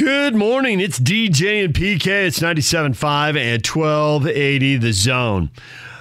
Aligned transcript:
Good 0.00 0.34
morning. 0.34 0.80
It's 0.80 0.98
DJ 0.98 1.62
and 1.62 1.74
PK. 1.74 2.06
It's 2.06 2.38
97.5 2.38 3.36
and 3.36 3.66
1280 3.66 4.76
the 4.78 4.94
zone. 4.94 5.50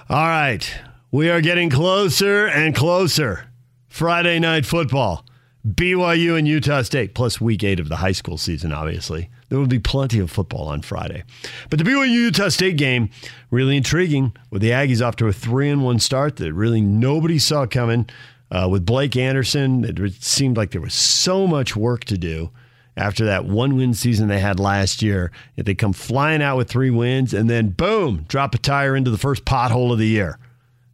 All 0.09 0.25
right. 0.25 0.73
We 1.11 1.29
are 1.29 1.41
getting 1.41 1.69
closer 1.69 2.47
and 2.47 2.73
closer. 2.73 3.47
Friday 3.89 4.39
night 4.39 4.65
football. 4.65 5.25
BYU 5.67 6.37
and 6.37 6.47
Utah 6.47 6.81
State, 6.83 7.13
plus 7.13 7.41
week 7.41 7.61
eight 7.61 7.81
of 7.81 7.89
the 7.89 7.97
high 7.97 8.13
school 8.13 8.37
season, 8.37 8.71
obviously. 8.71 9.29
There 9.49 9.59
will 9.59 9.67
be 9.67 9.79
plenty 9.79 10.19
of 10.19 10.31
football 10.31 10.69
on 10.69 10.81
Friday. 10.81 11.25
But 11.69 11.79
the 11.79 11.83
BYU 11.83 12.09
Utah 12.09 12.47
State 12.47 12.77
game, 12.77 13.09
really 13.51 13.75
intriguing, 13.75 14.31
with 14.49 14.61
the 14.61 14.69
Aggies 14.69 15.05
off 15.05 15.17
to 15.17 15.27
a 15.27 15.33
3 15.33 15.71
and 15.71 15.83
1 15.83 15.99
start 15.99 16.37
that 16.37 16.53
really 16.53 16.79
nobody 16.79 17.37
saw 17.37 17.65
coming. 17.65 18.09
Uh, 18.49 18.69
with 18.71 18.85
Blake 18.85 19.17
Anderson, 19.17 19.83
it 19.83 20.23
seemed 20.23 20.55
like 20.55 20.71
there 20.71 20.79
was 20.79 20.93
so 20.93 21.45
much 21.45 21.75
work 21.75 22.05
to 22.05 22.17
do 22.17 22.51
after 22.99 23.25
that 23.25 23.45
one 23.45 23.77
win 23.77 23.93
season 23.93 24.27
they 24.27 24.41
had 24.41 24.59
last 24.59 25.01
year. 25.01 25.31
If 25.55 25.65
they 25.65 25.73
come 25.73 25.93
flying 25.93 26.41
out 26.41 26.57
with 26.57 26.69
three 26.69 26.89
wins 26.89 27.33
and 27.33 27.49
then 27.49 27.69
boom, 27.69 28.25
drop 28.27 28.53
a 28.53 28.57
tire 28.57 28.93
into 28.93 29.09
the 29.09 29.17
first 29.17 29.45
pothole 29.45 29.93
of 29.93 29.99
the 29.99 30.07
year. 30.07 30.37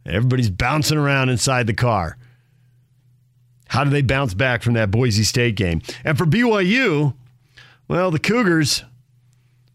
Everybody's 0.06 0.50
bouncing 0.50 0.98
around 0.98 1.30
inside 1.30 1.66
the 1.66 1.74
car. 1.74 2.16
How 3.68 3.82
do 3.82 3.90
they 3.90 4.02
bounce 4.02 4.34
back 4.34 4.62
from 4.62 4.74
that 4.74 4.92
Boise 4.92 5.24
State 5.24 5.56
game? 5.56 5.82
And 6.04 6.16
for 6.16 6.24
BYU, 6.24 7.14
well, 7.88 8.12
the 8.12 8.20
Cougars 8.20 8.84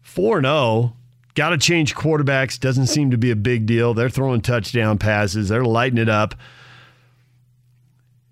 4 0.00 0.40
0. 0.40 0.96
Got 1.34 1.50
to 1.50 1.58
change 1.58 1.94
quarterbacks. 1.94 2.58
Doesn't 2.58 2.86
seem 2.86 3.10
to 3.10 3.18
be 3.18 3.30
a 3.30 3.36
big 3.36 3.66
deal. 3.66 3.92
They're 3.92 4.10
throwing 4.10 4.40
touchdown 4.40 4.96
passes. 4.96 5.50
They're 5.50 5.64
lighting 5.64 5.98
it 5.98 6.08
up 6.08 6.34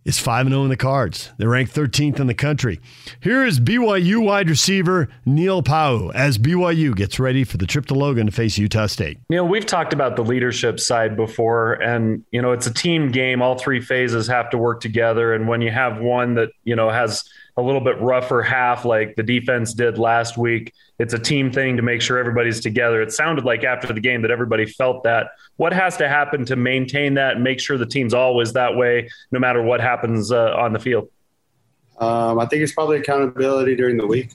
is 0.05 0.19
5 0.19 0.49
0 0.49 0.65
in 0.65 0.71
the 0.71 0.77
cards. 0.77 1.31
They're 1.37 1.49
ranked 1.49 1.75
13th 1.75 2.19
in 2.21 2.27
the 2.27 2.35
country. 2.35 2.81
Here 3.21 3.45
is 3.45 3.61
BYU 3.61 4.25
wide 4.25 4.49
receiver 4.49 5.09
Neil 5.27 5.63
Pau'u 5.63 6.13
as 6.15 6.39
BYU 6.39 6.97
gets 6.97 7.19
ready 7.21 7.45
for 7.45 7.57
the 7.57 7.67
trip 7.67 7.87
to 7.87 7.95
Logan 7.95 8.27
to 8.27 8.33
face 8.33 8.59
Utah 8.59 8.87
State. 8.87 9.19
Neil, 9.29 9.47
we've 9.47 9.67
talked 9.67 9.93
about 9.93 10.17
the 10.17 10.25
leadership 10.25 10.81
side 10.81 11.17
before, 11.17 11.75
and, 11.75 12.25
you 12.31 12.41
know, 12.41 12.53
it's 12.53 12.67
a 12.67 12.75
team 12.75 13.11
game. 13.11 13.43
All 13.43 13.59
three 13.59 13.81
phases 13.81 14.27
have 14.27 14.51
to 14.51 14.59
work 14.59 14.81
together. 14.81 15.35
And 15.35 15.49
when 15.49 15.61
you 15.61 15.71
have 15.71 16.01
one 16.01 16.35
that, 16.35 16.51
you 16.65 16.75
know, 16.75 16.91
has 16.91 17.25
a 17.57 17.63
little 17.63 17.81
bit 17.81 18.01
rougher 18.01 18.43
half 18.43 18.85
like 18.85 19.17
the 19.17 19.23
defense 19.23 19.75
did 19.75 19.99
last 19.99 20.39
week. 20.39 20.73
It's 20.99 21.15
a 21.15 21.19
team 21.19 21.51
thing 21.51 21.77
to 21.77 21.83
make 21.83 22.03
sure 22.03 22.19
everybody's 22.19 22.61
together. 22.61 23.03
It 23.03 23.13
sounded 23.13 23.45
like 23.45 23.65
after 23.65 23.93
the 23.93 24.01
game 24.01 24.23
that 24.23 24.31
everybody 24.31 24.67
felt 24.67 25.05
that. 25.05 25.33
What 25.57 25.73
has 25.73 25.97
to 25.99 26.09
happen 26.09 26.45
to 26.47 26.57
maintain 26.57 27.15
that 27.15 27.35
and 27.35 27.45
make 27.45 27.61
sure 27.61 27.79
the 27.79 27.87
team's 27.87 28.15
always 28.15 28.53
that 28.53 28.77
way, 28.77 29.09
no 29.31 29.39
matter 29.39 29.63
what 29.63 29.81
happens 29.81 30.31
uh, 30.33 30.55
on 30.57 30.73
the 30.73 30.79
field? 30.79 31.09
Um, 31.99 32.39
I 32.39 32.47
think 32.47 32.63
it's 32.63 32.73
probably 32.73 32.99
accountability 32.99 33.77
during 33.77 33.97
the 33.97 34.07
week, 34.07 34.31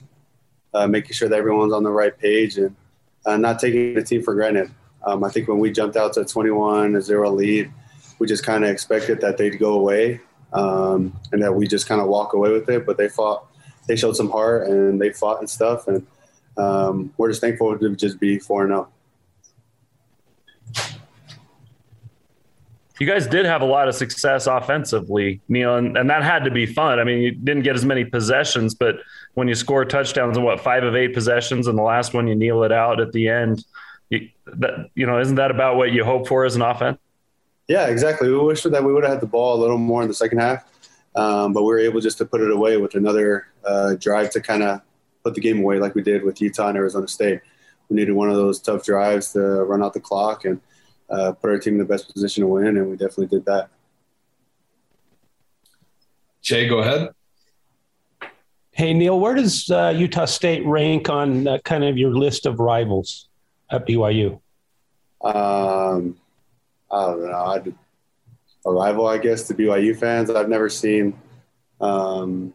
uh, 0.72 0.86
making 0.86 1.12
sure 1.12 1.28
that 1.28 1.36
everyone's 1.36 1.72
on 1.72 1.82
the 1.82 1.90
right 1.90 2.16
page 2.16 2.58
and 2.58 2.74
uh, 3.24 3.36
not 3.36 3.58
taking 3.58 3.94
the 3.94 4.02
team 4.02 4.22
for 4.22 4.34
granted. 4.34 4.72
Um, 5.04 5.24
I 5.24 5.30
think 5.30 5.48
when 5.48 5.58
we 5.58 5.70
jumped 5.70 5.96
out 5.96 6.12
to 6.14 6.24
21 6.24 7.00
0 7.00 7.30
lead, 7.30 7.72
we 8.18 8.26
just 8.26 8.44
kind 8.44 8.64
of 8.64 8.70
expected 8.70 9.20
that 9.20 9.36
they'd 9.36 9.58
go 9.58 9.74
away 9.74 10.20
um, 10.52 11.18
and 11.32 11.42
that 11.42 11.52
we 11.52 11.66
just 11.66 11.86
kind 11.88 12.00
of 12.00 12.08
walk 12.08 12.32
away 12.32 12.52
with 12.52 12.68
it. 12.68 12.86
But 12.86 12.96
they 12.96 13.08
fought, 13.08 13.46
they 13.86 13.96
showed 13.96 14.16
some 14.16 14.30
heart, 14.30 14.68
and 14.68 15.00
they 15.00 15.12
fought 15.12 15.40
and 15.40 15.48
stuff, 15.48 15.88
and 15.88 16.06
um, 16.56 17.12
we're 17.16 17.28
just 17.28 17.40
thankful 17.40 17.78
to 17.78 17.96
just 17.96 18.18
be 18.18 18.38
four 18.38 18.66
zero. 18.66 18.88
You 22.98 23.06
guys 23.06 23.26
did 23.26 23.44
have 23.44 23.60
a 23.60 23.66
lot 23.66 23.88
of 23.88 23.94
success 23.94 24.46
offensively, 24.46 25.42
Neil, 25.48 25.76
and, 25.76 25.98
and 25.98 26.08
that 26.08 26.22
had 26.22 26.44
to 26.44 26.50
be 26.50 26.64
fun. 26.64 26.98
I 26.98 27.04
mean, 27.04 27.18
you 27.18 27.30
didn't 27.30 27.62
get 27.62 27.76
as 27.76 27.84
many 27.84 28.06
possessions, 28.06 28.74
but 28.74 28.96
when 29.34 29.48
you 29.48 29.54
score 29.54 29.84
touchdowns 29.84 30.38
in 30.38 30.42
what 30.42 30.60
five 30.60 30.82
of 30.82 30.96
eight 30.96 31.12
possessions, 31.12 31.66
and 31.66 31.76
the 31.76 31.82
last 31.82 32.14
one 32.14 32.26
you 32.26 32.34
kneel 32.34 32.62
it 32.62 32.72
out 32.72 32.98
at 32.98 33.12
the 33.12 33.28
end, 33.28 33.62
you, 34.08 34.30
that, 34.46 34.88
you 34.94 35.06
know, 35.06 35.20
isn't 35.20 35.34
that 35.34 35.50
about 35.50 35.76
what 35.76 35.92
you 35.92 36.04
hope 36.04 36.26
for 36.26 36.46
as 36.46 36.56
an 36.56 36.62
offense? 36.62 36.98
Yeah, 37.68 37.86
exactly. 37.88 38.30
We 38.30 38.38
wish 38.38 38.62
that 38.62 38.84
we 38.84 38.92
would 38.92 39.02
have 39.02 39.14
had 39.14 39.20
the 39.20 39.26
ball 39.26 39.56
a 39.56 39.60
little 39.60 39.78
more 39.78 40.02
in 40.02 40.08
the 40.08 40.14
second 40.14 40.38
half, 40.38 40.64
um, 41.16 41.52
but 41.52 41.62
we 41.62 41.68
were 41.68 41.78
able 41.78 42.00
just 42.00 42.18
to 42.18 42.24
put 42.24 42.40
it 42.40 42.50
away 42.50 42.76
with 42.76 42.94
another 42.94 43.48
uh, 43.64 43.94
drive 43.94 44.30
to 44.30 44.40
kind 44.40 44.62
of 44.62 44.80
put 45.24 45.34
the 45.34 45.40
game 45.40 45.58
away, 45.58 45.78
like 45.78 45.94
we 45.94 46.02
did 46.02 46.22
with 46.22 46.40
Utah 46.40 46.68
and 46.68 46.76
Arizona 46.76 47.08
State. 47.08 47.40
We 47.88 47.96
needed 47.96 48.12
one 48.12 48.30
of 48.30 48.36
those 48.36 48.60
tough 48.60 48.84
drives 48.84 49.32
to 49.32 49.40
run 49.40 49.82
out 49.82 49.94
the 49.94 50.00
clock 50.00 50.44
and 50.44 50.60
uh, 51.10 51.32
put 51.32 51.50
our 51.50 51.58
team 51.58 51.74
in 51.74 51.78
the 51.80 51.84
best 51.84 52.12
position 52.12 52.42
to 52.42 52.46
win, 52.46 52.76
and 52.76 52.90
we 52.90 52.96
definitely 52.96 53.26
did 53.26 53.44
that. 53.46 53.68
Jay, 56.42 56.68
go 56.68 56.78
ahead. 56.78 57.10
Hey 58.70 58.92
Neil, 58.92 59.18
where 59.18 59.34
does 59.34 59.70
uh, 59.70 59.92
Utah 59.96 60.26
State 60.26 60.64
rank 60.66 61.08
on 61.08 61.48
uh, 61.48 61.58
kind 61.64 61.82
of 61.82 61.96
your 61.96 62.10
list 62.10 62.44
of 62.44 62.60
rivals 62.60 63.26
at 63.70 63.86
BYU? 63.86 64.38
Um, 65.24 66.18
I 66.96 67.06
don't 67.06 67.26
know. 67.26 67.44
I'd, 67.44 67.74
a 68.66 68.72
rival, 68.72 69.06
I 69.06 69.18
guess, 69.18 69.44
to 69.44 69.54
BYU 69.54 69.96
fans. 69.96 70.28
I've 70.28 70.48
never 70.48 70.68
seen 70.68 71.16
um, 71.80 72.52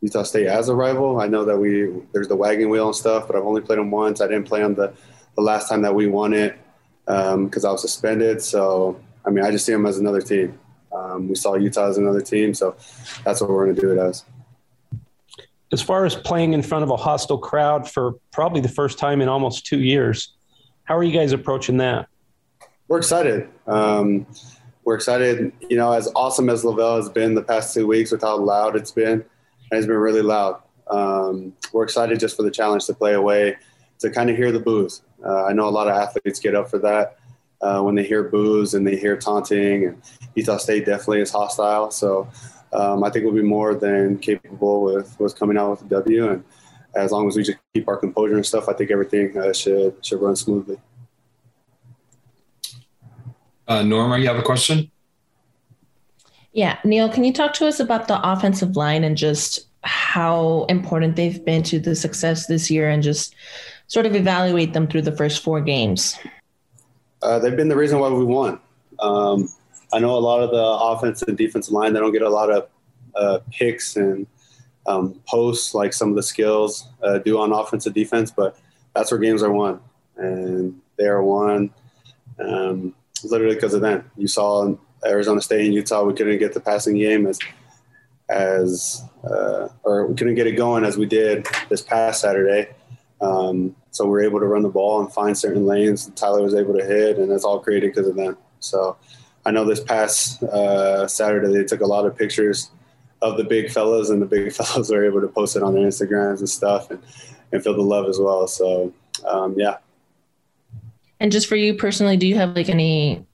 Utah 0.00 0.22
State 0.22 0.46
as 0.46 0.68
a 0.68 0.74
rival. 0.74 1.20
I 1.20 1.26
know 1.26 1.44
that 1.44 1.58
we 1.58 1.90
there's 2.12 2.28
the 2.28 2.36
wagon 2.36 2.70
wheel 2.70 2.86
and 2.86 2.96
stuff, 2.96 3.26
but 3.26 3.36
I've 3.36 3.44
only 3.44 3.60
played 3.60 3.78
them 3.78 3.90
once. 3.90 4.20
I 4.20 4.26
didn't 4.26 4.44
play 4.44 4.60
them 4.60 4.74
the, 4.74 4.94
the 5.36 5.42
last 5.42 5.68
time 5.68 5.82
that 5.82 5.94
we 5.94 6.06
won 6.06 6.32
it 6.32 6.58
because 7.04 7.64
um, 7.64 7.68
I 7.68 7.72
was 7.72 7.82
suspended. 7.82 8.42
So 8.42 8.98
I 9.26 9.30
mean, 9.30 9.44
I 9.44 9.50
just 9.50 9.66
see 9.66 9.72
them 9.72 9.84
as 9.86 9.98
another 9.98 10.22
team. 10.22 10.58
Um, 10.90 11.28
we 11.28 11.34
saw 11.34 11.54
Utah 11.54 11.88
as 11.88 11.98
another 11.98 12.22
team, 12.22 12.54
so 12.54 12.76
that's 13.24 13.40
what 13.40 13.50
we're 13.50 13.64
going 13.66 13.76
to 13.76 13.80
do 13.80 13.92
it 13.92 13.98
as. 13.98 14.24
As 15.70 15.82
far 15.82 16.06
as 16.06 16.16
playing 16.16 16.54
in 16.54 16.62
front 16.62 16.82
of 16.82 16.90
a 16.90 16.96
hostile 16.96 17.36
crowd 17.36 17.90
for 17.90 18.14
probably 18.32 18.62
the 18.62 18.70
first 18.70 18.98
time 18.98 19.20
in 19.20 19.28
almost 19.28 19.66
two 19.66 19.80
years, 19.80 20.34
how 20.84 20.96
are 20.96 21.02
you 21.02 21.12
guys 21.12 21.32
approaching 21.32 21.76
that? 21.76 22.08
We're 22.88 22.96
excited. 22.98 23.48
Um, 23.66 24.26
we're 24.82 24.94
excited. 24.94 25.52
You 25.68 25.76
know, 25.76 25.92
as 25.92 26.10
awesome 26.16 26.48
as 26.48 26.62
LaVell 26.64 26.96
has 26.96 27.10
been 27.10 27.34
the 27.34 27.42
past 27.42 27.74
two 27.74 27.86
weeks 27.86 28.10
with 28.10 28.22
how 28.22 28.38
loud 28.38 28.76
it's 28.76 28.90
been, 28.90 29.22
it's 29.70 29.86
been 29.86 29.96
really 29.96 30.22
loud. 30.22 30.62
Um, 30.86 31.52
we're 31.74 31.84
excited 31.84 32.18
just 32.18 32.34
for 32.34 32.42
the 32.42 32.50
challenge 32.50 32.86
to 32.86 32.94
play 32.94 33.12
away, 33.12 33.56
to 33.98 34.10
kind 34.10 34.30
of 34.30 34.36
hear 34.36 34.50
the 34.50 34.60
booze. 34.60 35.02
Uh, 35.22 35.44
I 35.44 35.52
know 35.52 35.68
a 35.68 35.70
lot 35.70 35.86
of 35.86 35.94
athletes 35.94 36.40
get 36.40 36.54
up 36.54 36.70
for 36.70 36.78
that 36.78 37.18
uh, 37.60 37.82
when 37.82 37.94
they 37.94 38.04
hear 38.04 38.22
booze 38.22 38.72
and 38.72 38.86
they 38.86 38.96
hear 38.96 39.18
taunting. 39.18 39.84
And 39.84 40.02
Utah 40.34 40.56
State 40.56 40.86
definitely 40.86 41.20
is 41.20 41.30
hostile. 41.30 41.90
So 41.90 42.26
um, 42.72 43.04
I 43.04 43.10
think 43.10 43.26
we'll 43.26 43.34
be 43.34 43.42
more 43.42 43.74
than 43.74 44.18
capable 44.18 44.82
with, 44.82 45.14
with 45.20 45.38
coming 45.38 45.58
out 45.58 45.72
with 45.72 45.82
a 45.82 45.88
W. 45.88 46.30
And 46.30 46.44
as 46.94 47.12
long 47.12 47.28
as 47.28 47.36
we 47.36 47.42
just 47.42 47.58
keep 47.74 47.86
our 47.86 47.98
composure 47.98 48.36
and 48.36 48.46
stuff, 48.46 48.66
I 48.66 48.72
think 48.72 48.90
everything 48.90 49.36
uh, 49.36 49.52
should 49.52 49.94
should 50.02 50.22
run 50.22 50.36
smoothly. 50.36 50.78
Uh, 53.68 53.82
Norma, 53.82 54.18
you 54.18 54.26
have 54.26 54.38
a 54.38 54.42
question? 54.42 54.90
Yeah. 56.52 56.78
Neil, 56.84 57.08
can 57.10 57.22
you 57.22 57.32
talk 57.32 57.52
to 57.54 57.66
us 57.66 57.78
about 57.78 58.08
the 58.08 58.18
offensive 58.28 58.76
line 58.76 59.04
and 59.04 59.16
just 59.16 59.66
how 59.84 60.64
important 60.68 61.16
they've 61.16 61.44
been 61.44 61.62
to 61.64 61.78
the 61.78 61.94
success 61.94 62.46
this 62.46 62.70
year 62.70 62.88
and 62.88 63.02
just 63.02 63.34
sort 63.86 64.06
of 64.06 64.16
evaluate 64.16 64.72
them 64.72 64.86
through 64.88 65.02
the 65.02 65.16
first 65.16 65.44
four 65.44 65.60
games? 65.60 66.18
Uh, 67.22 67.38
they've 67.38 67.56
been 67.56 67.68
the 67.68 67.76
reason 67.76 67.98
why 67.98 68.08
we 68.08 68.24
won. 68.24 68.58
Um, 69.00 69.50
I 69.92 69.98
know 69.98 70.16
a 70.16 70.18
lot 70.18 70.40
of 70.40 70.50
the 70.50 70.62
offensive 70.62 71.28
and 71.28 71.38
defensive 71.38 71.72
line, 71.72 71.92
they 71.92 72.00
don't 72.00 72.12
get 72.12 72.22
a 72.22 72.30
lot 72.30 72.50
of 72.50 72.68
uh, 73.14 73.38
picks 73.52 73.96
and 73.96 74.26
um, 74.86 75.20
posts 75.26 75.74
like 75.74 75.92
some 75.92 76.08
of 76.10 76.16
the 76.16 76.22
skills 76.22 76.88
uh, 77.02 77.18
do 77.18 77.38
on 77.38 77.52
offensive 77.52 77.92
defense, 77.94 78.30
but 78.30 78.58
that's 78.94 79.10
where 79.10 79.20
games 79.20 79.42
are 79.42 79.52
won. 79.52 79.80
And 80.16 80.80
they 80.96 81.06
are 81.06 81.22
won. 81.22 81.70
Um, 82.38 82.94
literally 83.24 83.54
because 83.54 83.74
of 83.74 83.80
them. 83.80 84.10
You 84.16 84.28
saw 84.28 84.74
Arizona 85.04 85.40
State 85.40 85.66
and 85.66 85.74
Utah, 85.74 86.04
we 86.04 86.14
couldn't 86.14 86.38
get 86.38 86.54
the 86.54 86.60
passing 86.60 86.96
game 86.96 87.26
as 87.26 87.38
as 88.28 89.02
uh, 89.24 89.68
or 89.84 90.06
we 90.06 90.14
couldn't 90.14 90.34
get 90.34 90.46
it 90.46 90.52
going 90.52 90.84
as 90.84 90.98
we 90.98 91.06
did 91.06 91.46
this 91.68 91.80
past 91.80 92.20
Saturday. 92.20 92.68
Um, 93.20 93.74
so 93.90 94.04
we 94.04 94.10
were 94.10 94.22
able 94.22 94.40
to 94.40 94.46
run 94.46 94.62
the 94.62 94.68
ball 94.68 95.00
and 95.00 95.12
find 95.12 95.36
certain 95.36 95.66
lanes. 95.66 96.10
Tyler 96.14 96.42
was 96.42 96.54
able 96.54 96.76
to 96.78 96.84
hit, 96.84 97.18
and 97.18 97.30
that's 97.30 97.44
all 97.44 97.58
created 97.58 97.94
because 97.94 98.06
of 98.06 98.16
them. 98.16 98.36
So 98.60 98.96
I 99.46 99.50
know 99.50 99.64
this 99.64 99.80
past 99.80 100.42
uh, 100.42 101.08
Saturday 101.08 101.52
they 101.52 101.64
took 101.64 101.80
a 101.80 101.86
lot 101.86 102.06
of 102.06 102.16
pictures 102.16 102.70
of 103.22 103.36
the 103.36 103.44
big 103.44 103.70
fellas, 103.70 104.10
and 104.10 104.20
the 104.20 104.26
big 104.26 104.52
fellas 104.58 104.90
were 104.90 105.04
able 105.04 105.20
to 105.20 105.28
post 105.28 105.56
it 105.56 105.62
on 105.62 105.74
their 105.74 105.86
Instagrams 105.86 106.38
and 106.38 106.48
stuff, 106.48 106.90
and, 106.90 107.02
and 107.52 107.62
feel 107.62 107.74
the 107.74 107.82
love 107.82 108.06
as 108.06 108.18
well. 108.18 108.46
So 108.46 108.92
um, 109.26 109.54
yeah, 109.56 109.78
and 111.20 111.32
just 111.32 111.46
for 111.46 111.56
you 111.56 111.74
personally, 111.74 112.16
do 112.16 112.26
you 112.26 112.36
have 112.36 112.54
like 112.54 112.68
any, 112.68 113.24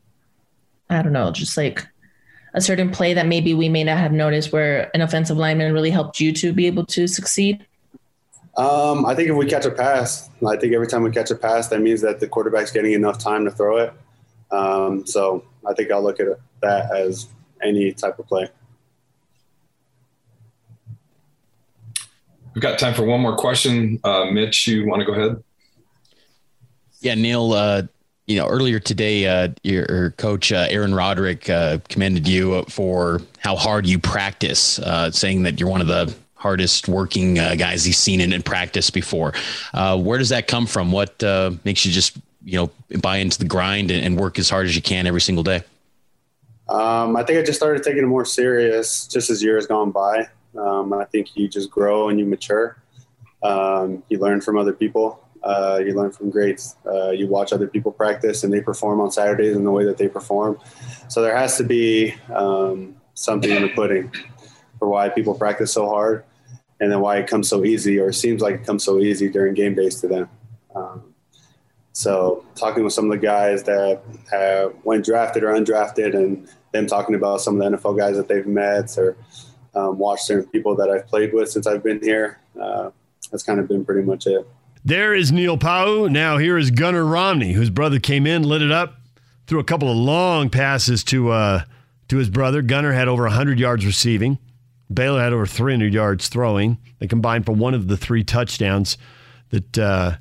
I 0.89 1.03
don't 1.03 1.13
know, 1.13 1.31
just 1.31 1.57
like 1.57 1.87
a 2.55 2.61
certain 2.61 2.91
play 2.91 3.15
that 3.15 3.27
maybe 3.27 3.53
we 3.53 3.69
may 3.69 3.85
not 3.85 3.99
have 3.99 4.13
noticed 4.13 4.53
where 4.53 4.91
an 4.95 5.01
offensive 5.01 5.37
lineman 5.37 5.73
really 5.73 5.91
helped 5.91 6.21
you 6.21 6.33
to 6.33 6.53
be 6.53 6.67
able 6.67 6.87
to 6.87 7.07
succeed? 7.07 7.67
Um, 8.57 9.05
I 9.05 9.15
think 9.15 9.29
if 9.29 9.37
we 9.37 9.47
catch 9.47 9.65
a 9.65 9.71
pass, 9.71 10.31
I 10.47 10.57
think 10.57 10.73
every 10.73 10.87
time 10.87 11.03
we 11.03 11.11
catch 11.11 11.31
a 11.31 11.35
pass, 11.35 11.69
that 11.69 11.81
means 11.81 12.01
that 12.03 12.21
the 12.21 12.29
quarterback's 12.29 12.71
getting 12.71 12.93
enough 12.93 13.19
time 13.19 13.45
to 13.45 13.51
throw 13.51 13.79
it. 13.79 13.93
Um, 14.53 15.05
so 15.05 15.45
I 15.67 15.75
think 15.75 15.91
I'll 15.91 16.03
look 16.03 16.21
at 16.21 16.29
that 16.63 16.95
as 16.95 17.27
any 17.63 17.93
type 17.93 18.19
of 18.19 18.29
play. 18.29 18.49
We've 22.55 22.63
got 22.63 22.79
time 22.79 22.95
for 22.95 23.05
one 23.05 23.21
more 23.21 23.37
question. 23.37 23.99
Uh, 24.05 24.27
Mitch, 24.27 24.69
you 24.69 24.87
want 24.87 25.01
to 25.01 25.07
go 25.07 25.13
ahead? 25.15 25.43
Yeah, 27.05 27.15
Neil. 27.15 27.53
Uh, 27.53 27.83
you 28.27 28.39
know, 28.39 28.49
earlier 28.49 28.81
today, 28.81 29.27
uh, 29.27 29.51
your, 29.63 30.13
coach 30.13 30.51
uh, 30.51 30.67
Aaron 30.71 30.95
Roderick 30.95 31.51
uh, 31.51 31.77
commended 31.91 32.27
you 32.27 32.63
for 32.65 33.21
how 33.41 33.57
hard 33.57 33.87
you 33.87 33.99
practice, 33.99 34.79
uh, 34.79 35.11
saying 35.11 35.43
that 35.43 35.61
you're 35.61 35.69
one 35.69 35.83
of 35.83 35.87
the 35.87 36.15
hardest 36.35 36.89
working 36.89 37.39
uh, 37.39 37.57
guys 37.57 37.85
he's 37.85 37.99
seen 37.99 38.23
in, 38.23 38.33
in 38.33 38.43
practice 38.43 38.89
before. 38.89 39.35
Where 39.75 40.19
does 40.19 40.31
that 40.31 40.49
come 40.49 40.67
from? 40.67 40.93
What 40.93 41.23
makes 41.65 41.85
you 41.85 41.93
just 41.93 42.17
you 42.43 42.57
know 42.57 42.99
buy 43.01 43.19
into 43.19 43.39
the 43.39 43.45
grind 43.45 43.91
and, 43.91 44.03
and, 44.03 44.19
work 44.19 44.39
as 44.39 44.49
hard 44.49 44.67
as 44.67 44.75
you 44.75 44.83
can 44.83 45.07
every 45.07 45.21
single 45.21 45.45
day? 45.45 45.63
Um, 46.71 47.17
I 47.17 47.23
think 47.23 47.39
I 47.39 47.43
just 47.43 47.59
started 47.59 47.83
taking 47.83 48.03
it 48.03 48.07
more 48.07 48.25
serious 48.25 49.07
just 49.07 49.29
as 49.29 49.43
years 49.43 49.67
gone 49.67 49.91
by. 49.91 50.27
Um, 50.57 50.95
I 50.95 51.05
think 51.05 51.37
you 51.37 51.49
just 51.49 51.71
grow 51.71 52.09
and 52.09 52.19
you 52.19 52.25
mature. 52.25 52.79
Um, 53.43 54.03
you 54.09 54.19
learn 54.19 54.41
from 54.41 54.57
other 54.57 54.73
people. 54.73 55.24
Uh, 55.45 55.81
you 55.85 55.95
learn 55.95 56.11
from 56.11 56.31
greats. 56.31 56.77
Uh, 56.87 57.11
you 57.11 57.27
watch 57.27 57.53
other 57.53 57.67
people 57.67 57.93
practice 57.93 58.45
and 58.45 58.53
they 58.53 58.61
perform 58.61 59.01
on 59.01 59.11
Saturdays 59.11 59.55
in 59.55 59.63
the 59.63 59.71
way 59.71 59.85
that 59.85 59.99
they 59.99 60.09
perform. 60.09 60.59
So 61.09 61.21
there 61.21 61.37
has 61.37 61.59
to 61.59 61.65
be 61.65 62.15
um, 62.35 62.97
something 63.13 63.51
in 63.51 63.63
the 63.63 63.69
pudding 63.69 64.11
for 64.79 64.89
why 64.89 65.11
people 65.11 65.35
practice 65.35 65.73
so 65.73 65.87
hard 65.89 66.25
and 66.81 66.91
then 66.91 67.01
why 67.01 67.19
it 67.19 67.27
comes 67.27 67.49
so 67.49 67.65
easy 67.65 67.99
or 67.99 68.11
seems 68.11 68.41
like 68.41 68.55
it 68.55 68.67
comes 68.67 68.85
so 68.85 68.99
easy 68.99 69.29
during 69.29 69.55
game 69.55 69.75
days 69.75 70.01
to 70.01 70.09
them. 70.09 70.29
Um, 70.75 71.15
so 71.93 72.45
talking 72.55 72.83
with 72.83 72.95
some 72.95 73.05
of 73.05 73.11
the 73.11 73.25
guys 73.25 73.63
that 73.65 74.03
went 74.83 75.05
drafted 75.05 75.45
or 75.45 75.53
undrafted 75.53 76.15
and 76.15 76.49
them 76.73 76.87
talking 76.87 77.15
about 77.15 77.41
some 77.41 77.61
of 77.61 77.73
the 77.73 77.79
NFL 77.79 77.97
guys 77.97 78.17
that 78.17 78.29
they've 78.29 78.47
met 78.47 78.97
or 78.99 79.17
um, 79.75 79.99
watched 79.99 80.25
certain 80.25 80.49
people 80.51 80.75
that 80.77 80.91
I've 80.91 81.07
played 81.07 81.33
with 81.33 81.51
since 81.51 81.67
I've 81.67 81.83
been 81.83 82.01
here. 82.03 82.41
Uh, 82.61 82.91
that's 83.31 83.43
kind 83.43 83.61
of 83.61 83.69
been 83.69 83.85
pretty 83.85 84.03
much 84.03 84.27
it. 84.27 84.47
There 84.87 85.15
is 85.15 85.33
Neil 85.33 85.57
Pau. 85.57 86.09
Now 86.09 86.37
here 86.37 86.59
is 86.59 86.71
Gunnar 86.71 87.07
Romney, 87.07 87.55
whose 87.55 87.71
brother 87.71 87.99
came 87.99 88.27
in, 88.27 88.43
lit 88.43 88.61
it 88.61 88.71
up, 88.71 89.01
threw 89.47 89.59
a 89.59 89.65
couple 89.65 89.91
of 89.91 89.97
long 89.97 90.51
passes 90.51 91.03
to 91.05 91.31
uh, 91.31 91.63
to 92.09 92.19
his 92.19 92.29
brother. 92.29 92.61
Gunnar 92.61 92.93
had 92.93 93.09
over 93.09 93.23
100 93.23 93.59
yards 93.59 93.87
receiving. 93.87 94.39
Baylor 94.93 95.23
had 95.23 95.33
over 95.33 95.47
300 95.47 95.95
yards 95.95 96.29
throwing. 96.29 96.77
They 96.99 97.07
combined 97.07 97.47
for 97.47 97.53
one 97.53 97.73
of 97.73 97.89
the 97.89 97.97
three 97.97 98.23
touchdowns 98.25 98.99
that 99.49 99.79
uh, 99.79 100.17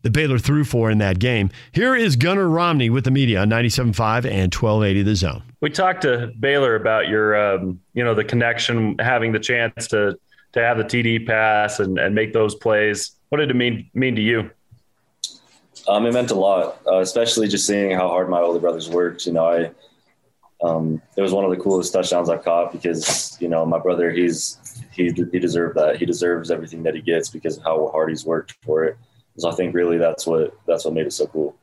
the 0.00 0.10
Baylor 0.10 0.38
threw 0.38 0.64
for 0.64 0.90
in 0.90 0.96
that 0.98 1.18
game. 1.18 1.50
Here 1.72 1.94
is 1.94 2.16
Gunnar 2.16 2.48
Romney 2.48 2.88
with 2.88 3.04
the 3.04 3.10
media 3.10 3.42
on 3.42 3.50
97.5 3.50 4.24
and 4.24 4.54
1280 4.54 5.02
The 5.02 5.16
Zone. 5.16 5.42
We 5.60 5.68
talked 5.68 6.00
to 6.02 6.32
Baylor 6.40 6.76
about 6.76 7.08
your, 7.08 7.36
um, 7.36 7.78
you 7.92 8.02
know, 8.02 8.14
the 8.14 8.24
connection, 8.24 8.96
having 8.98 9.32
the 9.32 9.38
chance 9.38 9.86
to 9.88 10.18
to 10.54 10.60
have 10.60 10.78
the 10.78 10.84
TD 10.84 11.26
pass 11.26 11.80
and, 11.80 11.98
and 11.98 12.14
make 12.14 12.32
those 12.32 12.54
plays. 12.54 13.10
What 13.34 13.40
did 13.40 13.50
it 13.50 13.56
mean 13.56 13.90
mean 13.94 14.14
to 14.14 14.22
you? 14.22 14.48
Um, 15.88 16.06
it 16.06 16.12
meant 16.12 16.30
a 16.30 16.36
lot, 16.36 16.78
uh, 16.86 17.00
especially 17.00 17.48
just 17.48 17.66
seeing 17.66 17.90
how 17.90 18.06
hard 18.06 18.28
my 18.28 18.40
older 18.40 18.60
brothers 18.60 18.88
worked. 18.88 19.26
You 19.26 19.32
know, 19.32 19.44
I 19.44 19.70
um, 20.64 21.02
it 21.16 21.20
was 21.20 21.32
one 21.32 21.44
of 21.44 21.50
the 21.50 21.56
coolest 21.56 21.92
touchdowns 21.92 22.30
I've 22.30 22.44
caught 22.44 22.70
because 22.70 23.36
you 23.40 23.48
know 23.48 23.66
my 23.66 23.80
brother 23.80 24.12
he's 24.12 24.80
he 24.92 25.10
he 25.32 25.40
deserved 25.40 25.76
that. 25.76 25.96
He 25.96 26.06
deserves 26.06 26.52
everything 26.52 26.84
that 26.84 26.94
he 26.94 27.00
gets 27.00 27.28
because 27.28 27.56
of 27.56 27.64
how 27.64 27.88
hard 27.88 28.10
he's 28.10 28.24
worked 28.24 28.52
for 28.64 28.84
it. 28.84 28.96
So 29.36 29.50
I 29.50 29.54
think 29.56 29.74
really 29.74 29.98
that's 29.98 30.28
what 30.28 30.56
that's 30.64 30.84
what 30.84 30.94
made 30.94 31.06
it 31.06 31.12
so 31.12 31.26
cool. 31.26 31.56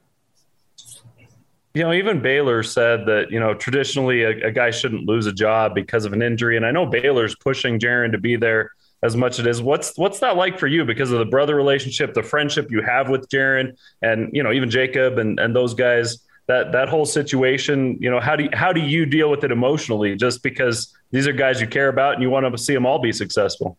You 1.74 1.84
know, 1.84 1.94
even 1.94 2.22
Baylor 2.22 2.64
said 2.64 3.06
that 3.06 3.32
you 3.32 3.40
know 3.40 3.54
traditionally 3.54 4.24
a, 4.24 4.48
a 4.48 4.52
guy 4.52 4.72
shouldn't 4.72 5.08
lose 5.08 5.26
a 5.26 5.32
job 5.32 5.74
because 5.74 6.04
of 6.04 6.12
an 6.12 6.22
injury, 6.22 6.58
and 6.58 6.66
I 6.66 6.72
know 6.72 6.86
Baylor's 6.86 7.34
pushing 7.34 7.80
Jaren 7.80 8.12
to 8.12 8.18
be 8.18 8.36
there 8.36 8.72
as 9.04 9.16
much 9.16 9.34
as 9.34 9.40
it 9.40 9.48
is. 9.48 9.62
What's 9.62 9.98
what's 9.98 10.20
that 10.20 10.36
like 10.36 10.60
for 10.60 10.68
you 10.68 10.86
because 10.86 11.12
of 11.12 11.20
the 11.20 11.26
brother 11.26 11.56
relationship, 11.56 12.14
the 12.14 12.24
friendship 12.24 12.70
you 12.70 12.82
have 12.82 13.10
with 13.10 13.28
Jaren, 13.30 13.78
and 14.02 14.30
you 14.34 14.44
know 14.44 14.52
even 14.52 14.70
Jacob 14.70 15.18
and 15.18 15.40
and 15.40 15.56
those 15.56 15.74
guys. 15.74 16.20
That 16.48 16.72
that 16.74 16.90
whole 16.90 17.06
situation, 17.06 17.98
you 18.02 18.10
know, 18.10 18.20
how 18.20 18.36
do 18.36 18.46
you, 18.46 18.50
how 18.52 18.74
do 18.74 18.82
you 18.82 19.06
deal 19.06 19.30
with 19.30 19.44
it 19.44 19.52
emotionally? 19.52 20.16
Just 20.18 20.44
because 20.44 20.94
these 21.12 21.26
are 21.26 21.32
guys 21.32 21.62
you 21.62 21.68
care 21.68 21.88
about 21.88 22.16
and 22.16 22.24
you 22.24 22.30
want 22.30 22.52
to 22.52 22.58
see 22.58 22.74
them 22.74 22.86
all 22.86 23.00
be 23.00 23.14
successful. 23.14 23.78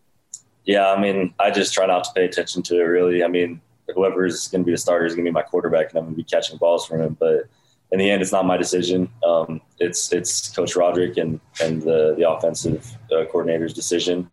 Yeah, 0.65 0.89
I 0.89 0.99
mean, 0.99 1.33
I 1.39 1.51
just 1.51 1.73
try 1.73 1.85
not 1.85 2.05
to 2.05 2.11
pay 2.15 2.25
attention 2.25 2.63
to 2.63 2.79
it. 2.79 2.83
Really, 2.83 3.23
I 3.23 3.27
mean, 3.27 3.61
whoever 3.93 4.25
is 4.25 4.47
going 4.47 4.63
to 4.63 4.65
be 4.65 4.71
the 4.71 4.77
starter 4.77 5.05
is 5.05 5.13
going 5.13 5.25
to 5.25 5.29
be 5.29 5.33
my 5.33 5.41
quarterback, 5.41 5.89
and 5.89 5.99
I'm 5.99 6.05
going 6.05 6.15
to 6.15 6.17
be 6.17 6.23
catching 6.23 6.57
balls 6.57 6.87
from 6.87 7.01
him. 7.01 7.17
But 7.19 7.43
in 7.91 7.99
the 7.99 8.09
end, 8.09 8.21
it's 8.21 8.31
not 8.31 8.45
my 8.45 8.57
decision. 8.57 9.09
Um, 9.25 9.61
it's 9.79 10.11
it's 10.13 10.49
Coach 10.55 10.75
Roderick 10.75 11.17
and 11.17 11.39
and 11.61 11.81
the 11.81 12.15
the 12.17 12.29
offensive 12.29 12.97
uh, 13.11 13.25
coordinator's 13.25 13.73
decision. 13.73 14.31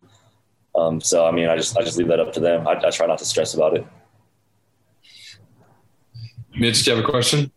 Um, 0.75 1.01
so 1.01 1.25
I 1.25 1.31
mean, 1.31 1.49
I 1.49 1.55
just 1.55 1.77
I 1.77 1.83
just 1.83 1.97
leave 1.97 2.07
that 2.07 2.19
up 2.19 2.33
to 2.33 2.39
them. 2.39 2.67
I, 2.67 2.73
I 2.73 2.89
try 2.89 3.05
not 3.07 3.19
to 3.19 3.25
stress 3.25 3.53
about 3.53 3.75
it. 3.75 3.85
Mitch, 6.55 6.83
do 6.83 6.91
you 6.91 6.97
have 6.97 7.05
a 7.05 7.07
question? 7.07 7.51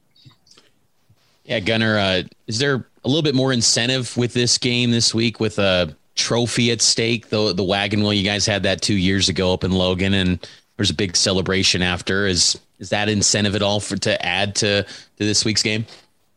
Yeah, 1.44 1.60
Gunnar, 1.60 1.98
uh, 1.98 2.22
is 2.46 2.58
there 2.58 2.86
a 3.04 3.08
little 3.08 3.22
bit 3.22 3.34
more 3.34 3.52
incentive 3.52 4.16
with 4.16 4.32
this 4.32 4.56
game 4.56 4.90
this 4.90 5.14
week 5.14 5.40
with 5.40 5.58
a 5.58 5.94
trophy 6.14 6.70
at 6.70 6.80
stake? 6.80 7.28
The 7.28 7.52
the 7.52 7.64
wagon 7.64 8.00
wheel 8.00 8.12
you 8.12 8.24
guys 8.24 8.46
had 8.46 8.62
that 8.62 8.80
two 8.80 8.94
years 8.94 9.28
ago 9.28 9.52
up 9.52 9.62
in 9.62 9.72
Logan, 9.72 10.14
and 10.14 10.48
there's 10.76 10.90
a 10.90 10.94
big 10.94 11.16
celebration 11.16 11.82
after. 11.82 12.26
Is 12.26 12.58
is 12.78 12.88
that 12.90 13.08
incentive 13.08 13.54
at 13.54 13.62
all 13.62 13.80
for 13.80 13.96
to 13.96 14.24
add 14.24 14.54
to 14.56 14.82
to 14.82 14.88
this 15.18 15.44
week's 15.44 15.62
game? 15.62 15.86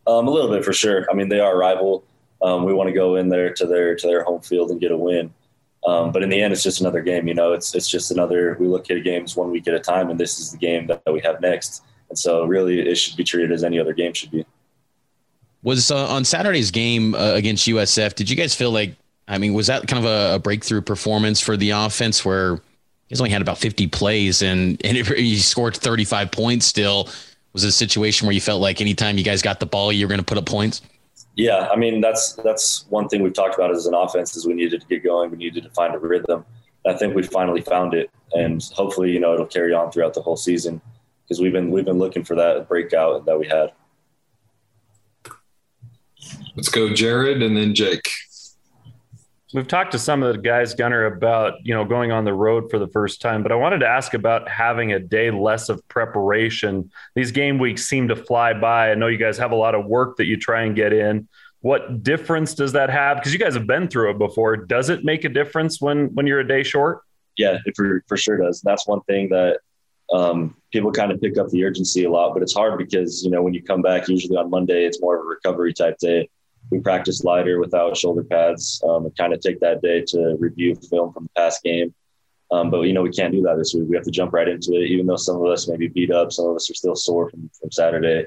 Um, 0.06 0.28
a 0.28 0.32
little 0.32 0.50
bit 0.50 0.64
for 0.64 0.74
sure. 0.74 1.08
I 1.10 1.14
mean, 1.14 1.30
they 1.30 1.40
are 1.40 1.54
a 1.54 1.58
rival. 1.58 2.04
Um, 2.42 2.66
we 2.66 2.74
want 2.74 2.88
to 2.88 2.94
go 2.94 3.16
in 3.16 3.30
there 3.30 3.54
to 3.54 3.66
their 3.66 3.96
to 3.96 4.08
their 4.08 4.24
home 4.24 4.42
field 4.42 4.72
and 4.72 4.80
get 4.80 4.92
a 4.92 4.98
win. 4.98 5.34
Um, 5.86 6.12
but 6.12 6.24
in 6.24 6.30
the 6.30 6.42
end, 6.42 6.54
it's 6.54 6.64
just 6.64 6.82
another 6.82 7.02
game. 7.02 7.28
You 7.28 7.34
know, 7.34 7.54
it's 7.54 7.74
it's 7.76 7.88
just 7.88 8.12
another. 8.12 8.58
We 8.60 8.68
look 8.68 8.90
at 8.92 9.04
games 9.04 9.36
one 9.36 9.52
week 9.52 9.68
at 9.68 9.74
a 9.74 9.80
time, 9.80 10.10
and 10.10 10.20
this 10.20 10.40
is 10.40 10.52
the 10.52 10.58
game 10.58 10.88
that, 10.88 11.02
we 11.12 11.22
have 11.22 11.40
next. 11.42 11.84
And 12.10 12.18
so, 12.18 12.46
really, 12.46 12.80
it 12.80 12.96
should 12.96 13.16
be 13.16 13.24
treated 13.24 13.52
as 13.52 13.64
any 13.64 13.80
other 13.80 13.94
game 13.94 14.14
should 14.14 14.32
be. 14.32 14.46
Was 15.64 15.92
uh, 15.92 16.08
on 16.08 16.26
Saturday's 16.26 16.72
game 16.72 17.16
uh, 17.16 17.34
against 17.34 17.68
USF? 17.68 18.16
Did 18.16 18.30
you 18.30 18.36
guys 18.36 18.56
feel 18.56 18.72
like? 18.72 18.96
I 19.28 19.38
mean, 19.38 19.54
was 19.54 19.68
that 19.68 19.88
kind 19.88 20.06
of 20.06 20.10
a, 20.10 20.36
a 20.36 20.40
breakthrough 20.40 20.82
performance 20.82 21.42
for 21.42 21.58
the 21.58 21.72
offense 21.72 22.24
where 22.24 22.62
he's 23.08 23.20
only 23.20 23.32
had 23.32 23.42
about 23.42 23.58
50 23.58 23.88
plays 23.88 24.42
and 24.42 24.84
and 24.86 24.98
you 25.18 25.38
scored 25.38 25.76
35 25.76 26.32
points? 26.32 26.66
Still, 26.66 27.10
was 27.54 27.64
it 27.64 27.70
a 27.70 27.72
situation 27.72 28.26
where 28.28 28.34
you 28.34 28.42
felt 28.42 28.62
like 28.62 28.82
anytime 28.82 29.18
you 29.18 29.24
guys 29.24 29.42
got 29.42 29.60
the 29.60 29.66
ball, 29.66 29.92
you 29.92 30.06
were 30.06 30.10
going 30.10 30.20
to 30.20 30.26
put 30.26 30.38
up 30.38 30.46
points? 30.46 30.82
Yeah, 31.38 31.70
I 31.72 31.76
mean 31.76 32.02
that's 32.02 32.34
that's 32.34 32.88
one 32.90 33.08
thing 33.08 33.22
we've 33.22 33.32
talked 33.32 33.54
about 33.54 33.70
as 33.70 33.86
an 33.86 33.94
offense 33.94 34.36
is 34.36 34.48
we 34.48 34.56
needed 34.56 34.82
to 34.82 34.88
get 34.88 35.04
going. 35.04 35.30
We 35.30 35.38
needed 35.38 35.64
to 35.64 35.70
find 35.70 35.94
a 35.94 36.00
rhythm. 36.00 36.44
I 36.86 36.94
think 36.94 37.16
we 37.16 37.22
finally 37.22 37.62
found 37.62 37.94
it, 37.94 38.10
and 38.34 38.64
hopefully, 38.74 39.12
you 39.12 39.20
know, 39.20 39.34
it'll 39.36 39.46
carry 39.46 39.72
on 39.72 39.92
throughout 39.92 40.16
the 40.16 40.22
whole 40.22 40.36
season 40.36 40.82
because 41.24 41.40
we've 41.40 41.52
been 41.52 41.70
we've 41.70 41.86
been 41.86 42.00
looking 42.00 42.24
for 42.24 42.36
that 42.36 42.68
breakout 42.68 43.26
that 43.26 43.40
we 43.40 43.48
had. 43.48 43.72
Let's 46.56 46.70
go, 46.70 46.92
Jared, 46.92 47.44
and 47.44 47.56
then 47.56 47.76
Jake. 47.76 48.10
We've 49.58 49.68
talked 49.68 49.94
to 49.94 49.98
some 49.98 50.22
of 50.22 50.36
the 50.36 50.40
guys, 50.40 50.76
Gunnar, 50.76 51.08
about 51.08 51.66
you 51.66 51.74
know 51.74 51.84
going 51.84 52.12
on 52.12 52.26
the 52.26 52.34
road 52.34 52.70
for 52.70 52.78
the 52.78 52.88
first 52.90 53.22
time, 53.22 53.42
but 53.42 53.52
I 53.52 53.56
wanted 53.56 53.80
to 53.80 53.88
ask 53.88 54.14
about 54.14 54.48
having 54.48 54.94
a 54.94 55.00
day 55.00 55.32
less 55.32 55.70
of 55.70 55.86
preparation. 55.88 56.92
These 57.16 57.32
game 57.32 57.58
weeks 57.58 57.84
seem 57.84 58.08
to 58.10 58.16
fly 58.16 58.54
by. 58.54 58.92
I 58.92 58.94
know 58.94 59.08
you 59.08 59.18
guys 59.18 59.36
have 59.40 59.50
a 59.50 59.56
lot 59.56 59.74
of 59.74 59.88
work 59.88 60.18
that 60.18 60.26
you 60.26 60.38
try 60.38 60.62
and 60.62 60.76
get 60.76 60.94
in. 60.94 61.28
What 61.62 62.04
difference 62.04 62.54
does 62.54 62.74
that 62.74 62.92
have? 62.92 63.18
Because 63.18 63.34
you 63.34 63.40
guys 63.40 63.56
have 63.56 63.66
been 63.66 63.88
through 63.88 64.12
it 64.12 64.20
before. 64.20 64.58
Does 64.58 64.92
it 64.92 65.04
make 65.04 65.24
a 65.24 65.30
difference 65.30 65.82
when 65.82 66.14
when 66.14 66.28
you're 66.28 66.42
a 66.42 66.48
day 66.48 66.62
short? 66.62 67.02
Yeah, 67.36 67.58
it 67.66 67.76
for, 67.76 68.04
for 68.08 68.16
sure 68.16 68.38
does. 68.38 68.62
That's 68.62 68.88
one 68.88 69.02
thing 69.08 69.30
that 69.30 69.62
um, 70.14 70.56
people 70.72 70.92
kind 70.92 71.12
of 71.12 71.20
pick 71.20 71.40
up 71.40 71.50
the 71.50 71.64
urgency 71.64 72.04
a 72.04 72.12
lot, 72.12 72.36
but 72.36 72.44
it's 72.44 72.54
hard 72.54 72.78
because 72.78 73.24
you 73.24 73.32
know 73.32 73.42
when 73.42 73.56
you 73.56 73.64
come 73.64 73.82
back, 73.82 74.08
usually 74.08 74.38
on 74.38 74.52
Monday, 74.52 74.86
it's 74.86 75.02
more 75.02 75.18
of 75.18 75.26
a 75.26 75.28
recovery 75.28 75.74
type 75.74 75.98
day 75.98 76.30
we 76.72 76.80
practice 76.80 77.24
lighter 77.24 77.60
without 77.60 77.96
shoulder 77.96 78.24
pads 78.24 78.82
um, 78.88 79.10
kind 79.18 79.34
of 79.34 79.40
take 79.40 79.60
that 79.60 79.82
day 79.82 80.04
to 80.08 80.36
review 80.40 80.76
film 80.90 81.14
from 81.14 81.24
the 81.24 81.42
past 81.42 81.64
game. 81.64 81.94
Um, 82.50 82.70
but 82.70 82.82
you 82.82 82.94
know 82.94 83.02
we 83.02 83.12
can't 83.12 83.34
do 83.34 83.42
that 83.42 83.58
this 83.58 83.74
week. 83.74 83.90
We 83.90 83.96
have 83.96 84.06
to 84.06 84.12
jump 84.12 84.34
right 84.34 84.48
into 84.48 84.74
it. 84.74 84.88
Even 84.88 85.06
though 85.06 85.18
some 85.18 85.36
of 85.36 85.46
us 85.48 85.68
may 85.68 85.76
be 85.76 85.88
beat 85.88 86.12
up, 86.12 86.32
some 86.32 86.48
of 86.48 86.56
us 86.56 86.70
are 86.70 86.76
still 86.76 86.96
sore 86.96 87.30
from, 87.30 87.50
from 87.60 87.72
Saturday. 87.72 88.26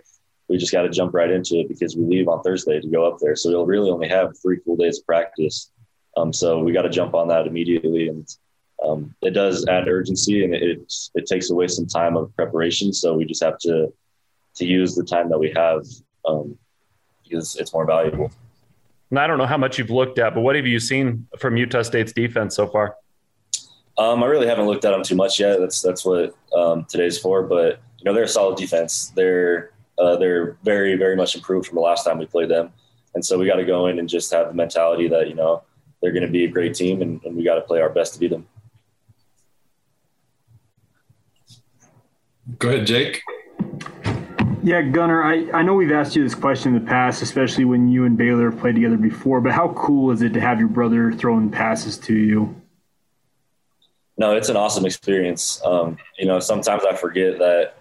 We 0.49 0.59
just 0.59 0.73
got 0.73 0.82
to 0.82 0.90
jump 0.90 1.14
right 1.14 1.30
into 1.30 1.61
it 1.61 1.68
because 1.68 1.97
we 1.97 2.04
leave 2.04 2.28
on 2.28 2.42
Thursday 2.42 2.80
to 2.80 2.88
go 2.88 3.06
up 3.06 3.18
there. 3.20 3.37
So 3.37 3.50
we'll 3.50 3.66
really 3.66 3.90
only 3.90 4.09
have 4.09 4.37
three 4.42 4.59
full 4.59 4.76
days 4.76 4.99
of 4.99 5.06
practice. 5.06 5.70
Um, 6.16 6.32
so 6.32 6.59
we 6.59 6.73
got 6.73 6.82
to 6.82 6.90
jump 6.90 7.14
on 7.14 7.28
that 7.28 7.47
immediately, 7.47 8.09
and 8.09 8.28
um, 8.85 9.14
it 9.23 9.30
does 9.30 9.66
add 9.68 9.88
urgency 9.88 10.44
and 10.44 10.54
it, 10.54 10.62
it 10.62 10.92
it 11.14 11.26
takes 11.26 11.50
away 11.50 11.68
some 11.68 11.87
time 11.87 12.16
of 12.16 12.35
preparation. 12.37 12.92
So 12.92 13.14
we 13.14 13.25
just 13.25 13.42
have 13.42 13.59
to 13.61 13.92
to 14.56 14.66
use 14.66 14.94
the 14.94 15.04
time 15.04 15.30
that 15.30 15.38
we 15.38 15.52
have 15.56 15.85
um, 16.26 16.59
because 17.30 17.56
it's 17.56 17.72
more 17.72 17.87
valuable. 17.87 18.30
And 19.10 19.18
I 19.18 19.26
don't 19.26 19.38
know 19.38 19.46
how 19.46 19.56
much 19.56 19.78
you've 19.78 19.90
looked 19.90 20.18
at, 20.18 20.34
but 20.34 20.40
what 20.42 20.56
have 20.56 20.66
you 20.66 20.78
seen 20.78 21.26
from 21.38 21.56
Utah 21.56 21.82
State's 21.82 22.12
defense 22.12 22.54
so 22.54 22.66
far? 22.66 22.96
Um, 23.99 24.22
I 24.22 24.26
really 24.26 24.46
haven't 24.46 24.66
looked 24.66 24.84
at 24.84 24.92
them 24.92 25.02
too 25.02 25.16
much 25.16 25.40
yet. 25.40 25.58
That's 25.58 25.82
that's 25.82 26.04
what 26.04 26.34
um, 26.54 26.87
today's 26.88 27.18
for. 27.18 27.42
But 27.42 27.80
you 27.99 28.04
know, 28.04 28.14
they're 28.14 28.25
a 28.25 28.28
solid 28.28 28.56
defense. 28.56 29.12
They're 29.14 29.72
uh, 29.99 30.16
they're 30.16 30.56
very 30.62 30.96
very 30.96 31.16
much 31.16 31.34
improved 31.34 31.66
from 31.66 31.76
the 31.76 31.82
last 31.82 32.04
time 32.04 32.18
we 32.18 32.26
played 32.26 32.49
them, 32.49 32.72
and 33.14 33.25
so 33.25 33.37
we 33.38 33.46
got 33.46 33.56
to 33.56 33.64
go 33.64 33.88
in 33.88 33.99
and 33.99 34.08
just 34.08 34.32
have 34.32 34.49
the 34.49 34.54
mentality 34.54 35.08
that 35.08 35.28
you 35.28 35.34
know 35.34 35.62
they're 36.00 36.12
going 36.12 36.25
to 36.25 36.30
be 36.30 36.44
a 36.44 36.49
great 36.49 36.75
team, 36.75 37.02
and, 37.02 37.22
and 37.25 37.37
we 37.37 37.44
got 37.44 37.56
to 37.56 37.60
play 37.62 37.80
our 37.80 37.90
best 37.90 38.14
to 38.14 38.20
beat 38.20 38.30
them. 38.30 38.46
Go 42.58 42.70
ahead, 42.70 42.87
Jake. 42.87 43.22
Yeah, 44.62 44.82
Gunnar, 44.82 45.22
I, 45.22 45.50
I 45.52 45.62
know 45.62 45.74
we've 45.74 45.92
asked 45.92 46.14
you 46.14 46.22
this 46.22 46.34
question 46.34 46.74
in 46.74 46.84
the 46.84 46.88
past, 46.88 47.22
especially 47.22 47.64
when 47.64 47.88
you 47.88 48.04
and 48.04 48.16
Baylor 48.16 48.52
played 48.52 48.74
together 48.74 48.98
before, 48.98 49.40
but 49.40 49.52
how 49.52 49.72
cool 49.72 50.10
is 50.10 50.20
it 50.20 50.34
to 50.34 50.40
have 50.40 50.58
your 50.58 50.68
brother 50.68 51.12
throwing 51.12 51.50
passes 51.50 51.96
to 51.98 52.14
you? 52.14 52.54
No, 54.18 54.36
it's 54.36 54.50
an 54.50 54.56
awesome 54.56 54.84
experience. 54.84 55.62
Um, 55.64 55.96
you 56.18 56.26
know, 56.26 56.40
sometimes 56.40 56.84
I 56.84 56.94
forget 56.94 57.38
that, 57.38 57.74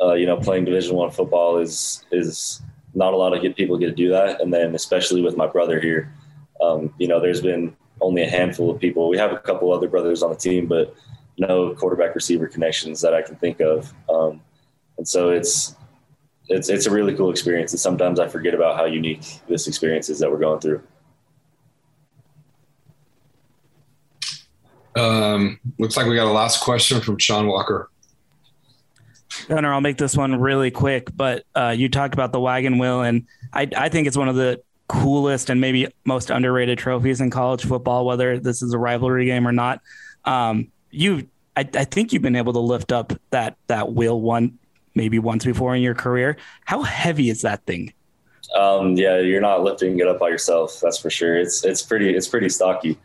uh, 0.00 0.12
you 0.12 0.26
know, 0.26 0.36
playing 0.36 0.64
Division 0.64 0.94
One 0.94 1.10
football 1.10 1.58
is 1.58 2.04
is 2.12 2.62
not 2.94 3.14
a 3.14 3.16
lot 3.16 3.34
of 3.34 3.42
good 3.42 3.56
people 3.56 3.76
get 3.76 3.86
to 3.86 3.92
do 3.92 4.10
that, 4.10 4.40
and 4.40 4.54
then 4.54 4.76
especially 4.76 5.22
with 5.22 5.36
my 5.36 5.46
brother 5.48 5.80
here, 5.80 6.14
um, 6.60 6.94
you 6.98 7.08
know, 7.08 7.20
there's 7.20 7.40
been 7.40 7.76
only 8.00 8.22
a 8.22 8.30
handful 8.30 8.70
of 8.70 8.78
people. 8.78 9.08
We 9.08 9.18
have 9.18 9.32
a 9.32 9.38
couple 9.38 9.72
other 9.72 9.88
brothers 9.88 10.22
on 10.22 10.30
the 10.30 10.36
team, 10.36 10.66
but 10.66 10.94
no 11.38 11.74
quarterback 11.74 12.14
receiver 12.14 12.46
connections 12.46 13.00
that 13.00 13.12
I 13.12 13.22
can 13.22 13.34
think 13.36 13.60
of. 13.60 13.92
Um, 14.08 14.40
and 14.98 15.08
so 15.08 15.30
it's 15.30 15.74
it's 16.52 16.68
it's 16.68 16.86
a 16.86 16.90
really 16.90 17.14
cool 17.14 17.30
experience. 17.30 17.72
And 17.72 17.80
sometimes 17.80 18.20
I 18.20 18.28
forget 18.28 18.54
about 18.54 18.76
how 18.76 18.84
unique 18.84 19.40
this 19.48 19.66
experience 19.66 20.08
is 20.08 20.18
that 20.20 20.30
we're 20.30 20.38
going 20.38 20.60
through. 20.60 20.82
Um, 24.94 25.58
looks 25.78 25.96
like 25.96 26.06
we 26.06 26.14
got 26.14 26.26
a 26.26 26.32
last 26.32 26.62
question 26.62 27.00
from 27.00 27.18
Sean 27.18 27.46
Walker. 27.46 27.90
Gunnar, 29.48 29.72
I'll 29.72 29.80
make 29.80 29.96
this 29.96 30.14
one 30.14 30.38
really 30.38 30.70
quick, 30.70 31.08
but 31.16 31.44
uh, 31.54 31.74
you 31.76 31.88
talked 31.88 32.12
about 32.12 32.32
the 32.32 32.40
wagon 32.40 32.76
wheel, 32.78 33.00
and 33.00 33.26
I, 33.52 33.66
I 33.76 33.88
think 33.88 34.06
it's 34.06 34.16
one 34.16 34.28
of 34.28 34.36
the 34.36 34.62
coolest 34.88 35.48
and 35.48 35.58
maybe 35.58 35.88
most 36.04 36.28
underrated 36.28 36.76
trophies 36.76 37.22
in 37.22 37.30
college 37.30 37.64
football, 37.64 38.04
whether 38.04 38.38
this 38.38 38.60
is 38.60 38.74
a 38.74 38.78
rivalry 38.78 39.24
game 39.24 39.48
or 39.48 39.52
not. 39.52 39.80
Um, 40.26 40.70
you, 40.90 41.26
I, 41.56 41.60
I 41.74 41.84
think 41.84 42.12
you've 42.12 42.20
been 42.20 42.36
able 42.36 42.52
to 42.52 42.58
lift 42.58 42.92
up 42.92 43.14
that 43.30 43.56
that 43.68 43.92
wheel 43.94 44.20
one 44.20 44.58
maybe 44.94 45.18
once 45.18 45.44
before 45.44 45.74
in 45.74 45.82
your 45.82 45.94
career. 45.94 46.36
How 46.64 46.82
heavy 46.82 47.30
is 47.30 47.42
that 47.42 47.64
thing? 47.66 47.92
Um, 48.56 48.96
yeah, 48.96 49.18
you're 49.18 49.40
not 49.40 49.62
lifting 49.62 49.98
it 49.98 50.06
up 50.06 50.18
by 50.18 50.28
yourself. 50.28 50.80
That's 50.82 50.98
for 50.98 51.10
sure. 51.10 51.36
It's 51.36 51.64
it's 51.64 51.82
pretty 51.82 52.14
it's 52.14 52.28
pretty 52.28 52.48
stocky. 52.48 52.98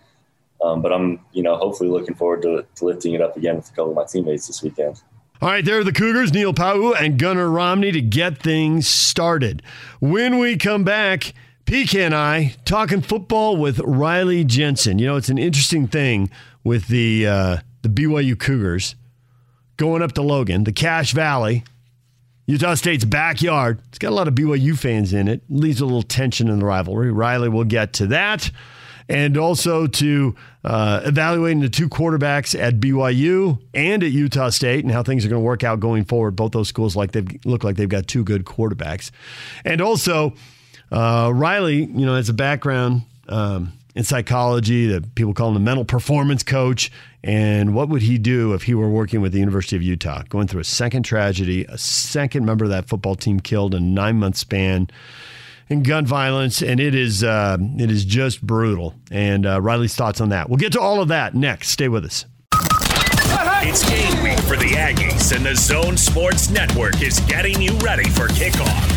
Um, 0.62 0.82
but 0.82 0.92
I'm 0.92 1.20
you 1.32 1.44
know 1.44 1.56
hopefully 1.56 1.90
looking 1.90 2.16
forward 2.16 2.42
to, 2.42 2.66
to, 2.76 2.86
lifting 2.86 3.14
it 3.14 3.22
up 3.22 3.38
again 3.38 3.58
with 3.58 3.70
a 3.70 3.72
couple 3.72 3.92
of 3.92 3.96
my 3.96 4.06
teammates 4.06 4.48
this 4.48 4.62
weekend. 4.64 5.02
All 5.42 5.50
right, 5.50 5.64
there 5.64 5.80
are 5.80 5.84
the 5.84 5.94
Cougars, 5.94 6.34
Neil 6.34 6.52
Pau'u 6.52 7.00
and 7.00 7.20
Gunnar 7.20 7.50
Romney 7.50 7.92
to 7.92 8.02
get 8.02 8.40
things 8.40 8.88
started. 8.88 9.62
When 10.00 10.40
we 10.40 10.58
come 10.58 10.84
back, 10.84 11.34
PK 11.66 12.04
and 12.04 12.16
I 12.16 12.56
talking 12.66 13.02
football 13.02 13.56
with 13.56 13.80
Riley 13.80 14.44
Jensen. 14.44 14.98
You 14.98 15.06
know, 15.06 15.16
it's 15.16 15.30
an 15.30 15.38
interesting 15.38 15.88
thing 15.88 16.32
with 16.64 16.88
the 16.88 17.28
uh, 17.28 17.58
the 17.84 17.90
BYU 17.90 18.38
Cougars 18.38 18.96
going 19.78 20.02
up 20.02 20.14
to 20.14 20.24
Logan, 20.24 20.64
the 20.64 20.72
Cache 20.72 21.14
Valley, 21.14 21.64
Utah 22.48 22.76
State's 22.76 23.04
backyard. 23.04 23.82
It's 23.90 24.00
got 24.00 24.10
a 24.10 24.16
lot 24.16 24.30
of 24.30 24.34
BYU 24.34 24.78
fans 24.78 25.14
in 25.14 25.28
it. 25.28 25.42
Leaves 25.50 25.82
a 25.82 25.86
little 25.86 26.02
tension 26.02 26.48
in 26.48 26.60
the 26.60 26.66
rivalry. 26.66 27.12
Riley 27.12 27.50
will 27.50 27.66
get 27.66 27.92
to 27.94 28.08
that. 28.08 28.50
And 29.10 29.38
also 29.38 29.86
to 29.88 30.36
uh, 30.64 31.02
evaluating 31.04 31.60
the 31.60 31.70
two 31.70 31.90
quarterbacks 31.90 32.58
at 32.58 32.80
BYU 32.80 33.60
and 33.74 34.02
at 34.02 34.12
Utah 34.12 34.50
State 34.50 34.86
and 34.86 34.94
how 34.94 35.04
things 35.04 35.26
are 35.26 35.30
going 35.30 35.42
to 35.42 35.46
work 35.46 35.66
out 35.66 35.82
going 35.82 36.06
forward. 36.06 36.38
Both 36.38 36.54
those 36.54 36.70
schools 36.70 36.96
like 36.96 37.12
they 37.12 37.26
look 37.44 37.66
like 37.66 37.76
they've 37.76 37.88
got 37.88 38.08
two 38.08 38.24
good 38.24 38.46
quarterbacks. 38.46 39.12
And 39.66 39.82
also, 39.82 40.34
uh, 40.90 41.32
Riley, 41.34 41.84
you 41.84 42.06
know, 42.06 42.16
has 42.16 42.30
a 42.30 42.34
background 42.34 43.02
um, 43.28 43.74
in 43.94 44.06
psychology. 44.06 44.88
That 44.88 45.16
people 45.16 45.34
call 45.34 45.50
him 45.50 45.54
the 45.54 45.60
mental 45.60 45.86
performance 45.86 46.44
coach. 46.44 46.92
And 47.28 47.76
what 47.76 47.90
would 47.90 48.02
he 48.02 48.18
do 48.18 48.54
if 48.54 48.64
he 48.64 48.74
were 48.74 48.90
working 48.90 49.20
with 49.20 49.34
the 49.34 49.40
University 49.40 49.76
of 49.76 49.84
Utah, 49.84 50.24
going 50.30 50.48
through 50.48 50.62
a 50.62 50.64
second 50.64 51.04
tragedy, 51.04 51.66
a 51.66 51.78
second 51.78 52.46
member 52.46 52.64
of 52.64 52.72
that 52.72 52.88
football 52.88 53.16
team 53.16 53.42
killed 53.42 53.76
in 53.76 53.84
a 53.84 53.86
nine 53.86 54.18
month 54.18 54.38
span? 54.38 54.90
in 55.70 55.84
gun 55.84 56.06
violence, 56.06 56.62
and 56.62 56.80
it 56.80 56.96
is 56.96 57.26
uh, 57.26 57.58
it 57.78 57.92
is 57.92 58.06
just 58.06 58.42
brutal. 58.42 58.96
And 59.12 59.46
uh, 59.46 59.62
Riley's 59.62 59.96
thoughts 59.96 60.22
on 60.22 60.30
that. 60.30 60.50
We'll 60.50 60.56
get 60.56 60.72
to 60.72 60.80
all 60.80 61.02
of 61.02 61.10
that 61.10 61.36
next. 61.36 61.68
Stay 61.68 61.90
with 61.90 62.06
us. 62.06 62.26
It's 63.70 63.88
game 63.90 64.24
week 64.24 64.40
for 64.40 64.56
the 64.56 64.70
Aggies, 64.78 65.36
and 65.36 65.46
the 65.46 65.56
Zone 65.56 65.98
Sports 65.98 66.50
Network 66.50 67.02
is 67.02 67.20
getting 67.22 67.62
you 67.62 67.74
ready 67.80 68.10
for 68.10 68.30
kickoff. 68.30 68.88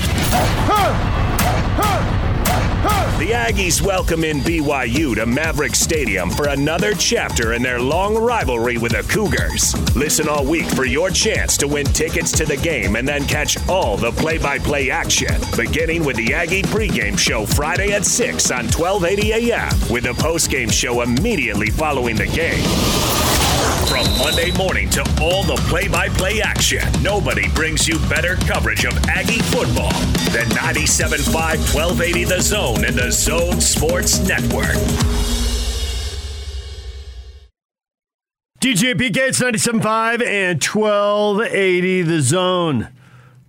The 2.81 3.33
Aggies 3.33 3.83
welcome 3.83 4.25
in 4.25 4.41
BYU 4.41 5.15
to 5.17 5.27
Maverik 5.27 5.77
Stadium 5.77 6.31
for 6.31 6.49
another 6.49 6.95
chapter 6.95 7.53
in 7.53 7.61
their 7.61 7.79
long 7.79 8.17
rivalry 8.17 8.79
with 8.79 8.93
the 8.93 9.03
Cougars. 9.03 9.75
Listen 9.95 10.31
all 10.31 10.47
week 10.47 10.65
for 10.65 10.87
your 10.87 11.11
chance 11.11 11.59
to 11.59 11.69
win 11.69 11.85
tickets 11.85 12.33
to 12.33 12.47
the 12.47 12.57
game 12.57 12.97
and 12.97 13.07
then 13.07 13.27
catch 13.27 13.59
all 13.69 13.99
the 13.99 14.13
play 14.13 14.39
by 14.39 14.59
play 14.59 14.91
action, 14.91 15.35
beginning 15.59 16.07
with 16.07 16.17
the 16.17 16.33
Aggie 16.33 16.63
pregame 16.63 17.19
show 17.19 17.45
Friday 17.45 17.93
at 17.93 18.07
6 18.07 18.51
on 18.51 18.65
1280 18.69 19.53
AM, 19.53 19.69
with 19.91 20.05
the 20.05 20.15
postgame 20.15 20.73
show 20.73 21.03
immediately 21.03 21.69
following 21.69 22.17
the 22.17 22.29
game. 22.29 23.50
From 23.89 24.07
Monday 24.19 24.51
morning 24.57 24.89
to 24.91 25.01
all 25.21 25.43
the 25.43 25.57
play 25.69 25.89
by 25.89 26.09
play 26.09 26.41
action, 26.41 26.83
nobody 27.03 27.49
brings 27.51 27.87
you 27.89 27.99
better 28.09 28.37
coverage 28.37 28.85
of 28.85 28.97
Aggie 29.07 29.43
football 29.43 29.93
than 30.33 30.47
97.5 30.51 31.75
1280 31.75 32.25
The 32.25 32.41
Zone 32.41 32.85
and 32.85 32.97
the 32.97 33.11
Zone 33.11 33.61
Sports 33.61 34.21
Network. 34.21 34.77
DJ 38.61 38.95
PK, 38.95 39.17
it's 39.29 39.41
97.5 39.41 40.23
and 40.27 40.63
1280 40.63 42.03
The 42.03 42.21
Zone. 42.21 42.89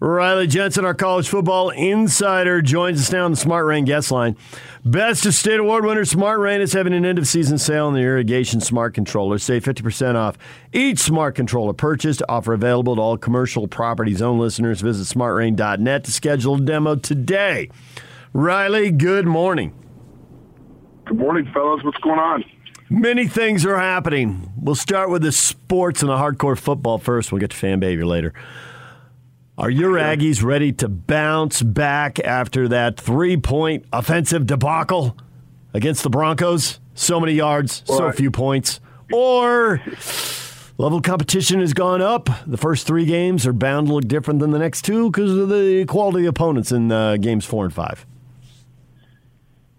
Riley 0.04 0.48
Jensen, 0.48 0.84
our 0.84 0.96
college 0.96 1.30
football 1.30 1.70
insider, 1.70 2.64
joins 2.64 3.00
us 3.00 3.12
now 3.12 3.26
on 3.26 3.32
the 3.32 3.38
Smart 3.38 3.68
Rain 3.68 3.86
guest 3.86 4.10
line. 4.10 4.36
Best 4.84 5.28
of 5.28 5.36
State 5.36 5.60
Award 5.60 5.86
winner 5.86 6.06
Smart 6.06 6.40
Rain 6.40 6.60
is 6.60 6.74
having 6.74 6.94
an 6.94 7.06
end 7.06 7.20
of 7.20 7.28
season 7.28 7.60
sale 7.60 7.86
on 7.86 7.94
the 7.94 8.00
irrigation 8.00 8.62
smart 8.62 8.96
controller. 8.96 9.38
Save 9.38 9.64
50% 9.64 10.16
off 10.16 10.40
each 10.74 10.98
smart 10.98 11.36
controller 11.36 11.74
purchased. 11.74 12.24
Offer 12.28 12.54
available 12.54 12.96
to 12.96 13.02
all 13.02 13.16
commercial 13.16 13.68
property 13.68 14.16
zone 14.16 14.40
listeners. 14.40 14.82
Visit 14.82 15.04
smartrain.net 15.16 16.04
to 16.06 16.12
schedule 16.12 16.56
a 16.56 16.62
demo 16.62 16.96
today. 16.96 17.70
Riley, 18.34 18.90
good 18.90 19.28
morning. 19.28 19.72
Good 21.06 21.20
morning, 21.20 21.48
fellas. 21.54 21.84
What's 21.84 22.00
going 22.00 22.18
on? 22.18 22.44
Many 22.90 23.28
things 23.28 23.68
are 23.68 23.78
happening. 23.78 24.52
We'll 24.58 24.74
start 24.74 25.12
with 25.12 25.22
the 25.22 25.32
sports 25.32 26.02
and 26.02 26.10
the 26.10 26.16
hardcore 26.18 26.58
football 26.58 26.98
first. 26.98 27.32
We'll 27.32 27.40
get 27.40 27.52
to 27.52 27.58
fan 27.58 27.80
behavior 27.80 28.08
later. 28.08 28.34
Are 29.58 29.70
your 29.70 29.94
Aggies 29.94 30.42
ready 30.42 30.72
to 30.74 30.88
bounce 30.88 31.62
back 31.62 32.20
after 32.20 32.70
that 32.70 33.00
three 33.00 33.36
point 33.36 33.86
offensive 33.92 34.48
debacle 34.48 35.18
against 35.74 36.04
the 36.04 36.10
Broncos? 36.10 36.80
So 36.94 37.20
many 37.20 37.34
yards, 37.34 37.84
so 37.86 38.12
few 38.14 38.32
points. 38.32 38.80
Or 39.12 39.82
level 40.78 41.00
of 41.00 41.04
competition 41.04 41.60
has 41.60 41.74
gone 41.74 42.02
up. 42.02 42.30
The 42.48 42.58
first 42.58 42.88
three 42.88 43.06
games 43.06 43.46
are 43.46 43.54
bound 43.54 43.88
to 43.88 43.94
look 43.94 44.08
different 44.08 44.40
than 44.40 44.52
the 44.52 44.60
next 44.60 44.84
two 44.84 45.12
because 45.12 45.38
of 45.38 45.50
the 45.50 45.86
quality 45.86 46.26
of 46.26 46.30
opponents 46.30 46.72
in 46.72 46.92
uh, 46.92 47.18
games 47.18 47.46
four 47.46 47.66
and 47.66 47.74
five. 47.74 48.06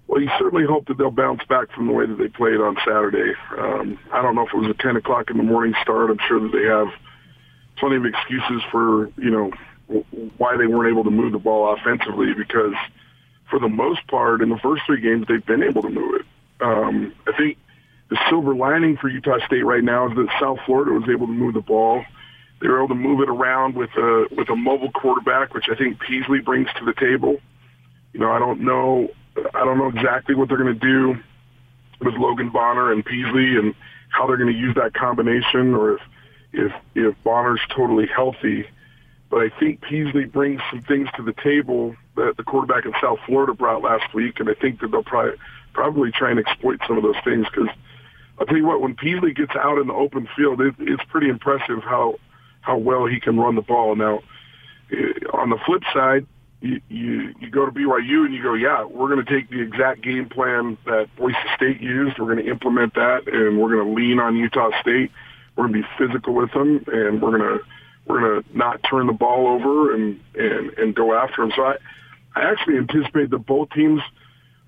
Well, 0.06 0.20
you 0.20 0.30
certainly 0.38 0.66
hope 0.66 0.86
that 0.88 0.98
they'll 0.98 1.10
bounce 1.10 1.42
back 1.48 1.72
from 1.72 1.86
the 1.86 1.92
way 1.94 2.04
that 2.04 2.18
they 2.18 2.28
played 2.28 2.60
on 2.60 2.76
Saturday. 2.86 3.32
Um, 3.56 3.98
I 4.12 4.20
don't 4.20 4.34
know 4.34 4.46
if 4.46 4.52
it 4.52 4.58
was 4.58 4.68
a 4.68 4.82
10 4.82 4.96
o'clock 4.96 5.30
in 5.30 5.38
the 5.38 5.42
morning 5.42 5.72
start. 5.80 6.10
I'm 6.10 6.18
sure 6.28 6.40
that 6.40 6.52
they 6.52 6.64
have 6.64 6.88
plenty 7.76 7.96
of 7.96 8.04
excuses 8.04 8.62
for, 8.70 9.10
you 9.16 9.30
know, 9.30 9.50
why 10.38 10.56
they 10.56 10.66
weren't 10.66 10.90
able 10.90 11.04
to 11.04 11.10
move 11.10 11.32
the 11.32 11.38
ball 11.38 11.74
offensively 11.74 12.32
because 12.34 12.74
for 13.50 13.58
the 13.58 13.68
most 13.68 14.06
part 14.06 14.40
in 14.40 14.48
the 14.48 14.58
first 14.58 14.82
three 14.86 15.00
games 15.00 15.26
they've 15.28 15.44
been 15.44 15.62
able 15.62 15.82
to 15.82 15.90
move 15.90 16.20
it. 16.20 16.26
Um, 16.60 17.12
I 17.26 17.36
think 17.36 17.58
the 18.08 18.18
silver 18.28 18.54
lining 18.54 18.96
for 18.96 19.08
Utah 19.08 19.44
State 19.46 19.64
right 19.64 19.82
now 19.82 20.08
is 20.08 20.16
that 20.16 20.28
South 20.40 20.58
Florida 20.64 20.92
was 20.92 21.08
able 21.10 21.26
to 21.26 21.32
move 21.32 21.54
the 21.54 21.60
ball. 21.60 22.04
They 22.60 22.68
were 22.68 22.78
able 22.78 22.88
to 22.88 22.94
move 22.94 23.20
it 23.20 23.28
around 23.28 23.74
with 23.74 23.90
a 23.96 24.26
with 24.30 24.48
a 24.48 24.56
mobile 24.56 24.92
quarterback, 24.92 25.52
which 25.52 25.66
I 25.70 25.74
think 25.74 25.98
Peasley 25.98 26.40
brings 26.40 26.68
to 26.78 26.84
the 26.84 26.94
table. 26.94 27.38
You 28.12 28.20
know, 28.20 28.30
I 28.30 28.38
don't 28.38 28.60
know 28.60 29.08
I 29.54 29.64
don't 29.64 29.78
know 29.78 29.88
exactly 29.88 30.34
what 30.34 30.48
they're 30.48 30.58
going 30.58 30.78
to 30.78 30.80
do 30.80 31.16
with 32.00 32.14
Logan 32.14 32.50
Bonner 32.50 32.92
and 32.92 33.04
Peasley 33.04 33.56
and 33.56 33.74
how 34.10 34.26
they're 34.26 34.36
going 34.36 34.52
to 34.52 34.58
use 34.58 34.74
that 34.76 34.94
combination, 34.94 35.74
or 35.74 35.94
if 35.94 36.00
if 36.52 36.72
if 36.94 37.14
Bonner's 37.24 37.60
totally 37.74 38.06
healthy. 38.06 38.66
But 39.30 39.42
I 39.42 39.48
think 39.58 39.80
Peasley 39.80 40.26
brings 40.26 40.60
some 40.70 40.82
things 40.82 41.08
to 41.16 41.22
the 41.22 41.32
table 41.32 41.96
that 42.16 42.36
the 42.36 42.42
quarterback 42.42 42.84
in 42.84 42.92
South 43.00 43.18
Florida 43.26 43.54
brought 43.54 43.82
last 43.82 44.12
week, 44.12 44.40
and 44.40 44.48
I 44.48 44.54
think 44.54 44.80
that 44.80 44.90
they'll 44.90 45.02
probably 45.02 45.38
probably 45.72 46.10
try 46.12 46.30
and 46.30 46.38
exploit 46.38 46.80
some 46.86 46.98
of 46.98 47.02
those 47.02 47.16
things. 47.24 47.46
Because 47.50 47.74
I'll 48.38 48.46
tell 48.46 48.56
you 48.56 48.66
what, 48.66 48.80
when 48.80 48.94
Peasley 48.94 49.32
gets 49.32 49.56
out 49.56 49.78
in 49.78 49.86
the 49.86 49.94
open 49.94 50.28
field, 50.36 50.60
it, 50.60 50.74
it's 50.78 51.02
pretty 51.04 51.28
impressive 51.28 51.82
how 51.82 52.18
how 52.60 52.76
well 52.76 53.06
he 53.06 53.20
can 53.20 53.38
run 53.38 53.54
the 53.54 53.62
ball. 53.62 53.96
Now, 53.96 54.20
eh, 54.90 55.12
on 55.32 55.50
the 55.50 55.58
flip 55.64 55.82
side, 55.92 56.26
you 56.60 56.80
you, 56.88 57.34
you 57.40 57.50
go 57.50 57.66
to 57.66 57.72
BYU 57.72 58.24
and 58.24 58.34
you 58.34 58.42
go, 58.42 58.54
yeah, 58.54 58.84
we're 58.84 59.08
going 59.08 59.24
to 59.24 59.30
take 59.30 59.50
the 59.50 59.60
exact 59.60 60.02
game 60.02 60.28
plan 60.28 60.78
that 60.86 61.08
Boise 61.16 61.36
State 61.56 61.80
used. 61.80 62.18
We're 62.18 62.34
going 62.34 62.44
to 62.44 62.50
implement 62.50 62.94
that, 62.94 63.28
and 63.28 63.60
we're 63.60 63.74
going 63.74 63.86
to 63.86 63.94
lean 63.94 64.20
on 64.20 64.36
Utah 64.36 64.70
State. 64.80 65.10
We're 65.56 65.68
going 65.68 65.82
to 65.82 65.88
be 65.88 65.88
physical 65.98 66.34
with 66.34 66.52
them, 66.52 66.84
and 66.86 67.20
we're 67.20 67.38
going 67.38 67.58
to 67.58 67.64
we're 68.06 68.20
going 68.20 68.42
to 68.42 68.56
not 68.56 68.80
turn 68.88 69.06
the 69.06 69.12
ball 69.12 69.46
over 69.46 69.94
and, 69.94 70.20
and, 70.34 70.70
and 70.78 70.94
go 70.94 71.14
after 71.14 71.42
them. 71.42 71.52
So 71.54 71.62
I, 71.62 71.76
I 72.34 72.50
actually 72.50 72.78
anticipate 72.78 73.30
that 73.30 73.46
both 73.46 73.70
teams 73.70 74.00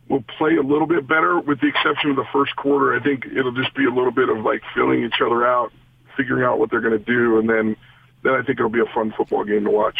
will 0.08 0.22
play 0.38 0.56
a 0.56 0.62
little 0.62 0.86
bit 0.86 1.06
better 1.08 1.40
with 1.40 1.60
the 1.60 1.66
exception 1.66 2.10
of 2.10 2.16
the 2.16 2.26
first 2.32 2.54
quarter. 2.56 2.94
I 2.94 3.02
think 3.02 3.26
it'll 3.26 3.52
just 3.52 3.74
be 3.74 3.86
a 3.86 3.90
little 3.90 4.12
bit 4.12 4.28
of 4.28 4.38
like 4.44 4.62
filling 4.74 5.02
each 5.04 5.20
other 5.20 5.46
out, 5.46 5.72
figuring 6.16 6.44
out 6.44 6.58
what 6.58 6.70
they're 6.70 6.80
going 6.80 6.98
to 6.98 7.04
do. 7.04 7.38
And 7.38 7.48
then, 7.48 7.76
then 8.22 8.34
I 8.34 8.42
think 8.42 8.60
it'll 8.60 8.68
be 8.68 8.80
a 8.80 8.94
fun 8.94 9.12
football 9.16 9.44
game 9.44 9.64
to 9.64 9.70
watch. 9.70 9.98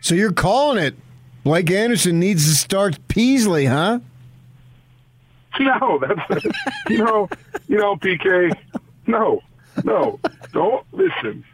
So 0.00 0.14
you're 0.14 0.32
calling 0.32 0.82
it. 0.82 0.94
Blake 1.42 1.70
Anderson 1.70 2.18
needs 2.20 2.44
to 2.44 2.54
start 2.54 2.98
Peasley, 3.08 3.66
huh? 3.66 4.00
No, 5.58 5.98
that's 5.98 6.44
you 6.90 6.98
know, 6.98 7.28
you 7.66 7.78
know, 7.78 7.96
PK. 7.96 8.52
No, 9.06 9.40
no, 9.84 10.18
don't 10.52 10.86
listen. 10.92 11.44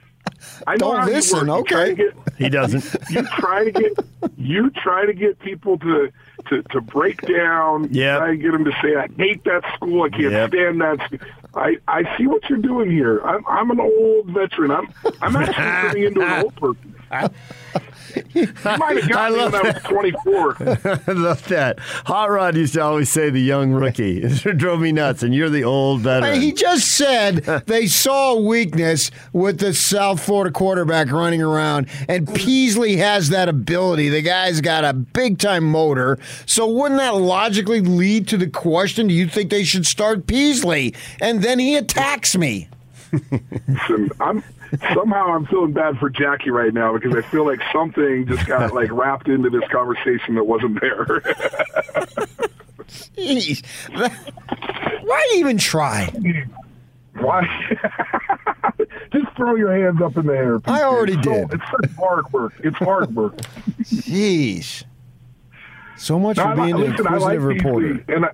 I 0.67 0.73
know 0.73 0.93
Don't 0.97 1.07
listen. 1.07 1.47
You 1.47 1.53
okay. 1.55 1.91
to 1.91 1.95
get- 1.95 2.15
He 2.39 2.49
doesn't. 2.49 2.85
you 3.11 3.23
try 3.39 3.65
to 3.65 3.71
get 3.71 3.93
you 4.37 4.71
try 4.71 5.07
to 5.07 5.13
get 5.13 5.39
people 5.39 5.79
to 5.79 6.11
to, 6.49 6.63
to 6.71 6.81
break 6.81 7.21
down. 7.23 7.89
Yeah. 7.93 8.19
Try 8.19 8.31
to 8.33 8.37
get 8.37 8.53
them 8.53 8.65
to 8.65 8.73
say, 8.83 8.97
"I 8.97 9.07
hate 9.17 9.45
that 9.45 9.63
school. 9.75 10.03
I 10.03 10.09
can't 10.09 10.33
Yep. 10.33 10.49
stand 10.51 10.81
that." 10.81 11.01
School. 11.07 11.19
I 11.55 11.77
I 11.87 12.17
see 12.17 12.27
what 12.27 12.49
you're 12.49 12.59
doing 12.59 12.91
here. 12.91 13.21
I'm 13.25 13.45
I'm 13.47 13.71
an 13.71 13.79
old 13.81 14.27
veteran. 14.31 14.71
I'm 14.73 14.89
I'm 15.21 15.37
actually 15.37 15.55
turning 15.55 16.05
into 16.05 16.23
an 16.23 16.43
old 16.45 16.57
person. 16.57 16.92
You 18.35 18.49
might 18.65 18.97
have 18.97 19.05
I 19.05 19.09
got 19.09 19.33
me 19.33 19.39
love 19.39 19.53
when 19.53 19.67
I 19.67 19.73
was 19.73 19.83
24. 19.83 20.57
I 21.07 21.13
love 21.13 21.49
that. 21.49 21.79
Hot 21.81 22.31
Rod 22.31 22.57
used 22.57 22.75
to 22.75 22.83
always 22.83 23.11
say 23.11 23.31
the 23.31 23.41
young 23.41 23.73
rookie. 23.73 24.23
It 24.23 24.57
drove 24.59 24.81
me 24.81 24.93
nuts, 24.93 25.23
and 25.23 25.35
you're 25.35 25.51
the 25.51 25.65
old 25.65 26.01
veteran. 26.03 26.41
He 26.41 26.53
just 26.53 26.89
said 26.89 27.37
they 27.67 27.87
saw 27.87 28.35
weakness 28.35 29.11
with 29.33 29.61
the 29.61 29.75
South 29.75 30.23
Florida 30.23 30.53
quarterback 30.53 31.11
running 31.11 31.43
around, 31.43 31.89
and 32.09 32.33
Peasley 32.35 32.97
has 32.97 33.29
that 33.31 33.49
ability. 33.49 34.09
The 34.09 34.23
guy's 34.23 34.61
got 34.61 34.85
a 34.85 34.93
big 34.93 35.39
time 35.39 35.65
motor. 35.65 36.19
So, 36.47 36.67
wouldn't 36.67 37.01
that 37.01 37.15
logically 37.15 37.81
lead 37.81 38.29
to 38.29 38.37
the 38.37 38.49
question 38.49 39.09
do 39.09 39.15
you 39.15 39.27
think 39.27 39.51
they 39.51 39.65
should 39.65 39.87
start 39.87 40.27
Peasley? 40.27 40.95
And 41.21 41.43
then 41.43 41.59
he 41.59 41.77
attacks 41.77 42.37
me. 42.37 42.69
Listen, 43.69 44.11
I'm 44.21 44.43
somehow 44.95 45.35
I'm 45.35 45.47
feeling 45.47 45.73
bad 45.73 45.99
for 45.99 46.09
Jackie 46.11 46.51
right 46.51 46.73
now 46.73 46.93
because 46.97 47.15
I 47.15 47.23
feel 47.29 47.45
like 47.47 47.61
something 47.73 48.27
just 48.27 48.47
got 48.47 48.73
like 48.75 48.91
wrapped 48.93 49.29
into 49.29 49.51
this 49.51 49.63
conversation 49.71 50.35
that 50.37 50.45
wasn't 50.45 50.81
there. 50.81 51.21
Jeez. 53.17 53.63
Why 55.05 55.33
even 55.37 55.59
try? 55.59 56.11
Why? 57.19 57.43
just 59.13 59.27
throw 59.37 59.55
your 59.57 59.73
hands 59.75 60.01
up 60.03 60.17
in 60.17 60.27
the 60.27 60.33
air. 60.37 60.59
I 60.65 60.83
already 60.83 61.15
It's 61.15 61.25
so- 61.25 61.33
did. 61.33 61.53
It's 61.55 61.65
such 61.71 61.91
hard 61.97 62.33
work. 62.33 62.55
It's 62.61 62.77
hard 62.79 63.15
work. 63.15 63.37
Jeez. 63.83 64.85
So 65.97 66.19
much 66.19 66.37
No, 66.39 66.45
for 66.45 66.49
like- 66.57 66.57
being 66.57 66.75
an 66.75 66.91
listen, 66.91 67.05
like 67.05 67.35
inquisitive 67.35 67.49
Beasley, 67.49 67.83
reporter. 67.83 68.05
and 68.15 68.25
I, 68.27 68.31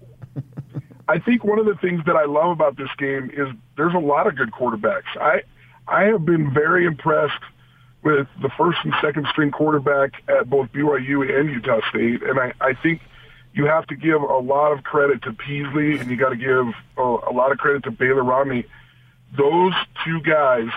I 1.15 1.19
think 1.19 1.45
one 1.45 1.59
of 1.59 1.67
the 1.67 1.75
things 1.77 2.03
that 2.07 2.17
I 2.17 2.25
love 2.25 2.51
about 2.51 2.77
this 2.77 2.89
game 2.99 3.31
is 3.35 3.49
there's 3.77 3.95
a 3.95 3.99
lot 3.99 4.27
of 4.27 4.37
good 4.37 4.51
quarterbacks. 4.53 5.03
I 5.21 5.43
I 5.89 6.05
have 6.05 6.25
been 6.25 6.53
very 6.53 6.87
impressed 6.87 7.43
with 8.03 8.29
the 8.41 8.51
first 8.57 8.79
and 8.85 8.95
second 9.03 9.27
string 9.31 9.51
quarterback 9.51 10.23
at 10.29 10.49
both 10.49 10.71
BYU 10.73 11.39
and 11.39 11.51
Utah 11.51 11.81
State, 11.91 12.23
and 12.23 12.39
I, 12.39 12.53
I 12.61 12.75
think 12.75 13.01
you 13.55 13.67
have 13.67 13.87
to 13.89 13.97
give 13.97 14.23
a 14.23 14.39
lot 14.39 14.73
of 14.73 14.85
credit 14.85 15.23
to 15.23 15.33
Peasley, 15.33 15.99
and 15.99 16.11
you 16.11 16.17
got 16.17 16.31
to 16.31 16.37
give 16.37 16.67
a, 16.97 17.03
a 17.03 17.33
lot 17.33 17.51
of 17.51 17.59
credit 17.59 17.85
to 17.85 17.91
Baylor 17.91 18.23
Romney. 18.23 18.65
Those 19.37 19.73
two 20.05 20.21
guys, 20.21 20.69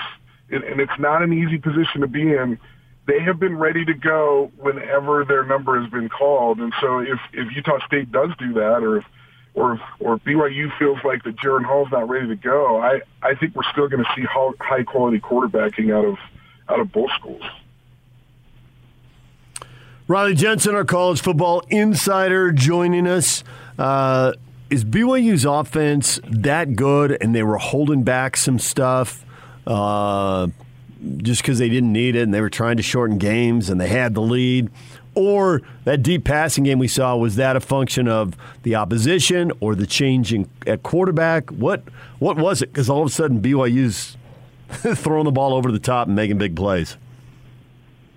and, 0.49 0.63
and 0.63 0.81
it's 0.81 0.97
not 0.99 1.21
an 1.21 1.31
easy 1.31 1.57
position 1.57 2.01
to 2.01 2.07
be 2.07 2.21
in. 2.21 2.57
They 3.05 3.19
have 3.19 3.39
been 3.39 3.57
ready 3.57 3.85
to 3.85 3.93
go 3.93 4.51
whenever 4.57 5.25
their 5.25 5.43
number 5.43 5.79
has 5.79 5.91
been 5.91 6.09
called, 6.09 6.59
and 6.59 6.73
so 6.79 6.99
if 6.99 7.19
if 7.33 7.55
Utah 7.55 7.85
State 7.85 8.11
does 8.11 8.29
do 8.39 8.53
that, 8.53 8.83
or 8.83 8.97
if 8.97 9.05
or 9.53 9.79
or 9.99 10.17
BYU 10.17 10.77
feels 10.77 10.97
like 11.03 11.23
that 11.23 11.35
Jaren 11.37 11.65
Hall's 11.65 11.89
not 11.91 12.07
ready 12.09 12.27
to 12.27 12.35
go, 12.35 12.77
I 12.81 13.01
I 13.21 13.35
think 13.35 13.55
we're 13.55 13.69
still 13.71 13.87
going 13.87 14.03
to 14.03 14.09
see 14.15 14.23
high 14.23 14.83
quality 14.83 15.19
quarterbacking 15.19 15.93
out 15.93 16.05
of 16.05 16.17
out 16.69 16.79
of 16.79 16.91
both 16.91 17.11
schools. 17.19 17.43
Riley 20.07 20.35
Jensen, 20.35 20.75
our 20.75 20.83
college 20.83 21.21
football 21.21 21.63
insider, 21.69 22.51
joining 22.51 23.07
us. 23.07 23.43
Uh, 23.77 24.33
is 24.69 24.85
BYU's 24.85 25.43
offense 25.43 26.19
that 26.23 26.77
good 26.77 27.17
and 27.21 27.35
they 27.35 27.43
were 27.43 27.57
holding 27.57 28.03
back 28.03 28.37
some 28.37 28.57
stuff 28.57 29.25
uh, 29.67 30.47
just 31.17 31.41
because 31.41 31.59
they 31.59 31.67
didn't 31.67 31.91
need 31.91 32.15
it 32.15 32.21
and 32.21 32.33
they 32.33 32.39
were 32.39 32.49
trying 32.49 32.77
to 32.77 32.83
shorten 32.83 33.17
games 33.17 33.69
and 33.69 33.81
they 33.81 33.89
had 33.89 34.13
the 34.13 34.21
lead? 34.21 34.69
Or 35.13 35.61
that 35.83 36.03
deep 36.03 36.23
passing 36.23 36.63
game 36.63 36.79
we 36.79 36.87
saw, 36.87 37.17
was 37.17 37.35
that 37.35 37.55
a 37.55 37.59
function 37.59 38.07
of 38.07 38.35
the 38.63 38.75
opposition 38.75 39.51
or 39.59 39.75
the 39.75 39.85
changing 39.85 40.49
at 40.65 40.83
quarterback? 40.83 41.49
What, 41.49 41.83
what 42.19 42.37
was 42.37 42.61
it? 42.61 42.71
Because 42.71 42.89
all 42.89 43.01
of 43.01 43.07
a 43.07 43.11
sudden 43.11 43.41
BYU's 43.41 44.15
throwing 44.69 45.25
the 45.25 45.31
ball 45.31 45.53
over 45.53 45.71
the 45.71 45.79
top 45.79 46.07
and 46.07 46.15
making 46.15 46.37
big 46.37 46.55
plays. 46.55 46.97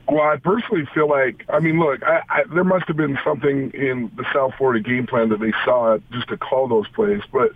Well, 0.06 0.22
I 0.22 0.36
personally 0.36 0.86
feel 0.94 1.08
like, 1.08 1.44
I 1.48 1.60
mean, 1.60 1.80
look, 1.80 2.02
I, 2.02 2.22
I, 2.28 2.44
there 2.52 2.64
must 2.64 2.86
have 2.88 2.96
been 2.96 3.18
something 3.24 3.70
in 3.72 4.10
the 4.16 4.24
South 4.34 4.52
Florida 4.58 4.80
game 4.80 5.06
plan 5.06 5.30
that 5.30 5.40
they 5.40 5.52
saw 5.64 5.98
just 6.12 6.28
to 6.28 6.36
call 6.36 6.68
those 6.68 6.86
plays. 6.88 7.22
But 7.32 7.52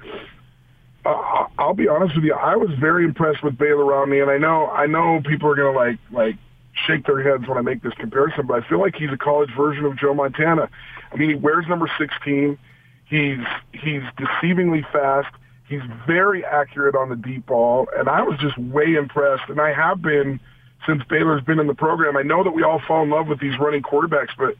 uh, 1.04 1.46
I'll 1.58 1.74
be 1.74 1.88
honest 1.88 2.16
with 2.16 2.24
you, 2.24 2.34
I 2.34 2.56
was 2.56 2.70
very 2.80 3.04
impressed 3.04 3.42
with 3.42 3.58
Baylor 3.58 3.84
Romney, 3.84 4.20
and 4.20 4.30
I 4.30 4.38
know, 4.38 4.68
I 4.68 4.86
know 4.86 5.20
people 5.24 5.50
are 5.50 5.54
gonna 5.54 5.72
like, 5.72 5.98
like 6.10 6.36
shake 6.86 7.06
their 7.06 7.22
heads 7.22 7.48
when 7.48 7.58
I 7.58 7.62
make 7.62 7.82
this 7.82 7.94
comparison, 7.94 8.46
but 8.46 8.62
I 8.62 8.68
feel 8.68 8.80
like 8.80 8.94
he's 8.94 9.12
a 9.12 9.16
college 9.16 9.50
version 9.56 9.84
of 9.84 9.98
Joe 9.98 10.14
Montana. 10.14 10.68
I 11.12 11.16
mean, 11.16 11.30
he 11.30 11.34
wears 11.34 11.66
number 11.68 11.90
16. 11.98 12.58
He's 13.06 13.38
he's 13.72 14.02
deceivingly 14.18 14.90
fast. 14.92 15.34
He's 15.68 15.82
very 16.06 16.44
accurate 16.44 16.94
on 16.94 17.08
the 17.08 17.16
deep 17.16 17.46
ball, 17.46 17.88
and 17.96 18.08
I 18.08 18.22
was 18.22 18.38
just 18.38 18.56
way 18.58 18.94
impressed. 18.94 19.48
And 19.48 19.60
I 19.60 19.72
have 19.72 20.00
been 20.00 20.40
since 20.86 21.02
Baylor's 21.04 21.42
been 21.42 21.58
in 21.58 21.66
the 21.66 21.74
program. 21.74 22.16
I 22.16 22.22
know 22.22 22.44
that 22.44 22.52
we 22.52 22.62
all 22.62 22.80
fall 22.86 23.02
in 23.02 23.10
love 23.10 23.28
with 23.28 23.40
these 23.40 23.58
running 23.58 23.82
quarterbacks, 23.82 24.30
but, 24.38 24.54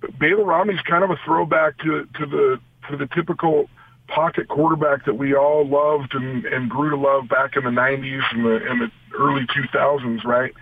but 0.00 0.16
Baylor 0.18 0.44
Romney's 0.44 0.80
kind 0.82 1.02
of 1.04 1.10
a 1.10 1.16
throwback 1.24 1.78
to 1.78 2.06
to 2.18 2.26
the 2.26 2.60
to 2.90 2.96
the 2.96 3.06
typical 3.14 3.68
pocket 4.08 4.48
quarterback 4.48 5.04
that 5.04 5.14
we 5.14 5.34
all 5.34 5.66
loved 5.66 6.14
and, 6.14 6.44
and 6.46 6.70
grew 6.70 6.90
to 6.90 6.96
love 6.96 7.28
back 7.28 7.56
in 7.56 7.64
the 7.64 7.70
'90s 7.70 8.22
and 8.32 8.44
the 8.44 8.70
and 8.70 8.80
the 8.80 8.90
early 9.16 9.46
2000s, 9.46 10.24
right? 10.24 10.52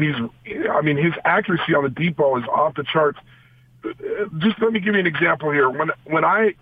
He's, 0.00 0.66
I 0.70 0.80
mean, 0.82 0.96
his 0.96 1.14
accuracy 1.24 1.74
on 1.74 1.84
the 1.84 1.90
deep 1.90 2.16
ball 2.16 2.38
is 2.38 2.44
off 2.48 2.74
the 2.74 2.84
charts. 2.84 3.18
Just 4.38 4.60
let 4.60 4.72
me 4.72 4.80
give 4.80 4.94
you 4.94 5.00
an 5.00 5.06
example 5.06 5.50
here. 5.50 5.68
When 5.70 5.90
when 6.04 6.24
I 6.24 6.54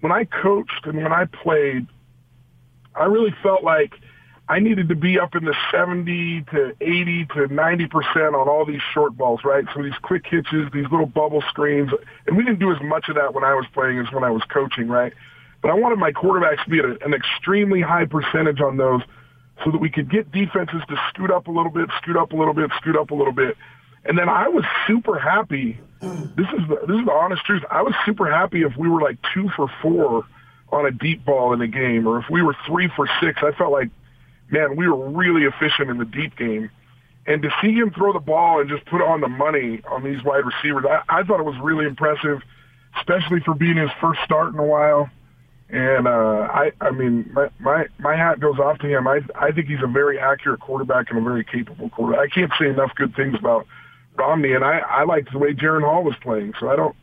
when 0.00 0.12
I 0.12 0.24
coached 0.24 0.84
and 0.84 1.02
when 1.02 1.12
I 1.12 1.26
played, 1.26 1.86
I 2.94 3.04
really 3.04 3.34
felt 3.42 3.64
like 3.64 3.94
I 4.48 4.58
needed 4.58 4.88
to 4.88 4.94
be 4.94 5.18
up 5.18 5.34
in 5.34 5.44
the 5.44 5.54
70 5.70 6.44
to 6.52 6.76
80 6.80 7.26
to 7.34 7.46
90 7.46 7.86
percent 7.86 8.34
on 8.34 8.48
all 8.48 8.64
these 8.64 8.80
short 8.92 9.16
balls, 9.16 9.40
right? 9.44 9.64
So 9.74 9.82
these 9.82 9.96
quick 10.02 10.26
hitches, 10.28 10.68
these 10.72 10.86
little 10.90 11.06
bubble 11.06 11.42
screens, 11.48 11.90
and 12.26 12.36
we 12.36 12.44
didn't 12.44 12.58
do 12.58 12.72
as 12.72 12.80
much 12.82 13.08
of 13.08 13.16
that 13.16 13.34
when 13.34 13.44
I 13.44 13.54
was 13.54 13.66
playing 13.72 13.98
as 13.98 14.12
when 14.12 14.24
I 14.24 14.30
was 14.30 14.42
coaching, 14.52 14.88
right? 14.88 15.12
But 15.62 15.70
I 15.70 15.74
wanted 15.74 15.98
my 15.98 16.12
quarterbacks 16.12 16.62
to 16.64 16.70
be 16.70 16.80
at 16.80 16.84
an 16.84 17.14
extremely 17.14 17.80
high 17.80 18.04
percentage 18.04 18.60
on 18.60 18.76
those, 18.76 19.02
so 19.64 19.70
that 19.70 19.78
we 19.78 19.90
could 19.90 20.10
get 20.10 20.30
defenses 20.32 20.82
to 20.88 20.96
scoot 21.08 21.30
up 21.30 21.46
a 21.46 21.50
little 21.50 21.70
bit, 21.70 21.88
scoot 22.00 22.16
up 22.16 22.32
a 22.32 22.36
little 22.36 22.54
bit, 22.54 22.70
scoot 22.78 22.96
up 22.96 23.10
a 23.10 23.14
little 23.14 23.32
bit. 23.32 23.56
And 24.04 24.18
then 24.18 24.28
I 24.28 24.48
was 24.48 24.64
super 24.86 25.18
happy. 25.18 25.78
This 26.00 26.48
is 26.48 26.68
the, 26.68 26.78
this 26.88 26.98
is 26.98 27.04
the 27.06 27.12
honest 27.12 27.44
truth. 27.44 27.62
I 27.70 27.82
was 27.82 27.94
super 28.04 28.30
happy 28.30 28.62
if 28.62 28.76
we 28.76 28.88
were 28.88 29.00
like 29.00 29.18
two 29.32 29.48
for 29.50 29.68
four 29.80 30.24
on 30.70 30.86
a 30.86 30.90
deep 30.90 31.24
ball 31.24 31.52
in 31.52 31.60
a 31.60 31.68
game, 31.68 32.08
or 32.08 32.18
if 32.18 32.24
we 32.30 32.42
were 32.42 32.56
three 32.66 32.88
for 32.96 33.08
six. 33.20 33.40
I 33.42 33.52
felt 33.52 33.70
like, 33.70 33.90
man, 34.50 34.74
we 34.74 34.88
were 34.88 35.10
really 35.10 35.44
efficient 35.44 35.90
in 35.90 35.98
the 35.98 36.04
deep 36.04 36.36
game. 36.36 36.70
And 37.26 37.42
to 37.42 37.50
see 37.60 37.72
him 37.72 37.92
throw 37.92 38.12
the 38.12 38.18
ball 38.18 38.60
and 38.60 38.68
just 38.68 38.84
put 38.86 39.00
on 39.00 39.20
the 39.20 39.28
money 39.28 39.80
on 39.88 40.02
these 40.02 40.24
wide 40.24 40.44
receivers, 40.44 40.84
I, 40.88 41.20
I 41.20 41.22
thought 41.22 41.38
it 41.38 41.46
was 41.46 41.58
really 41.62 41.86
impressive, 41.86 42.42
especially 42.96 43.40
for 43.40 43.54
being 43.54 43.76
his 43.76 43.90
first 44.00 44.20
start 44.24 44.52
in 44.52 44.58
a 44.58 44.64
while. 44.64 45.08
And 45.72 46.06
uh, 46.06 46.48
I, 46.52 46.70
I 46.82 46.90
mean, 46.90 47.30
my, 47.32 47.48
my 47.58 47.86
my 47.98 48.14
hat 48.14 48.40
goes 48.40 48.58
off 48.58 48.78
to 48.80 48.86
him. 48.86 49.08
I 49.08 49.20
I 49.34 49.52
think 49.52 49.68
he's 49.68 49.82
a 49.82 49.86
very 49.86 50.18
accurate 50.18 50.60
quarterback 50.60 51.08
and 51.08 51.18
a 51.18 51.22
very 51.22 51.44
capable 51.44 51.88
quarterback. 51.88 52.20
I 52.20 52.28
can't 52.28 52.52
say 52.58 52.68
enough 52.68 52.94
good 52.94 53.16
things 53.16 53.34
about 53.38 53.66
Romney, 54.16 54.52
and 54.52 54.64
I 54.64 54.80
I 54.80 55.04
liked 55.04 55.32
the 55.32 55.38
way 55.38 55.54
Jaren 55.54 55.80
Hall 55.80 56.04
was 56.04 56.14
playing. 56.20 56.52
So 56.60 56.68
I 56.68 56.76
don't. 56.76 56.94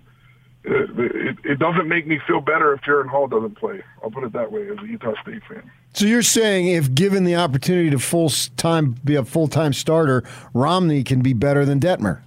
It, 0.65 0.99
it, 0.99 1.37
it 1.45 1.59
doesn't 1.59 1.87
make 1.87 2.05
me 2.05 2.19
feel 2.27 2.41
better 2.41 2.73
if 2.73 2.81
Jaren 2.81 3.07
Hall 3.07 3.27
doesn't 3.27 3.57
play. 3.57 3.81
I'll 4.03 4.11
put 4.11 4.23
it 4.23 4.33
that 4.33 4.51
way 4.51 4.69
as 4.69 4.77
a 4.77 4.85
Utah 4.85 5.13
State 5.23 5.41
fan. 5.49 5.71
So 5.93 6.05
you're 6.05 6.21
saying 6.21 6.67
if 6.67 6.93
given 6.93 7.23
the 7.23 7.37
opportunity 7.37 7.89
to 7.89 7.97
full 7.97 8.29
time 8.55 8.91
be 9.03 9.15
a 9.15 9.25
full 9.25 9.47
time 9.47 9.73
starter, 9.73 10.23
Romney 10.53 11.03
can 11.03 11.21
be 11.21 11.33
better 11.33 11.65
than 11.65 11.79
Detmer. 11.79 12.21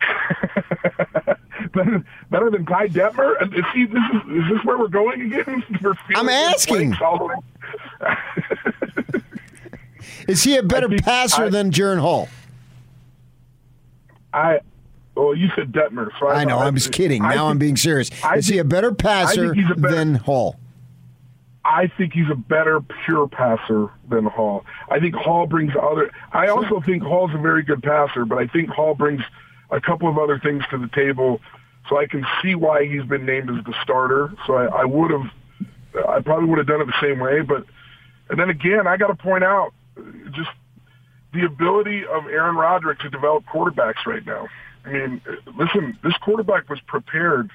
better, 1.72 2.04
better 2.30 2.50
than 2.50 2.64
Ty 2.66 2.88
Detmer? 2.88 3.40
And 3.40 3.54
is, 3.54 3.64
he, 3.74 3.86
this 3.86 4.02
is, 4.14 4.20
is 4.44 4.44
this 4.50 4.64
where 4.64 4.78
we're 4.78 4.88
going 4.88 5.22
again? 5.22 5.62
We're 5.82 5.94
I'm 6.14 6.28
asking. 6.28 6.94
Is 10.28 10.44
he 10.44 10.56
a 10.56 10.62
better 10.62 10.88
passer 10.88 11.44
I- 11.44 11.48
than 11.48 11.70
Jaren 11.70 11.98
Hall? 11.98 12.28
I 14.32 14.60
well, 15.14 15.34
you 15.34 15.50
said 15.54 15.72
Detmer, 15.72 16.08
so 16.18 16.28
I, 16.28 16.40
I 16.40 16.44
know. 16.44 16.58
I, 16.58 16.66
I'm 16.66 16.74
just 16.74 16.90
kidding. 16.90 17.22
I 17.22 17.34
Now 17.34 17.48
I'm 17.48 17.58
being 17.58 17.76
serious. 17.76 18.10
I 18.24 18.36
Is 18.36 18.46
he 18.46 18.56
a 18.58 18.64
better 18.64 18.92
passer 18.94 19.52
a 19.52 19.54
better- 19.74 19.94
than 19.94 20.14
Hall? 20.14 20.56
I 21.64 21.86
think 21.86 22.12
he's 22.14 22.30
a 22.30 22.34
better 22.34 22.80
pure 23.04 23.28
passer 23.28 23.90
than 24.08 24.24
Hall. 24.24 24.64
I 24.90 24.98
think 24.98 25.14
Hall 25.14 25.46
brings 25.46 25.72
other. 25.80 26.10
I 26.32 26.48
also 26.48 26.80
think 26.80 27.02
Hall's 27.04 27.32
a 27.34 27.38
very 27.38 27.62
good 27.62 27.82
passer, 27.82 28.24
but 28.24 28.38
I 28.38 28.46
think 28.48 28.68
Hall 28.70 28.94
brings 28.94 29.20
a 29.70 29.80
couple 29.80 30.08
of 30.08 30.18
other 30.18 30.38
things 30.40 30.64
to 30.70 30.78
the 30.78 30.88
table. 30.88 31.40
So 31.88 31.98
I 31.98 32.06
can 32.06 32.24
see 32.42 32.54
why 32.54 32.86
he's 32.86 33.04
been 33.04 33.26
named 33.26 33.50
as 33.50 33.64
the 33.64 33.74
starter. 33.82 34.32
So 34.46 34.54
I, 34.54 34.82
I 34.82 34.84
would 34.84 35.10
have, 35.10 35.30
I 36.08 36.20
probably 36.20 36.48
would 36.48 36.58
have 36.58 36.66
done 36.66 36.80
it 36.80 36.86
the 36.86 37.00
same 37.00 37.18
way. 37.18 37.40
But 37.40 37.64
and 38.30 38.38
then 38.38 38.50
again, 38.50 38.86
I 38.86 38.96
got 38.96 39.08
to 39.08 39.14
point 39.14 39.44
out 39.44 39.72
just 40.30 40.50
the 41.34 41.44
ability 41.44 42.04
of 42.06 42.26
Aaron 42.26 42.56
Roderick 42.56 43.00
to 43.00 43.10
develop 43.10 43.44
quarterbacks 43.44 44.06
right 44.06 44.24
now. 44.24 44.48
I 44.84 44.92
mean, 44.92 45.22
listen, 45.56 45.98
this 46.02 46.14
quarterback 46.22 46.68
was 46.68 46.80
prepared 46.86 47.50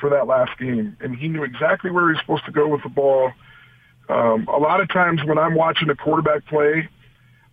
for 0.00 0.10
that 0.10 0.26
last 0.26 0.58
game, 0.58 0.96
and 1.00 1.16
he 1.16 1.28
knew 1.28 1.42
exactly 1.42 1.90
where 1.90 2.08
he 2.08 2.12
was 2.12 2.20
supposed 2.20 2.44
to 2.46 2.52
go 2.52 2.68
with 2.68 2.82
the 2.82 2.88
ball. 2.88 3.32
Um, 4.08 4.46
a 4.48 4.58
lot 4.58 4.80
of 4.80 4.88
times 4.88 5.24
when 5.24 5.38
I'm 5.38 5.54
watching 5.54 5.90
a 5.90 5.96
quarterback 5.96 6.46
play, 6.46 6.88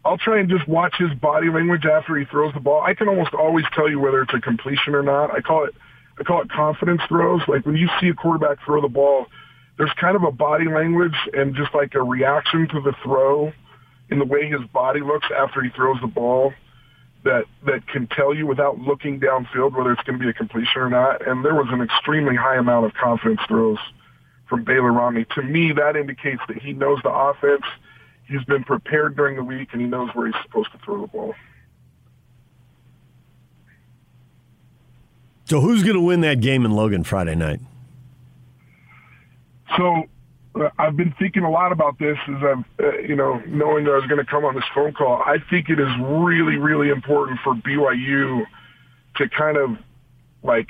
I'll 0.05 0.17
try 0.17 0.39
and 0.39 0.49
just 0.49 0.67
watch 0.67 0.95
his 0.97 1.13
body 1.13 1.49
language 1.49 1.86
after 1.86 2.17
he 2.17 2.25
throws 2.25 2.53
the 2.53 2.59
ball. 2.59 2.81
I 2.81 2.93
can 2.93 3.07
almost 3.07 3.33
always 3.33 3.65
tell 3.73 3.89
you 3.89 3.99
whether 3.99 4.21
it's 4.21 4.33
a 4.33 4.41
completion 4.41 4.93
or 4.93 5.01
not. 5.01 5.31
I 5.31 5.39
call 5.39 5.63
it 5.63 5.73
I 6.19 6.23
call 6.23 6.41
it 6.41 6.49
confidence 6.49 7.02
throws. 7.08 7.41
Like 7.47 7.65
when 7.65 7.76
you 7.76 7.89
see 7.99 8.10
a 8.10 8.13
quarterback 8.13 8.60
throw 8.65 8.82
the 8.82 8.88
ball, 8.88 9.28
there's 9.78 9.91
kind 9.99 10.15
of 10.15 10.23
a 10.23 10.32
body 10.32 10.65
language 10.65 11.15
and 11.34 11.56
just 11.56 11.73
like 11.73 11.95
a 11.95 12.04
reaction 12.04 12.67
to 12.69 12.82
the 12.82 12.93
throw 13.04 13.52
in 14.10 14.19
the 14.19 14.26
way 14.26 14.47
his 14.47 14.62
body 14.71 15.02
looks 15.02 15.28
after 15.36 15.63
he 15.63 15.69
throws 15.69 15.97
the 16.02 16.08
ball 16.08 16.54
that 17.23 17.45
that 17.65 17.88
can 17.88 18.08
tell 18.08 18.34
you 18.34 18.45
without 18.45 18.80
looking 18.80 19.19
downfield 19.19 19.76
whether 19.76 19.91
it's 19.91 20.04
going 20.04 20.19
to 20.19 20.23
be 20.23 20.30
a 20.30 20.34
completion 20.34 20.82
or 20.82 20.89
not. 20.89 21.26
And 21.26 21.43
there 21.43 21.56
was 21.56 21.67
an 21.71 21.82
extremely 21.82 22.36
high 22.36 22.58
amount 22.58 22.86
of 22.86 22.93
confidence 22.93 23.39
throws 23.47 23.78
from 24.49 24.63
Baylor 24.63 24.91
Romney. 24.91 25.26
To 25.36 25.41
me, 25.41 25.71
that 25.71 25.95
indicates 25.95 26.41
that 26.47 26.58
he 26.58 26.73
knows 26.73 26.99
the 27.04 27.10
offense. 27.10 27.63
He's 28.28 28.43
been 28.45 28.63
prepared 28.63 29.15
during 29.15 29.38
the 29.38 29.43
week, 29.43 29.69
and 29.71 29.82
he 29.82 29.88
knows 29.88 30.10
where 30.13 30.28
he's 30.28 30.36
supposed 30.43 30.71
to 30.73 30.78
throw 30.80 31.02
the 31.02 31.08
ball. 31.08 31.34
So 35.54 35.62
who's 35.62 35.84
going 35.84 35.94
to 35.94 36.02
win 36.02 36.22
that 36.22 36.42
game 36.42 36.66
in 36.66 36.72
Logan 36.72 37.04
Friday 37.04 37.36
night? 37.36 37.60
So 39.78 40.06
uh, 40.56 40.70
I've 40.80 40.98
been 40.98 41.13
thinking 41.20 41.44
a 41.44 41.52
lot 41.52 41.72
about 41.72 42.00
this 42.00 42.18
as 42.28 42.42
I'm, 42.42 42.66
uh, 42.80 42.98
you 42.98 43.16
know, 43.16 43.36
knowing 43.46 43.84
that 43.84 43.92
I 43.92 43.98
was 43.98 44.08
going 44.08 44.18
to 44.18 44.26
come 44.26 44.46
on 44.46 44.56
this 44.56 44.63
phone 44.74 44.94
call. 44.94 45.22
I 45.24 45.38
think 45.52 45.70
it 45.70 45.80
is 45.80 45.89
really, 46.00 46.58
really 46.58 46.89
important 46.89 47.39
for 47.44 47.54
BYU 47.54 48.46
to 49.18 49.30
kind 49.30 49.58
of 49.58 49.78
like 50.42 50.70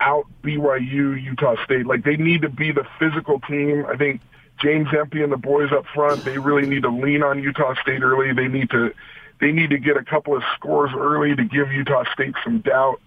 out 0.00 0.24
BYU 0.42 1.22
Utah 1.22 1.54
State. 1.64 1.86
Like 1.86 2.02
they 2.02 2.16
need 2.16 2.42
to 2.42 2.48
be 2.48 2.72
the 2.72 2.88
physical 2.98 3.38
team. 3.38 3.86
I 3.86 3.96
think 3.96 4.20
James 4.60 4.88
Empey 4.98 5.22
and 5.22 5.30
the 5.30 5.36
boys 5.36 5.70
up 5.70 5.84
front, 5.94 6.24
they 6.24 6.38
really 6.38 6.68
need 6.68 6.82
to 6.82 6.90
lean 6.90 7.22
on 7.22 7.40
Utah 7.40 7.74
State 7.82 8.02
early. 8.02 8.32
They 8.32 8.48
need 8.48 8.68
to 8.70 8.92
they 9.40 9.52
need 9.52 9.70
to 9.70 9.78
get 9.78 9.96
a 9.96 10.02
couple 10.02 10.36
of 10.36 10.42
scores 10.56 10.90
early 10.92 11.36
to 11.36 11.44
give 11.44 11.70
Utah 11.70 12.02
State 12.12 12.34
some 12.42 12.62
doubt. 12.62 13.00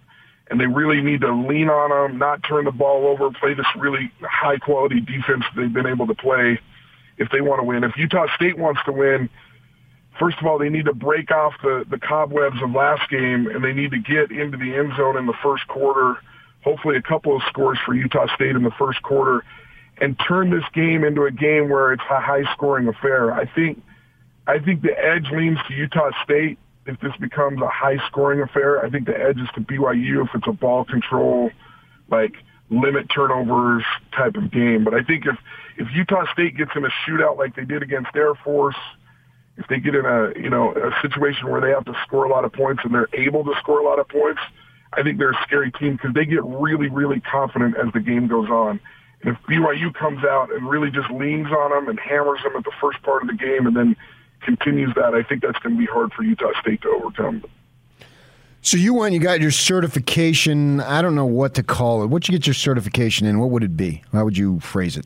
And 0.49 0.59
they 0.59 0.65
really 0.65 1.01
need 1.01 1.21
to 1.21 1.31
lean 1.31 1.69
on 1.69 1.89
them, 1.89 2.17
not 2.17 2.41
turn 2.43 2.65
the 2.65 2.71
ball 2.71 3.07
over, 3.07 3.29
play 3.31 3.53
this 3.53 3.67
really 3.77 4.11
high 4.21 4.57
quality 4.57 4.99
defense 4.99 5.43
they've 5.55 5.71
been 5.71 5.85
able 5.85 6.07
to 6.07 6.15
play 6.15 6.59
if 7.17 7.29
they 7.31 7.41
want 7.41 7.59
to 7.59 7.63
win. 7.63 7.83
If 7.83 7.95
Utah 7.97 8.25
State 8.35 8.57
wants 8.57 8.81
to 8.85 8.91
win, 8.91 9.29
first 10.19 10.37
of 10.39 10.47
all, 10.47 10.57
they 10.57 10.69
need 10.69 10.85
to 10.85 10.93
break 10.93 11.29
off 11.29 11.53
the, 11.61 11.85
the 11.89 11.99
cobwebs 11.99 12.61
of 12.63 12.71
last 12.71 13.09
game 13.11 13.47
and 13.47 13.63
they 13.63 13.73
need 13.73 13.91
to 13.91 13.99
get 13.99 14.31
into 14.31 14.57
the 14.57 14.75
end 14.75 14.93
zone 14.97 15.17
in 15.17 15.27
the 15.27 15.37
first 15.43 15.67
quarter, 15.67 16.17
hopefully 16.63 16.97
a 16.97 17.01
couple 17.01 17.35
of 17.35 17.43
scores 17.49 17.77
for 17.85 17.93
Utah 17.93 18.27
State 18.33 18.55
in 18.55 18.63
the 18.63 18.71
first 18.79 19.01
quarter, 19.03 19.43
and 20.01 20.17
turn 20.27 20.49
this 20.49 20.63
game 20.73 21.03
into 21.03 21.25
a 21.25 21.31
game 21.31 21.69
where 21.69 21.93
it's 21.93 22.03
a 22.09 22.19
high 22.19 22.43
scoring 22.53 22.87
affair. 22.87 23.31
I 23.31 23.45
think 23.45 23.83
I 24.47 24.57
think 24.57 24.81
the 24.81 24.97
edge 24.97 25.27
leans 25.31 25.59
to 25.67 25.75
Utah 25.75 26.09
State 26.23 26.57
if 26.89 26.99
this 26.99 27.15
becomes 27.19 27.61
a 27.61 27.67
high 27.67 27.97
scoring 28.07 28.41
affair. 28.41 28.83
I 28.83 28.89
think 28.89 29.05
the 29.05 29.17
edge 29.17 29.37
is 29.37 29.47
to 29.55 29.61
BYU 29.61 30.25
if 30.25 30.33
it's 30.33 30.47
a 30.47 30.51
ball 30.51 30.83
control, 30.85 31.51
like 32.09 32.33
limit 32.69 33.09
turnovers 33.13 33.83
type 34.15 34.35
of 34.35 34.51
game. 34.51 34.83
But 34.83 34.93
I 34.93 35.03
think 35.03 35.25
if 35.25 35.37
if 35.77 35.87
Utah 35.93 36.25
State 36.33 36.57
gets 36.57 36.71
in 36.75 36.83
a 36.83 36.89
shootout 37.05 37.37
like 37.37 37.55
they 37.55 37.65
did 37.65 37.83
against 37.83 38.09
Air 38.15 38.33
Force, 38.35 38.75
if 39.57 39.67
they 39.67 39.79
get 39.79 39.95
in 39.95 40.05
a 40.05 40.31
you 40.35 40.49
know 40.49 40.73
a 40.73 40.91
situation 41.01 41.49
where 41.49 41.61
they 41.61 41.69
have 41.69 41.85
to 41.85 41.95
score 42.05 42.25
a 42.25 42.29
lot 42.29 42.43
of 42.43 42.53
points 42.53 42.81
and 42.83 42.93
they're 42.93 43.09
able 43.13 43.43
to 43.43 43.53
score 43.59 43.79
a 43.79 43.83
lot 43.83 43.99
of 43.99 44.07
points, 44.07 44.41
I 44.93 45.03
think 45.03 45.19
they're 45.19 45.31
a 45.31 45.43
scary 45.43 45.71
team 45.71 45.93
because 45.93 46.13
they 46.13 46.25
get 46.25 46.43
really 46.43 46.89
really 46.89 47.19
confident 47.19 47.77
as 47.77 47.93
the 47.93 47.99
game 47.99 48.27
goes 48.27 48.49
on. 48.49 48.79
And 49.21 49.35
if 49.35 49.41
BYU 49.49 49.93
comes 49.93 50.23
out 50.23 50.51
and 50.51 50.69
really 50.69 50.89
just 50.89 51.11
leans 51.11 51.47
on 51.47 51.71
them 51.71 51.89
and 51.89 51.99
hammers 51.99 52.39
them 52.43 52.55
at 52.55 52.63
the 52.63 52.71
first 52.81 53.01
part 53.03 53.21
of 53.21 53.27
the 53.27 53.35
game 53.35 53.67
and 53.67 53.75
then 53.75 53.95
continues 54.41 54.93
that, 54.95 55.13
I 55.13 55.23
think 55.23 55.41
that's 55.41 55.59
going 55.59 55.75
to 55.75 55.79
be 55.79 55.85
hard 55.85 56.13
for 56.13 56.23
Utah 56.23 56.51
State 56.61 56.81
to 56.81 56.89
overcome. 56.89 57.43
So 58.61 58.77
you 58.77 58.93
went, 58.93 59.13
you 59.13 59.19
got 59.19 59.39
your 59.39 59.51
certification. 59.51 60.81
I 60.81 61.01
don't 61.01 61.15
know 61.15 61.25
what 61.25 61.53
to 61.55 61.63
call 61.63 62.03
it. 62.03 62.07
What'd 62.07 62.27
you 62.27 62.37
get 62.37 62.45
your 62.45 62.53
certification 62.53 63.25
in? 63.25 63.39
What 63.39 63.51
would 63.51 63.63
it 63.63 63.77
be? 63.77 64.03
How 64.11 64.25
would 64.25 64.37
you 64.37 64.59
phrase 64.59 64.97
it? 64.97 65.05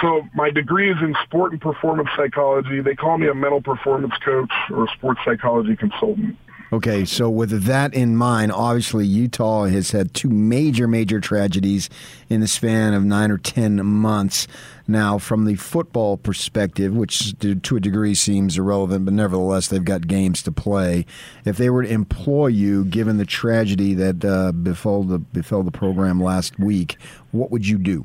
So 0.00 0.22
my 0.34 0.50
degree 0.50 0.90
is 0.90 0.96
in 1.00 1.14
sport 1.24 1.52
and 1.52 1.60
performance 1.60 2.08
psychology. 2.16 2.80
They 2.80 2.94
call 2.94 3.18
me 3.18 3.28
a 3.28 3.34
mental 3.34 3.60
performance 3.60 4.14
coach 4.24 4.52
or 4.70 4.84
a 4.84 4.88
sports 4.88 5.20
psychology 5.24 5.76
consultant. 5.76 6.36
Okay, 6.72 7.04
so 7.04 7.28
with 7.28 7.64
that 7.64 7.92
in 7.92 8.16
mind, 8.16 8.50
obviously 8.50 9.06
Utah 9.06 9.64
has 9.64 9.90
had 9.90 10.14
two 10.14 10.30
major, 10.30 10.88
major 10.88 11.20
tragedies 11.20 11.90
in 12.30 12.40
the 12.40 12.48
span 12.48 12.94
of 12.94 13.04
nine 13.04 13.30
or 13.30 13.36
ten 13.36 13.84
months. 13.84 14.48
Now, 14.92 15.16
from 15.16 15.46
the 15.46 15.54
football 15.54 16.18
perspective, 16.18 16.94
which 16.94 17.38
to 17.38 17.54
to 17.54 17.76
a 17.76 17.80
degree 17.80 18.14
seems 18.14 18.58
irrelevant, 18.58 19.06
but 19.06 19.14
nevertheless 19.14 19.68
they've 19.68 19.82
got 19.82 20.06
games 20.06 20.42
to 20.42 20.52
play. 20.52 21.06
If 21.46 21.56
they 21.56 21.70
were 21.70 21.84
to 21.84 21.88
employ 21.88 22.48
you, 22.48 22.84
given 22.84 23.16
the 23.16 23.24
tragedy 23.24 23.94
that 23.94 24.22
uh, 24.22 24.52
befell 24.52 25.02
the 25.02 25.18
befell 25.18 25.62
the 25.62 25.70
program 25.70 26.22
last 26.22 26.58
week, 26.58 26.98
what 27.30 27.50
would 27.50 27.66
you 27.66 27.78
do? 27.78 28.04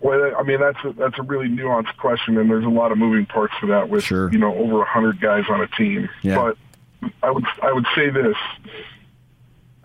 Well, 0.00 0.34
I 0.36 0.42
mean 0.42 0.58
that's 0.58 0.84
a, 0.84 0.92
that's 0.94 1.20
a 1.20 1.22
really 1.22 1.48
nuanced 1.48 1.96
question, 1.96 2.36
and 2.36 2.50
there's 2.50 2.64
a 2.64 2.68
lot 2.68 2.90
of 2.90 2.98
moving 2.98 3.26
parts 3.26 3.54
to 3.60 3.68
that 3.68 3.88
with 3.88 4.10
you 4.10 4.38
know 4.38 4.56
over 4.56 4.82
a 4.82 4.86
hundred 4.86 5.20
guys 5.20 5.44
on 5.48 5.60
a 5.60 5.68
team. 5.68 6.08
Yeah. 6.22 6.34
But 6.34 7.12
I 7.22 7.30
would 7.30 7.44
I 7.62 7.72
would 7.72 7.86
say 7.94 8.10
this: 8.10 8.36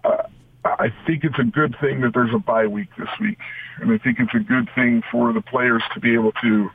uh, 0.03 0.23
I 0.65 0.91
think 1.05 1.25
it's 1.25 1.37
a 1.37 1.43
good 1.43 1.75
thing 1.79 2.01
that 2.01 2.15
there's 2.15 2.33
a 2.33 2.39
bye 2.39 2.65
week 2.65 2.89
this 2.97 3.09
week, 3.19 3.37
and 3.81 3.91
I 3.91 3.97
think 3.97 4.19
it's 4.19 4.33
a 4.33 4.39
good 4.39 4.69
thing 4.75 5.01
for 5.11 5.33
the 5.33 5.41
players 5.41 5.81
to 5.93 5.99
be 5.99 6.13
able 6.13 6.31
to 6.33 6.69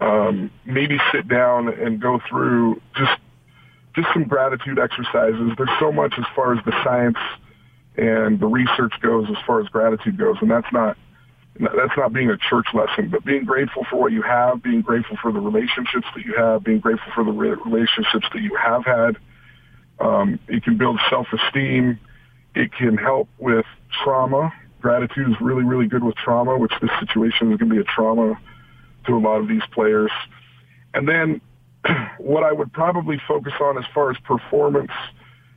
um, 0.00 0.50
maybe 0.64 0.98
sit 1.12 1.28
down 1.28 1.68
and 1.68 2.00
go 2.00 2.20
through 2.28 2.80
just 2.96 3.20
just 3.94 4.08
some 4.14 4.24
gratitude 4.24 4.78
exercises. 4.78 5.52
There's 5.56 5.78
so 5.78 5.92
much 5.92 6.14
as 6.18 6.24
far 6.34 6.54
as 6.54 6.64
the 6.64 6.72
science 6.82 7.18
and 7.96 8.40
the 8.40 8.46
research 8.46 8.94
goes, 9.02 9.28
as 9.28 9.36
far 9.46 9.60
as 9.60 9.68
gratitude 9.68 10.16
goes, 10.16 10.36
and 10.40 10.50
that's 10.50 10.72
not 10.72 10.96
that's 11.60 11.96
not 11.98 12.14
being 12.14 12.30
a 12.30 12.38
church 12.38 12.66
lesson, 12.72 13.10
but 13.10 13.24
being 13.26 13.44
grateful 13.44 13.84
for 13.90 13.96
what 13.96 14.12
you 14.12 14.22
have, 14.22 14.62
being 14.62 14.80
grateful 14.80 15.18
for 15.20 15.30
the 15.30 15.40
relationships 15.40 16.06
that 16.16 16.24
you 16.24 16.34
have, 16.34 16.64
being 16.64 16.80
grateful 16.80 17.12
for 17.14 17.24
the 17.24 17.30
relationships 17.30 18.26
that 18.32 18.40
you 18.40 18.56
have 18.56 18.86
had. 18.86 19.18
Um, 20.00 20.40
it 20.48 20.64
can 20.64 20.78
build 20.78 20.98
self-esteem. 21.10 22.00
It 22.54 22.72
can 22.72 22.96
help 22.96 23.28
with 23.38 23.66
trauma. 24.02 24.50
Gratitude 24.82 25.30
is 25.30 25.36
really, 25.40 25.62
really 25.62 25.86
good 25.86 26.02
with 26.02 26.16
trauma, 26.16 26.58
which 26.58 26.72
this 26.82 26.90
situation 26.98 27.52
is 27.52 27.58
going 27.58 27.70
to 27.70 27.76
be 27.76 27.80
a 27.80 27.84
trauma 27.84 28.34
to 29.06 29.14
a 29.14 29.18
lot 29.18 29.36
of 29.40 29.46
these 29.48 29.62
players. 29.72 30.10
And 30.92 31.08
then 31.08 31.40
what 32.18 32.42
I 32.42 32.52
would 32.52 32.72
probably 32.72 33.20
focus 33.28 33.52
on 33.60 33.78
as 33.78 33.84
far 33.94 34.10
as 34.10 34.16
performance, 34.24 34.90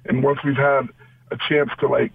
and 0.05 0.23
once 0.23 0.39
we've 0.45 0.55
had 0.55 0.87
a 1.31 1.37
chance 1.49 1.71
to 1.79 1.87
like 1.87 2.11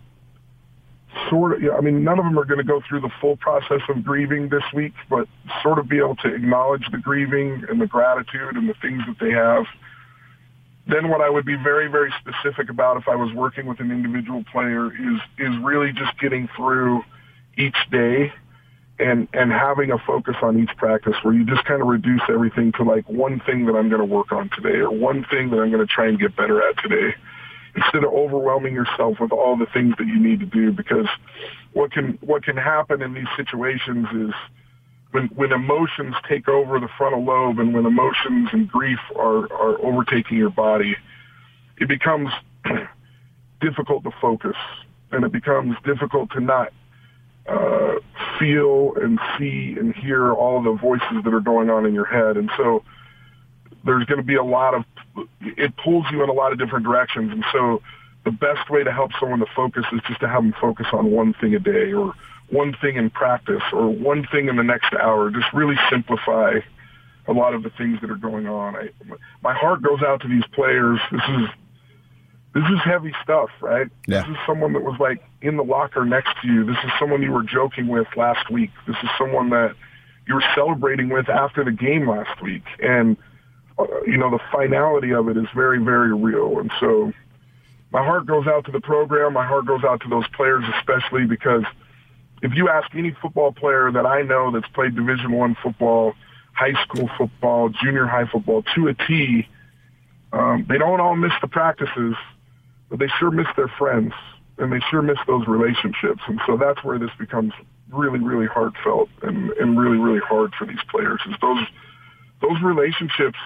sort 1.28 1.62
of, 1.62 1.74
I 1.74 1.80
mean, 1.80 2.04
none 2.04 2.20
of 2.20 2.24
them 2.24 2.38
are 2.38 2.44
going 2.44 2.58
to 2.58 2.64
go 2.64 2.80
through 2.88 3.00
the 3.00 3.10
full 3.20 3.36
process 3.36 3.80
of 3.88 4.04
grieving 4.04 4.48
this 4.48 4.62
week, 4.72 4.92
but 5.08 5.26
sort 5.64 5.80
of 5.80 5.88
be 5.88 5.98
able 5.98 6.16
to 6.16 6.32
acknowledge 6.32 6.88
the 6.92 6.98
grieving 6.98 7.64
and 7.68 7.80
the 7.80 7.86
gratitude 7.86 8.56
and 8.56 8.68
the 8.68 8.74
things 8.80 9.02
that 9.08 9.16
they 9.18 9.32
have. 9.32 9.64
Then 10.86 11.08
what 11.08 11.20
I 11.20 11.28
would 11.28 11.44
be 11.44 11.56
very, 11.56 11.88
very 11.88 12.12
specific 12.20 12.70
about 12.70 12.96
if 12.96 13.08
I 13.08 13.14
was 13.14 13.32
working 13.34 13.66
with 13.66 13.80
an 13.80 13.90
individual 13.90 14.44
player 14.50 14.86
is, 14.86 15.20
is 15.38 15.56
really 15.62 15.92
just 15.92 16.18
getting 16.18 16.48
through 16.56 17.02
each 17.56 17.76
day 17.90 18.32
and, 18.98 19.28
and 19.32 19.50
having 19.50 19.92
a 19.92 19.98
focus 19.98 20.36
on 20.42 20.58
each 20.60 20.76
practice 20.76 21.14
where 21.22 21.32
you 21.34 21.44
just 21.44 21.64
kind 21.64 21.80
of 21.80 21.88
reduce 21.88 22.22
everything 22.28 22.72
to 22.72 22.82
like 22.82 23.08
one 23.08 23.40
thing 23.40 23.66
that 23.66 23.74
I'm 23.74 23.88
going 23.88 24.00
to 24.00 24.06
work 24.06 24.32
on 24.32 24.50
today 24.54 24.78
or 24.78 24.90
one 24.90 25.24
thing 25.30 25.50
that 25.50 25.58
I'm 25.58 25.70
going 25.70 25.86
to 25.86 25.92
try 25.92 26.08
and 26.08 26.18
get 26.18 26.36
better 26.36 26.66
at 26.66 26.76
today 26.82 27.14
instead 27.74 28.04
of 28.04 28.12
overwhelming 28.12 28.74
yourself 28.74 29.18
with 29.20 29.32
all 29.32 29.56
the 29.56 29.66
things 29.72 29.94
that 29.98 30.06
you 30.06 30.18
need 30.18 30.40
to 30.40 30.46
do 30.46 30.72
because 30.72 31.06
what 31.72 31.92
can 31.92 32.18
what 32.20 32.42
can 32.42 32.56
happen 32.56 33.00
in 33.00 33.14
these 33.14 33.28
situations 33.36 34.06
is 34.12 34.34
when 35.12 35.26
when 35.34 35.52
emotions 35.52 36.14
take 36.28 36.48
over 36.48 36.78
the 36.78 36.88
frontal 36.96 37.24
lobe 37.24 37.58
and 37.58 37.74
when 37.74 37.86
emotions 37.86 38.48
and 38.52 38.68
grief 38.68 38.98
are 39.16 39.52
are 39.52 39.80
overtaking 39.84 40.38
your 40.38 40.50
body, 40.50 40.96
it 41.78 41.88
becomes 41.88 42.30
difficult 43.60 44.04
to 44.04 44.10
focus 44.20 44.56
and 45.12 45.24
it 45.24 45.32
becomes 45.32 45.76
difficult 45.84 46.30
to 46.30 46.40
not 46.40 46.72
uh, 47.48 47.94
feel 48.38 48.94
and 48.96 49.18
see 49.38 49.74
and 49.78 49.94
hear 49.94 50.32
all 50.32 50.62
the 50.62 50.72
voices 50.72 51.24
that 51.24 51.34
are 51.34 51.40
going 51.40 51.70
on 51.70 51.86
in 51.86 51.94
your 51.94 52.04
head. 52.04 52.36
And 52.36 52.50
so 52.56 52.84
there's 53.84 54.04
going 54.06 54.20
to 54.20 54.26
be 54.26 54.36
a 54.36 54.44
lot 54.44 54.74
of, 54.74 54.84
it 55.40 55.72
pulls 55.82 56.04
you 56.12 56.22
in 56.22 56.28
a 56.28 56.32
lot 56.32 56.52
of 56.52 56.58
different 56.58 56.84
directions. 56.84 57.32
And 57.32 57.44
so 57.52 57.82
the 58.24 58.30
best 58.30 58.70
way 58.70 58.84
to 58.84 58.92
help 58.92 59.10
someone 59.18 59.40
to 59.40 59.46
focus 59.56 59.84
is 59.92 60.00
just 60.06 60.20
to 60.20 60.28
have 60.28 60.42
them 60.42 60.54
focus 60.60 60.86
on 60.92 61.10
one 61.10 61.34
thing 61.40 61.54
a 61.54 61.58
day 61.58 61.92
or 61.92 62.14
one 62.50 62.74
thing 62.80 62.96
in 62.96 63.10
practice 63.10 63.62
or 63.72 63.88
one 63.88 64.26
thing 64.30 64.48
in 64.48 64.56
the 64.56 64.62
next 64.62 64.92
hour. 64.94 65.30
Just 65.30 65.52
really 65.52 65.76
simplify 65.90 66.60
a 67.28 67.32
lot 67.32 67.54
of 67.54 67.62
the 67.62 67.70
things 67.70 68.00
that 68.00 68.10
are 68.10 68.16
going 68.16 68.46
on. 68.46 68.76
I, 68.76 68.90
my 69.42 69.54
heart 69.54 69.82
goes 69.82 70.02
out 70.02 70.20
to 70.22 70.28
these 70.28 70.44
players. 70.52 70.98
This 71.10 71.22
is 71.28 71.48
this 72.52 72.64
is 72.64 72.80
heavy 72.84 73.12
stuff, 73.22 73.50
right? 73.60 73.86
Yeah. 74.08 74.22
This 74.22 74.30
is 74.30 74.36
someone 74.44 74.72
that 74.72 74.82
was 74.82 74.98
like 74.98 75.22
in 75.40 75.56
the 75.56 75.62
locker 75.62 76.04
next 76.04 76.30
to 76.42 76.48
you. 76.48 76.64
This 76.64 76.78
is 76.84 76.90
someone 76.98 77.22
you 77.22 77.30
were 77.30 77.44
joking 77.44 77.86
with 77.86 78.08
last 78.16 78.50
week. 78.50 78.70
This 78.88 78.96
is 79.02 79.08
someone 79.16 79.50
that 79.50 79.76
you 80.26 80.34
were 80.34 80.44
celebrating 80.56 81.08
with 81.08 81.28
after 81.28 81.64
the 81.64 81.70
game 81.70 82.08
last 82.08 82.42
week. 82.42 82.64
And, 82.80 83.16
uh, 83.78 83.84
you 84.04 84.16
know, 84.16 84.30
the 84.30 84.40
finality 84.50 85.12
of 85.12 85.28
it 85.28 85.36
is 85.36 85.46
very, 85.54 85.78
very 85.78 86.12
real. 86.12 86.58
And 86.58 86.72
so 86.80 87.12
my 87.92 88.04
heart 88.04 88.26
goes 88.26 88.48
out 88.48 88.64
to 88.66 88.72
the 88.72 88.80
program. 88.80 89.32
My 89.34 89.46
heart 89.46 89.66
goes 89.66 89.84
out 89.84 90.00
to 90.02 90.08
those 90.08 90.26
players, 90.28 90.64
especially 90.78 91.26
because 91.26 91.62
if 92.42 92.52
you 92.54 92.68
ask 92.68 92.94
any 92.94 93.14
football 93.20 93.52
player 93.52 93.90
that 93.92 94.06
I 94.06 94.22
know 94.22 94.50
that's 94.50 94.68
played 94.72 94.94
Division 94.94 95.32
One 95.32 95.56
football, 95.62 96.14
high 96.52 96.74
school 96.84 97.08
football, 97.16 97.68
junior 97.68 98.06
high 98.06 98.26
football 98.26 98.64
to 98.74 98.88
a 98.88 98.94
T, 98.94 99.48
um, 100.32 100.66
they 100.68 100.78
don't 100.78 101.00
all 101.00 101.16
miss 101.16 101.32
the 101.40 101.48
practices 101.48 102.14
but 102.90 102.98
they 102.98 103.08
sure 103.18 103.30
miss 103.30 103.46
their 103.56 103.72
friends 103.78 104.12
and 104.58 104.70
they 104.70 104.80
sure 104.90 105.00
miss 105.00 105.16
those 105.26 105.46
relationships. 105.46 106.20
And 106.26 106.40
so 106.46 106.58
that's 106.58 106.84
where 106.84 106.98
this 106.98 107.10
becomes 107.18 107.52
really, 107.90 108.18
really 108.18 108.46
heartfelt 108.46 109.08
and, 109.22 109.50
and 109.52 109.80
really, 109.80 109.96
really 109.96 110.20
hard 110.20 110.52
for 110.58 110.66
these 110.66 110.82
players 110.90 111.20
is 111.26 111.34
those, 111.40 111.64
those 112.42 112.60
relationships. 112.62 113.38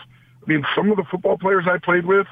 I 0.42 0.50
mean, 0.50 0.64
some 0.74 0.90
of 0.90 0.96
the 0.96 1.04
football 1.04 1.38
players 1.38 1.66
I 1.70 1.78
played 1.78 2.06
with, 2.06 2.26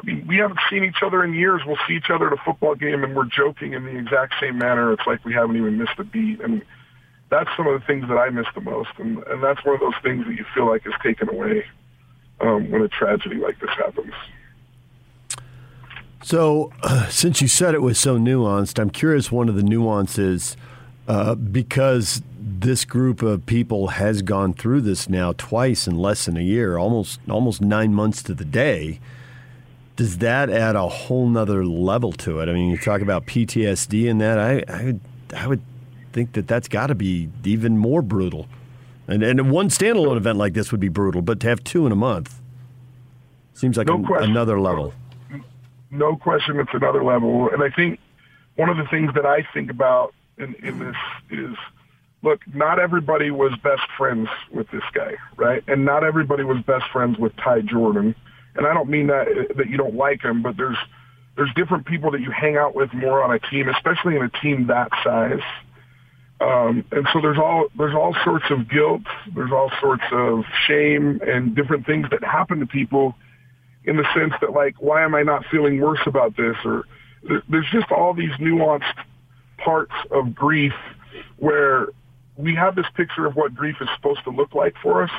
I 0.00 0.06
mean, 0.06 0.26
we 0.26 0.36
haven't 0.36 0.60
seen 0.70 0.84
each 0.84 1.02
other 1.02 1.22
in 1.24 1.34
years. 1.34 1.62
We'll 1.66 1.78
see 1.86 1.94
each 1.94 2.10
other 2.10 2.26
at 2.26 2.32
a 2.32 2.42
football 2.44 2.74
game 2.74 3.04
and 3.04 3.14
we're 3.14 3.26
joking 3.26 3.74
in 3.74 3.84
the 3.84 3.96
exact 3.96 4.34
same 4.40 4.58
manner. 4.58 4.92
It's 4.92 5.06
like 5.06 5.24
we 5.24 5.32
haven't 5.32 5.56
even 5.56 5.78
missed 5.78 5.98
a 5.98 6.04
beat. 6.04 6.40
And 6.40 6.62
that's 7.30 7.48
some 7.56 7.66
of 7.66 7.80
the 7.80 7.86
things 7.86 8.08
that 8.08 8.16
I 8.16 8.30
miss 8.30 8.46
the 8.54 8.60
most. 8.60 8.90
And, 8.98 9.22
and 9.24 9.42
that's 9.42 9.64
one 9.64 9.74
of 9.74 9.80
those 9.80 9.94
things 10.02 10.26
that 10.26 10.34
you 10.34 10.44
feel 10.54 10.66
like 10.66 10.86
is 10.86 10.92
taken 11.02 11.28
away 11.28 11.64
um, 12.40 12.70
when 12.70 12.82
a 12.82 12.88
tragedy 12.88 13.36
like 13.36 13.58
this 13.60 13.70
happens. 13.70 14.12
So, 16.22 16.72
uh, 16.82 17.08
since 17.08 17.42
you 17.42 17.48
said 17.48 17.74
it 17.74 17.82
was 17.82 17.98
so 17.98 18.18
nuanced, 18.18 18.78
I'm 18.78 18.88
curious 18.88 19.30
one 19.30 19.48
of 19.48 19.56
the 19.56 19.62
nuances 19.62 20.56
uh, 21.06 21.34
because 21.34 22.22
this 22.38 22.84
group 22.86 23.22
of 23.22 23.44
people 23.44 23.88
has 23.88 24.22
gone 24.22 24.54
through 24.54 24.80
this 24.80 25.08
now 25.08 25.32
twice 25.32 25.86
in 25.86 25.98
less 25.98 26.24
than 26.24 26.38
a 26.38 26.42
year, 26.42 26.78
almost 26.78 27.20
almost 27.28 27.60
nine 27.60 27.92
months 27.92 28.22
to 28.22 28.34
the 28.34 28.44
day. 28.44 29.00
Does 29.96 30.18
that 30.18 30.50
add 30.50 30.74
a 30.74 30.88
whole 30.88 31.28
nother 31.28 31.64
level 31.64 32.12
to 32.12 32.40
it? 32.40 32.48
I 32.48 32.52
mean, 32.52 32.70
you 32.70 32.76
talk 32.78 33.00
about 33.00 33.26
PTSD 33.26 34.10
and 34.10 34.20
that. 34.20 34.38
I 34.38 34.64
I 34.68 34.84
would, 34.86 35.00
I 35.36 35.46
would 35.46 35.62
think 36.12 36.32
that 36.32 36.48
that's 36.48 36.66
got 36.68 36.88
to 36.88 36.94
be 36.94 37.28
even 37.44 37.78
more 37.78 38.02
brutal. 38.02 38.48
And 39.06 39.22
and 39.22 39.50
one 39.50 39.68
standalone 39.68 40.16
event 40.16 40.38
like 40.38 40.54
this 40.54 40.72
would 40.72 40.80
be 40.80 40.88
brutal, 40.88 41.22
but 41.22 41.38
to 41.40 41.48
have 41.48 41.62
two 41.62 41.86
in 41.86 41.92
a 41.92 41.96
month 41.96 42.40
seems 43.52 43.76
like 43.76 43.86
No 43.86 44.04
a- 44.16 44.22
another 44.22 44.58
level. 44.60 44.92
no 45.90 46.16
question 46.16 46.58
it's 46.58 46.70
another 46.74 47.04
level. 47.04 47.48
And 47.50 47.62
I 47.62 47.70
think 47.70 48.00
one 48.56 48.68
of 48.68 48.76
the 48.76 48.86
things 48.86 49.12
that 49.14 49.26
I 49.26 49.46
think 49.54 49.70
about 49.70 50.12
in, 50.38 50.54
in 50.56 50.78
this 50.80 50.96
is, 51.30 51.54
look, 52.22 52.40
not 52.52 52.80
everybody 52.80 53.30
was 53.30 53.52
best 53.62 53.82
friends 53.96 54.28
with 54.50 54.68
this 54.72 54.82
guy, 54.92 55.14
right? 55.36 55.62
And 55.68 55.84
not 55.84 56.02
everybody 56.02 56.42
was 56.42 56.60
best 56.62 56.84
friends 56.92 57.16
with 57.18 57.36
Ty 57.36 57.60
Jordan. 57.62 58.14
And 58.56 58.66
I 58.66 58.74
don't 58.74 58.88
mean 58.88 59.08
that 59.08 59.26
that 59.56 59.68
you 59.68 59.76
don't 59.76 59.94
like 59.94 60.22
him, 60.22 60.42
but 60.42 60.56
there's 60.56 60.76
there's 61.36 61.50
different 61.56 61.86
people 61.86 62.10
that 62.12 62.20
you 62.20 62.30
hang 62.30 62.56
out 62.56 62.74
with 62.74 62.92
more 62.92 63.22
on 63.22 63.34
a 63.34 63.38
team, 63.38 63.68
especially 63.68 64.16
in 64.16 64.22
a 64.22 64.30
team 64.40 64.68
that 64.68 64.90
size. 65.02 65.42
Um, 66.40 66.84
and 66.92 67.06
so 67.12 67.20
there's 67.20 67.38
all 67.38 67.68
there's 67.76 67.94
all 67.94 68.14
sorts 68.24 68.44
of 68.50 68.68
guilt, 68.68 69.02
there's 69.34 69.52
all 69.52 69.70
sorts 69.80 70.04
of 70.12 70.44
shame 70.66 71.20
and 71.26 71.54
different 71.54 71.86
things 71.86 72.06
that 72.10 72.22
happen 72.22 72.60
to 72.60 72.66
people 72.66 73.14
in 73.84 73.96
the 73.96 74.04
sense 74.14 74.32
that 74.40 74.52
like, 74.52 74.74
why 74.80 75.04
am 75.04 75.14
I 75.14 75.22
not 75.22 75.44
feeling 75.50 75.80
worse 75.80 76.00
about 76.06 76.36
this? 76.36 76.56
Or 76.64 76.84
there's 77.48 77.70
just 77.72 77.90
all 77.90 78.14
these 78.14 78.32
nuanced 78.32 78.94
parts 79.58 79.92
of 80.10 80.34
grief 80.34 80.74
where 81.38 81.88
we 82.36 82.54
have 82.54 82.74
this 82.74 82.86
picture 82.94 83.26
of 83.26 83.36
what 83.36 83.54
grief 83.54 83.76
is 83.80 83.88
supposed 83.96 84.24
to 84.24 84.30
look 84.30 84.54
like 84.54 84.74
for 84.82 85.04
us. 85.04 85.10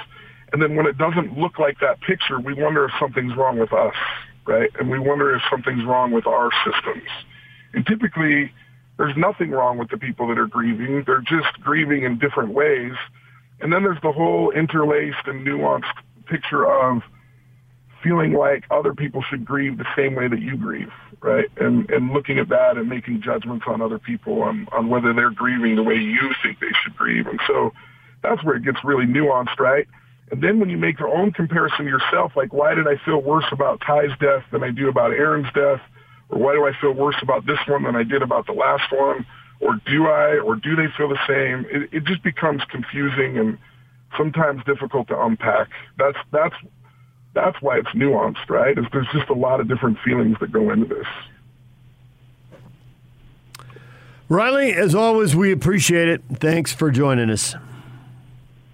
And 0.54 0.62
then 0.62 0.76
when 0.76 0.86
it 0.86 0.98
doesn't 0.98 1.38
look 1.38 1.60
like 1.60 1.80
that 1.80 2.00
picture, 2.02 2.40
we 2.40 2.54
wonder 2.54 2.86
if 2.86 2.92
something's 3.00 3.36
wrong 3.36 3.60
with 3.60 3.74
us, 3.74 3.96
right? 4.46 4.70
And 4.80 4.90
we 4.90 5.00
wonder 5.00 5.36
if 5.36 5.42
something's 5.50 5.86
wrong 5.86 6.12
with 6.12 6.28
our 6.28 6.50
systems. 6.64 7.10
And 7.74 7.86
typically, 7.86 8.52
there's 8.98 9.16
nothing 9.18 9.52
wrong 9.52 9.78
with 9.78 9.90
the 9.90 9.98
people 9.98 10.28
that 10.30 10.38
are 10.38 10.48
grieving. 10.48 11.04
They're 11.06 11.22
just 11.22 11.60
grieving 11.62 12.04
in 12.04 12.18
different 12.20 12.54
ways. 12.54 12.94
And 13.60 13.72
then 13.74 13.84
there's 13.84 14.02
the 14.02 14.12
whole 14.12 14.52
interlaced 14.52 15.26
and 15.26 15.46
nuanced 15.46 15.86
picture 16.28 16.66
of 16.66 17.02
feeling 18.04 18.34
like 18.34 18.66
other 18.70 18.94
people 18.94 19.24
should 19.30 19.44
grieve 19.44 19.78
the 19.78 19.86
same 19.96 20.16
way 20.16 20.28
that 20.28 20.40
you 20.40 20.56
grieve, 20.56 20.92
right? 21.22 21.46
And 21.58 21.90
and 21.90 22.14
looking 22.14 22.38
at 22.38 22.50
that 22.50 22.78
and 22.78 22.88
making 22.88 23.22
judgments 23.22 23.66
on 23.68 23.82
other 23.82 23.98
people 23.98 24.44
on 24.44 24.68
on 24.72 24.90
whether 24.90 25.14
they're 25.14 25.32
grieving 25.32 25.76
the 25.76 25.84
way 25.84 25.96
you 25.96 26.32
think 26.44 26.60
they 26.60 26.72
should 26.84 26.96
grieve. 26.96 27.26
And 27.28 27.40
so 27.48 27.72
that's 28.22 28.44
where 28.44 28.56
it 28.56 28.64
gets 28.64 28.78
really 28.84 29.06
nuanced, 29.06 29.60
right? 29.60 29.88
And 30.32 30.42
then 30.42 30.60
when 30.60 30.70
you 30.70 30.78
make 30.78 31.00
your 31.00 31.16
own 31.16 31.32
comparison 31.32 31.86
yourself, 31.86 32.34
like 32.36 32.52
why 32.54 32.74
did 32.74 32.88
I 32.88 32.98
feel 33.06 33.22
worse 33.22 33.46
about 33.52 33.82
Ty's 33.86 34.18
death 34.20 34.44
than 34.52 34.64
I 34.64 34.72
do 34.72 34.90
about 34.90 35.12
Aaron's 35.12 35.52
death? 35.54 35.82
Or 36.30 36.40
why 36.40 36.54
do 36.54 36.66
I 36.66 36.72
feel 36.82 36.94
worse 36.94 37.18
about 37.22 37.46
this 37.46 37.60
one 37.68 37.84
than 37.84 37.96
I 37.96 38.04
did 38.04 38.22
about 38.22 38.48
the 38.48 38.54
last 38.54 38.92
one? 38.92 39.26
Or 39.60 39.80
do 39.86 40.08
I, 40.08 40.40
or 40.40 40.56
do 40.56 40.76
they 40.76 40.88
feel 40.98 41.10
the 41.10 41.20
same? 41.28 41.66
It, 41.70 41.90
it 41.94 42.04
just 42.06 42.24
becomes 42.24 42.64
confusing 42.70 43.38
and 43.38 43.58
sometimes 44.18 44.64
difficult 44.66 45.08
to 45.10 45.22
unpack. 45.22 45.70
That's, 45.98 46.18
that's, 46.32 46.56
that's 47.34 47.62
why 47.62 47.78
it's 47.78 47.90
nuanced, 47.90 48.50
right? 48.50 48.78
Is 48.78 48.86
there's 48.92 49.08
just 49.14 49.30
a 49.30 49.34
lot 49.34 49.60
of 49.60 49.68
different 49.68 50.00
feelings 50.04 50.38
that 50.40 50.52
go 50.52 50.72
into 50.72 50.88
this. 50.88 51.08
Riley, 54.28 54.74
as 54.74 54.96
always, 54.96 55.36
we 55.36 55.52
appreciate 55.52 56.08
it. 56.08 56.24
Thanks 56.34 56.74
for 56.74 56.90
joining 56.90 57.30
us. 57.30 57.56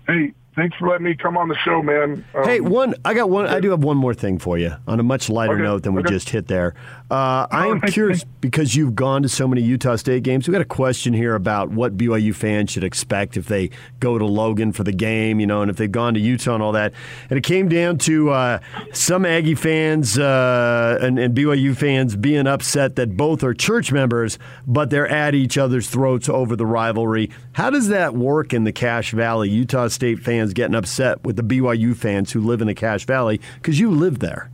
Hey, 0.07 0.33
thanks 0.55 0.75
for 0.77 0.87
letting 0.89 1.05
me 1.05 1.15
come 1.15 1.37
on 1.37 1.47
the 1.47 1.55
show, 1.57 1.81
man. 1.81 2.25
Um, 2.35 2.43
Hey, 2.43 2.59
one. 2.59 2.95
I 3.05 3.13
got 3.13 3.29
one. 3.29 3.47
I 3.47 3.59
do 3.59 3.69
have 3.71 3.83
one 3.83 3.97
more 3.97 4.13
thing 4.13 4.37
for 4.39 4.57
you 4.57 4.75
on 4.87 4.99
a 4.99 5.03
much 5.03 5.29
lighter 5.29 5.53
Okay, 5.53 5.63
note 5.63 5.83
than 5.83 5.93
we 5.93 6.01
okay. 6.01 6.09
just 6.09 6.29
hit 6.29 6.47
there. 6.47 6.73
Uh, 7.09 7.45
I 7.51 7.67
am 7.67 7.81
curious 7.81 8.23
because 8.39 8.73
you've 8.75 8.95
gone 8.95 9.21
to 9.23 9.29
so 9.29 9.47
many 9.47 9.61
Utah 9.61 9.97
State 9.97 10.23
games. 10.23 10.47
We 10.47 10.53
got 10.53 10.61
a 10.61 10.65
question 10.65 11.13
here 11.13 11.35
about 11.35 11.69
what 11.69 11.97
BYU 11.97 12.33
fans 12.33 12.71
should 12.71 12.85
expect 12.85 13.35
if 13.35 13.47
they 13.47 13.69
go 13.99 14.17
to 14.17 14.25
Logan 14.25 14.71
for 14.71 14.83
the 14.85 14.93
game, 14.93 15.39
you 15.41 15.45
know, 15.45 15.61
and 15.61 15.69
if 15.69 15.75
they've 15.77 15.91
gone 15.91 16.13
to 16.13 16.19
Utah 16.21 16.53
and 16.53 16.63
all 16.63 16.71
that. 16.71 16.93
And 17.29 17.37
it 17.37 17.43
came 17.43 17.67
down 17.67 17.97
to 17.99 18.29
uh, 18.29 18.59
some 18.93 19.25
Aggie 19.25 19.55
fans 19.55 20.17
uh, 20.17 20.99
and, 21.01 21.19
and 21.19 21.35
BYU 21.35 21.75
fans 21.75 22.15
being 22.15 22.47
upset 22.47 22.95
that 22.95 23.17
both 23.17 23.43
are 23.43 23.53
church 23.53 23.91
members, 23.91 24.39
but 24.65 24.89
they're 24.89 25.07
at 25.07 25.35
each 25.35 25.57
other's 25.57 25.89
throats 25.89 26.29
over 26.29 26.55
the 26.55 26.65
rivalry. 26.65 27.29
How 27.51 27.69
does 27.69 27.89
that 27.89 28.15
work 28.15 28.53
in 28.53 28.63
the 28.63 28.71
Cache 28.71 29.11
Valley? 29.11 29.49
Utah 29.49 29.89
State 29.89 30.19
fans 30.19 30.40
getting 30.53 30.75
upset 30.75 31.23
with 31.23 31.35
the 31.35 31.43
BYU 31.43 31.95
fans 31.95 32.31
who 32.31 32.41
live 32.41 32.61
in 32.61 32.67
the 32.67 32.75
Cache 32.75 33.05
Valley 33.05 33.39
because 33.55 33.79
you 33.79 33.91
live 33.91 34.19
there. 34.19 34.49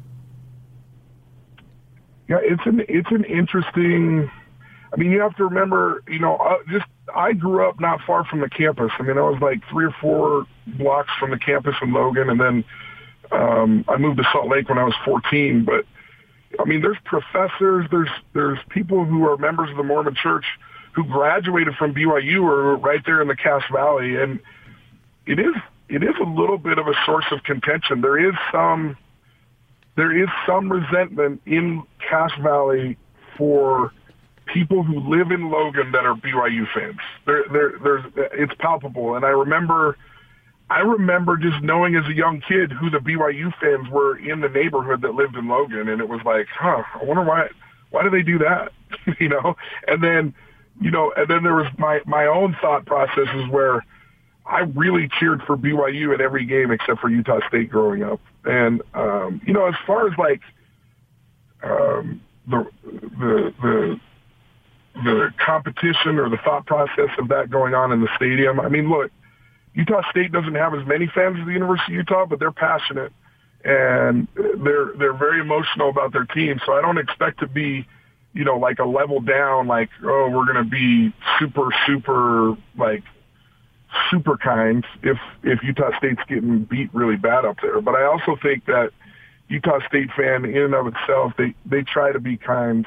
Yeah, 2.28 2.39
it's 2.41 2.62
an 2.65 2.84
it's 2.89 3.10
an 3.12 3.23
interesting. 3.23 4.30
I 4.91 4.97
mean, 4.97 5.12
you 5.12 5.21
have 5.21 5.36
to 5.38 5.45
remember, 5.45 6.04
you 6.08 6.19
know, 6.19 6.38
uh, 6.38 6.58
just 6.69 6.86
I 7.13 7.34
grew 7.34 7.67
up 7.67 7.80
not 7.80 8.02
far 8.06 8.26
from 8.26 8.41
the 8.41 8.50
campus. 8.50 8.91
I 9.00 9.04
mean, 9.04 9.17
I 9.17 9.21
was 9.21 9.39
like 9.41 9.62
three 9.69 9.86
or 9.86 9.95
four 10.02 10.45
blocks 10.65 11.12
from 11.19 11.32
the 11.32 11.39
campus 11.39 11.76
in 11.82 11.93
Logan, 11.93 12.30
and 12.30 12.39
then 12.39 12.63
um, 13.32 13.86
I 13.88 13.97
moved 13.97 14.17
to 14.17 14.23
Salt 14.32 14.50
Lake 14.50 14.69
when 14.69 14.78
I 14.78 14.84
was 14.84 14.95
14. 15.06 15.65
But 15.65 15.86
I 16.60 16.65
mean, 16.65 16.82
there's 16.82 16.97
professors, 17.06 17.88
there's 17.91 18.10
there's 18.34 18.60
people 18.69 19.06
who 19.06 19.26
are 19.28 19.38
members 19.38 19.69
of 19.69 19.78
the 19.78 19.84
Mormon 19.84 20.15
Church 20.15 20.45
who 20.93 21.04
graduated 21.04 21.76
from 21.76 21.93
BYU 21.93 22.43
or 22.43 22.76
right 22.78 23.02
there 23.06 23.21
in 23.21 23.28
the 23.28 23.36
Cache 23.36 23.69
Valley, 23.71 24.15
and 24.15 24.39
it 25.26 25.39
is 25.39 25.54
it 25.89 26.04
is 26.04 26.15
a 26.21 26.30
little 26.30 26.58
bit 26.58 26.78
of 26.78 26.88
a 26.88 26.93
source 27.06 27.26
of 27.32 27.43
contention. 27.43 28.02
There 28.02 28.19
is 28.19 28.36
some 28.52 28.97
there 29.95 30.15
is 30.15 30.30
some 30.45 30.71
resentment 30.71 31.41
in 31.45 31.84
Cache 32.08 32.38
Valley 32.41 32.97
for 33.36 33.91
people 34.45 34.84
who 34.84 35.00
live 35.00 35.32
in 35.32 35.50
Logan 35.50 35.91
that 35.91 36.06
are 36.06 36.13
BYU 36.13 36.65
fans. 36.71 37.00
There, 37.26 37.43
there, 37.52 37.73
there's, 37.84 38.06
it's 38.15 38.54
palpable. 38.60 39.15
And 39.15 39.26
I 39.26 39.30
remember 39.30 39.97
I 40.69 40.80
remember 40.80 41.38
just 41.38 41.63
knowing 41.63 41.95
as 41.95 42.06
a 42.08 42.13
young 42.13 42.41
kid 42.41 42.71
who 42.73 42.89
the 42.89 42.97
BYU 42.97 43.54
fans 43.60 43.89
were 43.89 44.17
in 44.17 44.41
the 44.41 44.50
neighborhood 44.50 45.02
that 45.02 45.15
lived 45.15 45.38
in 45.38 45.47
Logan, 45.47 45.88
and 45.88 46.02
it 46.02 46.10
was 46.10 46.19
like, 46.26 46.47
huh, 46.54 46.84
I 47.00 47.04
wonder 47.04 47.23
why 47.23 47.47
why 47.89 48.04
do 48.04 48.10
they 48.10 48.21
do 48.21 48.38
that, 48.39 48.73
you 49.19 49.30
know? 49.30 49.56
And 49.88 50.04
then, 50.04 50.34
you 50.82 50.91
know, 50.91 51.13
and 51.15 51.30
then 51.30 51.43
there 51.43 51.56
was 51.56 51.67
my 51.78 52.02
my 52.06 52.26
own 52.26 52.56
thought 52.62 52.86
processes 52.86 53.47
where 53.50 53.86
I 54.47 54.62
really 54.75 55.10
cheered 55.19 55.41
for 55.43 55.57
BYU 55.57 56.13
at 56.13 56.21
every 56.21 56.45
game 56.45 56.71
except 56.71 57.01
for 57.01 57.10
Utah 57.10 57.39
State 57.47 57.69
growing 57.69 58.03
up, 58.03 58.21
and 58.45 58.81
um, 58.93 59.41
you 59.45 59.53
know, 59.53 59.67
as 59.67 59.75
far 59.86 60.07
as 60.07 60.13
like 60.17 60.41
um, 61.63 62.21
the 62.47 62.65
the 62.91 63.53
the 63.62 63.99
the 65.03 65.29
competition 65.45 66.17
or 66.17 66.29
the 66.29 66.38
thought 66.43 66.65
process 66.65 67.10
of 67.19 67.27
that 67.27 67.49
going 67.49 67.73
on 67.73 67.91
in 67.91 68.01
the 68.01 68.10
stadium. 68.15 68.60
I 68.60 68.69
mean, 68.69 68.89
look, 68.89 69.12
Utah 69.73 70.01
State 70.10 70.31
doesn't 70.31 70.55
have 70.55 70.73
as 70.73 70.88
many 70.88 71.07
fans 71.13 71.38
as 71.39 71.45
the 71.45 71.53
University 71.53 71.93
of 71.93 71.97
Utah, 71.97 72.25
but 72.25 72.39
they're 72.39 72.51
passionate 72.51 73.12
and 73.63 74.27
they're 74.36 74.93
they're 74.97 75.17
very 75.17 75.41
emotional 75.41 75.89
about 75.89 76.13
their 76.13 76.25
team. 76.25 76.60
So 76.65 76.73
I 76.73 76.81
don't 76.81 76.97
expect 76.97 77.39
to 77.41 77.47
be, 77.47 77.86
you 78.33 78.45
know, 78.45 78.57
like 78.57 78.79
a 78.79 78.86
level 78.86 79.19
down, 79.19 79.67
like 79.67 79.89
oh 80.03 80.29
we're 80.29 80.51
going 80.51 80.63
to 80.63 80.69
be 80.69 81.13
super 81.39 81.69
super 81.86 82.55
like 82.77 83.03
super 84.10 84.38
kind 84.38 84.86
if 85.04 85.17
if 85.43 85.63
Utah 85.63 85.97
State's 85.97 86.21
getting 86.28 86.63
beat 86.63 86.93
really 86.93 87.15
bad 87.15 87.45
up 87.45 87.58
there. 87.62 87.82
But 87.82 87.95
I 87.95 88.06
also 88.06 88.38
think 88.41 88.65
that 88.65 88.91
Utah 89.47 89.80
State 89.88 90.10
fan 90.15 90.45
in 90.45 90.58
and 90.58 90.73
of 90.73 90.88
itself 90.88 91.34
they 91.38 91.54
they 91.65 91.84
try 91.84 92.12
to 92.12 92.19
be 92.19 92.38
kind 92.38 92.86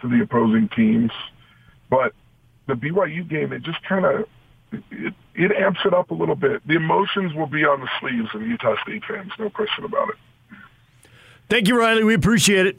to 0.00 0.08
the 0.08 0.22
opposing 0.22 0.68
teams, 0.68 1.10
but 1.90 2.12
the 2.66 2.74
BYU 2.74 3.28
game 3.28 3.52
it 3.52 3.62
just 3.62 3.82
kind 3.82 4.04
of 4.04 4.26
it, 4.90 5.14
it 5.34 5.52
amps 5.52 5.80
it 5.84 5.94
up 5.94 6.10
a 6.10 6.14
little 6.14 6.36
bit. 6.36 6.66
The 6.66 6.76
emotions 6.76 7.34
will 7.34 7.46
be 7.46 7.64
on 7.64 7.80
the 7.80 7.88
sleeves 8.00 8.28
of 8.34 8.42
Utah 8.42 8.76
State 8.82 9.04
fans, 9.04 9.32
no 9.38 9.50
question 9.50 9.84
about 9.84 10.10
it. 10.10 10.16
Thank 11.48 11.66
you, 11.66 11.78
Riley. 11.78 12.04
We 12.04 12.14
appreciate 12.14 12.66
it. 12.66 12.76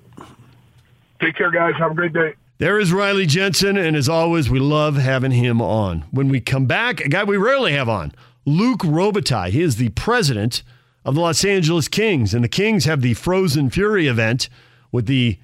Take 1.19 1.35
care, 1.35 1.51
guys. 1.51 1.73
Have 1.77 1.91
a 1.91 1.95
great 1.95 2.13
day. 2.13 2.35
There 2.59 2.77
is 2.77 2.91
Riley 2.91 3.25
Jensen, 3.25 3.77
and 3.77 3.95
as 3.95 4.09
always, 4.09 4.49
we 4.49 4.59
love 4.59 4.97
having 4.97 5.31
him 5.31 5.61
on. 5.61 6.01
When 6.11 6.27
we 6.27 6.41
come 6.41 6.65
back, 6.65 6.99
a 6.99 7.07
guy 7.07 7.23
we 7.23 7.37
rarely 7.37 7.71
have 7.71 7.87
on, 7.87 8.11
Luke 8.45 8.81
Robitaille. 8.81 9.51
He 9.51 9.61
is 9.61 9.77
the 9.77 9.87
president 9.91 10.61
of 11.05 11.15
the 11.15 11.21
Los 11.21 11.45
Angeles 11.45 11.87
Kings, 11.87 12.33
and 12.33 12.43
the 12.43 12.49
Kings 12.49 12.83
have 12.83 13.01
the 13.01 13.13
Frozen 13.13 13.69
Fury 13.69 14.07
event 14.07 14.49
with 14.91 15.05
the 15.05 15.39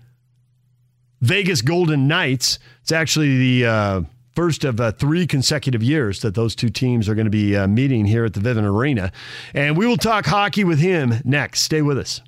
Vegas 1.21 1.61
Golden 1.61 2.05
Knights. 2.05 2.59
It's 2.81 2.91
actually 2.91 3.37
the 3.37 3.65
uh, 3.65 4.01
first 4.35 4.65
of 4.65 4.81
uh, 4.81 4.91
three 4.91 5.25
consecutive 5.25 5.81
years 5.81 6.19
that 6.19 6.35
those 6.35 6.53
two 6.53 6.69
teams 6.69 7.07
are 7.07 7.15
going 7.15 7.27
to 7.27 7.31
be 7.31 7.55
uh, 7.55 7.65
meeting 7.65 8.03
here 8.03 8.25
at 8.25 8.33
the 8.33 8.41
Vivint 8.41 8.69
Arena. 8.69 9.09
And 9.53 9.77
we 9.77 9.87
will 9.87 9.95
talk 9.95 10.25
hockey 10.25 10.65
with 10.65 10.79
him 10.79 11.13
next. 11.23 11.61
Stay 11.61 11.81
with 11.81 11.97
us. 11.97 12.19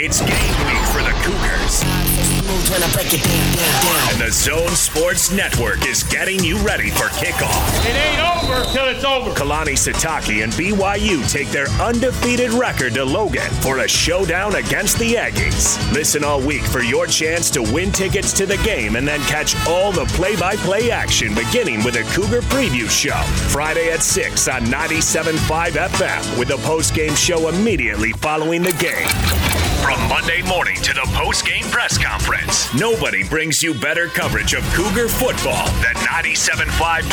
It's 0.00 0.18
game 0.18 0.66
week 0.66 0.84
for 0.88 1.00
the 1.00 1.14
Cougars. 1.22 2.39
And 2.72 4.20
the 4.20 4.30
Zone 4.30 4.76
Sports 4.76 5.32
Network 5.32 5.86
is 5.86 6.04
getting 6.04 6.44
you 6.44 6.56
ready 6.58 6.90
for 6.90 7.06
kickoff. 7.18 7.84
It 7.84 7.96
ain't 7.96 8.20
over 8.20 8.64
till 8.72 8.86
it's 8.86 9.04
over. 9.04 9.30
Kalani 9.30 9.72
Sitake 9.72 10.44
and 10.44 10.52
BYU 10.52 11.28
take 11.28 11.48
their 11.48 11.68
undefeated 11.80 12.52
record 12.52 12.94
to 12.94 13.04
Logan 13.04 13.50
for 13.54 13.78
a 13.78 13.88
showdown 13.88 14.54
against 14.54 15.00
the 15.00 15.14
Aggies. 15.14 15.92
Listen 15.92 16.22
all 16.22 16.40
week 16.40 16.62
for 16.62 16.80
your 16.80 17.08
chance 17.08 17.50
to 17.50 17.60
win 17.60 17.90
tickets 17.90 18.32
to 18.34 18.46
the 18.46 18.58
game 18.58 18.94
and 18.94 19.06
then 19.06 19.20
catch 19.22 19.56
all 19.66 19.90
the 19.90 20.04
play-by-play 20.14 20.92
action 20.92 21.34
beginning 21.34 21.82
with 21.82 21.96
a 21.96 22.04
Cougar 22.14 22.42
preview 22.42 22.88
show 22.88 23.20
Friday 23.50 23.90
at 23.90 24.04
6 24.04 24.46
on 24.46 24.62
97.5 24.66 25.70
FM 25.72 26.38
with 26.38 26.50
a 26.50 26.58
post-game 26.58 27.16
show 27.16 27.48
immediately 27.48 28.12
following 28.12 28.62
the 28.62 28.72
game. 28.74 29.49
From 29.82 29.98
Monday 30.08 30.42
morning 30.42 30.76
to 30.82 30.92
the 30.92 31.08
post-game 31.14 31.64
press 31.64 31.96
conference, 31.96 32.72
nobody 32.74 33.26
brings 33.26 33.62
you 33.62 33.72
better 33.72 34.08
coverage 34.08 34.52
of 34.52 34.62
Cougar 34.74 35.08
football 35.08 35.66
than 35.80 35.94
97.5 35.94 36.68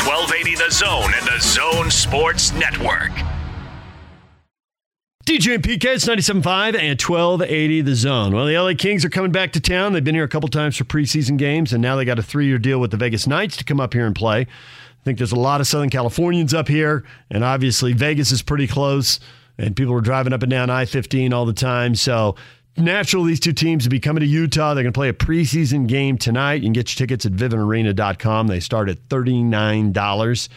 1280 0.06 0.54
The 0.54 0.70
Zone 0.70 1.12
and 1.16 1.26
the 1.26 1.40
Zone 1.40 1.90
Sports 1.90 2.52
Network. 2.52 3.10
DJ 5.24 5.54
and 5.54 5.62
PK, 5.62 5.84
it's 5.94 6.06
97.5 6.06 6.78
and 6.78 7.00
1280 7.00 7.80
The 7.80 7.94
Zone. 7.94 8.34
Well, 8.34 8.44
the 8.44 8.58
LA 8.58 8.74
Kings 8.74 9.02
are 9.04 9.10
coming 9.10 9.32
back 9.32 9.52
to 9.52 9.60
town. 9.60 9.94
They've 9.94 10.04
been 10.04 10.14
here 10.14 10.24
a 10.24 10.28
couple 10.28 10.50
times 10.50 10.76
for 10.76 10.84
preseason 10.84 11.38
games, 11.38 11.72
and 11.72 11.80
now 11.80 11.96
they 11.96 12.04
got 12.04 12.18
a 12.18 12.22
three-year 12.22 12.58
deal 12.58 12.80
with 12.80 12.90
the 12.90 12.98
Vegas 12.98 13.26
Knights 13.26 13.56
to 13.56 13.64
come 13.64 13.80
up 13.80 13.94
here 13.94 14.06
and 14.06 14.14
play. 14.14 14.42
I 14.42 15.04
think 15.04 15.16
there's 15.16 15.32
a 15.32 15.36
lot 15.36 15.62
of 15.62 15.66
Southern 15.66 15.88
Californians 15.90 16.52
up 16.52 16.68
here, 16.68 17.02
and 17.30 17.42
obviously 17.42 17.94
Vegas 17.94 18.30
is 18.30 18.42
pretty 18.42 18.66
close, 18.66 19.20
and 19.56 19.74
people 19.74 19.94
are 19.94 20.00
driving 20.00 20.32
up 20.32 20.42
and 20.42 20.50
down 20.50 20.70
I-15 20.70 21.32
all 21.32 21.46
the 21.46 21.52
time. 21.52 21.94
So 21.94 22.36
natural 22.78 23.24
these 23.24 23.40
two 23.40 23.52
teams 23.52 23.84
to 23.84 23.90
be 23.90 24.00
coming 24.00 24.20
to 24.20 24.26
Utah. 24.26 24.74
They're 24.74 24.84
going 24.84 24.92
to 24.92 24.98
play 24.98 25.08
a 25.08 25.12
preseason 25.12 25.86
game 25.86 26.18
tonight. 26.18 26.54
You 26.54 26.62
can 26.62 26.72
get 26.72 26.90
your 26.90 27.06
tickets 27.06 27.26
at 27.26 27.32
vivintarena.com. 27.32 28.46
They 28.46 28.60
start 28.60 28.88
at 28.88 29.08
$39. 29.08 30.48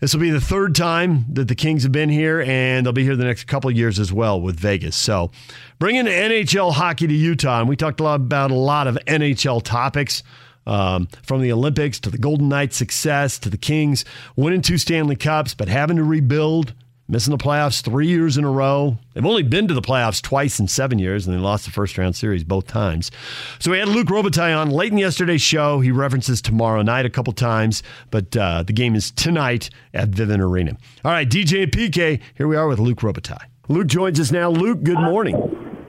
This 0.00 0.12
will 0.12 0.20
be 0.20 0.30
the 0.30 0.40
third 0.40 0.74
time 0.74 1.26
that 1.32 1.46
the 1.46 1.54
Kings 1.54 1.84
have 1.84 1.92
been 1.92 2.08
here, 2.08 2.42
and 2.42 2.84
they'll 2.84 2.92
be 2.92 3.04
here 3.04 3.14
the 3.14 3.24
next 3.24 3.44
couple 3.44 3.70
of 3.70 3.76
years 3.76 4.00
as 4.00 4.12
well 4.12 4.40
with 4.40 4.58
Vegas. 4.58 4.96
So, 4.96 5.30
bringing 5.78 6.06
NHL 6.06 6.72
hockey 6.72 7.06
to 7.06 7.14
Utah, 7.14 7.60
and 7.60 7.68
we 7.68 7.76
talked 7.76 8.00
a 8.00 8.02
lot 8.02 8.16
about 8.16 8.50
a 8.50 8.56
lot 8.56 8.88
of 8.88 8.98
NHL 9.06 9.62
topics. 9.62 10.24
Um, 10.64 11.08
from 11.24 11.42
the 11.42 11.50
Olympics 11.50 11.98
to 11.98 12.10
the 12.10 12.18
Golden 12.18 12.48
Knights' 12.48 12.76
success 12.76 13.36
to 13.40 13.50
the 13.50 13.56
Kings 13.56 14.04
winning 14.36 14.62
two 14.62 14.78
Stanley 14.78 15.16
Cups, 15.16 15.54
but 15.54 15.66
having 15.66 15.96
to 15.96 16.04
rebuild, 16.04 16.72
missing 17.12 17.30
the 17.30 17.36
playoffs 17.36 17.82
three 17.82 18.08
years 18.08 18.38
in 18.38 18.44
a 18.44 18.50
row. 18.50 18.96
They've 19.12 19.24
only 19.24 19.42
been 19.42 19.68
to 19.68 19.74
the 19.74 19.82
playoffs 19.82 20.22
twice 20.22 20.58
in 20.58 20.66
seven 20.66 20.98
years, 20.98 21.26
and 21.26 21.36
they 21.36 21.40
lost 21.40 21.66
the 21.66 21.70
first 21.70 21.98
round 21.98 22.16
series 22.16 22.42
both 22.42 22.66
times. 22.66 23.10
So 23.58 23.70
we 23.70 23.78
had 23.78 23.88
Luke 23.88 24.08
Robitaille 24.08 24.58
on 24.58 24.70
late 24.70 24.92
in 24.92 24.98
yesterday's 24.98 25.42
show. 25.42 25.80
He 25.80 25.92
references 25.92 26.40
tomorrow 26.40 26.80
night 26.80 27.04
a 27.04 27.10
couple 27.10 27.34
times, 27.34 27.82
but 28.10 28.34
uh, 28.34 28.62
the 28.62 28.72
game 28.72 28.94
is 28.94 29.10
tonight 29.10 29.68
at 29.92 30.10
Vivint 30.10 30.40
Arena. 30.40 30.76
All 31.04 31.12
right, 31.12 31.28
DJ 31.28 31.64
and 31.64 31.72
PK, 31.72 32.20
here 32.34 32.48
we 32.48 32.56
are 32.56 32.66
with 32.66 32.78
Luke 32.78 33.00
Robitaille. 33.00 33.44
Luke 33.68 33.88
joins 33.88 34.18
us 34.18 34.32
now. 34.32 34.48
Luke, 34.48 34.82
good 34.82 34.98
morning. 34.98 35.81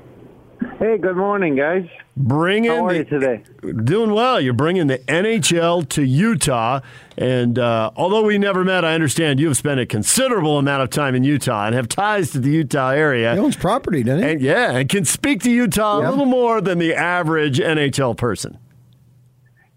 Hey, 0.79 0.97
good 0.97 1.17
morning, 1.17 1.55
guys. 1.55 1.87
Bringing 2.15 2.71
How 2.71 2.85
are 2.85 2.93
the, 2.93 2.99
you 2.99 3.03
today? 3.05 3.43
Doing 3.83 4.11
well. 4.11 4.39
You're 4.39 4.53
bringing 4.53 4.87
the 4.87 4.99
NHL 4.99 5.89
to 5.89 6.03
Utah, 6.03 6.79
and 7.17 7.57
uh, 7.57 7.91
although 7.95 8.23
we 8.23 8.37
never 8.37 8.63
met, 8.63 8.85
I 8.85 8.93
understand 8.93 9.39
you 9.39 9.47
have 9.47 9.57
spent 9.57 9.79
a 9.79 9.85
considerable 9.85 10.57
amount 10.59 10.83
of 10.83 10.89
time 10.89 11.15
in 11.15 11.23
Utah 11.23 11.65
and 11.65 11.75
have 11.75 11.87
ties 11.87 12.31
to 12.31 12.39
the 12.39 12.51
Utah 12.51 12.89
area. 12.89 13.33
He 13.33 13.39
owns 13.39 13.55
property, 13.55 14.03
doesn't 14.03 14.23
he? 14.23 14.31
And 14.33 14.41
yeah, 14.41 14.71
and 14.71 14.87
can 14.87 15.05
speak 15.05 15.41
to 15.43 15.51
Utah 15.51 16.01
Yeah. 16.01 16.09
a 16.09 16.11
little 16.11 16.25
more 16.25 16.61
than 16.61 16.77
the 16.77 16.93
average 16.93 17.59
NHL 17.59 18.15
person. 18.15 18.57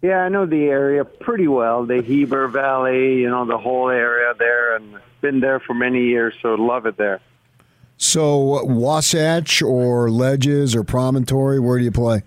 Yeah, 0.03 0.19
I 0.19 0.29
know 0.29 0.47
the 0.47 0.65
area 0.65 1.05
pretty 1.05 1.49
well. 1.49 1.85
The 1.87 2.03
Heber 2.03 2.49
Valley, 2.49 3.15
you 3.17 3.31
know, 3.31 3.45
the 3.47 3.59
whole 3.59 3.89
area 3.89 4.35
there, 4.39 4.77
and 4.77 4.97
been 5.23 5.41
there 5.41 5.59
for 5.59 5.73
many 5.75 6.05
years, 6.05 6.35
so 6.43 6.55
love 6.55 6.87
it 6.87 6.97
there. 6.99 7.21
So, 7.99 8.65
Wasatch 8.65 9.63
or 9.63 10.11
Ledges 10.11 10.75
or 10.75 10.85
Promontory, 10.85 11.59
where 11.59 11.79
do 11.79 11.85
you 11.85 11.93
play? 11.93 12.23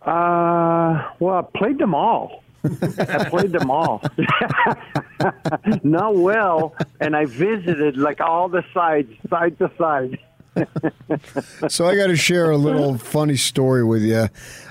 Uh, 0.00 1.08
well, 1.18 1.38
I 1.38 1.58
played 1.58 1.78
them 1.78 1.94
all. 1.94 2.42
I 2.64 3.28
played 3.28 3.52
them 3.52 3.70
all. 3.70 4.02
Not 5.82 6.16
well, 6.16 6.76
and 7.00 7.16
I 7.16 7.26
visited 7.26 7.96
like 7.96 8.20
all 8.20 8.48
the 8.48 8.64
sides, 8.72 9.12
side 9.28 9.58
to 9.58 9.70
side. 9.76 10.18
so 11.68 11.86
I 11.86 11.96
got 11.96 12.08
to 12.08 12.16
share 12.16 12.50
a 12.50 12.56
little 12.56 12.98
funny 12.98 13.36
story 13.36 13.82
with 13.84 14.02
you. 14.02 14.28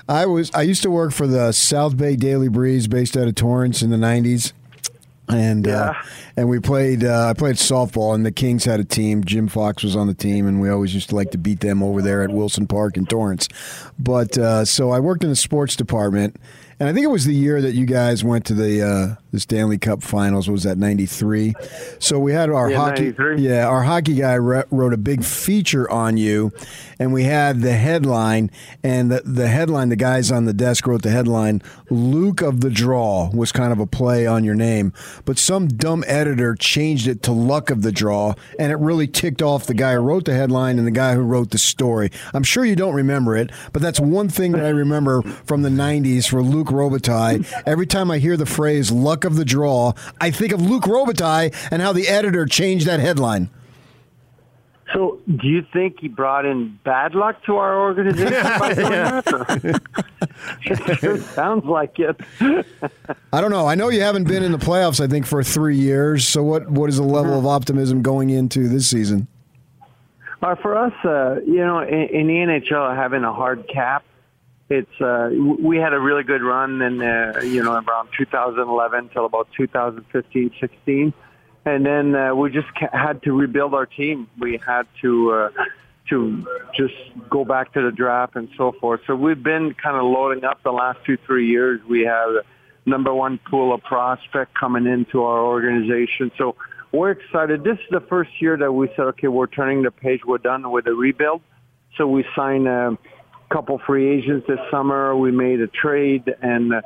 I 0.08 0.26
was 0.26 0.50
I 0.54 0.62
used 0.62 0.82
to 0.82 0.90
work 0.90 1.12
for 1.12 1.26
the 1.26 1.52
South 1.52 1.96
Bay 1.96 2.16
Daily 2.16 2.48
Breeze, 2.48 2.86
based 2.86 3.16
out 3.16 3.28
of 3.28 3.34
Torrance 3.34 3.82
in 3.82 3.90
the 3.90 3.96
'90s, 3.96 4.52
and 5.34 5.68
uh, 5.68 5.94
and 6.36 6.48
we 6.48 6.60
played 6.60 7.04
uh, 7.04 7.28
I 7.28 7.34
played 7.34 7.56
softball, 7.56 8.14
and 8.14 8.24
the 8.24 8.32
Kings 8.32 8.64
had 8.64 8.80
a 8.80 8.84
team. 8.84 9.24
Jim 9.24 9.48
Fox 9.48 9.82
was 9.82 9.96
on 9.96 10.06
the 10.06 10.14
team, 10.14 10.46
and 10.46 10.60
we 10.60 10.70
always 10.70 10.94
used 10.94 11.10
to 11.10 11.16
like 11.16 11.30
to 11.32 11.38
beat 11.38 11.60
them 11.60 11.82
over 11.82 12.02
there 12.02 12.22
at 12.22 12.30
Wilson 12.30 12.66
Park 12.66 12.96
in 12.96 13.06
Torrance. 13.06 13.48
But 13.98 14.36
uh, 14.38 14.64
so 14.64 14.90
I 14.90 15.00
worked 15.00 15.24
in 15.24 15.30
the 15.30 15.36
sports 15.36 15.76
department. 15.76 16.36
And 16.80 16.88
I 16.88 16.92
think 16.94 17.04
it 17.04 17.10
was 17.10 17.26
the 17.26 17.34
year 17.34 17.62
that 17.62 17.74
you 17.74 17.86
guys 17.86 18.24
went 18.24 18.44
to 18.46 18.54
the 18.54 18.82
uh, 18.82 19.21
the 19.32 19.40
Stanley 19.40 19.78
Cup 19.78 20.02
Finals. 20.02 20.48
Was 20.48 20.62
that 20.62 20.78
'93? 20.78 21.54
So 21.98 22.18
we 22.18 22.32
had 22.32 22.50
our 22.50 22.70
Yeah, 22.70 22.76
hockey. 22.76 23.02
93. 23.12 23.42
Yeah, 23.42 23.66
our 23.66 23.82
hockey 23.82 24.14
guy 24.14 24.36
wrote 24.38 24.92
a 24.92 24.96
big 24.96 25.24
feature 25.24 25.90
on 25.90 26.16
you, 26.16 26.52
and 26.98 27.12
we 27.12 27.24
had 27.24 27.60
the 27.62 27.72
headline. 27.72 28.50
And 28.82 29.10
the, 29.10 29.22
the 29.24 29.48
headline, 29.48 29.88
the 29.88 29.96
guys 29.96 30.30
on 30.30 30.44
the 30.44 30.52
desk 30.52 30.86
wrote 30.86 31.02
the 31.02 31.10
headline 31.10 31.62
Luke 31.90 32.40
of 32.42 32.60
the 32.60 32.70
Draw 32.70 33.30
was 33.30 33.52
kind 33.52 33.72
of 33.72 33.78
a 33.78 33.86
play 33.86 34.26
on 34.26 34.44
your 34.44 34.54
name. 34.54 34.92
But 35.24 35.38
some 35.38 35.68
dumb 35.68 36.04
editor 36.06 36.54
changed 36.54 37.06
it 37.08 37.22
to 37.24 37.32
Luck 37.32 37.70
of 37.70 37.82
the 37.82 37.92
Draw, 37.92 38.34
and 38.58 38.70
it 38.72 38.76
really 38.76 39.06
ticked 39.08 39.42
off 39.42 39.66
the 39.66 39.74
guy 39.74 39.94
who 39.94 40.00
wrote 40.00 40.24
the 40.26 40.34
headline 40.34 40.78
and 40.78 40.86
the 40.86 40.90
guy 40.92 41.14
who 41.14 41.22
wrote 41.22 41.50
the 41.50 41.58
story. 41.58 42.10
I'm 42.34 42.42
sure 42.42 42.64
you 42.64 42.76
don't 42.76 42.94
remember 42.94 43.36
it, 43.36 43.50
but 43.72 43.80
that's 43.82 43.98
one 44.00 44.28
thing 44.28 44.52
that 44.52 44.64
I 44.64 44.68
remember 44.70 45.22
from 45.22 45.62
the 45.62 45.68
90s 45.70 46.28
for 46.28 46.42
Luke 46.42 46.68
Robitaille. 46.68 47.50
Every 47.66 47.86
time 47.86 48.10
I 48.10 48.18
hear 48.18 48.36
the 48.36 48.46
phrase 48.46 48.90
Luck 48.92 49.21
luck 49.22 49.30
of 49.30 49.36
the 49.36 49.44
draw, 49.44 49.92
I 50.20 50.30
think 50.30 50.52
of 50.52 50.60
Luke 50.60 50.84
Robitaille 50.84 51.54
and 51.70 51.82
how 51.82 51.92
the 51.92 52.08
editor 52.08 52.46
changed 52.46 52.86
that 52.86 53.00
headline. 53.00 53.50
So, 54.92 55.20
do 55.26 55.46
you 55.46 55.64
think 55.72 56.00
he 56.00 56.08
brought 56.08 56.44
in 56.44 56.78
bad 56.84 57.14
luck 57.14 57.42
to 57.44 57.56
our 57.56 57.80
organization? 57.80 58.34
by 58.58 58.74
doing 58.74 58.90
that, 58.90 59.80
it 60.64 60.98
sure 60.98 61.18
sounds 61.18 61.64
like 61.64 61.98
it. 61.98 62.20
I 63.32 63.40
don't 63.40 63.50
know. 63.50 63.66
I 63.66 63.74
know 63.74 63.88
you 63.88 64.02
haven't 64.02 64.24
been 64.24 64.42
in 64.42 64.52
the 64.52 64.58
playoffs. 64.58 65.02
I 65.02 65.06
think 65.06 65.24
for 65.24 65.42
three 65.42 65.78
years. 65.78 66.28
So 66.28 66.42
what 66.42 66.70
what 66.70 66.90
is 66.90 66.98
the 66.98 67.04
level 67.04 67.38
of 67.38 67.46
optimism 67.46 68.02
going 68.02 68.28
into 68.28 68.68
this 68.68 68.86
season? 68.86 69.28
Uh, 70.42 70.56
for 70.56 70.76
us, 70.76 70.92
uh, 71.04 71.40
you 71.46 71.64
know, 71.64 71.78
in, 71.78 72.08
in 72.08 72.26
the 72.26 72.34
NHL, 72.34 72.94
having 72.94 73.24
a 73.24 73.32
hard 73.32 73.66
cap, 73.72 74.04
it's 74.72 75.00
uh, 75.00 75.28
we 75.60 75.76
had 75.76 75.92
a 75.92 76.00
really 76.00 76.22
good 76.22 76.42
run 76.42 76.80
in 76.80 77.02
uh, 77.02 77.40
you 77.42 77.62
know 77.62 77.74
around 77.74 78.08
2011 78.16 79.10
till 79.10 79.26
about 79.26 79.48
2015, 79.54 80.50
16, 80.58 81.12
and 81.66 81.86
then 81.86 82.14
uh, 82.14 82.34
we 82.34 82.50
just 82.50 82.68
had 82.92 83.22
to 83.24 83.32
rebuild 83.32 83.74
our 83.74 83.84
team. 83.84 84.28
We 84.38 84.58
had 84.64 84.86
to 85.02 85.32
uh, 85.32 85.50
to 86.08 86.46
just 86.74 86.94
go 87.28 87.44
back 87.44 87.74
to 87.74 87.82
the 87.82 87.92
draft 87.92 88.34
and 88.36 88.48
so 88.56 88.72
forth. 88.72 89.02
So 89.06 89.14
we've 89.14 89.42
been 89.42 89.74
kind 89.74 89.96
of 89.96 90.04
loading 90.04 90.44
up 90.44 90.62
the 90.62 90.72
last 90.72 91.00
two 91.04 91.18
three 91.26 91.48
years. 91.48 91.80
We 91.86 92.02
have 92.02 92.30
number 92.86 93.12
one 93.12 93.38
pool 93.38 93.74
of 93.74 93.82
prospect 93.82 94.54
coming 94.58 94.86
into 94.86 95.22
our 95.22 95.40
organization. 95.40 96.32
So 96.38 96.56
we're 96.92 97.10
excited. 97.10 97.62
This 97.62 97.78
is 97.78 97.90
the 97.90 98.00
first 98.00 98.30
year 98.40 98.56
that 98.56 98.72
we 98.72 98.88
said, 98.96 99.04
okay, 99.12 99.28
we're 99.28 99.46
turning 99.46 99.82
the 99.82 99.90
page. 99.90 100.20
We're 100.24 100.38
done 100.38 100.70
with 100.70 100.86
the 100.86 100.94
rebuild. 100.94 101.42
So 101.96 102.06
we 102.06 102.24
signed 102.34 102.66
a 102.66 102.96
couple 103.52 103.78
free 103.86 104.08
agents 104.18 104.46
this 104.48 104.58
summer. 104.70 105.14
We 105.16 105.30
made 105.30 105.60
a 105.60 105.66
trade, 105.66 106.32
and 106.42 106.72
uh, 106.74 106.80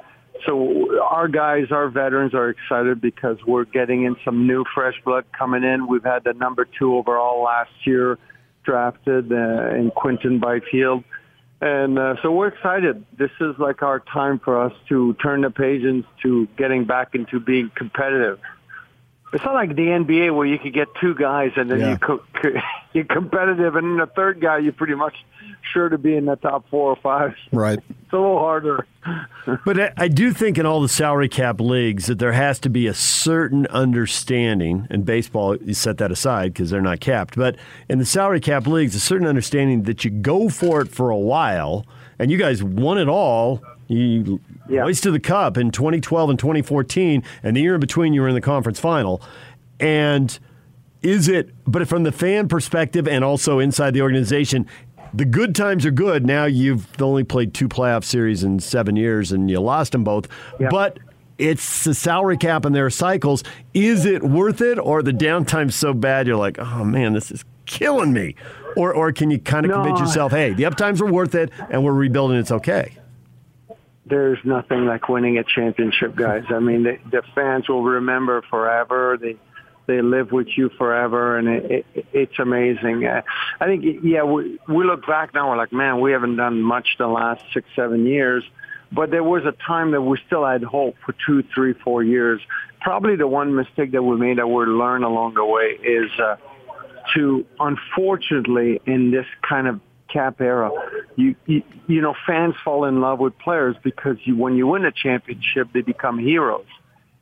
so 0.46 1.00
our 1.02 1.28
guys, 1.28 1.66
our 1.70 1.88
veterans, 1.88 2.34
are 2.34 2.50
excited 2.50 3.00
because 3.00 3.38
we're 3.46 3.64
getting 3.64 4.04
in 4.04 4.16
some 4.24 4.46
new 4.46 4.64
fresh 4.74 4.94
blood 5.04 5.24
coming 5.36 5.62
in. 5.64 5.86
We've 5.86 6.04
had 6.04 6.24
the 6.24 6.32
number 6.34 6.66
two 6.78 6.96
overall 6.96 7.42
last 7.42 7.70
year 7.84 8.18
drafted 8.64 9.30
uh, 9.32 9.74
in 9.74 9.92
Quinton 9.94 10.40
Byfield. 10.40 11.04
And 11.60 11.98
uh, 11.98 12.16
so 12.22 12.32
we're 12.32 12.48
excited. 12.48 13.04
This 13.16 13.30
is 13.40 13.54
like 13.58 13.82
our 13.82 14.00
time 14.00 14.40
for 14.40 14.60
us 14.60 14.72
to 14.90 15.14
turn 15.22 15.40
the 15.40 15.50
page 15.50 15.82
into 15.84 16.46
getting 16.58 16.84
back 16.84 17.14
into 17.14 17.40
being 17.40 17.70
competitive. 17.74 18.38
It's 19.32 19.44
not 19.44 19.54
like 19.54 19.70
the 19.70 19.82
NBA 19.86 20.34
where 20.36 20.46
you 20.46 20.58
could 20.58 20.74
get 20.74 20.88
two 21.00 21.14
guys 21.14 21.52
and 21.56 21.70
then 21.70 21.80
Yeah. 21.80 21.90
you 21.92 21.96
co- 21.98 22.22
co- 22.34 22.60
you're 22.92 23.04
competitive, 23.04 23.74
and 23.76 23.84
then 23.86 23.96
the 23.96 24.06
third 24.14 24.40
guy 24.40 24.58
you're 24.58 24.72
pretty 24.72 24.94
much 24.94 25.14
sure 25.76 25.90
to 25.90 25.98
be 25.98 26.16
in 26.16 26.24
the 26.24 26.36
top 26.36 26.64
four 26.70 26.90
or 26.90 26.96
five. 26.96 27.34
Right. 27.52 27.78
It's 28.06 28.12
a 28.12 28.18
little 28.18 28.38
harder. 28.38 28.86
But 29.64 29.98
I, 30.00 30.06
do 30.08 30.32
think 30.32 30.58
in 30.58 30.66
all 30.66 30.80
the 30.80 30.88
salary 30.88 31.28
cap 31.28 31.60
leagues 31.60 32.06
that 32.06 32.20
there 32.20 32.32
has 32.32 32.58
to 32.60 32.68
be 32.68 32.86
a 32.86 32.94
certain 32.94 33.66
understanding, 33.68 34.86
and 34.90 35.04
baseball, 35.04 35.56
you 35.56 35.74
set 35.74 35.98
that 35.98 36.10
aside 36.10 36.52
because 36.52 36.70
they're 36.70 36.80
not 36.80 36.98
capped, 37.00 37.36
but 37.36 37.56
in 37.88 37.98
the 37.98 38.06
salary 38.06 38.40
cap 38.40 38.66
leagues, 38.66 38.94
a 38.94 39.00
certain 39.00 39.26
understanding 39.26 39.84
that 39.84 40.04
you 40.04 40.10
go 40.10 40.48
for 40.48 40.80
it 40.80 40.88
for 40.88 41.10
a 41.10 41.16
while, 41.16 41.84
and 42.18 42.30
you 42.30 42.38
guys 42.38 42.62
won 42.62 42.98
it 42.98 43.08
all. 43.08 43.62
You 43.86 44.40
yeah. 44.68 44.82
hoisted 44.82 45.12
the 45.12 45.20
cup 45.20 45.56
in 45.56 45.70
2012 45.70 46.30
and 46.30 46.38
2014, 46.38 47.22
and 47.42 47.56
the 47.56 47.60
year 47.60 47.74
in 47.74 47.80
between 47.80 48.12
you 48.12 48.20
were 48.20 48.28
in 48.28 48.34
the 48.34 48.40
conference 48.40 48.80
final. 48.80 49.20
And 49.78 50.36
is 51.02 51.28
it, 51.28 51.50
but 51.66 51.86
from 51.86 52.02
the 52.02 52.12
fan 52.12 52.48
perspective 52.48 53.06
and 53.06 53.22
also 53.22 53.60
inside 53.60 53.94
the 53.94 54.02
organization, 54.02 54.66
the 55.16 55.24
good 55.24 55.54
times 55.54 55.86
are 55.86 55.90
good. 55.90 56.26
Now 56.26 56.44
you've 56.44 57.00
only 57.00 57.24
played 57.24 57.54
two 57.54 57.68
playoff 57.68 58.04
series 58.04 58.44
in 58.44 58.60
seven 58.60 58.96
years 58.96 59.32
and 59.32 59.50
you 59.50 59.60
lost 59.60 59.92
them 59.92 60.04
both. 60.04 60.28
But 60.70 60.98
it's 61.38 61.84
the 61.84 61.94
salary 61.94 62.36
cap 62.36 62.64
and 62.64 62.74
there 62.74 62.86
are 62.86 62.90
cycles. 62.90 63.42
Is 63.74 64.04
it 64.04 64.22
worth 64.22 64.60
it 64.60 64.78
or 64.78 65.02
the 65.02 65.12
downtime's 65.12 65.74
so 65.74 65.94
bad 65.94 66.26
you're 66.26 66.36
like, 66.36 66.58
oh 66.58 66.84
man, 66.84 67.14
this 67.14 67.30
is 67.30 67.44
killing 67.64 68.12
me? 68.12 68.34
Or, 68.76 68.92
or 68.92 69.10
can 69.12 69.30
you 69.30 69.38
kind 69.38 69.64
of 69.64 69.72
convince 69.72 69.98
yourself, 70.00 70.32
hey, 70.32 70.52
the 70.52 70.64
uptimes 70.64 71.00
are 71.00 71.10
worth 71.10 71.34
it 71.34 71.50
and 71.70 71.82
we're 71.82 71.92
rebuilding, 71.92 72.36
it's 72.36 72.52
okay? 72.52 72.98
There's 74.04 74.38
nothing 74.44 74.84
like 74.84 75.08
winning 75.08 75.38
a 75.38 75.44
championship, 75.44 76.14
guys. 76.14 76.44
I 76.50 76.60
mean, 76.60 76.84
the, 76.84 76.98
the 77.10 77.22
fans 77.34 77.68
will 77.68 77.82
remember 77.82 78.42
forever. 78.50 79.18
They 79.20 79.36
they 79.86 80.02
live 80.02 80.32
with 80.32 80.48
you 80.56 80.70
forever, 80.76 81.38
and 81.38 81.48
it, 81.48 81.86
it, 81.94 82.06
it's 82.12 82.38
amazing. 82.38 83.06
Uh, 83.06 83.22
I 83.60 83.66
think, 83.66 83.84
yeah, 84.02 84.22
we 84.24 84.58
we 84.68 84.84
look 84.84 85.06
back 85.06 85.34
now, 85.34 85.50
we're 85.50 85.56
like, 85.56 85.72
man, 85.72 86.00
we 86.00 86.12
haven't 86.12 86.36
done 86.36 86.62
much 86.62 86.96
the 86.98 87.06
last 87.06 87.42
six, 87.52 87.68
seven 87.74 88.06
years. 88.06 88.44
But 88.92 89.10
there 89.10 89.24
was 89.24 89.44
a 89.44 89.52
time 89.66 89.90
that 89.92 90.02
we 90.02 90.18
still 90.26 90.46
had 90.46 90.62
hope 90.62 90.94
for 91.04 91.14
two, 91.26 91.42
three, 91.54 91.72
four 91.72 92.04
years. 92.04 92.40
Probably 92.80 93.16
the 93.16 93.26
one 93.26 93.54
mistake 93.54 93.92
that 93.92 94.02
we 94.02 94.16
made 94.16 94.38
that 94.38 94.46
we 94.46 94.64
learned 94.64 95.04
along 95.04 95.34
the 95.34 95.44
way 95.44 95.76
is 95.82 96.10
uh, 96.20 96.36
to, 97.14 97.44
unfortunately, 97.58 98.80
in 98.86 99.10
this 99.10 99.26
kind 99.42 99.66
of 99.66 99.80
cap 100.08 100.40
era, 100.40 100.70
you, 101.16 101.34
you 101.46 101.62
you 101.88 102.00
know 102.00 102.14
fans 102.26 102.54
fall 102.64 102.84
in 102.84 103.00
love 103.00 103.18
with 103.18 103.36
players 103.38 103.76
because 103.82 104.16
you 104.24 104.36
when 104.36 104.56
you 104.56 104.66
win 104.66 104.84
a 104.84 104.92
championship, 104.92 105.68
they 105.72 105.82
become 105.82 106.18
heroes 106.18 106.66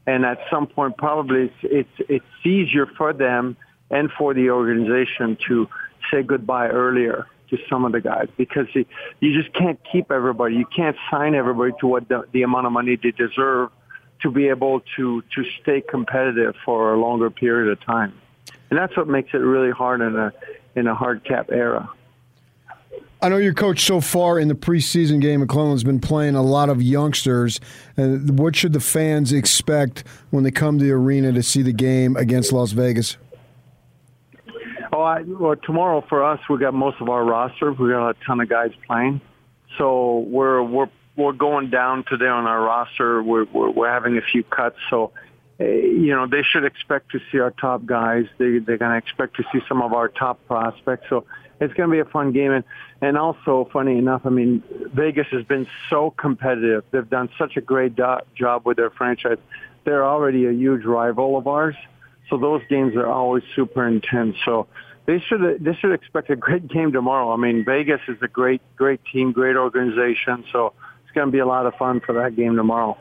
and 0.06 0.24
at 0.24 0.38
some 0.50 0.66
point 0.66 0.96
probably 0.96 1.44
it's, 1.44 1.54
it's 1.62 2.10
it's 2.10 2.46
easier 2.46 2.86
for 2.86 3.12
them 3.12 3.56
and 3.90 4.10
for 4.18 4.34
the 4.34 4.50
organization 4.50 5.36
to 5.48 5.68
say 6.10 6.22
goodbye 6.22 6.68
earlier 6.68 7.26
to 7.50 7.58
some 7.68 7.84
of 7.84 7.92
the 7.92 8.00
guys 8.00 8.28
because 8.36 8.66
you, 8.74 8.84
just 9.20 9.52
can't 9.54 9.78
keep 9.90 10.10
everybody. 10.10 10.54
You 10.54 10.66
can't 10.74 10.96
sign 11.10 11.34
everybody 11.34 11.72
to 11.80 11.86
what 11.86 12.08
the, 12.08 12.24
the 12.32 12.42
amount 12.42 12.66
of 12.66 12.72
money 12.72 12.96
they 12.96 13.10
deserve 13.10 13.70
to 14.22 14.30
be 14.30 14.48
able 14.48 14.80
to 14.96 15.22
to 15.34 15.44
stay 15.60 15.80
competitive 15.80 16.54
for 16.64 16.94
a 16.94 16.98
longer 16.98 17.30
period 17.30 17.70
of 17.70 17.80
time. 17.84 18.14
And 18.70 18.78
that's 18.78 18.96
what 18.96 19.06
makes 19.06 19.34
it 19.34 19.38
really 19.38 19.70
hard 19.70 20.00
in 20.00 20.16
a 20.16 20.32
in 20.74 20.86
a 20.86 20.94
hard 20.94 21.24
cap 21.24 21.50
era. 21.52 21.88
I 23.24 23.30
know 23.30 23.38
your 23.38 23.54
coach 23.54 23.86
so 23.86 24.02
far 24.02 24.38
in 24.38 24.48
the 24.48 24.54
preseason 24.54 25.18
game. 25.18 25.40
McLellan's 25.40 25.82
been 25.82 25.98
playing 25.98 26.34
a 26.34 26.42
lot 26.42 26.68
of 26.68 26.82
youngsters. 26.82 27.58
And 27.96 28.38
what 28.38 28.54
should 28.54 28.74
the 28.74 28.80
fans 28.80 29.32
expect 29.32 30.04
when 30.28 30.44
they 30.44 30.50
come 30.50 30.78
to 30.78 30.84
the 30.84 30.90
arena 30.90 31.32
to 31.32 31.42
see 31.42 31.62
the 31.62 31.72
game 31.72 32.16
against 32.16 32.52
Las 32.52 32.72
Vegas? 32.72 33.16
Oh, 34.92 35.00
I, 35.00 35.22
well, 35.22 35.56
tomorrow 35.56 36.04
for 36.06 36.22
us, 36.22 36.38
we 36.50 36.58
got 36.58 36.74
most 36.74 37.00
of 37.00 37.08
our 37.08 37.24
roster. 37.24 37.72
We 37.72 37.88
got 37.88 38.10
a 38.10 38.14
ton 38.26 38.40
of 38.40 38.50
guys 38.50 38.72
playing, 38.86 39.22
so 39.78 40.18
we're 40.18 40.62
we're 40.62 40.90
we're 41.16 41.32
going 41.32 41.70
down 41.70 42.04
today 42.06 42.28
on 42.28 42.44
our 42.44 42.60
roster. 42.60 43.22
We're 43.22 43.44
we're, 43.44 43.70
we're 43.70 43.90
having 43.90 44.18
a 44.18 44.22
few 44.22 44.42
cuts, 44.42 44.76
so 44.90 45.12
uh, 45.58 45.64
you 45.64 46.14
know 46.14 46.26
they 46.26 46.42
should 46.42 46.64
expect 46.64 47.12
to 47.12 47.20
see 47.32 47.38
our 47.38 47.52
top 47.52 47.86
guys. 47.86 48.26
They 48.36 48.58
they're 48.58 48.76
going 48.76 48.92
to 48.92 48.98
expect 48.98 49.36
to 49.38 49.44
see 49.50 49.60
some 49.66 49.80
of 49.80 49.94
our 49.94 50.08
top 50.08 50.46
prospects. 50.46 51.06
So 51.08 51.24
it's 51.60 51.74
going 51.74 51.88
to 51.88 51.92
be 51.92 52.00
a 52.00 52.04
fun 52.04 52.32
game, 52.32 52.52
and 52.52 52.64
and 53.00 53.16
also 53.16 53.68
funny 53.72 53.98
enough, 53.98 54.22
I 54.24 54.30
mean 54.30 54.62
Vegas 54.92 55.26
has 55.28 55.44
been 55.44 55.66
so 55.90 56.10
competitive. 56.10 56.84
They've 56.90 57.08
done 57.08 57.28
such 57.38 57.56
a 57.56 57.60
great 57.60 57.94
do- 57.96 58.20
job 58.34 58.62
with 58.64 58.76
their 58.76 58.90
franchise. 58.90 59.38
They're 59.84 60.04
already 60.04 60.46
a 60.46 60.52
huge 60.52 60.84
rival 60.84 61.36
of 61.36 61.46
ours. 61.46 61.76
So 62.30 62.38
those 62.38 62.62
games 62.68 62.96
are 62.96 63.06
always 63.06 63.44
super 63.54 63.86
intense. 63.86 64.36
So 64.44 64.66
they 65.06 65.20
should 65.20 65.62
they 65.62 65.74
should 65.74 65.92
expect 65.92 66.30
a 66.30 66.36
great 66.36 66.66
game 66.68 66.92
tomorrow. 66.92 67.32
I 67.32 67.36
mean, 67.36 67.64
Vegas 67.64 68.00
is 68.08 68.16
a 68.22 68.28
great 68.28 68.62
great 68.76 69.00
team, 69.12 69.32
great 69.32 69.56
organization. 69.56 70.44
So 70.50 70.72
it's 71.04 71.12
going 71.14 71.28
to 71.28 71.32
be 71.32 71.40
a 71.40 71.46
lot 71.46 71.66
of 71.66 71.74
fun 71.74 72.00
for 72.00 72.14
that 72.14 72.36
game 72.36 72.56
tomorrow. 72.56 72.96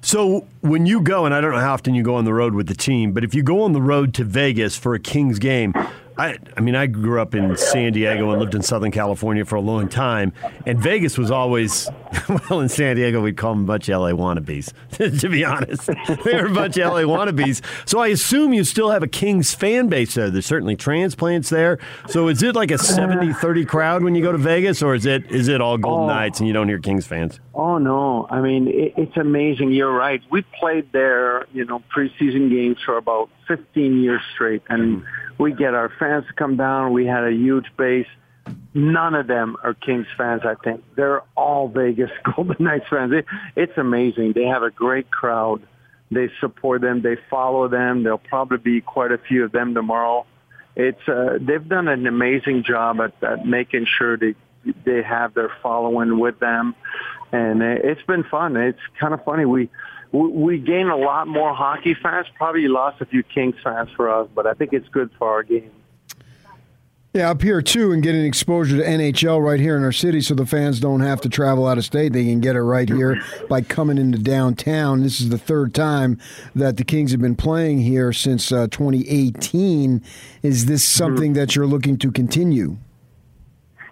So 0.00 0.46
when 0.60 0.86
you 0.86 1.00
go, 1.00 1.24
and 1.24 1.34
I 1.34 1.40
don't 1.40 1.52
know 1.52 1.58
how 1.58 1.74
often 1.74 1.94
you 1.94 2.02
go 2.02 2.14
on 2.14 2.24
the 2.24 2.32
road 2.32 2.54
with 2.54 2.68
the 2.68 2.74
team, 2.74 3.12
but 3.12 3.24
if 3.24 3.34
you 3.34 3.42
go 3.42 3.62
on 3.62 3.72
the 3.72 3.82
road 3.82 4.14
to 4.14 4.24
Vegas 4.24 4.76
for 4.76 4.94
a 4.94 5.00
Kings 5.00 5.38
game, 5.38 5.74
I, 6.18 6.36
I 6.56 6.60
mean, 6.60 6.74
I 6.74 6.86
grew 6.86 7.20
up 7.20 7.34
in 7.34 7.56
San 7.56 7.92
Diego 7.92 8.30
and 8.30 8.40
lived 8.40 8.54
in 8.56 8.62
Southern 8.62 8.90
California 8.90 9.44
for 9.44 9.54
a 9.54 9.60
long 9.60 9.88
time, 9.88 10.32
and 10.66 10.78
Vegas 10.80 11.16
was 11.16 11.30
always, 11.30 11.88
well, 12.50 12.60
in 12.60 12.68
San 12.68 12.96
Diego 12.96 13.22
we'd 13.22 13.36
call 13.36 13.54
them 13.54 13.62
a 13.62 13.66
bunch 13.66 13.88
of 13.88 14.00
LA 14.00 14.10
wannabes. 14.10 14.72
to 15.20 15.28
be 15.28 15.44
honest, 15.44 15.86
they 16.24 16.34
were 16.34 16.46
a 16.46 16.52
bunch 16.52 16.76
of 16.76 16.92
LA 16.92 17.02
wannabes. 17.02 17.62
So 17.88 18.00
I 18.00 18.08
assume 18.08 18.52
you 18.52 18.64
still 18.64 18.90
have 18.90 19.04
a 19.04 19.06
Kings 19.08 19.54
fan 19.54 19.86
base 19.88 20.14
there. 20.14 20.28
There's 20.28 20.44
certainly 20.46 20.74
transplants 20.74 21.50
there. 21.50 21.78
So 22.08 22.26
is 22.26 22.42
it 22.42 22.56
like 22.56 22.72
a 22.72 22.78
70-30 22.78 23.68
crowd 23.68 24.02
when 24.02 24.16
you 24.16 24.22
go 24.22 24.32
to 24.32 24.38
Vegas, 24.38 24.82
or 24.82 24.96
is 24.96 25.06
it 25.06 25.30
is 25.30 25.46
it 25.46 25.60
all 25.60 25.78
Golden 25.78 26.04
Oh. 26.10 26.14
Knights 26.14 26.40
and 26.40 26.48
you 26.48 26.52
don't 26.52 26.68
hear 26.68 26.78
Kings 26.80 27.06
fans? 27.06 27.38
Oh 27.54 27.78
no! 27.78 28.26
I 28.30 28.40
mean, 28.40 28.66
it, 28.68 28.94
it's 28.96 29.16
amazing. 29.16 29.70
You're 29.72 29.92
right. 29.92 30.20
We 30.30 30.42
played 30.58 30.90
there, 30.92 31.46
you 31.52 31.64
know, 31.64 31.82
preseason 31.94 32.50
games 32.50 32.78
for 32.84 32.96
about 32.96 33.30
15 33.46 34.02
years 34.02 34.20
straight, 34.34 34.62
and 34.68 35.04
we 35.38 35.52
get 35.52 35.74
our 35.74 35.90
fans 35.98 36.26
to 36.26 36.32
come 36.32 36.56
down. 36.56 36.92
We 36.92 37.06
had 37.06 37.24
a 37.24 37.32
huge 37.32 37.66
base. 37.76 38.06
None 38.74 39.14
of 39.14 39.26
them 39.26 39.56
are 39.62 39.74
Kings 39.74 40.06
fans. 40.16 40.42
I 40.44 40.54
think 40.62 40.82
they're 40.96 41.22
all 41.36 41.68
Vegas 41.68 42.10
Golden 42.36 42.56
Knights 42.58 42.86
fans. 42.90 43.12
It, 43.12 43.26
it's 43.56 43.76
amazing. 43.76 44.32
They 44.32 44.44
have 44.44 44.62
a 44.62 44.70
great 44.70 45.10
crowd. 45.10 45.62
They 46.10 46.30
support 46.40 46.80
them. 46.80 47.02
They 47.02 47.16
follow 47.28 47.68
them. 47.68 48.02
There'll 48.02 48.18
probably 48.18 48.58
be 48.58 48.80
quite 48.80 49.12
a 49.12 49.18
few 49.18 49.44
of 49.44 49.52
them 49.52 49.74
tomorrow. 49.74 50.26
It's 50.74 51.08
uh, 51.08 51.38
they've 51.40 51.66
done 51.66 51.88
an 51.88 52.06
amazing 52.06 52.62
job 52.62 53.00
at, 53.00 53.12
at 53.22 53.44
making 53.44 53.86
sure 53.86 54.16
they 54.16 54.34
they 54.84 55.02
have 55.02 55.34
their 55.34 55.50
following 55.62 56.18
with 56.18 56.38
them, 56.38 56.74
and 57.32 57.62
uh, 57.62 57.76
it's 57.82 58.02
been 58.02 58.24
fun. 58.24 58.56
It's 58.56 58.78
kind 58.98 59.12
of 59.12 59.22
funny. 59.24 59.44
We 59.44 59.70
we, 60.12 60.58
gain 60.58 60.88
a 60.88 60.96
lot 60.96 61.28
more 61.28 61.54
hockey 61.54 61.94
fans. 61.94 62.26
Probably 62.36 62.68
lost 62.68 63.00
a 63.00 63.06
few 63.06 63.22
Kings 63.22 63.56
fans 63.62 63.90
for 63.96 64.10
us, 64.10 64.28
but 64.34 64.46
I 64.46 64.54
think 64.54 64.72
it's 64.72 64.88
good 64.88 65.10
for 65.18 65.28
our 65.28 65.42
game. 65.42 65.70
Yeah, 67.14 67.30
up 67.30 67.40
here 67.40 67.62
too, 67.62 67.92
and 67.92 68.02
getting 68.02 68.24
exposure 68.24 68.76
to 68.76 68.82
NHL 68.82 69.42
right 69.42 69.58
here 69.58 69.76
in 69.76 69.82
our 69.82 69.92
city, 69.92 70.20
so 70.20 70.34
the 70.34 70.44
fans 70.44 70.78
don't 70.78 71.00
have 71.00 71.22
to 71.22 71.28
travel 71.28 71.66
out 71.66 71.78
of 71.78 71.84
state. 71.84 72.12
They 72.12 72.24
can 72.24 72.40
get 72.40 72.54
it 72.54 72.62
right 72.62 72.88
here 72.88 73.20
by 73.48 73.62
coming 73.62 73.96
into 73.96 74.18
downtown. 74.18 75.02
This 75.02 75.20
is 75.20 75.30
the 75.30 75.38
third 75.38 75.74
time 75.74 76.20
that 76.54 76.76
the 76.76 76.84
Kings 76.84 77.10
have 77.12 77.20
been 77.20 77.34
playing 77.34 77.80
here 77.80 78.12
since 78.12 78.52
uh, 78.52 78.68
2018. 78.68 80.02
Is 80.42 80.66
this 80.66 80.84
something 80.84 81.32
that 81.32 81.56
you're 81.56 81.66
looking 81.66 81.96
to 81.98 82.12
continue? 82.12 82.76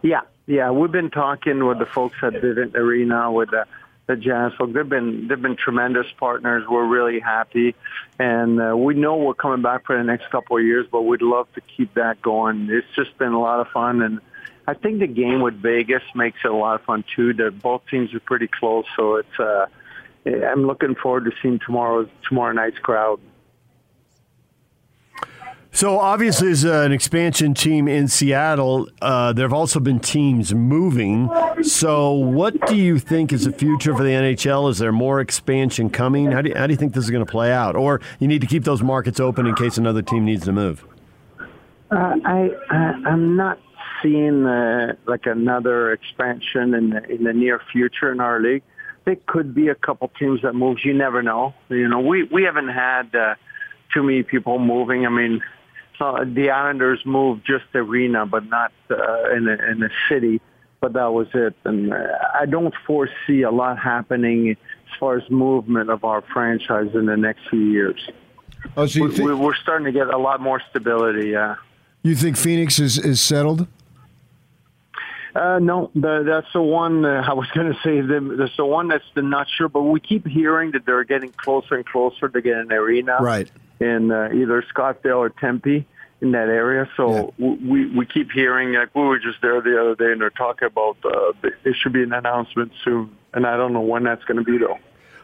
Yeah, 0.02 0.20
yeah, 0.46 0.70
we've 0.70 0.92
been 0.92 1.10
talking 1.10 1.66
with 1.66 1.78
the 1.78 1.86
folks 1.86 2.16
at 2.22 2.34
Vivint 2.34 2.76
Arena 2.76 3.32
with 3.32 3.50
the 3.50 3.66
the 4.06 4.16
Jazz 4.16 4.52
folk. 4.56 4.72
They've 4.72 4.88
been 4.88 5.28
they've 5.28 5.40
been 5.40 5.56
tremendous 5.56 6.06
partners. 6.18 6.64
We're 6.68 6.86
really 6.86 7.20
happy, 7.20 7.74
and 8.18 8.60
uh, 8.60 8.76
we 8.76 8.94
know 8.94 9.16
we're 9.16 9.34
coming 9.34 9.62
back 9.62 9.86
for 9.86 9.96
the 9.96 10.04
next 10.04 10.30
couple 10.30 10.56
of 10.56 10.64
years. 10.64 10.86
But 10.90 11.02
we'd 11.02 11.22
love 11.22 11.48
to 11.54 11.60
keep 11.76 11.94
that 11.94 12.22
going. 12.22 12.68
It's 12.70 12.86
just 12.94 13.16
been 13.18 13.32
a 13.32 13.40
lot 13.40 13.60
of 13.60 13.68
fun, 13.68 14.02
and 14.02 14.20
I 14.66 14.74
think 14.74 15.00
the 15.00 15.06
game 15.06 15.40
with 15.40 15.60
Vegas 15.60 16.02
makes 16.14 16.38
it 16.44 16.50
a 16.50 16.56
lot 16.56 16.80
of 16.80 16.86
fun 16.86 17.04
too. 17.14 17.34
That 17.34 17.60
both 17.60 17.82
teams 17.90 18.14
are 18.14 18.20
pretty 18.20 18.48
close, 18.48 18.84
so 18.96 19.16
it's. 19.16 19.38
Uh, 19.38 19.66
I'm 20.26 20.66
looking 20.66 20.96
forward 20.96 21.24
to 21.26 21.30
seeing 21.40 21.60
tomorrow's 21.64 22.08
tomorrow 22.28 22.52
night's 22.52 22.78
crowd. 22.78 23.20
So 25.76 25.98
obviously, 25.98 26.52
as 26.52 26.64
an 26.64 26.90
expansion 26.90 27.52
team 27.52 27.86
in 27.86 28.08
Seattle, 28.08 28.88
uh, 29.02 29.34
there 29.34 29.44
have 29.44 29.52
also 29.52 29.78
been 29.78 30.00
teams 30.00 30.54
moving. 30.54 31.28
So, 31.60 32.12
what 32.12 32.66
do 32.66 32.74
you 32.74 32.98
think 32.98 33.30
is 33.30 33.44
the 33.44 33.52
future 33.52 33.94
for 33.94 34.02
the 34.02 34.08
NHL? 34.08 34.70
Is 34.70 34.78
there 34.78 34.90
more 34.90 35.20
expansion 35.20 35.90
coming? 35.90 36.32
How 36.32 36.40
do 36.40 36.48
you, 36.48 36.54
how 36.54 36.66
do 36.66 36.72
you 36.72 36.78
think 36.78 36.94
this 36.94 37.04
is 37.04 37.10
going 37.10 37.26
to 37.26 37.30
play 37.30 37.52
out? 37.52 37.76
Or 37.76 38.00
you 38.20 38.26
need 38.26 38.40
to 38.40 38.46
keep 38.46 38.64
those 38.64 38.82
markets 38.82 39.20
open 39.20 39.46
in 39.46 39.54
case 39.54 39.76
another 39.76 40.00
team 40.00 40.24
needs 40.24 40.46
to 40.46 40.52
move? 40.52 40.82
Uh, 41.90 42.14
I, 42.24 42.48
I 42.70 42.76
I'm 43.04 43.36
not 43.36 43.60
seeing 44.02 44.46
uh, 44.46 44.94
like 45.06 45.26
another 45.26 45.92
expansion 45.92 46.72
in 46.72 46.88
the, 46.88 47.04
in 47.04 47.24
the 47.24 47.34
near 47.34 47.60
future 47.70 48.10
in 48.10 48.20
our 48.20 48.40
league. 48.40 48.62
There 49.04 49.18
could 49.26 49.54
be 49.54 49.68
a 49.68 49.74
couple 49.74 50.10
teams 50.18 50.40
that 50.40 50.54
moves. 50.54 50.86
You 50.86 50.94
never 50.94 51.22
know. 51.22 51.52
You 51.68 51.86
know, 51.86 52.00
we 52.00 52.22
we 52.22 52.44
haven't 52.44 52.70
had 52.70 53.14
uh, 53.14 53.34
too 53.92 54.02
many 54.02 54.22
people 54.22 54.58
moving. 54.58 55.04
I 55.04 55.10
mean, 55.10 55.42
so 55.98 56.24
the 56.24 56.50
Islanders 56.50 57.00
moved 57.04 57.46
just 57.46 57.64
arena, 57.74 58.26
but 58.26 58.46
not 58.46 58.72
uh, 58.90 59.30
in 59.34 59.48
a, 59.48 59.70
in 59.70 59.82
a 59.82 59.88
city. 60.08 60.40
But 60.80 60.92
that 60.92 61.12
was 61.12 61.26
it, 61.32 61.54
and 61.64 61.92
uh, 61.92 61.96
I 62.38 62.44
don't 62.44 62.74
foresee 62.86 63.42
a 63.42 63.50
lot 63.50 63.78
happening 63.78 64.50
as 64.50 64.98
far 65.00 65.16
as 65.16 65.28
movement 65.30 65.88
of 65.88 66.04
our 66.04 66.22
franchise 66.32 66.90
in 66.94 67.06
the 67.06 67.16
next 67.16 67.48
few 67.48 67.64
years. 67.64 68.10
Oh, 68.76 68.86
so 68.86 69.04
we, 69.04 69.14
think, 69.14 69.38
we're 69.38 69.54
starting 69.56 69.86
to 69.86 69.92
get 69.92 70.08
a 70.08 70.18
lot 70.18 70.40
more 70.40 70.60
stability. 70.70 71.30
Yeah. 71.30 71.56
you 72.02 72.14
think 72.14 72.36
Phoenix 72.36 72.78
is, 72.78 72.98
is 72.98 73.22
settled? 73.22 73.66
Uh, 75.34 75.58
no, 75.58 75.90
the, 75.94 76.22
that's 76.24 76.50
the 76.52 76.62
one 76.62 77.04
uh, 77.04 77.24
I 77.28 77.34
was 77.34 77.48
going 77.54 77.72
to 77.72 77.78
say. 77.82 78.00
The, 78.00 78.36
that's 78.38 78.56
the 78.56 78.64
one 78.64 78.88
that's 78.88 79.04
the 79.14 79.22
not 79.22 79.46
sure, 79.56 79.68
but 79.68 79.82
we 79.82 80.00
keep 80.00 80.26
hearing 80.26 80.72
that 80.72 80.86
they're 80.86 81.04
getting 81.04 81.30
closer 81.30 81.74
and 81.74 81.86
closer 81.86 82.28
to 82.28 82.40
get 82.40 82.56
an 82.56 82.72
arena, 82.72 83.18
Right. 83.20 83.50
In 83.80 84.10
uh, 84.10 84.30
either 84.34 84.64
Scottsdale 84.74 85.18
or 85.18 85.28
Tempe 85.28 85.86
in 86.20 86.32
that 86.32 86.48
area. 86.48 86.88
So 86.96 87.34
w 87.38 87.58
we 87.62 87.86
we 87.96 88.06
keep 88.06 88.30
hearing 88.32 88.72
like 88.72 88.94
we 88.94 89.02
were 89.02 89.18
just 89.18 89.40
there 89.42 89.60
the 89.60 89.80
other 89.80 89.94
day, 89.94 90.12
and 90.12 90.20
they're 90.20 90.30
talking 90.30 90.66
about 90.66 90.96
uh, 91.04 91.32
there 91.42 91.74
should 91.74 91.92
be 91.92 92.02
an 92.02 92.12
announcement 92.12 92.72
soon, 92.84 93.14
and 93.34 93.46
I 93.46 93.56
don't 93.56 93.72
know 93.72 93.80
when 93.80 94.04
that's 94.04 94.24
going 94.24 94.38
to 94.38 94.44
be 94.44 94.58
though. 94.58 94.78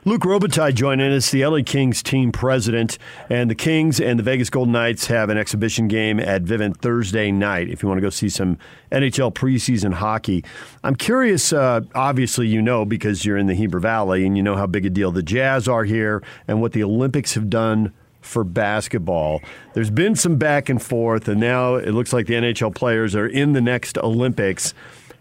Luke 0.05 0.22
Robitaille 0.22 0.74
joining 0.74 1.12
us, 1.12 1.30
the 1.30 1.46
LA 1.46 1.61
Kings 1.64 2.03
team 2.03 2.32
president. 2.32 2.98
And 3.30 3.48
the 3.48 3.55
Kings 3.55 4.00
and 4.00 4.18
the 4.18 4.24
Vegas 4.24 4.50
Golden 4.50 4.72
Knights 4.72 5.07
have 5.07 5.30
an 5.30 5.38
exhibition 5.38 5.86
game 5.86 6.18
at 6.18 6.42
Vivint 6.42 6.78
Thursday 6.78 7.30
night 7.30 7.68
if 7.68 7.84
you 7.84 7.88
want 7.88 7.98
to 7.98 8.03
go 8.03 8.11
see 8.11 8.28
some 8.28 8.59
NHL 8.90 9.32
preseason 9.32 9.92
hockey. 9.94 10.44
I'm 10.82 10.96
curious, 10.96 11.53
uh, 11.53 11.82
obviously, 11.94 12.48
you 12.48 12.61
know, 12.61 12.84
because 12.84 13.24
you're 13.24 13.36
in 13.36 13.46
the 13.46 13.55
Heber 13.55 13.78
Valley 13.78 14.26
and 14.26 14.36
you 14.36 14.42
know 14.42 14.57
how 14.57 14.66
big 14.66 14.84
a 14.84 14.90
deal 14.90 15.12
the 15.12 15.22
Jazz 15.22 15.68
are 15.68 15.84
here 15.84 16.20
and 16.48 16.61
what 16.61 16.72
the 16.72 16.82
Olympics 16.82 17.34
have 17.34 17.48
done 17.48 17.92
for 18.22 18.44
basketball. 18.44 19.42
There's 19.74 19.90
been 19.90 20.16
some 20.16 20.36
back 20.36 20.68
and 20.68 20.80
forth, 20.80 21.28
and 21.28 21.40
now 21.40 21.74
it 21.74 21.90
looks 21.90 22.12
like 22.12 22.26
the 22.26 22.34
NHL 22.34 22.74
players 22.74 23.14
are 23.14 23.26
in 23.26 23.52
the 23.52 23.60
next 23.60 23.98
Olympics. 23.98 24.72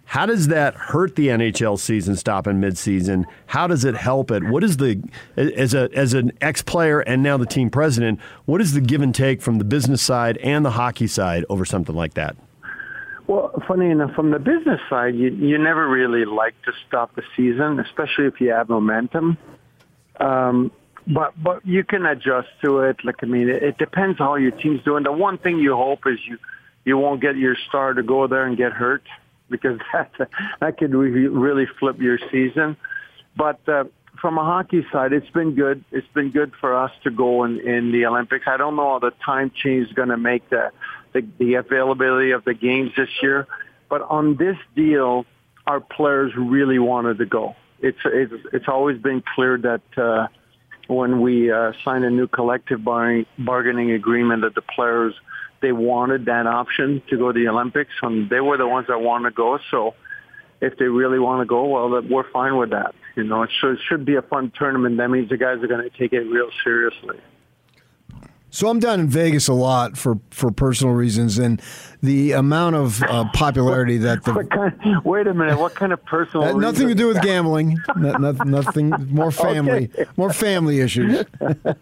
How 0.05 0.25
does 0.25 0.49
that 0.49 0.75
hurt 0.75 1.15
the 1.15 1.29
NHL 1.29 1.79
season 1.79 2.17
stopping 2.17 2.55
midseason? 2.55 3.23
How 3.45 3.65
does 3.67 3.85
it 3.85 3.95
help 3.95 4.29
it? 4.29 4.43
What 4.43 4.61
is 4.61 4.75
the 4.75 5.01
as 5.37 5.73
a 5.73 5.89
as 5.93 6.13
an 6.13 6.33
ex 6.41 6.61
player 6.61 6.99
and 6.99 7.23
now 7.23 7.37
the 7.37 7.45
team 7.45 7.69
president? 7.69 8.19
What 8.43 8.59
is 8.59 8.73
the 8.73 8.81
give 8.81 9.01
and 9.01 9.15
take 9.15 9.41
from 9.41 9.57
the 9.57 9.63
business 9.63 10.01
side 10.01 10.35
and 10.39 10.65
the 10.65 10.71
hockey 10.71 11.07
side 11.07 11.45
over 11.47 11.63
something 11.63 11.95
like 11.95 12.15
that? 12.15 12.35
Well, 13.27 13.53
funny 13.65 13.89
enough, 13.89 14.13
from 14.13 14.31
the 14.31 14.39
business 14.39 14.81
side, 14.89 15.15
you 15.15 15.29
you 15.29 15.57
never 15.57 15.87
really 15.87 16.25
like 16.25 16.61
to 16.63 16.73
stop 16.85 17.15
the 17.15 17.23
season, 17.37 17.79
especially 17.79 18.25
if 18.25 18.41
you 18.41 18.49
have 18.49 18.67
momentum. 18.67 19.37
Um, 20.19 20.73
but 21.07 21.33
but 21.41 21.65
you 21.65 21.83
can 21.83 22.05
adjust 22.05 22.49
to 22.63 22.79
it. 22.79 22.97
Like 23.03 23.23
I 23.23 23.25
mean, 23.25 23.49
it, 23.49 23.63
it 23.63 23.77
depends 23.77 24.19
how 24.19 24.35
your 24.35 24.51
team's 24.51 24.83
doing. 24.83 25.03
The 25.03 25.11
one 25.11 25.37
thing 25.37 25.59
you 25.59 25.75
hope 25.75 26.01
is 26.05 26.19
you 26.27 26.37
you 26.85 26.97
won't 26.97 27.21
get 27.21 27.37
your 27.37 27.55
star 27.67 27.93
to 27.93 28.03
go 28.03 28.27
there 28.27 28.45
and 28.45 28.57
get 28.57 28.71
hurt 28.71 29.03
because 29.49 29.79
that 29.93 30.11
that 30.59 30.77
could 30.77 30.93
re- 30.93 31.27
really 31.27 31.65
flip 31.79 31.99
your 31.99 32.19
season. 32.31 32.77
But 33.35 33.59
uh, 33.67 33.85
from 34.19 34.37
a 34.37 34.43
hockey 34.43 34.85
side, 34.91 35.13
it's 35.13 35.29
been 35.29 35.55
good. 35.55 35.83
It's 35.91 36.07
been 36.13 36.31
good 36.31 36.51
for 36.59 36.75
us 36.75 36.91
to 37.03 37.11
go 37.11 37.43
in, 37.43 37.59
in 37.59 37.91
the 37.91 38.05
Olympics. 38.05 38.45
I 38.47 38.57
don't 38.57 38.75
know 38.75 38.93
how 38.93 38.99
the 38.99 39.11
time 39.25 39.51
change 39.63 39.87
is 39.87 39.93
going 39.93 40.09
to 40.09 40.17
make 40.17 40.49
the, 40.49 40.71
the 41.13 41.25
the 41.39 41.55
availability 41.55 42.31
of 42.31 42.43
the 42.45 42.53
games 42.53 42.91
this 42.95 43.09
year, 43.21 43.47
but 43.89 44.01
on 44.03 44.37
this 44.37 44.57
deal, 44.75 45.25
our 45.65 45.79
players 45.79 46.33
really 46.37 46.79
wanted 46.79 47.17
to 47.19 47.25
go. 47.25 47.55
It's 47.79 47.97
it's 48.05 48.33
it's 48.53 48.67
always 48.67 49.01
been 49.01 49.23
clear 49.35 49.57
that. 49.57 49.81
Uh, 49.97 50.27
when 50.91 51.21
we 51.21 51.51
uh, 51.51 51.71
signed 51.83 52.05
a 52.05 52.09
new 52.09 52.27
collective 52.27 52.83
bar- 52.83 53.23
bargaining 53.39 53.91
agreement 53.91 54.41
that 54.41 54.55
the 54.55 54.61
players 54.61 55.13
they 55.61 55.71
wanted 55.71 56.25
that 56.25 56.47
option 56.47 57.01
to 57.09 57.17
go 57.17 57.31
to 57.31 57.39
the 57.39 57.47
Olympics, 57.47 57.91
and 58.01 58.29
they 58.29 58.39
were 58.41 58.57
the 58.57 58.67
ones 58.67 58.87
that 58.87 58.99
wanted 58.99 59.29
to 59.29 59.35
go. 59.35 59.59
So 59.69 59.93
if 60.59 60.77
they 60.77 60.85
really 60.85 61.19
want 61.19 61.41
to 61.41 61.45
go, 61.45 61.65
well, 61.65 62.01
we're 62.01 62.29
fine 62.31 62.57
with 62.57 62.71
that. 62.71 62.95
You 63.15 63.23
know, 63.23 63.43
it 63.43 63.51
should, 63.59 63.73
it 63.73 63.79
should 63.87 64.05
be 64.05 64.15
a 64.15 64.21
fun 64.21 64.51
tournament. 64.57 64.97
That 64.97 65.09
means 65.09 65.29
the 65.29 65.37
guys 65.37 65.61
are 65.61 65.67
going 65.67 65.87
to 65.87 65.97
take 65.97 66.13
it 66.13 66.21
real 66.21 66.49
seriously. 66.63 67.19
So 68.53 68.67
I'm 68.67 68.79
down 68.79 68.99
in 68.99 69.07
Vegas 69.07 69.47
a 69.47 69.53
lot 69.53 69.97
for, 69.97 70.19
for 70.29 70.51
personal 70.51 70.93
reasons, 70.93 71.37
and 71.39 71.61
the 72.03 72.33
amount 72.33 72.75
of 72.75 73.01
uh, 73.03 73.23
popularity 73.33 73.97
that 73.99 74.25
the 74.25 74.43
kind, 74.43 74.73
wait 75.05 75.25
a 75.27 75.33
minute. 75.33 75.57
What 75.57 75.73
kind 75.73 75.93
of 75.93 76.03
personal? 76.03 76.57
Nothing 76.59 76.89
to 76.89 76.95
do 76.95 77.07
with 77.07 77.21
gambling. 77.21 77.77
no, 77.95 78.11
no- 78.17 78.31
nothing 78.43 78.89
more 79.09 79.31
family, 79.47 79.89
Okay. 79.93 80.05
more 80.17 80.33
family 80.33 80.81
issues, 80.81 81.23
uh, 81.41 81.73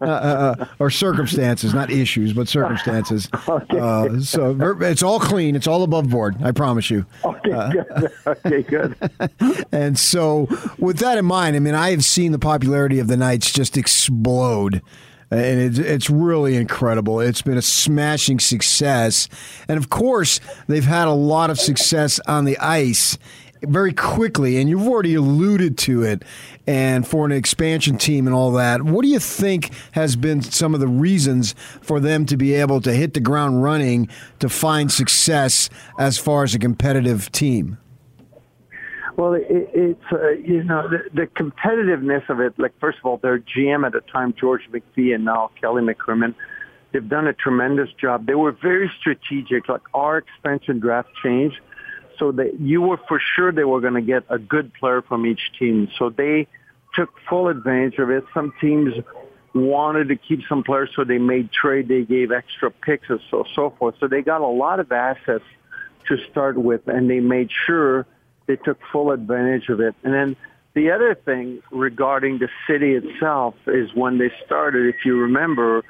uh, 0.00 0.04
uh, 0.04 0.64
or 0.78 0.88
circumstances, 0.90 1.74
not 1.74 1.90
issues, 1.90 2.32
but 2.32 2.48
circumstances. 2.48 3.28
Uh, 3.70 4.20
so 4.20 4.56
it's 4.80 5.02
all 5.02 5.18
clean. 5.20 5.54
It's 5.56 5.66
all 5.66 5.82
above 5.82 6.08
board. 6.08 6.36
I 6.42 6.52
promise 6.52 6.90
you. 6.90 7.04
Okay, 7.24 7.50
good. 7.50 8.12
okay, 8.26 8.62
good. 8.62 9.66
And 9.72 9.98
so, 9.98 10.48
with 10.78 10.98
that 10.98 11.18
in 11.18 11.24
mind, 11.24 11.56
I 11.56 11.58
mean, 11.58 11.74
I 11.74 11.90
have 11.90 12.04
seen 12.04 12.32
the 12.32 12.38
popularity 12.38 12.98
of 12.98 13.06
the 13.08 13.16
Knights 13.16 13.52
just 13.52 13.76
explode. 13.76 14.82
And 15.30 15.60
it's, 15.60 15.78
it's 15.78 16.10
really 16.10 16.56
incredible. 16.56 17.20
It's 17.20 17.42
been 17.42 17.56
a 17.56 17.62
smashing 17.62 18.40
success. 18.40 19.28
And 19.68 19.78
of 19.78 19.88
course, 19.88 20.40
they've 20.66 20.84
had 20.84 21.06
a 21.06 21.12
lot 21.12 21.50
of 21.50 21.58
success 21.58 22.18
on 22.26 22.44
the 22.44 22.58
ice 22.58 23.16
very 23.62 23.92
quickly. 23.92 24.56
And 24.58 24.68
you've 24.68 24.88
already 24.88 25.14
alluded 25.14 25.78
to 25.78 26.02
it. 26.02 26.24
And 26.66 27.06
for 27.06 27.26
an 27.26 27.32
expansion 27.32 27.96
team 27.96 28.26
and 28.26 28.34
all 28.34 28.52
that, 28.52 28.82
what 28.82 29.02
do 29.02 29.08
you 29.08 29.18
think 29.18 29.72
has 29.92 30.16
been 30.16 30.42
some 30.42 30.74
of 30.74 30.80
the 30.80 30.88
reasons 30.88 31.54
for 31.80 32.00
them 32.00 32.26
to 32.26 32.36
be 32.36 32.54
able 32.54 32.80
to 32.80 32.92
hit 32.92 33.14
the 33.14 33.20
ground 33.20 33.62
running 33.62 34.08
to 34.40 34.48
find 34.48 34.90
success 34.90 35.70
as 35.98 36.18
far 36.18 36.42
as 36.42 36.54
a 36.54 36.58
competitive 36.58 37.30
team? 37.32 37.78
Well, 39.20 39.34
it, 39.34 39.44
it's 39.50 40.12
uh, 40.12 40.30
you 40.30 40.64
know 40.64 40.88
the, 40.88 41.00
the 41.12 41.26
competitiveness 41.26 42.26
of 42.30 42.40
it. 42.40 42.58
Like 42.58 42.72
first 42.80 42.96
of 43.00 43.04
all, 43.04 43.18
their 43.18 43.38
GM 43.38 43.84
at 43.84 43.92
the 43.92 44.00
time, 44.00 44.32
George 44.32 44.62
McPhee, 44.72 45.14
and 45.14 45.26
now 45.26 45.50
Kelly 45.60 45.82
McCrimmon, 45.82 46.34
they've 46.90 47.06
done 47.06 47.26
a 47.26 47.34
tremendous 47.34 47.90
job. 48.00 48.24
They 48.24 48.34
were 48.34 48.52
very 48.52 48.90
strategic. 48.98 49.68
Like 49.68 49.82
our 49.92 50.16
expansion 50.16 50.78
draft 50.78 51.10
changed, 51.22 51.60
so 52.18 52.32
that 52.32 52.60
you 52.60 52.80
were 52.80 52.98
for 53.08 53.20
sure 53.36 53.52
they 53.52 53.64
were 53.64 53.82
going 53.82 53.92
to 53.92 54.00
get 54.00 54.22
a 54.30 54.38
good 54.38 54.72
player 54.72 55.02
from 55.02 55.26
each 55.26 55.52
team. 55.58 55.90
So 55.98 56.08
they 56.08 56.48
took 56.94 57.10
full 57.28 57.48
advantage 57.48 57.98
of 57.98 58.08
it. 58.08 58.24
Some 58.32 58.54
teams 58.58 58.94
wanted 59.54 60.08
to 60.08 60.16
keep 60.16 60.40
some 60.48 60.62
players, 60.62 60.88
so 60.96 61.04
they 61.04 61.18
made 61.18 61.52
trade. 61.52 61.88
They 61.88 62.04
gave 62.04 62.32
extra 62.32 62.70
picks 62.70 63.10
and 63.10 63.20
so 63.30 63.44
so 63.54 63.68
forth. 63.78 63.96
So 64.00 64.08
they 64.08 64.22
got 64.22 64.40
a 64.40 64.46
lot 64.46 64.80
of 64.80 64.90
assets 64.90 65.44
to 66.08 66.16
start 66.30 66.56
with, 66.56 66.88
and 66.88 67.10
they 67.10 67.20
made 67.20 67.50
sure 67.66 68.06
they 68.50 68.56
took 68.56 68.78
full 68.92 69.08
advantage 69.12 69.68
of 69.68 69.78
it. 69.80 69.94
And 70.04 70.12
then 70.12 70.36
The 70.74 70.90
other 70.92 71.14
thing 71.28 71.62
regarding 71.72 72.38
the 72.38 72.48
city 72.68 72.90
itself 73.00 73.54
is 73.66 73.86
when 74.02 74.18
they 74.18 74.30
started, 74.46 74.82
if 74.94 75.04
you 75.04 75.16
remember, 75.28 75.82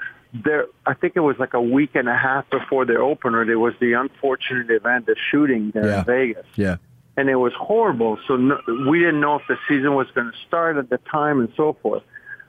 there 0.45 0.65
I 0.87 0.95
think 0.95 1.11
it 1.17 1.25
was 1.31 1.37
like 1.39 1.55
a 1.55 1.61
week 1.79 1.91
and 2.01 2.09
a 2.09 2.17
half 2.17 2.45
before 2.59 2.85
their 2.87 3.03
opener, 3.03 3.45
there 3.45 3.59
was 3.59 3.75
the 3.85 3.93
unfortunate 4.05 4.71
event, 4.71 5.05
the 5.07 5.17
shooting 5.31 5.71
there 5.75 5.87
Yeah. 5.87 5.99
in 6.01 6.05
Vegas. 6.07 6.47
Yeah. 6.57 6.77
And 7.19 7.29
it 7.29 7.37
was 7.47 7.53
horrible. 7.71 8.13
So 8.27 8.37
no, 8.37 8.57
we 8.91 8.97
didn't 9.05 9.21
know 9.21 9.35
if 9.41 9.43
the 9.53 9.59
season 9.69 9.93
was 9.95 10.09
going 10.17 10.31
to 10.35 10.39
start 10.49 10.77
at 10.83 10.89
the 10.89 10.99
time 11.19 11.37
and 11.41 11.51
so 11.57 11.67
forth. 11.83 12.05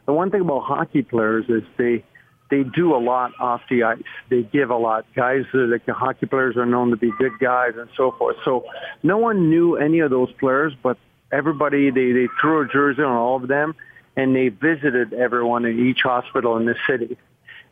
The 0.05 0.13
one 0.13 0.29
thing 0.31 0.41
about 0.47 0.61
hockey 0.73 1.01
players 1.13 1.45
is 1.49 1.63
they 1.77 1.95
they 2.51 2.63
do 2.63 2.93
a 2.93 2.99
lot 2.99 3.31
off 3.39 3.61
the 3.69 3.83
ice. 3.83 4.03
They 4.29 4.43
give 4.43 4.69
a 4.69 4.75
lot. 4.75 5.05
Guys, 5.15 5.45
like 5.53 5.85
the 5.85 5.93
hockey 5.93 6.25
players 6.27 6.57
are 6.57 6.65
known 6.65 6.91
to 6.91 6.97
be 6.97 7.11
good 7.17 7.39
guys 7.39 7.71
and 7.77 7.89
so 7.95 8.11
forth. 8.11 8.35
So 8.43 8.65
no 9.01 9.17
one 9.17 9.49
knew 9.49 9.77
any 9.77 9.99
of 9.99 10.11
those 10.11 10.31
players, 10.33 10.73
but 10.83 10.97
everybody, 11.31 11.89
they, 11.89 12.11
they 12.11 12.27
threw 12.39 12.61
a 12.61 12.67
jersey 12.67 13.01
on 13.01 13.15
all 13.15 13.37
of 13.37 13.47
them 13.47 13.73
and 14.17 14.35
they 14.35 14.49
visited 14.49 15.13
everyone 15.13 15.63
in 15.65 15.87
each 15.87 16.01
hospital 16.03 16.57
in 16.57 16.65
the 16.65 16.75
city. 16.87 17.17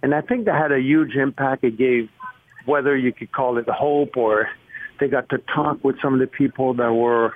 And 0.01 0.15
I 0.15 0.21
think 0.21 0.45
that 0.45 0.55
had 0.55 0.71
a 0.71 0.79
huge 0.79 1.15
impact. 1.15 1.65
It 1.65 1.77
gave, 1.77 2.09
whether 2.65 2.95
you 2.95 3.11
could 3.11 3.33
call 3.33 3.57
it 3.57 3.67
hope 3.67 4.15
or 4.15 4.49
they 5.01 5.09
got 5.09 5.27
to 5.29 5.39
talk 5.39 5.83
with 5.83 5.97
some 6.01 6.13
of 6.13 6.21
the 6.21 6.27
people 6.27 6.73
that 6.75 6.93
were, 6.93 7.35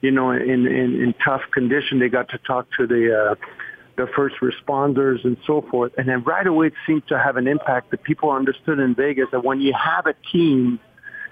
you 0.00 0.12
know, 0.12 0.30
in, 0.30 0.66
in, 0.66 1.00
in 1.02 1.14
tough 1.24 1.42
condition. 1.52 1.98
They 1.98 2.08
got 2.08 2.28
to 2.28 2.38
talk 2.38 2.68
to 2.78 2.86
the, 2.86 3.32
uh, 3.32 3.34
the 3.96 4.06
first 4.16 4.36
responders 4.42 5.24
and 5.24 5.36
so 5.46 5.62
forth. 5.70 5.92
And 5.96 6.08
then 6.08 6.22
right 6.24 6.46
away 6.46 6.68
it 6.68 6.72
seemed 6.86 7.06
to 7.08 7.18
have 7.18 7.36
an 7.36 7.46
impact 7.46 7.90
that 7.92 8.02
people 8.02 8.30
understood 8.30 8.78
in 8.78 8.94
Vegas 8.94 9.26
that 9.32 9.44
when 9.44 9.60
you 9.60 9.72
have 9.72 10.06
a 10.06 10.14
team, 10.32 10.80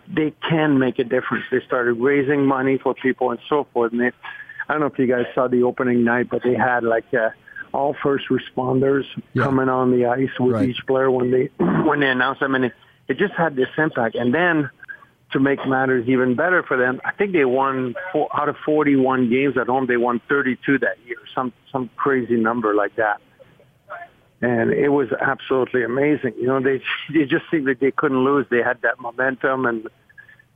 they 0.08 0.32
can 0.48 0.78
make 0.78 0.98
a 0.98 1.04
difference. 1.04 1.44
They 1.50 1.60
started 1.66 1.94
raising 1.94 2.44
money 2.46 2.78
for 2.78 2.94
people 2.94 3.30
and 3.30 3.40
so 3.48 3.66
forth. 3.72 3.92
And 3.92 4.00
they, 4.00 4.12
I 4.68 4.72
don't 4.72 4.80
know 4.80 4.86
if 4.86 4.98
you 4.98 5.06
guys 5.06 5.26
saw 5.34 5.48
the 5.48 5.62
opening 5.62 6.04
night, 6.04 6.28
but 6.30 6.42
they 6.42 6.54
had 6.54 6.84
like 6.84 7.12
uh, 7.14 7.30
all 7.72 7.96
first 8.02 8.26
responders 8.28 9.04
coming 9.36 9.68
on 9.68 9.90
the 9.90 10.06
ice 10.06 10.30
with 10.38 10.52
Right. 10.54 10.68
each 10.68 10.86
player 10.86 11.10
when 11.10 11.30
they 11.30 11.50
when 11.84 12.00
they 12.00 12.08
announced 12.10 12.40
them, 12.40 12.54
and 12.54 12.66
it, 12.66 12.72
it 13.08 13.18
just 13.18 13.34
had 13.34 13.56
this 13.56 13.68
impact. 13.78 14.14
And 14.14 14.32
then 14.34 14.70
to 15.32 15.40
make 15.40 15.66
matters 15.66 16.08
even 16.08 16.34
better 16.34 16.62
for 16.62 16.76
them, 16.76 17.00
I 17.04 17.12
think 17.12 17.32
they 17.32 17.44
won 17.44 17.94
four, 18.12 18.28
out 18.34 18.48
of 18.48 18.56
41 18.64 19.30
games 19.30 19.56
at 19.56 19.66
home. 19.66 19.86
They 19.86 19.96
won 19.96 20.20
32 20.28 20.78
that 20.78 20.96
year, 21.06 21.18
some 21.34 21.52
some 21.70 21.90
crazy 21.96 22.36
number 22.36 22.74
like 22.74 22.96
that. 22.96 23.20
And 24.40 24.72
it 24.72 24.88
was 24.88 25.08
absolutely 25.20 25.84
amazing. 25.84 26.34
You 26.38 26.46
know, 26.46 26.60
they 26.60 26.82
they 27.12 27.24
just 27.24 27.44
seemed 27.50 27.66
like 27.66 27.80
they 27.80 27.92
couldn't 27.92 28.24
lose. 28.24 28.46
They 28.50 28.62
had 28.62 28.80
that 28.82 29.00
momentum, 29.00 29.66
and 29.66 29.88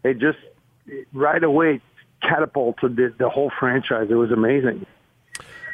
they 0.03 0.15
just 0.15 0.39
right 1.13 1.43
away 1.43 1.81
catapulted 2.23 2.97
the, 2.97 3.15
the 3.19 3.29
whole 3.29 3.51
franchise. 3.59 4.09
It 4.11 4.15
was 4.15 4.31
amazing. 4.31 4.87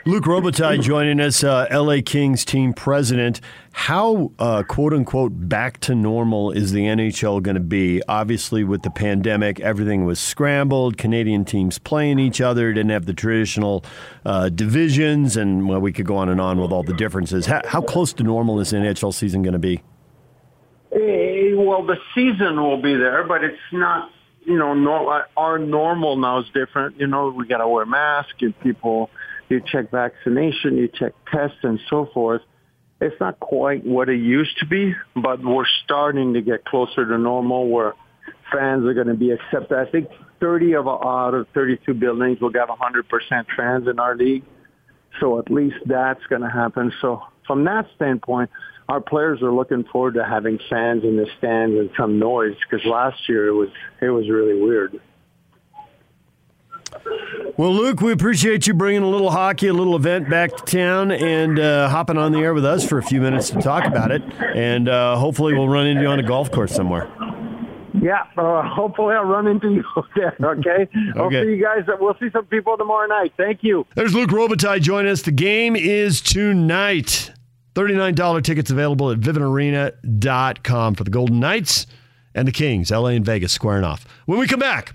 Luke 0.05 0.25
Robitaille 0.25 0.83
joining 0.83 1.21
us, 1.21 1.45
uh, 1.45 1.69
LA 1.71 1.99
Kings 2.05 2.45
team 2.45 2.73
president. 2.73 3.41
How, 3.71 4.33
uh, 4.37 4.65
quote 4.65 4.93
unquote, 4.93 5.31
back 5.49 5.79
to 5.81 5.95
normal 5.95 6.51
is 6.51 6.73
the 6.73 6.81
NHL 6.87 7.41
going 7.41 7.55
to 7.55 7.61
be? 7.61 8.03
Obviously, 8.09 8.65
with 8.65 8.83
the 8.83 8.91
pandemic, 8.91 9.61
everything 9.61 10.05
was 10.05 10.19
scrambled. 10.19 10.99
Canadian 10.99 11.45
teams 11.45 11.79
playing 11.79 12.19
each 12.19 12.41
other, 12.41 12.73
didn't 12.73 12.91
have 12.91 13.07
the 13.07 13.15
traditional 13.15 13.85
uh, 14.27 14.49
divisions, 14.49 15.37
and 15.37 15.69
well, 15.69 15.81
we 15.81 15.93
could 15.93 16.07
go 16.07 16.17
on 16.17 16.29
and 16.29 16.41
on 16.41 16.61
with 16.61 16.73
all 16.73 16.83
the 16.83 16.95
differences. 16.95 17.47
How, 17.47 17.61
how 17.65 17.81
close 17.81 18.13
to 18.15 18.25
normal 18.25 18.59
is 18.59 18.71
the 18.71 18.79
NHL 18.79 19.15
season 19.15 19.43
going 19.43 19.53
to 19.53 19.61
be? 19.61 19.83
Eh, 20.91 21.55
well, 21.55 21.87
the 21.87 21.97
season 22.13 22.61
will 22.61 22.83
be 22.83 22.97
there, 22.97 23.23
but 23.23 23.45
it's 23.45 23.57
not. 23.71 24.11
You 24.45 24.59
know, 24.59 25.23
our 25.37 25.59
normal 25.61 26.17
now 26.17 26.41
is 26.41 26.47
different. 26.53 26.99
You 26.99 27.07
know, 27.07 27.29
we 27.29 27.47
got 27.47 27.59
to 27.59 27.69
wear 27.69 27.87
masks. 27.87 28.35
And 28.41 28.59
people, 28.59 29.09
you 29.53 29.63
check 29.71 29.91
vaccination, 29.91 30.77
you 30.77 30.89
check 30.89 31.13
tests, 31.31 31.59
and 31.63 31.79
so 31.89 32.09
forth. 32.13 32.43
It's 33.01 33.19
not 33.21 33.39
quite 33.41 33.85
what 33.85 34.09
it 34.09 34.21
used 34.21 34.59
to 34.59 34.67
be, 34.67 34.95
but 35.15 35.45
we're 35.45 35.67
starting 35.85 36.35
to 36.35 36.41
get 36.41 36.65
closer 36.65 37.05
to 37.05 37.19
normal, 37.19 37.69
where 37.69 37.95
fans 38.53 38.85
are 38.87 38.95
going 38.95 39.09
to 39.09 39.15
be 39.15 39.31
accepted. 39.31 39.77
I 39.79 39.91
think 39.91 40.09
30 40.41 40.75
of 40.75 40.89
out 40.89 41.35
of 41.35 41.47
32 41.55 41.95
buildings 41.95 42.41
will 42.41 42.53
have 42.53 42.69
100% 42.69 43.47
fans 43.57 43.89
in 43.89 43.99
our 43.99 44.17
league. 44.17 44.45
So 45.21 45.39
at 45.39 45.51
least 45.51 45.77
that's 45.87 46.25
going 46.27 46.43
to 46.43 46.51
happen. 46.51 46.93
So 47.01 47.23
from 47.47 47.65
that 47.65 47.87
standpoint, 47.97 48.51
our 48.89 49.01
players 49.01 49.43
are 49.43 49.53
looking 49.53 49.85
forward 49.85 50.15
to 50.15 50.25
having 50.25 50.59
fans 50.69 51.05
in 51.05 51.17
the 51.17 51.27
stands 51.39 51.77
and 51.77 51.91
some 51.97 52.19
noise 52.19 52.57
because 52.61 52.85
last 52.87 53.29
year 53.29 53.49
it 53.49 53.53
was 53.53 53.69
it 54.01 54.11
was 54.11 54.29
really 54.29 54.61
weird. 54.61 55.01
Well, 57.57 57.73
Luke, 57.75 58.01
we 58.01 58.13
appreciate 58.13 58.67
you 58.67 58.75
bringing 58.75 59.03
a 59.03 59.09
little 59.09 59.31
hockey, 59.31 59.69
a 59.69 59.73
little 59.75 59.95
event 59.95 60.29
back 60.31 60.57
to 60.57 60.65
town, 60.65 61.11
and 61.13 61.59
uh, 61.59 61.89
hopping 61.89 62.17
on 62.17 62.33
the 62.33 62.39
air 62.39 62.55
with 62.55 62.65
us 62.65 62.87
for 62.89 62.99
a 62.99 63.03
few 63.03 63.21
minutes 63.21 63.51
to 63.51 63.61
talk 63.61 63.85
about 63.85 64.11
it. 64.11 64.23
And 64.55 64.89
uh, 64.89 65.17
hopefully, 65.17 65.53
we'll 65.55 65.69
run 65.69 65.87
into 65.87 66.03
you 66.03 66.09
on 66.09 66.19
a 66.19 66.23
golf 66.23 66.51
course 66.51 66.73
somewhere. 66.75 67.11
Yeah, 68.01 68.23
uh, 68.39 68.63
hopefully 68.69 69.15
I'll 69.15 69.25
run 69.27 69.47
into 69.47 69.71
you 69.71 69.85
there. 70.17 70.35
Okay, 70.43 70.89
I'll 71.15 71.23
Okay. 71.27 71.45
see 71.45 71.51
you 71.51 71.63
guys. 71.63 71.85
We'll 72.01 72.17
see 72.19 72.31
some 72.33 72.47
people 72.47 72.77
tomorrow 72.79 73.07
night. 73.07 73.35
Thank 73.37 73.63
you. 73.63 73.87
There's 73.95 74.15
Luke 74.15 74.31
Robitaille 74.31 74.81
joining 74.81 75.13
us. 75.13 75.23
The 75.23 75.31
game 75.31 75.77
is 75.77 76.21
tonight. 76.23 77.33
$39 77.75 78.43
tickets 78.45 78.71
available 78.71 79.11
at 79.11 79.19
vivintarena.com 79.21 80.95
for 80.95 81.05
the 81.05 81.11
Golden 81.11 81.41
Knights 81.41 81.87
and 82.35 82.47
the 82.49 82.53
Kings, 82.53 82.91
LA 82.91 83.09
and 83.09 83.25
Vegas 83.25 83.53
squaring 83.53 83.85
off. 83.85 84.07
When 84.27 84.39
we 84.39 84.47
come 84.47 84.61
back, 84.61 84.95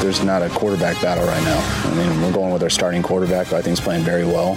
There's 0.00 0.22
not 0.22 0.42
a 0.42 0.48
quarterback 0.50 1.00
battle 1.00 1.26
right 1.26 1.42
now. 1.42 1.58
I 1.84 1.94
mean, 1.94 2.22
we're 2.22 2.32
going 2.32 2.52
with 2.52 2.62
our 2.62 2.70
starting 2.70 3.02
quarterback, 3.02 3.48
who 3.48 3.56
I 3.56 3.62
think 3.62 3.74
is 3.74 3.80
playing 3.80 4.04
very 4.04 4.24
well. 4.24 4.52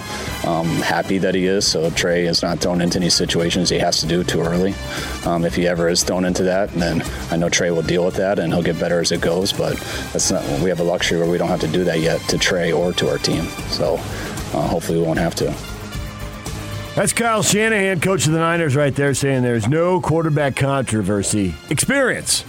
Um, 0.46 0.66
happy 0.66 1.18
that 1.18 1.34
he 1.34 1.46
is, 1.46 1.66
so 1.66 1.90
Trey 1.90 2.26
is 2.26 2.42
not 2.42 2.58
thrown 2.60 2.80
into 2.80 2.98
any 2.98 3.10
situations 3.10 3.68
he 3.70 3.78
has 3.78 4.00
to 4.00 4.06
do 4.06 4.22
too 4.22 4.40
early. 4.40 4.74
Um, 5.24 5.44
if 5.44 5.54
he 5.56 5.66
ever 5.66 5.88
is 5.88 6.04
thrown 6.04 6.24
into 6.24 6.42
that, 6.44 6.70
then 6.72 7.02
I 7.30 7.36
know 7.36 7.48
Trey 7.48 7.70
will 7.70 7.82
deal 7.82 8.04
with 8.04 8.16
that 8.16 8.38
and 8.38 8.52
he'll 8.52 8.62
get 8.62 8.78
better 8.78 9.00
as 9.00 9.12
it 9.12 9.20
goes. 9.20 9.52
But 9.52 9.76
that's 10.12 10.30
not. 10.30 10.44
We 10.60 10.68
have 10.68 10.80
a 10.80 10.84
luxury 10.84 11.18
where 11.18 11.30
we 11.30 11.38
don't 11.38 11.48
have 11.48 11.60
to 11.60 11.68
do 11.68 11.84
that 11.84 12.00
yet 12.00 12.20
to 12.28 12.38
Trey 12.38 12.70
or 12.72 12.92
to 12.92 13.10
our 13.10 13.18
team. 13.18 13.44
So 13.70 13.94
uh, 13.94 14.68
hopefully 14.68 14.98
we 14.98 15.04
won't 15.06 15.18
have 15.18 15.34
to. 15.36 15.54
That's 16.94 17.12
Kyle 17.12 17.42
Shanahan, 17.42 18.00
coach 18.00 18.26
of 18.26 18.32
the 18.32 18.40
Niners, 18.40 18.74
right 18.76 18.94
there, 18.94 19.14
saying 19.14 19.42
there's 19.42 19.68
no 19.68 20.00
quarterback 20.00 20.56
controversy. 20.56 21.54
Experience. 21.70 22.44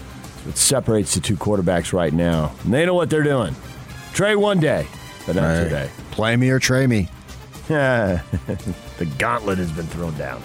It 0.47 0.57
separates 0.57 1.13
the 1.15 1.21
two 1.21 1.35
quarterbacks 1.35 1.93
right 1.93 2.13
now. 2.13 2.51
And 2.63 2.73
they 2.73 2.85
know 2.85 2.93
what 2.95 3.09
they're 3.09 3.23
doing. 3.23 3.55
Trey 4.13 4.35
one 4.35 4.59
day, 4.59 4.87
but 5.25 5.35
not 5.35 5.43
Right. 5.43 5.63
today. 5.63 5.89
Play 6.11 6.35
me 6.35 6.49
or 6.49 6.59
tray 6.59 6.87
me. 6.87 7.07
the 7.67 8.21
gauntlet 9.17 9.57
has 9.57 9.71
been 9.71 9.85
thrown 9.87 10.17
down. 10.17 10.41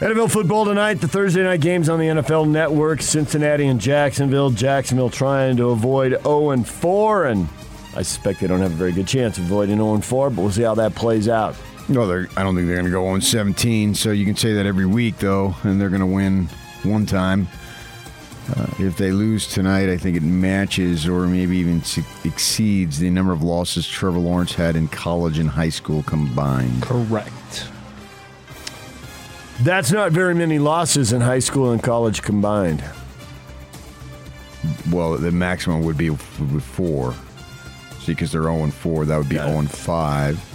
NFL 0.00 0.30
football 0.30 0.64
tonight. 0.64 0.94
The 1.00 1.08
Thursday 1.08 1.42
night 1.42 1.60
games 1.60 1.88
on 1.88 1.98
the 1.98 2.06
NFL 2.06 2.48
Network. 2.48 3.00
Cincinnati 3.00 3.66
and 3.66 3.80
Jacksonville. 3.80 4.50
Jacksonville 4.50 5.08
trying 5.08 5.56
to 5.56 5.70
avoid 5.70 6.20
0 6.22 6.50
and 6.50 6.68
4, 6.68 7.26
and 7.26 7.48
I 7.96 8.02
suspect 8.02 8.40
they 8.40 8.46
don't 8.48 8.60
have 8.60 8.72
a 8.72 8.74
very 8.74 8.92
good 8.92 9.06
chance 9.06 9.38
of 9.38 9.44
avoiding 9.44 9.76
0 9.76 9.94
and 9.94 10.04
4. 10.04 10.30
But 10.30 10.42
we'll 10.42 10.50
see 10.50 10.62
how 10.62 10.74
that 10.74 10.94
plays 10.94 11.28
out. 11.28 11.54
No, 11.88 12.06
they're, 12.06 12.28
I 12.36 12.42
don't 12.42 12.54
think 12.54 12.66
they're 12.66 12.76
going 12.76 12.86
to 12.86 12.90
go 12.90 13.04
oh 13.06 13.12
on 13.12 13.20
17. 13.20 13.94
So 13.94 14.10
you 14.10 14.26
can 14.26 14.36
say 14.36 14.52
that 14.54 14.66
every 14.66 14.86
week, 14.86 15.18
though, 15.18 15.54
and 15.62 15.80
they're 15.80 15.90
going 15.90 16.00
to 16.00 16.06
win 16.06 16.48
one 16.82 17.06
time. 17.06 17.46
Uh, 18.50 18.66
if 18.78 18.96
they 18.96 19.10
lose 19.10 19.46
tonight, 19.48 19.88
I 19.88 19.96
think 19.96 20.16
it 20.16 20.22
matches 20.22 21.08
or 21.08 21.26
maybe 21.26 21.56
even 21.56 21.82
exceeds 22.24 22.98
the 22.98 23.08
number 23.08 23.32
of 23.32 23.42
losses 23.42 23.88
Trevor 23.88 24.18
Lawrence 24.18 24.54
had 24.54 24.76
in 24.76 24.88
college 24.88 25.38
and 25.38 25.48
high 25.48 25.70
school 25.70 26.02
combined. 26.02 26.82
Correct. 26.82 27.68
That's 29.62 29.92
not 29.92 30.12
very 30.12 30.34
many 30.34 30.58
losses 30.58 31.12
in 31.12 31.20
high 31.20 31.38
school 31.38 31.72
and 31.72 31.82
college 31.82 32.22
combined. 32.22 32.84
Well, 34.90 35.16
the 35.16 35.32
maximum 35.32 35.82
would 35.84 35.96
be 35.96 36.10
four. 36.10 37.14
See, 38.00 38.12
because 38.12 38.32
they're 38.32 38.42
0 38.42 38.64
and 38.64 38.74
4, 38.74 39.06
that 39.06 39.16
would 39.16 39.28
be 39.30 39.36
0 39.36 39.60
and 39.60 39.70
5. 39.70 40.53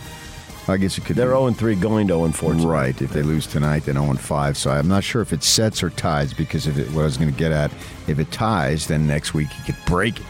I 0.72 0.78
guess 0.78 0.98
it 0.98 1.06
could. 1.06 1.16
They're 1.16 1.30
0 1.30 1.48
and 1.48 1.58
3 1.58 1.76
going 1.76 2.08
to 2.08 2.14
0 2.14 2.26
and 2.26 2.36
4. 2.36 2.54
Right. 2.54 3.00
If 3.02 3.12
they 3.12 3.22
lose 3.22 3.48
tonight, 3.48 3.84
then 3.86 3.96
0 3.96 4.10
and 4.10 4.20
5. 4.20 4.58
So 4.58 4.72
I'm 4.72 4.88
not 4.88 5.04
sure 5.04 5.22
if 5.22 5.34
it 5.34 5.44
sets 5.44 5.82
or 5.84 5.90
ties 5.90 6.34
because 6.34 6.68
if 6.68 6.78
it, 6.78 6.90
what 6.92 7.02
I 7.02 7.06
was 7.06 7.18
going 7.18 7.32
to 7.32 7.38
get 7.38 7.52
at, 7.52 7.72
if 8.08 8.20
it 8.20 8.32
ties, 8.32 8.88
then 8.88 9.08
next 9.08 9.34
week 9.34 9.48
you 9.58 9.74
could 9.74 9.86
break 9.86 10.20
it. 10.20 10.26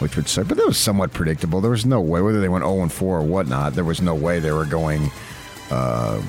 which 0.00 0.16
would 0.16 0.28
suck. 0.28 0.48
But 0.48 0.56
that 0.58 0.66
was 0.66 0.78
somewhat 0.78 1.12
predictable. 1.12 1.60
There 1.60 1.70
was 1.70 1.84
no 1.86 2.00
way, 2.00 2.20
whether 2.20 2.40
they 2.40 2.48
went 2.48 2.64
0 2.64 2.82
and 2.82 2.92
4 2.92 3.18
or 3.18 3.22
whatnot, 3.22 3.74
there 3.74 3.84
was 3.84 4.00
no 4.00 4.14
way 4.14 4.38
they 4.38 4.52
were 4.52 4.64
going. 4.66 5.10
Uh, 5.70 6.20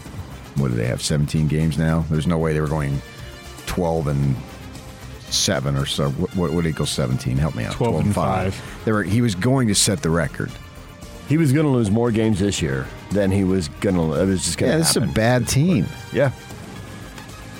what 0.55 0.69
do 0.69 0.75
they 0.75 0.87
have? 0.87 1.01
17 1.01 1.47
games 1.47 1.77
now. 1.77 2.05
There's 2.09 2.27
no 2.27 2.37
way 2.37 2.53
they 2.53 2.59
were 2.61 2.67
going 2.67 3.01
12 3.67 4.07
and 4.07 4.35
seven 5.29 5.77
or 5.77 5.85
so. 5.85 6.09
What, 6.11 6.35
what 6.35 6.51
would 6.51 6.65
equal 6.65 6.85
17? 6.85 7.37
Help 7.37 7.55
me 7.55 7.63
out. 7.63 7.73
12 7.73 7.95
and 8.05 8.13
five. 8.13 8.61
They 8.85 8.91
were, 8.91 9.03
he 9.03 9.21
was 9.21 9.33
going 9.33 9.69
to 9.69 9.75
set 9.75 10.01
the 10.01 10.09
record. 10.09 10.51
He 11.31 11.37
was 11.37 11.53
going 11.53 11.65
to 11.65 11.71
lose 11.71 11.89
more 11.89 12.11
games 12.11 12.39
this 12.39 12.61
year 12.61 12.85
than 13.11 13.31
he 13.31 13.45
was 13.45 13.69
going 13.69 13.95
to. 13.95 14.21
It 14.21 14.25
was 14.25 14.43
just 14.43 14.57
going 14.57 14.71
to. 14.71 14.77
Yeah, 14.77 14.79
this 14.79 14.89
is 14.89 14.97
a 14.97 15.07
bad 15.07 15.47
team. 15.47 15.85
Yeah. 16.11 16.33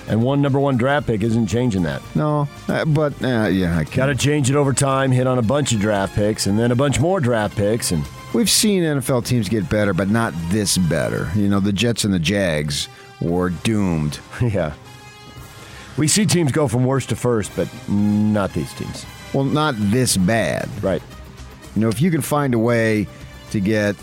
And 0.09 0.21
one 0.21 0.41
number 0.41 0.59
one 0.59 0.75
draft 0.75 1.07
pick 1.07 1.23
isn't 1.23 1.47
changing 1.47 1.83
that. 1.83 2.01
No, 2.13 2.49
uh, 2.67 2.83
but 2.83 3.13
uh, 3.23 3.47
yeah, 3.47 3.77
I 3.77 3.85
got 3.85 4.07
to 4.07 4.15
change 4.15 4.49
it 4.49 4.57
over 4.57 4.73
time. 4.73 5.09
Hit 5.11 5.25
on 5.25 5.37
a 5.37 5.41
bunch 5.41 5.71
of 5.71 5.79
draft 5.79 6.15
picks, 6.15 6.47
and 6.47 6.59
then 6.59 6.71
a 6.71 6.75
bunch 6.75 6.99
more 6.99 7.21
draft 7.21 7.55
picks, 7.55 7.91
and 7.91 8.03
We've 8.33 8.49
seen 8.49 8.83
NFL 8.83 9.25
teams 9.25 9.49
get 9.49 9.69
better, 9.69 9.93
but 9.93 10.09
not 10.09 10.33
this 10.49 10.77
better. 10.77 11.29
You 11.35 11.49
know, 11.49 11.59
the 11.59 11.73
Jets 11.73 12.05
and 12.05 12.13
the 12.13 12.19
Jags 12.19 12.87
were 13.19 13.49
doomed. 13.49 14.19
yeah. 14.41 14.73
We 15.97 16.07
see 16.07 16.25
teams 16.25 16.53
go 16.53 16.69
from 16.69 16.85
worst 16.85 17.09
to 17.09 17.17
first, 17.17 17.53
but 17.57 17.67
not 17.89 18.53
these 18.53 18.73
teams. 18.73 19.05
Well, 19.33 19.43
not 19.43 19.75
this 19.77 20.15
bad. 20.15 20.69
Right. 20.81 21.01
You 21.75 21.81
know, 21.81 21.89
if 21.89 22.01
you 22.01 22.09
can 22.09 22.21
find 22.21 22.53
a 22.53 22.59
way 22.59 23.07
to 23.51 23.59
get 23.59 23.95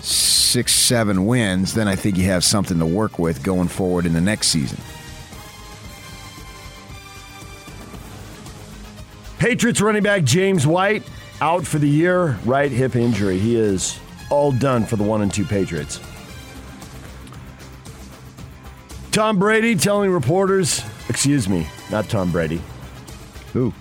six, 0.00 0.72
seven 0.72 1.26
wins, 1.26 1.74
then 1.74 1.88
I 1.88 1.96
think 1.96 2.16
you 2.16 2.24
have 2.24 2.44
something 2.44 2.78
to 2.78 2.86
work 2.86 3.18
with 3.18 3.42
going 3.42 3.68
forward 3.68 4.06
in 4.06 4.12
the 4.12 4.20
next 4.20 4.48
season. 4.48 4.78
Patriots 9.38 9.80
running 9.80 10.02
back 10.02 10.24
James 10.24 10.66
White 10.66 11.02
out 11.40 11.66
for 11.66 11.78
the 11.78 11.88
year, 11.88 12.38
right 12.44 12.70
hip 12.70 12.96
injury. 12.96 13.38
He 13.38 13.56
is 13.56 13.98
all 14.30 14.52
done 14.52 14.84
for 14.86 14.96
the 14.96 15.02
one 15.02 15.22
and 15.22 15.32
two 15.32 15.44
Patriots. 15.44 16.00
Tom 19.10 19.38
Brady 19.38 19.76
telling 19.76 20.10
reporters, 20.10 20.82
excuse 21.08 21.48
me, 21.48 21.66
not 21.90 22.08
Tom 22.08 22.32
Brady. 22.32 22.60
Who? 23.52 23.72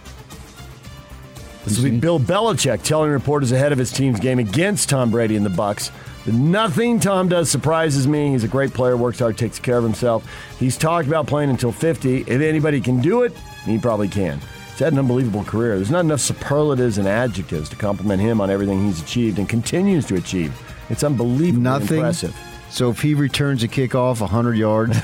This 1.66 1.78
will 1.78 1.86
be 1.90 1.98
mhm. 1.98 2.02
Bill 2.02 2.20
Belichick 2.20 2.84
telling 2.84 3.10
reporters 3.12 3.52
ahead 3.52 3.72
of 3.72 3.78
his 3.78 3.92
team's 3.92 4.20
game 4.20 4.40
against 4.40 4.90
Tom 4.90 5.12
Brady 5.12 5.36
and 5.36 5.46
the 5.46 5.50
Bucs. 5.50 5.92
that 6.26 6.34
Nothing 6.34 7.00
Tom 7.00 7.30
does 7.30 7.50
surprises 7.50 8.08
me. 8.08 8.32
He's 8.32 8.44
a 8.44 8.48
great 8.48 8.74
player, 8.74 8.98
works 8.98 9.20
hard, 9.20 9.38
takes 9.38 9.60
care 9.60 9.78
of 9.78 9.84
himself. 9.84 10.26
He's 10.60 10.78
talked 10.78 11.08
about 11.08 11.28
playing 11.28 11.50
until 11.50 11.72
50. 11.72 12.22
If 12.22 12.30
anybody 12.42 12.82
can 12.82 13.02
do 13.02 13.24
it, 13.24 13.34
he 13.66 13.78
probably 13.78 14.08
can. 14.10 14.40
He's 14.72 14.80
had 14.80 14.94
an 14.94 15.00
unbelievable 15.00 15.44
career. 15.44 15.76
There's 15.76 15.92
not 15.92 16.02
enough 16.02 16.20
superlatives 16.22 16.98
and 16.98 17.08
adjectives 17.08 17.70
to 17.70 17.76
compliment 17.76 18.22
him 18.22 18.42
on 18.42 18.50
everything 18.50 18.86
he's 18.86 19.02
achieved 19.02 19.38
and 19.40 19.48
continues 19.48 20.06
to 20.08 20.16
achieve. 20.16 20.54
It's 20.90 21.04
unbelievably 21.04 21.62
Nothing. 21.62 21.98
impressive. 21.98 22.36
So 22.70 22.90
if 22.90 23.02
he 23.02 23.14
returns 23.14 23.62
a 23.64 23.68
kickoff 23.68 24.20
100 24.20 24.58
yards, 24.58 24.98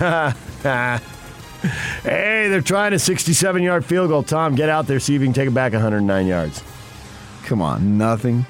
hey, 2.03 2.47
they're 2.49 2.61
trying 2.61 2.93
a 2.93 2.99
67 2.99 3.63
yard 3.63 3.85
field 3.85 4.09
goal. 4.09 4.23
Tom, 4.23 4.55
get 4.55 4.69
out 4.69 4.87
there, 4.87 4.99
see 4.99 5.15
if 5.15 5.21
you 5.21 5.27
can 5.27 5.33
take 5.33 5.47
it 5.47 5.53
back 5.53 5.73
109 5.73 6.27
yards. 6.27 6.63
come 7.43 7.61
on, 7.61 7.97
nothing. 7.97 8.45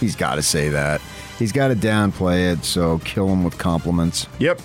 He's 0.00 0.16
got 0.16 0.36
to 0.36 0.42
say 0.42 0.70
that. 0.70 1.00
He's 1.38 1.52
got 1.52 1.68
to 1.68 1.74
downplay 1.74 2.52
it, 2.52 2.64
so 2.64 2.98
kill 3.00 3.28
him 3.28 3.44
with 3.44 3.58
compliments. 3.58 4.26
Yep. 4.38 4.60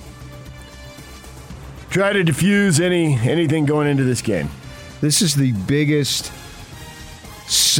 Try 1.89 2.13
to 2.13 2.23
diffuse 2.23 2.79
any 2.79 3.15
anything 3.15 3.65
going 3.65 3.87
into 3.87 4.03
this 4.03 4.21
game. 4.21 4.49
This 5.01 5.21
is 5.21 5.33
the 5.33 5.53
biggest 5.53 6.31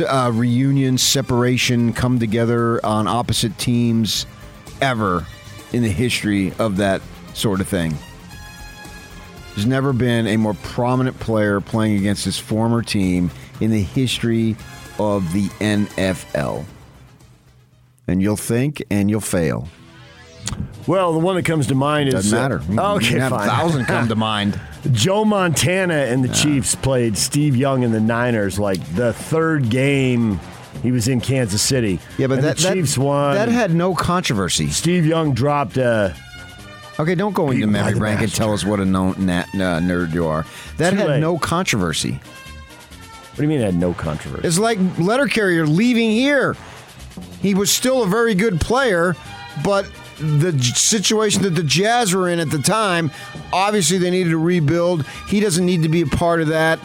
uh, 0.07 0.31
reunion, 0.33 0.97
separation, 0.97 1.93
come 1.93 2.17
together 2.17 2.83
on 2.83 3.07
opposite 3.07 3.57
teams 3.57 4.25
ever 4.81 5.27
in 5.73 5.83
the 5.83 5.89
history 5.89 6.53
of 6.57 6.77
that 6.77 7.01
sort 7.33 7.61
of 7.61 7.67
thing. 7.67 7.95
There's 9.59 9.67
never 9.67 9.91
been 9.91 10.25
a 10.25 10.37
more 10.37 10.53
prominent 10.53 11.19
player 11.19 11.59
playing 11.59 11.97
against 11.97 12.23
his 12.23 12.39
former 12.39 12.81
team 12.81 13.29
in 13.59 13.71
the 13.71 13.83
history 13.83 14.55
of 14.97 15.33
the 15.33 15.49
NFL. 15.59 16.63
And 18.07 18.21
you'll 18.21 18.37
think 18.37 18.81
and 18.89 19.09
you'll 19.09 19.19
fail. 19.19 19.67
Well, 20.87 21.11
the 21.11 21.19
one 21.19 21.35
that 21.35 21.43
comes 21.43 21.67
to 21.67 21.75
mind 21.75 22.07
is 22.07 22.13
Doesn't 22.13 22.39
matter. 22.39 22.59
Uh, 22.61 22.65
can- 22.67 22.79
okay, 22.79 23.13
you 23.15 23.19
have 23.19 23.33
a 23.33 23.39
thousand 23.39 23.83
come 23.83 24.07
to 24.07 24.15
mind. 24.15 24.57
Joe 24.93 25.25
Montana 25.25 25.93
and 26.05 26.23
the 26.23 26.33
Chiefs 26.33 26.75
played 26.75 27.17
Steve 27.17 27.57
Young 27.57 27.83
and 27.83 27.93
the 27.93 27.99
Niners 27.99 28.59
like 28.59 28.79
the 28.95 29.11
third 29.11 29.69
game 29.69 30.39
he 30.81 30.93
was 30.93 31.09
in 31.09 31.19
Kansas 31.19 31.61
City. 31.61 31.99
Yeah, 32.17 32.27
but 32.27 32.35
And 32.37 32.43
that, 32.47 32.55
the 32.55 32.63
that- 32.63 32.73
Chiefs 32.75 32.97
won. 32.97 33.35
That 33.35 33.49
had 33.49 33.75
no 33.75 33.93
controversy. 33.93 34.69
Steve 34.69 35.05
Young 35.05 35.33
dropped 35.33 35.75
a. 35.75 36.15
Okay, 36.99 37.15
don't 37.15 37.33
go 37.33 37.49
into 37.49 37.65
memory 37.65 37.97
bank 37.97 38.21
and 38.21 38.31
tell 38.33 38.51
us 38.53 38.65
what 38.65 38.81
a 38.81 38.85
no, 38.85 39.13
na, 39.13 39.39
uh, 39.39 39.79
nerd 39.79 40.13
you 40.13 40.27
are. 40.27 40.45
That 40.77 40.91
Too 40.91 40.97
had 40.97 41.07
late. 41.07 41.19
no 41.21 41.37
controversy. 41.37 42.11
What 42.11 43.35
do 43.37 43.43
you 43.43 43.47
mean 43.47 43.61
it 43.61 43.65
had 43.65 43.75
no 43.75 43.93
controversy? 43.93 44.45
It's 44.45 44.59
like 44.59 44.79
letter 44.99 45.27
carrier 45.27 45.65
leaving 45.65 46.11
here. 46.11 46.57
He 47.41 47.53
was 47.53 47.71
still 47.71 48.03
a 48.03 48.07
very 48.07 48.35
good 48.35 48.59
player, 48.59 49.15
but 49.63 49.89
the 50.19 50.51
j- 50.51 50.73
situation 50.73 51.43
that 51.43 51.51
the 51.51 51.63
Jazz 51.63 52.13
were 52.13 52.27
in 52.27 52.39
at 52.39 52.49
the 52.49 52.59
time, 52.59 53.11
obviously 53.53 53.97
they 53.97 54.11
needed 54.11 54.31
to 54.31 54.37
rebuild. 54.37 55.05
He 55.29 55.39
doesn't 55.39 55.65
need 55.65 55.83
to 55.83 55.89
be 55.89 56.01
a 56.01 56.07
part 56.07 56.41
of 56.41 56.49
that. 56.49 56.79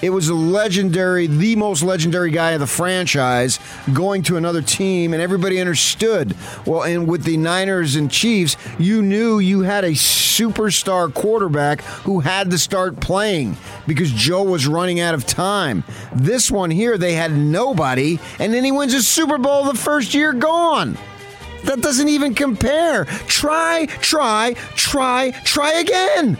It 0.00 0.10
was 0.10 0.28
a 0.28 0.34
legendary, 0.34 1.26
the 1.26 1.56
most 1.56 1.82
legendary 1.82 2.30
guy 2.30 2.52
of 2.52 2.60
the 2.60 2.68
franchise 2.68 3.58
going 3.92 4.22
to 4.24 4.36
another 4.36 4.62
team, 4.62 5.12
and 5.12 5.20
everybody 5.20 5.60
understood. 5.60 6.36
Well, 6.64 6.84
and 6.84 7.08
with 7.08 7.24
the 7.24 7.36
Niners 7.36 7.96
and 7.96 8.08
Chiefs, 8.08 8.56
you 8.78 9.02
knew 9.02 9.40
you 9.40 9.62
had 9.62 9.84
a 9.84 9.90
superstar 9.90 11.12
quarterback 11.12 11.82
who 11.82 12.20
had 12.20 12.50
to 12.52 12.58
start 12.58 13.00
playing 13.00 13.56
because 13.88 14.12
Joe 14.12 14.44
was 14.44 14.68
running 14.68 15.00
out 15.00 15.14
of 15.14 15.26
time. 15.26 15.82
This 16.14 16.48
one 16.48 16.70
here, 16.70 16.96
they 16.96 17.14
had 17.14 17.32
nobody, 17.32 18.20
and 18.38 18.54
then 18.54 18.64
he 18.64 18.70
wins 18.70 18.94
a 18.94 19.02
Super 19.02 19.36
Bowl 19.36 19.64
the 19.64 19.74
first 19.74 20.14
year 20.14 20.32
gone. 20.32 20.96
That 21.64 21.80
doesn't 21.80 22.08
even 22.08 22.34
compare. 22.34 23.04
Try, 23.26 23.86
try, 24.00 24.54
try, 24.76 25.32
try 25.44 25.72
again. 25.80 26.38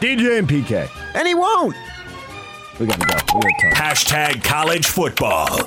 DJ 0.00 0.38
and 0.38 0.46
PK. 0.46 0.90
And 1.14 1.26
he 1.26 1.34
won't. 1.34 1.74
We 2.78 2.86
gotta 2.86 3.06
go. 3.06 3.38
We 3.38 3.40
got 3.42 3.60
time. 3.60 3.72
Hashtag 3.72 4.44
college 4.44 4.86
football. 4.86 5.66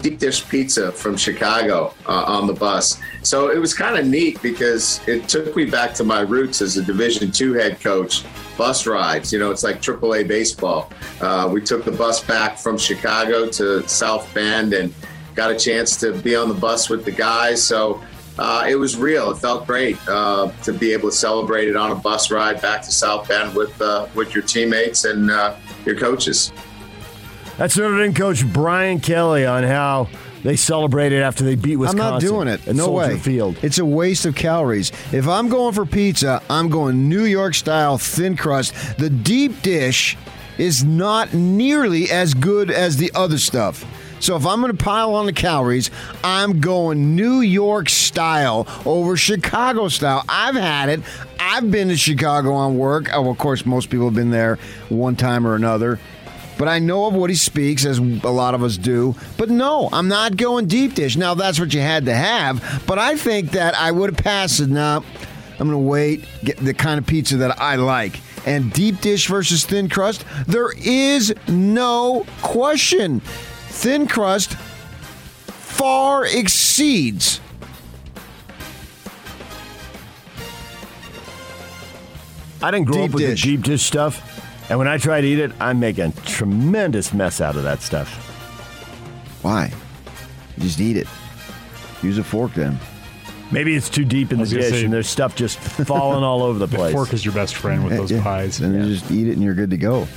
deep 0.00 0.18
dish 0.18 0.48
pizza 0.48 0.92
from 0.92 1.16
Chicago 1.16 1.92
uh, 2.06 2.24
on 2.26 2.46
the 2.46 2.52
bus. 2.52 2.98
So 3.22 3.50
it 3.50 3.58
was 3.58 3.74
kind 3.74 3.98
of 3.98 4.06
neat 4.06 4.40
because 4.40 5.00
it 5.06 5.28
took 5.28 5.54
me 5.56 5.64
back 5.66 5.92
to 5.94 6.04
my 6.04 6.20
roots 6.20 6.62
as 6.62 6.76
a 6.78 6.82
Division 6.82 7.30
two 7.32 7.52
head 7.52 7.80
coach. 7.80 8.24
Bus 8.56 8.86
rides, 8.86 9.30
you 9.32 9.38
know, 9.38 9.50
it's 9.50 9.62
like 9.62 9.82
AAA 9.82 10.26
baseball. 10.26 10.90
Uh, 11.20 11.50
we 11.52 11.60
took 11.60 11.84
the 11.84 11.92
bus 11.92 12.24
back 12.24 12.56
from 12.56 12.78
Chicago 12.78 13.48
to 13.50 13.86
South 13.86 14.32
Bend 14.32 14.72
and 14.72 14.94
got 15.34 15.50
a 15.50 15.58
chance 15.58 15.96
to 15.96 16.12
be 16.12 16.34
on 16.34 16.48
the 16.48 16.54
bus 16.54 16.88
with 16.88 17.04
the 17.04 17.10
guys. 17.12 17.62
So 17.62 18.00
uh, 18.38 18.66
it 18.68 18.76
was 18.76 18.96
real. 18.96 19.30
It 19.30 19.38
felt 19.38 19.66
great 19.66 19.98
uh, 20.08 20.50
to 20.64 20.72
be 20.72 20.92
able 20.92 21.10
to 21.10 21.16
celebrate 21.16 21.68
it 21.68 21.76
on 21.76 21.92
a 21.92 21.94
bus 21.94 22.30
ride 22.30 22.60
back 22.60 22.82
to 22.82 22.92
South 22.92 23.28
Bend 23.28 23.54
with 23.54 23.80
uh, 23.80 24.06
with 24.14 24.34
your 24.34 24.44
teammates 24.44 25.04
and 25.04 25.30
uh, 25.30 25.56
your 25.84 25.96
coaches. 25.96 26.52
That's 27.56 27.76
Notre 27.76 27.98
Dame 27.98 28.12
coach 28.12 28.46
Brian 28.52 29.00
Kelly 29.00 29.46
on 29.46 29.62
how 29.62 30.08
they 30.42 30.56
celebrated 30.56 31.22
after 31.22 31.42
they 31.42 31.54
beat 31.54 31.76
Wisconsin. 31.76 32.06
I'm 32.06 32.12
not 32.12 32.20
doing 32.20 32.48
it. 32.48 32.66
No 32.66 32.84
Soldier 32.84 33.14
way. 33.14 33.18
Field. 33.18 33.58
It's 33.62 33.78
a 33.78 33.84
waste 33.84 34.26
of 34.26 34.34
calories. 34.34 34.92
If 35.12 35.26
I'm 35.26 35.48
going 35.48 35.72
for 35.72 35.86
pizza, 35.86 36.42
I'm 36.50 36.68
going 36.68 37.08
New 37.08 37.24
York 37.24 37.54
style 37.54 37.96
thin 37.96 38.36
crust. 38.36 38.74
The 38.98 39.08
deep 39.08 39.62
dish 39.62 40.16
is 40.58 40.84
not 40.84 41.32
nearly 41.34 42.10
as 42.10 42.34
good 42.34 42.70
as 42.70 42.96
the 42.96 43.10
other 43.14 43.38
stuff. 43.38 43.84
So 44.20 44.36
if 44.36 44.46
I'm 44.46 44.60
going 44.60 44.76
to 44.76 44.84
pile 44.84 45.14
on 45.14 45.26
the 45.26 45.32
calories, 45.32 45.90
I'm 46.24 46.60
going 46.60 47.14
New 47.14 47.40
York 47.40 47.88
style 47.88 48.66
over 48.84 49.16
Chicago 49.16 49.88
style. 49.88 50.24
I've 50.28 50.56
had 50.56 50.88
it. 50.88 51.00
I've 51.38 51.70
been 51.70 51.88
to 51.88 51.96
Chicago 51.96 52.52
on 52.52 52.78
work. 52.78 53.08
Oh, 53.12 53.30
of 53.30 53.38
course, 53.38 53.66
most 53.66 53.90
people 53.90 54.06
have 54.06 54.14
been 54.14 54.30
there 54.30 54.58
one 54.88 55.16
time 55.16 55.46
or 55.46 55.54
another. 55.54 55.98
But 56.58 56.68
I 56.68 56.78
know 56.78 57.04
of 57.04 57.14
what 57.14 57.28
he 57.28 57.36
speaks, 57.36 57.84
as 57.84 57.98
a 57.98 58.02
lot 58.02 58.54
of 58.54 58.62
us 58.62 58.78
do. 58.78 59.14
But 59.36 59.50
no, 59.50 59.90
I'm 59.92 60.08
not 60.08 60.38
going 60.38 60.66
deep 60.66 60.94
dish. 60.94 61.16
Now, 61.16 61.34
that's 61.34 61.60
what 61.60 61.74
you 61.74 61.80
had 61.80 62.06
to 62.06 62.14
have. 62.14 62.84
But 62.86 62.98
I 62.98 63.16
think 63.16 63.50
that 63.50 63.74
I 63.74 63.92
would 63.92 64.14
have 64.14 64.24
passed 64.24 64.60
it. 64.60 64.70
Now, 64.70 65.04
I'm 65.58 65.68
going 65.68 65.72
to 65.72 65.78
wait, 65.78 66.24
get 66.44 66.56
the 66.56 66.72
kind 66.72 66.98
of 66.98 67.06
pizza 67.06 67.36
that 67.38 67.60
I 67.60 67.76
like. 67.76 68.20
And 68.46 68.72
deep 68.72 69.00
dish 69.00 69.26
versus 69.26 69.66
thin 69.66 69.88
crust, 69.88 70.24
there 70.46 70.72
is 70.78 71.34
no 71.48 72.24
question. 72.42 73.20
Thin 73.78 74.06
crust 74.08 74.54
far 74.54 76.24
exceeds 76.26 77.40
I 82.62 82.70
didn't 82.70 82.86
grow 82.86 82.96
Deep 83.02 83.10
up 83.10 83.14
with 83.14 83.22
dish. 83.24 83.42
the 83.42 83.48
deep 83.56 83.62
dish 83.62 83.82
stuff, 83.82 84.70
and 84.70 84.78
when 84.78 84.88
I 84.88 84.96
try 84.98 85.20
to 85.20 85.26
eat 85.26 85.38
it, 85.38 85.52
I 85.60 85.72
make 85.74 85.98
a 85.98 86.10
tremendous 86.24 87.12
mess 87.12 87.40
out 87.40 87.54
of 87.56 87.64
that 87.64 87.82
stuff. 87.82 88.08
Why? 89.42 89.72
Just 90.58 90.80
eat 90.80 90.96
it. 90.96 91.06
Use 92.02 92.18
a 92.18 92.24
fork 92.24 92.54
then. 92.54 92.78
Maybe 93.52 93.76
it's 93.76 93.88
too 93.90 94.04
deep 94.04 94.32
in 94.32 94.38
the 94.38 94.42
was 94.42 94.52
gonna 94.52 94.62
dish 94.64 94.72
say- 94.80 94.84
and 94.84 94.92
there's 94.92 95.08
stuff 95.08 95.36
just 95.36 95.58
falling 95.58 96.24
all 96.24 96.42
over 96.42 96.58
the 96.58 96.66
The 96.66 96.76
place. 96.76 96.92
fork 96.94 97.12
is 97.12 97.24
your 97.24 97.34
best 97.34 97.54
friend 97.54 97.84
with 97.84 97.96
those 97.96 98.10
yeah. 98.10 98.22
pies. 98.22 98.58
Then 98.58 98.74
you 98.74 98.82
just 98.94 99.10
eat 99.10 99.28
it 99.28 99.32
and 99.32 99.42
you're 99.42 99.54
good 99.54 99.70
to 99.70 99.76
go. 99.76 100.08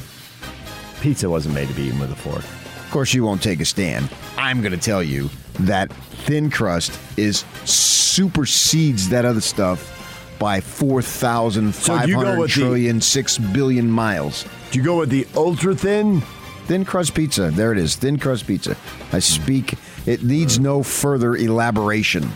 Pizza 1.02 1.30
wasn't 1.30 1.54
made 1.56 1.68
to 1.68 1.74
be 1.76 1.84
eaten 1.84 2.00
with 2.00 2.12
a 2.12 2.16
fork. 2.16 2.44
Of 2.90 2.94
course, 2.94 3.14
you 3.14 3.24
won't 3.24 3.44
take 3.44 3.60
a 3.60 3.66
stand. 3.66 4.10
I'm 4.36 4.62
going 4.62 4.72
to 4.72 4.78
tell 4.80 5.04
you 5.04 5.30
that 5.60 5.94
thin 5.94 6.50
crust 6.50 7.00
is 7.18 7.46
supersedes 7.64 9.10
that 9.10 9.26
other 9.26 9.42
stuff 9.42 9.96
by 10.40 10.60
4,500 10.60 11.72
So 11.72 12.40
with 12.40 12.56
the- 12.56 13.00
6 13.00 13.38
billion 13.38 13.92
miles. 13.92 14.44
Do 14.72 14.80
you 14.80 14.84
go 14.84 14.98
with 14.98 15.12
the 15.12 15.28
ultra 15.36 15.76
thin? 15.76 16.22
Thin 16.66 16.84
crust 16.84 17.14
pizza. 17.14 17.52
There 17.52 17.72
it 17.72 17.78
is. 17.78 17.96
Thin 17.96 18.18
crust 18.18 18.48
pizza. 18.48 18.76
I 19.14 19.20
speak. 19.20 19.76
It 20.08 20.24
needs 20.24 20.60
no 20.60 20.82
further 20.82 21.36
elaboration. 21.36 22.28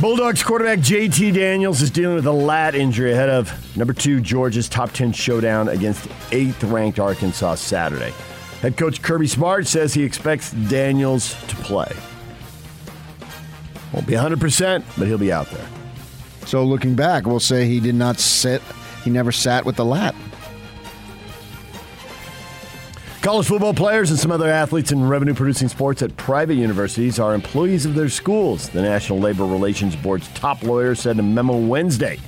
Bulldogs 0.00 0.42
quarterback 0.42 0.80
JT 0.80 1.34
Daniels 1.34 1.82
is 1.82 1.90
dealing 1.92 2.16
with 2.16 2.26
a 2.26 2.32
lat 2.32 2.74
injury 2.74 3.12
ahead 3.12 3.28
of 3.28 3.76
number 3.76 3.92
two 3.92 4.20
Georgia's 4.20 4.68
top 4.68 4.90
10 4.90 5.12
showdown 5.12 5.68
against 5.68 6.08
eighth 6.32 6.64
ranked 6.64 6.98
Arkansas 6.98 7.54
Saturday. 7.54 8.12
Head 8.60 8.76
coach 8.76 9.00
Kirby 9.00 9.26
Smart 9.26 9.66
says 9.66 9.94
he 9.94 10.02
expects 10.02 10.52
Daniels 10.52 11.34
to 11.46 11.56
play. 11.56 11.90
Won't 13.92 14.06
be 14.06 14.12
100%, 14.12 14.84
but 14.98 15.06
he'll 15.08 15.18
be 15.18 15.32
out 15.32 15.50
there. 15.50 15.66
So 16.46 16.64
looking 16.64 16.94
back, 16.94 17.26
we'll 17.26 17.40
say 17.40 17.66
he 17.66 17.80
did 17.80 17.94
not 17.94 18.18
sit. 18.18 18.62
He 19.02 19.10
never 19.10 19.32
sat 19.32 19.64
with 19.64 19.76
the 19.76 19.84
lat. 19.84 20.14
College 23.22 23.46
football 23.46 23.74
players 23.74 24.10
and 24.10 24.18
some 24.18 24.30
other 24.30 24.48
athletes 24.48 24.92
in 24.92 25.06
revenue 25.06 25.34
producing 25.34 25.68
sports 25.68 26.02
at 26.02 26.16
private 26.16 26.54
universities 26.54 27.18
are 27.18 27.34
employees 27.34 27.84
of 27.84 27.94
their 27.94 28.08
schools. 28.08 28.68
The 28.70 28.82
National 28.82 29.18
Labor 29.18 29.44
Relations 29.44 29.94
Board's 29.96 30.28
top 30.28 30.62
lawyer 30.62 30.94
said 30.94 31.16
in 31.16 31.20
a 31.20 31.22
memo 31.22 31.56
Wednesday 31.56 32.18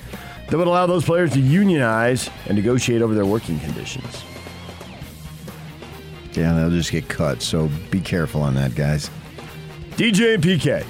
that 0.49 0.57
would 0.57 0.67
allow 0.67 0.87
those 0.87 1.05
players 1.05 1.33
to 1.33 1.41
unionize 1.41 2.29
and 2.47 2.57
negotiate 2.57 3.01
over 3.01 3.15
their 3.15 3.25
working 3.27 3.59
conditions. 3.61 4.23
Yeah, 6.33 6.55
they'll 6.55 6.71
just 6.71 6.91
get 6.91 7.09
cut. 7.09 7.43
So 7.43 7.69
be 7.91 8.01
careful 8.01 8.43
on 8.43 8.55
that, 8.55 8.75
guys. 8.75 9.11
DJ 9.97 10.35
and 10.35 10.43
PK. 10.43 10.85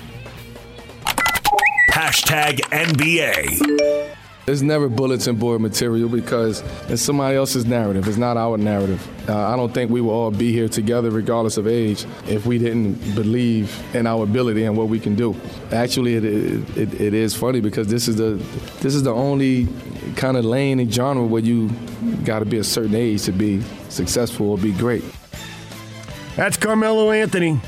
Hashtag 1.90 2.60
NBA. 2.70 4.12
It's 4.44 4.60
never 4.60 4.88
bulletin 4.88 5.36
board 5.36 5.60
material 5.60 6.08
because 6.08 6.64
it's 6.88 7.00
somebody 7.00 7.36
else's 7.36 7.64
narrative. 7.64 8.08
It's 8.08 8.16
not 8.16 8.36
our 8.36 8.58
narrative. 8.58 9.06
Uh, 9.28 9.36
I 9.36 9.54
don't 9.54 9.72
think 9.72 9.90
we 9.90 10.00
will 10.00 10.10
all 10.10 10.30
be 10.32 10.52
here 10.52 10.68
together, 10.68 11.10
regardless 11.10 11.58
of 11.58 11.68
age, 11.68 12.06
if 12.26 12.44
we 12.44 12.58
didn't 12.58 12.94
believe 13.14 13.72
in 13.94 14.04
our 14.06 14.24
ability 14.24 14.64
and 14.64 14.76
what 14.76 14.88
we 14.88 14.98
can 14.98 15.14
do. 15.14 15.36
Actually, 15.70 16.16
it, 16.16 16.24
it, 16.24 17.00
it 17.00 17.14
is 17.14 17.36
funny 17.36 17.60
because 17.60 17.86
this 17.86 18.08
is 18.08 18.16
the 18.16 18.32
this 18.80 18.96
is 18.96 19.04
the 19.04 19.14
only 19.14 19.68
kind 20.16 20.36
of 20.36 20.44
lane 20.44 20.80
and 20.80 20.92
genre 20.92 21.24
where 21.24 21.42
you 21.42 21.68
got 22.24 22.40
to 22.40 22.44
be 22.44 22.58
a 22.58 22.64
certain 22.64 22.96
age 22.96 23.22
to 23.22 23.32
be 23.32 23.62
successful 23.90 24.50
or 24.50 24.58
be 24.58 24.72
great. 24.72 25.04
That's 26.36 26.56
Carmelo 26.56 27.10
Anthony. 27.10 27.60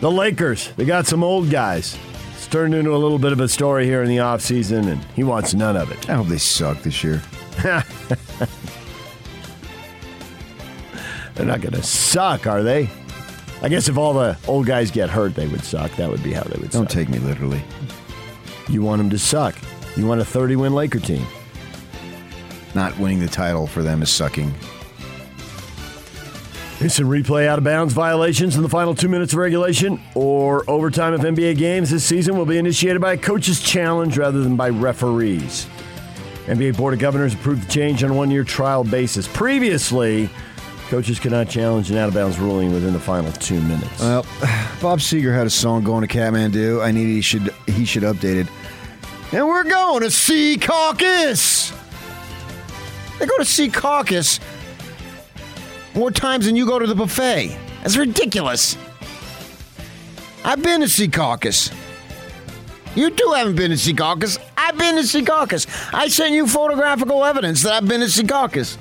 The 0.00 0.10
Lakers, 0.10 0.72
they 0.76 0.84
got 0.84 1.06
some 1.06 1.22
old 1.24 1.50
guys. 1.50 1.98
It's 2.34 2.46
turned 2.46 2.74
into 2.74 2.94
a 2.94 2.98
little 2.98 3.18
bit 3.18 3.32
of 3.32 3.40
a 3.40 3.48
story 3.48 3.84
here 3.84 4.02
in 4.02 4.08
the 4.08 4.18
offseason, 4.18 4.90
and 4.90 5.04
he 5.16 5.24
wants 5.24 5.54
none 5.54 5.76
of 5.76 5.90
it. 5.90 6.08
I 6.08 6.14
hope 6.14 6.28
they 6.28 6.38
suck 6.38 6.82
this 6.82 7.02
year. 7.02 7.22
They're 11.34 11.46
not 11.46 11.60
going 11.60 11.74
to 11.74 11.82
suck, 11.82 12.46
are 12.46 12.62
they? 12.62 12.90
I 13.62 13.68
guess 13.68 13.88
if 13.88 13.98
all 13.98 14.12
the 14.12 14.36
old 14.46 14.66
guys 14.66 14.90
get 14.90 15.10
hurt, 15.10 15.34
they 15.34 15.48
would 15.48 15.64
suck. 15.64 15.90
That 15.96 16.10
would 16.10 16.22
be 16.22 16.32
how 16.32 16.42
they 16.42 16.60
would 16.60 16.72
suck. 16.72 16.80
Don't 16.80 16.90
suck. 16.90 16.94
take 16.94 17.08
me 17.08 17.18
literally. 17.18 17.62
You 18.68 18.82
want 18.82 18.98
them 18.98 19.10
to 19.10 19.18
suck. 19.18 19.56
You 19.96 20.06
want 20.06 20.20
a 20.20 20.24
30 20.24 20.56
win 20.56 20.74
Laker 20.74 21.00
team. 21.00 21.26
Not 22.74 22.96
winning 22.98 23.18
the 23.18 23.28
title 23.28 23.66
for 23.66 23.82
them 23.82 24.02
is 24.02 24.10
sucking. 24.10 24.54
Some 26.86 27.06
replay 27.06 27.48
out 27.48 27.58
of 27.58 27.64
bounds 27.64 27.92
violations 27.92 28.54
in 28.54 28.62
the 28.62 28.68
final 28.68 28.94
two 28.94 29.08
minutes 29.08 29.32
of 29.32 29.40
regulation 29.40 30.00
or 30.14 30.62
overtime 30.70 31.12
of 31.12 31.20
NBA 31.22 31.58
games 31.58 31.90
this 31.90 32.04
season 32.04 32.36
will 32.36 32.46
be 32.46 32.56
initiated 32.56 33.02
by 33.02 33.14
a 33.14 33.16
coach's 33.16 33.60
challenge 33.60 34.16
rather 34.16 34.42
than 34.42 34.56
by 34.56 34.68
referees. 34.70 35.66
NBA 36.46 36.76
Board 36.76 36.94
of 36.94 37.00
Governors 37.00 37.34
approved 37.34 37.64
the 37.66 37.70
change 37.70 38.04
on 38.04 38.10
a 38.10 38.14
one 38.14 38.30
year 38.30 38.44
trial 38.44 38.84
basis. 38.84 39.26
Previously, 39.26 40.30
coaches 40.88 41.18
could 41.18 41.32
not 41.32 41.48
challenge 41.48 41.90
an 41.90 41.96
out 41.96 42.08
of 42.08 42.14
bounds 42.14 42.38
ruling 42.38 42.72
within 42.72 42.92
the 42.92 43.00
final 43.00 43.32
two 43.32 43.60
minutes. 43.60 44.00
Well, 44.00 44.22
Bob 44.80 45.00
Seger 45.00 45.34
had 45.34 45.48
a 45.48 45.50
song 45.50 45.82
going 45.82 46.06
to 46.06 46.14
Kathmandu. 46.16 46.82
I 46.82 46.92
need 46.92 47.06
he 47.06 47.20
should 47.20 47.52
he 47.66 47.84
should 47.84 48.04
update 48.04 48.36
it. 48.36 48.46
And 49.32 49.46
we're 49.46 49.64
going 49.64 50.02
to 50.02 50.06
Secaucus. 50.06 51.74
They 53.18 53.26
go 53.26 53.36
to 53.36 53.42
Secaucus 53.42 54.38
more 55.94 56.10
times 56.10 56.46
than 56.46 56.56
you 56.56 56.66
go 56.66 56.78
to 56.78 56.86
the 56.86 56.94
buffet. 56.94 57.56
That's 57.82 57.96
ridiculous. 57.96 58.76
I've 60.44 60.62
been 60.62 60.80
to 60.80 60.86
Secaucus. 60.86 61.72
You 62.94 63.10
too 63.10 63.32
haven't 63.36 63.56
been 63.56 63.70
to 63.70 63.76
Secaucus. 63.76 64.38
I've 64.56 64.76
been 64.78 64.96
to 64.96 65.02
Secaucus. 65.02 65.66
I 65.92 66.08
sent 66.08 66.32
you 66.34 66.46
photographical 66.46 67.24
evidence 67.24 67.62
that 67.62 67.72
I've 67.74 67.88
been 67.88 68.00
to 68.00 68.06
Secaucus. 68.06 68.76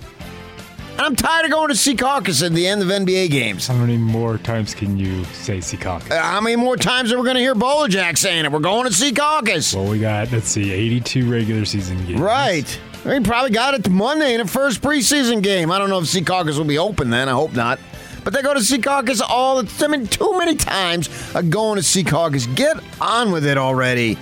And 0.92 1.02
I'm 1.06 1.16
tired 1.16 1.46
of 1.46 1.52
going 1.52 1.68
to 1.68 1.76
Secaucus 1.76 2.44
at 2.44 2.54
the 2.54 2.66
end 2.66 2.82
of 2.82 2.88
NBA 2.88 3.30
games. 3.30 3.68
How 3.68 3.76
many 3.76 3.98
more 3.98 4.40
times 4.40 4.74
can 4.74 4.98
you 4.98 5.24
say 5.26 5.60
Secaucus? 5.60 6.10
Uh, 6.10 6.20
How 6.20 6.42
many 6.42 6.56
more 6.56 6.76
times 6.76 7.12
are 7.12 7.18
we 7.18 7.24
going 7.24 7.36
to 7.36 7.42
hear 7.42 7.54
Bowler 7.54 7.88
Jack 7.88 8.18
saying 8.18 8.46
it? 8.46 8.52
We're 8.52 8.58
going 8.60 8.86
to 8.88 8.94
Secaucus. 8.94 9.76
Well, 9.76 9.88
we 9.88 10.00
got, 10.00 10.32
let's 10.32 10.48
see, 10.50 10.72
82 10.72 11.30
regular 11.30 11.66
season 11.66 12.04
games. 12.08 12.20
Right. 12.20 12.80
We 13.08 13.22
probably 13.22 13.52
got 13.52 13.74
it 13.74 13.90
Monday 13.90 14.34
in 14.34 14.42
the 14.42 14.48
first 14.48 14.82
preseason 14.82 15.42
game. 15.42 15.72
I 15.72 15.78
don't 15.78 15.90
know 15.90 16.00
if 16.00 16.06
Secaucus 16.06 16.58
will 16.58 16.66
be 16.66 16.78
open 16.78 17.10
then. 17.10 17.30
I 17.30 17.32
hope 17.32 17.54
not. 17.54 17.80
But 18.26 18.34
they 18.34 18.42
go 18.42 18.54
to 18.54 18.60
Secaucus 18.60 19.22
all 19.22 19.64
the 19.64 19.86
I 19.86 19.88
mean, 19.88 20.08
too 20.08 20.38
many 20.38 20.56
times 20.56 21.08
of 21.34 21.50
going 21.50 21.78
to 21.78 21.84
Secaucus. 21.84 22.54
Get 22.54 22.76
on 23.00 23.32
with 23.32 23.46
it 23.46 23.58
already. 23.58 24.16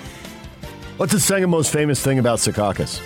What's 0.98 1.14
the 1.14 1.20
second 1.20 1.50
most 1.50 1.74
famous 1.74 2.00
thing 2.04 2.20
about 2.20 2.38
Secaucus? 2.38 3.02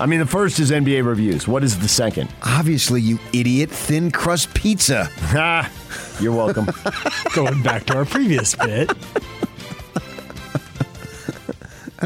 I 0.00 0.06
mean, 0.06 0.20
the 0.20 0.26
first 0.26 0.58
is 0.58 0.70
NBA 0.70 1.04
reviews. 1.04 1.46
What 1.46 1.62
is 1.62 1.78
the 1.78 1.88
second? 1.88 2.30
Obviously, 2.42 3.02
you 3.02 3.18
idiot, 3.34 3.70
thin 3.70 4.10
crust 4.10 4.54
pizza. 4.54 5.10
Ha! 5.26 5.70
You're 6.18 6.34
welcome. 6.34 6.66
Going 7.34 7.62
back 7.62 7.84
to 7.86 7.96
our 7.98 8.06
previous 8.06 8.54
bit. 8.54 8.90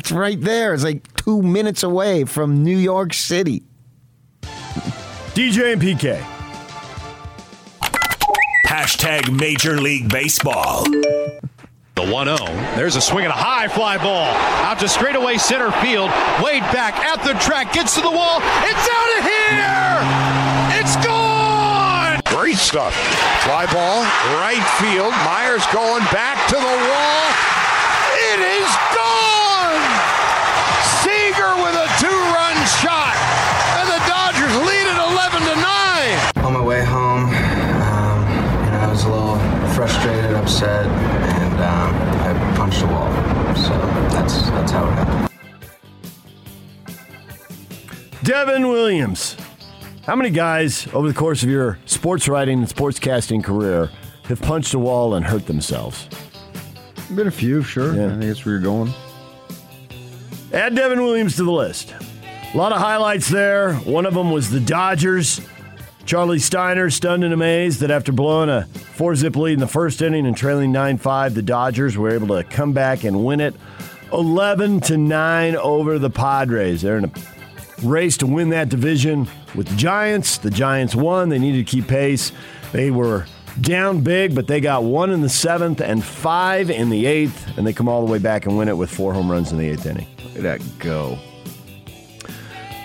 That's 0.01 0.13
right 0.13 0.41
there. 0.41 0.73
It's 0.73 0.83
like 0.83 1.15
two 1.15 1.43
minutes 1.43 1.83
away 1.83 2.25
from 2.25 2.65
New 2.65 2.79
York 2.79 3.13
City. 3.13 3.65
DJ 4.41 5.75
and 5.75 5.83
PK. 5.83 6.19
Hashtag 8.67 9.31
Major 9.39 9.79
League 9.79 10.09
Baseball. 10.09 10.85
The 10.85 12.09
1 12.11 12.35
0. 12.35 12.39
There's 12.77 12.97
a 12.97 13.01
swing 13.03 13.25
and 13.27 13.31
a 13.31 13.37
high 13.37 13.69
fly 13.69 13.99
ball 13.99 14.33
out 14.65 14.79
to 14.79 14.89
straightaway 14.89 15.37
center 15.37 15.71
field. 15.85 16.09
Wade 16.43 16.65
back 16.73 16.97
at 16.97 17.23
the 17.23 17.39
track, 17.39 17.75
gets 17.75 17.95
to 17.97 18.01
the 18.01 18.11
wall. 18.11 18.41
It's 18.41 18.89
out 18.89 19.11
of 19.19 19.25
here! 19.29 20.81
It's 20.81 20.97
gone! 21.05 22.21
Great 22.25 22.57
stuff. 22.57 22.95
Fly 23.45 23.67
ball, 23.67 24.01
right 24.41 24.65
field. 24.81 25.13
Myers 25.29 25.67
going 25.75 26.05
back 26.09 26.49
to 26.49 26.57
the 26.57 26.77
wall. 26.89 27.27
It 28.33 28.41
is 28.41 28.97
gone! 28.97 29.10
That's 44.33 44.51
that's 44.51 44.73
how 44.73 44.89
it 44.89 44.93
happened. 44.93 45.29
Devin 48.23 48.69
Williams. 48.69 49.37
How 50.05 50.17
many 50.17 50.31
guys 50.31 50.87
over 50.93 51.07
the 51.09 51.15
course 51.15 51.43
of 51.43 51.51
your 51.51 51.79
sports 51.85 52.27
writing 52.27 52.59
and 52.61 52.69
sportscasting 52.69 53.45
career 53.45 53.91
have 54.25 54.41
punched 54.41 54.75
a 54.75 54.79
wall 54.79 55.15
and 55.15 55.25
hurt 55.25 55.47
themselves? 55.47 56.09
Been 57.15 57.29
a 57.29 57.31
few, 57.31 57.63
sure. 57.63 57.93
I 57.93 57.97
think 57.97 58.23
that's 58.23 58.45
where 58.45 58.55
you're 58.55 58.63
going. 58.63 58.93
Add 60.53 60.75
Devin 60.75 61.03
Williams 61.03 61.37
to 61.37 61.45
the 61.45 61.53
list. 61.53 61.95
A 62.53 62.57
lot 62.57 62.73
of 62.73 62.79
highlights 62.79 63.29
there. 63.29 63.75
One 63.75 64.07
of 64.07 64.15
them 64.15 64.31
was 64.31 64.51
the 64.51 64.61
Dodgers. 64.61 65.41
Charlie 66.07 66.39
Steiner 66.39 66.91
stunned 66.91 67.23
and 67.23 67.33
amazed 67.33 67.81
that 67.81 67.91
after 67.91 68.11
blowing 68.11 68.49
a 68.49 68.65
four 68.65 69.15
zip 69.15 69.37
lead 69.37 69.55
in 69.55 69.61
the 69.61 69.69
first 69.69 70.03
inning 70.03 70.27
and 70.27 70.37
trailing 70.37 70.73
9 70.73 70.99
5, 70.99 71.35
the 71.35 71.43
Dodgers 71.43 71.97
were 71.97 72.11
able 72.11 72.29
to 72.29 72.43
come 72.43 72.73
back 72.73 73.05
and 73.05 73.25
win 73.25 73.41
it 73.41 73.55
11 74.13 74.81
to 74.83 74.97
9 74.97 75.57
over 75.57 75.99
the 75.99 76.11
Padres. 76.11 76.83
They're 76.83 76.99
in 76.99 77.05
a 77.07 77.11
race 77.83 78.17
to 78.19 78.27
win 78.27 78.51
that 78.51 78.69
division 78.69 79.29
with 79.55 79.69
the 79.69 79.77
Giants. 79.77 80.39
The 80.39 80.51
Giants 80.51 80.95
won. 80.95 81.29
They 81.29 81.39
needed 81.39 81.67
to 81.67 81.71
keep 81.71 81.87
pace. 81.89 82.33
They 82.73 82.91
were 82.91 83.27
down 83.61 84.01
big, 84.03 84.35
but 84.35 84.47
they 84.47 84.61
got 84.61 84.85
one 84.85 85.11
in 85.11 85.21
the 85.23 85.29
seventh 85.29 85.81
and 85.81 86.05
five 86.05 86.71
in 86.71 86.89
the 86.91 87.07
eighth, 87.07 87.57
and 87.59 87.67
they 87.67 87.73
come 87.73 87.89
all 87.89 88.05
the 88.05 88.11
way 88.13 88.19
back 88.19 88.47
and 88.47 88.57
win 88.57 88.69
it 88.69 88.77
with 88.77 88.91
four 88.91 89.13
home 89.13 89.31
runs 89.31 89.51
in 89.53 89.59
the 89.59 89.69
eighth 89.69 89.87
inning. 89.87 90.07
Look 90.25 90.37
at 90.37 90.43
that 90.43 90.79
go. 90.79 91.19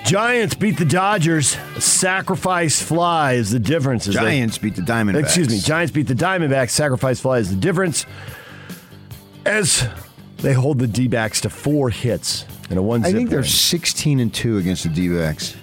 Giants 0.05 0.53
beat 0.53 0.77
the 0.77 0.85
Dodgers. 0.85 1.57
A 1.75 1.81
sacrifice 1.81 2.79
fly 2.81 3.33
is 3.33 3.49
the 3.51 3.59
difference. 3.59 4.05
they- 4.05 4.13
Giants 4.13 4.57
beat 4.59 4.75
the 4.75 4.81
Diamondbacks. 4.83 5.19
Excuse 5.23 5.49
me. 5.49 5.59
Giants 5.59 5.91
beat 5.91 6.07
the 6.07 6.13
Diamondbacks. 6.13 6.69
Sacrifice 6.71 7.19
fly 7.19 7.39
is 7.39 7.49
the 7.49 7.55
difference. 7.55 8.05
As 9.47 9.87
they 10.37 10.53
hold 10.53 10.79
the 10.79 10.87
D 10.87 11.07
backs 11.07 11.41
to 11.41 11.49
four 11.49 11.89
hits 11.89 12.45
and 12.69 12.79
a 12.79 12.81
one 12.81 13.05
I 13.05 13.11
think 13.11 13.29
they're 13.29 13.39
win. 13.39 13.49
16 13.49 14.19
and 14.19 14.33
2 14.33 14.57
against 14.57 14.83
the 14.83 14.89
D 14.89 15.09
backs. 15.09 15.55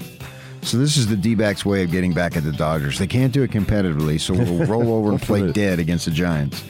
So 0.62 0.78
this 0.78 0.96
is 0.96 1.08
the 1.08 1.16
D 1.16 1.34
backs' 1.34 1.64
way 1.64 1.82
of 1.82 1.90
getting 1.90 2.12
back 2.12 2.36
at 2.36 2.44
the 2.44 2.52
Dodgers. 2.52 2.98
They 2.98 3.08
can't 3.08 3.32
do 3.32 3.42
it 3.42 3.50
competitively, 3.50 4.20
so 4.20 4.32
we'll 4.34 4.66
roll 4.66 4.94
over 4.94 5.10
and 5.10 5.20
play 5.20 5.50
dead 5.50 5.78
against 5.80 6.04
the 6.04 6.12
Giants. 6.12 6.62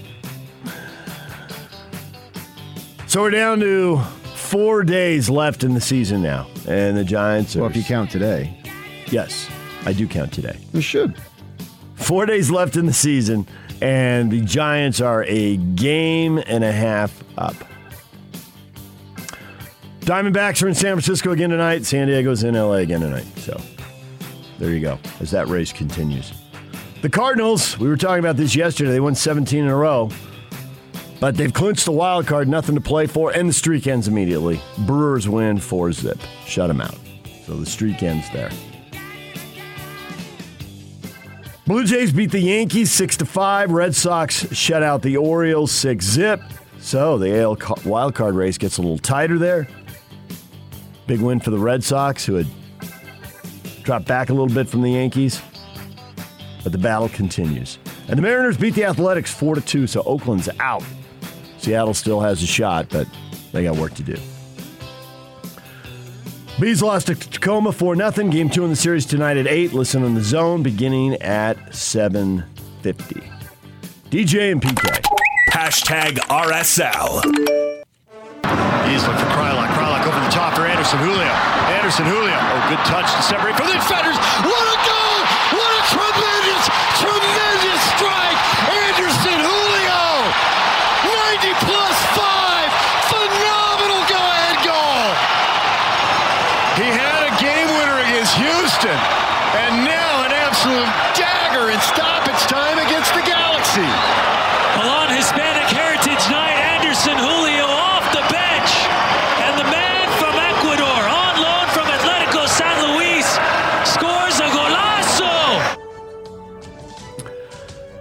So 3.07 3.21
we're 3.21 3.31
down 3.31 3.61
to 3.61 3.99
four 4.35 4.83
days 4.85 5.29
left 5.29 5.65
in 5.65 5.75
the 5.75 5.81
season 5.83 6.23
now, 6.23 6.47
and 6.67 6.97
the 6.97 7.05
Giants 7.05 7.55
are. 7.57 7.61
Well, 7.61 7.71
if 7.71 7.77
you 7.77 7.85
count 7.85 8.11
today. 8.11 8.59
Yes, 9.11 9.51
I 9.85 9.93
do 9.93 10.09
count 10.09 10.33
today. 10.33 10.59
You 10.73 10.81
should. 10.81 11.15
Four 11.97 12.25
days 12.25 12.51
left 12.51 12.77
in 12.77 12.87
the 12.87 12.93
season, 12.95 13.47
and 13.83 14.33
the 14.33 14.41
Giants 14.41 15.03
are 15.03 15.25
a 15.25 15.59
game 15.59 16.39
and 16.39 16.65
a 16.65 16.73
half 16.73 17.23
up. 17.37 17.55
Diamondbacks 20.03 20.61
are 20.65 20.69
in 20.69 20.75
San 20.75 20.95
Francisco 20.95 21.31
again 21.31 21.51
tonight. 21.51 21.87
San 21.87 22.09
Diego's 22.09 22.43
in 22.43 22.57
LA 22.57 22.73
again 22.75 23.01
tonight. 23.01 23.27
So 23.37 23.61
there 24.59 24.71
you 24.71 24.81
go, 24.81 24.99
as 25.21 25.31
that 25.31 25.47
race 25.47 25.73
continues. 25.73 26.33
The 27.03 27.09
Cardinals, 27.09 27.79
we 27.79 27.89
were 27.89 27.97
talking 27.97 28.19
about 28.19 28.37
this 28.37 28.57
yesterday. 28.57 28.91
They 28.91 29.01
won 29.01 29.15
17 29.15 29.63
in 29.63 29.69
a 29.69 29.77
row, 29.77 30.11
but 31.21 31.37
they've 31.37 31.53
clinched 31.53 31.85
the 31.85 31.93
wild 31.93 32.27
card, 32.27 32.49
nothing 32.49 32.75
to 32.75 32.81
play 32.81 33.07
for, 33.07 33.31
and 33.31 33.49
the 33.49 33.53
streak 33.53 33.87
ends 33.87 34.09
immediately. 34.09 34.61
Brewers 34.79 35.29
win 35.29 35.59
4 35.59 35.93
zip. 35.93 36.19
Shut 36.47 36.67
them 36.67 36.81
out. 36.81 36.99
So 37.47 37.57
the 37.57 37.67
streak 37.67 38.03
ends 38.03 38.29
there. 38.31 38.51
Blue 41.65 41.85
Jays 41.85 42.13
beat 42.13 42.33
the 42.33 42.41
Yankees 42.41 42.91
6 42.91 43.19
to 43.19 43.25
5. 43.25 43.71
Red 43.71 43.95
Sox 43.95 44.53
shut 44.53 44.83
out 44.83 45.03
the 45.03 45.17
Orioles 45.17 45.71
6 45.71 46.05
zip. 46.05 46.41
So 46.81 47.19
the 47.19 47.41
AL 47.41 47.57
wild 47.85 48.17
card 48.17 48.35
race 48.35 48.59
gets 48.59 48.79
a 48.79 48.83
little 48.83 48.99
tighter 48.99 49.39
there. 49.39 49.69
Big 51.13 51.21
win 51.21 51.41
for 51.41 51.51
the 51.51 51.59
Red 51.59 51.85
Sox, 51.85 52.25
who 52.25 52.37
had 52.37 52.47
dropped 53.83 54.07
back 54.07 54.31
a 54.31 54.33
little 54.33 54.49
bit 54.49 54.67
from 54.67 54.81
the 54.81 54.93
Yankees. 54.93 55.43
But 56.63 56.73
the 56.73 56.79
battle 56.79 57.11
continues. 57.11 57.79
And 58.09 58.17
the 58.17 58.23
Mariners 58.23 58.57
beat 58.57 58.75
the 58.75 58.87
Athletics 58.87 59.31
4 59.31 59.57
to 59.57 59.61
2, 59.61 59.87
so 59.89 60.03
Oakland's 60.05 60.49
out. 60.59 60.83
Seattle 61.59 61.93
still 61.93 62.21
has 62.21 62.43
a 62.43 62.47
shot, 62.47 62.89
but 62.89 63.07
they 63.53 63.65
got 63.65 63.77
work 63.77 63.93
to 63.97 64.03
do. 64.03 64.17
Bees 66.59 66.81
lost 66.81 67.09
to 67.09 67.15
Tacoma 67.15 67.73
4 67.73 67.95
0. 67.95 68.31
Game 68.31 68.49
two 68.49 68.65
in 68.65 68.71
the 68.71 68.77
series 68.77 69.05
tonight 69.05 69.37
at 69.37 69.47
8. 69.47 69.75
Listen 69.75 70.05
on 70.05 70.15
the 70.15 70.23
zone 70.23 70.63
beginning 70.63 71.17
at 71.17 71.59
7.50. 71.73 72.43
DJ 74.09 74.53
and 74.53 74.63
PK. 74.63 75.03
Hashtag 75.51 76.17
RSL. 76.31 77.23
He's 78.89 79.03
looking 79.07 79.19
for 79.19 79.27
Kreilach. 79.27 79.62
Top 80.33 80.57
for 80.57 80.65
Anderson 80.65 80.97
Julio. 81.05 81.29
Anderson 81.77 82.09
Julio. 82.09 82.33
Oh, 82.33 82.65
good 82.73 82.81
touch 82.89 83.05
to 83.05 83.21
separate 83.21 83.53
from 83.53 83.69
the 83.69 83.77
defenders. 83.77 84.17
What 84.41 84.72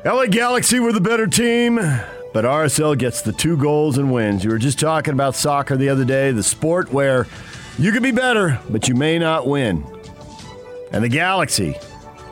LA 0.03 0.25
Galaxy 0.25 0.79
were 0.79 0.91
the 0.91 0.99
better 0.99 1.27
team, 1.27 1.75
but 2.33 2.43
RSL 2.43 2.97
gets 2.97 3.21
the 3.21 3.31
two 3.31 3.55
goals 3.55 3.99
and 3.99 4.11
wins. 4.11 4.43
You 4.43 4.49
were 4.49 4.57
just 4.57 4.79
talking 4.79 5.13
about 5.13 5.35
soccer 5.35 5.77
the 5.77 5.89
other 5.89 6.05
day, 6.05 6.31
the 6.31 6.41
sport 6.41 6.91
where 6.91 7.27
you 7.77 7.91
could 7.91 8.01
be 8.01 8.09
better, 8.09 8.59
but 8.67 8.87
you 8.87 8.95
may 8.95 9.19
not 9.19 9.45
win. 9.45 9.85
And 10.91 11.03
the 11.03 11.09
Galaxy, 11.09 11.77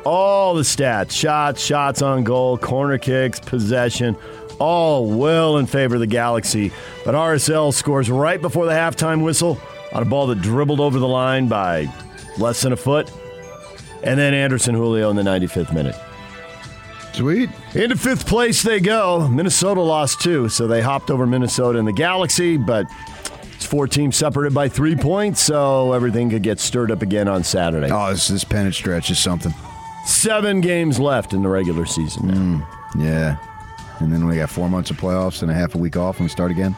all 0.04 0.56
the 0.56 0.64
stats 0.64 1.12
shots, 1.12 1.64
shots 1.64 2.02
on 2.02 2.24
goal, 2.24 2.58
corner 2.58 2.98
kicks, 2.98 3.40
possession 3.40 4.18
all 4.58 5.06
well 5.06 5.58
in 5.58 5.68
favor 5.68 5.96
of 5.96 6.02
the 6.02 6.08
Galaxy. 6.08 6.72
But 7.06 7.14
RSL 7.14 7.72
scores 7.72 8.10
right 8.10 8.42
before 8.42 8.66
the 8.66 8.72
halftime 8.72 9.24
whistle 9.24 9.62
on 9.94 10.02
a 10.02 10.06
ball 10.06 10.26
that 10.28 10.42
dribbled 10.42 10.80
over 10.80 10.98
the 10.98 11.08
line 11.08 11.48
by 11.48 11.88
less 12.40 12.62
than 12.62 12.74
a 12.74 12.78
foot. 12.78 13.12
And 14.02 14.20
then 14.20 14.34
Anderson 14.34 14.74
Julio 14.74 15.12
in 15.12 15.16
the 15.16 15.22
95th 15.22 15.72
minute. 15.72 15.96
Sweet. 17.14 17.50
Into 17.76 17.96
fifth 17.98 18.26
place 18.28 18.62
they 18.64 18.80
go. 18.80 19.28
Minnesota 19.28 19.82
lost 19.82 20.22
two, 20.22 20.48
so 20.50 20.68
they 20.68 20.82
hopped 20.82 21.10
over 21.12 21.26
Minnesota 21.26 21.80
in 21.80 21.86
the 21.86 21.92
Galaxy, 21.94 22.56
but 22.58 22.86
it's 23.56 23.66
four 23.66 23.88
teams 23.88 24.16
separated 24.16 24.54
by 24.54 24.70
three 24.70 24.96
points, 24.96 25.42
so 25.42 25.94
everything 25.94 26.30
could 26.30 26.44
get 26.44 26.60
stirred 26.60 26.92
up 26.92 27.02
again 27.02 27.28
on 27.28 27.44
Saturday. 27.44 27.90
Oh, 27.92 28.12
this, 28.12 28.28
this 28.30 28.44
pennant 28.44 28.76
stretch 28.76 29.10
is 29.12 29.20
something. 29.20 29.54
Seven 30.06 30.62
games 30.62 31.00
left 31.00 31.34
in 31.34 31.42
the 31.44 31.50
regular 31.50 31.86
season. 31.86 32.28
now. 32.28 32.70
Yeah. 32.98 33.38
And 34.00 34.14
then 34.14 34.26
we 34.26 34.38
got 34.38 34.50
four 34.50 34.70
months 34.70 34.90
of 34.92 34.98
playoffs 34.98 35.42
and 35.42 35.52
a 35.52 35.54
half 35.54 35.76
a 35.76 35.78
week 35.78 35.98
off 35.98 36.18
and 36.20 36.26
we 36.26 36.30
start 36.30 36.52
again. 36.52 36.76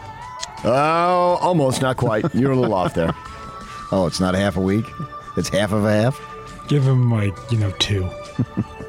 Oh, 0.64 1.38
almost, 1.42 1.82
not 1.82 1.98
quite. 1.98 2.26
You're 2.34 2.52
a 2.52 2.56
little 2.56 2.74
off 2.74 2.94
there. 2.94 3.14
Oh, 3.94 4.08
it's 4.08 4.22
not 4.22 4.36
half 4.36 4.56
a 4.56 4.62
week? 4.62 4.86
It's 5.36 5.50
half 5.50 5.74
of 5.74 5.84
a 5.84 5.92
half? 5.92 6.18
Give 6.70 6.82
him 6.82 7.12
like, 7.12 7.36
you 7.52 7.58
know, 7.58 7.72
two. 7.72 8.10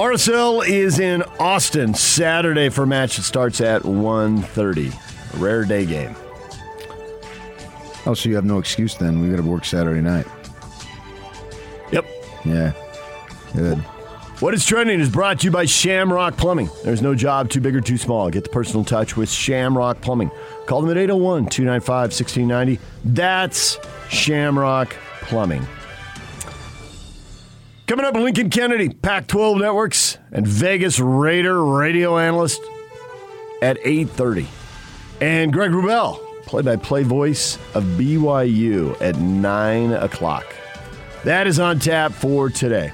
RSL 0.00 0.66
is 0.66 0.98
in 0.98 1.22
Austin 1.38 1.92
Saturday 1.92 2.70
for 2.70 2.84
a 2.84 2.86
match 2.86 3.18
that 3.18 3.22
starts 3.24 3.60
at 3.60 3.82
1.30. 3.82 5.34
A 5.34 5.36
rare 5.36 5.66
day 5.66 5.84
game. 5.84 6.16
Oh, 8.06 8.14
so 8.14 8.30
you 8.30 8.34
have 8.34 8.46
no 8.46 8.56
excuse 8.56 8.94
then. 8.94 9.20
We 9.20 9.28
got 9.28 9.36
to 9.36 9.42
work 9.42 9.66
Saturday 9.66 10.00
night. 10.00 10.24
Yep. 11.92 12.06
Yeah. 12.46 12.72
Good. 13.54 13.76
What 14.40 14.54
is 14.54 14.64
trending 14.64 15.00
is 15.00 15.10
brought 15.10 15.40
to 15.40 15.44
you 15.44 15.50
by 15.50 15.66
Shamrock 15.66 16.38
Plumbing. 16.38 16.70
There's 16.82 17.02
no 17.02 17.14
job 17.14 17.50
too 17.50 17.60
big 17.60 17.76
or 17.76 17.82
too 17.82 17.98
small. 17.98 18.30
Get 18.30 18.44
the 18.44 18.48
personal 18.48 18.86
touch 18.86 19.18
with 19.18 19.30
Shamrock 19.30 20.00
Plumbing. 20.00 20.30
Call 20.64 20.80
them 20.80 20.90
at 20.92 20.96
801 20.96 21.50
295 21.50 21.94
1690. 22.04 22.80
That's 23.04 23.76
Shamrock 24.08 24.96
Plumbing. 25.20 25.66
Coming 27.90 28.06
up, 28.06 28.14
Lincoln 28.14 28.50
Kennedy, 28.50 28.88
Pac 28.88 29.26
12 29.26 29.58
Networks, 29.58 30.16
and 30.30 30.46
Vegas 30.46 31.00
Raider 31.00 31.64
radio 31.64 32.18
analyst 32.18 32.62
at 33.62 33.80
8.30. 33.80 34.46
And 35.20 35.52
Greg 35.52 35.72
Wrubell, 35.72 36.20
play-by-play 36.44 37.02
voice 37.02 37.56
of 37.74 37.82
BYU 37.82 38.96
at 39.00 39.16
9 39.16 39.92
o'clock. 39.94 40.46
That 41.24 41.48
is 41.48 41.58
on 41.58 41.80
tap 41.80 42.12
for 42.12 42.48
today. 42.48 42.92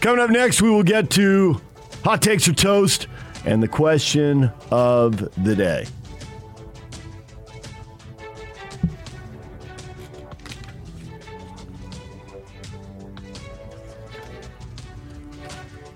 Coming 0.00 0.20
up 0.20 0.30
next, 0.30 0.62
we 0.62 0.70
will 0.70 0.84
get 0.84 1.10
to 1.10 1.60
hot 2.04 2.22
takes 2.22 2.46
or 2.46 2.52
toast 2.52 3.08
and 3.44 3.60
the 3.60 3.66
question 3.66 4.52
of 4.70 5.16
the 5.42 5.56
day. 5.56 5.86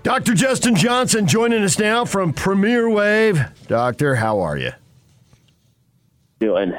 Dr. 0.03 0.33
Justin 0.33 0.75
Johnson 0.75 1.27
joining 1.27 1.61
us 1.61 1.77
now 1.77 2.05
from 2.05 2.33
Premier 2.33 2.89
Wave. 2.89 3.39
Doctor, 3.67 4.15
how 4.15 4.39
are 4.39 4.57
you? 4.57 4.71
Doing. 6.39 6.73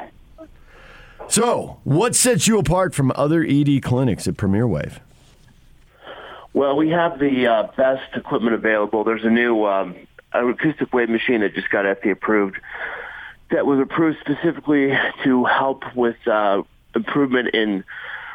So, 1.29 1.79
what 1.85 2.15
sets 2.15 2.47
you 2.47 2.59
apart 2.59 2.93
from 2.93 3.13
other 3.15 3.45
ED 3.47 3.81
clinics 3.81 4.27
at 4.27 4.35
Premier 4.35 4.67
Wave? 4.67 4.99
Well, 6.53 6.75
we 6.75 6.89
have 6.89 7.17
the 7.17 7.47
uh, 7.47 7.63
best 7.77 8.13
equipment 8.13 8.55
available. 8.55 9.05
There's 9.05 9.23
a 9.23 9.29
new 9.29 9.63
um, 9.65 9.95
acoustic 10.33 10.93
wave 10.93 11.09
machine 11.09 11.39
that 11.41 11.55
just 11.55 11.69
got 11.69 11.85
FDA 11.85 12.11
approved 12.11 12.57
that 13.51 13.65
was 13.65 13.79
approved 13.79 14.17
specifically 14.19 14.93
to 15.23 15.45
help 15.45 15.83
with 15.95 16.17
uh, 16.27 16.61
improvement 16.93 17.49
in 17.53 17.85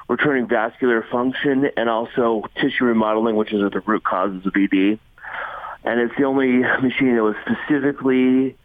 returning 0.08 0.48
vascular 0.48 1.04
function 1.10 1.70
and 1.76 1.88
also 1.88 2.44
tissue 2.60 2.84
remodeling, 2.84 3.36
which 3.36 3.52
is 3.52 3.62
at 3.62 3.72
the 3.72 3.80
root 3.80 4.04
causes 4.04 4.44
of 4.46 4.54
ED. 4.56 4.98
And 5.84 6.00
it's 6.00 6.14
the 6.18 6.24
only 6.24 6.58
machine 6.82 7.14
that 7.16 7.22
was 7.22 7.36
specifically 7.44 8.56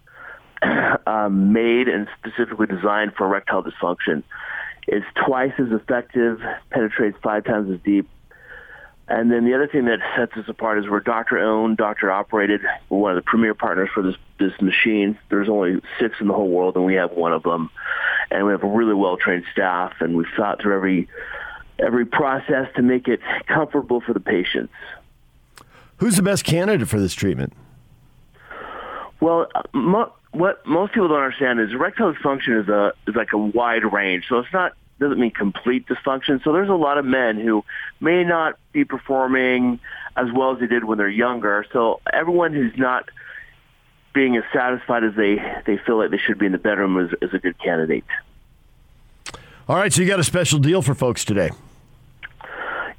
um, 1.08 1.54
made 1.54 1.88
and 1.88 2.08
specifically 2.20 2.68
designed 2.68 3.14
for 3.16 3.26
erectile 3.26 3.64
dysfunction. 3.64 4.24
It's 4.88 5.06
twice 5.26 5.54
as 5.60 5.72
effective, 5.72 6.42
penetrates 6.70 7.18
five 7.24 7.46
times 7.46 7.72
as 7.72 7.80
deep. 7.84 8.10
And 9.08 9.30
then 9.30 9.44
the 9.44 9.54
other 9.54 9.68
thing 9.68 9.86
that 9.86 10.00
sets 10.16 10.32
us 10.38 10.48
apart 10.48 10.80
is 10.80 10.90
we're 10.90 11.02
doctor 11.02 11.38
owned, 11.38 11.78
doctor 11.78 12.10
operated. 12.10 12.62
We're 12.90 13.00
one 13.00 13.12
of 13.12 13.18
the 13.18 13.30
premier 13.30 13.54
partners 13.54 13.90
for 13.94 14.02
this 14.02 14.16
this 14.40 14.54
machine. 14.62 15.18
There's 15.30 15.50
only 15.50 15.82
six 16.00 16.16
in 16.22 16.28
the 16.28 16.34
whole 16.34 16.48
world, 16.48 16.76
and 16.76 16.86
we 16.86 16.96
have 16.96 17.12
one 17.12 17.34
of 17.34 17.44
them. 17.44 17.70
And 18.32 18.46
we 18.46 18.54
have 18.54 18.64
a 18.64 18.68
really 18.68 18.94
well 18.94 19.18
trained 19.18 19.44
staff, 19.52 19.94
and 20.00 20.16
we've 20.16 20.28
thought 20.38 20.62
through 20.62 20.76
every 20.76 21.10
every 21.80 22.06
process 22.06 22.68
to 22.76 22.82
make 22.82 23.08
it 23.08 23.20
comfortable 23.46 24.00
for 24.00 24.14
the 24.14 24.20
patients. 24.22 24.74
Who's 25.98 26.16
the 26.16 26.24
best 26.24 26.46
candidate 26.46 26.88
for 26.88 27.00
this 27.00 27.14
treatment? 27.14 27.54
Well, 29.20 29.48
mo- 29.74 30.14
what 30.32 30.66
most 30.66 30.94
people 30.94 31.10
don't 31.10 31.18
understand 31.18 31.60
is 31.60 31.72
erectile 31.72 32.14
dysfunction 32.14 32.62
is 32.62 32.70
a 32.70 32.94
is 33.08 33.16
like 33.16 33.34
a 33.34 33.38
wide 33.38 33.92
range. 33.92 34.26
So 34.30 34.40
it's 34.40 34.54
not 34.54 34.74
doesn't 35.04 35.20
mean 35.20 35.32
complete 35.32 35.88
dysfunction. 35.88 36.44
So 36.44 36.52
there's 36.52 36.70
a 36.70 36.76
lot 36.76 36.98
of 36.98 37.06
men 37.06 37.40
who 37.40 37.64
may 38.00 38.24
not 38.24 38.58
be 38.72 38.86
performing 38.86 39.80
as 40.16 40.28
well 40.34 40.52
as 40.54 40.60
they 40.60 40.68
did 40.68 40.84
when 40.84 40.98
they're 40.98 41.08
younger. 41.08 41.66
So 41.72 42.02
everyone 42.12 42.54
who's 42.54 42.78
not 42.78 43.10
being 44.14 44.38
as 44.38 44.44
satisfied 44.54 45.04
as 45.04 45.16
they, 45.16 45.36
they 45.66 45.78
feel 45.78 45.98
like 45.98 46.12
they 46.12 46.18
should 46.18 46.38
be 46.38 46.46
in 46.46 46.52
the 46.52 46.58
bedroom 46.58 47.00
is, 47.00 47.12
is 47.22 47.34
a 47.34 47.40
good 47.40 47.58
candidate. 47.60 48.06
All 49.68 49.76
right, 49.76 49.92
so 49.92 50.02
you 50.02 50.08
got 50.08 50.20
a 50.20 50.24
special 50.24 50.60
deal 50.60 50.82
for 50.82 50.94
folks 50.94 51.26
today. 51.26 51.50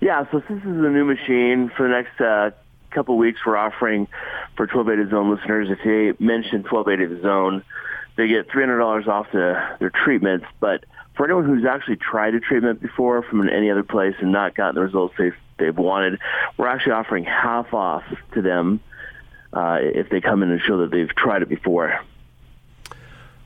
Yeah, 0.01 0.25
so 0.31 0.41
this 0.41 0.59
is 0.59 0.65
a 0.65 0.91
new 0.91 1.05
machine 1.05 1.71
for 1.77 1.85
the 1.85 1.89
next 1.89 2.21
uh, 2.21 2.51
couple 2.91 3.17
weeks. 3.17 3.41
We're 3.47 3.57
offering 3.57 4.07
for 4.57 4.67
1280 4.67 5.11
Zone 5.11 5.35
listeners, 5.35 5.69
if 5.71 5.79
they 5.85 6.25
mention 6.25 6.63
1280 6.63 7.23
Zone, 7.23 7.63
they 8.17 8.29
get 8.29 8.49
$300 8.49 9.07
off 9.09 9.27
the, 9.33 9.77
their 9.79 9.91
treatments. 9.91 10.47
But 10.61 10.85
for 11.17 11.25
anyone 11.25 11.45
who's 11.45 11.65
actually 11.65 11.97
tried 11.97 12.35
a 12.35 12.41
treatment 12.41 12.81
before 12.81 13.23
from 13.23 13.49
any 13.49 13.71
other 13.71 13.85
place 13.85 14.15
and 14.21 14.33
not 14.33 14.55
gotten 14.55 14.75
the 14.75 14.81
results 14.81 15.15
they've, 15.17 15.37
they've 15.59 15.77
wanted, 15.77 16.19
we're 16.57 16.67
actually 16.67 16.93
offering 16.93 17.25
half 17.25 17.73
off 17.73 18.03
to 18.33 18.43
them 18.43 18.81
uh, 19.53 19.79
if 19.81 20.09
they 20.11 20.21
come 20.21 20.43
in 20.43 20.51
and 20.51 20.61
show 20.61 20.79
that 20.79 20.91
they've 20.91 21.15
tried 21.15 21.43
it 21.43 21.49
before. 21.49 22.01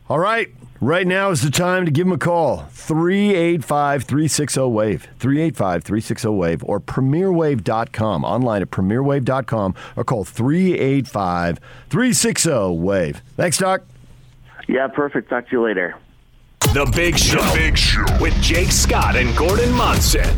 All 0.08 0.18
right. 0.18 0.48
Right 0.80 1.06
now 1.06 1.30
is 1.30 1.42
the 1.42 1.50
time 1.50 1.84
to 1.86 1.90
give 1.90 2.06
them 2.06 2.12
a 2.12 2.18
call. 2.18 2.68
385 2.70 4.04
360 4.04 4.60
WAVE. 4.60 5.02
385 5.18 5.84
360 5.84 6.28
WAVE 6.28 6.64
or 6.64 6.80
premierwave.com. 6.80 8.24
Online 8.24 8.62
at 8.62 8.70
premierwave.com 8.70 9.74
or 9.96 10.04
call 10.04 10.24
385 10.24 11.58
360 11.90 12.50
WAVE. 12.76 13.22
Thanks, 13.36 13.58
Doc. 13.58 13.82
Yeah, 14.68 14.86
perfect. 14.86 15.28
Talk 15.28 15.46
to 15.46 15.52
you 15.52 15.62
later. 15.62 15.96
The 16.60 16.90
Big 16.94 17.18
Show. 17.18 17.40
The 17.40 17.54
Big 17.54 17.78
Show. 17.78 18.04
With 18.20 18.34
Jake 18.42 18.70
Scott 18.72 19.16
and 19.16 19.34
Gordon 19.36 19.72
Monson. 19.72 20.28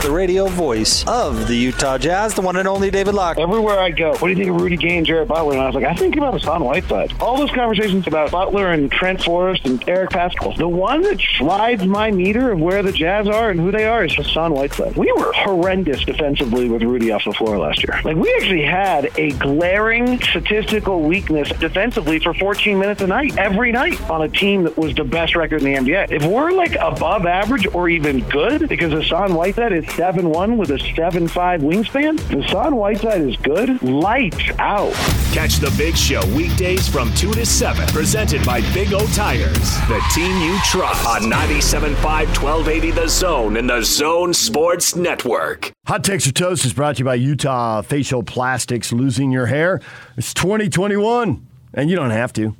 The 0.00 0.10
radio 0.10 0.48
voice 0.48 1.04
of 1.06 1.46
the 1.46 1.54
Utah 1.54 1.96
Jazz, 1.96 2.34
the 2.34 2.40
one 2.40 2.56
and 2.56 2.66
only 2.66 2.90
David 2.90 3.14
Locke. 3.14 3.38
Everywhere 3.38 3.78
I 3.78 3.90
go, 3.90 4.10
what 4.10 4.22
do 4.22 4.28
you 4.30 4.34
think 4.34 4.48
of 4.50 4.60
Rudy 4.60 4.76
Gay 4.76 4.96
and 4.96 5.06
Jared 5.06 5.28
Butler? 5.28 5.52
And 5.52 5.62
I 5.62 5.66
was 5.66 5.76
like, 5.76 5.84
I 5.84 5.94
think 5.94 6.16
about 6.16 6.34
Hassan 6.34 6.64
Whiteside. 6.64 7.12
All 7.20 7.36
those 7.36 7.52
conversations 7.52 8.08
about 8.08 8.32
Butler 8.32 8.72
and 8.72 8.90
Trent 8.90 9.22
Forrest 9.22 9.64
and 9.64 9.88
Eric 9.88 10.10
Paschall. 10.10 10.56
The 10.56 10.66
one 10.66 11.02
that 11.02 11.20
slides 11.38 11.86
my 11.86 12.10
meter 12.10 12.50
of 12.50 12.58
where 12.58 12.82
the 12.82 12.90
Jazz 12.90 13.28
are 13.28 13.50
and 13.50 13.60
who 13.60 13.70
they 13.70 13.84
are 13.84 14.04
is 14.04 14.12
Hassan 14.14 14.52
Whiteside. 14.52 14.96
We 14.96 15.12
were 15.12 15.32
horrendous 15.34 16.04
defensively 16.04 16.68
with 16.68 16.82
Rudy 16.82 17.12
off 17.12 17.24
the 17.24 17.32
floor 17.32 17.56
last 17.58 17.84
year. 17.84 18.00
Like, 18.02 18.16
we 18.16 18.34
actually 18.40 18.64
had 18.64 19.16
a 19.16 19.30
glaring 19.34 20.20
statistical 20.20 21.00
weakness 21.02 21.48
defensively 21.60 22.18
for 22.18 22.34
14 22.34 22.76
minutes 22.76 23.02
a 23.02 23.06
night, 23.06 23.38
every 23.38 23.70
night, 23.70 24.00
on 24.10 24.22
a 24.22 24.28
team 24.28 24.64
that 24.64 24.76
was 24.76 24.96
the 24.96 25.04
best 25.04 25.36
record 25.36 25.62
in 25.62 25.72
the 25.84 25.92
NBA. 25.92 26.10
If 26.10 26.24
we're 26.24 26.50
like 26.50 26.74
above 26.74 27.24
average 27.24 27.68
or 27.72 27.88
even 27.88 28.28
good, 28.28 28.68
because 28.68 28.92
Hassan 28.92 29.34
Whiteside 29.34 29.72
is 29.72 29.81
7 29.90 30.28
1 30.28 30.56
with 30.56 30.70
a 30.70 30.78
7 30.94 31.28
5 31.28 31.60
wingspan, 31.60 32.18
Hassan 32.20 32.76
Whiteside 32.76 33.20
is 33.22 33.36
good, 33.36 33.82
lights 33.82 34.50
out. 34.58 34.92
Catch 35.32 35.56
the 35.56 35.72
Big 35.76 35.96
Show 35.96 36.24
weekdays 36.34 36.88
from 36.88 37.12
2 37.14 37.32
to 37.32 37.46
7. 37.46 37.86
Presented 37.88 38.44
by 38.44 38.60
Big 38.72 38.92
O 38.92 39.06
Tires, 39.08 39.76
the 39.88 40.02
team 40.14 40.36
you 40.40 40.58
trust. 40.64 41.06
On 41.06 41.22
97.5 41.30 41.96
1280 42.02 42.90
The 42.92 43.08
Zone 43.08 43.56
and 43.56 43.68
The 43.68 43.82
Zone 43.82 44.34
Sports 44.34 44.96
Network. 44.96 45.72
Hot 45.86 46.04
Takes 46.04 46.26
or 46.26 46.32
Toast 46.32 46.64
is 46.64 46.72
brought 46.72 46.96
to 46.96 47.00
you 47.00 47.04
by 47.04 47.14
Utah 47.14 47.82
Facial 47.82 48.22
Plastics. 48.22 48.92
Losing 48.92 49.30
your 49.30 49.46
hair? 49.46 49.80
It's 50.16 50.32
2021, 50.34 51.46
and 51.74 51.90
you 51.90 51.96
don't 51.96 52.10
have 52.10 52.32
to. 52.34 52.54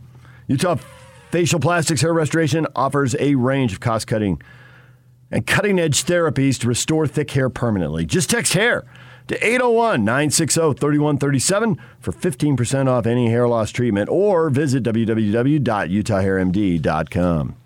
Utah 0.49 0.77
Facial 1.31 1.61
Plastics 1.61 2.03
Hair 2.03 2.13
Restoration 2.13 2.67
offers 2.77 3.17
a 3.19 3.35
range 3.37 3.73
of 3.73 3.81
cost 3.81 4.07
cutting 4.07 4.43
and 5.33 5.45
cutting 5.47 5.81
edge 5.81 6.05
therapies 6.05 6.61
to 6.61 6.69
restore 6.69 7.09
thick 7.09 7.33
hair 7.33 7.51
permanently. 7.51 8.05
Just 8.05 8.31
text 8.31 8.53
hair 8.53 8.85
to 9.29 9.37
801 9.45 10.05
960 10.05 10.75
3137 10.75 11.79
for 11.99 12.13
15% 12.13 12.89
off 12.89 13.07
any 13.07 13.29
hair 13.29 13.49
loss 13.49 13.71
treatment 13.71 14.11
or 14.11 14.51
visit 14.51 14.83
www.utahhairmd.com. 14.85 17.57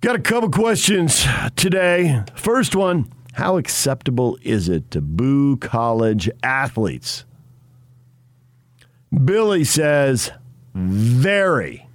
Got 0.00 0.16
a 0.16 0.20
couple 0.20 0.50
questions 0.50 1.24
today. 1.56 2.22
First 2.34 2.76
one 2.76 3.10
How 3.34 3.56
acceptable 3.56 4.36
is 4.42 4.68
it 4.68 4.90
to 4.90 5.00
boo 5.00 5.56
college 5.56 6.28
athletes? 6.42 7.24
Billy 9.24 9.64
says, 9.64 10.32
very. 10.74 11.86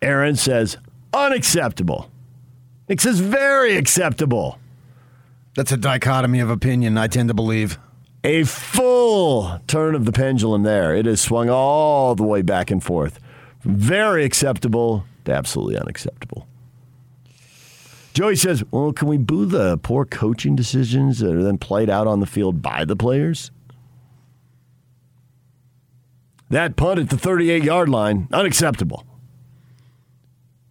Aaron 0.00 0.34
says, 0.34 0.78
unacceptable. 1.12 2.10
Nick 2.88 3.00
says, 3.00 3.20
very 3.20 3.76
acceptable. 3.76 4.58
That's 5.54 5.72
a 5.72 5.76
dichotomy 5.76 6.40
of 6.40 6.50
opinion, 6.50 6.96
I 6.98 7.06
tend 7.06 7.28
to 7.28 7.34
believe. 7.34 7.78
A 8.22 8.44
full 8.44 9.60
turn 9.66 9.94
of 9.94 10.04
the 10.04 10.12
pendulum 10.12 10.62
there. 10.62 10.94
It 10.94 11.06
has 11.06 11.20
swung 11.20 11.48
all 11.48 12.14
the 12.14 12.22
way 12.22 12.42
back 12.42 12.70
and 12.70 12.82
forth. 12.82 13.18
Very 13.62 14.24
acceptable 14.24 15.04
to 15.24 15.32
absolutely 15.32 15.78
unacceptable. 15.78 16.46
Joey 18.12 18.36
says, 18.36 18.62
Well, 18.70 18.92
can 18.92 19.08
we 19.08 19.16
boo 19.16 19.46
the 19.46 19.78
poor 19.78 20.04
coaching 20.04 20.56
decisions 20.56 21.20
that 21.20 21.34
are 21.34 21.42
then 21.42 21.58
played 21.58 21.88
out 21.88 22.06
on 22.06 22.20
the 22.20 22.26
field 22.26 22.60
by 22.60 22.84
the 22.84 22.96
players? 22.96 23.50
That 26.50 26.76
punt 26.76 26.98
at 26.98 27.10
the 27.10 27.16
38 27.16 27.62
yard 27.62 27.88
line, 27.88 28.28
unacceptable. 28.32 29.06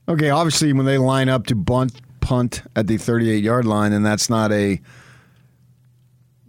Okay, 0.09 0.31
obviously, 0.31 0.73
when 0.73 0.87
they 0.87 0.97
line 0.97 1.29
up 1.29 1.45
to 1.47 1.55
bunt, 1.55 2.01
punt 2.19 2.63
at 2.75 2.87
the 2.87 2.97
38 2.97 3.43
yard 3.43 3.65
line, 3.65 3.93
and 3.93 4.03
that's 4.03 4.27
not 4.27 4.51
a 4.51 4.81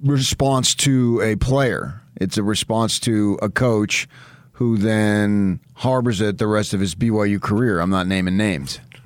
response 0.02 0.74
to 0.76 1.20
a 1.20 1.36
player. 1.36 2.00
It's 2.16 2.38
a 2.38 2.42
response 2.42 2.98
to 3.00 3.38
a 3.42 3.50
coach 3.50 4.08
who 4.52 4.78
then 4.78 5.60
harbors 5.74 6.22
it 6.22 6.38
the 6.38 6.46
rest 6.46 6.72
of 6.72 6.80
his 6.80 6.94
BYU 6.94 7.38
career. 7.38 7.80
I'm 7.80 7.90
not 7.90 8.06
naming 8.06 8.38
names. 8.38 8.80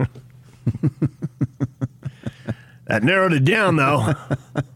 that 2.86 3.02
narrowed 3.02 3.32
it 3.32 3.44
down, 3.44 3.74
though. 3.74 4.14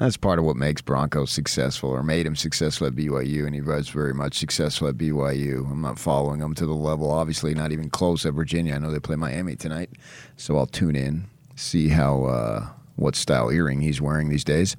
That's 0.00 0.16
part 0.16 0.38
of 0.38 0.46
what 0.46 0.56
makes 0.56 0.80
Bronco 0.80 1.26
successful 1.26 1.90
or 1.90 2.02
made 2.02 2.24
him 2.24 2.34
successful 2.34 2.86
at 2.86 2.94
BYU, 2.94 3.44
and 3.44 3.54
he 3.54 3.60
was 3.60 3.90
very 3.90 4.14
much 4.14 4.38
successful 4.38 4.88
at 4.88 4.96
BYU. 4.96 5.70
I'm 5.70 5.82
not 5.82 5.98
following 5.98 6.40
him 6.40 6.54
to 6.54 6.64
the 6.64 6.72
level, 6.72 7.10
obviously, 7.10 7.52
not 7.52 7.70
even 7.70 7.90
close 7.90 8.24
at 8.24 8.32
Virginia. 8.32 8.74
I 8.74 8.78
know 8.78 8.90
they 8.90 8.98
play 8.98 9.16
Miami 9.16 9.56
tonight, 9.56 9.90
so 10.38 10.56
I'll 10.56 10.64
tune 10.64 10.96
in, 10.96 11.26
see 11.54 11.88
how 11.88 12.24
uh, 12.24 12.68
what 12.96 13.14
style 13.14 13.50
earring 13.50 13.82
he's 13.82 14.00
wearing 14.00 14.30
these 14.30 14.42
days. 14.42 14.74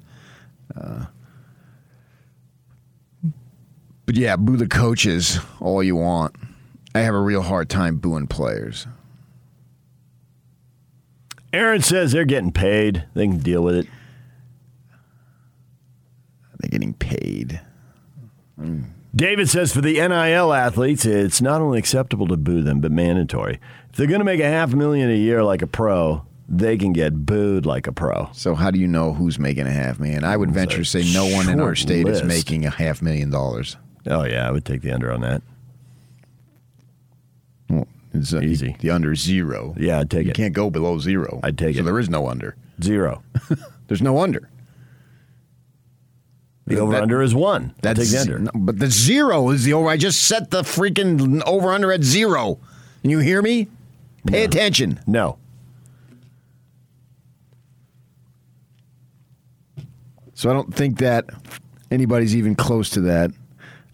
Uh, 0.76 1.04
but 4.04 4.16
yeah, 4.16 4.34
boo 4.34 4.56
the 4.56 4.66
coaches 4.66 5.38
all 5.60 5.84
you 5.84 5.94
want. 5.94 6.34
I 6.96 6.98
have 7.02 7.14
a 7.14 7.20
real 7.20 7.42
hard 7.42 7.70
time 7.70 7.98
booing 7.98 8.26
players. 8.26 8.88
Aaron 11.52 11.80
says 11.80 12.10
they're 12.10 12.24
getting 12.24 12.50
paid. 12.50 13.04
They 13.14 13.28
can 13.28 13.38
deal 13.38 13.62
with 13.62 13.76
it. 13.76 13.86
They're 16.62 16.70
getting 16.70 16.94
paid. 16.94 17.60
Mm. 18.58 18.84
David 19.14 19.50
says 19.50 19.74
for 19.74 19.80
the 19.82 19.94
NIL 19.94 20.52
athletes, 20.54 21.04
it's 21.04 21.42
not 21.42 21.60
only 21.60 21.78
acceptable 21.78 22.26
to 22.28 22.36
boo 22.36 22.62
them, 22.62 22.80
but 22.80 22.90
mandatory. 22.90 23.60
If 23.90 23.96
they're 23.96 24.06
going 24.06 24.20
to 24.20 24.24
make 24.24 24.40
a 24.40 24.48
half 24.48 24.72
million 24.72 25.10
a 25.10 25.16
year 25.16 25.44
like 25.44 25.60
a 25.60 25.66
pro, 25.66 26.24
they 26.48 26.78
can 26.78 26.92
get 26.94 27.26
booed 27.26 27.66
like 27.66 27.86
a 27.86 27.92
pro. 27.92 28.30
So 28.32 28.54
how 28.54 28.70
do 28.70 28.78
you 28.78 28.88
know 28.88 29.12
who's 29.12 29.38
making 29.38 29.66
a 29.66 29.70
half 29.70 29.98
million? 30.00 30.24
I 30.24 30.36
would 30.36 30.50
It's 30.50 30.56
venture 30.56 30.78
to 30.78 30.84
say 30.84 31.04
no 31.12 31.26
one 31.26 31.48
in 31.48 31.60
our 31.60 31.74
state 31.74 32.08
is 32.08 32.22
making 32.22 32.64
a 32.64 32.70
half 32.70 33.02
million 33.02 33.28
dollars. 33.28 33.76
Oh 34.06 34.24
yeah, 34.24 34.48
I 34.48 34.50
would 34.50 34.64
take 34.64 34.80
the 34.82 34.92
under 34.92 35.12
on 35.12 35.20
that. 35.20 35.42
It's, 38.14 38.34
uh, 38.34 38.40
Easy. 38.40 38.76
The 38.80 38.90
under 38.90 39.12
is 39.12 39.20
zero. 39.20 39.74
Yeah, 39.78 40.00
I'd 40.00 40.10
take 40.10 40.24
you 40.26 40.30
it. 40.30 40.36
can't 40.36 40.52
go 40.52 40.70
below 40.70 40.98
zero. 40.98 41.40
I'd 41.42 41.56
take 41.56 41.76
so 41.76 41.80
it. 41.80 41.82
So 41.82 41.84
there 41.86 41.98
is 41.98 42.10
no 42.10 42.28
under. 42.28 42.56
Zero. 42.82 43.22
There's 43.88 44.02
no 44.02 44.18
under. 44.18 44.48
The 46.66 46.78
over 46.78 46.94
under 46.94 47.20
is 47.22 47.34
one. 47.34 47.64
I'll 47.64 47.74
That's 47.82 48.00
take 48.00 48.08
the 48.10 48.20
under. 48.20 48.38
no, 48.38 48.50
but 48.54 48.78
the 48.78 48.86
zero 48.90 49.50
is 49.50 49.64
the 49.64 49.72
over. 49.72 49.88
I 49.88 49.96
just 49.96 50.22
set 50.24 50.50
the 50.50 50.62
freaking 50.62 51.42
over 51.44 51.70
under 51.72 51.92
at 51.92 52.02
zero. 52.02 52.58
Can 53.02 53.10
you 53.10 53.18
hear 53.18 53.42
me? 53.42 53.68
Pay 54.26 54.44
attention. 54.44 55.00
No. 55.06 55.38
So 60.34 60.50
I 60.50 60.52
don't 60.52 60.74
think 60.74 60.98
that 60.98 61.26
anybody's 61.90 62.34
even 62.36 62.54
close 62.54 62.90
to 62.90 63.00
that. 63.02 63.30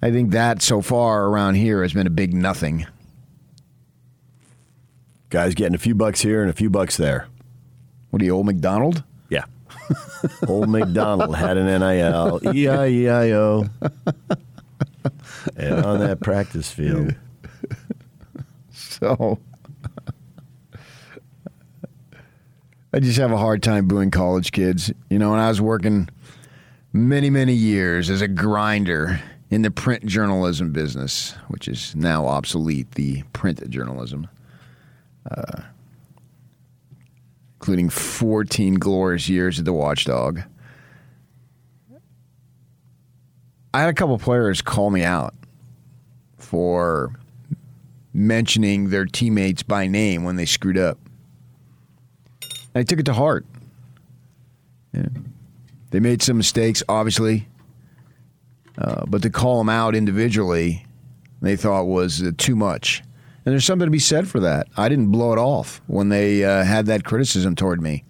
I 0.01 0.11
think 0.11 0.31
that 0.31 0.63
so 0.63 0.81
far 0.81 1.27
around 1.27 1.55
here 1.55 1.83
has 1.83 1.93
been 1.93 2.07
a 2.07 2.11
big 2.11 2.33
nothing. 2.35 2.87
Guys 5.31 5.55
getting 5.55 5.75
a 5.75 5.79
few 5.79 5.95
bucks 5.95 6.21
here 6.21 6.41
and 6.41 6.51
a 6.51 6.55
few 6.55 6.71
bucks 6.71 6.97
there. 6.97 7.27
What 8.11 8.23
are 8.23 8.25
you, 8.25 8.31
old 8.33 8.47
McDonald? 8.47 9.03
Old 10.49 10.69
McDonald 10.69 11.37
had 11.37 11.57
an 11.57 11.67
NIL, 11.67 12.41
E-I-E-I-O, 12.55 13.67
and 15.57 15.85
on 15.85 16.01
that 16.01 16.21
practice 16.21 16.71
field. 16.71 17.15
So 19.01 19.39
I 22.93 23.01
just 23.01 23.19
have 23.19 23.31
a 23.31 23.37
hard 23.37 23.63
time 23.63 23.87
booing 23.87 24.11
college 24.11 24.51
kids. 24.51 24.91
You 25.09 25.19
know, 25.19 25.31
when 25.31 25.39
I 25.39 25.49
was 25.49 25.61
working 25.61 26.09
many, 26.93 27.31
many 27.31 27.53
years 27.53 28.11
as 28.11 28.23
a 28.23 28.29
grinder 28.29 29.21
in 29.51 29.63
the 29.63 29.71
print 29.71 30.07
journalism 30.07 30.73
business, 30.73 31.35
which 31.49 31.69
is 31.69 31.95
now 31.95 32.27
obsolete, 32.27 32.93
the 32.93 33.23
print 33.33 33.69
journalism, 33.71 34.27
uh, 35.31 35.63
including 37.61 37.91
14 37.91 38.75
glorious 38.75 39.29
years 39.29 39.59
at 39.59 39.65
the 39.65 39.73
Watchdog. 39.73 40.43
I 43.75 43.81
had 43.81 43.91
a 43.91 43.95
couple 43.95 44.17
players 44.19 44.63
call 44.63 44.91
me 44.91 45.03
out 45.03 45.35
for 46.37 47.13
mentioning 48.15 48.91
their 48.91 49.05
teammates 49.05 49.63
by 49.63 49.87
name 49.87 50.25
when 50.25 50.37
they 50.37 50.47
screwed 50.47 50.79
up. 50.79 50.99
I 52.75 52.85
took 52.85 53.01
it 53.01 53.07
to 53.07 53.13
heart. 53.13 53.45
Yeah. 54.93 55.07
They 55.91 56.01
made 56.01 56.23
some 56.23 56.37
mistakes, 56.37 56.83
obviously, 56.89 57.49
uh, 58.79 59.05
but 59.07 59.23
to 59.23 59.31
call 59.31 59.59
them 59.59 59.69
out 59.69 59.95
individually, 59.95 60.87
they 61.43 61.57
thought 61.57 61.85
was 61.85 62.23
uh, 62.23 62.31
too 62.39 62.55
much. 62.55 63.03
And 63.49 63.55
there's 63.55 63.65
something 63.65 63.87
to 63.87 63.91
be 63.91 63.99
said 63.99 64.29
for 64.29 64.41
that. 64.41 64.69
I 64.77 64.91
didn't 64.91 65.11
blow 65.11 65.33
it 65.33 65.39
off 65.39 65.81
when 65.87 66.11
they 66.11 66.45
uh, 66.45 66.65
had 66.65 66.85
that 66.85 67.05
criticism 67.05 67.55
toward 67.55 67.81
me. 67.81 68.05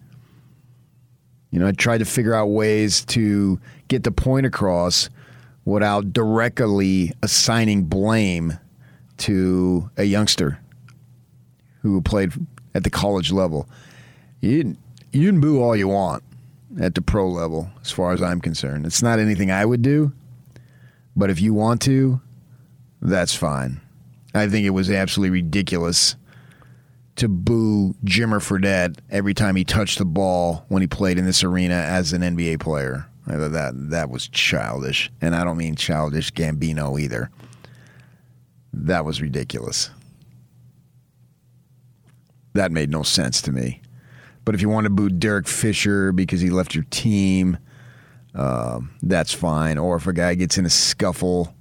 You 1.52 1.60
know, 1.60 1.69
I 1.69 1.70
tried 1.70 1.98
to 1.98 2.05
figure 2.05 2.35
out 2.35 2.47
ways 2.47 3.05
to 3.05 3.60
get 3.86 4.02
the 4.02 4.10
point 4.10 4.47
across 4.47 5.10
without 5.65 6.12
directly 6.12 7.12
assigning 7.23 7.85
blame 7.85 8.59
to 9.19 9.89
a 9.97 10.02
youngster 10.02 10.59
who 11.82 12.02
played 12.02 12.32
at 12.74 12.82
the 12.82 12.90
college 12.90 13.31
level. 13.31 13.69
You 14.40 14.59
can, 14.60 14.78
you 15.12 15.28
can 15.28 15.40
boo 15.40 15.62
all 15.62 15.77
you 15.77 15.86
want 15.86 16.24
at 16.81 16.97
the 16.97 17.01
pro 17.01 17.28
level, 17.28 17.70
as 17.81 17.93
far 17.93 18.10
as 18.12 18.20
I'm 18.20 18.40
concerned. 18.40 18.86
It's 18.86 19.05
not 19.05 19.20
anything 19.20 19.52
I 19.52 19.65
would 19.65 19.82
do, 19.82 20.10
but 21.15 21.31
if 21.31 21.40
you 21.40 21.55
want 21.55 21.81
to, 21.82 22.20
that's 23.01 23.36
fine. 23.36 23.81
I 24.39 24.48
think 24.48 24.66
it 24.66 24.70
was 24.70 24.90
absolutely 24.90 25.31
ridiculous 25.43 26.16
to 27.16 27.28
boo 27.28 27.94
Jimmer 28.05 28.40
Fredette 28.40 28.98
every 29.10 29.35
time 29.35 29.56
he 29.56 29.65
touched 29.65 29.98
the 29.98 30.05
ball 30.05 30.65
when 30.69 30.82
he 30.82 30.86
played 30.86 31.19
in 31.19 31.24
this 31.27 31.43
arena 31.43 31.74
as 31.74 32.12
an 32.12 32.23
NBA 32.23 32.60
player. 32.60 33.06
I 33.27 33.32
thought 33.32 33.52
that 33.52 33.90
that 33.90 34.09
was 34.09 34.28
childish, 34.28 35.10
and 35.20 35.35
I 35.35 35.44
don't 35.44 35.59
mean 35.59 35.74
childish 35.74 36.32
Gambino 36.32 36.98
either. 36.98 37.31
That 38.73 39.05
was 39.05 39.20
ridiculous. 39.20 39.90
That 42.55 42.73
made 42.73 42.90
no 42.90 43.02
sense 43.02 43.43
to 43.43 43.52
me. 43.52 43.82
But 44.44 44.55
if 44.55 44.62
you 44.62 44.69
want 44.69 44.85
to 44.85 44.90
boo 44.90 45.10
Derek 45.10 45.47
Fisher 45.47 46.12
because 46.12 46.40
he 46.40 46.48
left 46.48 46.74
your 46.74 46.85
team, 46.85 47.59
um, 48.35 48.90
that's 49.02 49.32
fine. 49.32 49.77
Or 49.77 49.97
if 49.97 50.06
a 50.06 50.12
guy 50.12 50.35
gets 50.35 50.56
in 50.56 50.65
a 50.65 50.70
scuffle 50.70 51.55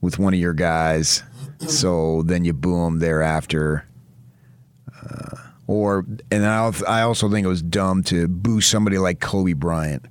with 0.00 0.18
one 0.18 0.34
of 0.34 0.38
your 0.38 0.54
guys, 0.54 1.24
so 1.68 2.22
then 2.22 2.44
you 2.44 2.52
boo 2.52 2.86
him 2.86 2.98
thereafter. 2.98 3.86
Uh, 5.02 5.36
or 5.66 6.04
and 6.30 6.44
I 6.44 6.70
I 6.86 7.02
also 7.02 7.28
think 7.30 7.44
it 7.44 7.48
was 7.48 7.62
dumb 7.62 8.02
to 8.04 8.28
boo 8.28 8.60
somebody 8.60 8.98
like 8.98 9.20
Kobe 9.20 9.52
Bryant. 9.54 10.06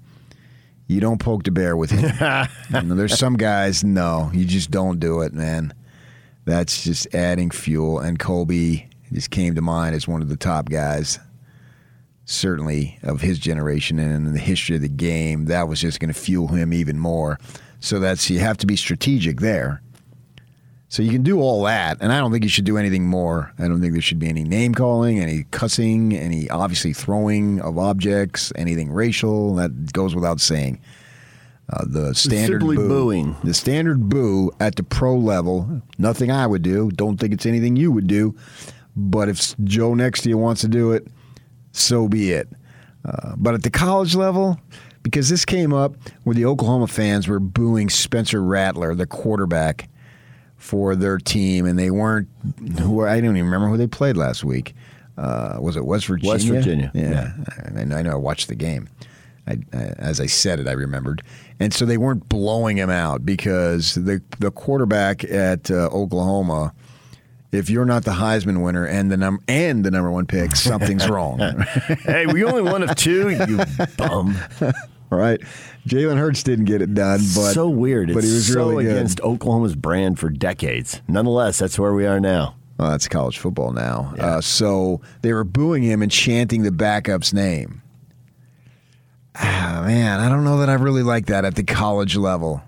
You 0.87 0.99
don't 0.99 1.19
poke 1.19 1.43
the 1.43 1.51
bear 1.51 1.77
with 1.77 1.91
him. 1.91 2.01
You 2.73 2.81
know, 2.81 2.95
there's 2.95 3.17
some 3.17 3.37
guys, 3.37 3.83
no, 3.83 4.29
you 4.33 4.45
just 4.45 4.71
don't 4.71 4.99
do 4.99 5.21
it, 5.21 5.33
man. 5.33 5.73
That's 6.45 6.83
just 6.83 7.13
adding 7.13 7.49
fuel. 7.51 7.99
And 7.99 8.17
Kobe 8.17 8.87
just 9.13 9.29
came 9.29 9.55
to 9.55 9.61
mind 9.61 9.95
as 9.95 10.07
one 10.07 10.21
of 10.21 10.29
the 10.29 10.37
top 10.37 10.69
guys, 10.69 11.19
certainly 12.25 12.97
of 13.03 13.21
his 13.21 13.39
generation 13.39 13.99
and 13.99 14.27
in 14.27 14.33
the 14.33 14.39
history 14.39 14.75
of 14.75 14.81
the 14.81 14.89
game. 14.89 15.45
That 15.45 15.67
was 15.67 15.79
just 15.79 15.99
going 15.99 16.13
to 16.13 16.19
fuel 16.19 16.47
him 16.47 16.73
even 16.73 16.97
more. 16.99 17.39
So 17.79 17.99
that's 17.99 18.29
you 18.29 18.39
have 18.39 18.57
to 18.57 18.67
be 18.67 18.75
strategic 18.75 19.39
there. 19.39 19.81
So 20.91 21.01
you 21.01 21.11
can 21.11 21.23
do 21.23 21.39
all 21.39 21.63
that, 21.63 21.99
and 22.01 22.11
I 22.11 22.17
don't 22.19 22.33
think 22.33 22.43
you 22.43 22.49
should 22.49 22.65
do 22.65 22.77
anything 22.77 23.07
more. 23.07 23.53
I 23.57 23.69
don't 23.69 23.79
think 23.79 23.93
there 23.93 24.01
should 24.01 24.19
be 24.19 24.27
any 24.27 24.43
name 24.43 24.75
calling, 24.75 25.21
any 25.21 25.45
cussing, 25.49 26.13
any 26.13 26.49
obviously 26.49 26.91
throwing 26.91 27.61
of 27.61 27.77
objects, 27.77 28.51
anything 28.57 28.91
racial. 28.91 29.55
That 29.55 29.93
goes 29.93 30.13
without 30.13 30.41
saying. 30.41 30.81
Uh, 31.71 31.85
the 31.87 32.13
standard 32.13 32.59
Simply 32.59 32.75
boo, 32.75 32.89
booing. 32.89 33.37
the 33.41 33.53
standard 33.53 34.09
boo 34.09 34.51
at 34.59 34.75
the 34.75 34.83
pro 34.83 35.15
level. 35.15 35.81
Nothing 35.97 36.29
I 36.29 36.45
would 36.45 36.61
do. 36.61 36.91
Don't 36.91 37.17
think 37.17 37.31
it's 37.31 37.45
anything 37.45 37.77
you 37.77 37.89
would 37.93 38.07
do. 38.07 38.35
But 38.93 39.29
if 39.29 39.57
Joe 39.63 39.93
next 39.93 40.23
to 40.23 40.29
you 40.29 40.37
wants 40.37 40.59
to 40.59 40.67
do 40.67 40.91
it, 40.91 41.07
so 41.71 42.09
be 42.09 42.33
it. 42.33 42.49
Uh, 43.05 43.35
but 43.37 43.53
at 43.53 43.63
the 43.63 43.69
college 43.69 44.13
level, 44.13 44.59
because 45.03 45.29
this 45.29 45.45
came 45.45 45.71
up 45.71 45.95
where 46.25 46.35
the 46.35 46.43
Oklahoma 46.43 46.87
fans 46.87 47.29
were 47.29 47.39
booing 47.39 47.89
Spencer 47.89 48.43
Rattler, 48.43 48.93
the 48.93 49.07
quarterback 49.07 49.87
for 50.61 50.95
their 50.95 51.17
team, 51.17 51.65
and 51.65 51.77
they 51.77 51.89
weren't. 51.91 52.29
Who 52.79 53.03
I 53.03 53.19
don't 53.19 53.35
even 53.35 53.45
remember 53.45 53.67
who 53.67 53.77
they 53.77 53.87
played 53.87 54.15
last 54.15 54.43
week. 54.43 54.75
Uh, 55.17 55.57
was 55.59 55.75
it 55.75 55.83
West 55.85 56.05
Virginia? 56.05 56.31
West 56.31 56.47
Virginia, 56.47 56.91
Yeah, 56.93 57.33
I, 57.75 57.83
know, 57.83 57.97
I 57.97 58.01
know. 58.03 58.11
I 58.11 58.15
watched 58.15 58.47
the 58.47 58.55
game. 58.55 58.87
I, 59.47 59.57
I, 59.73 59.77
as 59.97 60.21
I 60.21 60.27
said 60.27 60.59
it, 60.59 60.67
I 60.67 60.73
remembered, 60.73 61.23
and 61.59 61.73
so 61.73 61.85
they 61.85 61.97
weren't 61.97 62.29
blowing 62.29 62.77
him 62.77 62.89
out 62.91 63.25
because 63.25 63.95
the 63.95 64.21
the 64.39 64.51
quarterback 64.51 65.23
at 65.23 65.69
uh, 65.71 65.89
Oklahoma. 65.91 66.73
If 67.51 67.69
you're 67.69 67.83
not 67.83 68.05
the 68.05 68.11
Heisman 68.11 68.63
winner 68.63 68.85
and 68.85 69.11
the 69.11 69.17
number 69.17 69.43
and 69.49 69.83
the 69.83 69.91
number 69.91 70.09
one 70.09 70.25
pick, 70.25 70.55
something's 70.55 71.09
wrong. 71.09 71.37
hey, 72.05 72.25
we 72.25 72.45
only 72.45 72.61
one 72.61 72.81
of 72.81 72.95
two, 72.95 73.29
you 73.31 73.59
bum. 73.97 74.37
right? 75.17 75.39
Jalen 75.87 76.17
Hurts 76.17 76.43
didn't 76.43 76.65
get 76.65 76.81
it 76.81 76.93
done, 76.93 77.19
but 77.35 77.53
so 77.53 77.69
weird. 77.69 78.13
But 78.13 78.23
he 78.23 78.31
was 78.31 78.51
so 78.51 78.69
really 78.69 78.85
good. 78.85 78.95
against 78.95 79.21
Oklahoma's 79.21 79.75
brand 79.75 80.19
for 80.19 80.29
decades. 80.29 81.01
Nonetheless, 81.07 81.59
that's 81.59 81.77
where 81.77 81.93
we 81.93 82.05
are 82.05 82.19
now. 82.19 82.55
Well, 82.77 82.91
that's 82.91 83.07
college 83.07 83.37
football 83.37 83.71
now. 83.73 84.15
Uh, 84.17 84.41
so 84.41 85.01
they 85.21 85.33
were 85.33 85.43
booing 85.43 85.83
him 85.83 86.01
and 86.01 86.11
chanting 86.11 86.63
the 86.63 86.71
backup's 86.71 87.31
name. 87.31 87.83
Ah, 89.35 89.83
man, 89.85 90.19
I 90.19 90.29
don't 90.29 90.43
know 90.43 90.57
that 90.59 90.69
I 90.69 90.73
really 90.73 91.03
like 91.03 91.27
that 91.27 91.45
at 91.45 91.55
the 91.55 91.63
college 91.63 92.15
level. 92.15 92.61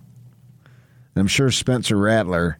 And 1.15 1.21
I'm 1.21 1.27
sure 1.27 1.51
Spencer 1.51 1.97
Rattler. 1.97 2.57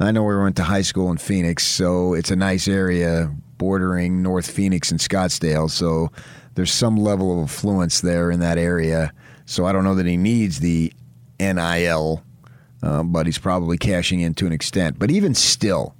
I 0.00 0.10
know 0.10 0.24
we 0.24 0.36
went 0.36 0.56
to 0.56 0.64
high 0.64 0.82
school 0.82 1.10
in 1.10 1.18
Phoenix, 1.18 1.64
so 1.66 2.14
it's 2.14 2.30
a 2.30 2.36
nice 2.36 2.66
area 2.66 3.32
bordering 3.58 4.22
North 4.22 4.50
Phoenix 4.50 4.90
and 4.90 4.98
Scottsdale. 4.98 5.70
So 5.70 6.10
there's 6.54 6.72
some 6.72 6.96
level 6.96 7.40
of 7.40 7.48
affluence 7.50 8.00
there 8.00 8.30
in 8.30 8.40
that 8.40 8.58
area. 8.58 9.12
So 9.52 9.66
I 9.66 9.72
don't 9.72 9.84
know 9.84 9.96
that 9.96 10.06
he 10.06 10.16
needs 10.16 10.60
the 10.60 10.94
NIL, 11.38 12.22
uh, 12.82 13.02
but 13.02 13.26
he's 13.26 13.36
probably 13.36 13.76
cashing 13.76 14.20
in 14.20 14.32
to 14.36 14.46
an 14.46 14.52
extent. 14.52 14.98
But 14.98 15.10
even 15.10 15.34
still, 15.34 15.94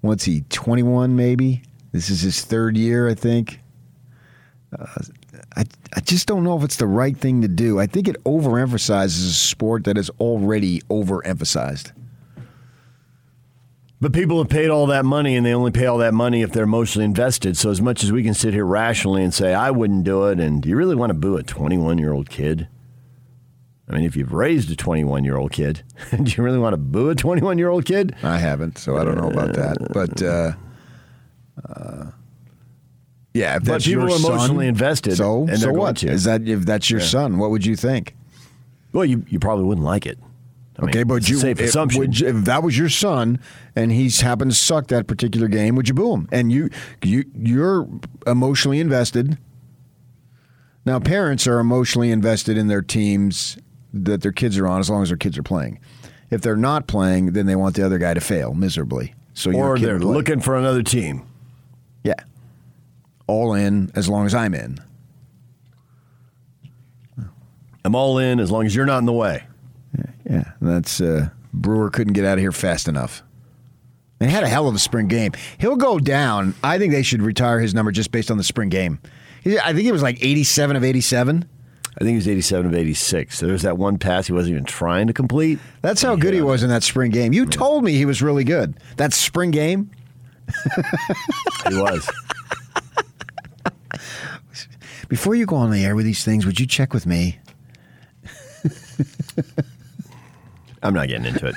what's 0.00 0.24
he, 0.24 0.44
21 0.48 1.14
maybe? 1.14 1.60
This 1.92 2.08
is 2.08 2.22
his 2.22 2.42
third 2.42 2.78
year, 2.78 3.06
I 3.06 3.12
think. 3.12 3.60
Uh, 4.72 4.86
I, 5.54 5.64
I 5.94 6.00
just 6.00 6.26
don't 6.26 6.42
know 6.44 6.56
if 6.56 6.64
it's 6.64 6.76
the 6.76 6.86
right 6.86 7.14
thing 7.14 7.42
to 7.42 7.48
do. 7.48 7.78
I 7.78 7.86
think 7.86 8.08
it 8.08 8.24
overemphasizes 8.24 9.28
a 9.28 9.34
sport 9.34 9.84
that 9.84 9.98
is 9.98 10.08
already 10.18 10.80
overemphasized. 10.88 11.92
But 14.00 14.14
people 14.14 14.38
have 14.38 14.48
paid 14.48 14.70
all 14.70 14.86
that 14.86 15.04
money, 15.04 15.36
and 15.36 15.44
they 15.44 15.52
only 15.52 15.72
pay 15.72 15.84
all 15.84 15.98
that 15.98 16.14
money 16.14 16.40
if 16.40 16.52
they're 16.52 16.64
emotionally 16.64 17.04
invested. 17.04 17.58
So, 17.58 17.68
as 17.68 17.82
much 17.82 18.02
as 18.02 18.12
we 18.12 18.22
can 18.22 18.32
sit 18.32 18.54
here 18.54 18.64
rationally 18.64 19.22
and 19.22 19.34
say, 19.34 19.52
I 19.52 19.72
wouldn't 19.72 20.04
do 20.04 20.24
it, 20.28 20.40
and 20.40 20.62
do 20.62 20.70
you 20.70 20.76
really 20.76 20.94
want 20.94 21.10
to 21.10 21.14
boo 21.14 21.36
a 21.36 21.42
21 21.42 21.98
year 21.98 22.14
old 22.14 22.30
kid? 22.30 22.68
I 23.90 23.94
mean, 23.96 24.04
if 24.04 24.16
you've 24.16 24.32
raised 24.32 24.70
a 24.70 24.76
21 24.76 25.24
year 25.24 25.36
old 25.36 25.52
kid, 25.52 25.82
do 26.10 26.30
you 26.30 26.42
really 26.42 26.58
want 26.58 26.74
to 26.74 26.76
boo 26.78 27.08
a 27.10 27.14
21 27.14 27.58
year 27.58 27.68
old 27.70 27.84
kid? 27.86 28.14
I 28.22 28.38
haven't, 28.38 28.78
so 28.78 28.96
I 28.98 29.04
don't 29.04 29.16
know 29.16 29.28
about 29.30 29.54
that. 29.54 29.76
But 29.92 30.22
uh, 30.22 30.52
Yeah, 33.34 33.56
if 33.56 33.60
But 33.62 33.64
that's 33.64 33.84
people 33.86 34.02
your 34.08 34.12
are 34.12 34.16
emotionally 34.16 34.64
son, 34.66 34.68
invested, 34.68 35.16
So, 35.16 35.46
and 35.48 35.58
so 35.58 35.72
what? 35.72 36.02
Is 36.02 36.24
that 36.24 36.46
if 36.48 36.60
that's 36.66 36.90
your 36.90 37.00
Yeah. 37.00 37.06
son? 37.06 37.38
What 37.38 37.50
would 37.50 37.64
you 37.64 37.76
think? 37.76 38.14
Well, 38.92 39.04
you, 39.04 39.24
you 39.28 39.38
probably 39.38 39.64
wouldn't 39.64 39.84
like 39.84 40.06
it. 40.06 40.18
I 40.78 40.82
mean, 40.82 40.90
okay, 40.90 41.02
but 41.02 41.28
you, 41.28 41.36
safe 41.38 41.60
if, 41.60 41.68
assumption. 41.70 42.00
would 42.00 42.20
if 42.22 42.44
that 42.44 42.62
was 42.62 42.78
your 42.78 42.88
son 42.88 43.40
and 43.74 43.90
he's 43.90 44.20
happened 44.20 44.52
to 44.52 44.56
suck 44.56 44.86
that 44.88 45.06
particular 45.06 45.48
game, 45.48 45.74
would 45.76 45.88
you 45.88 45.94
boo 45.94 46.14
him? 46.14 46.28
And 46.30 46.52
you, 46.52 46.70
you, 47.02 47.24
you're 47.34 47.88
emotionally 48.26 48.78
invested. 48.80 49.38
Now, 50.84 51.00
parents 51.00 51.46
are 51.46 51.58
emotionally 51.58 52.10
invested 52.12 52.56
in 52.56 52.68
their 52.68 52.80
teams 52.82 53.58
that 53.92 54.22
their 54.22 54.32
kids 54.32 54.58
are 54.58 54.66
on, 54.66 54.80
as 54.80 54.90
long 54.90 55.02
as 55.02 55.08
their 55.08 55.16
kids 55.18 55.38
are 55.38 55.42
playing. 55.42 55.80
If 56.30 56.42
they're 56.42 56.56
not 56.56 56.86
playing, 56.86 57.32
then 57.32 57.46
they 57.46 57.56
want 57.56 57.74
the 57.76 57.84
other 57.84 57.98
guy 57.98 58.14
to 58.14 58.20
fail 58.20 58.54
miserably. 58.54 59.14
So 59.34 59.52
or 59.52 59.78
they're 59.78 59.98
looking 59.98 60.40
for 60.40 60.56
another 60.56 60.82
team. 60.82 61.26
Yeah, 62.04 62.14
all 63.26 63.54
in 63.54 63.90
as 63.94 64.08
long 64.08 64.26
as 64.26 64.34
I'm 64.34 64.54
in. 64.54 64.78
I'm 67.84 67.94
all 67.94 68.18
in 68.18 68.40
as 68.40 68.50
long 68.50 68.66
as 68.66 68.74
you're 68.74 68.86
not 68.86 68.98
in 68.98 69.06
the 69.06 69.12
way. 69.12 69.44
Yeah, 70.28 70.52
that's 70.60 71.00
uh, 71.00 71.30
Brewer 71.54 71.88
couldn't 71.90 72.12
get 72.12 72.24
out 72.24 72.34
of 72.34 72.40
here 72.40 72.52
fast 72.52 72.88
enough. 72.88 73.22
They 74.18 74.28
had 74.28 74.42
a 74.42 74.48
hell 74.48 74.68
of 74.68 74.74
a 74.74 74.78
spring 74.78 75.06
game. 75.06 75.32
He'll 75.58 75.76
go 75.76 75.98
down. 75.98 76.54
I 76.62 76.78
think 76.78 76.92
they 76.92 77.02
should 77.02 77.22
retire 77.22 77.60
his 77.60 77.72
number 77.74 77.92
just 77.92 78.10
based 78.10 78.30
on 78.30 78.36
the 78.36 78.44
spring 78.44 78.68
game. 78.68 78.98
I 79.46 79.72
think 79.72 79.86
it 79.86 79.92
was 79.92 80.02
like 80.02 80.22
87 80.22 80.76
of 80.76 80.84
87. 80.84 81.48
I 82.00 82.04
think 82.04 82.10
he 82.10 82.16
was 82.16 82.28
87 82.28 82.66
of 82.66 82.74
86. 82.74 83.40
There's 83.40 83.62
that 83.62 83.76
one 83.76 83.98
pass 83.98 84.28
he 84.28 84.32
wasn't 84.32 84.52
even 84.52 84.64
trying 84.64 85.08
to 85.08 85.12
complete. 85.12 85.58
That's 85.82 86.00
how 86.00 86.14
good 86.14 86.32
he 86.32 86.40
was 86.40 86.62
in 86.62 86.68
that 86.68 86.84
spring 86.84 87.10
game. 87.10 87.32
You 87.32 87.44
told 87.44 87.82
me 87.82 87.94
he 87.94 88.04
was 88.04 88.22
really 88.22 88.44
good. 88.44 88.78
That 88.98 89.12
spring 89.12 89.50
game. 89.50 89.90
He 91.68 91.74
was. 91.74 92.08
Before 95.08 95.34
you 95.34 95.44
go 95.44 95.56
on 95.56 95.72
the 95.72 95.84
air 95.84 95.96
with 95.96 96.04
these 96.04 96.24
things, 96.24 96.46
would 96.46 96.60
you 96.60 96.66
check 96.66 96.94
with 96.94 97.04
me? 97.04 97.40
I'm 100.82 100.94
not 100.94 101.08
getting 101.08 101.26
into 101.26 101.48
it. 101.48 101.56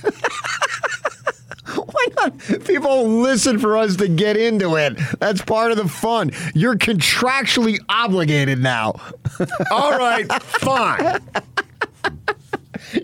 People 2.65 3.07
listen 3.07 3.59
for 3.59 3.77
us 3.77 3.95
to 3.97 4.07
get 4.07 4.37
into 4.37 4.75
it. 4.75 4.97
That's 5.19 5.41
part 5.41 5.71
of 5.71 5.77
the 5.77 5.87
fun. 5.87 6.31
You're 6.53 6.75
contractually 6.75 7.79
obligated 7.89 8.59
now. 8.59 8.93
All 9.71 9.97
right, 9.97 10.31
fine. 10.43 11.19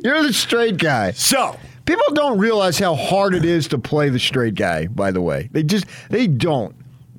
You're 0.04 0.24
the 0.24 0.34
straight 0.34 0.78
guy. 0.78 1.12
So, 1.12 1.58
people 1.86 2.14
don't 2.14 2.38
realize 2.38 2.78
how 2.78 2.96
hard 2.96 3.34
it 3.34 3.46
is 3.46 3.68
to 3.70 3.78
play 3.78 4.10
the 4.10 4.20
straight 4.20 4.56
guy, 4.56 4.88
by 4.88 5.12
the 5.12 5.22
way. 5.22 5.50
They 5.52 5.64
just 5.64 5.86
they 6.10 6.28
don't. 6.28 6.76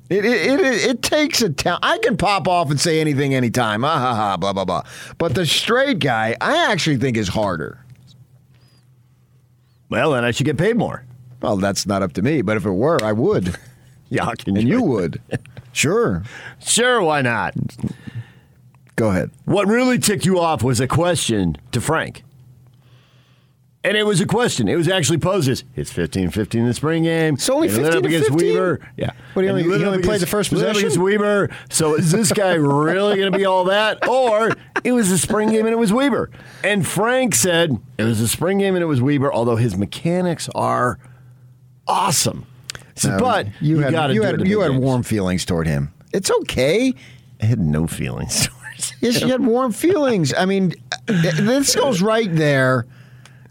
It 0.09 0.25
it, 0.25 0.59
it, 0.59 0.89
it 0.89 1.01
takes 1.01 1.41
a 1.41 1.49
talent. 1.49 1.85
I 1.85 1.97
can 1.99 2.17
pop 2.17 2.47
off 2.47 2.71
and 2.71 2.79
say 2.79 2.99
anything 2.99 3.33
anytime. 3.35 3.83
Ah 3.83 3.99
ha 3.99 4.15
ha 4.15 4.37
blah 4.37 4.53
blah 4.53 4.65
blah. 4.65 4.83
But 5.17 5.35
the 5.35 5.45
straight 5.45 5.99
guy, 5.99 6.35
I 6.41 6.71
actually 6.71 6.97
think 6.97 7.17
is 7.17 7.27
harder. 7.27 7.83
Well, 9.89 10.11
then 10.11 10.23
I 10.23 10.31
should 10.31 10.45
get 10.45 10.57
paid 10.57 10.77
more. 10.77 11.03
Well, 11.41 11.57
that's 11.57 11.85
not 11.85 12.03
up 12.03 12.13
to 12.13 12.21
me, 12.21 12.41
but 12.41 12.57
if 12.57 12.65
it 12.65 12.71
were, 12.71 13.03
I 13.03 13.11
would. 13.13 13.55
Yeah, 14.11 14.31
and 14.47 14.67
you 14.67 14.81
would. 14.81 15.21
Sure. 15.71 16.23
Sure, 16.57 16.99
why 16.99 17.21
not? 17.21 17.53
Go 18.95 19.11
ahead. 19.11 19.29
What 19.45 19.67
really 19.67 19.99
ticked 19.99 20.25
you 20.25 20.39
off 20.39 20.63
was 20.63 20.79
a 20.79 20.87
question 20.87 21.55
to 21.73 21.79
Frank. 21.79 22.23
And 23.83 23.95
it 23.95 24.07
was 24.07 24.19
a 24.19 24.25
question. 24.25 24.67
It 24.67 24.75
was 24.77 24.89
actually 24.89 25.19
posed 25.19 25.47
as 25.47 25.63
it's 25.75 25.91
15 25.91 26.31
15 26.31 26.61
in 26.61 26.67
the 26.67 26.73
spring 26.73 27.03
game. 27.03 27.35
It's 27.35 27.49
only 27.51 27.69
15 27.69 28.01
to 28.01 28.07
against 28.07 28.29
15? 28.29 28.35
Weaver. 28.37 28.79
Yeah. 28.97 29.11
What, 29.33 29.43
he 29.43 29.49
And 29.49 29.59
only- 29.63 29.77
he 29.77 29.85
only 29.85 30.01
played 30.01 30.21
the 30.21 30.25
first 30.25 30.49
possession? 30.49 30.79
against 30.79 30.97
Weaver. 30.97 31.49
So 31.69 31.93
is 31.93 32.11
this 32.11 32.33
guy 32.33 32.53
really 32.55 33.15
going 33.15 33.31
to 33.31 33.37
be 33.37 33.45
all 33.45 33.65
that? 33.65 34.07
Or 34.07 34.51
it 34.83 34.91
was 34.91 35.11
a 35.11 35.19
spring 35.19 35.49
game 35.51 35.67
and 35.67 35.73
it 35.73 35.77
was 35.77 35.93
Weaver. 35.93 36.31
And 36.63 36.85
Frank 36.85 37.35
said 37.35 37.77
it 37.99 38.03
was 38.05 38.19
a 38.21 38.27
spring 38.27 38.57
game 38.57 38.73
and 38.75 38.81
it 38.81 38.87
was 38.87 39.03
Weaver, 39.03 39.31
although 39.31 39.55
his 39.55 39.77
mechanics 39.77 40.49
are 40.55 40.97
awesome. 41.89 42.45
So, 42.95 43.09
No, 43.09 43.15
um, 43.15 43.21
but 43.21 43.47
you, 43.61 43.77
you, 43.77 43.79
had 43.79 43.91
got 43.91 44.13
you 44.13 44.23
had 44.23 44.47
you 44.47 44.61
had 44.61 44.75
warm 44.75 45.03
feelings 45.03 45.45
toward 45.45 45.67
him. 45.67 45.93
It's 46.13 46.29
okay. 46.29 46.93
I 47.41 47.45
had 47.45 47.59
no 47.59 47.87
feelings. 47.87 48.47
Towards. 48.47 48.91
Him. 48.91 48.97
Yes, 49.01 49.21
you 49.21 49.27
had 49.27 49.45
warm 49.45 49.71
feelings. 49.71 50.33
I 50.33 50.45
mean, 50.45 50.73
this 51.07 51.75
goes 51.75 52.01
right 52.01 52.33
there 52.33 52.85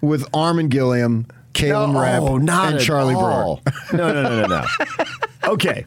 with 0.00 0.30
Armon 0.32 0.68
Gilliam, 0.68 1.26
Kalen 1.54 1.92
No, 1.92 2.00
Rapp, 2.00 2.22
oh, 2.22 2.36
not 2.38 2.74
and 2.74 2.80
Charlie 2.80 3.14
all. 3.14 3.60
Brewer. 3.64 3.98
No, 3.98 4.12
no, 4.12 4.22
no, 4.22 4.46
no, 4.46 4.46
no. 4.46 4.64
Okay. 5.44 5.86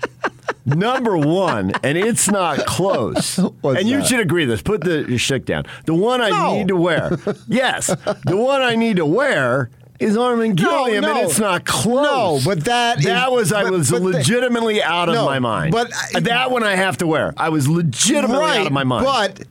Number 0.65 1.18
one, 1.18 1.72
and 1.84 1.98
it's 1.98 2.28
not 2.28 2.65
close. 2.65 3.38
What's 3.61 3.80
and 3.80 3.88
you 3.88 3.98
that? 3.98 4.07
should 4.07 4.19
agree 4.19 4.44
with 4.44 4.49
this. 4.49 4.61
Put 4.64 4.82
the 4.82 5.06
your 5.07 5.19
shit 5.19 5.45
down. 5.45 5.65
The 5.86 5.94
one 5.94 6.19
I 6.19 6.56
need 6.56 6.69
to 6.69 6.76
wear. 6.76 7.19
yes. 7.48 7.88
The 8.26 8.38
one 8.38 8.61
I 8.61 8.76
need 8.76 8.98
to 8.98 9.06
wear 9.06 9.69
is 10.02 10.18
Armon 10.18 10.56
Gilliam, 10.56 11.02
no. 11.03 11.11
and 11.15 11.19
it's 11.30 11.40
not 11.40 11.64
close. 11.65 12.03
No, 12.03 12.40
but 12.44 12.65
that 12.65 13.02
that 13.03 13.28
is- 13.28 13.32
was 13.32 13.53
I 13.53 13.64
but- 13.64 13.72
was 13.72 13.91
but 13.91 13.99
the- 14.02 14.10
legitimately 14.10 14.82
out 14.82 15.07
of 15.10 15.15
No, 15.15 15.26
my 15.26 15.40
mind. 15.40 15.72
but 15.72 15.91
I- 15.94 16.18
uh, 16.18 16.19
that 16.22 16.52
one 16.52 16.64
I 16.64 16.76
have 16.76 16.98
to 16.98 17.07
wear. 17.07 17.34
I 17.38 17.49
was 17.49 17.68
legitimately 17.68 18.38
right, 18.38 18.60
out 18.61 18.68
of 18.68 18.73
my 18.73 18.84
mind. 18.84 19.06
But 19.06 19.44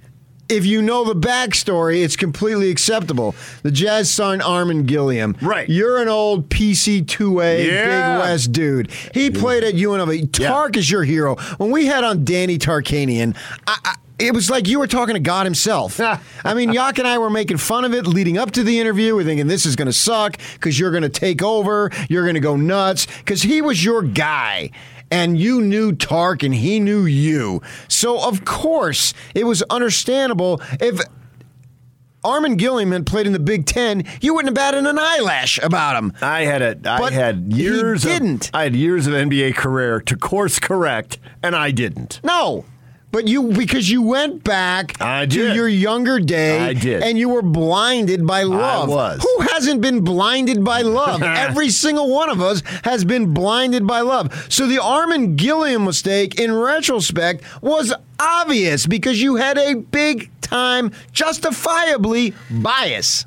if 0.49 0.67
you 0.67 0.83
know 0.83 1.05
the 1.05 1.15
backstory, 1.15 2.03
it's 2.03 2.17
completely 2.17 2.71
acceptable. 2.71 3.37
The 3.63 3.71
Jazz 3.71 4.11
signed 4.11 4.43
Armon 4.43 4.85
Gilliam. 4.87 5.37
Right. 5.41 5.69
You're 5.69 6.03
an 6.03 6.09
old 6.09 6.49
PC2A 6.51 7.67
Yeah. 7.67 8.17
Big 8.17 8.21
West 8.21 8.51
dude. 8.53 8.91
He 9.15 9.31
played 9.31 9.63
at 9.63 9.75
UNLV. 9.75 10.33
Tark 10.33 10.77
is 10.77 10.91
your 10.91 11.05
hero. 11.05 11.37
When 11.59 11.71
we 11.71 11.87
had 11.87 12.03
on 12.03 12.25
Danny 12.25 12.59
Tarkanian, 12.59 13.37
I, 13.69 13.77
I, 13.85 13.95
it 14.21 14.35
was 14.35 14.51
like 14.51 14.69
you 14.69 14.79
were 14.79 14.87
talking 14.87 15.15
to 15.15 15.21
God 15.21 15.47
himself. 15.47 15.99
I 16.45 16.55
mean, 16.55 16.73
Yak 16.73 16.99
and 16.99 17.09
I 17.09 17.19
were 17.19 17.31
making 17.31 17.57
fun 17.57 17.85
of 17.85 17.95
it 17.95 18.07
leading 18.07 18.39
up 18.39 18.51
to 18.53 18.63
the 18.63 18.79
interview. 18.79 19.15
We're 19.15 19.25
thinking 19.25 19.47
this 19.47 19.67
is 19.67 19.77
going 19.77 19.87
to 19.87 19.93
suck 19.93 20.37
because 20.55 20.79
you're 20.79 20.91
going 20.91 21.03
to 21.03 21.09
take 21.09 21.43
over. 21.43 21.91
You're 22.09 22.25
going 22.25 22.35
to 22.35 22.41
go 22.41 22.57
nuts 22.57 23.07
because 23.19 23.43
he 23.43 23.63
was 23.63 23.85
your 23.85 24.03
guy. 24.03 24.71
And 25.13 25.37
you 25.41 25.61
knew 25.61 25.93
Tark 25.93 26.45
and 26.45 26.55
he 26.55 26.79
knew 26.79 27.05
you. 27.05 27.63
So, 27.89 28.23
of 28.25 28.45
course, 28.45 29.13
it 29.35 29.43
was 29.45 29.61
understandable 29.63 30.63
if 30.81 31.01
Armon 32.25 32.57
Gilliam 32.59 32.93
had 32.93 33.07
played 33.07 33.27
in 33.27 33.33
the 33.33 33.39
Big 33.41 33.67
Ten, 33.67 34.05
you 34.21 34.35
wouldn't 34.35 34.51
have 34.51 34.55
batted 34.55 34.87
an 34.87 34.99
eyelash 34.99 35.59
about 35.63 35.97
him. 35.97 36.13
I 36.21 36.43
had 36.43 36.63
a 36.63 36.77
I 36.89 36.99
But 36.99 37.13
had 37.13 37.53
years. 37.53 38.03
he 38.03 38.11
didn't. 38.11 38.49
Of, 38.49 38.55
I 38.55 38.65
had 38.65 38.77
years 38.77 39.07
of 39.07 39.15
NBA 39.15 39.57
career 39.57 40.01
to 40.03 40.17
course 40.17 40.59
correct, 40.59 41.19
and 41.43 41.57
I 41.57 41.71
didn't. 41.71 42.21
No. 42.23 42.67
But 43.13 43.27
you, 43.27 43.53
because 43.53 43.91
you 43.91 44.03
went 44.03 44.45
back 44.45 45.01
I 45.01 45.27
to 45.27 45.53
your 45.53 45.67
younger 45.67 46.21
day, 46.21 46.61
I 46.61 46.75
did. 46.75 47.03
and 47.03 47.19
you 47.19 47.29
were 47.29 47.43
blinded 47.43 48.25
by 48.25 48.45
love. 48.45 48.89
was. 48.89 49.21
Who 49.23 49.41
hasn't 49.53 49.81
been 49.81 50.03
blinded 50.05 50.65
by 50.65 50.83
love? 50.83 51.23
Every 51.23 51.71
single 51.71 52.09
one 52.09 52.31
of 52.31 52.41
us 52.41 52.63
has 52.85 53.05
been 53.05 53.35
blinded 53.35 53.87
by 53.87 54.03
love. 54.03 54.47
So 54.49 54.69
the 54.69 54.77
Armon 54.77 55.35
Gilliam 55.37 55.85
mistake, 55.85 56.39
in 56.39 56.55
retrospect, 56.55 57.43
was 57.63 57.93
obvious 58.21 58.87
because 58.87 59.21
you 59.21 59.37
had 59.37 59.59
a 59.59 59.75
big 59.75 60.31
time, 60.41 60.93
justifiably 61.13 62.35
bias. 62.51 63.27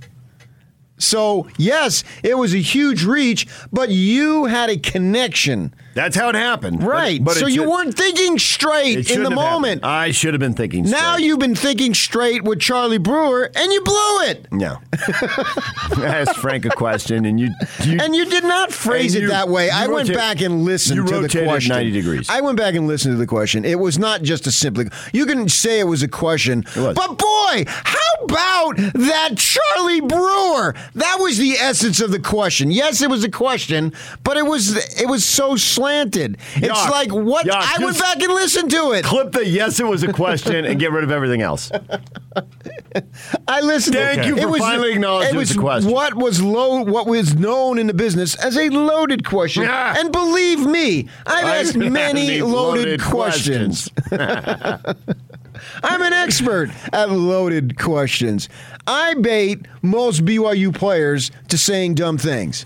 So 0.98 1.50
yes, 1.58 2.06
it 2.24 2.36
was 2.36 2.54
a 2.54 2.60
huge 2.60 3.04
reach, 3.04 3.48
but 3.74 3.90
you 3.90 4.46
had 4.46 4.70
a 4.70 4.78
connection. 4.78 5.74
That's 5.94 6.16
how 6.16 6.30
it 6.30 6.36
happened. 6.36 6.84
Right. 6.84 7.24
but 7.24 7.38
it 7.38 7.40
so 7.40 7.46
you 7.48 7.62
should- 7.62 7.70
weren't 7.70 7.96
thinking 7.96 8.40
straight 8.40 8.98
in 9.12 9.24
the 9.24 9.30
have 9.30 9.34
happened. 9.34 9.36
moment. 9.36 9.84
I 9.84 10.12
should 10.12 10.34
have 10.34 10.40
been 10.42 10.54
thinking. 10.54 10.86
Now 10.90 11.18
you've 11.18 11.40
been 11.40 11.56
thinking 11.56 11.94
straight 11.94 12.44
with 12.44 12.60
Charlie 12.60 12.98
Brewer, 12.98 13.52
and 13.56 13.72
you 13.72 13.82
blew 13.82 14.22
it. 14.22 14.48
No. 14.52 14.80
I 15.98 16.06
asked 16.06 16.38
Frank 16.38 16.66
a 16.66 16.70
question, 16.70 17.26
and 17.26 17.40
you, 17.40 17.50
you 17.84 18.00
And 18.02 18.16
you 18.16 18.26
did 18.26 18.44
not 18.44 18.72
phrase 18.72 19.16
it 19.16 19.24
you- 19.24 19.30
that 19.30 19.50
way. 19.50 19.70
I 19.70 19.88
went 19.88 20.14
back 20.14 20.42
and 20.42 20.64
listened 20.66 21.08
to 21.08 21.20
the 21.28 21.44
question. 21.46 21.76
90 21.76 21.92
degrees. 21.92 22.30
I 22.30 22.42
went 22.42 22.58
back 22.58 22.76
and 22.76 22.88
listened 22.88 23.14
to 23.14 23.18
the 23.18 23.28
question. 23.28 23.66
It 23.66 23.80
was 23.80 23.98
not 24.00 24.22
just 24.24 24.48
a 24.48 24.52
simple. 24.52 24.86
You 25.14 25.26
can 25.26 25.48
say 25.50 25.80
it 25.80 25.88
was 25.88 26.04
a 26.04 26.08
question, 26.08 26.66
but 26.76 26.96
boy, 27.18 27.66
how 27.68 28.00
about 28.24 28.78
that 28.94 29.32
Charlie 29.38 30.02
Brewer? 30.02 30.76
That 30.96 31.18
was 31.20 31.38
the 31.38 31.52
essence 31.54 32.02
of 32.02 32.12
the 32.12 32.20
question. 32.20 32.72
Yes, 32.72 33.02
it 33.02 33.10
was 33.10 33.24
a 33.24 33.30
question, 33.32 33.94
but 34.24 34.38
it 34.38 34.46
was 34.46 34.76
it 35.00 35.08
was 35.08 35.24
so 35.26 35.56
slanted. 35.84 36.38
It's 36.56 36.68
Yuck. 36.68 36.90
like 36.92 37.12
what 37.12 37.46
Yuck. 37.46 37.54
I 37.56 37.84
went 37.84 37.98
Just 37.98 38.00
back 38.02 38.22
and 38.24 38.34
listened 38.34 38.72
to 38.72 38.92
it. 38.94 39.04
clip 39.04 39.32
the 39.34 39.46
yes, 39.46 39.80
it 39.80 39.86
was 39.86 40.04
a 40.04 40.12
question, 40.14 40.66
and 40.66 40.80
get 40.80 40.92
rid 40.92 41.04
of 41.04 41.12
everything 41.12 41.42
else. 41.42 41.72
I 43.48 43.62
listened. 43.62 43.96
Thank 43.96 44.22
to 44.22 44.28
you 44.28 44.38
for 44.38 44.58
finally 44.58 44.94
acknowledging 44.94 45.32
it 45.32 45.36
it 45.36 45.38
was 45.38 45.50
was 45.50 45.58
a 45.58 45.60
question. 45.60 45.92
What 45.92 46.14
was 46.16 46.42
low? 46.42 46.82
What 46.84 47.08
was 47.08 47.36
known 47.36 47.80
in 47.80 47.88
the 47.88 47.94
business 47.94 48.36
as 48.36 48.58
a 48.58 48.70
loaded 48.70 49.26
question? 49.26 49.64
Yeah. 49.64 49.96
And 49.98 50.12
believe 50.12 50.60
me, 50.66 51.10
I've 51.26 51.46
I- 51.46 51.58
asked 51.58 51.76
many 51.76 52.42
loaded, 52.42 53.00
loaded 53.00 53.02
questions. 53.02 53.90
I'm 54.12 56.02
an 56.02 56.14
expert 56.14 56.72
at 56.92 57.10
loaded 57.12 57.78
questions. 57.78 58.50
I 58.88 59.14
bait 59.16 59.66
most 59.82 60.26
BYU 60.26 60.74
players 60.76 61.32
to 61.50 61.58
saying 61.58 61.96
dumb 61.96 62.18
things, 62.18 62.66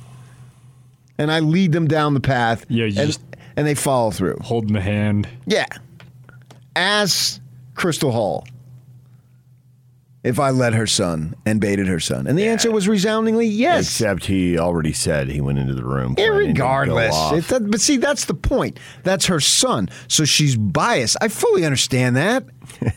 and 1.18 1.32
I 1.32 1.40
lead 1.40 1.72
them 1.72 1.88
down 1.88 2.14
the 2.14 2.20
path. 2.20 2.66
Yeah, 2.70 2.86
you 2.86 3.00
and, 3.00 3.08
just 3.08 3.22
and 3.56 3.66
they 3.68 3.76
follow 3.76 4.12
through. 4.12 4.38
Holding 4.42 4.74
the 4.74 4.82
hand. 4.82 5.28
Yeah. 5.46 5.66
As 6.76 7.40
Crystal 7.76 8.12
Hall 8.12 8.46
if 10.28 10.40
I 10.40 10.50
led 10.50 10.74
her 10.74 10.86
son 10.86 11.36
and 11.46 11.60
baited 11.62 11.88
her 11.88 12.00
son. 12.00 12.28
And 12.28 12.38
the 12.38 12.48
answer 12.48 12.70
was 12.72 12.88
resoundingly 12.88 13.48
yes. 13.48 13.86
Except 13.88 14.26
he 14.26 14.58
already 14.60 14.92
said 14.94 15.30
he 15.30 15.40
went 15.42 15.58
into 15.60 15.74
the 15.74 15.86
room. 15.86 16.16
planning 16.16 16.48
to 16.48 16.54
go 16.54 16.66
Irregardless. 16.66 17.12
off. 17.12 17.34
It- 17.34 17.48
that- 17.48 17.72
but 17.72 17.80
see, 17.82 17.98
that's 17.98 18.26
the 18.26 18.34
point. 18.34 18.80
That's 19.04 19.26
her 19.28 19.40
son. 19.40 19.90
So 20.08 20.26
she's 20.26 20.56
biased. 20.56 21.18
I 21.22 21.30
fully 21.30 21.66
understand 21.66 22.16
that. 22.18 22.44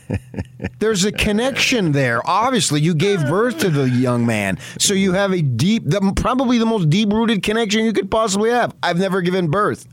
There's 0.79 1.05
a 1.05 1.11
connection 1.11 1.91
there. 1.93 2.21
Obviously, 2.27 2.81
you 2.81 2.93
gave 2.93 3.21
birth 3.27 3.59
to 3.59 3.69
the 3.69 3.89
young 3.89 4.25
man. 4.25 4.57
So 4.79 4.93
you 4.93 5.13
have 5.13 5.31
a 5.31 5.41
deep, 5.41 5.83
the, 5.85 6.13
probably 6.15 6.57
the 6.57 6.65
most 6.65 6.89
deep 6.89 7.11
rooted 7.11 7.43
connection 7.43 7.85
you 7.85 7.93
could 7.93 8.11
possibly 8.11 8.49
have. 8.49 8.75
I've 8.83 8.99
never 8.99 9.21
given 9.21 9.49
birth. 9.49 9.87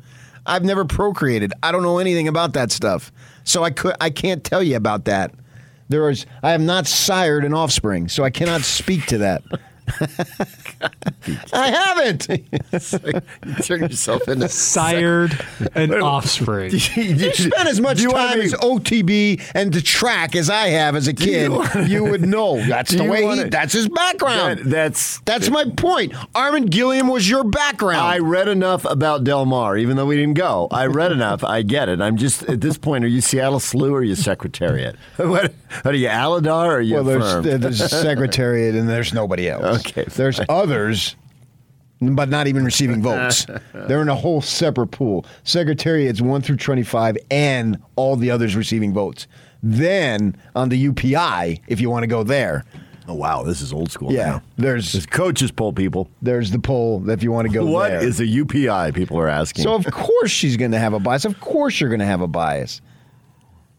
I've 0.47 0.65
never 0.65 0.85
procreated. 0.85 1.53
I 1.63 1.73
don't 1.73 1.83
know 1.83 1.99
anything 1.99 2.27
about 2.29 2.55
that 2.55 2.73
stuff. 2.73 3.13
So 3.45 3.63
I 3.65 3.71
could 3.71 3.95
I 4.01 4.11
can't 4.11 4.43
tell 4.45 4.63
you 4.63 4.77
about 4.77 5.05
that. 5.07 5.33
There 5.89 6.09
is 6.11 6.27
I 6.43 6.51
have 6.51 6.61
not 6.61 6.87
sired 6.87 7.45
an 7.45 7.55
offspring, 7.55 8.09
so 8.09 8.25
I 8.25 8.31
cannot 8.31 8.63
speak 8.63 9.07
to 9.07 9.19
that. 9.19 9.43
I 11.53 11.71
haven't. 11.71 12.29
you 12.29 13.55
turn 13.63 13.81
yourself 13.83 14.29
into 14.29 14.49
Sired 14.49 15.39
an 15.75 15.93
offspring. 15.95 16.71
You 16.99 17.33
spent 17.33 17.69
as 17.69 17.81
much 17.81 17.99
Do 17.99 18.05
you 18.05 18.11
wanna 18.11 18.29
time 18.31 18.41
as 18.41 18.53
OTB 18.55 19.51
and 19.55 19.73
the 19.73 19.81
track 19.81 20.35
as 20.37 20.51
I 20.51 20.69
have 20.69 20.97
as 20.97 21.09
a 21.09 21.15
kid. 21.15 21.51
You, 21.89 22.05
would 22.09 22.23
know. 22.27 22.65
That's 22.67 22.93
the 22.93 23.05
way 23.05 23.19
he. 23.19 23.25
wanna- 23.25 23.51
That's 23.51 23.73
his 23.73 23.89
background. 23.89 24.61
That- 24.61 24.65
that's 24.79 25.21
that's 25.21 25.51
my 25.51 25.65
point. 25.77 26.13
Armon 26.35 26.71
Gilliam 26.71 27.09
was 27.09 27.29
your 27.29 27.45
background. 27.45 28.01
I 28.01 28.19
read 28.19 28.49
enough 28.49 28.85
about 28.85 29.25
Del 29.25 29.45
Mar, 29.45 29.77
even 29.77 29.97
though 29.97 30.07
we 30.07 30.17
didn't 30.17 30.35
go. 30.35 30.69
I 30.71 30.87
read 30.87 31.13
enough. 31.13 31.43
I 31.45 31.63
get 31.63 31.89
it. 31.89 32.01
I'm 32.01 32.17
just 32.17 32.43
at 32.45 32.61
this 32.61 32.79
point. 32.79 33.05
Are 33.05 33.09
you 33.09 33.21
Seattle 33.21 33.61
Slew 33.61 33.93
or 33.95 33.99
are 33.99 34.03
you 34.05 34.15
Secretariat? 34.15 34.97
what, 35.17 35.53
what 35.83 35.95
are 35.95 35.99
you, 35.99 36.09
Alydar 36.09 36.67
or 36.67 36.77
are 36.77 36.81
you 36.81 36.95
well, 37.03 37.05
there's, 37.05 37.61
there's 37.61 37.91
secretariat 37.91 38.75
and 38.75 38.89
there's 38.89 39.13
nobody 39.13 39.49
else. 39.49 39.78
Okay, 39.87 40.05
There's 40.05 40.41
others, 40.49 41.17
but 42.01 42.29
not 42.29 42.47
even 42.47 42.65
receiving 42.65 43.03
votes. 43.03 43.47
They're 43.75 44.03
in 44.03 44.09
a 44.09 44.15
whole 44.15 44.41
separate 44.41 44.89
pool. 44.89 45.25
Secretariat's 45.45 46.21
1 46.21 46.43
through 46.43 46.57
25 46.57 47.17
and 47.31 47.83
all 47.97 48.17
the 48.17 48.31
others 48.31 48.55
receiving 48.57 48.93
votes. 48.93 49.27
Then 49.63 50.37
on 50.55 50.69
the 50.69 50.89
UPI, 50.89 51.61
if 51.67 51.81
you 51.81 51.91
want 51.91 52.05
to 52.05 52.07
go 52.07 52.23
there. 52.23 52.65
Oh 53.11 53.15
wow, 53.15 53.43
this 53.43 53.63
is 53.63 53.73
old 53.73 53.91
school. 53.91 54.13
Yeah, 54.13 54.27
now. 54.27 54.43
there's 54.59 54.93
There's 54.93 55.07
coaches 55.07 55.51
poll 55.51 55.73
people. 55.73 56.11
there's 56.21 56.51
the 56.51 56.59
poll 56.59 57.09
if 57.09 57.23
you 57.23 57.33
want 57.33 57.49
to 57.49 57.55
go 57.55 57.65
What 57.65 57.89
there. 57.89 58.05
is 58.05 58.21
a 58.21 58.27
UPI? 58.27 58.95
People 58.95 59.19
are 59.19 59.29
asking. 59.29 59.65
So 59.65 59.75
of 59.75 59.87
course 59.91 60.31
she's 60.31 60.59
going 60.59 60.73
to 60.73 60.79
have 60.79 60.93
a 60.93 61.01
bias. 61.01 61.25
Of 61.25 61.41
course 61.41 61.81
you're 61.81 61.89
going 61.89 62.01
to 62.01 62.07
have 62.07 62.21
a 62.21 62.27
bias. 62.29 62.83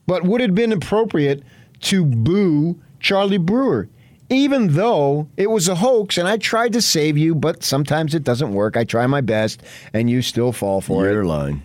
But 0.07 0.23
would 0.23 0.41
it 0.41 0.47
have 0.49 0.55
been 0.55 0.71
appropriate 0.73 1.43
to 1.81 2.03
boo 2.03 2.81
Charlie 2.99 3.37
Brewer? 3.37 3.87
Even 4.29 4.73
though 4.73 5.27
it 5.37 5.49
was 5.49 5.67
a 5.67 5.75
hoax 5.75 6.17
and 6.17 6.27
I 6.27 6.37
tried 6.37 6.73
to 6.73 6.81
save 6.81 7.17
you, 7.17 7.33
but 7.33 7.63
sometimes 7.63 8.13
it 8.13 8.23
doesn't 8.23 8.53
work. 8.53 8.77
I 8.77 8.83
try 8.83 9.07
my 9.07 9.21
best 9.21 9.63
and 9.93 10.09
you 10.09 10.21
still 10.21 10.51
fall 10.51 10.81
for 10.81 11.05
You're 11.05 11.23
it. 11.23 11.25
lying. 11.25 11.63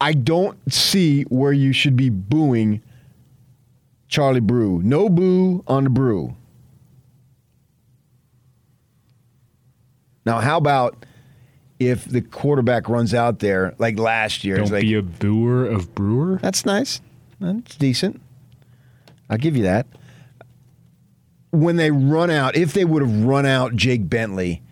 I 0.00 0.12
don't 0.12 0.58
see 0.72 1.22
where 1.24 1.52
you 1.52 1.72
should 1.72 1.96
be 1.96 2.10
booing 2.10 2.82
Charlie 4.08 4.40
Brew. 4.40 4.80
No 4.82 5.08
boo 5.08 5.62
on 5.66 5.84
the 5.84 5.90
brew. 5.90 6.36
Now, 10.26 10.40
how 10.40 10.58
about 10.58 11.06
if 11.78 12.04
the 12.04 12.20
quarterback 12.20 12.88
runs 12.88 13.14
out 13.14 13.38
there 13.38 13.74
like 13.78 13.98
last 13.98 14.44
year? 14.44 14.56
Don't 14.56 14.70
like, 14.70 14.82
be 14.82 14.94
a 14.94 15.02
booer 15.02 15.66
of 15.66 15.94
Brewer. 15.94 16.38
That's 16.42 16.66
nice. 16.66 17.00
That's 17.40 17.76
decent. 17.76 18.20
I'll 19.30 19.38
give 19.38 19.56
you 19.56 19.62
that. 19.62 19.86
When 21.50 21.76
they 21.76 21.90
run 21.90 22.30
out, 22.30 22.56
if 22.56 22.72
they 22.72 22.84
would 22.84 23.02
have 23.02 23.24
run 23.24 23.44
out 23.44 23.74
Jake 23.74 24.08
Bentley, 24.08 24.62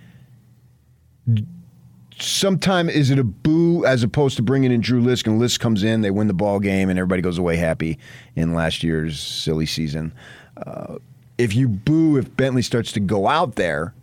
sometime 2.21 2.89
is 2.89 3.11
it 3.11 3.19
a 3.19 3.25
boo 3.25 3.85
as 3.85 4.03
opposed 4.03 4.37
to 4.37 4.43
bringing 4.43 4.73
in 4.73 4.81
Drew 4.81 5.03
Lisk 5.03 5.27
and 5.27 5.41
Lisk 5.41 5.61
comes 5.61 5.83
in, 5.83 6.03
they 6.03 6.11
win 6.11 6.29
the 6.29 6.35
ball 6.35 6.61
game, 6.61 6.89
and 6.89 6.99
everybody 6.99 7.23
goes 7.23 7.39
away 7.39 7.57
happy 7.57 7.99
in 8.37 8.55
last 8.55 8.83
year's 8.83 9.19
silly 9.19 9.67
season. 9.67 10.13
Uh, 10.57 10.97
if 11.37 11.55
you 11.55 11.69
boo 11.69 12.17
if 12.17 12.37
Bentley 12.37 12.63
starts 12.63 12.93
to 12.93 13.01
go 13.01 13.29
out 13.29 13.55
there, 13.55 13.95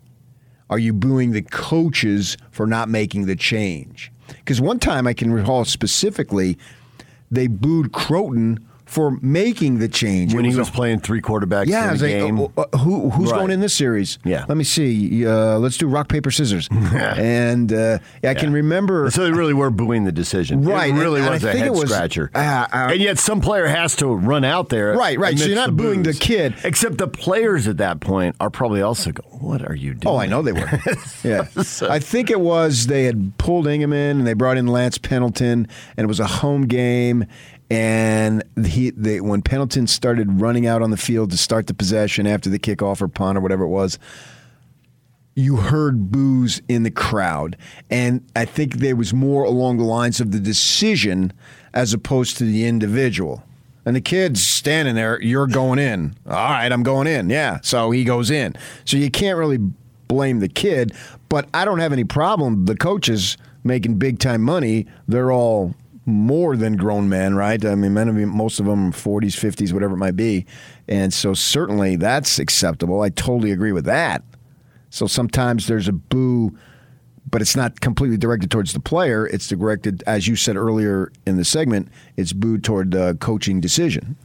are 0.69 0.79
you 0.79 0.93
booing 0.93 1.31
the 1.31 1.41
coaches 1.41 2.37
for 2.51 2.65
not 2.65 2.89
making 2.89 3.25
the 3.25 3.35
change? 3.35 4.11
Because 4.27 4.59
one 4.59 4.79
time 4.79 5.05
I 5.05 5.13
can 5.13 5.31
recall 5.31 5.65
specifically, 5.65 6.57
they 7.29 7.47
booed 7.47 7.91
Crowton 7.91 8.63
for 8.95 9.17
making 9.21 9.79
the 9.79 9.89
change. 9.89 10.33
when 10.33 10.45
It 10.45 10.49
he 10.51 10.55
a- 10.55 10.59
was 10.59 10.69
playing 10.69 10.99
three 11.01 11.21
quarterbacks 11.21 11.67
yeah, 11.67 11.83
in 11.83 11.89
a 11.89 11.91
was 11.91 12.01
like, 12.01 12.11
game. 12.11 12.39
uh, 12.39 12.47
uh, 12.57 12.77
who 12.77 13.09
who's 13.09 13.29
Right. 13.31 13.39
going 13.39 13.51
in 13.51 13.59
this 13.59 13.73
series? 13.73 14.17
Yeah. 14.23 14.45
let 14.47 14.55
me 14.57 14.63
see. 14.63 15.25
Uh, 15.27 15.57
let's 15.59 15.75
do 15.77 15.87
rock 15.87 16.07
paper 16.07 16.31
scissors. 16.31 16.69
and 16.71 17.71
uh, 17.73 17.99
I 18.23 18.33
can 18.33 18.53
remember. 18.53 19.11
So 19.11 19.23
they 19.25 19.31
really 19.31 19.53
were 19.53 19.69
booing 19.69 20.05
the 20.05 20.11
decision. 20.11 20.63
Right, 20.63 20.91
It 20.91 20.97
really 20.97 21.19
and- 21.19 21.25
and 21.25 21.33
was 21.33 21.45
I 21.45 21.51
a 21.51 21.57
head 21.57 21.71
was- 21.71 21.89
scratcher. 21.89 22.31
uh, 22.33 22.67
uh, 22.71 22.89
and 22.91 23.01
yet 23.01 23.19
some 23.19 23.41
player 23.41 23.67
has 23.67 23.95
to 23.97 24.07
run 24.07 24.43
out 24.43 24.69
there. 24.69 24.93
Right, 24.93 25.19
right. 25.19 25.37
So 25.37 25.45
you're 25.45 25.55
not 25.55 25.67
the 25.67 25.71
booing 25.73 26.03
the 26.03 26.13
kid. 26.13 26.53
Except 26.63 26.97
the 26.97 27.07
players 27.07 27.67
at 27.67 27.77
that 27.77 27.99
point 27.99 28.35
are 28.39 28.49
probably 28.49 28.81
also 28.81 29.11
going, 29.11 29.39
what 29.41 29.69
are 29.69 29.75
you 29.75 29.93
doing? 29.93 30.13
Oh, 30.15 30.17
I 30.17 30.27
know 30.27 30.41
they 30.41 30.53
were. 30.53 30.69
Yeah, 31.23 31.47
I 31.89 31.99
think 31.99 32.29
it 32.29 32.39
was 32.39 32.85
they 32.87 33.03
had 33.05 33.35
pulled 33.39 33.67
Ingham 33.67 33.93
in 33.93 34.19
and 34.19 34.27
they 34.27 34.33
brought 34.33 34.57
in 34.57 34.67
Lance 34.67 34.97
Pendleton, 34.99 35.67
and 35.97 36.03
it 36.05 36.07
was 36.07 36.19
a 36.19 36.27
home 36.27 36.67
game. 36.67 37.25
And 37.75 38.41
he, 38.65 38.91
they, 38.91 39.19
when 39.19 39.41
Pendleton 39.41 39.85
started 39.87 40.39
running 40.39 40.65
out 40.65 40.81
on 40.81 40.91
the 40.91 40.97
field 40.97 41.31
to 41.31 41.37
start 41.37 41.67
the 41.67 41.73
possession 41.73 42.25
after 42.25 42.49
the 42.49 42.57
kickoff 42.57 43.01
or 43.01 43.09
punt 43.09 43.37
or 43.37 43.41
whatever 43.41 43.65
it 43.65 43.67
was, 43.67 43.99
you 45.35 45.57
heard 45.57 46.09
boos 46.09 46.61
in 46.69 46.83
the 46.83 46.89
crowd. 46.91 47.57
And 47.89 48.25
I 48.33 48.45
think 48.45 48.75
there 48.75 48.95
was 48.95 49.13
more 49.13 49.43
along 49.43 49.75
the 49.75 49.83
lines 49.83 50.21
of 50.21 50.31
the 50.31 50.39
decision 50.39 51.33
as 51.73 51.93
opposed 51.93 52.37
to 52.37 52.45
the 52.45 52.65
individual. 52.65 53.43
And 53.85 53.93
the 53.93 54.01
kid's 54.01 54.47
standing 54.47 54.95
there, 54.95 55.21
you're 55.21 55.45
going 55.45 55.77
in. 55.77 56.15
All 56.27 56.31
right, 56.31 56.71
I'm 56.71 56.81
going 56.81 57.07
in. 57.07 57.29
Yeah. 57.29 57.59
So 57.61 57.91
he 57.91 58.05
goes 58.05 58.31
in. 58.31 58.55
So 58.85 58.95
you 58.95 59.11
can't 59.11 59.37
really 59.37 59.59
blame 60.07 60.39
the 60.39 60.47
kid, 60.47 60.93
but 61.27 61.49
I 61.53 61.65
don't 61.65 61.79
have 61.79 61.91
any 61.91 62.05
problem. 62.05 62.67
The 62.67 62.77
coaches 62.77 63.35
making 63.65 63.95
big 63.95 64.19
time 64.19 64.43
money, 64.43 64.87
they're 65.09 65.33
all 65.33 65.75
more 66.05 66.55
than 66.55 66.77
grown 66.77 67.09
men, 67.09 67.35
right? 67.35 67.63
I 67.65 67.75
mean, 67.75 67.93
men, 67.93 68.09
of 68.09 68.15
most 68.15 68.59
of 68.59 68.65
them 68.65 68.91
40s, 68.91 69.33
50s, 69.33 69.73
whatever 69.73 69.95
it 69.95 69.97
might 69.97 70.15
be. 70.15 70.45
And 70.87 71.13
so 71.13 71.33
certainly 71.33 71.95
that's 71.95 72.37
acceptable. 72.37 73.01
I 73.01 73.09
totally 73.09 73.51
agree 73.51 73.71
with 73.71 73.85
that. 73.85 74.23
So 74.91 75.07
sometimes 75.07 75.67
there's 75.67 75.87
a 75.87 75.93
boo, 75.93 76.57
but 77.29 77.41
it's 77.41 77.55
not 77.55 77.81
completely 77.81 78.17
directed 78.17 78.51
towards 78.51 78.73
the 78.73 78.79
player. 78.79 79.25
It's 79.27 79.47
directed, 79.47 80.03
as 80.05 80.27
you 80.27 80.35
said 80.35 80.55
earlier 80.55 81.11
in 81.25 81.37
the 81.37 81.45
segment, 81.45 81.89
it's 82.17 82.33
booed 82.33 82.63
toward 82.63 82.91
the 82.91 83.17
coaching 83.19 83.59
decision. 83.59 84.15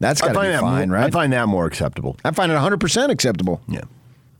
That's 0.00 0.20
I 0.20 0.26
got 0.26 0.32
to 0.32 0.38
find 0.38 0.48
be 0.48 0.52
that 0.52 0.60
fine, 0.60 0.88
more, 0.88 0.98
right? 0.98 1.06
I 1.06 1.10
find 1.10 1.32
that 1.32 1.46
more 1.46 1.64
acceptable. 1.66 2.16
I 2.24 2.32
find 2.32 2.50
it 2.50 2.56
100% 2.56 3.10
acceptable. 3.10 3.60
Yeah. 3.68 3.82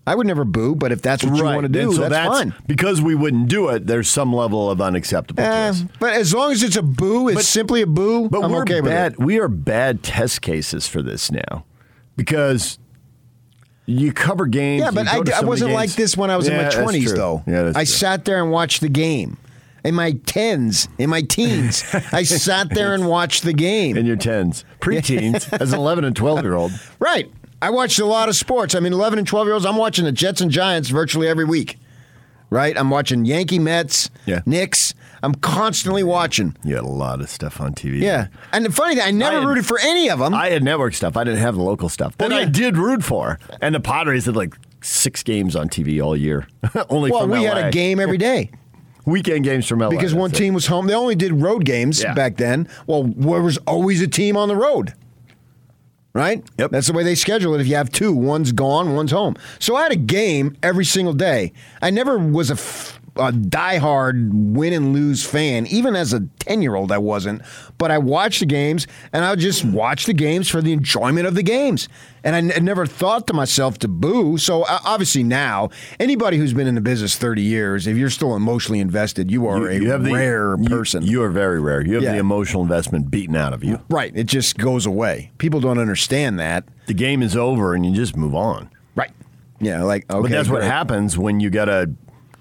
I 0.07 0.17
would 0.17 0.27
never 0.27 0.45
boo, 0.45 0.75
but 0.75 0.91
if 0.91 1.01
that's 1.01 1.23
what 1.23 1.37
you 1.37 1.45
want 1.45 1.63
to 1.63 1.69
do, 1.69 1.93
so 1.93 2.09
that's, 2.09 2.27
fine. 2.29 2.53
Because 2.67 3.01
we 3.01 3.15
wouldn't 3.15 3.49
do 3.49 3.69
it, 3.69 3.87
there's 3.87 4.09
some 4.09 4.33
level 4.35 4.69
of 4.69 4.81
unacceptable. 4.81 5.43
Eh, 5.43 5.73
but 6.01 6.15
as 6.15 6.35
long 6.35 6.51
as 6.51 6.65
it's 6.65 6.77
a 6.77 6.83
boo, 6.83 7.29
it's 7.29 7.37
But- 7.37 7.45
simply 7.45 7.83
a 7.83 7.87
boo. 7.87 8.29
But 8.29 8.43
I'm 8.43 8.51
we're 8.51 8.63
okay 8.63 8.81
with 8.81 8.91
bad. 8.91 9.13
it. 9.13 9.19
We 9.21 9.39
are 9.39 9.47
bad 9.47 10.03
test 10.03 10.43
cases 10.43 10.89
for 10.89 11.03
this 11.03 11.31
now, 11.31 11.65
because 12.17 12.81
you 13.87 14.13
cover 14.13 14.47
games. 14.47 14.83
Yeah, 14.83 14.91
but 14.91 15.07
I, 15.07 15.19
I 15.39 15.45
wasn't 15.45 15.71
games. 15.71 15.75
like 15.75 15.91
this 15.93 16.17
when 16.17 16.31
I 16.31 16.37
was 16.37 16.49
in 16.49 16.57
my 16.57 16.65
20s, 16.65 17.15
though. 17.15 17.45
Yeah, 17.47 17.63
that's 17.63 17.77
I 17.77 17.85
true. 17.85 17.87
sat 17.95 18.25
there 18.25 18.43
and 18.43 18.51
watched 18.51 18.81
the 18.81 18.89
game. 18.89 19.37
In 19.85 19.95
my 19.97 20.13
10s, 20.13 20.87
in 20.99 21.11
my 21.11 21.23
teens, 21.23 21.85
I 22.13 22.23
sat 22.23 22.71
there 22.71 22.95
and 22.95 23.07
watched 23.09 23.43
the 23.43 23.53
game. 23.53 23.97
in 23.97 24.07
your 24.07 24.15
tens, 24.17 24.65
preteens, 24.81 25.53
as 25.61 25.73
an 25.73 25.79
11 25.81 26.05
and 26.05 26.15
12 26.15 26.43
year 26.43 26.55
old. 26.55 26.73
Right. 27.01 27.31
I 27.63 27.71
watched 27.71 27.99
a 28.01 28.05
lot 28.05 28.29
of 28.29 28.37
sports. 28.37 28.75
I 28.75 28.81
mean, 28.81 28.93
11 28.93 29.19
and 29.21 29.27
12 29.29 29.47
year 29.47 29.55
olds, 29.55 29.65
I'm 29.65 29.77
watching 29.77 30.05
the 30.05 30.13
Jets 30.13 30.41
and 30.43 30.51
Giants 30.51 30.91
virtually 30.91 31.29
every 31.29 31.45
week. 31.47 31.79
Right? 32.51 32.77
I'm 32.77 32.91
watching 32.91 33.25
Yankee 33.25 33.59
Mets, 33.59 34.11
Yeah. 34.27 34.43
Knicks. 34.45 34.93
I'm 35.23 35.35
constantly 35.37 36.03
watching. 36.03 36.55
You 36.65 36.75
had 36.75 36.85
a 36.85 36.89
lot 36.89 37.21
of 37.23 37.31
stuff 37.31 37.61
on 37.61 37.73
TV. 37.75 38.01
Yeah. 38.01 38.27
And 38.53 38.67
the 38.67 38.73
funny 38.73 38.97
thing, 38.97 39.05
I 39.07 39.11
never 39.13 39.37
I 39.37 39.41
had- 39.41 39.49
rooted 39.49 39.65
for 39.67 39.79
any 39.81 40.11
of 40.11 40.19
them. 40.19 40.35
I 40.35 40.51
had 40.51 40.63
network 40.63 40.93
stuff. 40.95 41.17
I 41.17 41.25
didn't 41.25 41.39
have 41.41 41.55
the 41.55 41.63
local 41.63 41.89
stuff. 41.89 42.19
That 42.19 42.33
Oh, 42.33 42.37
I 42.37 42.45
did 42.45 42.77
root 42.77 43.03
for. 43.05 43.39
And 43.63 43.75
the 43.75 43.81
Padres 43.81 44.27
had 44.27 44.37
like 44.37 44.55
six 44.83 45.23
games 45.23 45.55
on 45.57 45.69
TV 45.71 46.05
all 46.05 46.17
year. 46.17 46.49
Only 46.91 47.11
well, 47.13 47.27
we 47.29 47.45
had 47.45 47.57
a 47.57 47.71
game 47.71 48.01
every 48.01 48.19
day. 48.19 48.51
Weekend 49.07 49.45
games 49.45 49.67
from 49.67 49.79
LA. 49.81 49.91
because 49.91 50.13
one 50.13 50.31
that's 50.31 50.41
it. 50.41 50.43
team 50.45 50.55
was 50.55 50.67
home. 50.67 50.87
They 50.89 50.95
only 50.95 51.15
did 51.17 51.33
road 51.33 51.65
games 51.65 52.01
Yeah. 52.03 52.15
back 52.15 52.37
then. 52.37 52.69
Well, 52.87 53.05
there 53.17 53.43
was 53.43 53.59
always 53.67 54.01
a 54.03 54.07
team 54.07 54.37
on 54.37 54.47
the 54.49 54.55
road. 54.57 54.93
Right? 56.15 56.45
Yep. 56.59 56.71
That's 56.73 56.87
the 56.89 56.93
way 56.93 57.05
they 57.05 57.15
schedule 57.15 57.55
it. 57.55 57.61
If 57.63 57.67
you 57.67 57.77
have 57.77 57.91
two, 57.91 58.13
one's 58.13 58.53
gone, 58.53 58.95
one's 58.95 59.13
home. 59.13 59.35
So 59.59 59.77
I 59.77 59.85
had 59.85 59.93
a 59.93 59.97
game 59.97 60.57
every 60.63 60.85
single 60.85 61.15
day. 61.15 61.53
I 61.81 61.91
never 61.91 62.19
was 62.19 62.51
a 62.51 62.55
f- 62.55 63.01
a 63.17 63.31
diehard 63.31 64.31
win 64.33 64.73
and 64.73 64.93
lose 64.95 65.25
fan. 65.25 65.67
Even 65.67 65.95
as 65.95 66.13
a 66.13 66.21
10 66.41 66.63
year 66.63 66.75
old, 66.75 66.91
I 66.91 66.99
wasn't. 66.99 67.43
But 67.79 67.91
I 67.91 67.99
watched 67.99 68.41
the 68.41 68.47
games 68.47 68.87
and 69.13 69.25
I 69.25 69.31
would 69.31 69.39
just 69.39 69.65
watch 69.65 70.07
the 70.07 70.15
games 70.15 70.49
for 70.49 70.63
the 70.63 70.73
enjoyment 70.73 71.27
of 71.27 71.35
the 71.35 71.43
games. 71.43 71.89
And 72.25 72.35
I 72.35 72.39
n- 72.57 72.65
never 72.65 72.87
thought 72.87 73.27
to 73.27 73.35
myself 73.35 73.79
to 73.81 73.89
boo. 73.89 74.39
So 74.39 74.63
uh, 74.63 74.79
obviously 74.85 75.25
now, 75.25 75.71
anybody 76.01 76.39
who's 76.39 76.55
been 76.55 76.67
in 76.67 76.75
the 76.75 76.81
business 76.81 77.17
30 77.17 77.43
years, 77.43 77.87
if 77.87 77.97
you're 77.97 78.09
still 78.11 78.35
emotionally 78.37 78.81
invested, 78.81 79.31
you 79.31 79.47
are 79.47 79.69
a 79.69 79.85
have 79.87 80.05
the- 80.05 80.13
rare 80.13 80.57
you- 80.59 80.69
person. 80.69 81.03
You, 81.03 81.23
are 81.23 81.31
very 81.31 81.61
rare. 81.61 81.85
You 81.85 81.95
have 81.95 82.03
Yeah. 82.05 82.13
the 82.13 82.19
emotional 82.19 82.63
investment 82.63 83.11
beaten 83.11 83.37
out 83.37 83.53
of 83.53 83.63
you. 83.63 83.81
right. 83.91 84.13
It 84.15 84.25
just 84.25 84.57
goes 84.57 84.87
away. 84.87 85.33
People 85.39 85.61
don't 85.61 85.79
understand 85.79 86.39
that. 86.39 86.65
The 86.87 86.95
game 86.95 87.23
is 87.23 87.37
over 87.37 87.75
and 87.75 87.85
you 87.85 87.93
just 87.93 88.17
move 88.17 88.35
on. 88.35 88.71
Right. 88.95 89.11
Yeah, 89.61 89.83
like, 89.83 90.11
okay. 90.11 90.23
but 90.23 90.31
that's 90.31 90.49
what 90.49 90.61
great. 90.61 90.71
happens 90.71 91.19
when 91.19 91.41
you 91.41 91.51
got 91.51 91.67
to 91.67 91.91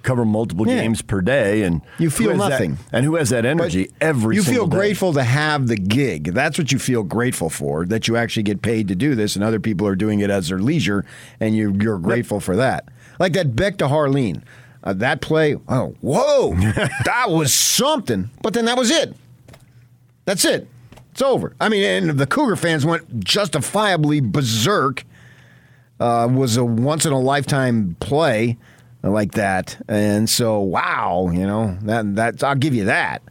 cover 0.04 0.26
multiple 0.26 0.68
Yeah. 0.68 0.82
games 0.82 1.02
per 1.02 1.22
day 1.22 1.64
and 1.64 1.82
You 2.00 2.10
feel 2.10 2.32
has 2.32 2.40
that- 2.40 2.50
nothing. 2.50 2.78
and 2.92 3.06
who 3.06 3.16
has 3.16 3.30
that 3.30 3.46
energy 3.46 3.90
every 4.02 4.36
you 4.36 4.44
feel 4.44 4.66
day? 4.68 4.78
grateful 4.78 5.14
to 5.14 5.24
have 5.24 5.68
the 5.68 5.76
gig. 5.76 6.34
That's 6.34 6.58
what 6.58 6.72
you 6.72 6.80
feel 6.80 7.04
grateful 7.04 7.50
for. 7.50 7.86
That 7.86 8.08
you 8.08 8.18
actually 8.18 8.44
get 8.44 8.62
paid 8.62 8.88
to 8.90 8.96
do 8.96 9.16
this, 9.16 9.36
and 9.36 9.44
other 9.44 9.60
people 9.60 9.86
are 9.88 9.96
doing 9.96 10.20
it 10.20 10.30
as 10.30 10.50
their 10.50 10.60
leisure, 10.60 11.06
and 11.40 11.56
you, 11.56 11.76
you're 11.82 11.98
grateful 12.00 12.40
for 12.40 12.56
that. 12.56 12.86
Like 13.20 13.34
that 13.34 13.56
Beck 13.56 13.78
to 13.78 13.86
Harline, 13.88 14.42
uh, 14.84 14.94
that 14.94 15.22
play. 15.22 15.56
Oh, 15.68 15.96
whoa, 16.02 16.56
that 17.06 17.26
was 17.30 17.54
something. 17.54 18.30
But 18.42 18.54
then 18.54 18.66
that 18.66 18.78
was 18.78 18.90
it. 18.92 19.16
That's 20.26 20.46
it. 20.46 20.68
It's 21.12 21.22
over. 21.22 21.54
I 21.60 21.68
mean, 21.70 21.84
and 21.84 22.18
the 22.20 22.26
Cougar 22.26 22.56
fans 22.56 22.86
went 22.86 23.20
justifiably 23.24 24.22
berserk. 24.22 25.04
Uh, 26.00 26.28
was 26.32 26.58
a 26.58 26.66
once 26.66 27.06
in 27.06 27.14
a 27.14 27.20
lifetime 27.20 27.96
play 28.00 28.58
like 29.04 29.34
that, 29.34 29.84
and 29.88 30.30
so 30.30 30.60
wow, 30.60 31.30
you 31.32 31.46
know 31.46 31.78
that 31.84 32.16
that 32.16 32.44
I'll 32.44 32.56
give 32.56 32.76
you 32.76 32.86
that. 32.86 33.22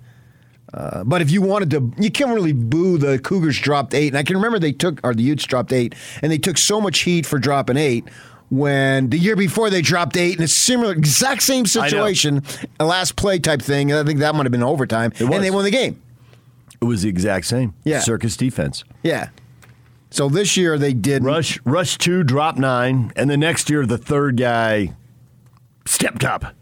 Uh, 0.72 1.02
but 1.04 1.20
if 1.20 1.30
you 1.30 1.42
wanted 1.42 1.70
to, 1.70 1.92
you 1.98 2.10
can't 2.10 2.30
really 2.30 2.52
boo 2.52 2.96
the 2.96 3.18
Cougars 3.18 3.58
dropped 3.58 3.92
eight. 3.92 4.08
And 4.08 4.16
I 4.18 4.22
can 4.22 4.36
remember 4.36 4.58
they 4.58 4.72
took, 4.72 5.00
or 5.02 5.14
the 5.14 5.22
Utes 5.22 5.44
dropped 5.44 5.72
eight, 5.72 5.94
and 6.22 6.30
they 6.30 6.38
took 6.38 6.58
so 6.58 6.80
much 6.80 7.00
heat 7.00 7.26
for 7.26 7.38
dropping 7.38 7.76
eight 7.76 8.08
when 8.50 9.10
the 9.10 9.18
year 9.18 9.36
before 9.36 9.70
they 9.70 9.80
dropped 9.80 10.16
eight 10.16 10.36
in 10.36 10.44
a 10.44 10.48
similar, 10.48 10.92
exact 10.92 11.42
same 11.42 11.66
situation, 11.66 12.42
a 12.78 12.84
last 12.84 13.16
play 13.16 13.38
type 13.38 13.62
thing. 13.62 13.92
I 13.92 14.04
think 14.04 14.20
that 14.20 14.34
might 14.34 14.44
have 14.44 14.52
been 14.52 14.62
overtime, 14.62 15.12
and 15.18 15.42
they 15.42 15.50
won 15.50 15.64
the 15.64 15.70
game. 15.70 16.00
It 16.80 16.84
was 16.84 17.02
the 17.02 17.08
exact 17.08 17.46
same. 17.46 17.74
Yeah. 17.84 18.00
Circus 18.00 18.36
defense. 18.36 18.84
Yeah. 19.02 19.30
So 20.10 20.28
this 20.28 20.56
year 20.56 20.78
they 20.78 20.92
did 20.92 21.22
rush 21.22 21.60
rush 21.64 21.96
two, 21.98 22.24
drop 22.24 22.56
nine, 22.56 23.12
and 23.14 23.30
the 23.30 23.36
next 23.36 23.70
year 23.70 23.86
the 23.86 23.98
third 23.98 24.36
guy 24.36 24.94
stepped 25.90 26.24
up 26.24 26.54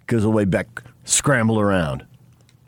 because 0.00 0.22
the 0.22 0.30
way 0.30 0.44
Beck 0.44 0.82
scrambled 1.04 1.60
around. 1.60 2.04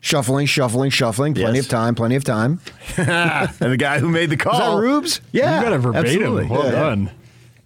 Shuffling, 0.03 0.47
shuffling, 0.47 0.89
shuffling. 0.89 1.35
Plenty 1.35 1.57
Yes. 1.57 1.65
of 1.65 1.69
time, 1.71 1.93
plenty 1.93 2.15
of 2.15 2.23
time. 2.23 2.59
and 2.97 3.49
the 3.59 3.77
guy 3.77 3.99
who 3.99 4.09
made 4.09 4.31
the 4.31 4.37
call. 4.37 4.53
Was 4.53 4.61
that 4.61 4.87
Rubes? 4.87 5.21
Yeah. 5.31 5.57
You 5.59 5.63
got 5.63 5.73
it 5.73 5.77
verbatim. 5.77 6.05
absolutely. 6.07 6.45
Well 6.47 6.65
Yeah. 6.65 6.71
done. 6.71 7.11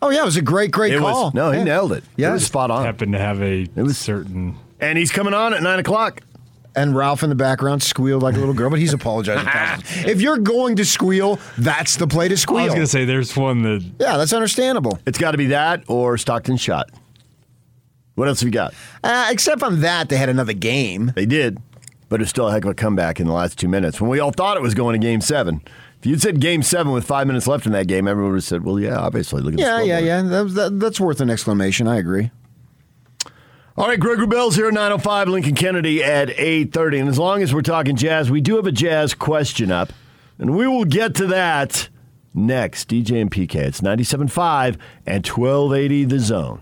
Oh, 0.02 0.10
yeah, 0.10 0.22
it 0.22 0.26
was 0.26 0.36
a 0.36 0.42
great, 0.42 0.70
great 0.72 0.94
It 0.94 1.00
was- 1.02 1.14
call. 1.14 1.32
no, 1.34 1.52
he 1.52 1.60
Yeah. 1.60 1.64
nailed 1.64 1.94
it. 1.94 2.04
Yeah. 2.18 2.30
It 2.32 2.34
was 2.34 2.46
spot 2.46 2.70
on. 2.72 2.84
Happened 2.84 3.14
to 3.14 3.20
have 3.20 3.42
a 3.42 3.62
It 3.62 3.82
was 3.84 3.98
certain. 3.98 4.56
And 4.82 4.98
he's 4.98 5.12
coming 5.12 5.34
on 5.34 5.54
at 5.54 5.64
nine 5.64 5.80
o'clock. 5.80 6.22
And 6.76 6.94
Ralph 6.94 7.24
in 7.24 7.30
the 7.30 7.36
background 7.36 7.82
squealed 7.82 8.22
like 8.22 8.36
a 8.36 8.38
little 8.38 8.54
girl, 8.54 8.70
but 8.70 8.80
he's 8.80 8.92
apologizing. 8.92 9.48
if 10.06 10.20
you're 10.20 10.38
going 10.38 10.76
to 10.76 10.84
squeal, 10.84 11.40
that's 11.58 11.96
the 11.96 12.06
play 12.06 12.28
to 12.28 12.36
squeal. 12.36 12.60
I 12.60 12.66
was 12.66 12.74
gonna 12.74 12.86
say 12.86 13.06
there's 13.06 13.34
one 13.38 13.62
that 13.64 13.82
yeah, 13.98 14.18
that's 14.18 14.34
understandable. 14.34 15.00
It's 15.06 15.18
got 15.18 15.32
to 15.32 15.38
be 15.38 15.48
that 15.48 15.86
or 15.88 16.18
Stockton 16.18 16.58
shot. 16.58 16.90
What 18.16 18.28
else 18.28 18.40
have 18.42 18.48
you 18.48 18.52
got? 18.54 18.74
Uh, 19.04 19.28
except 19.30 19.62
on 19.64 19.82
that, 19.82 20.10
they 20.10 20.18
had 20.18 20.30
another 20.30 20.54
game. 20.54 21.12
They 21.16 21.26
did, 21.26 21.60
but 22.10 22.22
it's 22.22 22.30
still 22.30 22.48
a 22.48 22.52
heck 22.52 22.64
of 22.64 22.72
a 22.72 22.74
comeback 22.74 23.20
in 23.20 23.28
the 23.28 23.34
last 23.34 23.60
two 23.60 23.68
minutes 23.68 24.00
when 24.02 24.10
we 24.10 24.20
all 24.20 24.32
thought 24.32 24.58
it 24.58 24.64
was 24.64 24.74
going 24.74 25.00
to 25.00 25.06
game 25.06 25.22
seven. 25.22 25.62
If 26.00 26.06
you'd 26.06 26.22
said 26.22 26.40
game 26.40 26.62
seven 26.64 26.92
with 26.94 27.06
five 27.06 27.28
minutes 27.28 27.48
left 27.48 27.66
in 27.66 27.72
that 27.74 27.88
game, 27.88 28.08
everyone 28.08 28.32
would 28.34 28.38
have 28.38 28.44
said, 28.44 28.64
well, 28.64 28.80
yeah, 28.80 28.98
obviously. 28.98 29.42
Look 29.42 29.54
at 29.56 29.60
Yeah, 29.60 29.80
the 29.80 29.88
yeah, 29.88 30.00
yeah. 30.00 30.22
That, 30.22 30.44
that, 30.54 30.80
that's 30.80 31.00
worth 31.00 31.20
an 31.20 31.30
exclamation. 31.30 31.88
I 31.88 31.98
agree. 31.98 32.32
All 33.78 33.88
right, 33.88 34.00
Greg 34.00 34.20
Wrubell's 34.20 34.56
here 34.56 34.68
at 34.68 34.74
905, 34.74 35.28
Lincoln 35.28 35.56
Kennedy 35.56 36.02
at 36.04 36.30
830. 36.30 37.00
And 37.00 37.10
as 37.10 37.20
long 37.20 37.42
as 37.42 37.54
we're 37.54 37.62
talking 37.62 37.98
jazz, 37.98 38.32
we 38.32 38.40
do 38.40 38.56
have 38.56 38.66
a 38.68 38.72
jazz 38.72 39.14
question 39.14 39.70
up, 39.72 39.92
and 40.40 40.56
we 40.56 40.66
will 40.68 40.86
get 40.86 41.14
to 41.16 41.28
that 41.28 41.90
next. 42.34 42.88
DJ 42.90 43.20
and 43.22 43.30
PK, 43.30 43.56
it's 43.56 43.82
97.5 43.82 44.78
and 45.06 45.28
1280 45.28 46.06
The 46.06 46.20
Zone. 46.20 46.62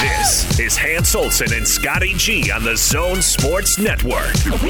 This 0.00 0.58
is 0.60 0.76
Hans 0.76 1.14
Olsen 1.14 1.52
and 1.54 1.66
Scotty 1.66 2.12
G 2.14 2.50
on 2.50 2.62
the 2.62 2.76
Zone 2.76 3.22
Sports 3.22 3.78
Network. 3.78 4.26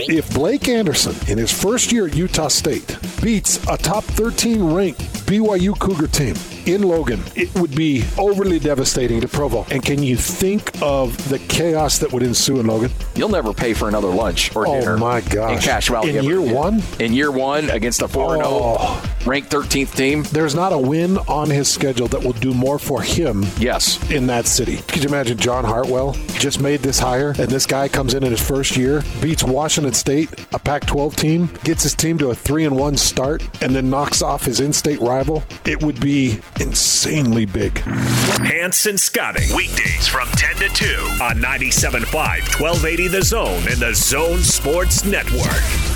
If 0.09 0.33
Blake 0.33 0.69
Anderson, 0.69 1.17
in 1.29 1.37
his 1.37 1.51
first 1.53 1.91
year 1.91 2.07
at 2.07 2.15
Utah 2.15 2.47
State, 2.49 2.97
beats 3.23 3.57
a 3.69 3.77
top 3.77 4.05
13 4.05 4.63
ranked 4.73 5.01
BYU 5.27 5.77
Cougar 5.81 6.07
team 6.09 6.37
in 6.67 6.83
Logan, 6.83 7.21
it 7.35 7.53
would 7.57 7.75
be 7.75 8.05
overly 8.19 8.59
devastating 8.61 9.21
to 9.21 9.27
Provo. 9.29 9.67
And 9.71 9.85
can 9.85 10.01
you 10.03 10.17
think 10.17 10.71
of 10.81 11.17
the 11.29 11.39
chaos 11.41 11.99
that 11.99 12.13
would 12.13 12.23
ensue 12.23 12.61
in 12.61 12.67
Logan? 12.67 12.91
You'll 13.17 13.29
never 13.29 13.53
pay 13.53 13.73
for 13.75 13.89
another 13.89 14.09
lunch 14.09 14.55
or 14.55 14.67
Oh, 14.69 14.79
dinner. 14.81 14.97
my 14.97 15.21
gosh. 15.23 15.57
In 15.57 15.59
Cache 15.63 15.89
Valley. 15.89 16.11
In 16.11 16.17
ever 16.19 16.27
year 16.27 16.41
again. 16.41 16.55
one? 16.55 16.83
In 17.01 17.13
year 17.13 17.31
one 17.33 17.71
against 17.71 18.03
a 18.03 18.09
4 18.09 18.45
Oh. 18.45 19.01
0 19.03 19.11
ranked 19.27 19.51
13th 19.51 19.95
team. 19.97 20.23
There's 20.31 20.55
not 20.55 20.73
a 20.73 20.79
win 20.79 21.19
on 21.29 21.51
his 21.51 21.69
schedule 21.69 22.07
that 22.09 22.23
will 22.23 22.33
do 22.35 22.53
more 22.55 22.79
for 22.79 23.03
him 23.03 23.45
Yes. 23.59 23.99
in 24.11 24.27
that 24.29 24.47
city. 24.47 24.77
Could 24.89 25.03
you 25.03 25.09
imagine 25.17 25.39
John 25.39 25.65
Hartwell 25.65 26.13
just 26.39 26.61
made 26.61 26.81
this 26.81 26.99
hire 26.99 27.31
and 27.39 27.49
this 27.49 27.65
guy 27.65 27.89
comes 27.89 28.13
in 28.13 28.23
in 28.23 28.31
his 28.31 28.47
first 28.47 28.77
year, 28.77 29.03
beats 29.23 29.43
Washington 29.43 29.95
State, 29.95 30.29
a 30.53 30.59
Pac-12 30.59 31.17
team, 31.17 31.47
gets 31.65 31.85
his 31.85 31.95
team 31.95 32.19
to 32.19 32.29
a 32.29 32.35
3 32.35 32.67
and 32.67 32.77
1 32.77 32.99
start 32.99 33.43
and 33.63 33.75
then 33.75 33.89
knocks 33.89 34.21
off 34.21 34.45
his 34.45 34.61
in-state 34.61 35.01
rival? 35.01 35.43
It 35.65 35.83
would 35.83 35.99
be 36.03 36.39
insanely 36.61 37.47
big. 37.47 37.79
Hans 37.79 38.85
and 38.85 39.01
Scotty, 39.01 39.47
weekdays 39.57 40.07
from 40.07 40.29
10 40.33 40.57
to 40.57 40.69
2 40.69 40.85
on 41.23 41.37
97.5, 41.37 42.13
1280 42.13 43.09
The 43.09 43.23
Zone 43.23 43.63
and 43.69 43.79
the 43.79 43.95
Zone 43.95 44.41
Sports 44.41 45.07
Network. 45.07 45.96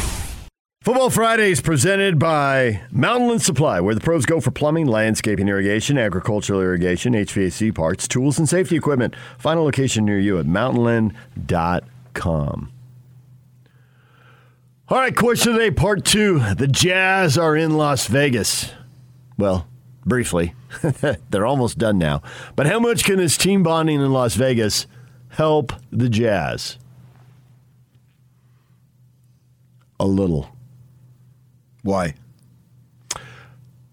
Football 0.83 1.11
Friday 1.11 1.51
is 1.51 1.61
presented 1.61 2.19
by 2.19 2.81
Mountainland 2.91 3.43
Supply, 3.43 3.81
where 3.81 3.95
the 3.95 4.01
pros 4.01 4.25
go 4.25 4.41
for 4.41 4.51
plumbing, 4.51 4.87
landscaping, 4.87 5.47
irrigation, 5.47 5.99
agricultural 5.99 6.63
irrigation, 6.63 7.13
HVAC 7.13 7.75
parts, 7.75 8.09
tools, 8.09 8.39
and 8.39 8.49
safety 8.49 8.77
equipment. 8.77 9.15
Final 9.37 9.65
location 9.65 10.07
near 10.07 10.19
you 10.19 10.39
at 10.39 10.47
mountainland.com. 10.47 12.73
All 14.89 14.97
right, 14.97 15.15
question 15.15 15.53
of 15.53 15.59
the 15.59 15.65
day, 15.65 15.71
part 15.71 16.07
two. 16.07 16.39
The 16.55 16.67
Jazz 16.67 17.37
are 17.37 17.55
in 17.55 17.77
Las 17.77 18.07
Vegas. 18.07 18.73
Well, 19.37 19.69
briefly. 20.07 20.55
They're 21.29 21.45
almost 21.45 21.77
done 21.77 21.99
now. 21.99 22.23
But 22.57 22.67
how 22.67 22.81
much 22.81 23.05
can 23.05 23.19
this 23.19 23.37
team 23.37 23.63
bonding 23.63 24.01
in 24.01 24.15
Las 24.15 24.35
Vegas 24.35 24.87
help 25.29 25.75
the 25.93 26.09
Jazz? 26.09 26.79
A 29.99 30.07
little. 30.07 30.49
Why? 31.83 32.15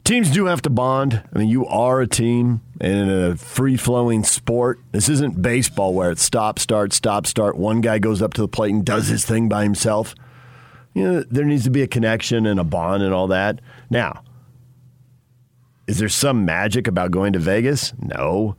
Teams 0.03 0.31
do 0.31 0.45
have 0.45 0.61
to 0.61 0.69
bond. 0.69 1.21
I 1.33 1.39
mean, 1.39 1.49
you 1.49 1.65
are 1.65 1.99
a 1.99 2.07
team 2.07 2.61
in 2.79 3.09
a 3.09 3.35
free 3.35 3.75
flowing 3.75 4.23
sport. 4.23 4.79
This 4.93 5.09
isn't 5.09 5.41
baseball 5.41 5.93
where 5.93 6.11
it's 6.11 6.23
stop, 6.23 6.59
start, 6.59 6.93
stop, 6.93 7.27
start. 7.27 7.57
One 7.57 7.81
guy 7.81 7.99
goes 7.99 8.21
up 8.21 8.33
to 8.35 8.41
the 8.41 8.47
plate 8.47 8.73
and 8.73 8.85
does 8.85 9.07
his 9.07 9.25
thing 9.25 9.49
by 9.49 9.63
himself. 9.63 10.15
You 10.93 11.03
know, 11.03 11.23
there 11.29 11.43
needs 11.43 11.65
to 11.65 11.69
be 11.69 11.81
a 11.81 11.87
connection 11.87 12.45
and 12.45 12.57
a 12.57 12.63
bond 12.63 13.03
and 13.03 13.13
all 13.13 13.27
that. 13.27 13.59
Now, 13.89 14.23
is 15.87 15.99
there 15.99 16.09
some 16.09 16.45
magic 16.45 16.87
about 16.87 17.11
going 17.11 17.33
to 17.33 17.39
Vegas? 17.39 17.93
No. 17.99 18.55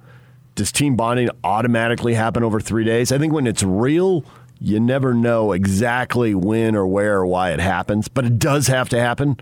Does 0.54 0.70
team 0.70 0.96
bonding 0.96 1.30
automatically 1.44 2.14
happen 2.14 2.42
over 2.42 2.60
three 2.60 2.84
days? 2.84 3.10
I 3.10 3.18
think 3.18 3.32
when 3.32 3.46
it's 3.46 3.62
real, 3.62 4.24
you 4.60 4.80
never 4.80 5.14
know 5.14 5.52
exactly 5.52 6.34
when 6.34 6.74
or 6.74 6.86
where 6.86 7.18
or 7.18 7.26
why 7.26 7.52
it 7.52 7.60
happens, 7.60 8.08
but 8.08 8.24
it 8.24 8.38
does 8.38 8.66
have 8.66 8.88
to 8.90 9.00
happen. 9.00 9.36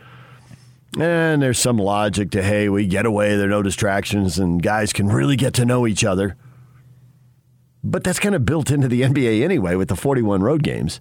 And 0.99 1.43
there's 1.43 1.59
some 1.59 1.79
logic 1.79 2.31
to, 2.33 2.43
hey, 2.43 2.69
we 2.69 2.87
get 2.87 3.07
away, 3.07 3.37
there 3.37 3.47
are 3.47 3.51
no 3.51 3.63
distractions, 3.63 4.39
and 4.39 4.63
guys 4.63 4.93
can 4.93 5.09
really 5.09 5.37
get 5.37 5.55
to 5.55 5.65
know 5.65 5.87
each 5.87 6.05
other. 6.05 6.37
But 7.83 8.03
that's 8.03 8.19
kind 8.19 8.35
of 8.35 8.45
built 8.45 8.71
into 8.71 8.89
the 8.89 9.03
NBA 9.03 9.43
anyway 9.43 9.75
with 9.75 9.89
the 9.89 9.97
41 9.97 10.43
road 10.43 10.63
games. 10.63 11.01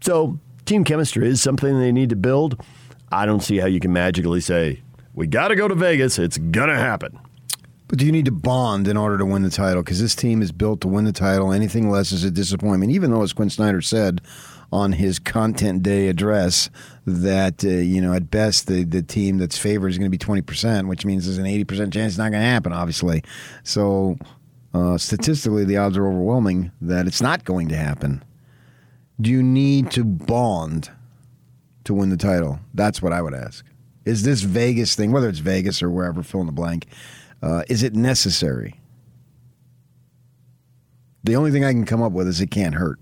So 0.00 0.38
team 0.64 0.84
chemistry 0.84 1.28
is 1.28 1.42
something 1.42 1.78
they 1.78 1.92
need 1.92 2.10
to 2.10 2.16
build. 2.16 2.62
I 3.10 3.26
don't 3.26 3.40
see 3.40 3.58
how 3.58 3.66
you 3.66 3.80
can 3.80 3.92
magically 3.92 4.40
say, 4.40 4.82
we 5.14 5.26
got 5.26 5.48
to 5.48 5.56
go 5.56 5.68
to 5.68 5.74
Vegas, 5.74 6.18
it's 6.18 6.38
going 6.38 6.68
to 6.68 6.76
happen. 6.76 7.18
But 7.94 8.00
do 8.00 8.06
you 8.06 8.10
need 8.10 8.24
to 8.24 8.32
bond 8.32 8.88
in 8.88 8.96
order 8.96 9.16
to 9.18 9.24
win 9.24 9.42
the 9.42 9.50
title? 9.50 9.80
Because 9.80 10.00
this 10.00 10.16
team 10.16 10.42
is 10.42 10.50
built 10.50 10.80
to 10.80 10.88
win 10.88 11.04
the 11.04 11.12
title. 11.12 11.52
Anything 11.52 11.88
less 11.88 12.10
is 12.10 12.24
a 12.24 12.30
disappointment. 12.32 12.90
Even 12.90 13.12
though, 13.12 13.22
as 13.22 13.32
Quin 13.32 13.50
Snyder 13.50 13.80
said 13.80 14.20
on 14.72 14.90
his 14.90 15.20
content 15.20 15.84
day 15.84 16.08
address, 16.08 16.70
that 17.06 17.64
uh, 17.64 17.68
you 17.68 18.00
know 18.00 18.12
at 18.12 18.32
best 18.32 18.66
the 18.66 18.82
the 18.82 19.00
team 19.00 19.38
that's 19.38 19.56
favored 19.56 19.90
is 19.90 19.98
going 19.98 20.10
to 20.10 20.10
be 20.10 20.18
twenty 20.18 20.42
percent, 20.42 20.88
which 20.88 21.04
means 21.04 21.26
there's 21.26 21.38
an 21.38 21.46
eighty 21.46 21.62
percent 21.62 21.92
chance 21.92 22.14
it's 22.14 22.18
not 22.18 22.32
going 22.32 22.42
to 22.42 22.48
happen. 22.48 22.72
Obviously, 22.72 23.22
so 23.62 24.18
uh, 24.74 24.98
statistically, 24.98 25.64
the 25.64 25.76
odds 25.76 25.96
are 25.96 26.08
overwhelming 26.08 26.72
that 26.80 27.06
it's 27.06 27.22
not 27.22 27.44
going 27.44 27.68
to 27.68 27.76
happen. 27.76 28.24
Do 29.20 29.30
you 29.30 29.40
need 29.40 29.92
to 29.92 30.02
bond 30.02 30.90
to 31.84 31.94
win 31.94 32.10
the 32.10 32.16
title? 32.16 32.58
That's 32.74 33.00
what 33.00 33.12
I 33.12 33.22
would 33.22 33.34
ask. 33.34 33.64
Is 34.04 34.24
this 34.24 34.40
Vegas 34.40 34.96
thing, 34.96 35.12
whether 35.12 35.28
it's 35.28 35.38
Vegas 35.38 35.80
or 35.80 35.92
wherever, 35.92 36.24
fill 36.24 36.40
in 36.40 36.46
the 36.46 36.52
blank, 36.52 36.88
uh, 37.44 37.62
is 37.68 37.82
it 37.82 37.94
necessary? 37.94 38.80
The 41.24 41.36
only 41.36 41.50
thing 41.50 41.64
I 41.64 41.72
can 41.72 41.84
come 41.84 42.02
up 42.02 42.12
with 42.12 42.26
is 42.26 42.40
it 42.40 42.50
can't 42.50 42.74
hurt. 42.74 42.98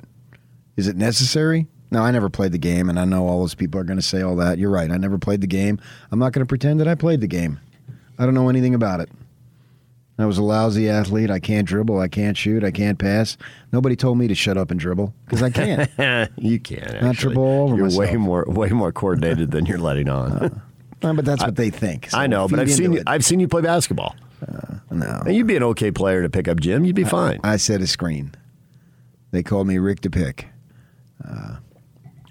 Is 0.77 0.89
it 0.89 0.97
necessary? 0.97 1.69
No, 1.93 2.03
I 2.03 2.11
never 2.11 2.29
played 2.29 2.53
the 2.53 2.59
game, 2.59 2.89
and 2.89 2.99
I 2.99 3.05
know 3.05 3.29
all 3.29 3.41
those 3.41 3.55
people 3.55 3.81
are 3.81 3.85
going 3.85 3.99
to 3.99 4.03
say 4.03 4.23
all 4.23 4.35
that. 4.37 4.59
You're 4.59 4.71
right. 4.71 4.91
I 4.91 4.97
never 4.97 5.19
played 5.19 5.43
the 5.43 5.47
game. 5.47 5.79
I'm 6.11 6.19
not 6.19 6.33
going 6.33 6.45
to 6.45 6.49
pretend 6.49 6.81
that 6.81 6.89
I 6.89 6.95
played 6.95 7.21
the 7.21 7.27
game. 7.27 7.61
I 8.19 8.25
don't 8.25 8.35
know 8.35 8.49
anything 8.49 8.75
about 8.75 9.01
it. 9.01 9.11
I 10.19 10.27
was 10.27 10.39
a 10.39 10.43
lousy 10.43 10.89
athlete. 10.89 11.31
I 11.31 11.39
can't 11.39 11.67
dribble. 11.67 11.99
I 11.99 12.09
can't 12.09 12.37
shoot. 12.37 12.65
I 12.65 12.71
can't 12.71 12.99
pass. 12.99 13.37
Nobody 13.73 13.97
told 13.97 14.19
me 14.19 14.29
to 14.29 14.35
shut 14.35 14.57
up 14.57 14.71
and 14.71 14.79
dribble 14.79 15.15
because 15.25 15.43
I 15.43 15.51
can't. 15.51 15.91
you 16.37 16.59
can. 16.61 16.99
Not 17.01 17.17
dribble 17.17 17.43
over 17.43 17.77
You're 17.77 17.85
myself. 17.85 18.11
way 18.11 18.17
more 18.17 18.45
way 18.47 18.69
more 18.71 18.93
coordinated 18.93 19.51
than 19.51 19.67
you're 19.67 19.79
letting 19.79 20.09
on. 20.09 20.63
Uh, 21.03 21.13
but 21.13 21.25
that's 21.25 21.43
what 21.43 21.57
they 21.57 21.71
think. 21.71 22.11
so 22.11 22.19
I 22.19 22.27
know, 22.27 22.47
but 22.47 22.61
I've 22.61 22.71
seen 22.71 22.93
you, 22.93 22.99
it. 23.01 23.05
I've 23.07 23.25
seen 23.25 23.41
you 23.41 23.49
play 23.49 23.63
basketball. 23.63 24.15
No, 24.91 25.23
you'd 25.27 25.47
be 25.47 25.57
an 25.57 25.63
okay 25.63 25.91
player 25.91 26.23
to 26.23 26.29
pick 26.31 26.49
up 26.49 26.61
Jim. 26.61 26.85
You'd 26.85 26.97
be 26.97 27.05
fine. 27.05 27.41
I 27.45 27.57
set 27.57 27.81
a 27.81 27.87
screen. 27.87 28.35
They 29.31 29.43
called 29.43 29.67
me 29.67 29.79
Rick 29.79 30.01
to 30.01 30.11
pick. 30.11 30.49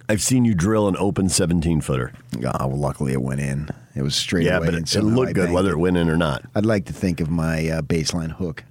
I've 0.10 0.22
seen 0.22 0.44
you 0.44 0.54
drill 0.54 0.90
an 0.90 0.98
open 1.00 1.30
17 1.30 1.80
footer. 1.80 2.12
Oh, 2.44 2.68
well, 2.68 2.78
luckily 2.78 3.14
it 3.14 3.22
went 3.22 3.40
in. 3.40 3.70
It 3.96 4.02
was 4.02 4.14
straight 4.14 4.46
Yeah, 4.46 4.58
away. 4.58 4.68
but 4.68 4.76
and 4.76 4.84
it, 4.86 4.94
it 4.96 5.00
I 5.00 5.02
looked 5.02 5.34
good 5.34 5.52
whether 5.52 5.70
it. 5.70 5.74
it 5.74 5.78
went 5.80 5.96
in 5.96 6.10
or 6.10 6.18
not. 6.18 6.44
I'd 6.54 6.66
like 6.66 6.86
to 6.88 6.94
think 6.94 7.22
of 7.22 7.30
my 7.30 7.70
uh, 7.70 7.82
baseline 7.82 8.32
hook. 8.34 8.66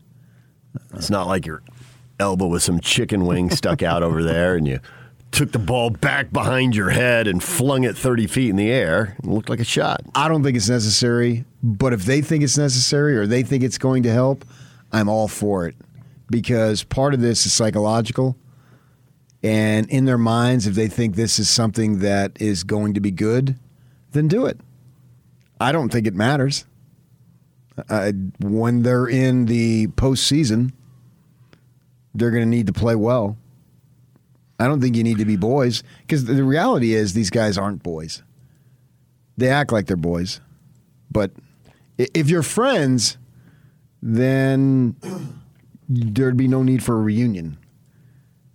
It's 0.95 1.09
not 1.09 1.27
like 1.27 1.47
your 1.47 1.62
elbow 2.19 2.47
with 2.47 2.62
some 2.62 2.79
chicken 2.81 3.25
wing 3.25 3.49
stuck 3.51 3.83
out 3.83 4.03
over 4.03 4.23
there 4.23 4.55
and 4.55 4.69
you 4.69 4.81
took 5.32 5.52
the 5.52 5.59
ball 5.59 5.90
back 5.90 6.32
behind 6.32 6.74
your 6.74 6.90
head 6.90 7.27
and 7.27 7.43
flung 7.43 7.85
it 7.85 7.97
30 7.97 8.27
feet 8.27 8.51
in 8.51 8.57
the 8.57 8.70
air. 8.70 9.16
It 9.19 9.27
looked 9.27 9.48
like 9.48 9.61
a 9.61 9.65
shot. 9.65 10.02
I 10.15 10.28
don't 10.28 10.43
think 10.43 10.57
it's 10.57 10.69
necessary, 10.69 11.44
but 11.62 11.93
if 11.93 12.05
they 12.05 12.20
think 12.20 12.43
it's 12.43 12.59
necessary 12.59 13.16
or 13.16 13.27
they 13.27 13.43
think 13.43 13.62
it's 13.62 13.78
going 13.78 14.02
to 14.05 14.12
help, 14.12 14.44
I'm 14.93 15.09
all 15.09 15.28
for 15.28 15.66
it 15.66 15.77
because 16.31 16.82
part 16.85 17.15
of 17.15 17.20
this 17.20 17.47
is 17.47 17.52
psychological. 17.52 18.36
And 19.43 19.89
in 19.89 20.05
their 20.05 20.19
minds, 20.19 20.66
if 20.66 20.74
they 20.74 20.89
think 20.89 21.16
this 21.16 21.39
is 21.39 21.48
something 21.48 22.01
that 22.01 22.40
is 22.40 22.65
going 22.65 22.94
to 22.94 23.01
be 23.01 23.11
good, 23.11 23.59
then 24.12 24.28
do 24.28 24.47
it. 24.47 24.61
I 25.61 25.73
don't 25.73 25.90
think 25.90 26.07
it 26.07 26.15
matters. 26.15 26.66
Uh, 27.89 28.12
when 28.40 28.82
they're 28.82 29.07
in 29.07 29.47
the 29.47 29.86
postseason, 29.89 30.73
they're 32.15 32.31
going 32.31 32.43
to 32.43 32.48
need 32.48 32.66
to 32.66 32.73
play 32.73 32.94
well. 32.94 33.36
I 34.61 34.66
don't 34.66 34.81
think 34.81 34.95
you 34.95 35.03
need 35.03 35.19
to 35.19 35.24
be 35.24 35.37
boys 35.37 35.82
because 36.03 36.27
the 36.27 36.45
reality 36.45 36.95
is 36.95 37.15
these 37.15 37.31
guys 37.31 37.57
aren't 37.57 37.82
boys. 37.82 38.23
They 39.37 39.49
act 39.49 39.73
like 39.73 39.87
they're 39.87 39.97
boys, 39.97 40.41
but 41.11 41.31
if 41.97 42.28
you're 42.28 42.43
friends, 42.43 43.16
then 44.03 44.97
there'd 45.89 46.37
be 46.37 46.47
no 46.47 46.62
need 46.62 46.82
for 46.82 46.97
a 46.97 47.01
reunion. 47.01 47.57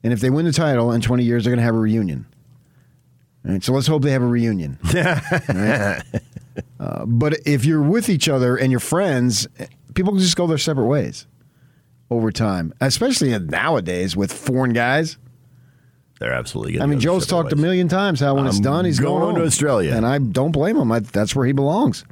And 0.03 0.14
if 0.14 0.19
they 0.19 0.30
win 0.30 0.45
the 0.45 0.52
title 0.52 0.91
in 0.91 1.02
20 1.02 1.23
years, 1.23 1.44
they're 1.44 1.52
going 1.52 1.60
to 1.60 1.65
have 1.65 1.76
a 1.76 1.80
reunion. 1.80 2.27
All 3.44 3.52
right, 3.52 3.64
so 3.64 3.73
let's 3.73 3.88
hope 3.88 4.03
they 4.03 4.11
have 4.11 4.23
a 4.23 4.27
reunion. 4.27 4.77
Right? 4.94 6.02
Uh, 6.80 7.06
but 7.06 7.38
if 7.45 7.65
you're 7.65 7.82
with 7.82 8.07
each 8.07 8.30
other 8.30 8.56
and 8.56 8.72
you're 8.72 8.80
friends, 8.80 9.45
people 9.94 10.14
can 10.14 10.22
just 10.22 10.38
go 10.38 10.48
their 10.48 10.57
separate 10.57 10.86
ways 10.86 11.27
over 12.10 12.32
time, 12.32 12.73
especially 12.80 13.38
nowadays 13.40 14.15
with 14.15 14.32
foreign 14.32 14.72
guys. 14.72 15.18
They're 16.20 16.34
absolutely. 16.34 16.80
I 16.80 16.86
mean, 16.86 17.00
Joe's 17.00 17.28
talked 17.28 17.52
a 17.52 17.58
million 17.58 17.88
times 17.88 18.20
how 18.20 18.36
when 18.36 18.48
it's 18.48 18.58
I'm 18.58 18.64
done, 18.64 18.86
he's 18.86 19.00
going, 19.00 19.22
going 19.22 19.36
to. 19.36 19.44
Australia. 19.44 19.94
and 19.96 20.06
I 20.06 20.18
don't 20.20 20.52
blame 20.52 20.78
him. 20.78 20.92
I, 20.92 21.00
that's 21.00 21.36
where 21.36 21.46
he 21.46 21.52
belongs. 21.52 22.06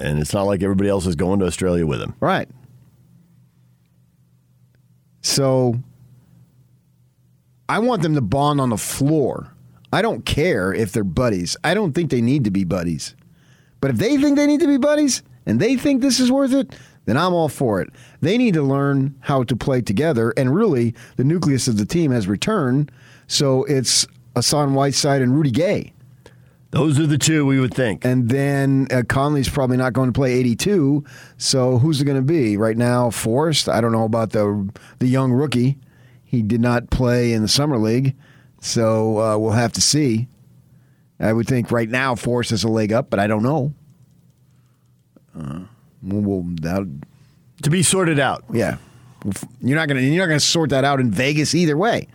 And 0.00 0.18
it's 0.18 0.32
not 0.32 0.44
like 0.44 0.62
everybody 0.62 0.88
else 0.88 1.06
is 1.06 1.16
going 1.16 1.40
to 1.40 1.46
Australia 1.46 1.86
with 1.86 2.00
him. 2.00 2.14
Right. 2.18 2.48
So 5.20 5.74
I 7.68 7.78
want 7.78 8.02
them 8.02 8.14
to 8.14 8.20
bond 8.20 8.60
on 8.60 8.70
the 8.70 8.78
floor. 8.78 9.52
I 9.92 10.00
don't 10.00 10.24
care 10.24 10.72
if 10.72 10.92
they're 10.92 11.04
buddies. 11.04 11.56
I 11.62 11.74
don't 11.74 11.92
think 11.92 12.10
they 12.10 12.22
need 12.22 12.44
to 12.44 12.50
be 12.50 12.64
buddies. 12.64 13.14
But 13.80 13.90
if 13.90 13.98
they 13.98 14.16
think 14.16 14.36
they 14.36 14.46
need 14.46 14.60
to 14.60 14.66
be 14.66 14.78
buddies 14.78 15.22
and 15.44 15.60
they 15.60 15.76
think 15.76 16.00
this 16.00 16.20
is 16.20 16.32
worth 16.32 16.54
it, 16.54 16.74
then 17.04 17.16
I'm 17.16 17.34
all 17.34 17.48
for 17.48 17.80
it. 17.80 17.90
They 18.20 18.38
need 18.38 18.54
to 18.54 18.62
learn 18.62 19.16
how 19.20 19.42
to 19.44 19.56
play 19.56 19.82
together. 19.82 20.32
And 20.36 20.54
really, 20.54 20.94
the 21.16 21.24
nucleus 21.24 21.68
of 21.68 21.76
the 21.76 21.84
team 21.84 22.12
has 22.12 22.26
returned. 22.28 22.90
So 23.26 23.64
it's 23.64 24.06
Hassan 24.36 24.74
Whiteside 24.74 25.22
and 25.22 25.34
Rudy 25.34 25.50
Gay. 25.50 25.92
Those 26.70 26.98
are 26.98 27.06
the 27.06 27.18
two 27.18 27.44
we 27.44 27.60
would 27.60 27.74
think. 27.74 28.02
And 28.04 28.30
then 28.30 28.86
uh, 28.90 29.02
Conley's 29.06 29.48
probably 29.50 29.76
not 29.76 29.92
going 29.92 30.08
to 30.08 30.12
play 30.18 30.32
82. 30.32 31.04
So 31.36 31.78
who's 31.78 32.00
it 32.00 32.06
going 32.06 32.16
to 32.16 32.22
be 32.22 32.56
right 32.56 32.76
now? 32.78 33.10
Forrest. 33.10 33.68
I 33.68 33.82
don't 33.82 33.92
know 33.92 34.04
about 34.04 34.30
the 34.30 34.70
the 34.98 35.06
young 35.06 35.32
rookie. 35.32 35.76
He 36.24 36.40
did 36.40 36.62
not 36.62 36.88
play 36.88 37.34
in 37.34 37.42
the 37.42 37.48
summer 37.48 37.76
league, 37.76 38.16
so 38.62 39.18
uh, 39.20 39.36
we'll 39.36 39.50
have 39.52 39.72
to 39.74 39.82
see. 39.82 40.28
I 41.20 41.30
would 41.34 41.46
think 41.46 41.70
right 41.70 41.90
now 41.90 42.14
Forrest 42.14 42.50
has 42.50 42.64
a 42.64 42.68
leg 42.68 42.90
up, 42.90 43.10
but 43.10 43.20
I 43.20 43.26
don't 43.26 43.42
know. 43.42 43.74
Uh, 45.38 45.60
we'll, 46.02 46.42
we'll 46.42 46.56
To 47.62 47.70
be 47.70 47.82
sorted 47.82 48.18
out. 48.18 48.44
yeah, 48.50 48.78
you're 49.60 49.76
not 49.76 49.88
gonna 49.88 50.00
you're 50.00 50.22
not 50.24 50.28
gonna 50.28 50.40
sort 50.40 50.70
that 50.70 50.84
out 50.84 51.00
in 51.00 51.10
Vegas 51.10 51.54
either 51.54 51.76
way, 51.76 52.08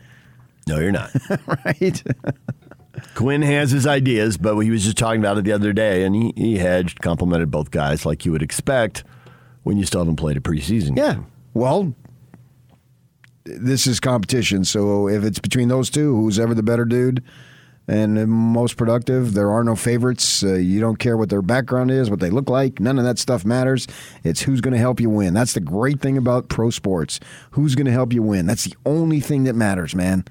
No, 0.68 0.80
you're 0.80 0.92
not. 0.92 1.12
right? 1.66 2.04
Quin 3.16 3.42
has 3.42 3.72
his 3.72 3.86
ideas, 3.88 4.38
but 4.38 4.58
he 4.60 4.70
was 4.72 4.84
just 4.84 4.98
talking 4.98 5.20
about 5.22 5.38
it 5.38 5.44
the 5.44 5.52
other 5.52 5.72
day, 5.74 6.04
and 6.04 6.16
he, 6.16 6.34
he 6.36 6.58
hedged, 6.58 7.00
complimented 7.02 7.50
both 7.52 7.72
guys 7.72 8.06
like 8.06 8.26
you 8.26 8.32
would 8.32 8.42
expect 8.42 9.04
when 9.64 9.78
you 9.78 9.86
still 9.86 10.02
haven't 10.02 10.16
played 10.18 10.38
a 10.38 10.40
preseason 10.42 10.98
Yeah. 10.98 11.14
game. 11.14 11.28
Well, 11.54 11.94
this 13.46 13.88
is 13.88 14.00
competition. 14.00 14.66
So 14.66 15.08
if 15.08 15.24
it's 15.24 15.40
between 15.40 15.68
those 15.70 15.90
two, 15.90 16.16
who's 16.16 16.40
ever 16.40 16.54
the 16.54 16.64
better 16.64 16.86
dude 16.86 17.24
and 17.88 18.18
the 18.18 18.28
most 18.28 18.76
productive, 18.78 19.34
there 19.34 19.52
are 19.52 19.64
no 19.64 19.76
favorites. 19.76 20.44
Uh, 20.44 20.56
you 20.56 20.80
don't 20.80 20.98
care 20.98 21.16
what 21.18 21.30
their 21.30 21.42
background 21.42 21.90
is, 21.92 22.10
what 22.10 22.20
they 22.20 22.30
look 22.30 22.50
like. 22.50 22.80
None 22.80 22.98
of 23.00 23.06
that 23.06 23.18
stuff 23.20 23.46
matters. 23.46 23.88
It's 24.24 24.42
who's 24.42 24.60
going 24.62 24.74
to 24.74 24.80
help 24.80 25.00
you 25.00 25.10
win. 25.10 25.34
That's 25.34 25.54
the 25.54 25.62
great 25.62 26.02
thing 26.02 26.18
about 26.18 26.50
pro 26.50 26.70
sports. 26.72 27.20
Who's 27.52 27.76
going 27.76 27.86
to 27.86 27.92
help 27.92 28.12
you 28.12 28.22
win? 28.22 28.46
That's 28.48 28.66
the 28.66 28.76
only 28.86 29.20
thing 29.22 29.46
that 29.46 29.54
matters, 29.54 29.96
man. 29.96 30.26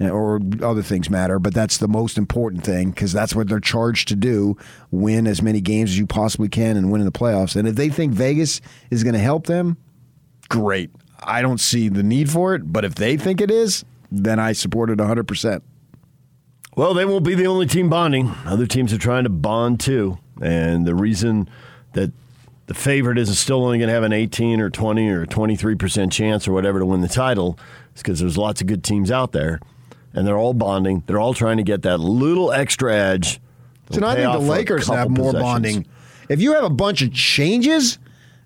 Or 0.00 0.40
other 0.62 0.82
things 0.82 1.10
matter, 1.10 1.40
but 1.40 1.52
that's 1.52 1.78
the 1.78 1.88
most 1.88 2.18
important 2.18 2.62
thing 2.62 2.90
because 2.90 3.12
that's 3.12 3.34
what 3.34 3.48
they're 3.48 3.58
charged 3.58 4.06
to 4.08 4.14
do 4.14 4.56
win 4.92 5.26
as 5.26 5.42
many 5.42 5.60
games 5.60 5.90
as 5.90 5.98
you 5.98 6.06
possibly 6.06 6.48
can 6.48 6.76
and 6.76 6.92
win 6.92 7.00
in 7.00 7.04
the 7.04 7.10
playoffs. 7.10 7.56
And 7.56 7.66
if 7.66 7.74
they 7.74 7.88
think 7.88 8.12
Vegas 8.12 8.60
is 8.90 9.02
going 9.02 9.14
to 9.14 9.20
help 9.20 9.46
them, 9.46 9.76
great. 10.48 10.90
I 11.20 11.42
don't 11.42 11.58
see 11.58 11.88
the 11.88 12.04
need 12.04 12.30
for 12.30 12.54
it, 12.54 12.72
but 12.72 12.84
if 12.84 12.94
they 12.94 13.16
think 13.16 13.40
it 13.40 13.50
is, 13.50 13.84
then 14.12 14.38
I 14.38 14.52
support 14.52 14.88
it 14.90 14.98
100%. 14.98 15.62
Well, 16.76 16.94
they 16.94 17.04
won't 17.04 17.24
be 17.24 17.34
the 17.34 17.48
only 17.48 17.66
team 17.66 17.90
bonding. 17.90 18.32
Other 18.44 18.66
teams 18.66 18.92
are 18.92 18.98
trying 18.98 19.24
to 19.24 19.30
bond 19.30 19.80
too. 19.80 20.18
And 20.40 20.86
the 20.86 20.94
reason 20.94 21.48
that 21.94 22.12
the 22.66 22.74
favorite 22.74 23.18
is 23.18 23.36
still 23.36 23.64
only 23.64 23.78
going 23.78 23.88
to 23.88 23.94
have 23.94 24.04
an 24.04 24.12
18 24.12 24.60
or 24.60 24.70
20 24.70 25.08
or 25.08 25.26
23% 25.26 26.12
chance 26.12 26.46
or 26.46 26.52
whatever 26.52 26.78
to 26.78 26.86
win 26.86 27.00
the 27.00 27.08
title 27.08 27.58
is 27.96 28.02
because 28.02 28.20
there's 28.20 28.38
lots 28.38 28.60
of 28.60 28.68
good 28.68 28.84
teams 28.84 29.10
out 29.10 29.32
there. 29.32 29.58
And 30.18 30.26
they're 30.26 30.36
all 30.36 30.52
bonding. 30.54 31.04
They're 31.06 31.20
all 31.20 31.32
trying 31.32 31.58
to 31.58 31.62
get 31.62 31.82
that 31.82 31.98
little 32.00 32.50
extra 32.50 32.92
edge. 32.92 33.40
So 33.92 34.04
I 34.04 34.16
think 34.16 34.32
the 34.32 34.38
Lakers 34.40 34.88
have 34.88 35.08
more 35.10 35.26
possessions. 35.32 35.42
bonding. 35.42 35.86
If 36.28 36.40
you 36.40 36.54
have 36.54 36.64
a 36.64 36.70
bunch 36.70 37.02
of 37.02 37.12
changes, 37.12 37.98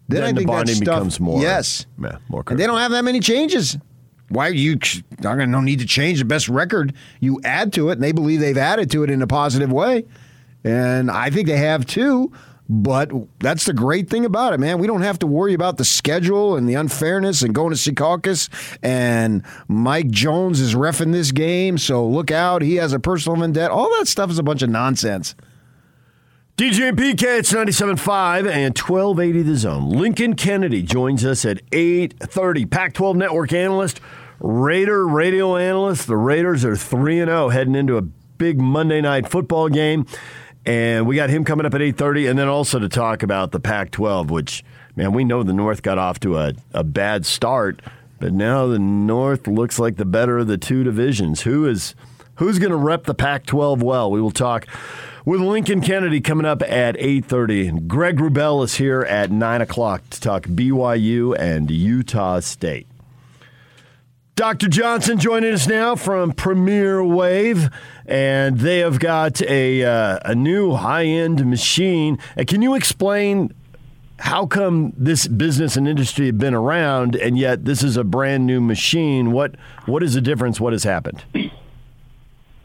then, 0.07 0.21
Then 0.21 0.23
I 0.23 0.33
the 0.33 0.37
think 0.37 0.47
bonding 0.49 0.67
that 0.81 0.85
stuff, 0.85 0.97
becomes 0.97 1.19
more- 1.21 1.41
Yes, 1.41 1.87
yeah, 2.01 2.19
more 2.29 2.45
And 2.47 2.59
they 2.61 2.67
don't 2.67 2.79
have 2.79 2.91
that 2.93 3.05
many 3.05 3.21
changes. 3.21 3.79
Why 4.29 4.49
are 4.49 4.53
you? 4.53 4.75
Not 5.21 5.37
going 5.37 5.39
to 5.39 5.47
no 5.47 5.61
need 5.63 5.79
to 5.81 5.87
change 5.87 6.19
the 6.19 6.25
best 6.27 6.49
record. 6.51 6.93
You 7.21 7.41
add 7.45 7.73
to 7.75 7.89
it, 7.89 7.93
and 7.93 8.03
they 8.03 8.13
believe 8.13 8.41
they've 8.41 8.57
added 8.59 8.91
to 8.91 9.03
it 9.05 9.09
in 9.11 9.23
a 9.23 9.27
positive 9.27 9.73
way, 9.73 10.05
and 10.65 11.11
I 11.11 11.31
think 11.31 11.47
they 11.49 11.57
have 11.57 11.87
too. 11.87 12.33
But 12.69 13.11
that's 13.41 13.65
the 13.65 13.75
great 13.75 14.09
thing 14.09 14.25
about 14.25 14.55
it, 14.55 14.61
man. 14.61 14.79
We 14.79 14.87
don't 14.87 15.03
have 15.03 15.19
to 15.19 15.27
worry 15.27 15.53
about 15.53 15.77
the 15.77 15.85
schedule 15.85 16.57
and 16.57 16.69
the 16.69 16.75
unfairness 16.75 17.43
and 17.43 17.55
going 17.55 17.75
to 17.75 17.77
Secaucus 17.77 18.49
and 18.83 19.43
Mike 19.69 20.09
Jones 20.11 20.61
is 20.61 20.75
refing 20.75 21.13
this 21.13 21.33
game, 21.33 21.77
so 21.77 22.07
look 22.07 22.31
out. 22.31 22.63
He 22.63 22.77
has 22.77 22.93
a 22.93 23.01
personal 23.01 23.39
vendetta. 23.39 23.73
All 23.73 23.91
that 23.99 24.07
stuff 24.07 24.31
is 24.31 24.39
a 24.39 24.43
bunch 24.43 24.63
of 24.63 24.71
nonsense. 24.71 25.35
DJ 26.57 26.91
and 26.91 26.99
PK, 26.99 27.39
it's 27.39 27.53
97.5 27.53 28.47
and 28.47 28.79
1280 28.79 29.43
The 29.43 29.57
Zone. 29.57 29.89
Lincoln 29.91 30.35
Kennedy 30.35 30.83
joins 30.83 31.25
us 31.25 31.45
at 31.45 31.65
8.30. 31.71 32.71
Pac-12 32.71 33.17
Network 33.17 33.53
analyst, 33.53 34.01
Raider 34.39 35.07
radio 35.07 35.57
analyst. 35.57 36.07
The 36.07 36.17
Raiders 36.17 36.65
are 36.65 36.73
3-0 36.73 37.53
heading 37.53 37.75
into 37.75 37.97
a 37.97 38.03
big 38.03 38.61
Monday 38.61 39.01
night 39.01 39.29
football 39.29 39.69
game. 39.69 40.07
And 40.65 41.07
we 41.07 41.17
got 41.17 41.31
him 41.31 41.45
coming 41.45 41.67
up 41.67 41.75
at 41.75 41.81
8.30 41.81 42.31
and 42.31 42.39
then 42.39 42.49
also 42.49 42.79
to 42.79 42.89
talk 42.89 43.23
about 43.23 43.51
the 43.51 43.59
Pac-12, 43.59 44.31
which 44.31 44.65
man, 44.95 45.13
we 45.13 45.25
know 45.25 45.43
the 45.43 45.53
North 45.53 45.83
got 45.83 45.99
off 45.99 46.21
to 46.21 46.39
a, 46.39 46.55
a 46.73 46.85
bad 46.85 47.27
start, 47.27 47.81
but 48.21 48.33
now 48.33 48.67
the 48.67 48.79
North 48.79 49.49
looks 49.49 49.79
like 49.79 49.97
the 49.97 50.05
better 50.05 50.39
of 50.39 50.47
the 50.47 50.59
two 50.59 50.85
divisions. 50.85 51.43
Who 51.43 51.67
is 51.67 51.97
who's 52.37 52.61
going 52.61 52.71
to 52.71 52.77
rep 52.77 53.05
the 53.05 53.15
Pac-12 53.15 53.83
well? 53.83 54.11
We 54.11 54.21
will 54.21 54.31
talk 54.31 54.67
with 55.25 55.41
Lincoln 55.41 55.81
Kennedy 55.81 56.21
coming 56.21 56.47
up 56.47 56.63
at 56.63 56.97
8.30. 56.97 57.89
Greg 57.89 58.19
Wrubell 58.19 58.65
is 58.65 58.77
here 58.77 59.03
at 59.03 59.31
9 59.31 59.61
o'clock 59.61 60.09
to 60.11 60.21
talk 60.21 60.45
BYU 60.45 61.37
and 61.37 61.71
Utah 61.71 62.41
State. 62.41 62.87
Dr. 64.43 64.67
Johnson 64.67 65.21
joining 65.21 65.55
us 65.55 65.69
now 65.69 65.95
from 65.95 66.33
Premier 66.33 67.05
Wave, 67.05 67.71
and 68.07 68.59
they 68.59 68.81
have 68.81 68.99
got 68.99 69.41
a, 69.41 69.85
uh, 69.85 70.19
a 70.25 70.35
new 70.35 70.75
high 70.75 71.05
end 71.05 71.49
machine. 71.49 72.19
And 72.35 72.49
can 72.49 72.61
you 72.61 72.75
explain 72.75 73.55
how 74.19 74.47
come 74.47 74.95
this 74.97 75.29
business 75.29 75.77
and 75.77 75.87
industry 75.87 76.27
have 76.27 76.39
been 76.39 76.55
around, 76.55 77.15
and 77.15 77.39
yet 77.39 77.67
this 77.67 77.85
is 77.85 77.97
a 77.97 78.03
brand 78.03 78.45
new 78.45 78.61
machine? 78.61 79.31
What 79.31 79.55
What 79.87 80.03
is 80.03 80.15
the 80.15 80.21
difference? 80.21 80.61
What 80.61 80.73
has 80.73 80.83
happened? 80.83 81.23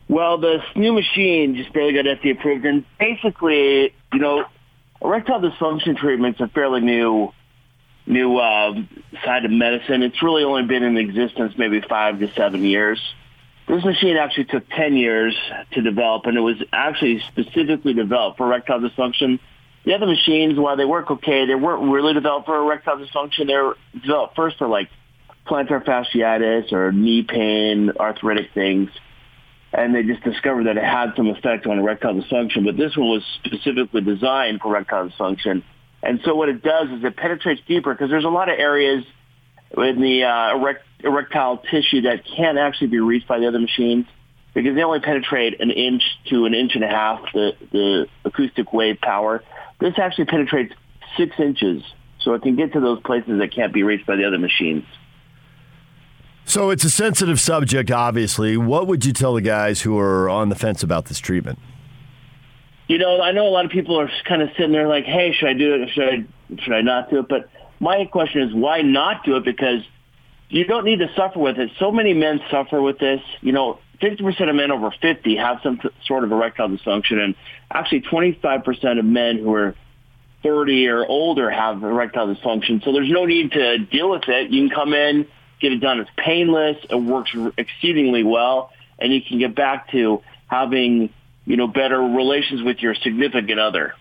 Well, 0.10 0.40
this 0.40 0.64
new 0.76 0.94
machine 0.94 1.56
just 1.56 1.72
barely 1.74 1.94
got 1.94 2.06
FDA 2.06 2.40
approved, 2.40 2.66
and 2.66 2.86
basically, 3.00 3.94
you 4.14 4.20
know, 4.20 4.46
erectile 5.00 5.42
dysfunction 5.42 5.96
treatment's 5.96 6.42
are 6.42 6.48
fairly 6.48 6.82
new 6.82 7.32
new 8.08 8.38
uh, 8.38 8.74
side 9.24 9.46
of 9.46 9.52
medicine. 9.52 10.04
It's 10.04 10.22
really 10.22 10.44
only 10.44 10.64
been 10.64 10.84
in 10.84 10.98
existence 10.98 11.54
maybe 11.58 11.82
five 11.82 12.20
to 12.20 12.32
seven 12.34 12.64
years. 12.64 13.00
This 13.68 13.84
machine 13.84 14.16
actually 14.16 14.46
took 14.46 14.68
10 14.70 14.96
years 14.96 15.36
to 15.74 15.82
develop, 15.82 16.26
and 16.26 16.38
it 16.38 16.42
was 16.42 16.56
actually 16.72 17.22
specifically 17.28 17.94
developed 17.94 18.38
for 18.38 18.46
erectile 18.46 18.80
dysfunction. 18.80 19.40
The 19.84 19.94
other 19.94 20.08
machines, 20.08 20.58
while 20.58 20.78
they 20.78 20.86
work 20.86 21.12
okay, 21.12 21.46
they 21.46 21.56
weren't 21.56 21.92
really 21.92 22.14
developed 22.14 22.46
for 22.46 22.58
erectile 22.58 22.98
dysfunction. 22.98 23.48
They 23.48 23.56
were 23.56 23.78
developed 23.94 24.36
first 24.36 24.58
for 24.58 24.68
like 24.68 24.90
plantar 25.46 25.84
fasciitis 25.84 26.72
or 26.72 26.92
knee 26.92 27.24
pain, 27.24 27.92
arthritic 28.00 28.54
things 28.54 28.90
and 29.74 29.94
they 29.94 30.04
just 30.04 30.24
discovered 30.24 30.66
that 30.66 30.78
it 30.78 30.84
had 30.84 31.14
some 31.16 31.28
effect 31.28 31.68
on 31.68 31.80
erectile 31.80 32.14
dysfunction. 32.14 32.66
But 32.66 32.78
this 32.78 32.96
one 32.96 33.10
was 33.10 33.24
specifically 33.44 34.02
designed 34.02 34.62
for 34.62 34.70
erectile 34.70 35.10
dysfunction. 35.10 35.64
And 36.08 36.22
so 36.24 36.34
what 36.36 36.48
it 36.48 36.64
does 36.64 36.88
is 36.90 37.04
it 37.04 37.18
penetrates 37.18 37.62
deeper 37.68 37.94
because 37.94 38.10
there's 38.10 38.24
a 38.24 38.30
lot 38.30 38.48
of 38.48 38.58
areas 38.58 39.04
in 39.76 40.02
the 40.02 40.24
uh, 40.24 40.56
erect, 40.56 40.86
erectile 41.04 41.58
tissue 41.58 42.04
that 42.04 42.24
can't 42.26 42.58
actually 42.58 42.88
be 42.88 43.00
reached 43.02 43.28
by 43.28 43.40
the 43.40 43.48
other 43.50 43.60
machines 43.60 44.06
because 44.54 44.74
they 44.74 44.84
only 44.84 45.02
penetrate 45.02 45.60
an 45.60 45.70
inch 45.70 46.02
to 46.30 46.46
an 46.46 46.54
inch 46.54 46.76
and 46.76 46.86
a 46.86 46.88
half 46.88 47.20
the, 47.34 47.52
the 47.74 48.08
acoustic 48.24 48.72
wave 48.72 49.02
power. 49.02 49.44
This 49.82 50.00
actually 50.00 50.26
penetrates 50.26 50.74
six 51.18 51.38
inches, 51.40 51.84
so 52.22 52.36
it 52.36 52.42
can 52.42 52.56
get 52.56 52.72
to 52.72 52.80
those 52.80 53.02
places 53.02 53.38
that 53.40 53.54
can't 53.54 53.74
be 53.74 53.84
reached 53.84 54.08
by 54.08 54.16
the 54.16 54.24
other 54.24 54.40
machines. 54.40 54.86
So 56.46 56.70
it's 56.70 56.86
a 56.86 56.90
sensitive 56.90 57.42
subject, 57.42 57.92
obviously. 57.92 58.56
What 58.56 58.88
would 58.88 59.04
you 59.04 59.12
tell 59.12 59.34
the 59.34 59.42
guys 59.42 59.82
who 59.82 60.00
are 60.00 60.30
on 60.30 60.48
the 60.48 60.56
fence 60.56 60.84
about 60.84 61.08
this 61.08 61.20
treatment? 61.20 61.60
You 62.88 62.98
know, 62.98 63.22
I 63.22 63.32
know 63.32 63.48
a 63.48 63.50
lot 63.50 63.66
of 63.66 63.72
people 63.72 64.00
are 64.00 64.10
kind 64.26 64.42
of 64.42 64.50
sitting 64.56 64.72
there 64.72 64.88
like, 64.88 65.06
"Hey, 65.06 65.34
should 65.34 65.50
I 65.50 65.54
do 65.54 65.76
it? 65.76 65.90
Should 65.90 66.04
I? 66.04 66.62
Should 66.62 66.74
I 66.74 66.82
not 66.82 67.10
do 67.10 67.20
it?" 67.20 67.28
But 67.28 67.50
my 67.80 68.06
question 68.06 68.42
is, 68.42 68.54
why 68.54 68.82
not 68.82 69.24
do 69.24 69.36
it? 69.36 69.44
Because 69.44 69.82
you 70.50 70.66
don't 70.66 70.86
need 70.86 71.00
to 71.00 71.10
suffer 71.16 71.40
with 71.40 71.58
it. 71.60 71.72
So 71.80 71.92
many 71.92 72.14
men 72.14 72.42
suffer 72.50 72.82
with 72.82 72.98
this. 73.00 73.22
You 73.42 73.52
know, 73.52 73.80
50% 74.02 74.50
of 74.50 74.56
men 74.56 74.72
over 74.72 74.92
50 74.92 75.36
have 75.36 75.60
some 75.62 75.80
sort 76.06 76.24
of 76.24 76.32
erectile 76.32 76.70
dysfunction, 76.70 77.20
and 77.20 77.36
actually 77.70 78.02
25% 78.02 79.00
of 79.00 79.06
men 79.06 79.38
who 79.38 79.54
are 79.54 79.76
30 80.44 80.88
or 80.88 81.06
older 81.06 81.50
have 81.50 81.84
erectile 81.84 82.34
dysfunction. 82.34 82.84
So 82.84 82.94
there's 82.94 83.12
no 83.12 83.26
need 83.26 83.52
to 83.52 83.80
deal 83.80 84.10
with 84.10 84.30
it. 84.30 84.50
You 84.50 84.68
can 84.68 84.76
come 84.76 84.94
in 84.94 85.28
get 85.60 85.72
it 85.72 85.80
done. 85.80 86.00
It's 86.00 86.10
painless. 86.18 86.78
It 86.90 86.96
works 86.96 87.32
exceedingly 87.58 88.24
well, 88.24 88.72
and 89.00 89.14
you 89.14 89.22
can 89.22 89.40
get 89.40 89.56
back 89.56 89.92
to 89.92 90.22
having 90.48 91.10
you 91.48 91.56
know 91.56 91.68
better 91.68 92.00
relations 92.00 92.62
with 92.62 92.80
your 92.80 92.94
significant 92.94 93.58
other. 93.60 93.94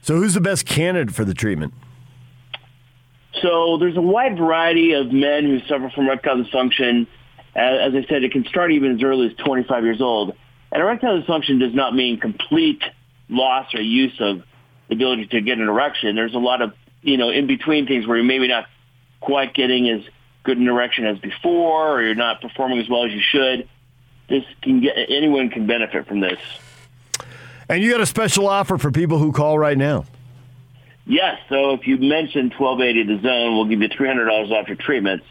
So, 0.00 0.16
who's 0.16 0.32
the 0.32 0.40
best 0.40 0.64
candidate 0.64 1.14
for 1.14 1.24
the 1.24 1.34
treatment? 1.34 1.74
So, 3.42 3.76
there's 3.78 3.96
a 3.96 4.00
wide 4.00 4.38
variety 4.38 4.94
of 4.94 5.12
men 5.12 5.44
who 5.44 5.60
suffer 5.68 5.92
from 5.94 6.06
erectile 6.06 6.42
dysfunction. 6.42 7.06
As 7.54 7.94
I 7.94 8.06
said, 8.08 8.24
it 8.24 8.32
can 8.32 8.46
start 8.46 8.72
even 8.72 8.96
as 8.96 9.02
early 9.02 9.26
as 9.26 9.36
25 9.44 9.84
years 9.84 10.00
old. 10.00 10.34
And 10.72 10.82
erectile 10.82 11.20
dysfunction 11.22 11.60
does 11.60 11.74
not 11.74 11.94
mean 11.94 12.18
complete 12.18 12.82
loss 13.28 13.74
or 13.74 13.82
use 13.82 14.16
of 14.20 14.42
the 14.88 14.94
ability 14.94 15.26
to 15.26 15.40
get 15.42 15.58
an 15.58 15.68
erection. 15.68 16.16
There's 16.16 16.34
a 16.34 16.38
lot 16.38 16.62
of, 16.62 16.72
you 17.02 17.18
know, 17.18 17.28
in 17.28 17.46
between 17.46 17.86
things 17.86 18.06
where 18.06 18.16
you're 18.16 18.24
maybe 18.24 18.48
not 18.48 18.64
quite 19.20 19.52
getting 19.52 19.90
as 19.90 20.00
good 20.42 20.56
an 20.56 20.66
erection 20.68 21.04
as 21.04 21.18
before, 21.18 21.98
or 21.98 22.02
you're 22.02 22.14
not 22.14 22.40
performing 22.40 22.78
as 22.78 22.88
well 22.88 23.04
as 23.04 23.12
you 23.12 23.20
should. 23.20 23.68
This 24.30 24.44
can 24.62 24.80
get 24.80 24.96
anyone 24.96 25.50
can 25.50 25.66
benefit 25.66 26.06
from 26.06 26.20
this. 26.20 26.38
And 27.68 27.82
you 27.82 27.90
got 27.90 28.00
a 28.00 28.06
special 28.06 28.48
offer 28.48 28.78
for 28.78 28.90
people 28.90 29.18
who 29.18 29.32
call 29.32 29.58
right 29.58 29.76
now. 29.76 30.06
Yes. 31.04 31.40
So 31.48 31.72
if 31.72 31.86
you 31.86 31.98
mention 31.98 32.52
1280 32.56 33.16
the 33.16 33.22
zone, 33.22 33.56
we'll 33.56 33.66
give 33.66 33.82
you 33.82 33.88
$300 33.88 34.50
off 34.52 34.68
your 34.68 34.76
treatments. 34.76 35.26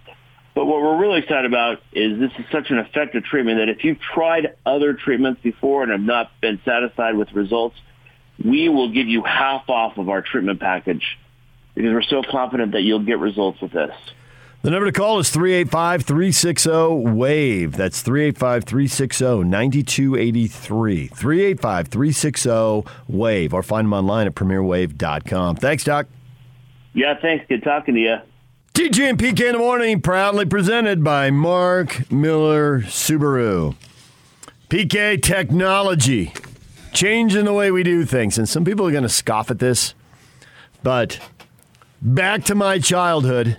But 0.53 0.65
what 0.65 0.81
we're 0.81 0.97
really 0.97 1.19
excited 1.19 1.45
about 1.45 1.81
is 1.93 2.19
this 2.19 2.31
is 2.38 2.45
such 2.51 2.69
an 2.69 2.80
effective 2.80 3.23
treatment 3.23 3.59
that 3.59 3.69
if 3.69 3.85
you've 3.85 4.01
tried 4.01 4.55
other 4.65 4.93
treatments 4.93 5.41
before 5.41 5.84
and 5.84 5.91
have 5.91 6.01
not 6.01 6.31
been 6.41 6.59
satisfied 6.65 7.15
with 7.15 7.31
results, 7.31 7.77
we 8.43 8.67
will 8.67 8.91
give 8.91 9.07
you 9.07 9.23
half 9.23 9.69
off 9.69 9.97
of 9.97 10.09
our 10.09 10.21
treatment 10.21 10.59
package 10.59 11.17
because 11.76 11.93
we're 11.93 12.01
so 12.01 12.23
confident 12.30 12.73
that 12.73 12.81
you'll 12.81 13.05
get 13.05 13.19
results 13.19 13.61
with 13.61 13.71
this. 13.71 13.95
The 14.61 14.72
number 14.72 14.88
to 14.88 14.91
call 14.91 15.19
is 15.19 15.30
385 15.30 16.03
360 16.03 16.69
WAVE. 16.69 17.72
That's 17.72 18.02
385 18.02 18.65
360 18.65 19.44
9283. 19.45 21.07
385 21.07 21.88
360 21.88 22.84
WAVE. 23.07 23.53
Or 23.53 23.64
find 23.64 23.86
them 23.86 23.94
online 23.94 24.27
at 24.27 24.36
premierwave.com. 24.36 25.56
Thanks, 25.56 25.86
Doc. 25.86 26.07
Yeah, 26.94 27.18
thanks. 27.22 27.45
Good 27.48 27.64
talking 27.64 27.95
to 27.95 28.02
you. 28.02 28.18
DJ 28.73 29.10
and 29.10 29.18
PK 29.18 29.48
in 29.48 29.53
the 29.53 29.60
morning, 29.60 30.02
proudly 30.02 30.45
presented 30.45 31.03
by 31.03 31.31
Mark 31.31 32.11
Miller 32.11 32.81
Subaru. 32.81 33.76
PK 34.69 35.22
technology, 35.22 36.34
changing 36.94 37.45
the 37.45 37.53
way 37.53 37.72
we 37.72 37.84
do 37.84 38.06
things. 38.06 38.38
And 38.38 38.48
some 38.48 38.65
people 38.65 38.86
are 38.88 38.91
going 38.91 39.03
to 39.03 39.10
scoff 39.10 39.49
at 39.49 39.60
this, 39.60 39.94
but 40.84 41.19
back 42.02 42.44
to 42.45 42.56
my 42.56 42.80
childhood. 42.80 43.57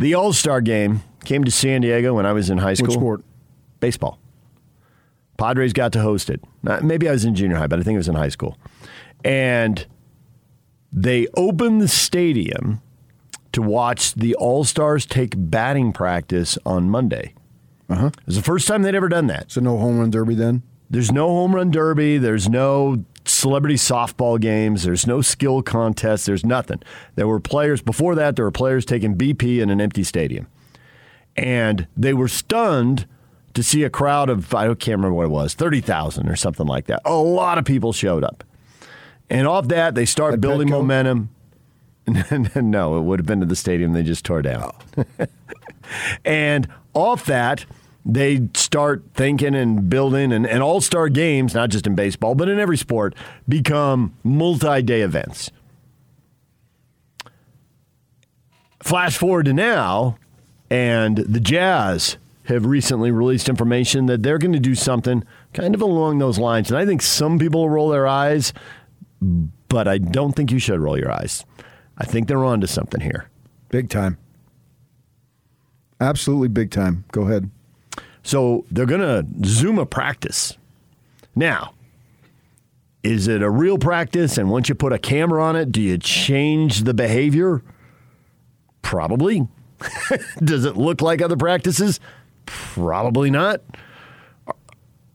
The 0.00 0.14
All 0.14 0.32
Star 0.32 0.62
game 0.62 1.02
came 1.26 1.44
to 1.44 1.50
San 1.50 1.82
Diego 1.82 2.14
when 2.14 2.24
I 2.24 2.32
was 2.32 2.48
in 2.48 2.56
high 2.56 2.72
school. 2.72 2.86
Which 2.86 2.94
sport? 2.94 3.24
Baseball. 3.80 4.18
Padres 5.36 5.74
got 5.74 5.92
to 5.92 6.00
host 6.00 6.30
it. 6.30 6.42
Maybe 6.82 7.06
I 7.06 7.12
was 7.12 7.26
in 7.26 7.34
junior 7.34 7.56
high, 7.56 7.66
but 7.66 7.78
I 7.78 7.82
think 7.82 7.94
it 7.94 7.98
was 7.98 8.08
in 8.08 8.14
high 8.14 8.30
school. 8.30 8.56
And 9.22 9.86
they 10.90 11.26
opened 11.36 11.82
the 11.82 11.88
stadium 11.88 12.80
to 13.52 13.60
watch 13.60 14.14
the 14.14 14.34
All 14.36 14.64
Stars 14.64 15.04
take 15.04 15.34
batting 15.36 15.92
practice 15.92 16.56
on 16.64 16.88
Monday. 16.88 17.34
Uh 17.90 17.96
huh. 17.96 18.06
It 18.06 18.26
was 18.26 18.36
the 18.36 18.42
first 18.42 18.66
time 18.66 18.80
they'd 18.80 18.94
ever 18.94 19.08
done 19.08 19.26
that. 19.26 19.52
So 19.52 19.60
no 19.60 19.76
home 19.76 19.98
run 19.98 20.10
derby 20.10 20.34
then? 20.34 20.62
There's 20.88 21.12
no 21.12 21.28
home 21.28 21.54
run 21.54 21.70
derby. 21.70 22.16
There's 22.16 22.48
no 22.48 23.04
celebrity 23.40 23.76
softball 23.76 24.40
games. 24.40 24.82
There's 24.84 25.06
no 25.06 25.20
skill 25.20 25.62
contest. 25.62 26.26
There's 26.26 26.44
nothing. 26.44 26.80
There 27.14 27.26
were 27.26 27.40
players 27.40 27.82
before 27.82 28.14
that. 28.14 28.36
There 28.36 28.44
were 28.44 28.50
players 28.50 28.84
taking 28.84 29.16
BP 29.16 29.60
in 29.60 29.70
an 29.70 29.80
empty 29.80 30.04
stadium, 30.04 30.46
and 31.36 31.86
they 31.96 32.12
were 32.14 32.28
stunned 32.28 33.06
to 33.54 33.62
see 33.62 33.82
a 33.82 33.90
crowd 33.90 34.30
of 34.30 34.54
I 34.54 34.66
can't 34.74 34.98
remember 34.98 35.14
what 35.14 35.26
it 35.26 35.30
was, 35.30 35.54
thirty 35.54 35.80
thousand 35.80 36.28
or 36.28 36.36
something 36.36 36.66
like 36.66 36.86
that. 36.86 37.00
A 37.04 37.14
lot 37.14 37.58
of 37.58 37.64
people 37.64 37.92
showed 37.92 38.22
up, 38.22 38.44
and 39.28 39.46
off 39.48 39.68
that 39.68 39.94
they 39.94 40.04
start 40.04 40.34
At 40.34 40.40
building 40.40 40.68
Petco? 40.68 40.72
momentum. 40.72 41.30
no, 42.56 42.96
it 42.98 43.02
would 43.02 43.18
have 43.20 43.26
been 43.26 43.40
to 43.40 43.46
the 43.46 43.56
stadium 43.56 43.92
they 43.92 44.02
just 44.02 44.24
tore 44.24 44.42
down. 44.42 44.72
Oh. 44.96 45.04
and 46.24 46.68
off 46.94 47.26
that, 47.26 47.64
they 48.14 48.48
start 48.54 49.02
thinking 49.14 49.54
and 49.54 49.88
building, 49.88 50.32
and, 50.32 50.46
and 50.46 50.62
all 50.62 50.80
star 50.80 51.08
games, 51.08 51.54
not 51.54 51.70
just 51.70 51.86
in 51.86 51.94
baseball, 51.94 52.34
but 52.34 52.48
in 52.48 52.58
every 52.58 52.76
sport, 52.76 53.14
become 53.48 54.14
multi 54.24 54.82
day 54.82 55.02
events. 55.02 55.50
Flash 58.82 59.16
forward 59.18 59.44
to 59.44 59.52
now, 59.52 60.16
and 60.70 61.18
the 61.18 61.40
Jazz 61.40 62.16
have 62.44 62.66
recently 62.66 63.10
released 63.10 63.48
information 63.48 64.06
that 64.06 64.22
they're 64.22 64.38
going 64.38 64.52
to 64.52 64.58
do 64.58 64.74
something 64.74 65.22
kind 65.52 65.74
of 65.74 65.82
along 65.82 66.18
those 66.18 66.38
lines. 66.38 66.70
And 66.70 66.78
I 66.78 66.86
think 66.86 67.02
some 67.02 67.38
people 67.38 67.62
will 67.62 67.70
roll 67.70 67.88
their 67.90 68.06
eyes, 68.06 68.52
but 69.68 69.86
I 69.86 69.98
don't 69.98 70.32
think 70.32 70.50
you 70.50 70.58
should 70.58 70.80
roll 70.80 70.98
your 70.98 71.12
eyes. 71.12 71.44
I 71.98 72.04
think 72.04 72.26
they're 72.26 72.44
on 72.44 72.60
to 72.62 72.66
something 72.66 73.00
here. 73.00 73.28
Big 73.68 73.88
time. 73.88 74.18
Absolutely 76.00 76.48
big 76.48 76.70
time. 76.70 77.04
Go 77.12 77.22
ahead. 77.22 77.50
So 78.22 78.64
they're 78.70 78.86
going 78.86 79.00
to 79.00 79.26
Zoom 79.48 79.78
a 79.78 79.86
practice. 79.86 80.56
Now, 81.34 81.72
Is 83.02 83.28
it 83.28 83.40
a 83.42 83.48
real 83.48 83.78
practice? 83.78 84.36
And 84.36 84.50
once 84.50 84.68
you 84.68 84.74
put 84.74 84.92
a 84.92 84.98
camera 84.98 85.42
on 85.42 85.56
it, 85.56 85.72
do 85.72 85.80
you 85.80 85.96
change 85.96 86.82
the 86.84 86.92
behavior? 86.92 87.62
Probably. 88.82 89.48
Does 90.44 90.66
it 90.66 90.76
look 90.76 91.00
like 91.00 91.22
other 91.22 91.36
practices? 91.36 91.98
Probably 92.44 93.30
not. 93.30 93.62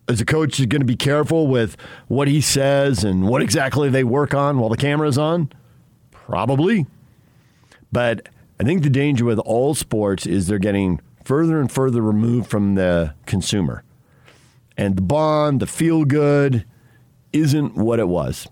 Is 0.08 0.20
the 0.20 0.26
coach 0.26 0.58
going 0.70 0.82
to 0.82 0.86
be 0.86 0.96
careful 0.96 1.48
with 1.48 1.78
what 2.08 2.28
he 2.28 2.42
says 2.42 3.04
and 3.04 3.28
what 3.28 3.42
exactly 3.42 3.90
they 3.90 4.04
work 4.04 4.34
on 4.34 4.58
while 4.60 4.70
the 4.70 4.78
camera's 4.78 5.18
on? 5.18 5.52
Probably. 6.12 6.86
But 7.92 8.30
I 8.60 8.64
think 8.64 8.84
the 8.84 8.90
danger 8.90 9.26
with 9.26 9.40
all 9.40 9.76
sports 9.76 10.26
is 10.26 10.48
they're 10.48 10.58
getting 10.60 11.02
further 11.26 11.60
and 11.60 11.72
further 11.72 12.02
removed 12.02 12.50
from 12.50 12.76
the 12.76 13.14
consumer. 13.26 13.84
And 14.78 14.96
the 14.96 15.02
bond, 15.02 15.60
the 15.60 15.68
feel 15.68 16.06
good, 16.06 16.66
isn't 17.34 17.76
what 17.76 18.00
it 18.00 18.08
was. 18.08 18.48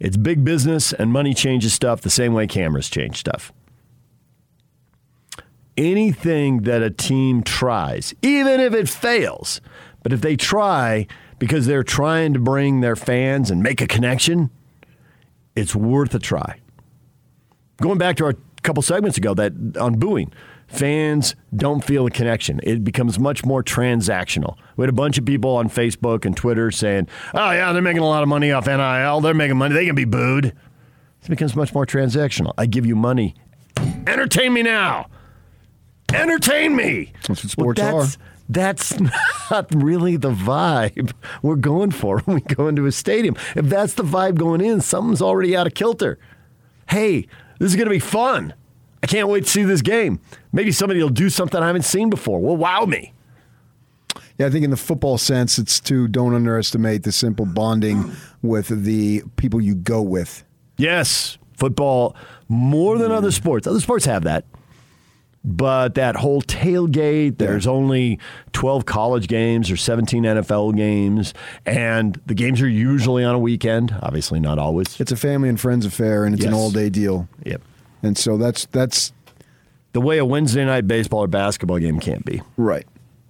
It's 0.00 0.16
big 0.16 0.44
business 0.44 0.92
and 0.92 1.12
money 1.12 1.34
changes 1.34 1.72
stuff 1.72 2.00
the 2.00 2.10
same 2.10 2.32
way 2.32 2.46
cameras 2.46 2.88
change 2.88 3.18
stuff. 3.18 3.52
Anything 5.76 6.62
that 6.62 6.82
a 6.82 6.90
team 6.90 7.42
tries, 7.42 8.14
even 8.22 8.60
if 8.60 8.74
it 8.74 8.88
fails, 8.88 9.60
but 10.02 10.12
if 10.12 10.20
they 10.20 10.36
try 10.36 11.06
because 11.38 11.66
they're 11.66 11.82
trying 11.82 12.32
to 12.32 12.38
bring 12.38 12.80
their 12.80 12.96
fans 12.96 13.50
and 13.50 13.62
make 13.62 13.80
a 13.80 13.86
connection, 13.86 14.50
it's 15.56 15.74
worth 15.74 16.14
a 16.14 16.18
try. 16.18 16.60
Going 17.80 17.98
back 17.98 18.16
to 18.16 18.24
our 18.24 18.34
couple 18.62 18.82
segments 18.82 19.18
ago 19.18 19.34
that 19.34 19.52
on 19.78 19.98
booing, 19.98 20.32
fans 20.74 21.34
don't 21.54 21.84
feel 21.84 22.06
a 22.06 22.10
connection. 22.10 22.60
It 22.62 22.84
becomes 22.84 23.18
much 23.18 23.44
more 23.44 23.62
transactional. 23.62 24.56
We 24.76 24.82
had 24.82 24.90
a 24.90 24.92
bunch 24.92 25.18
of 25.18 25.24
people 25.24 25.56
on 25.56 25.68
Facebook 25.68 26.24
and 26.24 26.36
Twitter 26.36 26.70
saying, 26.70 27.08
"Oh 27.34 27.50
yeah, 27.50 27.72
they're 27.72 27.82
making 27.82 28.02
a 28.02 28.06
lot 28.06 28.22
of 28.22 28.28
money 28.28 28.52
off 28.52 28.66
NIL. 28.66 29.20
They're 29.20 29.34
making 29.34 29.56
money. 29.56 29.74
They 29.74 29.86
can 29.86 29.94
be 29.94 30.04
booed." 30.04 30.46
It 30.46 31.30
becomes 31.30 31.56
much 31.56 31.72
more 31.72 31.86
transactional. 31.86 32.52
I 32.58 32.66
give 32.66 32.84
you 32.84 32.96
money. 32.96 33.34
Entertain 34.06 34.52
me 34.52 34.62
now. 34.62 35.06
Entertain 36.12 36.76
me. 36.76 37.12
That's 37.26 37.42
what 37.42 37.50
sports 37.50 37.80
well, 37.80 38.00
that's, 38.00 38.16
are. 38.16 38.20
That's 38.48 39.00
not 39.50 39.74
really 39.74 40.16
the 40.16 40.30
vibe 40.30 41.12
we're 41.42 41.56
going 41.56 41.90
for 41.90 42.18
when 42.24 42.36
we 42.36 42.40
go 42.42 42.68
into 42.68 42.86
a 42.86 42.92
stadium. 42.92 43.36
If 43.56 43.66
that's 43.66 43.94
the 43.94 44.02
vibe 44.02 44.36
going 44.36 44.60
in, 44.60 44.80
something's 44.80 45.22
already 45.22 45.56
out 45.56 45.66
of 45.66 45.74
kilter. 45.74 46.18
Hey, 46.90 47.26
this 47.58 47.70
is 47.70 47.76
going 47.76 47.86
to 47.86 47.90
be 47.90 47.98
fun. 47.98 48.52
I 49.04 49.06
can't 49.06 49.28
wait 49.28 49.44
to 49.44 49.50
see 49.50 49.64
this 49.64 49.82
game. 49.82 50.18
Maybe 50.50 50.72
somebody 50.72 51.02
will 51.02 51.10
do 51.10 51.28
something 51.28 51.62
I 51.62 51.66
haven't 51.66 51.84
seen 51.84 52.08
before. 52.08 52.40
Will 52.40 52.56
wow 52.56 52.86
me. 52.86 53.12
Yeah, 54.38 54.46
I 54.46 54.50
think 54.50 54.64
in 54.64 54.70
the 54.70 54.78
football 54.78 55.18
sense, 55.18 55.58
it's 55.58 55.78
to 55.80 56.08
don't 56.08 56.32
underestimate 56.32 57.02
the 57.02 57.12
simple 57.12 57.44
bonding 57.44 58.12
with 58.40 58.68
the 58.68 59.22
people 59.36 59.60
you 59.60 59.74
go 59.74 60.00
with. 60.00 60.42
Yes, 60.78 61.36
football 61.52 62.16
more 62.48 62.96
than 62.96 63.12
other 63.12 63.30
sports. 63.30 63.66
Other 63.66 63.80
sports 63.80 64.06
have 64.06 64.24
that. 64.24 64.46
But 65.44 65.96
that 65.96 66.16
whole 66.16 66.40
tailgate, 66.40 67.36
there's 67.36 67.66
only 67.66 68.18
12 68.54 68.86
college 68.86 69.28
games 69.28 69.70
or 69.70 69.76
17 69.76 70.22
NFL 70.22 70.74
games, 70.78 71.34
and 71.66 72.18
the 72.24 72.32
games 72.32 72.62
are 72.62 72.68
usually 72.68 73.22
on 73.22 73.34
a 73.34 73.38
weekend. 73.38 73.94
Obviously, 74.00 74.40
not 74.40 74.58
always. 74.58 74.98
It's 74.98 75.12
a 75.12 75.16
family 75.16 75.50
and 75.50 75.60
friends 75.60 75.84
affair, 75.84 76.24
and 76.24 76.34
it's 76.34 76.46
an 76.46 76.54
all 76.54 76.70
day 76.70 76.88
deal. 76.88 77.28
Yep. 77.44 77.60
And 78.04 78.16
so 78.18 78.36
that's 78.36 78.66
that's 78.66 79.12
the 79.92 80.00
way 80.00 80.18
a 80.18 80.24
Wednesday 80.24 80.64
night 80.64 80.86
baseball 80.86 81.20
or 81.20 81.28
basketball 81.28 81.78
game 81.78 82.00
can't 82.00 82.24
be. 82.24 82.42
Right. 82.56 82.86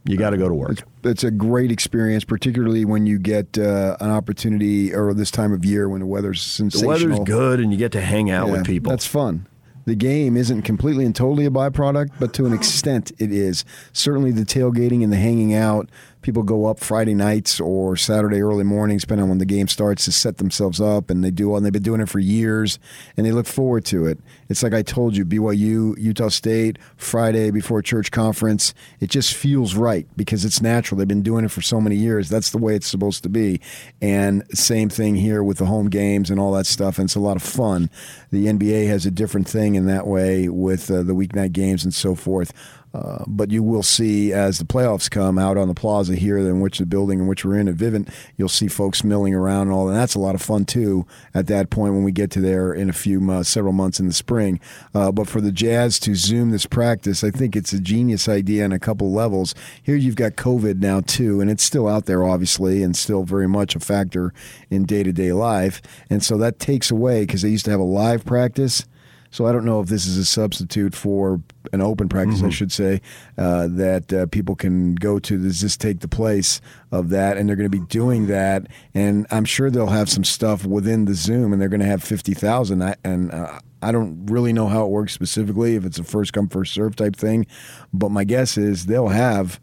You 0.06 0.18
got 0.18 0.30
to 0.30 0.36
go 0.36 0.48
to 0.48 0.55
work. 0.55 0.82
It's 1.02 1.24
a 1.24 1.30
great 1.30 1.72
experience, 1.72 2.24
particularly 2.24 2.84
when 2.84 3.06
you 3.06 3.18
get 3.18 3.56
uh, 3.56 3.96
an 4.01 4.10
opportunity 4.10 4.94
or 4.94 5.14
this 5.14 5.30
time 5.30 5.51
of 5.52 5.64
year 5.64 5.88
when 5.88 6.01
the 6.01 6.06
weather's 6.06 6.42
sensational. 6.42 6.98
The 6.98 7.06
weather's 7.06 7.24
good, 7.24 7.60
and 7.60 7.72
you 7.72 7.78
get 7.78 7.92
to 7.92 8.02
hang 8.02 8.30
out 8.30 8.48
Yeah, 8.48 8.52
with 8.52 8.66
people. 8.66 8.90
That's 8.90 9.06
fun. 9.06 9.46
The 9.86 9.94
game 9.94 10.36
isn't 10.36 10.62
completely 10.62 11.05
and 11.05 11.14
totally 11.14 11.46
a 11.46 11.51
byproduct, 11.51 12.10
but 12.18 12.32
to 12.34 12.46
an 12.46 12.52
extent 12.52 13.12
it 13.18 13.32
is. 13.32 13.64
Certainly 13.92 14.32
the 14.32 14.44
tailgating 14.44 15.02
and 15.02 15.12
the 15.12 15.16
hanging 15.16 15.55
out. 15.55 15.88
People 16.24 16.42
go 16.42 16.64
up 16.64 16.80
Friday 16.80 17.14
nights 17.14 17.60
or 17.60 17.96
Saturday 17.96 18.40
early 18.40 18.64
mornings, 18.64 19.02
depending 19.02 19.24
on 19.24 19.28
when 19.28 19.36
the 19.36 19.44
game 19.44 19.68
starts, 19.68 20.06
to 20.06 20.12
set 20.12 20.38
themselves 20.38 20.80
up, 20.80 21.10
and 21.10 21.22
they 21.22 21.30
do. 21.30 21.55
And 21.55 21.66
they've 21.66 21.70
been 21.72 21.82
doing 21.82 22.01
it 22.01 22.09
for 22.09 22.18
years, 22.18 22.78
and 23.14 23.26
they 23.26 23.30
look 23.30 23.46
forward 23.46 23.84
to 23.86 24.06
it. 24.06 24.18
It's 24.48 24.62
like 24.62 24.72
I 24.72 24.80
told 24.80 25.18
you, 25.18 25.26
BYU, 25.26 25.94
Utah 25.98 26.30
State, 26.30 26.78
Friday 26.96 27.51
before 27.51 27.82
church 27.82 28.10
conference. 28.10 28.72
It 29.01 29.10
just 29.10 29.34
feels 29.34 29.74
right 29.74 30.06
because 30.16 30.46
it's 30.46 30.62
natural. 30.62 30.98
They've 30.98 31.06
been 31.06 31.20
doing 31.20 31.44
it 31.44 31.51
for 31.51 31.60
so 31.60 31.78
many 31.78 31.96
years. 31.96 32.30
That's 32.30 32.48
the 32.48 32.59
way 32.59 32.74
it's 32.74 32.86
supposed 32.86 33.22
to 33.24 33.28
be. 33.28 33.60
And 34.01 34.44
same 34.56 34.88
thing 34.88 35.16
here 35.16 35.42
with 35.42 35.59
the 35.59 35.66
home 35.66 35.90
games 35.90 36.30
and 36.30 36.40
all 36.40 36.52
that 36.52 36.64
stuff. 36.64 36.96
And 36.96 37.05
it's 37.05 37.16
a 37.16 37.20
lot 37.20 37.36
of 37.36 37.42
fun. 37.42 37.90
The 38.30 38.46
NBA 38.46 38.86
has 38.86 39.05
a 39.05 39.10
different 39.10 39.46
thing 39.46 39.74
in 39.74 39.84
that 39.88 40.06
way 40.06 40.48
with 40.48 40.90
uh, 40.90 41.02
the 41.02 41.12
weeknight 41.12 41.52
games 41.52 41.84
and 41.84 41.92
so 41.92 42.14
forth. 42.14 42.51
Uh, 42.95 43.25
but 43.27 43.51
you 43.51 43.61
will 43.61 43.83
see 43.83 44.33
as 44.33 44.59
the 44.59 44.65
playoffs 44.65 45.11
come 45.11 45.37
out 45.37 45.59
on 45.59 45.66
the 45.66 45.75
plaza 45.75 46.15
here, 46.15 46.39
in 46.39 46.61
which 46.61 46.79
the 46.79 46.87
building 46.87 47.19
in 47.19 47.27
which 47.27 47.45
we're 47.45 47.59
in 47.59 47.66
at 47.66 47.75
Vivint, 47.75 48.09
you'll 48.37 48.49
see 48.49 48.69
folks 48.69 49.03
milling 49.03 49.35
around 49.35 49.62
and 49.62 49.73
all, 49.73 49.89
and 49.89 49.97
that's 49.97 50.15
a 50.15 50.21
lot 50.21 50.37
of 50.37 50.41
fun 50.41 50.65
too. 50.65 51.05
At 51.35 51.49
that 51.49 51.71
point, 51.71 51.95
when 51.95 52.05
we 52.05 52.12
get 52.12 52.31
to 52.33 52.41
there 52.41 52.73
in 52.73 52.89
a 52.89 52.93
few 52.93 53.29
uh, 53.33 53.43
several 53.43 53.73
months 53.73 53.99
in 53.99 54.07
the 54.07 54.12
spring, 54.12 54.61
uh, 54.95 55.11
but 55.11 55.27
for 55.27 55.41
the 55.41 55.51
Jazz 55.51 55.99
to 56.01 56.15
zoom 56.15 56.53
this 56.53 56.66
practice, 56.66 57.25
I 57.25 57.31
think 57.31 57.57
it's 57.57 57.73
a 57.73 57.81
genius 57.81 58.29
idea 58.29 58.65
on 58.65 58.71
a 58.71 58.79
couple 58.79 59.12
levels. 59.12 59.57
Here 59.83 59.97
you've 59.97 60.15
got 60.15 60.37
COVID 60.37 60.79
now 60.79 61.01
too, 61.01 61.41
and 61.41 61.51
it's 61.51 61.65
still 61.65 61.89
out 61.89 62.07
there 62.07 62.25
obviously, 62.25 62.85
and 62.85 62.97
still 62.97 63.25
very 63.25 63.49
much 63.49 63.75
a 63.75 63.81
factor 63.81 64.33
in 64.71 64.85
day 64.85 65.03
to 65.03 65.12
day 65.12 65.33
life, 65.33 65.83
and 66.09 66.23
so 66.23 66.39
that 66.39 66.61
takes 66.61 66.93
away 66.93 67.23
because 67.23 67.43
they 67.43 67.49
used 67.49 67.65
to 67.65 67.73
have 67.73 67.81
a 67.81 67.83
live 67.83 68.25
practice. 68.25 68.87
So 69.35 69.47
I 69.47 69.52
don't 69.52 69.65
know 69.65 69.81
if 69.81 69.89
this 69.89 70.06
is 70.06 70.16
a 70.16 70.24
substitute 70.24 70.94
for 70.94 71.40
an 71.73 71.81
open 71.81 72.09
practice, 72.09 72.40
I 72.44 72.51
should 72.51 72.70
say, 72.70 73.01
uh, 73.36 73.66
that 73.69 74.12
uh, 74.12 74.27
people 74.27 74.55
can 74.55 74.94
go 74.94 75.19
to. 75.19 75.39
Does 75.39 75.61
this 75.61 75.77
take 75.77 75.98
the 75.98 76.06
place 76.06 76.61
of 76.93 77.09
that? 77.09 77.36
And 77.36 77.48
they're 77.48 77.56
going 77.56 77.69
to 77.69 77.78
be 77.78 77.85
doing 77.86 78.28
that, 78.28 78.69
and 78.94 79.27
I'm 79.32 79.44
sure 79.44 79.73
they'll 79.73 79.89
have 79.89 80.09
some 80.09 80.23
stuff 80.23 80.65
within 80.65 81.06
the 81.06 81.15
Zoom, 81.15 81.52
and 81.52 81.61
they're 81.61 81.69
going 81.69 81.81
to 81.81 81.86
have 81.86 82.01
fifty 82.01 82.32
thousand. 82.32 82.81
And 83.02 83.32
uh, 83.32 83.59
I 83.82 83.90
don't 83.90 84.24
really 84.27 84.52
know 84.52 84.69
how 84.69 84.85
it 84.85 84.90
works 84.90 85.12
specifically, 85.12 85.74
if 85.74 85.85
it's 85.85 85.98
a 85.98 86.05
first 86.05 86.32
come 86.32 86.48
first 86.48 86.73
serve 86.73 86.94
type 86.94 87.16
thing, 87.16 87.44
but 87.93 88.11
my 88.11 88.23
guess 88.23 88.56
is 88.56 88.86
they'll 88.86 89.09
have 89.09 89.59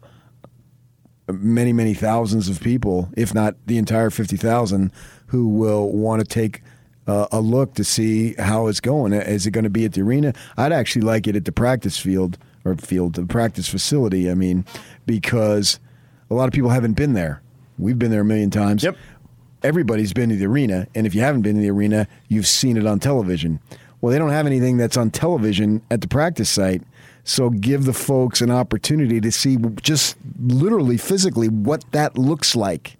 many 1.30 1.72
many 1.72 1.94
thousands 1.94 2.50
of 2.50 2.60
people, 2.60 3.08
if 3.16 3.32
not 3.32 3.54
the 3.64 3.78
entire 3.78 4.10
fifty 4.10 4.36
thousand, 4.36 4.92
who 5.28 5.48
will 5.48 5.90
want 5.90 6.20
to 6.20 6.26
take 6.26 6.60
uh, 7.06 7.26
a 7.32 7.40
look 7.40 7.74
to 7.74 7.84
see 7.84 8.34
how 8.34 8.68
it's 8.68 8.80
going. 8.80 9.12
Is 9.12 9.46
it 9.46 9.50
going 9.50 9.64
to 9.64 9.70
be 9.70 9.84
at 9.84 9.92
the 9.92 10.02
arena? 10.02 10.32
I'd 10.56 10.72
actually 10.72 11.02
like 11.02 11.26
it 11.26 11.36
at 11.36 11.44
the 11.44 11.52
practice 11.52 11.98
field 11.98 12.38
or 12.64 12.76
field, 12.76 13.14
the 13.14 13.26
practice 13.26 13.68
facility. 13.68 14.30
I 14.30 14.34
mean, 14.34 14.64
because 15.06 15.80
a 16.30 16.34
lot 16.34 16.46
of 16.46 16.52
people 16.52 16.70
haven't 16.70 16.94
been 16.94 17.14
there. 17.14 17.42
We've 17.78 17.98
been 17.98 18.10
there 18.10 18.20
a 18.20 18.24
million 18.24 18.50
times. 18.50 18.84
Yep. 18.84 18.96
Everybody's 19.62 20.12
been 20.12 20.28
to 20.28 20.36
the 20.36 20.46
arena, 20.46 20.88
and 20.94 21.06
if 21.06 21.14
you 21.14 21.20
haven't 21.20 21.42
been 21.42 21.54
to 21.56 21.62
the 21.62 21.70
arena, 21.70 22.08
you've 22.28 22.48
seen 22.48 22.76
it 22.76 22.86
on 22.86 22.98
television. 22.98 23.60
Well, 24.00 24.12
they 24.12 24.18
don't 24.18 24.30
have 24.30 24.46
anything 24.46 24.76
that's 24.76 24.96
on 24.96 25.10
television 25.10 25.82
at 25.90 26.00
the 26.00 26.08
practice 26.08 26.50
site. 26.50 26.82
So 27.24 27.50
give 27.50 27.84
the 27.84 27.92
folks 27.92 28.40
an 28.40 28.50
opportunity 28.50 29.20
to 29.20 29.30
see 29.30 29.56
just 29.80 30.16
literally 30.40 30.96
physically 30.96 31.48
what 31.48 31.84
that 31.92 32.18
looks 32.18 32.56
like 32.56 32.96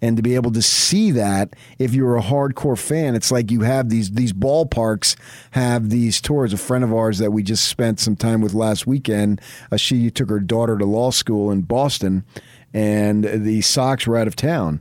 and 0.00 0.16
to 0.16 0.22
be 0.22 0.34
able 0.34 0.52
to 0.52 0.62
see 0.62 1.10
that 1.10 1.54
if 1.78 1.94
you're 1.94 2.16
a 2.16 2.22
hardcore 2.22 2.78
fan 2.78 3.14
it's 3.14 3.30
like 3.32 3.50
you 3.50 3.62
have 3.62 3.88
these 3.88 4.10
these 4.12 4.32
ballparks 4.32 5.16
have 5.52 5.90
these 5.90 6.20
tours. 6.20 6.52
A 6.52 6.56
friend 6.56 6.84
of 6.84 6.92
ours 6.92 7.18
that 7.18 7.32
we 7.32 7.42
just 7.42 7.66
spent 7.68 7.98
some 8.00 8.16
time 8.16 8.40
with 8.40 8.54
last 8.54 8.86
weekend 8.86 9.40
uh, 9.72 9.76
she 9.76 10.10
took 10.10 10.30
her 10.30 10.40
daughter 10.40 10.78
to 10.78 10.84
law 10.84 11.10
school 11.10 11.50
in 11.50 11.62
boston 11.62 12.24
and 12.72 13.24
the 13.24 13.60
sox 13.62 14.06
were 14.06 14.16
out 14.16 14.26
of 14.26 14.36
town. 14.36 14.80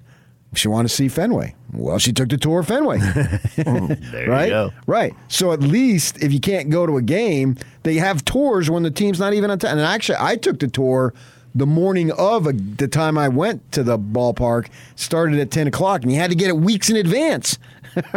She 0.53 0.67
wanted 0.67 0.89
to 0.89 0.93
see 0.95 1.07
fenway. 1.07 1.55
Well 1.73 1.97
she 1.99 2.13
took 2.13 2.29
the 2.29 2.37
tour 2.37 2.59
of 2.59 2.67
fenway. 2.67 2.99
There 3.57 4.25
you 4.25 4.31
right? 4.31 4.49
go. 4.49 4.71
right. 4.85 5.13
So 5.27 5.51
at 5.51 5.61
least 5.61 6.21
if 6.23 6.31
you 6.31 6.39
can't 6.39 6.69
go 6.69 6.85
to 6.85 6.97
a 6.97 7.01
game 7.01 7.57
they 7.83 7.95
have 7.95 8.23
tours 8.25 8.69
when 8.69 8.83
the 8.83 8.91
team's 8.91 9.19
not 9.19 9.33
even 9.33 9.49
on 9.51 9.59
time 9.59 9.77
and 9.77 9.81
actually 9.81 10.17
i 10.19 10.35
took 10.35 10.59
the 10.59 10.67
tour 10.67 11.13
the 11.57 11.65
morning 11.65 12.11
of 12.11 12.45
a, 12.45 12.53
the 12.53 12.87
time 12.87 13.17
I 13.17 13.27
went 13.29 13.71
to 13.71 13.83
the 13.83 13.97
ballpark 13.97 14.69
started 14.95 15.39
at 15.39 15.49
10 15.49 15.67
o'clock, 15.67 16.03
and 16.03 16.11
you 16.11 16.19
had 16.19 16.29
to 16.29 16.35
get 16.35 16.49
it 16.49 16.57
weeks 16.57 16.89
in 16.89 16.95
advance. 16.95 17.57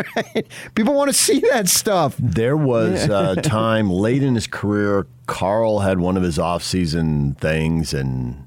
People 0.75 0.93
want 0.93 1.09
to 1.09 1.15
see 1.15 1.41
that 1.51 1.67
stuff. 1.67 2.17
There 2.19 2.57
was 2.57 3.05
a 3.11 3.41
time 3.41 3.89
late 3.89 4.23
in 4.23 4.35
his 4.35 4.47
career, 4.47 5.07
Karl 5.27 5.79
had 5.79 6.01
one 6.01 6.19
of 6.19 6.23
his 6.23 6.39
off-season 6.39 7.35
things 7.37 7.95
and 7.95 8.47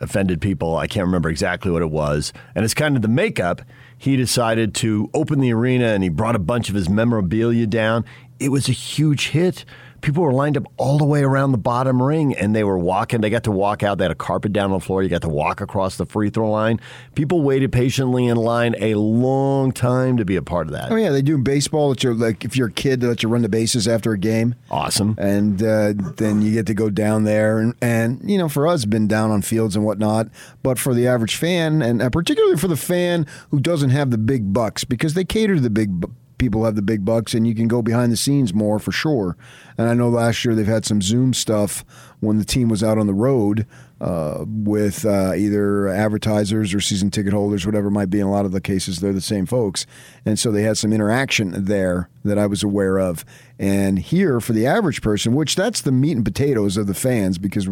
offended 0.00 0.40
people. 0.40 0.76
I 0.76 0.86
can't 0.86 1.06
remember 1.06 1.28
exactly 1.28 1.70
what 1.70 1.82
it 1.82 1.90
was. 1.90 2.32
And 2.54 2.64
it's 2.64 2.74
kind 2.74 2.96
of 2.96 3.02
the 3.02 3.08
makeup. 3.08 3.62
He 3.98 4.16
decided 4.16 4.74
to 4.76 5.10
open 5.12 5.40
the 5.40 5.52
arena 5.52 5.86
and 5.88 6.02
he 6.02 6.08
brought 6.08 6.36
a 6.36 6.40
bunch 6.40 6.68
of 6.68 6.74
his 6.74 6.88
memorabilia 6.88 7.66
down. 7.66 8.04
it 8.38 8.48
was 8.50 8.68
a 8.68 8.72
huge 8.72 9.28
hit. 9.28 9.64
People 10.04 10.22
were 10.22 10.34
lined 10.34 10.58
up 10.58 10.66
all 10.76 10.98
the 10.98 11.04
way 11.06 11.22
around 11.22 11.52
the 11.52 11.58
bottom 11.58 12.02
ring 12.02 12.34
and 12.34 12.54
they 12.54 12.62
were 12.62 12.76
walking. 12.76 13.22
They 13.22 13.30
got 13.30 13.44
to 13.44 13.50
walk 13.50 13.82
out. 13.82 13.96
They 13.96 14.04
had 14.04 14.10
a 14.10 14.14
carpet 14.14 14.52
down 14.52 14.70
on 14.70 14.78
the 14.78 14.84
floor. 14.84 15.02
You 15.02 15.08
got 15.08 15.22
to 15.22 15.30
walk 15.30 15.62
across 15.62 15.96
the 15.96 16.04
free 16.04 16.28
throw 16.28 16.50
line. 16.50 16.78
People 17.14 17.40
waited 17.40 17.72
patiently 17.72 18.26
in 18.26 18.36
line 18.36 18.74
a 18.78 18.96
long 18.96 19.72
time 19.72 20.18
to 20.18 20.26
be 20.26 20.36
a 20.36 20.42
part 20.42 20.66
of 20.66 20.74
that. 20.74 20.92
Oh 20.92 20.96
yeah, 20.96 21.08
they 21.08 21.22
do 21.22 21.36
in 21.36 21.42
baseball. 21.42 21.88
That 21.88 22.02
you're 22.02 22.12
like 22.12 22.44
if 22.44 22.54
you're 22.54 22.68
a 22.68 22.72
kid, 22.72 23.00
they 23.00 23.06
let 23.06 23.22
you 23.22 23.30
run 23.30 23.40
the 23.40 23.48
bases 23.48 23.88
after 23.88 24.12
a 24.12 24.18
game. 24.18 24.56
Awesome. 24.70 25.14
And 25.16 25.62
uh, 25.62 25.94
then 26.16 26.42
you 26.42 26.52
get 26.52 26.66
to 26.66 26.74
go 26.74 26.90
down 26.90 27.24
there, 27.24 27.58
and, 27.58 27.74
and 27.80 28.30
you 28.30 28.36
know, 28.36 28.50
for 28.50 28.68
us, 28.68 28.84
been 28.84 29.08
down 29.08 29.30
on 29.30 29.40
fields 29.40 29.74
and 29.74 29.86
whatnot. 29.86 30.28
But 30.62 30.78
for 30.78 30.92
the 30.92 31.08
average 31.08 31.36
fan, 31.36 31.80
and 31.80 32.02
uh, 32.02 32.10
particularly 32.10 32.58
for 32.58 32.68
the 32.68 32.76
fan 32.76 33.26
who 33.50 33.58
doesn't 33.58 33.88
have 33.88 34.10
the 34.10 34.18
big 34.18 34.52
bucks, 34.52 34.84
because 34.84 35.14
they 35.14 35.24
cater 35.24 35.54
to 35.54 35.62
the 35.62 35.70
big. 35.70 36.04
People 36.44 36.66
have 36.66 36.76
the 36.76 36.82
big 36.82 37.06
bucks 37.06 37.32
and 37.32 37.48
you 37.48 37.54
can 37.54 37.68
go 37.68 37.80
behind 37.80 38.12
the 38.12 38.18
scenes 38.18 38.52
more 38.52 38.78
for 38.78 38.92
sure. 38.92 39.34
And 39.78 39.88
I 39.88 39.94
know 39.94 40.10
last 40.10 40.44
year 40.44 40.54
they've 40.54 40.66
had 40.66 40.84
some 40.84 41.00
Zoom 41.00 41.32
stuff 41.32 41.86
when 42.20 42.36
the 42.36 42.44
team 42.44 42.68
was 42.68 42.82
out 42.82 42.98
on 42.98 43.06
the 43.06 43.14
road 43.14 43.66
uh, 43.98 44.44
with 44.46 45.06
uh, 45.06 45.32
either 45.34 45.88
advertisers 45.88 46.74
or 46.74 46.80
season 46.82 47.10
ticket 47.10 47.32
holders, 47.32 47.64
whatever 47.64 47.88
it 47.88 47.92
might 47.92 48.10
be. 48.10 48.20
In 48.20 48.26
a 48.26 48.30
lot 48.30 48.44
of 48.44 48.52
the 48.52 48.60
cases, 48.60 49.00
they're 49.00 49.14
the 49.14 49.22
same 49.22 49.46
folks. 49.46 49.86
And 50.26 50.38
so 50.38 50.52
they 50.52 50.62
had 50.62 50.76
some 50.76 50.92
interaction 50.92 51.64
there 51.64 52.10
that 52.24 52.38
I 52.38 52.46
was 52.46 52.62
aware 52.62 52.98
of. 52.98 53.24
And 53.58 53.98
here, 53.98 54.38
for 54.40 54.52
the 54.52 54.66
average 54.66 55.00
person, 55.00 55.34
which 55.34 55.56
that's 55.56 55.80
the 55.80 55.92
meat 55.92 56.16
and 56.16 56.24
potatoes 56.24 56.76
of 56.76 56.86
the 56.86 56.94
fans, 56.94 57.38
because 57.38 57.66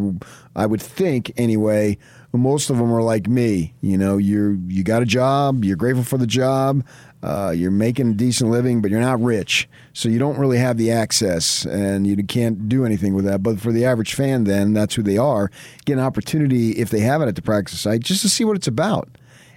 I 0.57 0.65
would 0.65 0.81
think, 0.81 1.31
anyway, 1.37 1.99
most 2.33 2.71
of 2.71 2.79
them 2.79 2.93
are 2.93 3.03
like 3.03 3.27
me. 3.29 3.75
You 3.83 3.99
know, 3.99 4.17
you 4.17 4.63
you 4.69 4.85
got 4.85 5.03
a 5.03 5.07
job, 5.07 5.65
you're 5.65 5.77
grateful 5.77 6.05
for 6.05 6.19
the 6.19 6.27
job, 6.27 6.85
uh, 7.23 7.53
you're 7.55 7.71
making 7.71 8.11
a 8.11 8.15
decent 8.15 8.51
living, 8.51 8.83
but 8.83 8.91
you're 8.91 9.01
not 9.01 9.21
rich, 9.21 9.69
so 9.93 10.09
you 10.09 10.19
don't 10.19 10.39
really 10.39 10.59
have 10.59 10.77
the 10.77 10.91
access, 10.91 11.65
and 11.65 12.07
you 12.07 12.17
can't 12.25 12.69
do 12.69 12.85
anything 12.85 13.15
with 13.15 13.25
that. 13.25 13.43
But 13.43 13.61
for 13.61 13.71
the 13.71 13.85
average 13.85 14.15
fan, 14.15 14.45
then 14.45 14.73
that's 14.73 14.97
who 14.97 15.03
they 15.03 15.17
are. 15.17 15.51
Get 15.85 15.95
an 15.95 16.01
opportunity 16.01 16.73
if 16.73 16.91
they 16.91 17.01
have 17.01 17.23
it 17.23 17.29
at 17.29 17.37
the 17.37 17.43
practice 17.43 17.81
site 17.81 18.01
just 18.01 18.23
to 18.23 18.29
see 18.29 18.45
what 18.45 18.57
it's 18.57 18.67
about. 18.67 19.09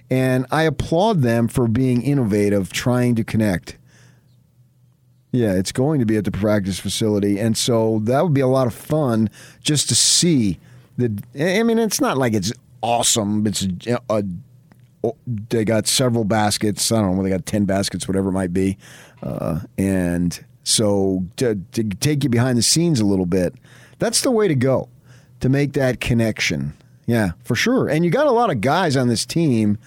And 0.08 0.46
I 0.52 0.62
applaud 0.62 1.22
them 1.22 1.48
for 1.48 1.66
being 1.66 2.02
innovative, 2.02 2.72
trying 2.72 3.16
to 3.16 3.24
connect. 3.24 3.76
Yeah, 5.32 5.52
it's 5.54 5.72
going 5.72 5.98
to 5.98 6.06
be 6.06 6.16
at 6.16 6.24
the 6.24 6.30
practice 6.30 6.78
facility, 6.78 7.38
and 7.40 7.58
so 7.58 7.98
that 8.04 8.22
would 8.22 8.34
be 8.34 8.40
a 8.40 8.46
lot 8.46 8.68
of 8.68 8.74
fun 8.74 9.28
just 9.60 9.88
to 9.88 9.96
see. 9.96 10.58
The, 10.96 11.20
I 11.38 11.64
mean, 11.64 11.78
it's 11.78 12.00
not 12.00 12.16
like 12.16 12.32
it's 12.32 12.52
awesome. 12.80 13.44
It's 13.46 13.66
a, 13.86 14.00
a 14.08 14.24
they 15.26 15.64
got 15.64 15.86
several 15.86 16.24
baskets. 16.24 16.90
I 16.90 17.00
don't 17.00 17.16
know, 17.16 17.22
they 17.22 17.30
got 17.30 17.46
10 17.46 17.64
baskets, 17.64 18.08
whatever 18.08 18.28
it 18.30 18.32
might 18.32 18.52
be. 18.52 18.78
Uh, 19.22 19.60
and 19.78 20.44
so 20.64 21.24
to, 21.36 21.60
to 21.72 21.84
take 21.84 22.24
you 22.24 22.30
behind 22.30 22.58
the 22.58 22.62
scenes 22.62 23.00
a 23.00 23.06
little 23.06 23.26
bit, 23.26 23.54
that's 23.98 24.22
the 24.22 24.30
way 24.30 24.48
to 24.48 24.54
go 24.54 24.88
to 25.40 25.48
make 25.48 25.72
that 25.74 26.00
connection. 26.00 26.74
Yeah, 27.06 27.32
for 27.44 27.54
sure. 27.54 27.88
And 27.88 28.04
you 28.04 28.10
got 28.10 28.26
a 28.26 28.32
lot 28.32 28.50
of 28.50 28.60
guys 28.60 28.96
on 28.96 29.08
this 29.08 29.24
team 29.24 29.78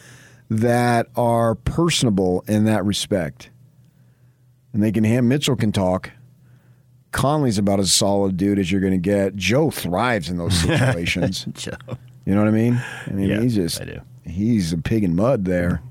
that 0.50 1.08
are 1.16 1.56
personable 1.56 2.44
in 2.48 2.66
that 2.66 2.86
respect. 2.86 3.50
And 4.74 4.82
they 4.82 4.92
can 4.92 5.04
Ham 5.04 5.28
Mitchell 5.28 5.56
can 5.56 5.72
talk. 5.72 6.12
Conley's 7.12 7.58
about 7.58 7.80
as 7.80 7.92
solid 7.92 8.38
dude 8.38 8.60
as 8.60 8.72
you're 8.72 8.82
going 8.82 8.94
to 8.94 8.98
get. 8.98 9.36
Joe 9.36 9.72
thrives 9.72 10.30
in 10.30 10.38
those 10.38 10.54
situations. 10.62 11.46
Joe. 11.54 11.72
You 12.26 12.36
know 12.36 12.42
what 12.42 12.48
I 12.48 12.52
mean? 12.52 12.82
I 13.08 13.12
mean, 13.12 13.30
Yeah, 13.30 13.42
he's 13.42 13.56
just 13.56 13.82
I 13.82 13.86
do. 13.86 14.02
He's 14.26 14.74
a 14.74 14.78
pig 14.78 15.04
in 15.04 15.16
mud 15.16 15.46
there. 15.46 15.82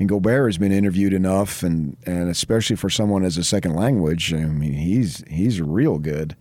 And 0.00 0.08
Gobert 0.08 0.46
has 0.48 0.58
been 0.58 0.70
interviewed 0.70 1.12
enough, 1.12 1.64
and, 1.64 1.96
and 2.06 2.28
especially 2.30 2.76
for 2.76 2.88
someone 2.88 3.24
as 3.24 3.36
a 3.36 3.42
second 3.42 3.74
language, 3.74 4.32
I 4.32 4.44
mean, 4.44 4.74
he's 4.74 5.24
he's 5.28 5.60
real 5.60 5.98
good. 5.98 6.36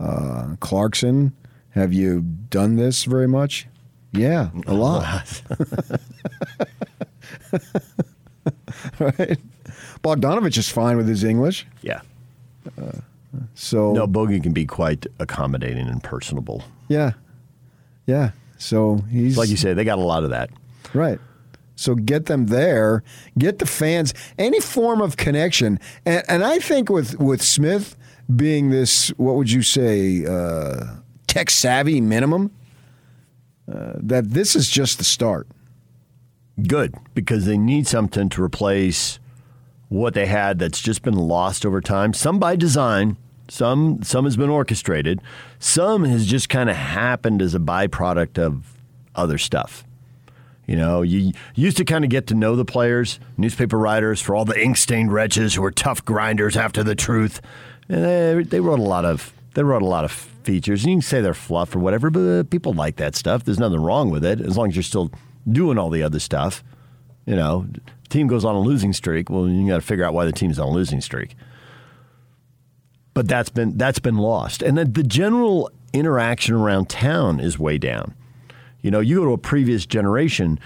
Uh, 0.00 0.56
Clarkson, 0.58 1.32
have 1.70 1.92
you 1.92 2.22
done 2.50 2.74
this 2.74 3.04
very 3.04 3.28
much? 3.28 3.68
Yeah, 4.12 4.48
a 4.66 4.74
lot. 4.74 5.40
right? 8.98 9.38
Bogdanovich 10.02 10.58
is 10.58 10.68
fine 10.68 10.96
with 10.96 11.08
his 11.08 11.24
English. 11.24 11.66
Yeah. 11.82 12.00
Uh, 12.76 12.92
so 13.54 13.92
No, 13.92 14.06
Bogey 14.06 14.40
can 14.40 14.52
be 14.52 14.66
quite 14.66 15.06
accommodating 15.18 15.86
and 15.88 16.02
personable. 16.02 16.64
yeah, 16.88 17.12
yeah. 18.06 18.30
So 18.58 19.04
he's 19.10 19.36
Like 19.36 19.50
you 19.50 19.56
say, 19.56 19.74
they 19.74 19.84
got 19.84 19.98
a 19.98 20.02
lot 20.02 20.24
of 20.24 20.30
that. 20.30 20.50
Right. 20.96 21.20
So 21.76 21.94
get 21.94 22.24
them 22.26 22.46
there, 22.46 23.02
get 23.38 23.58
the 23.58 23.66
fans, 23.66 24.14
any 24.38 24.60
form 24.60 25.02
of 25.02 25.16
connection. 25.16 25.78
And, 26.06 26.22
and 26.26 26.44
I 26.44 26.58
think 26.58 26.88
with, 26.88 27.20
with 27.20 27.42
Smith 27.42 27.96
being 28.34 28.70
this, 28.70 29.08
what 29.18 29.36
would 29.36 29.50
you 29.50 29.62
say, 29.62 30.24
uh, 30.24 30.96
tech 31.26 31.50
savvy 31.50 32.00
minimum, 32.00 32.50
uh, 33.70 33.92
that 33.96 34.30
this 34.30 34.56
is 34.56 34.70
just 34.70 34.98
the 34.98 35.04
start. 35.04 35.46
Good, 36.66 36.94
because 37.14 37.44
they 37.44 37.58
need 37.58 37.86
something 37.86 38.30
to 38.30 38.42
replace 38.42 39.18
what 39.88 40.14
they 40.14 40.26
had 40.26 40.58
that's 40.58 40.80
just 40.80 41.02
been 41.02 41.14
lost 41.14 41.66
over 41.66 41.82
time. 41.82 42.14
Some 42.14 42.38
by 42.38 42.56
design, 42.56 43.18
some 43.48 44.02
some 44.02 44.24
has 44.24 44.36
been 44.36 44.48
orchestrated, 44.48 45.20
some 45.58 46.04
has 46.04 46.26
just 46.26 46.48
kind 46.48 46.70
of 46.70 46.76
happened 46.76 47.42
as 47.42 47.54
a 47.54 47.58
byproduct 47.58 48.38
of 48.38 48.78
other 49.14 49.36
stuff. 49.36 49.84
You 50.66 50.76
know, 50.76 51.02
you 51.02 51.32
used 51.54 51.76
to 51.76 51.84
kind 51.84 52.04
of 52.04 52.10
get 52.10 52.26
to 52.28 52.34
know 52.34 52.56
the 52.56 52.64
players, 52.64 53.20
newspaper 53.36 53.78
writers, 53.78 54.20
for 54.20 54.34
all 54.34 54.44
the 54.44 54.60
ink 54.60 54.76
stained 54.76 55.12
wretches 55.12 55.54
who 55.54 55.62
were 55.62 55.70
tough 55.70 56.04
grinders 56.04 56.56
after 56.56 56.82
the 56.82 56.96
truth. 56.96 57.40
And 57.88 58.04
they, 58.04 58.42
they 58.42 58.60
wrote 58.60 58.80
a 58.80 58.82
lot 58.82 59.04
of 59.04 59.32
they 59.54 59.62
wrote 59.62 59.82
a 59.82 59.86
lot 59.86 60.04
of 60.04 60.12
features. 60.12 60.82
And 60.82 60.90
you 60.90 60.96
can 60.96 61.02
say 61.02 61.20
they're 61.20 61.34
fluff 61.34 61.74
or 61.74 61.78
whatever, 61.78 62.10
but 62.10 62.20
uh, 62.20 62.42
people 62.44 62.72
like 62.72 62.96
that 62.96 63.14
stuff. 63.14 63.44
There's 63.44 63.58
nothing 63.58 63.80
wrong 63.80 64.10
with 64.10 64.24
it 64.24 64.40
as 64.40 64.56
long 64.56 64.68
as 64.68 64.76
you're 64.76 64.82
still 64.82 65.10
doing 65.50 65.78
all 65.78 65.88
the 65.88 66.02
other 66.02 66.18
stuff. 66.18 66.62
You 67.26 67.36
know, 67.36 67.66
team 68.08 68.26
goes 68.26 68.44
on 68.44 68.54
a 68.54 68.60
losing 68.60 68.92
streak. 68.92 69.30
Well, 69.30 69.48
you 69.48 69.66
got 69.68 69.76
to 69.76 69.86
figure 69.86 70.04
out 70.04 70.14
why 70.14 70.24
the 70.26 70.32
team's 70.32 70.58
on 70.58 70.68
a 70.68 70.72
losing 70.72 71.00
streak. 71.00 71.36
But 73.14 73.28
that's 73.28 73.48
been 73.48 73.78
that's 73.78 73.98
been 73.98 74.18
lost, 74.18 74.62
and 74.62 74.76
then 74.76 74.92
the 74.92 75.02
general 75.02 75.70
interaction 75.94 76.54
around 76.54 76.90
town 76.90 77.40
is 77.40 77.58
way 77.58 77.78
down. 77.78 78.14
You 78.86 78.92
know, 78.92 79.00
you 79.00 79.16
go 79.16 79.24
to 79.24 79.32
a 79.32 79.38
previous 79.38 79.84
generation, 79.84 80.60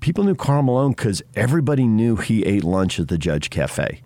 people 0.00 0.24
knew 0.24 0.34
Karl 0.34 0.62
Malone 0.62 0.92
because 0.92 1.22
everybody 1.36 1.86
knew 1.86 2.16
he 2.16 2.42
ate 2.46 2.64
lunch 2.64 2.98
at 2.98 3.08
the 3.08 3.18
Judge 3.18 3.50
Cafe. 3.50 4.00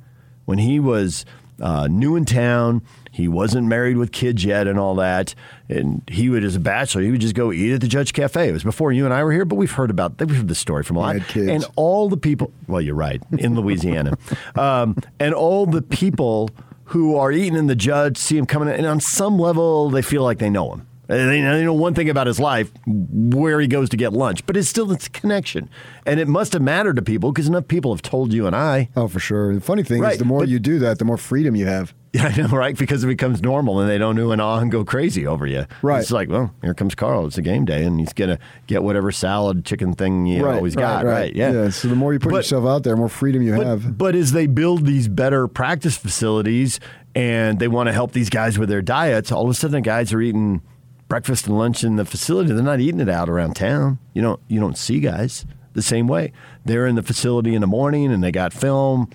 When 0.46 0.58
he 0.58 0.80
was 0.80 1.24
uh, 1.60 1.86
new 1.86 2.16
in 2.16 2.24
town, 2.24 2.82
he 3.12 3.28
wasn't 3.28 3.68
married 3.68 3.98
with 3.98 4.10
kids 4.10 4.44
yet 4.44 4.66
and 4.66 4.80
all 4.80 4.96
that, 4.96 5.36
and 5.68 6.02
he 6.10 6.28
would, 6.28 6.42
as 6.42 6.56
a 6.56 6.58
bachelor, 6.58 7.02
he 7.02 7.12
would 7.12 7.20
just 7.20 7.36
go 7.36 7.52
eat 7.52 7.72
at 7.72 7.80
the 7.80 7.86
Judge 7.86 8.12
Cafe. 8.12 8.48
It 8.48 8.52
was 8.52 8.64
before 8.64 8.90
you 8.90 9.04
and 9.04 9.14
I 9.14 9.22
were 9.22 9.30
here, 9.30 9.44
but 9.44 9.54
we've 9.54 9.70
heard 9.70 9.90
about 9.90 10.18
we've 10.18 10.34
heard 10.34 10.48
the 10.48 10.56
story 10.56 10.82
from 10.82 10.96
a 10.96 10.98
lot. 10.98 11.14
And 11.48 11.64
all 11.76 12.08
the 12.08 12.16
people, 12.16 12.50
well, 12.66 12.80
you're 12.80 12.96
right, 12.96 13.22
in 13.38 13.54
Louisiana, 13.54 14.18
um, 14.56 14.96
and 15.20 15.34
all 15.34 15.66
the 15.66 15.82
people 15.82 16.50
who 16.86 17.14
are 17.14 17.30
eating 17.30 17.54
in 17.54 17.68
the 17.68 17.76
Judge 17.76 18.16
see 18.16 18.36
him 18.36 18.44
coming 18.44 18.70
in, 18.70 18.74
and 18.74 18.86
on 18.86 18.98
some 18.98 19.38
level, 19.38 19.88
they 19.88 20.02
feel 20.02 20.24
like 20.24 20.38
they 20.38 20.50
know 20.50 20.72
him. 20.72 20.88
And 21.12 21.28
They 21.30 21.40
they 21.40 21.64
know 21.64 21.74
one 21.74 21.94
thing 21.94 22.08
about 22.08 22.26
his 22.26 22.40
life, 22.40 22.70
where 22.86 23.60
he 23.60 23.66
goes 23.66 23.88
to 23.90 23.96
get 23.96 24.12
lunch, 24.12 24.46
but 24.46 24.56
it's 24.56 24.68
still 24.68 24.90
a 24.92 24.96
connection, 24.96 25.68
and 26.06 26.18
it 26.18 26.26
must 26.28 26.52
have 26.54 26.62
mattered 26.62 26.96
to 26.96 27.02
people 27.02 27.32
because 27.32 27.48
enough 27.48 27.68
people 27.68 27.92
have 27.92 28.02
told 28.02 28.32
you 28.32 28.46
and 28.46 28.56
I. 28.56 28.88
Oh, 28.96 29.08
for 29.08 29.20
sure. 29.20 29.54
The 29.54 29.60
funny 29.60 29.82
thing 29.82 30.00
Right, 30.00 30.12
is, 30.14 30.18
the 30.18 30.24
more 30.24 30.40
but- 30.40 30.48
you 30.48 30.58
do 30.58 30.78
that, 30.80 30.98
the 30.98 31.04
more 31.04 31.16
freedom 31.18 31.54
you 31.56 31.66
have. 31.66 31.94
Yeah, 32.14 32.26
I 32.26 32.36
know, 32.42 32.48
right? 32.48 32.76
Because 32.76 33.02
it 33.02 33.06
becomes 33.06 33.40
normal, 33.40 33.80
and 33.80 33.88
they 33.88 33.96
don't 33.96 34.18
ooh 34.18 34.32
and 34.32 34.40
ah 34.42 34.58
and 34.58 34.70
go 34.70 34.84
crazy 34.84 35.26
over 35.26 35.46
you. 35.46 35.64
Right. 35.80 36.00
It's 36.02 36.10
like, 36.10 36.28
well, 36.28 36.54
here 36.60 36.74
comes 36.74 36.94
Karl. 36.94 37.24
It's 37.26 37.38
a 37.38 37.42
game 37.42 37.64
day, 37.64 37.84
and 37.84 37.98
he's 37.98 38.12
gonna 38.12 38.38
get 38.66 38.82
whatever 38.82 39.10
salad, 39.12 39.64
chicken 39.64 39.94
thing 39.94 40.26
you 40.26 40.44
right, 40.44 40.56
always 40.56 40.76
right, 40.76 40.82
got. 40.82 41.04
Right. 41.06 41.34
Yeah. 41.34 41.70
So 41.70 41.88
the 41.88 41.96
more 41.96 42.12
you 42.12 42.18
put 42.18 42.32
But- 42.32 42.36
yourself 42.38 42.66
out 42.66 42.82
there, 42.82 42.92
the 42.92 42.98
more 42.98 43.08
freedom 43.08 43.40
you 43.40 43.56
But, 43.56 43.66
have. 43.66 43.96
but 43.96 44.14
as 44.14 44.32
they 44.32 44.46
build 44.46 44.84
these 44.84 45.08
better 45.08 45.48
practice 45.48 45.96
facilities 45.96 46.80
and 47.14 47.58
they 47.58 47.68
want 47.68 47.86
to 47.86 47.94
help 47.94 48.12
these 48.12 48.28
guys 48.28 48.58
with 48.58 48.68
their 48.68 48.82
diets, 48.82 49.32
all 49.32 49.44
of 49.44 49.50
a 49.50 49.54
sudden 49.54 49.72
the 49.76 49.80
guys 49.80 50.12
are 50.12 50.20
eating 50.20 50.60
breakfast 51.08 51.46
and 51.46 51.58
lunch 51.58 51.84
in 51.84 51.96
the 51.96 52.04
facility. 52.04 52.52
They're 52.52 52.62
not 52.62 52.80
eating 52.80 53.00
it 53.00 53.08
out 53.08 53.28
around 53.28 53.54
town. 53.54 53.98
You 54.14 54.22
don't 54.22 54.40
you 54.48 54.60
don't 54.60 54.78
see 54.78 55.00
guys 55.00 55.44
the 55.74 55.82
same 55.82 56.06
way. 56.06 56.32
They're 56.64 56.86
in 56.86 56.94
the 56.94 57.02
facility 57.02 57.54
in 57.54 57.60
the 57.60 57.66
morning 57.66 58.12
and 58.12 58.22
they 58.22 58.32
got 58.32 58.52
film 58.52 59.10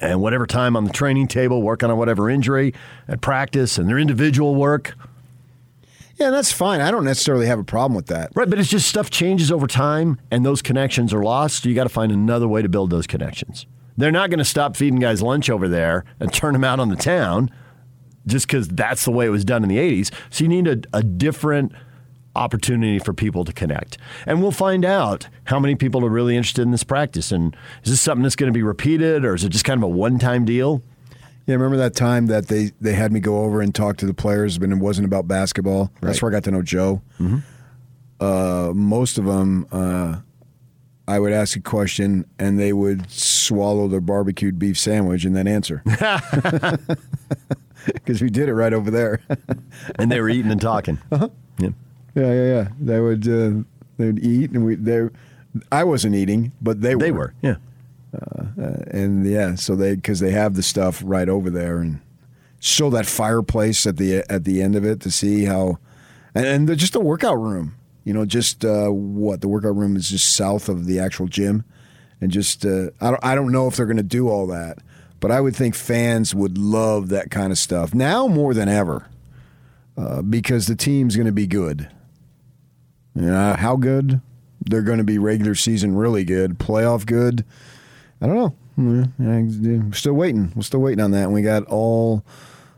and 0.00 0.20
whatever 0.20 0.46
time 0.46 0.76
on 0.76 0.84
the 0.84 0.92
training 0.92 1.28
table 1.28 1.62
working 1.62 1.90
on 1.90 1.98
whatever 1.98 2.28
injury 2.28 2.74
at 3.08 3.20
practice 3.20 3.78
and 3.78 3.88
their 3.88 3.98
individual 3.98 4.54
work. 4.54 4.94
Yeah, 6.16 6.30
that's 6.30 6.52
fine. 6.52 6.80
I 6.80 6.90
don't 6.90 7.04
necessarily 7.04 7.46
have 7.46 7.58
a 7.58 7.64
problem 7.64 7.96
with 7.96 8.06
that. 8.06 8.30
Right, 8.34 8.48
but 8.48 8.58
it's 8.58 8.68
just 8.68 8.88
stuff 8.88 9.10
changes 9.10 9.50
over 9.50 9.66
time 9.66 10.20
and 10.30 10.46
those 10.46 10.62
connections 10.62 11.12
are 11.12 11.22
lost. 11.22 11.62
So 11.62 11.68
you 11.68 11.74
got 11.74 11.84
to 11.84 11.88
find 11.88 12.12
another 12.12 12.46
way 12.46 12.62
to 12.62 12.68
build 12.68 12.90
those 12.90 13.06
connections. 13.06 13.66
They're 13.96 14.12
not 14.12 14.30
going 14.30 14.38
to 14.38 14.44
stop 14.44 14.76
feeding 14.76 14.98
guys 14.98 15.22
lunch 15.22 15.48
over 15.48 15.68
there 15.68 16.04
and 16.18 16.32
turn 16.32 16.52
them 16.52 16.64
out 16.64 16.80
on 16.80 16.88
the 16.88 16.96
town 16.96 17.50
just 18.26 18.46
because 18.46 18.68
that's 18.68 19.04
the 19.04 19.10
way 19.10 19.26
it 19.26 19.30
was 19.30 19.44
done 19.44 19.62
in 19.62 19.68
the 19.68 19.76
80s. 19.78 20.12
So 20.30 20.44
you 20.44 20.48
need 20.48 20.66
a, 20.66 20.78
a 20.96 21.02
different 21.02 21.72
opportunity 22.36 22.98
for 22.98 23.12
people 23.12 23.44
to 23.44 23.52
connect. 23.52 23.96
And 24.26 24.42
we'll 24.42 24.50
find 24.50 24.84
out 24.84 25.28
how 25.44 25.60
many 25.60 25.74
people 25.76 26.04
are 26.04 26.10
really 26.10 26.36
interested 26.36 26.62
in 26.62 26.70
this 26.72 26.84
practice. 26.84 27.30
And 27.30 27.54
is 27.84 27.90
this 27.92 28.00
something 28.00 28.22
that's 28.22 28.36
going 28.36 28.52
to 28.52 28.56
be 28.56 28.62
repeated 28.62 29.24
or 29.24 29.34
is 29.34 29.44
it 29.44 29.50
just 29.50 29.64
kind 29.64 29.78
of 29.78 29.84
a 29.84 29.88
one 29.88 30.18
time 30.18 30.44
deal? 30.44 30.82
Yeah, 31.46 31.54
remember 31.56 31.76
that 31.76 31.94
time 31.94 32.26
that 32.26 32.48
they, 32.48 32.70
they 32.80 32.94
had 32.94 33.12
me 33.12 33.20
go 33.20 33.42
over 33.44 33.60
and 33.60 33.74
talk 33.74 33.98
to 33.98 34.06
the 34.06 34.14
players, 34.14 34.56
but 34.58 34.70
it 34.70 34.76
wasn't 34.78 35.04
about 35.04 35.28
basketball. 35.28 35.92
That's 36.00 36.22
where 36.22 36.30
I 36.30 36.32
got 36.32 36.44
to 36.44 36.50
know 36.50 36.62
Joe. 36.62 37.02
Mhm. 37.20 37.42
Uh, 38.18 38.72
most 38.74 39.18
of 39.18 39.26
them, 39.26 39.66
uh, 39.70 40.16
I 41.06 41.18
would 41.18 41.32
ask 41.32 41.54
a 41.56 41.60
question 41.60 42.24
and 42.38 42.58
they 42.58 42.72
would 42.72 43.10
swallow 43.10 43.88
their 43.88 44.00
barbecued 44.00 44.58
beef 44.58 44.78
sandwich 44.78 45.26
and 45.26 45.36
then 45.36 45.46
answer. 45.46 45.82
Because 47.92 48.22
we 48.22 48.30
did 48.30 48.48
it 48.48 48.54
right 48.54 48.72
over 48.72 48.90
there. 48.90 49.20
and 49.98 50.10
they 50.10 50.20
were 50.20 50.28
eating 50.28 50.50
and 50.50 50.60
talking. 50.60 50.98
Uh-huh. 51.12 51.28
Yeah. 51.58 51.70
Yeah, 52.14 52.32
yeah, 52.32 52.44
yeah. 52.44 52.68
They 52.80 53.00
would 53.00 53.26
uh, 53.28 53.62
they 53.98 54.06
would 54.06 54.24
eat, 54.24 54.50
and 54.52 54.64
we 54.64 54.74
they. 54.76 55.08
I 55.70 55.84
wasn't 55.84 56.14
eating, 56.14 56.52
but 56.60 56.80
they 56.80 56.94
were. 56.94 57.00
They 57.00 57.12
were, 57.12 57.34
yeah. 57.42 57.56
Uh, 58.14 58.44
uh, 58.60 58.76
and 58.90 59.26
yeah, 59.26 59.54
so 59.56 59.74
they 59.74 59.94
because 59.96 60.20
they 60.20 60.30
have 60.30 60.54
the 60.54 60.62
stuff 60.62 61.02
right 61.04 61.28
over 61.28 61.50
there, 61.50 61.78
and 61.78 62.00
show 62.60 62.88
that 62.90 63.06
fireplace 63.06 63.86
at 63.86 63.96
the 63.96 64.24
at 64.30 64.44
the 64.44 64.62
end 64.62 64.76
of 64.76 64.84
it 64.84 65.00
to 65.00 65.10
see 65.10 65.44
how, 65.44 65.78
and, 66.34 66.46
and 66.46 66.68
they're 66.68 66.76
just 66.76 66.94
a 66.94 67.00
workout 67.00 67.38
room. 67.38 67.74
You 68.04 68.12
know, 68.14 68.24
just 68.24 68.64
uh, 68.64 68.88
what 68.88 69.40
the 69.40 69.48
workout 69.48 69.76
room 69.76 69.96
is 69.96 70.10
just 70.10 70.36
south 70.36 70.68
of 70.68 70.86
the 70.86 70.98
actual 71.00 71.26
gym, 71.26 71.64
and 72.20 72.30
just 72.30 72.64
uh, 72.64 72.90
I 73.00 73.10
don't 73.10 73.24
I 73.24 73.34
don't 73.34 73.52
know 73.52 73.66
if 73.66 73.76
they're 73.76 73.86
going 73.86 73.96
to 73.96 74.02
do 74.02 74.28
all 74.28 74.46
that, 74.48 74.78
but 75.24 75.30
I 75.30 75.40
would 75.40 75.56
think 75.56 75.74
fans 75.74 76.34
would 76.34 76.58
love 76.58 77.08
that 77.08 77.30
kind 77.30 77.50
of 77.50 77.56
stuff 77.56 77.94
now 77.94 78.26
more 78.26 78.52
than 78.52 78.68
ever, 78.68 79.08
uh, 79.96 80.20
because 80.20 80.66
the 80.66 80.76
team's 80.76 81.16
going 81.16 81.24
to 81.24 81.32
be 81.32 81.46
good. 81.46 81.88
You 83.14 83.22
know, 83.30 83.54
how 83.58 83.76
good? 83.76 84.20
They're 84.60 84.82
going 84.82 84.98
to 84.98 85.04
be 85.04 85.16
regular 85.16 85.54
season 85.54 85.96
really 85.96 86.24
good, 86.26 86.58
playoff 86.58 87.06
good. 87.06 87.42
I 88.20 88.26
don't 88.26 88.36
know. 88.36 88.54
We're 89.86 89.92
still 89.94 90.12
waiting. 90.12 90.52
We're 90.54 90.60
still 90.60 90.80
waiting 90.80 91.02
on 91.02 91.12
that. 91.12 91.24
And 91.24 91.32
we 91.32 91.40
got 91.40 91.64
all 91.68 92.22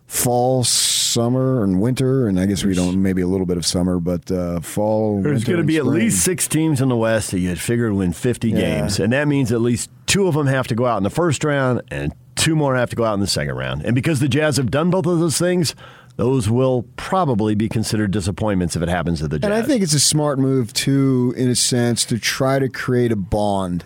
fall, 0.06 0.62
summer, 0.62 1.64
and 1.64 1.80
winter, 1.80 2.28
and 2.28 2.38
I 2.38 2.46
guess 2.46 2.62
we 2.62 2.74
don't 2.74 3.02
maybe 3.02 3.22
a 3.22 3.26
little 3.26 3.46
bit 3.46 3.56
of 3.56 3.66
summer, 3.66 3.98
but 3.98 4.30
uh, 4.30 4.60
fall. 4.60 5.20
There's 5.20 5.42
going 5.42 5.58
to 5.58 5.64
be 5.64 5.78
at 5.78 5.86
least 5.86 6.22
six 6.24 6.46
teams 6.46 6.80
in 6.80 6.90
the 6.90 6.96
West 6.96 7.32
that 7.32 7.40
you'd 7.40 7.58
figure 7.58 7.92
win 7.92 8.12
50 8.12 8.50
Yeah. 8.50 8.56
games. 8.60 9.00
And 9.00 9.12
that 9.12 9.26
means 9.26 9.50
at 9.50 9.60
least 9.60 9.90
two 10.06 10.28
of 10.28 10.34
them 10.34 10.46
have 10.46 10.68
to 10.68 10.76
go 10.76 10.86
out 10.86 10.98
in 10.98 11.02
the 11.02 11.10
first 11.10 11.42
round 11.42 11.82
and 11.90 12.12
two 12.46 12.54
more 12.54 12.76
have 12.76 12.90
to 12.90 12.96
go 12.96 13.04
out 13.04 13.14
in 13.14 13.20
the 13.20 13.26
second 13.26 13.56
round. 13.56 13.84
And 13.84 13.92
because 13.92 14.20
the 14.20 14.28
Jazz 14.28 14.56
have 14.56 14.70
done 14.70 14.88
both 14.88 15.04
of 15.04 15.18
those 15.18 15.36
things, 15.36 15.74
those 16.14 16.48
will 16.48 16.84
probably 16.94 17.56
be 17.56 17.68
considered 17.68 18.12
disappointments 18.12 18.76
if 18.76 18.82
it 18.82 18.88
happens 18.88 19.18
to 19.18 19.26
the 19.26 19.40
Jazz. 19.40 19.44
And 19.44 19.52
I 19.52 19.62
think 19.62 19.82
it's 19.82 19.94
a 19.94 20.00
smart 20.00 20.38
move 20.38 20.72
too, 20.72 21.34
in 21.36 21.48
a 21.48 21.56
sense, 21.56 22.04
to 22.04 22.20
try 22.20 22.60
to 22.60 22.68
create 22.68 23.10
a 23.10 23.16
bond. 23.16 23.84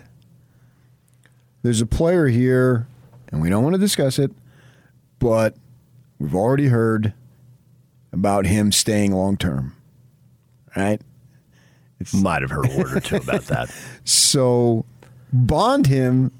There's 1.63 1.81
a 1.81 1.87
player 1.87 2.27
here, 2.27 2.85
and 3.31 3.41
we 3.41 3.49
don't 3.49 3.63
want 3.63 3.73
to 3.73 3.79
discuss 3.79 4.19
it, 4.19 4.31
but 5.17 5.55
we've 6.19 6.35
already 6.35 6.67
heard 6.67 7.13
about 8.13 8.45
him 8.45 8.71
staying 8.71 9.11
long 9.11 9.37
term. 9.37 9.75
Right? 10.75 11.01
It's, 11.99 12.13
Might 12.13 12.43
have 12.43 12.51
heard 12.51 12.69
a 12.69 12.77
word 12.77 12.97
or 12.97 12.99
two 12.99 13.15
about 13.15 13.41
that. 13.45 13.73
So 14.03 14.85
bond 15.33 15.87
him 15.87 16.31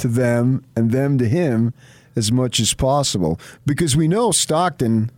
to 0.00 0.08
them 0.08 0.64
and 0.76 0.90
them 0.90 1.18
to 1.18 1.28
him 1.28 1.72
as 2.16 2.32
much 2.32 2.60
as 2.60 2.74
possible. 2.74 3.38
Because 3.64 3.96
we 3.96 4.08
know 4.08 4.32
Stockton 4.32 5.10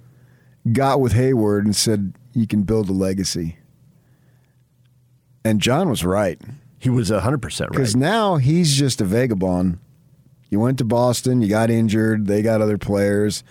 got 0.72 1.00
with 1.00 1.12
Hayward 1.12 1.64
and 1.64 1.74
said, 1.74 2.14
you 2.34 2.46
can 2.46 2.62
build 2.62 2.88
a 2.88 2.92
legacy. 2.92 3.56
And 5.44 5.60
John 5.60 5.90
was 5.90 6.04
right. 6.04 6.40
He 6.78 6.88
was 6.88 7.10
100% 7.10 7.60
right. 7.60 7.70
Because 7.70 7.96
now 7.96 8.36
he's 8.36 8.76
just 8.76 9.00
a 9.00 9.04
vagabond. 9.04 9.78
You 10.50 10.60
went 10.60 10.78
to 10.78 10.84
Boston, 10.84 11.40
you 11.40 11.48
got 11.48 11.70
injured, 11.70 12.26
they 12.26 12.42
got 12.42 12.60
other 12.60 12.78
players. 12.78 13.42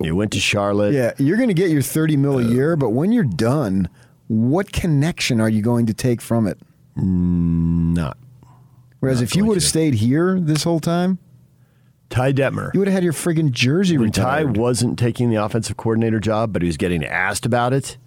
You 0.00 0.16
went 0.16 0.32
to 0.32 0.40
Charlotte. 0.40 0.94
Yeah, 0.94 1.12
you're 1.18 1.36
going 1.36 1.48
to 1.48 1.54
get 1.54 1.70
your 1.70 1.82
30 1.82 2.16
mil 2.16 2.38
a 2.38 2.44
uh, 2.44 2.48
year, 2.48 2.76
but 2.76 2.90
when 2.90 3.12
you're 3.12 3.24
done, 3.24 3.88
what 4.28 4.72
connection 4.72 5.40
are 5.40 5.48
you 5.48 5.62
going 5.62 5.86
to 5.86 5.94
take 5.94 6.20
from 6.20 6.46
it? 6.46 6.58
Mm, 6.96 7.94
not. 7.94 8.18
Whereas 9.02 9.18
Not 9.18 9.24
if 9.24 9.34
you 9.34 9.46
would 9.46 9.56
have 9.56 9.64
stayed 9.64 9.94
here 9.94 10.38
this 10.38 10.62
whole 10.62 10.78
time, 10.78 11.18
Ty 12.08 12.34
Detmer. 12.34 12.72
you 12.72 12.78
would 12.78 12.86
have 12.86 12.94
had 12.94 13.02
your 13.02 13.12
friggin' 13.12 13.50
jersey 13.50 13.98
when 13.98 14.12
Ty 14.12 14.44
wasn't 14.44 14.96
taking 14.96 15.28
the 15.28 15.42
offensive 15.42 15.76
coordinator 15.76 16.20
job, 16.20 16.52
but 16.52 16.62
he 16.62 16.68
was 16.68 16.76
getting 16.76 17.04
asked 17.04 17.44
about 17.44 17.72
it 17.72 17.98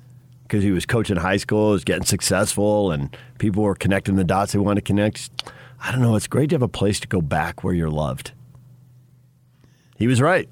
because 0.44 0.64
he 0.64 0.72
was 0.72 0.86
coaching 0.86 1.18
high 1.18 1.36
school, 1.36 1.72
he 1.72 1.74
was 1.74 1.84
getting 1.84 2.06
successful, 2.06 2.92
and 2.94 3.18
people 3.40 3.62
were 3.62 3.76
connecting 3.76 4.16
the 4.16 4.24
dots 4.24 4.54
they 4.54 4.60
wanted 4.60 4.86
to 4.86 4.88
connect. 4.88 5.30
I 5.84 5.92
don't 5.92 6.02
know. 6.02 6.16
It's 6.16 6.28
great 6.28 6.52
to 6.52 6.56
have 6.56 6.62
a 6.62 6.70
place 6.70 7.02
to 7.02 7.10
go 7.10 7.20
back 7.20 7.62
where 7.62 7.74
you're 7.74 7.90
loved. 7.90 8.32
He 9.98 10.08
was 10.08 10.22
right. 10.22 10.48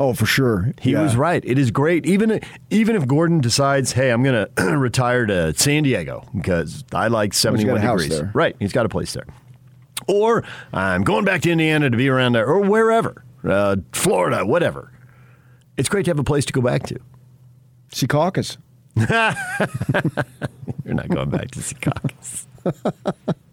Oh, 0.00 0.12
for 0.14 0.26
sure. 0.26 0.72
He 0.80 0.92
Yeah. 0.92 1.02
was 1.02 1.16
right. 1.16 1.42
It 1.44 1.58
is 1.58 1.70
great. 1.72 2.06
Even 2.06 2.40
even 2.70 2.94
if 2.94 3.06
Gordon 3.08 3.40
decides, 3.40 3.92
hey, 3.92 4.10
I'm 4.10 4.22
going 4.22 4.46
to 4.56 4.62
retire 4.76 5.26
to 5.26 5.52
San 5.54 5.82
Diego 5.82 6.24
because 6.36 6.84
I 6.92 7.08
like 7.08 7.34
71 7.34 7.74
got 7.76 7.84
a 7.84 7.86
house 7.86 8.02
degrees. 8.04 8.22
Right. 8.34 8.54
He's 8.60 8.72
got 8.72 8.86
a 8.86 8.88
place 8.88 9.12
there. 9.12 9.26
Or 10.06 10.44
I'm 10.72 11.02
going 11.02 11.24
back 11.24 11.42
to 11.42 11.50
Indiana 11.50 11.90
to 11.90 11.96
be 11.96 12.08
around 12.08 12.32
there 12.34 12.46
or 12.46 12.60
wherever, 12.60 13.24
uh, 13.44 13.76
Florida, 13.92 14.46
whatever. 14.46 14.92
It's 15.76 15.88
great 15.88 16.04
to 16.04 16.10
have 16.10 16.18
a 16.18 16.24
place 16.24 16.44
to 16.46 16.52
go 16.52 16.60
back 16.60 16.84
to. 16.84 16.98
Secaucus. 17.92 18.56
You're 20.84 20.94
not 20.94 21.08
going 21.08 21.30
back 21.30 21.50
to 21.52 21.58
Secaucus. 21.60 22.46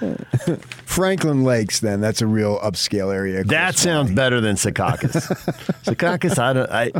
Franklin 0.84 1.44
Lakes, 1.44 1.80
then 1.80 2.00
that's 2.00 2.22
a 2.22 2.26
real 2.26 2.58
upscale 2.60 3.14
area. 3.14 3.44
That 3.44 3.76
sounds 3.76 4.10
better 4.12 4.40
than 4.40 4.56
Secaucus. 4.56 5.26
Secaucus, 5.84 6.38
I 6.38 6.52
don't. 6.52 6.70
I 6.70 6.92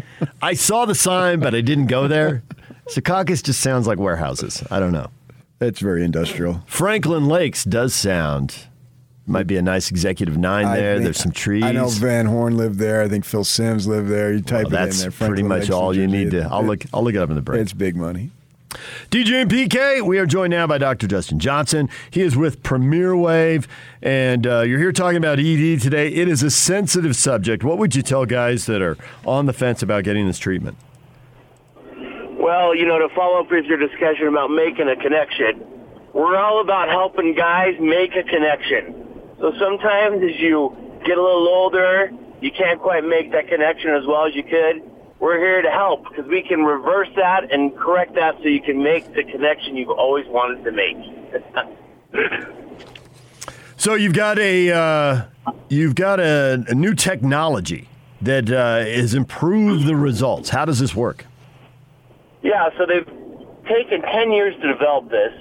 I 0.42 0.54
saw 0.54 0.84
the 0.84 0.94
sign, 0.94 1.40
but 1.40 1.54
I 1.54 1.60
didn't 1.60 1.86
go 1.86 2.08
there. 2.08 2.42
Secaucus 2.90 3.42
just 3.42 3.60
sounds 3.60 3.86
like 3.86 3.98
warehouses. 3.98 4.62
I 4.70 4.80
don't 4.80 4.92
know. 4.92 5.08
It's 5.60 5.80
very 5.80 6.04
industrial. 6.04 6.62
Franklin 6.66 7.26
Lakes 7.26 7.64
does 7.64 7.94
sound. 7.94 8.54
Might 9.26 9.46
be 9.46 9.58
a 9.58 9.62
nice 9.62 9.90
executive 9.90 10.38
nine 10.38 10.64
I 10.64 10.76
there. 10.76 10.94
think- 10.94 11.04
There's 11.04 11.18
some 11.18 11.32
trees. 11.32 11.62
I 11.64 11.72
know 11.72 11.88
Van 11.88 12.24
Horn 12.24 12.56
lived 12.56 12.78
there. 12.78 13.02
I 13.02 13.08
think 13.08 13.26
Phil 13.26 13.44
Simms 13.44 13.86
lived 13.86 14.08
there. 14.08 14.32
You 14.32 14.40
type 14.40 14.64
Well, 14.64 14.66
it 14.68 14.70
that's 14.70 15.02
in 15.04 15.10
there. 15.10 15.28
pretty 15.28 15.42
much 15.42 15.62
Lakes, 15.64 15.70
all 15.70 15.94
you 15.94 16.06
need 16.06 16.30
to. 16.30 16.48
I'll 16.50 16.64
look. 16.64 16.84
I'll 16.94 17.02
look 17.04 17.14
it 17.14 17.18
up 17.18 17.28
in 17.28 17.36
the 17.36 17.42
break. 17.42 17.60
It's 17.60 17.74
big 17.74 17.94
money. 17.96 18.30
DJ 19.10 19.42
and 19.42 19.50
PK, 19.50 20.02
we 20.02 20.18
are 20.18 20.26
joined 20.26 20.50
now 20.50 20.66
by 20.66 20.76
Dr. 20.76 21.06
Justin 21.06 21.38
Johnson. 21.38 21.88
He 22.10 22.20
is 22.20 22.36
with 22.36 22.62
Premier 22.62 23.16
Wave, 23.16 23.66
and 24.02 24.46
uh, 24.46 24.60
you're 24.60 24.78
here 24.78 24.92
talking 24.92 25.16
about 25.16 25.38
ED 25.38 25.80
today. 25.80 26.08
It 26.08 26.28
is 26.28 26.42
a 26.42 26.50
sensitive 26.50 27.16
subject. 27.16 27.64
What 27.64 27.78
would 27.78 27.94
you 27.94 28.02
tell 28.02 28.26
guys 28.26 28.66
that 28.66 28.82
are 28.82 28.98
on 29.24 29.46
the 29.46 29.54
fence 29.54 29.82
about 29.82 30.04
getting 30.04 30.26
this 30.26 30.38
treatment? 30.38 30.76
Well, 32.38 32.74
you 32.74 32.86
know, 32.86 32.98
to 32.98 33.08
follow 33.14 33.40
up 33.40 33.50
with 33.50 33.64
your 33.64 33.78
discussion 33.78 34.28
about 34.28 34.48
making 34.48 34.88
a 34.88 34.96
connection, 34.96 35.64
we're 36.12 36.36
all 36.36 36.60
about 36.60 36.88
helping 36.88 37.34
guys 37.34 37.74
make 37.80 38.16
a 38.16 38.22
connection. 38.22 38.94
So 39.40 39.52
sometimes 39.58 40.22
as 40.22 40.38
you 40.38 40.76
get 41.06 41.16
a 41.16 41.22
little 41.22 41.48
older, 41.48 42.10
you 42.40 42.50
can't 42.50 42.80
quite 42.80 43.04
make 43.04 43.32
that 43.32 43.48
connection 43.48 43.94
as 43.94 44.04
well 44.06 44.26
as 44.26 44.34
you 44.34 44.42
could. 44.42 44.82
We're 45.20 45.38
here 45.38 45.62
to 45.62 45.70
help 45.70 46.08
because 46.08 46.26
we 46.26 46.42
can 46.42 46.64
reverse 46.64 47.08
that 47.16 47.52
and 47.52 47.76
correct 47.76 48.14
that 48.14 48.36
so 48.38 48.44
you 48.48 48.60
can 48.60 48.82
make 48.82 49.12
the 49.14 49.24
connection 49.24 49.76
you've 49.76 49.90
always 49.90 50.26
wanted 50.28 50.64
to 50.64 50.72
make. 50.72 52.54
So 53.78 53.94
you've 53.94 54.12
got 54.12 54.40
a 54.40 54.72
uh, 54.72 55.22
you've 55.68 55.94
got 55.94 56.18
a, 56.18 56.64
a 56.66 56.74
new 56.74 56.94
technology 56.94 57.88
that 58.20 58.50
uh, 58.50 58.78
has 58.78 59.14
improved 59.14 59.86
the 59.86 59.94
results. 59.94 60.48
How 60.48 60.64
does 60.64 60.80
this 60.80 60.96
work? 60.96 61.24
Yeah, 62.42 62.70
so 62.76 62.86
they've 62.86 63.06
taken 63.68 64.02
10 64.02 64.32
years 64.32 64.54
to 64.60 64.72
develop 64.72 65.10
this. 65.10 65.32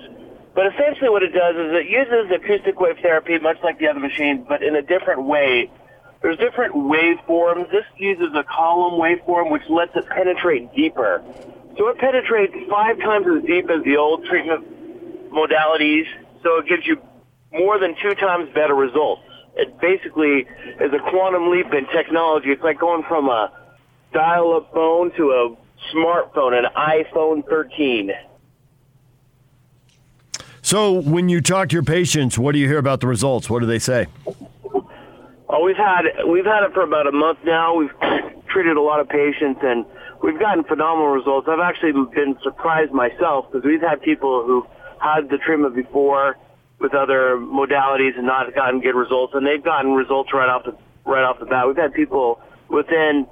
But 0.53 0.67
essentially 0.67 1.09
what 1.09 1.23
it 1.23 1.33
does 1.33 1.55
is 1.55 1.73
it 1.73 1.89
uses 1.89 2.31
acoustic 2.31 2.79
wave 2.79 2.97
therapy, 3.01 3.39
much 3.39 3.57
like 3.63 3.79
the 3.79 3.87
other 3.87 3.99
machines, 3.99 4.45
but 4.47 4.61
in 4.61 4.75
a 4.75 4.83
different 4.83 5.23
way. 5.23 5.71
There's 6.27 6.39
different 6.39 6.73
waveforms. 6.75 7.71
This 7.71 7.85
uses 7.95 8.35
a 8.35 8.43
column 8.43 8.99
waveform, 8.99 9.49
which 9.49 9.61
lets 9.69 9.95
it 9.95 10.09
penetrate 10.09 10.75
deeper. 10.75 11.23
So 11.77 11.87
it 11.87 11.97
penetrates 11.99 12.53
five 12.69 12.99
times 12.99 13.25
as 13.33 13.45
deep 13.45 13.69
as 13.69 13.81
the 13.85 13.95
old 13.95 14.25
treatment 14.25 15.31
modalities, 15.31 16.03
so 16.43 16.57
it 16.57 16.67
gives 16.67 16.85
you 16.85 17.01
more 17.53 17.79
than 17.79 17.95
two 18.01 18.13
times 18.15 18.53
better 18.53 18.75
results. 18.75 19.21
It 19.55 19.79
basically 19.79 20.45
is 20.81 20.91
a 20.91 20.99
quantum 21.09 21.49
leap 21.49 21.73
in 21.73 21.87
technology. 21.95 22.49
It's 22.49 22.61
like 22.61 22.77
going 22.77 23.03
from 23.03 23.29
a 23.29 23.49
dial-up 24.11 24.73
phone 24.73 25.15
to 25.15 25.31
a 25.31 25.55
smartphone, 25.95 26.59
an 26.59 26.65
iPhone 26.75 27.47
13. 27.47 28.11
So 30.61 30.91
when 30.91 31.29
you 31.29 31.39
talk 31.39 31.69
to 31.69 31.73
your 31.73 31.83
patients, 31.83 32.37
what 32.37 32.51
do 32.51 32.59
you 32.59 32.67
hear 32.67 32.79
about 32.79 32.99
the 32.99 33.07
results? 33.07 33.49
What 33.49 33.61
do 33.61 33.65
they 33.65 33.79
say? 33.79 34.07
Oh, 35.49 35.63
we've 35.63 35.77
had 35.77 36.03
we've 36.27 36.45
had 36.45 36.63
it 36.63 36.73
for 36.73 36.83
about 36.83 37.07
a 37.07 37.11
month 37.11 37.39
now. 37.45 37.75
We've 37.75 37.93
treated 38.51 38.75
a 38.75 38.81
lot 38.81 38.99
of 38.99 39.07
patients, 39.07 39.61
and 39.63 39.85
we've 40.21 40.39
gotten 40.39 40.65
phenomenal 40.65 41.07
results. 41.07 41.47
I've 41.49 41.63
actually 41.63 41.93
been 41.93 42.37
surprised 42.43 42.91
myself 42.91 43.45
because 43.51 43.65
we've 43.65 43.81
had 43.81 44.01
people 44.01 44.43
who 44.45 44.67
had 44.99 45.29
the 45.29 45.37
treatment 45.37 45.73
before 45.73 46.35
with 46.79 46.93
other 46.93 47.37
modalities 47.37 48.17
and 48.17 48.27
not 48.27 48.53
gotten 48.53 48.81
good 48.81 48.95
results, 48.95 49.33
and 49.35 49.47
they've 49.47 49.63
gotten 49.63 49.93
results 49.93 50.33
right 50.33 50.49
off 50.49 50.65
the 50.65 50.75
right 51.05 51.23
off 51.23 51.39
the 51.39 51.45
bat. 51.45 51.65
We've 51.65 51.77
had 51.77 51.93
people 51.93 52.41
within 52.67 53.25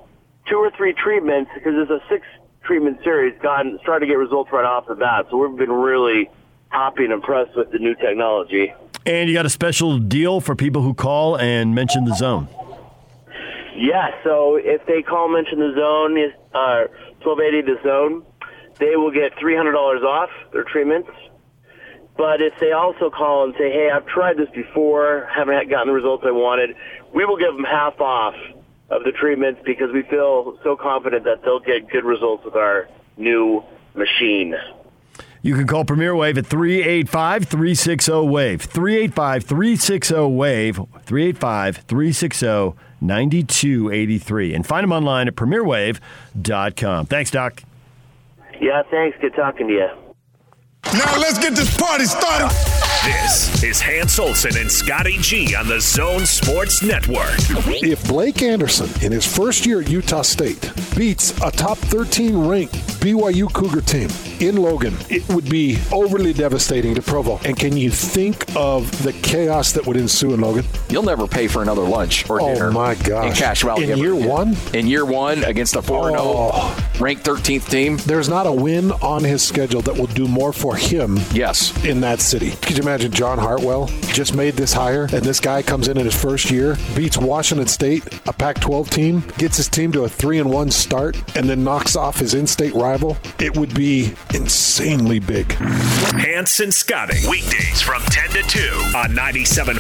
two 0.48 0.56
or 0.56 0.72
three 0.78 0.94
treatments 0.94 1.52
because 1.54 1.74
it's 1.76 1.92
a 1.92 2.00
six 2.08 2.26
treatment 2.64 3.00
series 3.04 3.38
gotten 3.42 3.78
started 3.84 4.06
to 4.06 4.10
get 4.10 4.18
results 4.18 4.50
right 4.54 4.66
off 4.66 4.88
the 4.88 4.96
bat. 4.96 5.26
So 5.30 5.38
we've 5.38 5.58
been 5.58 5.72
really 5.72 6.30
happy 6.70 7.04
and 7.04 7.14
impressed 7.14 7.56
with 7.56 7.72
the 7.72 7.80
new 7.80 7.96
technology. 7.96 8.74
And 9.06 9.30
you 9.30 9.36
got 9.36 9.46
a 9.46 9.50
special 9.50 10.00
deal 10.00 10.42
for 10.42 10.56
people 10.56 10.82
who 10.82 10.94
call 10.94 11.38
and 11.38 11.76
mention 11.76 12.06
the 12.06 12.16
zone. 12.16 12.48
Yeah, 13.76 14.12
so 14.24 14.56
if 14.56 14.86
they 14.86 15.02
call 15.02 15.28
mention 15.28 15.60
the 15.60 15.74
zone, 15.76 16.18
uh, 16.54 16.88
1280 17.24 17.62
the 17.62 17.78
zone, 17.84 18.24
they 18.80 18.96
will 18.96 19.12
get 19.12 19.36
$300 19.36 20.04
off 20.04 20.30
their 20.54 20.64
treatments. 20.64 21.10
But 22.18 22.42
if 22.42 22.54
they 22.60 22.72
also 22.72 23.10
call 23.10 23.44
and 23.44 23.54
say, 23.58 23.70
hey, 23.72 23.90
I've 23.94 24.06
tried 24.06 24.38
this 24.38 24.50
before, 24.56 25.28
haven't 25.34 25.70
gotten 25.70 25.88
the 25.88 25.94
results 25.94 26.24
I 26.26 26.32
wanted, 26.32 26.76
we 27.14 27.26
will 27.26 27.38
give 27.38 27.54
them 27.54 27.66
half 27.66 28.00
off 28.00 28.36
of 28.90 29.04
the 29.04 29.12
treatments 29.12 29.60
because 29.66 29.92
we 29.92 30.04
feel 30.04 30.58
so 30.64 30.78
confident 30.78 31.26
that 31.26 31.42
they'll 31.44 31.60
get 31.60 31.90
good 31.90 32.06
results 32.06 32.46
with 32.46 32.56
our 32.56 32.88
new 33.18 33.64
machine. 33.96 34.56
You 35.46 35.54
can 35.54 35.68
call 35.68 35.86
Premier 35.86 36.16
Wave 36.16 36.40
at 36.40 36.48
385 36.48 37.46
360 37.46 38.12
WAVE. 38.12 38.62
385 38.64 39.44
360 39.44 40.16
WAVE. 40.16 40.76
385 40.76 41.78
360 41.78 42.74
9283. 43.00 44.56
And 44.56 44.66
find 44.66 44.84
them 44.84 44.92
online 44.92 45.28
at 45.28 45.36
premierwave.com. 45.36 47.06
Thanks, 47.06 47.30
Doc. 47.30 47.62
Yeah, 48.60 48.82
thanks. 48.90 49.20
Good 49.22 49.36
talking 49.36 49.68
to 49.68 49.74
you. 49.74 50.05
Now 50.94 51.18
let's 51.18 51.38
get 51.40 51.56
this 51.56 51.76
party 51.78 52.06
started. 52.06 52.49
This 53.03 53.64
is 53.64 53.82
Hans 53.82 54.18
Olsen 54.18 54.56
and 54.57 54.72
Scotty 54.72 55.18
G 55.20 55.53
on 55.56 55.68
the 55.68 55.80
Zone 55.82 56.26
Sports 56.26 56.82
Network. 56.82 57.36
If 57.84 58.07
Blake 58.07 58.41
Anderson, 58.41 58.90
in 59.03 59.12
his 59.12 59.26
first 59.26 59.66
year 59.66 59.82
at 59.82 59.90
Utah 59.90 60.22
State, 60.22 60.72
beats 60.95 61.38
a 61.41 61.52
top 61.52 61.78
13 61.78 62.48
ranked 62.48 62.74
BYU 63.02 63.52
Cougar 63.53 63.82
team 63.82 64.10
in 64.40 64.56
Logan, 64.57 64.95
it 65.10 65.28
would 65.30 65.48
be 65.49 65.78
overly 65.91 66.34
devastating 66.34 66.95
to 66.95 67.02
Provo. 67.02 67.40
And 67.45 67.57
can 67.57 67.76
you 67.78 67.90
think 67.91 68.44
of 68.56 68.90
the 69.03 69.14
chaos 69.14 69.72
that 69.74 69.86
would 69.86 69.98
ensue 69.98 70.34
in 70.34 70.41
Logan? 70.41 70.66
You'll 70.90 71.03
never 71.03 71.28
pay 71.28 71.48
for 71.48 71.62
another 71.62 71.84
lunch 71.84 72.28
or 72.30 72.41
Oh, 72.41 72.53
dinner. 72.53 72.72
my 72.72 72.95
gosh. 72.95 73.28
In 73.28 73.34
Cache 73.36 73.64
Valley. 73.64 73.91
In 73.91 73.99
year 73.99 74.14
again. 74.14 74.28
one? 74.28 74.57
In 74.74 74.88
year 74.88 75.06
one 75.06 75.44
against 75.44 75.76
a 75.76 75.82
4 75.82 76.10
0 76.10 76.20
Oh. 76.22 76.88
ranked 76.99 77.24
13th 77.24 77.70
team. 77.70 77.98
There's 78.06 78.30
not 78.30 78.48
a 78.48 78.52
win 78.52 78.91
on 78.94 79.24
his 79.24 79.44
schedule 79.44 79.82
that 79.84 79.95
will 79.95 80.07
do 80.07 80.28
more 80.28 80.52
for 80.53 80.75
him 80.76 81.18
Yes. 81.34 81.74
in 81.86 82.02
that 82.02 82.20
city. 82.22 82.52
Could 82.62 82.78
you 82.78 82.84
imagine 82.84 83.12
John 83.12 83.38
Hartwell 83.38 83.88
just 84.14 84.36
made 84.36 84.56
this 84.56 84.74
hire 84.74 85.04
and 85.12 85.24
this 85.24 85.40
guy 85.40 85.62
comes 85.62 85.88
in 85.88 85.98
in 85.98 86.06
his 86.06 86.16
first 86.16 86.50
year, 86.52 86.78
beats 86.96 87.18
Washington 87.18 87.68
State, 87.68 88.04
a 88.28 88.34
Pac-12 88.34 88.90
team, 88.90 89.24
gets 89.38 89.58
his 89.58 89.68
team 89.68 89.92
to 89.94 90.04
a 90.04 90.10
3 90.10 90.40
and 90.40 90.50
1 90.50 90.72
start 90.72 91.16
and 91.36 91.50
then 91.50 91.64
knocks 91.64 91.96
off 91.96 92.18
his 92.20 92.34
in-state 92.34 92.74
rival? 92.76 93.18
It 93.40 93.56
would 93.58 93.74
be 93.74 94.14
insanely 94.34 95.20
big. 95.20 95.52
Hans 95.54 96.60
and 96.60 96.74
Scotty. 96.74 97.20
Weekdays 97.30 97.82
from 97.82 98.02
10 98.04 98.30
to 98.30 98.44
2 98.44 98.60
on 98.96 99.10
97.5, 99.16 99.80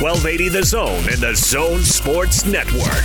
1280 0.00 0.48
The 0.48 0.62
Zone 0.64 1.04
and 1.10 1.18
the 1.20 1.34
Zone 1.34 1.80
Sports 1.82 2.44
Network. 2.44 3.04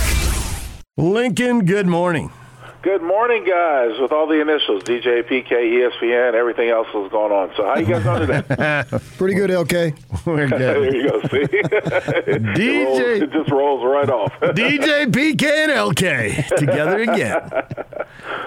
Lincoln, 0.96 1.64
good 1.64 1.86
morning. 1.86 2.30
Good 2.80 3.02
morning, 3.02 3.44
guys. 3.44 3.98
With 3.98 4.12
all 4.12 4.28
the 4.28 4.40
initials, 4.40 4.84
DJ, 4.84 5.24
PK, 5.24 5.50
ESPN, 5.50 6.34
everything 6.34 6.68
else 6.70 6.86
was 6.94 7.10
going 7.10 7.32
on. 7.32 7.50
So 7.56 7.64
how 7.64 7.76
you 7.76 7.86
guys 7.86 8.04
doing 8.04 8.20
today? 8.46 8.98
Pretty 9.18 9.34
good, 9.34 9.50
LK. 9.50 9.98
We're 10.26 10.46
good. 10.48 10.60
there 10.60 10.94
you 10.94 11.10
go. 11.10 11.20
See, 11.22 11.46
It 11.50 12.40
rolls- 12.40 12.56
DJ. 12.56 13.22
it 13.22 13.32
just 13.32 13.50
rolls 13.50 13.84
right 13.84 14.08
off. 14.08 14.32
DJ, 14.54 15.06
PK, 15.06 15.42
and 15.44 15.72
LK 15.72 16.56
together 16.56 17.00
again. 17.02 17.50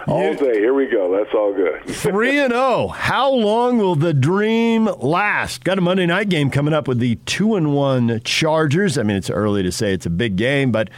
all 0.07 0.33
day. 0.33 0.59
Here 0.59 0.73
we 0.73 0.87
go. 0.87 1.11
That's 1.15 1.33
all 1.35 1.53
good. 1.53 1.83
3 1.93 2.39
and 2.39 2.53
0. 2.53 2.87
How 2.87 3.29
long 3.31 3.79
will 3.79 3.95
the 3.95 4.13
dream 4.13 4.85
last? 4.99 5.65
Got 5.65 5.77
a 5.77 5.81
Monday 5.81 6.05
night 6.05 6.29
game 6.29 6.49
coming 6.49 6.73
up 6.73 6.87
with 6.87 6.99
the 6.99 7.15
2 7.25 7.55
and 7.57 7.73
1 7.75 8.21
Chargers. 8.23 8.97
I 8.97 9.03
mean, 9.03 9.17
it's 9.17 9.29
early 9.29 9.61
to 9.63 9.73
say 9.73 9.93
it's 9.93 10.05
a 10.05 10.09
big 10.09 10.37
game, 10.37 10.71
but 10.71 10.89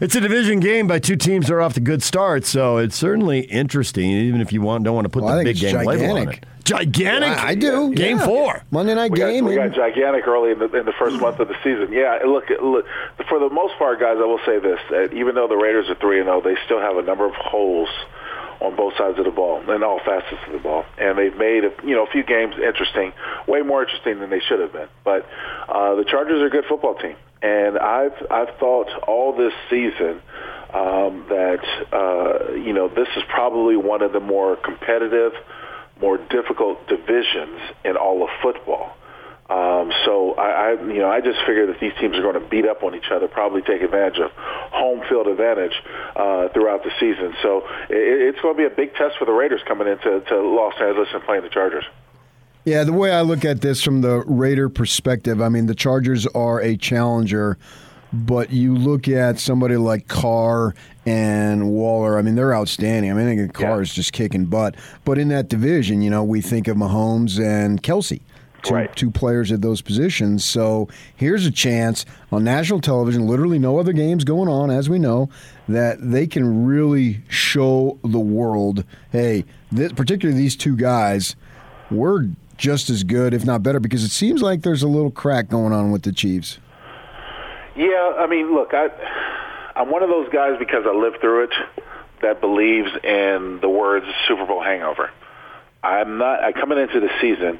it's 0.00 0.14
a 0.14 0.20
division 0.20 0.60
game 0.60 0.86
by 0.86 0.98
two 0.98 1.16
teams 1.16 1.46
that 1.48 1.54
are 1.54 1.60
off 1.60 1.74
to 1.74 1.80
good 1.80 2.02
starts, 2.02 2.48
so 2.48 2.78
it's 2.78 2.96
certainly 2.96 3.40
interesting, 3.40 4.10
even 4.10 4.40
if 4.40 4.52
you 4.52 4.62
want 4.62 4.84
don't 4.84 4.94
want 4.94 5.04
to 5.04 5.08
put 5.10 5.22
Well, 5.22 5.36
the 5.38 5.44
big 5.44 5.50
it's 5.56 5.60
game 5.60 5.84
label 5.84 6.10
on 6.16 6.28
it. 6.28 6.44
Gigantic? 6.64 7.30
I, 7.30 7.48
I 7.48 7.54
do. 7.54 7.92
Game 7.94 8.18
yeah. 8.18 8.24
four. 8.24 8.62
Monday 8.70 8.94
night 8.94 9.10
We 9.10 9.18
got, 9.18 9.26
game. 9.30 9.44
we 9.44 9.54
got 9.56 9.66
and- 9.66 9.74
gigantic 9.74 10.26
early 10.28 10.52
in 10.52 10.58
the, 10.60 10.66
in 10.78 10.86
the 10.86 10.92
first 10.98 11.20
month 11.20 11.40
of 11.40 11.48
the 11.48 11.56
season. 11.64 11.92
Yeah, 11.92 12.18
look, 12.26 12.44
look, 12.62 12.86
for 13.28 13.38
the 13.40 13.48
most 13.50 13.74
part, 13.78 13.98
guys, 13.98 14.16
I 14.18 14.24
will 14.26 14.40
say 14.46 14.58
this: 14.60 14.78
that 14.90 15.12
even 15.12 15.34
though 15.34 15.48
the 15.48 15.56
Raiders 15.56 15.88
are 15.88 15.96
three 15.96 16.18
and 16.20 16.26
zero, 16.26 16.40
they 16.40 16.56
still 16.66 16.80
have 16.80 16.96
a 16.96 17.02
number 17.02 17.24
of 17.26 17.34
holes 17.34 17.88
on 18.60 18.76
both 18.76 18.92
sides 18.98 19.18
of 19.18 19.24
the 19.24 19.30
ball 19.30 19.58
and 19.70 19.82
all 19.82 19.98
facets 20.04 20.36
of 20.46 20.52
the 20.52 20.58
ball, 20.58 20.84
and 20.98 21.16
they've 21.18 21.36
made 21.36 21.64
a, 21.64 21.72
you 21.82 21.96
know 21.96 22.04
a 22.04 22.10
few 22.10 22.22
games 22.22 22.54
interesting, 22.62 23.12
way 23.48 23.62
more 23.62 23.82
interesting 23.82 24.20
than 24.20 24.28
they 24.30 24.40
should 24.40 24.60
have 24.60 24.72
been. 24.72 24.88
But 25.02 25.26
uh, 25.68 25.94
the 25.96 26.04
Chargers 26.04 26.42
are 26.42 26.46
a 26.46 26.50
good 26.50 26.66
football 26.68 26.94
team, 26.96 27.16
and 27.42 27.78
I've 27.78 28.26
I've 28.30 28.56
thought 28.58 28.88
all 29.06 29.36
this 29.36 29.52
season 29.68 30.20
um, 30.74 31.26
that 31.28 31.64
uh, 31.92 32.52
you 32.54 32.72
know 32.72 32.88
this 32.88 33.08
is 33.16 33.22
probably 33.28 33.76
one 33.76 34.02
of 34.02 34.12
the 34.12 34.20
more 34.20 34.56
competitive, 34.56 35.32
more 36.00 36.18
difficult 36.18 36.86
divisions 36.88 37.60
in 37.84 37.96
all 37.96 38.22
of 38.22 38.30
football. 38.42 38.96
Um, 39.50 39.90
so 40.04 40.34
I, 40.34 40.48
I, 40.48 40.72
you 40.86 41.00
know, 41.00 41.10
I 41.10 41.20
just 41.20 41.40
figure 41.40 41.66
that 41.66 41.80
these 41.80 41.92
teams 41.98 42.16
are 42.16 42.22
going 42.22 42.38
to 42.38 42.48
beat 42.48 42.66
up 42.66 42.84
on 42.84 42.94
each 42.94 43.10
other, 43.12 43.26
probably 43.26 43.62
take 43.62 43.82
advantage 43.82 44.20
of 44.20 44.30
home 44.30 45.02
field 45.08 45.26
advantage 45.26 45.74
uh, 46.14 46.48
throughout 46.54 46.84
the 46.84 46.92
season. 47.00 47.34
So 47.42 47.66
it, 47.90 48.30
it's 48.30 48.40
going 48.40 48.54
to 48.54 48.58
be 48.58 48.66
a 48.66 48.70
big 48.70 48.94
test 48.94 49.18
for 49.18 49.24
the 49.24 49.32
Raiders 49.32 49.60
coming 49.66 49.88
into 49.88 50.20
to 50.20 50.40
Los 50.40 50.74
Angeles 50.80 51.08
and 51.12 51.24
playing 51.24 51.42
the 51.42 51.48
Chargers. 51.48 51.84
Yeah, 52.64 52.84
the 52.84 52.92
way 52.92 53.10
I 53.10 53.22
look 53.22 53.44
at 53.44 53.62
this 53.62 53.82
from 53.82 54.02
the 54.02 54.22
Raider 54.26 54.68
perspective, 54.68 55.40
I 55.40 55.48
mean, 55.48 55.66
the 55.66 55.74
Chargers 55.74 56.26
are 56.28 56.60
a 56.60 56.76
challenger, 56.76 57.56
but 58.12 58.50
you 58.50 58.76
look 58.76 59.08
at 59.08 59.38
somebody 59.38 59.76
like 59.76 60.08
Carr 60.08 60.74
and 61.06 61.70
Waller, 61.70 62.18
I 62.18 62.22
mean, 62.22 62.34
they're 62.34 62.54
outstanding. 62.54 63.10
I 63.10 63.14
mean, 63.14 63.28
I 63.28 63.36
think 63.36 63.54
Carr 63.54 63.80
is 63.80 63.94
just 63.94 64.12
kicking 64.12 64.44
butt. 64.44 64.74
But 65.06 65.18
in 65.18 65.28
that 65.28 65.48
division, 65.48 66.02
you 66.02 66.10
know, 66.10 66.22
we 66.22 66.42
think 66.42 66.68
of 66.68 66.76
Mahomes 66.76 67.42
and 67.42 67.82
Kelce. 67.82 68.20
Two, 68.62 68.88
two 68.94 69.10
players 69.10 69.50
at 69.52 69.62
those 69.62 69.80
positions. 69.80 70.44
So 70.44 70.86
here's 71.16 71.46
a 71.46 71.50
chance 71.50 72.04
on 72.30 72.44
national 72.44 72.82
television, 72.82 73.26
literally 73.26 73.58
no 73.58 73.78
other 73.78 73.94
games 73.94 74.22
going 74.22 74.50
on, 74.50 74.70
as 74.70 74.90
we 74.90 74.98
know, 74.98 75.30
that 75.66 75.96
they 75.98 76.26
can 76.26 76.66
really 76.66 77.22
show 77.28 77.98
the 78.04 78.20
world 78.20 78.84
hey, 79.12 79.46
this, 79.72 79.94
particularly 79.94 80.38
these 80.38 80.56
two 80.56 80.76
guys, 80.76 81.36
we're 81.90 82.28
just 82.60 82.90
as 82.90 83.02
good, 83.02 83.32
if 83.32 83.44
not 83.44 83.62
better, 83.62 83.80
because 83.80 84.04
it 84.04 84.10
seems 84.10 84.42
like 84.42 84.62
there's 84.62 84.82
a 84.82 84.88
little 84.88 85.10
crack 85.10 85.48
going 85.48 85.72
on 85.72 85.90
with 85.90 86.02
the 86.02 86.12
Chiefs. 86.12 86.58
Yeah, 87.74 88.12
I 88.18 88.26
mean, 88.28 88.54
look, 88.54 88.74
I 88.74 88.88
I'm 89.74 89.90
one 89.90 90.02
of 90.02 90.10
those 90.10 90.28
guys 90.28 90.58
because 90.58 90.84
I 90.86 90.94
lived 90.94 91.20
through 91.20 91.44
it 91.44 91.54
that 92.20 92.40
believes 92.42 92.90
in 93.02 93.60
the 93.62 93.68
words 93.68 94.04
Super 94.28 94.44
Bowl 94.44 94.62
hangover. 94.62 95.10
I'm 95.82 96.18
not. 96.18 96.44
I 96.44 96.52
coming 96.52 96.78
into 96.78 97.00
the 97.00 97.08
season, 97.20 97.58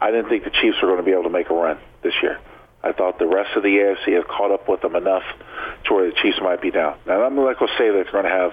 I 0.00 0.10
didn't 0.10 0.30
think 0.30 0.44
the 0.44 0.50
Chiefs 0.50 0.78
were 0.80 0.88
going 0.88 0.98
to 0.98 1.04
be 1.04 1.12
able 1.12 1.24
to 1.24 1.30
make 1.30 1.50
a 1.50 1.54
run 1.54 1.78
this 2.02 2.14
year. 2.22 2.38
I 2.82 2.92
thought 2.92 3.18
the 3.18 3.26
rest 3.26 3.56
of 3.56 3.62
the 3.64 3.68
AFC 3.68 4.14
had 4.14 4.28
caught 4.28 4.52
up 4.52 4.68
with 4.68 4.82
them 4.82 4.94
enough 4.94 5.24
to 5.86 5.94
where 5.94 6.06
the 6.08 6.14
Chiefs 6.22 6.38
might 6.40 6.62
be 6.62 6.70
down. 6.70 6.96
Now 7.06 7.24
I'm 7.24 7.34
not 7.34 7.58
going 7.58 7.70
to 7.70 7.78
say 7.78 7.88
that 7.88 8.04
they're 8.04 8.12
going 8.12 8.24
to 8.24 8.30
have 8.30 8.52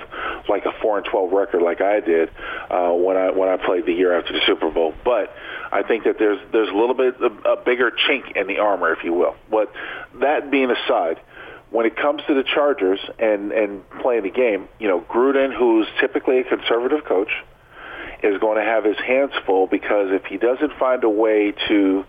like 0.50 0.66
a 0.66 0.72
four 0.82 0.98
and 0.98 1.06
twelve 1.06 1.32
record 1.32 1.62
like 1.62 1.82
I 1.82 2.00
did 2.00 2.30
uh, 2.70 2.92
when 2.92 3.18
I 3.18 3.32
when 3.32 3.50
I 3.50 3.58
played 3.58 3.86
the 3.86 3.94
year 3.94 4.18
after 4.18 4.34
the 4.34 4.42
Super 4.48 4.72
Bowl, 4.72 4.94
but 5.04 5.36
I 5.72 5.84
think 5.84 6.06
that 6.06 6.18
there's 6.18 6.40
there's 6.52 6.70
a 6.70 6.76
little 6.76 6.96
bit 6.96 7.22
of 7.22 7.46
a 7.46 7.58
bigger 7.64 7.92
chink 7.92 8.36
in 8.36 8.48
the 8.48 8.60
armor, 8.60 8.92
if 8.94 9.04
you 9.04 9.14
will. 9.14 9.36
But 9.50 9.72
that 10.22 10.50
being 10.50 10.72
aside, 10.72 11.20
when 11.70 11.86
it 11.86 11.96
comes 11.96 12.22
to 12.28 12.34
the 12.34 12.44
Chargers 12.44 13.00
and 13.20 13.52
and 13.52 13.88
playing 14.02 14.24
the 14.24 14.32
game, 14.32 14.68
you 14.80 14.88
know 14.88 15.02
Gruden, 15.02 15.56
who's 15.56 15.88
typically 16.00 16.40
a 16.40 16.44
conservative 16.44 17.06
coach, 17.06 17.32
is 18.24 18.40
going 18.40 18.58
to 18.58 18.64
have 18.64 18.84
his 18.84 18.98
hands 18.98 19.32
full 19.46 19.68
because 19.68 20.10
if 20.12 20.26
he 20.26 20.38
doesn't 20.38 20.74
find 20.80 21.04
a 21.04 21.10
way 21.10 21.54
to 21.68 22.06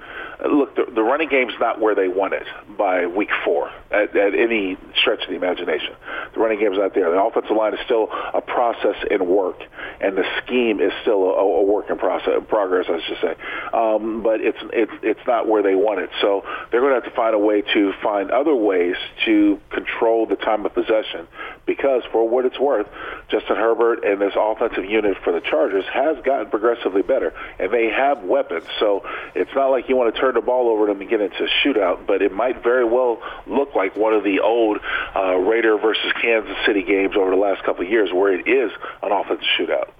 look, 0.48 0.74
the, 0.76 0.86
the 0.94 1.02
running 1.02 1.28
game's 1.28 1.54
not 1.60 1.80
where 1.80 1.94
they 1.94 2.08
want 2.08 2.34
it 2.34 2.46
by 2.76 3.06
week 3.06 3.30
four 3.44 3.70
at, 3.90 4.16
at 4.16 4.34
any 4.34 4.76
stretch 5.00 5.22
of 5.22 5.28
the 5.28 5.36
imagination. 5.36 5.94
The 6.34 6.40
running 6.40 6.58
game 6.58 6.72
is 6.72 6.78
not 6.78 6.94
there. 6.94 7.10
The 7.10 7.22
offensive 7.22 7.56
line 7.56 7.74
is 7.74 7.80
still 7.84 8.08
a 8.10 8.40
process 8.40 8.96
in 9.10 9.26
work, 9.26 9.60
and 10.00 10.16
the 10.16 10.24
scheme 10.42 10.80
is 10.80 10.92
still 11.02 11.24
a, 11.24 11.38
a 11.38 11.62
work 11.62 11.90
in 11.90 11.98
process 11.98 12.42
progress, 12.48 12.86
I 12.88 13.00
should 13.06 13.18
say. 13.20 13.34
Um, 13.72 14.22
but 14.22 14.40
it's 14.40 14.58
it's 14.72 14.92
it's 15.02 15.26
not 15.26 15.48
where 15.48 15.62
they 15.62 15.74
want 15.74 16.00
it. 16.00 16.10
So 16.20 16.44
they're 16.70 16.80
going 16.80 16.94
to 16.94 17.00
have 17.00 17.10
to 17.10 17.16
find 17.16 17.34
a 17.34 17.38
way 17.38 17.62
to 17.62 17.92
find 18.02 18.30
other 18.30 18.54
ways 18.54 18.96
to 19.24 19.60
control 19.70 20.26
the 20.26 20.36
time 20.36 20.66
of 20.66 20.74
possession 20.74 21.28
because, 21.66 22.02
for 22.12 22.28
what 22.28 22.44
it's 22.44 22.58
worth, 22.58 22.86
Justin 23.28 23.56
Herbert 23.56 24.04
and 24.04 24.20
this 24.20 24.34
offensive 24.36 24.84
unit 24.84 25.16
for 25.22 25.32
the 25.32 25.40
Chargers 25.40 25.84
has 25.92 26.16
gotten 26.24 26.50
progressively 26.50 27.02
better, 27.02 27.32
and 27.58 27.72
they 27.72 27.90
have 27.90 28.22
weapons. 28.24 28.64
So 28.78 29.04
it's 29.34 29.50
not 29.54 29.68
like 29.68 29.88
you 29.88 29.96
want 29.96 30.14
to 30.14 30.20
turn 30.20 30.34
the 30.34 30.40
ball 30.40 30.68
over 30.68 30.86
to 30.86 30.92
them 30.92 31.00
and 31.00 31.10
get 31.10 31.20
into 31.20 31.44
a 31.44 31.48
shootout, 31.62 32.06
but 32.06 32.22
it 32.22 32.32
might 32.32 32.62
very 32.62 32.84
well 32.84 33.20
look 33.46 33.74
like 33.76 33.94
one 33.96 34.14
of 34.14 34.24
the 34.24 34.40
old 34.40 34.78
uh, 35.14 35.36
Raider 35.36 35.78
versus 35.78 36.12
Kansas 36.20 36.56
City 36.66 36.82
games 36.82 37.14
over 37.16 37.30
the 37.30 37.36
last 37.36 37.62
couple 37.62 37.84
of 37.84 37.90
years, 37.90 38.10
where 38.12 38.32
it 38.32 38.48
is 38.48 38.72
an 39.02 39.12
offensive 39.12 39.46
shootout. 39.58 39.90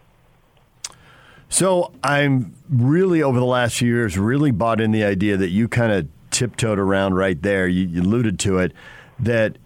So 1.49 1.93
I'm 2.03 2.55
really 2.69 3.23
over 3.23 3.39
the 3.39 3.47
last 3.47 3.77
few 3.77 3.95
years 3.95 4.19
really 4.19 4.51
bought 4.51 4.81
in 4.81 4.91
the 4.91 5.05
idea 5.05 5.37
that 5.37 5.51
you 5.51 5.69
kind 5.69 5.93
of 5.93 6.09
tiptoed 6.31 6.79
around 6.79 7.15
right 7.15 7.41
there. 7.41 7.69
You, 7.69 7.87
you 7.87 8.03
alluded 8.03 8.39
to 8.41 8.59
it 8.59 8.73
that 9.21 9.57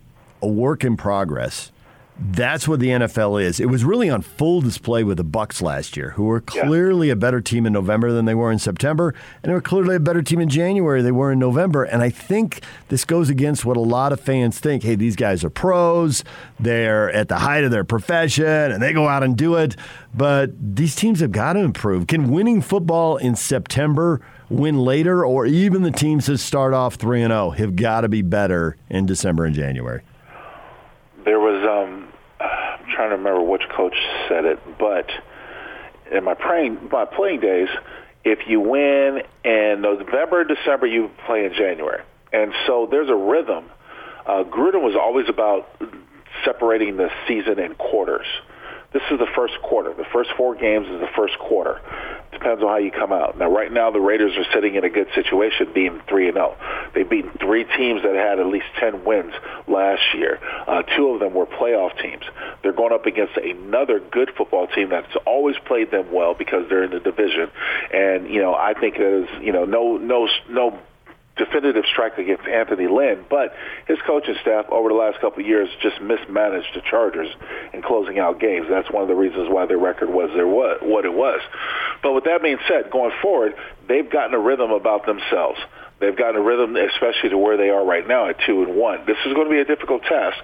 a 0.43 0.49
work 0.49 0.85
in 0.85 0.97
progress. 0.97 1.73
That's 2.23 2.69
what 2.69 2.81
the 2.81 2.89
NFL 2.89 3.43
is. 3.43 3.61
It 3.61 3.71
was 3.71 3.83
really 3.83 4.11
on 4.11 4.21
full 4.21 4.61
display 4.61 5.05
with 5.05 5.17
the 5.17 5.25
Bucs 5.25 5.63
last 5.63 5.97
year, 5.97 6.11
who 6.11 6.25
were 6.25 6.43
clearly 6.43 7.09
a 7.09 7.17
better 7.17 7.41
team 7.41 7.65
in 7.65 7.73
November 7.73 8.13
than 8.13 8.27
they 8.27 8.35
were 8.35 8.53
in 8.53 8.59
September, 8.59 9.15
and 9.43 9.51
they 9.51 9.55
were 9.55 9.63
clearly 9.63 9.97
a 9.97 10.01
better 10.01 10.21
team 10.21 10.39
in 10.39 10.51
January 10.51 11.01
than 11.01 11.07
they 11.07 11.19
were 11.19 11.33
in 11.33 11.39
November. 11.39 11.83
And 11.85 12.03
I 12.03 12.11
think 12.11 12.63
this 12.89 13.07
goes 13.07 13.31
against 13.31 13.65
what 13.65 13.79
a 13.79 13.81
lot 13.81 14.13
of 14.13 14.21
fans 14.21 14.61
think. 14.61 14.83
Hey, 14.83 14.97
these 14.97 15.17
guys 15.17 15.43
are 15.45 15.51
pros, 15.51 16.23
they're 16.59 17.11
at 17.13 17.29
the 17.29 17.39
height 17.39 17.65
of 17.65 17.71
their 17.71 17.85
profession, 17.85 18.45
and 18.45 18.83
they 18.83 18.93
go 18.93 19.09
out 19.09 19.23
and 19.23 19.35
do 19.35 19.55
it. 19.55 19.75
But 20.15 20.51
these 20.77 20.95
teams 20.95 21.21
have 21.21 21.33
got 21.33 21.55
to 21.55 21.61
improve. 21.61 22.07
Can 22.07 22.31
winning 22.31 22.61
football 22.61 23.17
in 23.17 23.35
September 23.35 24.21
win 24.51 24.79
later, 24.79 25.25
or 25.25 25.47
even 25.47 25.83
the 25.83 25.91
teams 25.91 26.27
that 26.27 26.39
start 26.39 26.75
off 26.75 26.97
three 26.97 27.23
and 27.23 27.31
zero 27.31 27.51
have 27.51 27.77
got 27.77 28.03
to 28.03 28.11
be 28.11 28.21
better 28.21 28.77
in 28.91 29.07
December 29.07 29.47
and 29.47 29.55
January? 29.55 30.03
There 31.25 31.41
was 31.41 31.65
um, 31.67 32.09
I'm 32.41 32.91
trying 32.95 33.11
to 33.11 33.17
remember 33.17 33.43
which 33.43 33.63
coach 33.77 33.95
said 34.29 34.45
it, 34.45 34.59
but 34.79 35.11
in 36.11 36.25
my 36.25 36.35
playing 36.35 36.89
my 36.91 37.05
playing 37.05 37.41
days, 37.41 37.69
if 38.25 38.41
you 38.49 38.61
win 38.61 39.23
in 39.45 39.81
November, 39.81 40.45
December, 40.45 40.87
you 40.87 41.11
play 41.27 41.45
in 41.45 41.53
January, 41.53 42.03
and 42.33 42.53
so 42.67 42.89
there's 42.91 43.09
a 43.09 43.15
rhythm. 43.15 43.65
Uh, 44.27 44.45
Gruden 44.45 44.83
was 44.83 44.95
always 44.95 45.29
about 45.29 45.69
separating 46.45 46.97
the 46.97 47.11
season 47.27 47.59
in 47.59 47.75
quarters. 47.75 48.27
This 48.93 49.03
is 49.11 49.21
the 49.21 49.29
first 49.37 49.55
quarter. 49.63 49.95
The 49.95 50.07
first 50.13 50.31
four 50.37 50.57
games 50.57 50.89
is 50.89 51.01
the 51.01 51.11
first 51.15 51.39
quarter. 51.39 51.81
Depends 52.33 52.63
on 52.63 52.69
how 52.69 52.79
you 52.79 52.91
come 52.91 53.13
out. 53.13 53.39
Now, 53.39 53.49
right 53.49 53.71
now, 53.71 53.93
the 53.93 54.01
Raiders 54.01 54.37
are 54.37 54.53
sitting 54.53 54.75
in 54.75 54.83
a 54.83 54.91
good 54.91 55.07
situation, 55.15 55.73
being 55.73 56.01
three 56.09 56.27
and 56.27 56.35
zero. 56.35 56.57
They've 56.93 57.09
beaten 57.09 57.31
three 57.39 57.65
teams 57.65 58.03
that 58.03 58.17
had 58.17 58.41
at 58.41 58.47
least 58.47 58.67
ten 58.81 59.05
wins 59.05 59.33
last 59.69 60.03
year. 60.15 60.41
Uh, 60.67 60.83
two 60.83 61.11
of 61.11 61.21
them 61.21 61.35
were 61.35 61.47
playoff 61.47 62.01
teams. 62.01 62.25
They're 62.63 62.73
going 62.73 62.93
up 62.93 63.07
against 63.07 63.37
another 63.37 64.01
good 64.01 64.31
football 64.37 64.67
team 64.67 64.89
that's 64.91 65.15
always 65.25 65.57
played 65.67 65.93
them 65.93 66.13
well 66.13 66.35
because 66.35 66.69
they're 66.69 66.85
in 66.85 66.91
the 66.91 67.01
division. 67.01 67.49
And 67.95 68.29
you 68.29 68.41
know, 68.41 68.55
I 68.55 68.75
think 68.75 68.97
there's 68.97 69.29
you 69.41 69.53
know 69.53 69.65
no 69.65 69.99
no 69.99 70.29
no 70.49 70.79
definitive 71.41 71.85
strike 71.91 72.19
against 72.19 72.47
Anthony 72.47 72.87
Lynn, 72.87 73.25
but 73.31 73.55
his 73.89 73.99
coaching 74.07 74.37
staff 74.43 74.67
over 74.69 74.91
the 74.91 74.95
last 74.95 75.21
couple 75.21 75.41
of 75.41 75.49
years 75.49 75.69
just 75.81 76.01
mismanaged 76.01 76.69
the 76.75 76.83
Chargers 76.83 77.29
in 77.73 77.81
closing 77.81 78.19
out 78.19 78.39
games. 78.39 78.67
That's 78.69 78.91
one 78.91 79.03
of 79.03 79.09
the 79.09 79.15
reasons 79.15 79.49
why 79.49 79.65
their 79.65 79.79
record 79.79 80.11
was 80.11 80.31
there 80.35 80.47
what 80.47 80.85
what 80.85 81.05
it 81.07 81.15
was. 81.15 81.41
But 82.03 82.13
with 82.13 82.25
that 82.25 82.43
being 82.43 82.59
said, 82.69 82.91
going 82.91 83.13
forward, 83.23 83.55
they've 83.89 84.09
gotten 84.09 84.35
a 84.35 84.39
rhythm 84.39 84.71
about 84.71 85.07
themselves. 85.07 85.59
They've 85.99 86.17
gotten 86.17 86.37
a 86.37 86.43
rhythm, 86.43 86.77
especially 86.77 87.31
to 87.31 87.39
where 87.39 87.57
they 87.57 87.69
are 87.69 87.85
right 87.85 88.07
now 88.07 88.29
at 88.29 88.37
two 88.47 88.63
and 88.63 88.75
one. 88.77 89.05
This 89.07 89.19
is 89.27 89.35
going 89.35 89.47
to 89.47 89.51
be 89.51 89.61
a 89.61 89.67
difficult 89.67 90.03
task. 90.03 90.39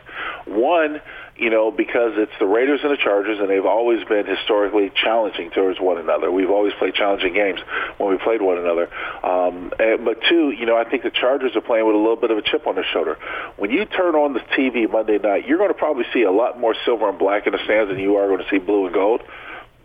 One, 0.46 1.00
you 1.38 1.50
know, 1.50 1.70
because 1.70 2.12
it's 2.16 2.32
the 2.38 2.46
Raiders 2.46 2.80
and 2.82 2.90
the 2.90 2.96
Chargers, 2.96 3.38
and 3.40 3.50
they've 3.50 3.64
always 3.64 4.02
been 4.04 4.26
historically 4.26 4.90
challenging 4.94 5.50
towards 5.50 5.78
one 5.78 5.98
another. 5.98 6.30
We've 6.30 6.50
always 6.50 6.72
played 6.78 6.94
challenging 6.94 7.34
games 7.34 7.60
when 7.98 8.10
we 8.10 8.18
played 8.18 8.40
one 8.40 8.58
another. 8.58 8.88
Um, 9.22 9.72
and, 9.78 10.04
but 10.04 10.18
two, 10.28 10.50
you 10.50 10.64
know, 10.64 10.76
I 10.76 10.88
think 10.88 11.02
the 11.02 11.10
Chargers 11.10 11.54
are 11.54 11.60
playing 11.60 11.86
with 11.86 11.94
a 11.94 11.98
little 11.98 12.16
bit 12.16 12.30
of 12.30 12.38
a 12.38 12.42
chip 12.42 12.66
on 12.66 12.74
their 12.74 12.86
shoulder. 12.92 13.18
When 13.56 13.70
you 13.70 13.84
turn 13.84 14.14
on 14.14 14.32
the 14.32 14.40
TV 14.40 14.90
Monday 14.90 15.18
night, 15.18 15.46
you're 15.46 15.58
going 15.58 15.72
to 15.72 15.78
probably 15.78 16.04
see 16.12 16.22
a 16.22 16.32
lot 16.32 16.58
more 16.58 16.74
silver 16.84 17.08
and 17.08 17.18
black 17.18 17.46
in 17.46 17.52
the 17.52 17.60
stands 17.64 17.90
than 17.90 17.98
you 17.98 18.16
are 18.16 18.28
going 18.28 18.40
to 18.40 18.48
see 18.50 18.58
blue 18.58 18.86
and 18.86 18.94
gold 18.94 19.22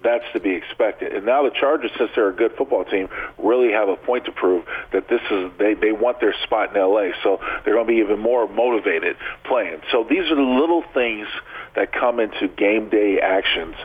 that's 0.04 0.26
to 0.34 0.40
be 0.40 0.52
expected. 0.56 1.14
And 1.14 1.26
now 1.26 1.44
the 1.44 1.52
Chargers, 1.52 1.92
since 1.98 2.12
they're 2.16 2.30
a 2.30 2.36
good 2.36 2.54
football 2.58 2.86
team, 2.86 3.10
really 3.38 3.72
have 3.72 3.90
a 3.90 3.96
point 3.96 4.26
to 4.26 4.32
prove 4.32 4.66
that 4.92 5.08
this 5.08 5.22
is 5.30 5.52
they 5.58 5.74
they 5.74 5.92
want 5.92 6.20
their 6.20 6.34
spot 6.44 6.76
in 6.76 6.82
LA. 6.82 7.12
So 7.24 7.40
they're 7.64 7.76
going 7.76 7.88
to 7.88 7.94
be 7.94 8.00
even 8.00 8.20
more 8.20 8.48
motivated 8.48 9.18
playing. 9.44 9.82
So 9.92 10.06
these 10.10 10.32
are 10.32 10.36
the 10.36 10.42
little 10.42 10.84
things 10.94 11.28
that 11.76 11.94
come 11.94 12.20
into 12.20 12.48
game 12.48 12.90
day 12.90 13.20
actions 13.20 13.76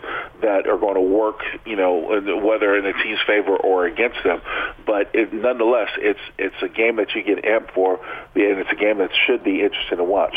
that 0.42 0.66
are 0.66 0.78
going 0.78 0.94
to 0.94 1.00
work, 1.00 1.40
you 1.64 1.76
know, 1.76 2.20
whether 2.42 2.76
in 2.76 2.86
a 2.86 2.92
team's 3.02 3.20
favor 3.26 3.56
or 3.56 3.86
against 3.86 4.22
them. 4.24 4.40
But 4.84 5.10
it, 5.14 5.32
nonetheless, 5.32 5.90
it's 5.98 6.20
it's 6.38 6.62
a 6.62 6.68
game 6.68 6.96
that 6.96 7.14
you 7.14 7.22
get 7.22 7.44
amped 7.44 7.72
for, 7.72 8.00
and 8.34 8.58
it's 8.58 8.70
a 8.70 8.76
game 8.76 8.98
that 8.98 9.10
should 9.26 9.44
be 9.44 9.62
interesting 9.62 9.98
to 9.98 10.04
watch. 10.04 10.36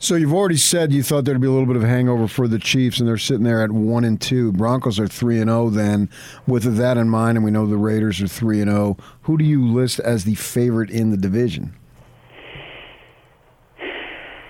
So 0.00 0.14
you've 0.14 0.32
already 0.32 0.58
said 0.58 0.92
you 0.92 1.02
thought 1.02 1.24
there'd 1.24 1.40
be 1.40 1.48
a 1.48 1.50
little 1.50 1.66
bit 1.66 1.74
of 1.74 1.82
hangover 1.82 2.28
for 2.28 2.46
the 2.46 2.60
Chiefs, 2.60 3.00
and 3.00 3.08
they're 3.08 3.18
sitting 3.18 3.42
there 3.42 3.64
at 3.64 3.72
one 3.72 4.04
and 4.04 4.20
two. 4.20 4.52
Broncos 4.52 5.00
are 5.00 5.08
three 5.08 5.40
and 5.40 5.50
zero. 5.50 5.70
Then, 5.70 6.08
with 6.46 6.76
that 6.76 6.96
in 6.96 7.08
mind, 7.08 7.36
and 7.36 7.44
we 7.44 7.50
know 7.50 7.66
the 7.66 7.76
Raiders 7.76 8.22
are 8.22 8.28
three 8.28 8.60
and 8.60 8.70
zero. 8.70 8.96
Who 9.22 9.36
do 9.36 9.44
you 9.44 9.66
list 9.66 9.98
as 9.98 10.22
the 10.22 10.36
favorite 10.36 10.90
in 10.90 11.10
the 11.10 11.16
division? 11.16 11.74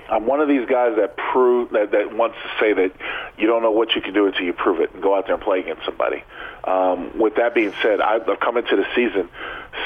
I'm 0.09 0.27
one 0.27 0.41
of 0.41 0.49
these 0.49 0.67
guys 0.67 0.97
that 0.97 1.17
prove 1.17 1.71
that, 1.71 1.91
that 1.93 2.17
wants 2.17 2.37
to 2.43 2.49
say 2.59 2.73
that 2.73 2.93
you 3.37 3.47
don't 3.47 3.63
know 3.63 3.71
what 3.71 3.95
you 3.95 4.01
can 4.01 4.15
do 4.15 4.27
until 4.27 4.43
you 4.43 4.53
prove 4.53 4.81
it 4.81 4.95
and 4.95 5.03
go 5.03 5.17
out 5.17 5.27
there 5.27 5.35
and 5.35 5.43
play 5.43 5.61
against 5.61 5.85
somebody. 5.85 6.25
Um, 6.65 7.19
with 7.19 7.37
that 7.37 7.55
being 7.55 7.73
said, 7.83 8.01
I've 8.01 8.27
come 8.41 8.57
into 8.57 8.77
the 8.77 8.87
season 8.95 9.29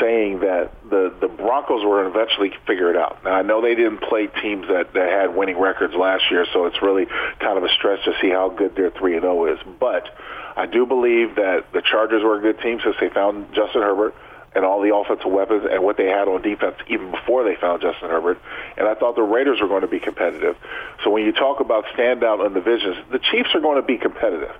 saying 0.01 0.41
that 0.41 0.73
the 0.89 1.13
the 1.21 1.29
Broncos 1.29 1.85
were 1.85 2.03
going 2.03 2.13
to 2.13 2.19
eventually 2.19 2.53
figure 2.67 2.91
it 2.91 2.97
out. 2.97 3.25
Now 3.25 3.33
I 3.33 3.43
know 3.43 3.61
they 3.61 3.75
didn't 3.75 3.99
play 3.99 4.27
teams 4.27 4.69
that 4.69 4.93
that 4.95 5.11
had 5.11 5.35
winning 5.37 5.59
records 5.59 5.95
last 5.95 6.31
year, 6.31 6.47
so 6.53 6.67
it's 6.67 6.81
really 6.83 7.07
kind 7.39 7.59
of 7.59 7.65
a 7.65 7.69
stretch 7.69 8.05
to 8.05 8.13
see 8.21 8.31
how 8.31 8.49
good 8.49 8.75
their 8.75 8.91
three 8.91 9.15
and 9.15 9.23
zero 9.23 9.53
is. 9.53 9.59
But 9.79 10.09
I 10.57 10.67
do 10.67 10.87
believe 10.87 11.37
that 11.37 11.73
the 11.73 11.83
Chargers 11.83 12.23
were 12.23 12.39
a 12.39 12.41
good 12.41 12.61
team 12.61 12.81
since 12.83 12.97
they 13.01 13.09
found 13.09 13.55
Justin 13.55 13.83
Herbert 13.83 14.15
and 14.55 14.65
all 14.65 14.81
the 14.81 14.95
offensive 14.95 15.31
weapons 15.31 15.65
and 15.71 15.83
what 15.83 15.97
they 15.97 16.07
had 16.07 16.29
on 16.29 16.43
defense 16.43 16.77
even 16.89 17.11
before 17.11 17.45
they 17.45 17.57
found 17.57 17.83
Justin 17.83 18.11
Herbert. 18.11 18.39
And 18.77 18.87
I 18.87 18.95
thought 18.95 19.17
the 19.17 19.23
Raiders 19.23 19.61
were 19.61 19.69
going 19.69 19.83
to 19.83 19.89
be 19.89 20.01
competitive. 20.01 20.57
So 21.05 21.11
when 21.11 21.25
you 21.25 21.33
talk 21.33 21.61
about 21.61 21.85
standout 21.97 22.47
in 22.47 22.53
the 22.53 22.61
divisions, 22.61 22.97
the 23.11 23.19
Chiefs 23.19 23.51
are 23.55 23.61
going 23.61 23.81
to 23.81 23.87
be 23.87 23.99
competitive. 23.99 24.55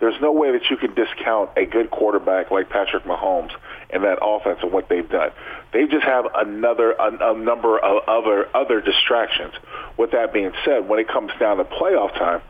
There's 0.00 0.18
no 0.20 0.32
way 0.32 0.52
that 0.52 0.70
you 0.70 0.78
can 0.78 0.94
discount 0.94 1.50
a 1.58 1.66
good 1.66 1.90
quarterback 1.90 2.50
like 2.50 2.70
Patrick 2.70 3.04
Mahomes 3.04 3.52
and 3.90 4.02
that 4.04 4.18
offense 4.22 4.60
and 4.62 4.72
what 4.72 4.88
they've 4.88 5.08
done. 5.08 5.30
They 5.74 5.86
just 5.86 6.04
have 6.04 6.24
another 6.34 6.92
a, 6.92 7.34
a 7.34 7.38
number 7.38 7.78
of 7.78 8.08
other 8.08 8.48
other 8.56 8.80
distractions. 8.80 9.52
With 9.98 10.12
that 10.12 10.32
being 10.32 10.52
said, 10.64 10.88
when 10.88 11.00
it 11.00 11.08
comes 11.08 11.32
down 11.38 11.58
to 11.58 11.64
playoff 11.64 12.14
time, 12.14 12.40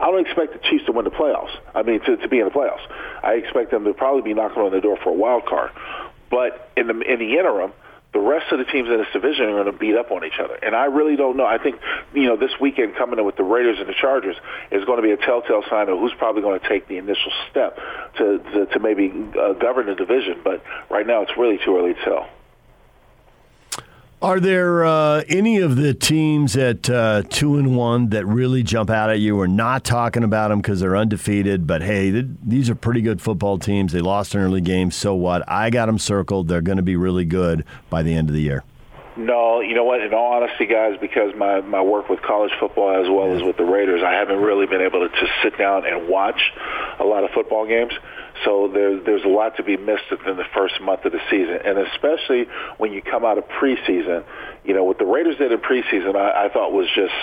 I 0.00 0.10
don't 0.10 0.26
expect 0.26 0.54
the 0.54 0.58
Chiefs 0.70 0.86
to 0.86 0.92
win 0.92 1.04
the 1.04 1.10
playoffs. 1.10 1.54
I 1.74 1.82
mean, 1.82 2.00
to, 2.00 2.16
to 2.16 2.28
be 2.28 2.38
in 2.38 2.46
the 2.46 2.50
playoffs. 2.50 2.84
I 3.22 3.34
expect 3.34 3.70
them 3.70 3.84
to 3.84 3.92
probably 3.92 4.22
be 4.22 4.34
knocking 4.34 4.62
on 4.62 4.72
the 4.72 4.80
door 4.80 4.98
for 5.02 5.10
a 5.10 5.14
wild 5.14 5.46
card. 5.46 5.70
But 6.30 6.70
in 6.76 6.86
the 6.86 6.98
in 7.00 7.18
the 7.18 7.38
interim, 7.38 7.72
the 8.12 8.18
rest 8.18 8.50
of 8.50 8.58
the 8.58 8.64
teams 8.64 8.88
in 8.88 8.96
this 8.96 9.06
division 9.12 9.46
are 9.46 9.62
going 9.62 9.72
to 9.72 9.78
beat 9.78 9.94
up 9.94 10.10
on 10.10 10.24
each 10.24 10.38
other. 10.42 10.54
And 10.54 10.74
I 10.74 10.86
really 10.86 11.16
don't 11.16 11.36
know. 11.36 11.46
I 11.46 11.58
think, 11.58 11.76
you 12.14 12.26
know, 12.26 12.36
this 12.36 12.50
weekend 12.60 12.96
coming 12.96 13.18
in 13.18 13.24
with 13.24 13.36
the 13.36 13.44
Raiders 13.44 13.78
and 13.78 13.88
the 13.88 13.94
Chargers 13.94 14.36
is 14.72 14.84
going 14.84 14.98
to 14.98 15.02
be 15.02 15.12
a 15.12 15.16
telltale 15.16 15.62
sign 15.70 15.88
of 15.88 15.98
who's 15.98 16.14
probably 16.18 16.42
going 16.42 16.58
to 16.58 16.68
take 16.68 16.88
the 16.88 16.96
initial 16.96 17.30
step 17.50 17.78
to, 18.18 18.38
to, 18.38 18.66
to 18.66 18.78
maybe 18.80 19.12
uh, 19.38 19.52
govern 19.54 19.86
the 19.86 19.94
division. 19.94 20.40
But 20.42 20.62
right 20.90 21.06
now, 21.06 21.22
it's 21.22 21.36
really 21.36 21.58
too 21.64 21.76
early 21.76 21.94
to 21.94 22.04
tell. 22.04 22.28
Are 24.22 24.38
there 24.38 24.84
uh, 24.84 25.22
any 25.30 25.60
of 25.60 25.76
the 25.76 25.94
teams 25.94 26.54
at 26.54 26.90
uh, 26.90 27.22
two 27.30 27.56
and 27.56 27.74
one 27.74 28.10
that 28.10 28.26
really 28.26 28.62
jump 28.62 28.90
out 28.90 29.08
at 29.08 29.18
you? 29.18 29.34
We're 29.34 29.46
not 29.46 29.82
talking 29.82 30.24
about 30.24 30.48
them 30.48 30.60
because 30.60 30.80
they're 30.80 30.94
undefeated, 30.94 31.66
but 31.66 31.80
hey, 31.80 32.10
th- 32.10 32.26
these 32.42 32.68
are 32.68 32.74
pretty 32.74 33.00
good 33.00 33.22
football 33.22 33.58
teams. 33.58 33.92
They 33.92 34.02
lost 34.02 34.34
an 34.34 34.42
early 34.42 34.60
game, 34.60 34.90
so 34.90 35.14
what? 35.14 35.42
I 35.48 35.70
got 35.70 35.86
them 35.86 35.98
circled. 35.98 36.48
They're 36.48 36.60
going 36.60 36.76
to 36.76 36.82
be 36.82 36.96
really 36.96 37.24
good 37.24 37.64
by 37.88 38.02
the 38.02 38.12
end 38.12 38.28
of 38.28 38.34
the 38.34 38.42
year. 38.42 38.62
No, 39.16 39.60
you 39.60 39.74
know 39.74 39.84
what? 39.84 40.02
In 40.02 40.12
all 40.12 40.34
honesty, 40.34 40.66
guys, 40.66 40.98
because 41.00 41.34
my 41.34 41.62
my 41.62 41.80
work 41.80 42.10
with 42.10 42.20
college 42.20 42.52
football 42.60 43.02
as 43.02 43.08
well 43.08 43.34
as 43.34 43.42
with 43.42 43.56
the 43.56 43.64
Raiders, 43.64 44.02
I 44.04 44.12
haven't 44.12 44.38
really 44.38 44.66
been 44.66 44.82
able 44.82 45.00
to 45.00 45.08
just 45.08 45.32
sit 45.42 45.56
down 45.56 45.86
and 45.86 46.08
watch 46.08 46.40
a 46.98 47.04
lot 47.04 47.24
of 47.24 47.30
football 47.30 47.66
games. 47.66 47.92
So 48.44 48.70
there's 48.72 49.04
there's 49.04 49.24
a 49.24 49.28
lot 49.28 49.56
to 49.56 49.62
be 49.62 49.76
missed 49.76 50.10
within 50.10 50.36
the 50.36 50.46
first 50.54 50.80
month 50.80 51.04
of 51.04 51.12
the 51.12 51.20
season, 51.30 51.58
and 51.64 51.78
especially 51.78 52.46
when 52.78 52.92
you 52.92 53.02
come 53.02 53.24
out 53.24 53.38
of 53.38 53.44
preseason. 53.48 54.24
You 54.64 54.74
know, 54.74 54.84
what 54.84 54.98
the 54.98 55.04
Raiders 55.04 55.36
did 55.36 55.52
in 55.52 55.58
preseason, 55.58 56.16
I, 56.16 56.46
I 56.46 56.48
thought 56.48 56.72
was 56.72 56.86
just 56.94 57.14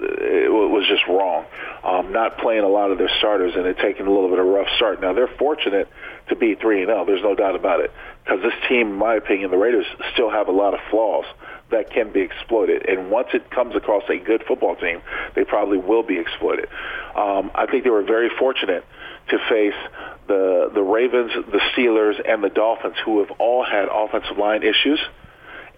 it 0.00 0.50
was 0.50 0.86
just 0.88 1.06
wrong. 1.06 1.46
Um, 1.84 2.12
not 2.12 2.38
playing 2.38 2.64
a 2.64 2.68
lot 2.68 2.90
of 2.90 2.98
their 2.98 3.10
starters 3.18 3.54
and 3.54 3.66
it 3.66 3.78
taking 3.78 4.06
a 4.06 4.10
little 4.10 4.28
bit 4.28 4.38
of 4.38 4.46
a 4.46 4.48
rough 4.48 4.68
start. 4.76 5.00
Now 5.00 5.12
they're 5.12 5.30
fortunate 5.38 5.88
to 6.28 6.36
be 6.36 6.54
three 6.54 6.82
and 6.82 6.88
zero. 6.88 7.04
There's 7.04 7.22
no 7.22 7.34
doubt 7.34 7.54
about 7.54 7.80
it. 7.80 7.92
Because 8.24 8.42
this 8.42 8.54
team, 8.68 8.88
in 8.88 8.94
my 8.94 9.14
opinion, 9.14 9.50
the 9.50 9.56
Raiders 9.56 9.86
still 10.12 10.30
have 10.30 10.48
a 10.48 10.52
lot 10.52 10.74
of 10.74 10.80
flaws 10.90 11.26
that 11.70 11.90
can 11.90 12.12
be 12.12 12.20
exploited. 12.20 12.88
And 12.88 13.10
once 13.10 13.28
it 13.34 13.50
comes 13.50 13.76
across 13.76 14.02
a 14.08 14.18
good 14.18 14.42
football 14.46 14.76
team, 14.76 15.00
they 15.34 15.44
probably 15.44 15.78
will 15.78 16.02
be 16.02 16.18
exploited. 16.18 16.68
Um, 17.14 17.50
I 17.54 17.66
think 17.70 17.84
they 17.84 17.90
were 17.90 18.02
very 18.02 18.30
fortunate 18.38 18.84
to 19.28 19.38
face 19.48 19.74
the 20.26 20.70
the 20.74 20.82
Ravens, 20.82 21.32
the 21.50 21.60
Steelers, 21.74 22.20
and 22.26 22.42
the 22.42 22.48
Dolphins, 22.50 22.96
who 23.04 23.20
have 23.20 23.30
all 23.38 23.64
had 23.64 23.88
offensive 23.90 24.38
line 24.38 24.62
issues 24.62 25.00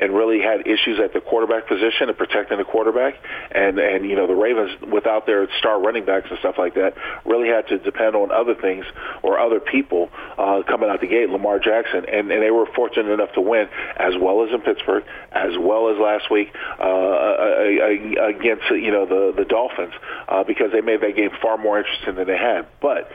and 0.00 0.14
really 0.14 0.40
had 0.40 0.66
issues 0.66 1.00
at 1.02 1.12
the 1.12 1.20
quarterback 1.20 1.66
position 1.66 2.08
and 2.08 2.18
protecting 2.18 2.58
the 2.58 2.64
quarterback. 2.64 3.14
And 3.50 3.78
and 3.78 4.08
you 4.08 4.16
know 4.16 4.26
the 4.26 4.34
Ravens, 4.34 4.70
without 4.92 5.26
their 5.26 5.48
star 5.58 5.80
running 5.80 6.04
backs 6.04 6.26
and 6.30 6.38
stuff 6.38 6.56
like 6.58 6.74
that, 6.74 6.94
really 7.24 7.48
had 7.48 7.68
to 7.68 7.78
depend 7.78 8.14
on 8.14 8.30
other 8.30 8.54
things 8.54 8.84
or 9.22 9.38
other 9.38 9.60
people 9.60 10.10
uh, 10.36 10.62
coming 10.66 10.90
out 10.90 11.00
the 11.00 11.06
gate. 11.06 11.30
Lamar 11.30 11.58
Jackson, 11.58 12.04
and, 12.08 12.30
and 12.30 12.42
they 12.42 12.50
were 12.50 12.66
fortunate 12.74 13.10
enough 13.10 13.32
to 13.32 13.40
win 13.40 13.68
as 13.96 14.14
well 14.20 14.44
as 14.44 14.52
in 14.52 14.60
Pittsburgh, 14.60 15.04
as 15.32 15.52
well 15.58 15.88
as 15.88 15.98
last 15.98 16.30
week 16.30 16.52
uh, 16.78 18.26
against 18.28 18.64
you 18.70 18.90
know 18.90 19.06
the 19.06 19.32
the 19.36 19.44
Dolphins, 19.44 19.94
uh, 20.28 20.44
because 20.44 20.72
they 20.72 20.80
made 20.80 21.00
that 21.00 21.16
game 21.16 21.30
far 21.40 21.56
more 21.56 21.78
interesting 21.78 22.16
than 22.16 22.26
they 22.26 22.36
had. 22.36 22.66
But 22.80 23.10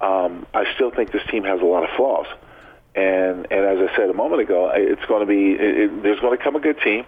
um, 0.00 0.46
I 0.54 0.64
still 0.74 0.90
think 0.90 1.12
this 1.12 1.22
team 1.30 1.44
has 1.44 1.60
a 1.60 1.64
lot 1.64 1.84
of 1.84 1.90
flaws. 1.96 2.26
And 2.94 3.46
and 3.50 3.64
as 3.64 3.90
I 3.90 3.94
said 3.96 4.08
a 4.08 4.14
moment 4.14 4.40
ago, 4.40 4.72
it's 4.74 5.04
going 5.04 5.20
to 5.20 5.26
be 5.26 5.52
it, 5.52 5.78
it, 5.78 6.02
there's 6.02 6.20
going 6.20 6.36
to 6.36 6.42
come 6.42 6.56
a 6.56 6.60
good 6.60 6.80
team, 6.80 7.04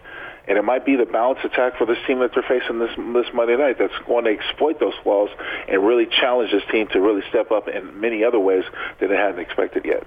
and 0.47 0.59
it 0.59 0.62
might 0.62 0.85
be 0.85 0.97
the 0.97 1.06
balanced 1.06 1.47
attack 1.47 1.78
for 1.78 1.86
this 1.86 1.97
team 2.06 2.19
that 2.19 2.32
they're 2.35 2.43
facing 2.43 2.78
this 2.78 2.94
this 3.15 3.32
Monday 3.32 3.56
night 3.56 3.78
that's 3.78 3.97
going 4.06 4.24
to 4.24 4.31
exploit 4.31 4.78
those 4.81 4.93
flaws 5.02 5.31
and 5.66 5.86
really 5.86 6.05
challenge 6.05 6.52
this 6.52 6.62
team 6.70 6.89
to 6.89 7.01
really 7.01 7.23
step 7.31 7.51
up 7.51 7.69
in 7.69 8.01
many 8.01 8.23
other 8.23 8.39
ways 8.39 8.65
that 9.01 9.09
they 9.09 9.16
hadn't 9.16 9.39
expected 9.39 9.86
yet. 9.86 10.06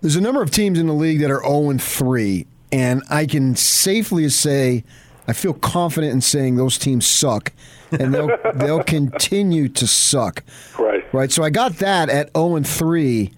There's 0.00 0.16
a 0.16 0.20
number 0.20 0.42
of 0.42 0.52
teams 0.52 0.78
in 0.78 0.86
the 0.86 0.94
league 0.94 1.20
that 1.20 1.32
are 1.32 1.42
0 1.42 1.70
and 1.70 1.82
3, 1.82 2.46
and 2.70 3.02
I 3.10 3.26
can 3.26 3.56
safely 3.56 4.28
say 4.28 4.84
I 5.26 5.32
feel 5.32 5.54
confident 5.54 6.12
in 6.12 6.20
saying 6.20 6.56
those 6.56 6.78
teams 6.78 7.06
suck, 7.06 7.52
and 7.90 8.14
they'll 8.14 8.36
they'll 8.54 8.84
continue 8.84 9.68
to 9.70 9.86
suck. 9.86 10.44
Right. 10.78 10.93
Right. 11.14 11.30
So 11.30 11.44
I 11.44 11.50
got 11.50 11.78
that 11.78 12.10
at 12.10 12.30
0 12.36 12.56
and 12.56 12.66
3. 12.66 13.30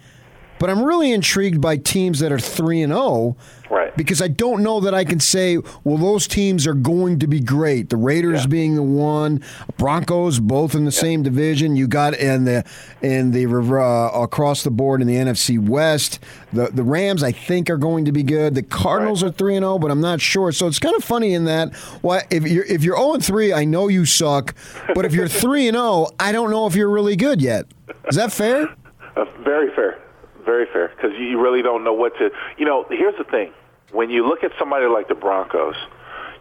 But 0.58 0.70
I'm 0.70 0.82
really 0.82 1.12
intrigued 1.12 1.60
by 1.60 1.76
teams 1.76 2.20
that 2.20 2.32
are 2.32 2.38
3 2.38 2.82
and 2.82 2.92
0 2.92 3.36
Right. 3.68 3.94
because 3.96 4.22
I 4.22 4.28
don't 4.28 4.62
know 4.62 4.78
that 4.80 4.94
I 4.94 5.04
can 5.04 5.18
say, 5.18 5.58
well, 5.82 5.98
those 5.98 6.28
teams 6.28 6.68
are 6.68 6.72
going 6.74 7.18
to 7.18 7.26
be 7.26 7.40
great. 7.40 7.90
The 7.90 7.96
Raiders 7.96 8.42
Yeah. 8.42 8.46
being 8.46 8.74
the 8.76 8.82
one, 8.82 9.42
Broncos 9.76 10.38
both 10.38 10.74
in 10.76 10.84
the 10.84 10.92
same 10.92 11.22
division. 11.24 11.74
You 11.76 11.88
got 11.88 12.14
in 12.14 12.44
the 12.44 12.64
in 13.02 13.32
the 13.32 13.44
uh, 13.46 14.22
across 14.22 14.62
the 14.62 14.70
board 14.70 15.02
in 15.02 15.08
the 15.08 15.16
NFC 15.16 15.58
West. 15.58 16.20
The 16.52 16.68
the 16.72 16.84
Rams 16.84 17.22
I 17.24 17.32
think 17.32 17.68
are 17.68 17.76
going 17.76 18.04
to 18.04 18.12
be 18.12 18.22
good. 18.22 18.54
The 18.54 18.62
Cardinals 18.62 19.22
are 19.24 19.32
three 19.32 19.56
and 19.56 19.64
zero, 19.64 19.78
but 19.78 19.90
I'm 19.90 20.00
not 20.00 20.20
sure. 20.20 20.52
So 20.52 20.68
it's 20.68 20.78
kind 20.78 20.94
of 20.94 21.02
funny 21.04 21.34
in 21.34 21.44
that. 21.46 21.74
Why 22.02 22.22
if 22.30 22.44
you're 22.46 22.64
if 22.66 22.84
you're 22.84 22.96
zero 22.96 23.14
and 23.14 23.24
three, 23.24 23.52
I 23.52 23.64
know 23.64 23.88
you 23.88 24.06
suck. 24.06 24.54
But 24.94 25.04
if 25.04 25.12
you're 25.12 25.28
three 25.42 25.66
and 25.68 25.74
zero, 25.76 26.06
I 26.20 26.30
don't 26.32 26.50
know 26.50 26.66
if 26.66 26.76
you're 26.76 26.90
really 26.90 27.16
good 27.16 27.42
yet. 27.42 27.66
Is 28.08 28.14
that 28.16 28.32
fair? 28.32 28.68
Uh, 29.16 29.24
very 29.42 29.74
fair, 29.74 29.98
very 30.46 30.64
fair, 30.72 30.88
because 30.88 31.12
you 31.18 31.42
really 31.42 31.60
don't 31.60 31.84
know 31.84 31.92
what 31.92 32.16
to. 32.16 32.30
You 32.56 32.64
know, 32.64 32.86
here's 32.88 33.18
the 33.18 33.24
thing: 33.24 33.52
when 33.92 34.08
you 34.08 34.26
look 34.26 34.42
at 34.44 34.52
somebody 34.58 34.86
like 34.86 35.08
the 35.08 35.14
Broncos, 35.14 35.76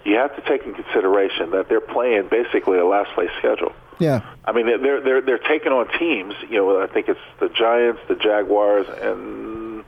you 0.05 0.15
have 0.15 0.35
to 0.35 0.41
take 0.43 0.65
in 0.65 0.73
consideration 0.73 1.51
that 1.51 1.67
they're 1.67 1.81
playing 1.81 2.29
basically 2.29 2.77
a 2.77 2.85
last 2.85 3.11
place 3.13 3.31
schedule. 3.39 3.73
Yeah. 3.99 4.21
I 4.45 4.51
mean, 4.51 4.67
they're 4.67 5.01
they're 5.01 5.21
they're 5.21 5.37
taking 5.39 5.71
on 5.71 5.87
teams. 5.99 6.35
You 6.49 6.57
know, 6.57 6.81
I 6.81 6.87
think 6.87 7.09
it's 7.09 7.19
the 7.39 7.49
Giants, 7.49 8.01
the 8.07 8.15
Jaguars, 8.15 8.87
and 8.87 9.83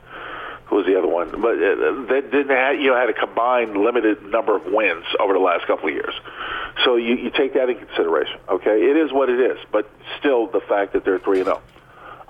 who 0.66 0.76
was 0.76 0.86
the 0.86 0.98
other 0.98 1.08
one? 1.08 1.30
But 1.30 1.56
uh, 1.56 2.06
they 2.08 2.20
didn't 2.20 2.50
have 2.50 2.80
you 2.80 2.88
know 2.88 2.96
had 2.96 3.08
a 3.08 3.14
combined 3.14 3.76
limited 3.76 4.22
number 4.24 4.56
of 4.56 4.66
wins 4.66 5.04
over 5.20 5.32
the 5.32 5.40
last 5.40 5.66
couple 5.66 5.88
of 5.88 5.94
years. 5.94 6.14
So 6.84 6.96
you 6.96 7.14
you 7.14 7.30
take 7.30 7.54
that 7.54 7.68
in 7.68 7.78
consideration. 7.78 8.38
Okay, 8.48 8.90
it 8.90 8.96
is 8.96 9.12
what 9.12 9.28
it 9.28 9.40
is. 9.40 9.58
But 9.70 9.90
still, 10.18 10.46
the 10.46 10.60
fact 10.60 10.92
that 10.94 11.04
they're 11.04 11.18
three 11.18 11.38
and 11.38 11.46
zero. 11.46 11.62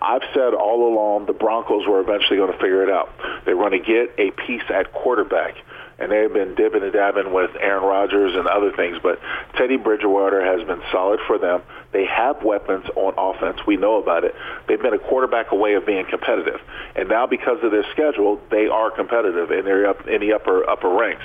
I've 0.01 0.23
said 0.33 0.55
all 0.55 0.93
along 0.93 1.27
the 1.27 1.33
Broncos 1.33 1.87
were 1.87 2.01
eventually 2.01 2.37
going 2.37 2.53
to 2.53 2.59
figure 2.59 2.83
it 2.83 2.91
out. 2.91 3.11
They're 3.45 3.57
going 3.57 3.73
to 3.73 3.79
get 3.79 4.15
a 4.19 4.31
piece 4.31 4.63
at 4.73 4.93
quarterback. 4.93 5.57
And 5.99 6.13
they've 6.13 6.33
been 6.33 6.55
dipping 6.55 6.85
and 6.85 6.93
dabbing 6.93 7.33
with 7.33 7.51
Aaron 7.61 7.83
Rodgers 7.83 8.37
and 8.37 8.47
other 8.47 8.71
things, 8.71 8.99
but 9.03 9.19
Teddy 9.57 9.77
Bridgewater 9.77 10.45
has 10.45 10.65
been 10.65 10.81
solid 10.93 11.19
for 11.27 11.39
them. 11.39 11.63
They 11.93 12.05
have 12.07 12.45
weapons 12.45 12.87
on 12.95 13.15
offense. 13.19 13.59
We 13.67 13.77
know 13.77 14.01
about 14.01 14.23
it. 14.23 14.35
They've 14.69 14.81
been 14.81 14.95
a 14.95 14.99
quarterback 14.99 15.51
away 15.51 15.75
of 15.75 15.85
being 15.85 16.05
competitive. 16.09 16.61
And 16.95 17.09
now 17.09 17.27
because 17.27 17.59
of 17.65 17.73
their 17.73 17.85
schedule, 17.91 18.41
they 18.49 18.69
are 18.69 18.93
competitive 18.93 19.51
and 19.51 19.67
they're 19.67 19.89
up 19.89 20.07
in 20.07 20.21
the 20.21 20.35
upper 20.35 20.69
upper 20.71 20.89
ranks. 20.89 21.25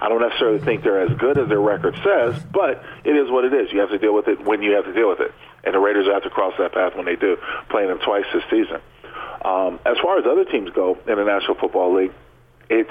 I 0.00 0.08
don't 0.08 0.20
necessarily 0.20 0.60
think 0.60 0.82
they're 0.82 1.00
as 1.00 1.16
good 1.18 1.38
as 1.38 1.48
their 1.48 1.60
record 1.60 1.94
says, 2.04 2.42
but 2.52 2.82
it 3.04 3.16
is 3.16 3.30
what 3.30 3.44
it 3.44 3.54
is. 3.54 3.72
You 3.72 3.80
have 3.80 3.90
to 3.90 3.98
deal 3.98 4.14
with 4.14 4.28
it 4.28 4.44
when 4.44 4.62
you 4.62 4.72
have 4.72 4.84
to 4.84 4.92
deal 4.92 5.08
with 5.08 5.20
it. 5.20 5.32
And 5.64 5.74
the 5.74 5.78
Raiders 5.78 6.06
have 6.06 6.22
to 6.22 6.30
cross 6.30 6.54
that 6.58 6.72
path 6.72 6.94
when 6.94 7.06
they 7.06 7.16
do, 7.16 7.38
playing 7.70 7.88
them 7.88 7.98
twice 7.98 8.24
this 8.32 8.44
season. 8.50 8.80
Um, 9.44 9.80
as 9.86 9.96
far 10.02 10.18
as 10.18 10.24
other 10.26 10.44
teams 10.44 10.70
go 10.70 10.98
in 11.06 11.16
the 11.16 11.24
National 11.24 11.54
Football 11.54 11.96
League, 11.96 12.12
it's 12.68 12.90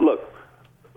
look, 0.00 0.20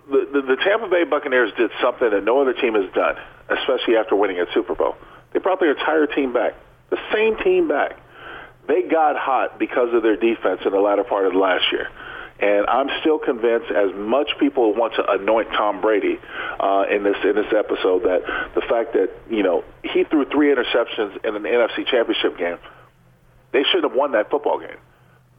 the, 0.10 0.28
the, 0.32 0.42
the 0.42 0.56
Tampa 0.64 0.88
Bay 0.88 1.04
Buccaneers 1.04 1.52
did 1.58 1.72
something 1.82 2.10
that 2.10 2.24
no 2.24 2.42
other 2.42 2.54
team 2.54 2.76
has 2.76 2.92
done, 2.94 3.16
especially 3.50 3.98
after 3.98 4.16
winning 4.16 4.40
a 4.40 4.46
Super 4.54 4.76
Bowl. 4.76 4.96
They 5.34 5.40
brought 5.40 5.60
their 5.60 5.72
entire 5.72 6.06
team 6.08 6.34
back, 6.34 6.54
the 6.90 7.00
same 7.12 7.38
team 7.38 7.68
back. 7.68 8.00
They 8.68 8.84
got 8.84 9.18
hot 9.18 9.60
because 9.60 9.94
of 9.94 10.04
their 10.04 10.16
defense 10.16 10.62
in 10.66 10.72
the 10.72 10.80
latter 10.80 11.04
part 11.04 11.26
of 11.26 11.34
last 11.34 11.66
year. 11.72 11.90
And 12.40 12.66
I'm 12.68 12.90
still 13.02 13.20
convinced, 13.20 13.72
as 13.72 13.94
much 13.96 14.32
people 14.40 14.74
want 14.74 14.96
to 14.96 15.10
anoint 15.10 15.50
Tom 15.50 15.82
Brady 15.82 16.20
uh, 16.60 16.86
in 16.90 17.04
this 17.04 17.16
in 17.24 17.36
this 17.36 17.54
episode, 17.56 18.04
that 18.04 18.22
the 18.56 18.62
fact 18.62 18.94
that 18.94 19.12
you 19.30 19.44
know 19.44 19.64
he 19.84 20.04
threw 20.04 20.26
three 20.26 20.54
interceptions 20.54 21.24
in 21.24 21.36
an 21.36 21.44
NFC 21.44 21.86
Championship 21.86 22.38
game, 22.38 22.58
they 23.52 23.64
should 23.72 23.84
have 23.84 23.94
won 23.94 24.14
that 24.14 24.30
football 24.30 24.60
game. 24.60 24.78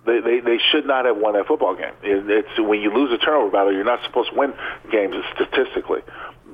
They, 0.06 0.20
they 0.20 0.40
they 0.40 0.58
should 0.70 0.86
not 0.86 1.04
have 1.04 1.16
won 1.16 1.34
that 1.34 1.46
football 1.46 1.74
game. 1.74 1.92
It, 2.02 2.30
it's 2.30 2.58
when 2.58 2.80
you 2.80 2.94
lose 2.94 3.12
a 3.12 3.18
turnover 3.18 3.50
battle, 3.50 3.72
you're 3.72 3.84
not 3.84 4.00
supposed 4.04 4.30
to 4.30 4.38
win 4.38 4.54
games 4.90 5.16
statistically. 5.34 6.00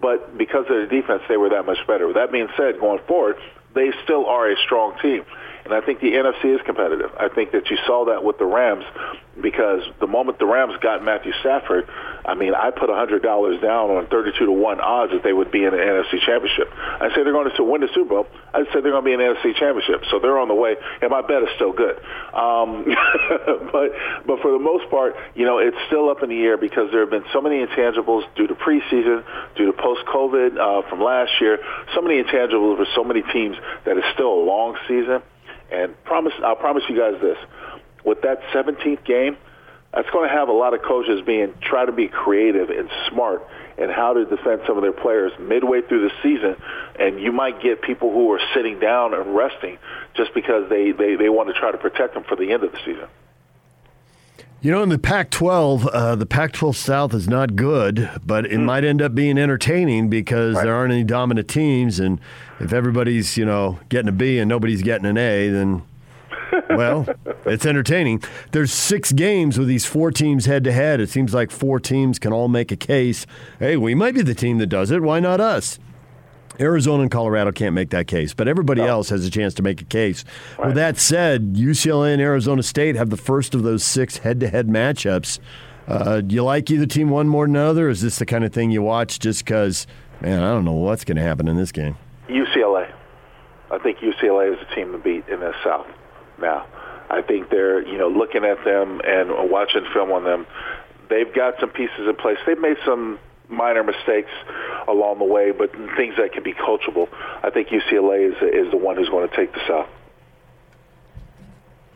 But 0.01 0.39
because 0.39 0.65
of 0.71 0.75
their 0.75 0.87
defense, 0.87 1.23
they 1.29 1.37
were 1.37 1.51
that 1.51 1.67
much 1.67 1.79
better. 1.87 2.07
With 2.07 2.17
that 2.17 2.33
being 2.33 2.49
said, 2.57 2.81
going 2.81 3.01
forward, 3.07 3.37
they 3.75 3.93
still 4.05 4.27
are 4.27 4.51
a 4.51 4.57
strong 4.65 4.97
team. 5.03 5.25
And 5.71 5.81
I 5.81 5.87
think 5.87 6.01
the 6.01 6.11
NFC 6.19 6.53
is 6.53 6.61
competitive. 6.67 7.13
I 7.17 7.29
think 7.29 7.53
that 7.53 7.71
you 7.71 7.79
saw 7.87 8.07
that 8.07 8.25
with 8.25 8.39
the 8.39 8.45
Rams 8.45 8.85
because 9.41 9.83
the 10.01 10.09
moment 10.09 10.41
the 10.41 10.47
Rams 10.47 10.75
got 10.83 11.05
Matthew 11.05 11.33
Stafford, 11.39 11.89
I 12.27 12.35
mean, 12.35 12.55
I 12.55 12.73
put 12.73 12.91
$100 12.91 13.23
down 13.63 13.91
on 13.91 14.07
32 14.09 14.47
to 14.47 14.51
1 14.51 14.81
odds 14.81 15.13
that 15.13 15.23
they 15.23 15.33
would 15.33 15.53
be 15.53 15.63
in 15.63 15.71
the 15.71 15.79
NFC 15.79 16.19
Championship. 16.27 16.67
I 16.75 17.09
say 17.15 17.23
they're 17.23 17.33
going 17.33 17.49
to 17.55 17.63
win 17.63 17.83
the 17.83 17.89
Super 17.95 18.11
Bowl. 18.11 18.27
I 18.53 18.65
say 18.75 18.83
they're 18.83 18.91
going 18.91 19.05
to 19.05 19.09
be 19.09 19.13
in 19.13 19.21
the 19.21 19.31
NFC 19.31 19.55
Championship. 19.55 20.11
So 20.11 20.19
they're 20.19 20.39
on 20.39 20.49
the 20.49 20.59
way, 20.59 20.75
and 21.01 21.11
my 21.11 21.23
bet 21.23 21.43
is 21.43 21.49
still 21.55 21.73
good. 21.73 22.03
Um, 22.35 22.85
but 23.71 23.95
but 24.27 24.43
for 24.43 24.51
the 24.51 24.59
most 24.59 24.91
part, 24.91 25.15
you 25.37 25.47
know, 25.47 25.59
it's 25.59 25.79
still 25.87 26.11
up 26.11 26.25
in 26.25 26.31
the 26.31 26.43
air 26.43 26.59
because 26.59 26.91
there 26.91 27.01
have 27.01 27.11
been 27.11 27.31
so 27.33 27.41
many 27.41 27.65
intangibles 27.65 28.27
due 28.35 28.49
to 28.49 28.55
preseason, 28.55 29.23
due 29.55 29.71
to 29.71 29.73
post-COVID 29.73 30.59
uh, 30.59 30.89
from 30.91 31.01
last 31.01 31.31
year, 31.41 31.63
so 31.95 32.03
many 32.03 32.21
intangibles 32.21 32.77
for 32.77 32.87
so 32.95 33.05
many 33.05 33.23
teams 33.23 33.57
that 33.85 33.97
it's 33.97 34.07
still 34.15 34.35
a 34.35 34.43
long 34.43 34.77
season. 34.89 35.23
And 35.71 36.03
promise, 36.05 36.33
I'll 36.45 36.57
promise 36.57 36.85
you 36.89 36.97
guys 36.99 37.21
this: 37.21 37.39
with 38.05 38.23
that 38.23 38.43
17th 38.53 39.05
game, 39.05 39.37
that's 39.93 40.09
going 40.11 40.29
to 40.29 40.35
have 40.35 40.49
a 40.49 40.53
lot 40.53 40.75
of 40.75 40.83
coaches 40.83 41.21
being 41.25 41.55
try 41.63 41.85
to 41.85 41.93
be 41.93 42.09
creative 42.09 42.71
and 42.71 42.89
smart 43.09 43.47
in 43.77 43.89
how 43.89 44.13
to 44.13 44.25
defend 44.25 44.63
some 44.67 44.77
of 44.77 44.83
their 44.83 44.93
players 44.93 45.33
midway 45.41 45.81
through 45.81 46.09
the 46.09 46.15
season. 46.23 46.55
And 46.99 47.21
you 47.21 47.33
might 47.33 47.63
get 47.63 47.83
people 47.83 48.13
who 48.13 48.31
are 48.33 48.41
sitting 48.55 48.79
down 48.79 49.15
and 49.15 49.35
resting 49.35 49.79
just 50.15 50.35
because 50.35 50.69
they, 50.69 50.93
they, 50.93 51.17
they 51.17 51.29
want 51.29 51.49
to 51.49 51.55
try 51.55 51.73
to 51.73 51.79
protect 51.79 52.15
them 52.15 52.25
for 52.25 52.37
the 52.37 52.53
end 52.53 52.63
of 52.63 52.73
the 52.73 52.79
season. 52.79 53.09
You 54.63 54.71
know, 54.71 54.83
in 54.83 54.91
the 54.91 54.99
Pac 54.99 55.31
12, 55.31 55.87
uh, 55.87 56.17
the 56.17 56.27
Pac 56.27 56.53
12 56.53 56.77
South 56.77 57.15
is 57.15 57.27
not 57.27 57.57
good, 57.57 58.11
but 58.25 58.45
it 58.45 58.59
might 58.59 58.85
end 58.85 59.01
up 59.01 59.15
being 59.15 59.39
entertaining 59.39 60.11
because 60.11 60.57
there 60.57 60.75
aren't 60.75 60.93
any 60.93 61.05
dominant 61.05 61.49
teams. 61.49 61.99
And 61.99 62.21
if 62.61 62.73
everybody's, 62.73 63.37
you 63.37 63.45
know, 63.45 63.79
getting 63.89 64.09
a 64.09 64.13
B 64.13 64.39
and 64.39 64.49
nobody's 64.49 64.83
getting 64.83 65.07
an 65.07 65.17
A, 65.17 65.49
then, 65.49 65.83
well, 66.71 67.07
it's 67.47 67.65
entertaining. 67.65 68.23
There's 68.53 68.73
six 68.73 69.13
games 69.13 69.59
with 69.59 69.67
these 69.67 69.87
four 69.87 70.11
teams 70.11 70.47
head 70.47 70.65
to 70.65 70.73
head. 70.73 71.01
It 71.01 71.09
seems 71.09 71.33
like 71.33 71.51
four 71.51 71.81
teams 71.81 72.19
can 72.19 72.33
all 72.33 72.49
make 72.49 72.71
a 72.71 72.77
case. 72.77 73.27
Hey, 73.59 73.77
we 73.77 73.95
might 73.95 74.15
be 74.15 74.23
the 74.23 74.35
team 74.35 74.59
that 74.59 74.67
does 74.67 74.91
it. 74.91 75.03
Why 75.03 75.21
not 75.21 75.41
us? 75.41 75.79
Arizona 76.61 77.03
and 77.03 77.11
Colorado 77.11 77.53
can't 77.53 77.75
make 77.75 77.89
that 77.91 78.07
case, 78.07 78.35
but 78.35 78.47
everybody 78.47 78.83
else 78.83 79.09
has 79.09 79.25
a 79.25 79.31
chance 79.31 79.55
to 79.55 79.63
make 79.63 79.81
a 79.81 79.85
case. 79.85 80.25
With 80.63 80.75
that 80.75 80.99
said, 80.99 81.55
UCLA 81.55 82.13
and 82.13 82.21
Arizona 82.21 82.63
State 82.63 82.97
have 82.97 83.09
the 83.09 83.17
first 83.17 83.55
of 83.55 83.63
those 83.63 83.83
six 83.83 84.19
head-to-head 84.19 84.69
matchups. 84.69 85.39
Uh, 85.89 86.21
do 86.21 86.35
you 86.35 86.45
like 86.45 86.71
either 86.71 86.85
team 86.85 87.09
one 87.09 87.29
more 87.29 87.47
than 87.47 87.57
another? 87.57 87.87
Or 87.87 87.91
is 87.91 88.03
this 88.03 88.19
the 88.19 88.27
kind 88.27 88.45
of 88.45 88.53
thing 88.53 88.71
you 88.71 88.83
watch 88.83 89.19
just 89.19 89.45
because, 89.45 89.87
man, 90.21 90.43
I 90.43 90.53
don't 90.53 90.67
know 90.67 90.73
what's 90.73 91.05
going 91.05 91.17
to 91.17 91.23
happen 91.23 91.49
in 91.49 91.57
this 91.57 91.73
game? 91.73 91.97
I 93.71 93.79
think 93.79 93.99
UCLA 93.99 94.53
is 94.53 94.59
the 94.69 94.75
team 94.75 94.93
to 94.93 94.99
beat 94.99 95.29
in 95.29 95.41
the 95.41 95.53
South 95.65 95.87
now. 96.41 96.67
I 97.09 97.23
think 97.23 97.51
they're, 97.51 97.87
you 97.87 97.99
know, 97.99 98.09
looking 98.09 98.45
at 98.45 98.65
them 98.65 99.01
and 99.05 99.51
watching 99.51 99.85
film 99.93 100.13
on 100.13 100.25
them. 100.25 100.47
They've 101.09 101.33
got 101.35 101.55
some 101.59 101.71
pieces 101.71 102.07
in 102.09 102.15
place. 102.17 102.39
They've 102.47 102.59
made 102.59 102.77
some 102.85 103.19
minor 103.49 103.83
mistakes 103.83 104.31
along 104.87 105.19
the 105.19 105.25
way, 105.25 105.51
but 105.51 105.73
things 105.97 106.15
that 106.19 106.33
can 106.33 106.45
be 106.45 106.53
coachable. 106.53 107.09
I 107.43 107.51
think 107.51 107.69
UCLA 107.69 108.31
is 108.31 108.67
is 108.67 108.71
the 108.71 108.77
one 108.77 108.97
who's 108.97 109.09
going 109.09 109.29
to 109.29 109.37
take 109.37 109.53
the 109.53 109.61
South. 109.67 109.89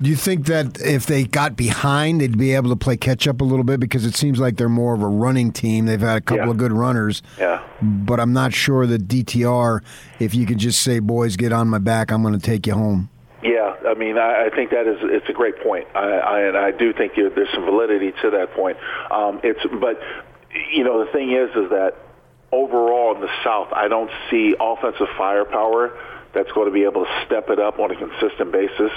Do 0.04 0.10
you 0.10 0.16
think 0.16 0.44
that 0.48 0.78
if 0.82 1.06
they 1.06 1.24
got 1.24 1.56
behind, 1.56 2.20
they'd 2.20 2.36
be 2.36 2.52
able 2.54 2.68
to 2.68 2.76
play 2.76 2.98
catch 2.98 3.26
up 3.26 3.40
a 3.40 3.44
little 3.44 3.64
bit? 3.64 3.80
Because 3.80 4.04
it 4.04 4.14
seems 4.14 4.38
like 4.38 4.58
they're 4.58 4.68
more 4.68 4.92
of 4.94 5.00
a 5.00 5.06
running 5.08 5.50
team. 5.50 5.86
They've 5.86 5.98
had 5.98 6.18
a 6.18 6.20
couple 6.20 6.44
Yeah. 6.44 6.50
of 6.50 6.58
good 6.58 6.72
runners. 6.72 7.22
Yeah. 7.38 7.62
But 7.80 8.20
I'm 8.20 8.34
not 8.34 8.52
sure 8.52 8.86
that 8.86 9.08
DTR, 9.08 9.80
if 10.20 10.34
you 10.34 10.44
could 10.44 10.58
just 10.58 10.82
say, 10.82 10.98
boys, 10.98 11.36
get 11.36 11.54
on 11.54 11.68
my 11.68 11.78
back, 11.78 12.12
I'm 12.12 12.20
going 12.20 12.38
to 12.38 12.46
take 12.46 12.66
you 12.66 12.74
home. 12.74 13.08
Yeah, 13.42 13.76
I 13.88 13.94
mean, 13.94 14.18
I, 14.18 14.46
I 14.46 14.50
think 14.54 14.72
that 14.72 14.86
is 14.86 14.98
it's 15.04 15.28
a 15.30 15.32
great 15.32 15.62
point, 15.62 15.86
I, 15.94 16.00
I, 16.18 16.40
and 16.48 16.56
I 16.58 16.70
do 16.70 16.92
think 16.92 17.12
there's 17.16 17.48
some 17.54 17.64
validity 17.64 18.12
to 18.20 18.30
that 18.30 18.52
point. 18.54 18.76
Um, 19.10 19.40
it's 19.42 19.60
but 19.80 19.98
you 20.70 20.84
know 20.84 21.02
the 21.02 21.10
thing 21.12 21.32
is 21.32 21.48
is 21.56 21.70
that 21.70 21.94
overall 22.52 23.14
in 23.14 23.22
the 23.22 23.28
South, 23.42 23.68
I 23.72 23.88
don't 23.88 24.10
see 24.30 24.54
offensive 24.60 25.08
firepower 25.16 25.92
that's 26.34 26.50
going 26.52 26.66
to 26.66 26.72
be 26.72 26.84
able 26.84 27.04
to 27.04 27.24
step 27.26 27.48
it 27.50 27.58
up 27.58 27.78
on 27.78 27.90
a 27.90 27.96
consistent 27.96 28.50
basis 28.52 28.90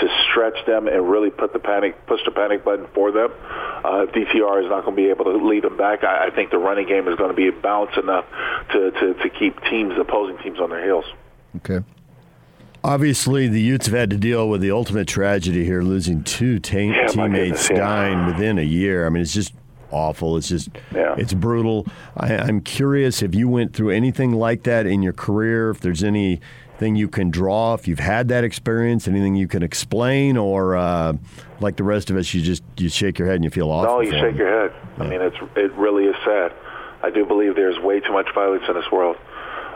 to 0.00 0.08
stretch 0.30 0.64
them 0.66 0.88
and 0.88 1.08
really 1.10 1.30
put 1.30 1.52
the 1.52 1.58
panic 1.58 2.06
push 2.06 2.20
the 2.24 2.30
panic 2.30 2.64
button 2.64 2.86
for 2.94 3.12
them. 3.12 3.30
Uh, 3.84 4.06
DTR 4.12 4.62
is 4.64 4.68
not 4.68 4.84
going 4.84 4.96
to 4.96 5.02
be 5.02 5.08
able 5.08 5.24
to 5.26 5.36
lead 5.46 5.64
them 5.64 5.76
back. 5.76 6.04
I, 6.04 6.26
I 6.26 6.30
think 6.30 6.50
the 6.50 6.58
running 6.58 6.86
game 6.88 7.08
is 7.08 7.16
going 7.16 7.30
to 7.30 7.36
be 7.36 7.50
balanced 7.50 7.96
enough 7.98 8.26
to, 8.72 8.90
to, 8.90 9.14
to 9.14 9.30
keep 9.30 9.60
teams 9.64 9.94
opposing 9.98 10.36
teams 10.42 10.58
on 10.60 10.70
their 10.70 10.84
heels. 10.84 11.04
Okay. 11.56 11.80
Obviously, 12.82 13.46
the 13.46 13.60
Utes 13.60 13.86
have 13.86 13.94
had 13.94 14.10
to 14.10 14.16
deal 14.16 14.48
with 14.48 14.62
the 14.62 14.70
ultimate 14.70 15.06
tragedy 15.06 15.64
here, 15.64 15.82
losing 15.82 16.24
two 16.24 16.58
ta- 16.58 16.78
Yeah, 16.78 17.06
teammates 17.08 17.68
goodness, 17.68 17.70
yeah. 17.70 17.76
dying 17.76 18.26
within 18.26 18.58
a 18.58 18.62
year. 18.62 19.04
I 19.06 19.10
mean, 19.10 19.22
it's 19.22 19.34
just 19.34 19.52
awful. 19.90 20.38
It's 20.38 20.48
just, 20.48 20.70
Yeah. 20.94 21.14
it's 21.18 21.34
brutal. 21.34 21.86
I, 22.16 22.36
I'm 22.36 22.62
curious 22.62 23.20
if 23.22 23.34
you 23.34 23.48
went 23.48 23.74
through 23.74 23.90
anything 23.90 24.32
like 24.32 24.62
that 24.62 24.86
in 24.86 25.02
your 25.02 25.12
career, 25.12 25.68
if 25.70 25.80
there's 25.80 26.02
anything 26.80 26.96
you 26.96 27.08
can 27.08 27.30
draw, 27.30 27.74
if 27.74 27.86
you've 27.86 27.98
had 27.98 28.28
that 28.28 28.44
experience, 28.44 29.06
anything 29.06 29.34
you 29.34 29.46
can 29.46 29.62
explain, 29.62 30.36
or 30.36 30.76
uh, 30.76 31.12
like 31.60 31.76
the 31.76 31.84
rest 31.84 32.10
of 32.10 32.16
us, 32.16 32.32
you 32.32 32.40
just 32.40 32.62
you 32.78 32.88
shake 32.88 33.18
your 33.18 33.28
head 33.28 33.36
and 33.36 33.44
you 33.44 33.50
feel 33.50 33.70
awful. 33.70 33.96
No, 33.96 34.00
you 34.00 34.10
shake 34.10 34.36
them. 34.36 34.36
your 34.36 34.68
head. 34.68 34.72
I 34.98 35.06
mean, 35.06 35.20
it's 35.20 35.36
it 35.56 35.72
really 35.72 36.04
is 36.04 36.16
sad. 36.24 36.52
I 37.02 37.10
do 37.10 37.24
believe 37.26 37.54
there's 37.54 37.78
way 37.78 38.00
too 38.00 38.12
much 38.12 38.28
violence 38.34 38.64
in 38.68 38.74
this 38.74 38.90
world. 38.90 39.16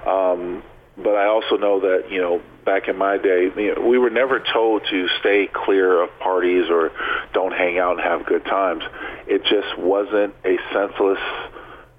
Um, 0.07 0.63
but 0.97 1.15
I 1.15 1.27
also 1.27 1.57
know 1.57 1.81
that 1.81 2.11
you 2.11 2.21
know 2.21 2.41
back 2.65 2.89
in 2.89 2.97
my 2.97 3.19
day, 3.19 3.51
you 3.55 3.75
know, 3.75 3.87
we 3.87 3.99
were 3.99 4.11
never 4.11 4.41
told 4.41 4.83
to 4.91 5.09
stay 5.21 5.49
clear 5.53 6.03
of 6.03 6.11
parties 6.21 6.71
or 6.71 6.91
don't 7.35 7.53
hang 7.53 7.79
out 7.79 7.99
and 7.99 8.01
have 8.01 8.25
good 8.25 8.45
times. 8.45 8.83
It 9.27 9.43
just 9.43 9.79
wasn't 9.79 10.35
a 10.45 10.57
senseless 10.73 11.19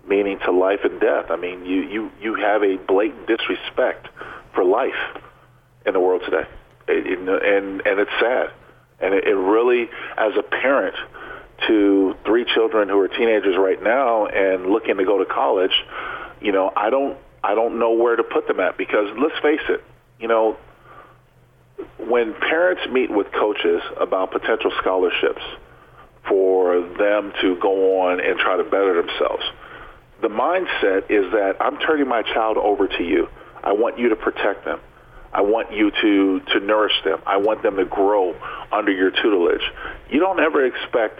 meaning 0.07 0.39
to 0.45 0.51
life 0.51 0.79
and 0.83 0.99
death. 0.99 1.29
I 1.29 1.35
mean, 1.35 1.65
you 1.65 1.81
you 1.81 2.11
you 2.21 2.35
have 2.35 2.63
a 2.63 2.77
blatant 2.77 3.27
disrespect 3.27 4.07
for 4.55 4.63
life 4.63 4.93
in 5.85 5.93
the 5.93 5.99
world 5.99 6.23
today, 6.25 6.47
it, 6.87 7.05
it, 7.05 7.19
and 7.19 7.81
and 7.85 7.99
it's 7.99 8.11
sad. 8.19 8.51
And 8.99 9.13
it, 9.13 9.25
it 9.25 9.35
really, 9.35 9.89
as 10.17 10.33
a 10.37 10.43
parent 10.43 10.95
to 11.67 12.15
three 12.25 12.45
children 12.45 12.89
who 12.89 12.99
are 12.99 13.07
teenagers 13.07 13.55
right 13.57 13.81
now 13.81 14.25
and 14.25 14.67
looking 14.67 14.97
to 14.97 15.05
go 15.05 15.17
to 15.17 15.25
college, 15.25 15.73
you 16.41 16.51
know, 16.51 16.71
I 16.75 16.89
don't 16.89 17.17
I 17.43 17.55
don't 17.55 17.79
know 17.79 17.91
where 17.91 18.15
to 18.15 18.23
put 18.23 18.47
them 18.47 18.59
at 18.59 18.77
because 18.77 19.07
let's 19.21 19.39
face 19.41 19.61
it, 19.69 19.83
you 20.19 20.27
know, 20.27 20.57
when 21.99 22.33
parents 22.33 22.81
meet 22.91 23.11
with 23.11 23.31
coaches 23.31 23.81
about 23.99 24.31
potential 24.31 24.71
scholarships 24.81 25.41
for 26.27 26.81
them 26.97 27.33
to 27.41 27.55
go 27.61 28.01
on 28.01 28.19
and 28.19 28.39
try 28.39 28.57
to 28.57 28.63
better 28.63 29.01
themselves, 29.01 29.43
the 30.21 30.27
mindset 30.27 31.11
is 31.11 31.31
that 31.33 31.57
I'm 31.59 31.77
turning 31.77 32.07
my 32.07 32.23
child 32.23 32.57
over 32.57 32.87
to 32.87 33.03
you. 33.03 33.27
I 33.65 33.73
want 33.73 33.99
you 33.99 34.09
to 34.09 34.15
protect 34.15 34.65
them. 34.65 34.79
I 35.33 35.41
want 35.41 35.73
you 35.73 35.91
to, 35.91 36.39
to 36.53 36.59
nourish 36.61 36.93
them. 37.03 37.21
I 37.25 37.37
want 37.37 37.61
them 37.61 37.75
to 37.75 37.85
grow 37.85 38.35
under 38.71 38.91
your 38.91 39.11
tutelage. 39.11 39.61
You 40.09 40.19
don't 40.19 40.39
ever 40.39 40.65
expect 40.65 41.19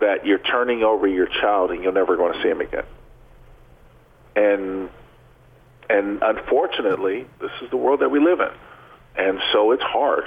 that 0.00 0.24
you're 0.24 0.38
turning 0.38 0.84
over 0.84 1.08
your 1.08 1.26
child 1.26 1.72
and 1.72 1.82
you're 1.82 1.92
never 1.92 2.16
going 2.16 2.34
to 2.34 2.42
see 2.42 2.48
him 2.48 2.60
again. 2.60 2.84
And 4.36 4.90
and 5.90 6.22
unfortunately, 6.22 7.26
this 7.40 7.50
is 7.62 7.70
the 7.70 7.76
world 7.76 8.00
that 8.00 8.10
we 8.10 8.20
live 8.20 8.40
in. 8.40 8.50
And 9.16 9.40
so 9.52 9.72
it's 9.72 9.82
hard. 9.82 10.24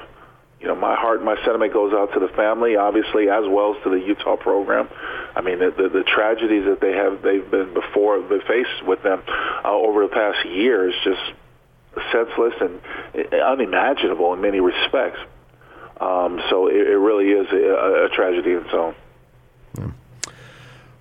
You 0.59 0.67
know, 0.67 0.75
my 0.75 0.95
heart, 0.95 1.23
my 1.23 1.35
sentiment 1.43 1.71
goes 1.71 1.93
out 1.93 2.13
to 2.13 2.19
the 2.19 2.27
family, 2.35 2.75
obviously, 2.75 3.29
as 3.29 3.45
well 3.47 3.75
as 3.75 3.83
to 3.83 3.89
the 3.89 3.97
Utah 3.97 4.37
program. 4.37 4.89
I 5.35 5.41
mean, 5.41 5.59
the, 5.59 5.71
the, 5.71 5.89
the 5.89 6.03
tragedies 6.03 6.65
that 6.65 6.81
they 6.81 6.93
have, 6.93 7.21
they've 7.21 7.49
been 7.49 7.73
before, 7.73 8.19
been 8.21 8.41
faced 8.41 8.85
with 8.85 9.01
them 9.01 9.23
uh, 9.63 9.71
over 9.71 10.03
the 10.03 10.13
past 10.13 10.45
years, 10.47 10.93
just 11.03 11.21
senseless 12.11 12.53
and 12.61 13.33
unimaginable 13.33 14.33
in 14.33 14.41
many 14.41 14.59
respects. 14.59 15.19
Um, 15.99 16.41
so 16.49 16.67
it, 16.67 16.75
it 16.75 16.97
really 16.97 17.31
is 17.31 17.47
a, 17.51 18.05
a 18.05 18.09
tragedy 18.09 18.51
in 18.51 18.65
its 18.65 18.73
own. 18.73 18.95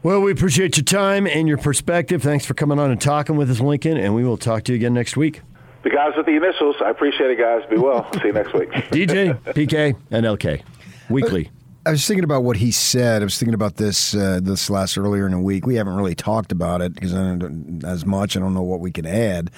Well, 0.03 0.23
we 0.23 0.33
appreciate 0.33 0.79
your 0.79 0.85
time 0.85 1.27
and 1.27 1.47
your 1.47 1.59
perspective. 1.59 2.23
Thanks 2.23 2.47
for 2.47 2.55
coming 2.55 2.79
on 2.79 2.91
and 2.91 2.99
talking 2.99 3.37
with 3.37 3.51
us, 3.51 3.61
Lincoln, 3.61 3.99
and 3.99 4.15
we 4.15 4.25
will 4.25 4.39
talk 4.39 4.65
to 4.65 4.73
you 4.73 4.77
again 4.77 4.95
next 4.95 5.15
week. 5.15 5.43
The 5.83 5.91
guys 5.91 6.13
with 6.17 6.25
the 6.25 6.37
initials, 6.37 6.77
I 6.83 6.89
appreciate 6.89 7.31
it, 7.31 7.39
guys. 7.39 7.69
Be 7.69 7.77
well. 7.77 8.11
See 8.15 8.29
you 8.29 8.33
next 8.33 8.55
week. 8.55 8.71
DJ, 8.91 9.39
PK, 9.43 9.97
and 10.11 10.25
LK. 10.25 10.63
Weekly. 11.11 11.51
I 11.85 11.91
was 11.91 12.07
thinking 12.07 12.25
about 12.25 12.45
what 12.45 12.57
he 12.57 12.71
said. 12.71 13.21
I 13.21 13.25
was 13.25 13.39
thinking 13.39 13.55
about 13.55 13.77
this 13.77 14.15
uh, 14.15 14.41
this 14.43 14.71
last 14.71 14.97
earlier 14.97 15.27
in 15.27 15.33
the 15.33 15.39
week. 15.39 15.67
We 15.67 15.77
haven't 15.77 15.97
really 15.97 16.15
talked 16.15 16.53
about 16.53 16.83
it 16.83 16.95
because 16.95 17.15
I 17.15 17.37
don't 17.37 17.83
as 17.85 18.07
much. 18.07 18.37
I 18.37 18.41
don't 18.41 18.55
know 18.55 18.63
what 18.63 18.81
we 18.81 18.93
can 18.93 19.07
add. 19.07 19.51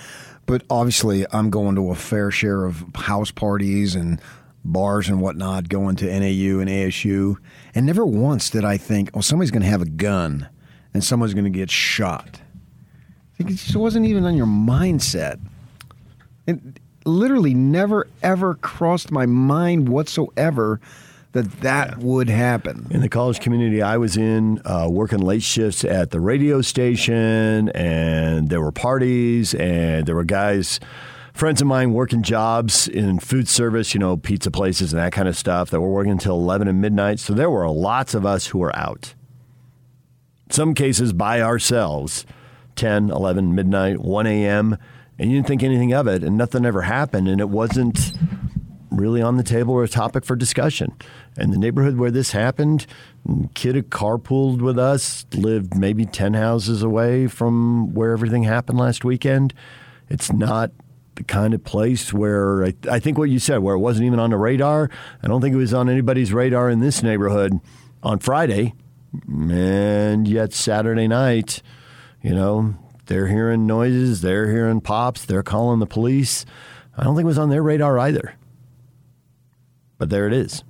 But 0.47 0.65
obviously, 0.69 1.27
I'm 1.33 1.51
going 1.51 1.77
to 1.77 1.91
a 1.91 1.95
fair 1.95 2.31
share 2.31 2.65
of 2.65 2.85
house 2.95 3.31
parties 3.31 3.95
and 3.95 4.21
bars 4.65 5.09
and 5.09 5.21
whatnot, 5.21 5.69
going 5.69 5.97
to 5.97 6.07
NAU 6.07 6.61
and 6.61 6.69
ASU, 6.69 7.37
and 7.75 7.87
never 7.87 8.05
once 8.05 8.51
did 8.51 8.65
I 8.65 8.77
think, 8.77 9.11
"Oh, 9.15 9.21
somebody's 9.21 9.51
going 9.51 9.63
to 9.63 9.69
have 9.69 9.83
a 9.83 9.87
gun 9.87 10.49
and 10.95 11.03
someone's 11.03 11.35
going 11.35 11.45
to 11.45 11.51
get 11.51 11.71
shot." 11.71 12.41
It 13.39 13.47
just 13.47 13.75
wasn't 13.75 14.07
even 14.07 14.25
on 14.25 14.37
your 14.37 14.47
mindset. 14.47 15.41
It 16.47 16.61
literally 17.05 17.55
never 17.55 18.07
ever 18.23 18.55
crossed 18.55 19.11
my 19.11 19.27
mind 19.27 19.89
whatsoever 19.89 20.81
that 21.33 21.51
that 21.63 21.99
would 21.99 22.29
happen. 22.29 22.87
In 22.91 23.01
the 23.01 23.09
college 23.09 23.41
community 23.41 23.83
I 23.83 23.97
was 23.97 24.17
in, 24.17 24.61
uh, 24.65 24.89
working 24.91 25.21
late 25.21 25.43
shifts 25.43 25.85
at 25.85 26.11
the 26.11 26.21
radio 26.21 26.61
station, 26.61 27.71
and 27.71 28.51
there 28.51 28.61
were 28.61 28.73
parties, 28.73 29.55
and 29.55 30.07
there 30.07 30.15
were 30.15 30.25
guys, 30.25 30.79
friends 31.33 31.63
of 31.63 31.67
mine, 31.67 31.95
working 31.95 32.23
jobs 32.23 32.87
in 32.87 33.19
food 33.19 33.49
service, 33.49 33.95
you 33.95 34.01
know, 34.01 34.17
pizza 34.17 34.51
places 34.51 34.93
and 34.93 35.01
that 35.01 35.13
kind 35.13 35.27
of 35.27 35.37
stuff 35.37 35.71
that 35.71 35.81
were 35.81 35.91
working 35.91 36.13
until 36.13 36.35
11 36.37 36.69
and 36.69 36.81
midnight. 36.81 37.19
So 37.19 37.33
there 37.33 37.51
were 37.51 37.69
lots 37.69 38.15
of 38.15 38.27
us 38.27 38.49
who 38.49 38.59
were 38.59 38.77
out. 38.77 39.15
Some 40.51 40.75
cases 40.75 41.15
by 41.15 41.41
ourselves, 41.41 42.27
10, 42.77 43.11
11, 43.11 43.55
midnight, 43.55 44.01
1 44.01 44.27
a.m., 44.27 44.77
and 45.19 45.31
you 45.31 45.39
didn't 45.39 45.47
think 45.47 45.63
anything 45.63 45.95
of 45.95 46.07
it, 46.07 46.23
and 46.23 46.37
nothing 46.37 46.67
ever 46.67 46.83
happened, 46.83 47.29
and 47.29 47.41
it 47.41 47.49
wasn't 47.49 48.13
really 48.97 49.23
on 49.23 49.37
the 49.37 49.43
table 49.43 49.75
or 49.75 49.85
a 49.85 49.89
topic 49.89 50.25
for 50.25 50.37
discussion. 50.37 50.93
And 51.37 51.53
the 51.53 51.59
neighborhood 51.59 51.97
where 51.97 52.11
this 52.11 52.33
happened, 52.33 52.87
kid 53.55 53.75
who 53.75 53.83
carpooled 53.83 54.61
with 54.61 54.79
us 54.79 55.25
lived 55.33 55.77
maybe 55.77 56.05
10 56.05 56.35
houses 56.35 56.83
away 56.83 57.27
from 57.27 57.95
where 57.95 58.13
everything 58.13 58.43
happened 58.45 58.79
last 58.79 59.05
weekend. 59.05 59.55
It's 60.11 60.33
not 60.33 60.73
the 61.15 61.25
kind 61.25 61.55
of 61.55 61.65
place 61.65 62.13
where 62.13 62.67
I, 62.67 62.75
I 62.91 62.99
think 62.99 63.19
what 63.19 63.31
you 63.31 63.39
said, 63.39 63.59
where 63.59 63.75
it 63.75 63.81
wasn't 63.81 64.07
even 64.07 64.19
on 64.19 64.31
the 64.31 64.37
radar. 64.37 64.91
I 65.23 65.29
don't 65.29 65.41
think 65.41 65.55
it 65.55 65.59
was 65.59 65.75
on 65.75 65.89
anybody's 65.89 66.33
radar 66.33 66.69
in 66.69 66.81
this 66.81 67.03
neighborhood 67.03 67.61
on 68.03 68.19
Friday. 68.19 68.75
And 69.29 70.27
yet 70.27 70.53
Saturday 70.53 71.09
night, 71.09 71.63
you 72.23 72.35
know, 72.35 72.75
they're 73.07 73.27
hearing 73.27 73.67
noises, 73.67 74.21
they're 74.21 74.51
hearing 74.51 74.81
pops, 74.81 75.25
they're 75.25 75.43
calling 75.43 75.81
the 75.81 75.87
police. 75.87 76.45
I 76.97 77.05
don't 77.05 77.15
think 77.15 77.25
it 77.25 77.27
was 77.27 77.39
on 77.39 77.51
their 77.51 77.63
radar 77.63 77.99
either. 77.99 78.35
But 79.99 80.11
there 80.11 80.27
it 80.27 80.33
is. 80.33 80.65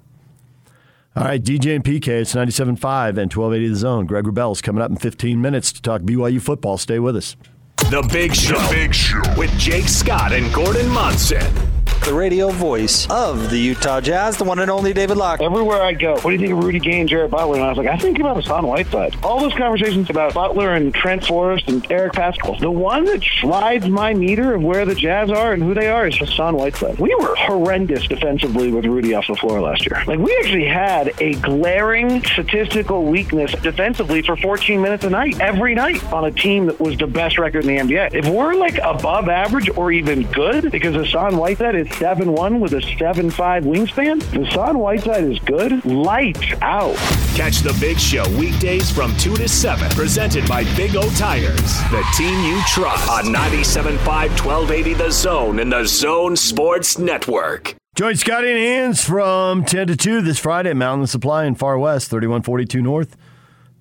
All 1.14 1.24
right, 1.24 1.42
DJ 1.42 1.74
and 1.76 1.84
PK, 1.84 2.08
it's 2.08 2.34
97.5 2.34 3.18
and 3.18 3.30
1280 3.30 3.68
The 3.68 3.76
Zone. 3.76 4.06
Greg 4.06 4.24
Wrubell's 4.24 4.62
coming 4.62 4.82
up 4.82 4.90
in 4.90 4.96
15 4.96 5.38
minutes 5.42 5.70
to 5.72 5.82
talk 5.82 6.00
BYU 6.00 6.40
football. 6.40 6.78
Stay 6.78 6.98
with 6.98 7.16
us. 7.16 7.36
The 7.76 8.08
Big 8.10 8.34
Show. 8.34 8.58
The 8.58 8.74
Big 8.74 8.94
Show. 8.94 9.20
With 9.36 9.50
Jake 9.58 9.88
Scott 9.88 10.32
and 10.32 10.52
Gordon 10.54 10.88
Monson. 10.88 11.81
The 12.04 12.12
radio 12.12 12.50
voice 12.50 13.08
of 13.10 13.48
the 13.48 13.56
Utah 13.56 14.00
Jazz, 14.00 14.36
the 14.36 14.42
one 14.42 14.58
and 14.58 14.68
only 14.68 14.92
David 14.92 15.16
Locke. 15.16 15.40
Everywhere 15.40 15.82
I 15.82 15.92
go, 15.92 16.14
what 16.14 16.24
do 16.24 16.32
you 16.32 16.38
think 16.38 16.52
of 16.52 16.58
Rudy 16.58 16.80
Gay 16.80 16.98
and 16.98 17.08
Jared 17.08 17.30
Butler? 17.30 17.54
And 17.54 17.64
I 17.64 17.68
was 17.68 17.78
like, 17.78 17.86
I 17.86 17.96
think 17.96 18.18
about 18.18 18.36
Hassan 18.36 18.66
Whiteside. 18.66 19.16
All 19.22 19.40
those 19.40 19.54
conversations 19.54 20.10
about 20.10 20.34
Butler 20.34 20.74
and 20.74 20.92
Trent 20.92 21.24
Forrest 21.24 21.68
and 21.68 21.86
Eric 21.92 22.14
Paschall. 22.14 22.58
The 22.58 22.70
one 22.72 23.04
that 23.04 23.22
slides 23.40 23.88
my 23.88 24.14
meter 24.14 24.52
of 24.54 24.62
where 24.64 24.84
the 24.84 24.96
Jazz 24.96 25.30
are 25.30 25.52
and 25.52 25.62
who 25.62 25.74
they 25.74 25.86
are 25.86 26.08
is 26.08 26.16
Hassan 26.16 26.56
Whiteside. 26.56 26.98
We 26.98 27.14
were 27.14 27.36
horrendous 27.36 28.08
defensively 28.08 28.72
with 28.72 28.84
Rudy 28.84 29.14
off 29.14 29.28
the 29.28 29.36
floor 29.36 29.60
last 29.60 29.86
year. 29.86 30.02
Like, 30.04 30.18
we 30.18 30.36
actually 30.42 30.66
had 30.66 31.14
a 31.20 31.34
glaring 31.34 32.24
statistical 32.24 33.04
weakness 33.04 33.52
defensively 33.62 34.22
for 34.22 34.36
14 34.36 34.82
minutes 34.82 35.04
a 35.04 35.10
night, 35.10 35.40
every 35.40 35.76
night, 35.76 36.02
on 36.12 36.24
a 36.24 36.32
team 36.32 36.66
that 36.66 36.80
was 36.80 36.98
the 36.98 37.06
best 37.06 37.38
record 37.38 37.64
in 37.64 37.86
the 37.86 37.94
NBA. 37.94 38.12
If 38.12 38.28
we're 38.28 38.54
like 38.54 38.78
above 38.78 39.28
average 39.28 39.70
or 39.76 39.92
even 39.92 40.24
good, 40.32 40.72
because 40.72 40.96
Hassan 40.96 41.36
Whiteside 41.36 41.76
is 41.76 41.91
seven 41.94 42.32
one 42.32 42.60
with 42.60 42.72
a 42.74 42.82
seven 42.98 43.30
five 43.30 43.64
wingspan. 43.64 44.22
Hassan 44.22 44.78
Whiteside 44.78 45.24
is 45.24 45.38
good. 45.40 45.84
Lights 45.84 46.52
out. 46.62 46.96
Catch 47.34 47.60
the 47.60 47.76
Big 47.80 47.98
Show 47.98 48.28
weekdays 48.38 48.90
from 48.90 49.16
2 49.16 49.36
to 49.36 49.48
7, 49.48 49.90
presented 49.90 50.46
by 50.48 50.64
Big 50.76 50.96
O 50.96 51.08
Tires, 51.16 51.78
the 51.90 52.04
team 52.16 52.38
you 52.44 52.60
trust 52.68 53.08
on 53.08 53.24
97.5 53.24 53.96
1280 54.06 54.94
The 54.94 55.10
Zone 55.10 55.58
and 55.58 55.72
The 55.72 55.84
Zone 55.84 56.36
Sports 56.36 56.98
Network. 56.98 57.74
Join 57.94 58.16
Scotty 58.16 58.50
and 58.50 58.58
Hands 58.58 59.04
from 59.04 59.64
10 59.64 59.88
to 59.88 59.96
2 59.96 60.22
this 60.22 60.38
Friday 60.38 60.70
at 60.70 60.76
Mountain 60.76 61.06
Supply 61.06 61.44
in 61.44 61.54
Farr 61.54 61.78
West, 61.78 62.08
3142 62.10 62.80
North. 62.82 63.16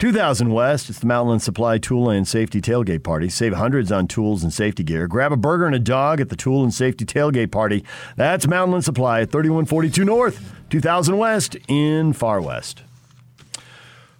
2000 0.01 0.51
West, 0.51 0.89
it's 0.89 0.97
the 0.97 1.05
Mountainland 1.05 1.41
Supply 1.41 1.77
Tool 1.77 2.09
and 2.09 2.27
Safety 2.27 2.59
Tailgate 2.59 3.03
Party. 3.03 3.29
Save 3.29 3.53
hundreds 3.53 3.91
on 3.91 4.07
tools 4.07 4.41
and 4.41 4.51
safety 4.51 4.83
gear. 4.83 5.07
Grab 5.07 5.31
a 5.31 5.37
burger 5.37 5.67
and 5.67 5.75
a 5.75 5.79
dog 5.79 6.19
at 6.19 6.29
the 6.29 6.35
Tool 6.35 6.63
and 6.63 6.73
Safety 6.73 7.05
Tailgate 7.05 7.51
Party. 7.51 7.85
That's 8.15 8.47
Mountainland 8.47 8.83
Supply 8.83 9.21
at 9.21 9.31
3142 9.31 10.03
North, 10.03 10.55
2000 10.71 11.17
West 11.19 11.55
in 11.67 12.13
Farr 12.13 12.41
West. 12.41 12.81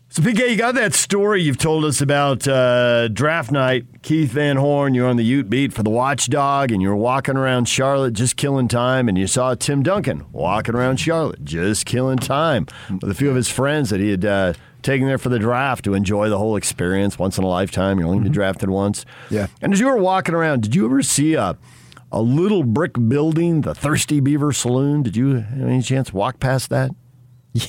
So, 0.10 0.22
PK, 0.22 0.52
you 0.52 0.56
got 0.56 0.76
that 0.76 0.94
story 0.94 1.41
you've 1.41 1.58
told 1.58 1.84
us 1.86 1.99
about 1.99 2.48
uh, 2.48 3.08
draft 3.08 3.49
night. 3.49 4.03
Keith 4.03 4.32
Van 4.32 4.58
Horn, 4.58 4.94
you're 4.94 5.08
on 5.08 5.16
the 5.16 5.24
Ute 5.24 5.49
beat 5.49 5.74
for 5.74 5.82
the 5.82 5.90
Watchdog, 5.90 6.72
and 6.72 6.82
you're 6.82 6.95
walking 6.95 7.38
around 7.38 7.68
Charlotte 7.68 8.14
just 8.14 8.36
killing 8.36 8.68
time, 8.68 9.10
and 9.10 9.18
you 9.18 9.26
saw 9.26 9.56
Tim 9.56 9.82
Duncan 9.82 10.26
walking 10.32 10.76
around 10.76 10.98
Charlotte 10.98 11.44
just 11.44 11.88
killing 11.88 12.18
time 12.20 12.68
with 13.02 13.10
a 13.10 13.16
few 13.16 13.30
of 13.30 13.36
his 13.36 13.49
friends 13.49 13.90
that 13.90 13.99
he 13.99 14.12
had 14.12 14.26
uh, 14.26 14.53
taken 14.82 15.08
there 15.08 15.18
for 15.18 15.30
the 15.30 15.40
draft 15.40 15.86
to 15.86 15.94
enjoy 15.94 16.30
the 16.30 16.38
whole 16.38 16.56
experience 16.56 17.20
once 17.20 17.38
in 17.38 17.44
a 17.44 17.48
lifetime. 17.48 17.99
You're 17.99 18.08
only 18.08 18.24
mm-hmm. 18.24 18.32
drafted 18.32 18.70
once. 18.70 19.06
Yeah. 19.30 19.48
And 19.62 19.74
as 19.74 19.80
you 19.80 19.88
were 19.88 19.98
walking 19.98 20.36
around, 20.36 20.62
did 20.64 20.76
you 20.76 20.86
ever 20.86 21.02
see 21.02 21.36
a 21.36 21.58
a 22.12 22.22
little 22.22 22.64
brick 22.64 22.94
building, 23.08 23.62
the 23.62 23.74
Thirsty 23.74 24.20
Beaver 24.20 24.52
Saloon? 24.52 25.03
Did 25.03 25.16
you 25.16 25.36
have 25.36 25.68
any 25.68 25.82
chance 25.82 26.12
walk 26.12 26.40
past 26.40 26.70
that? 26.70 26.91
Yeah. 27.53 27.66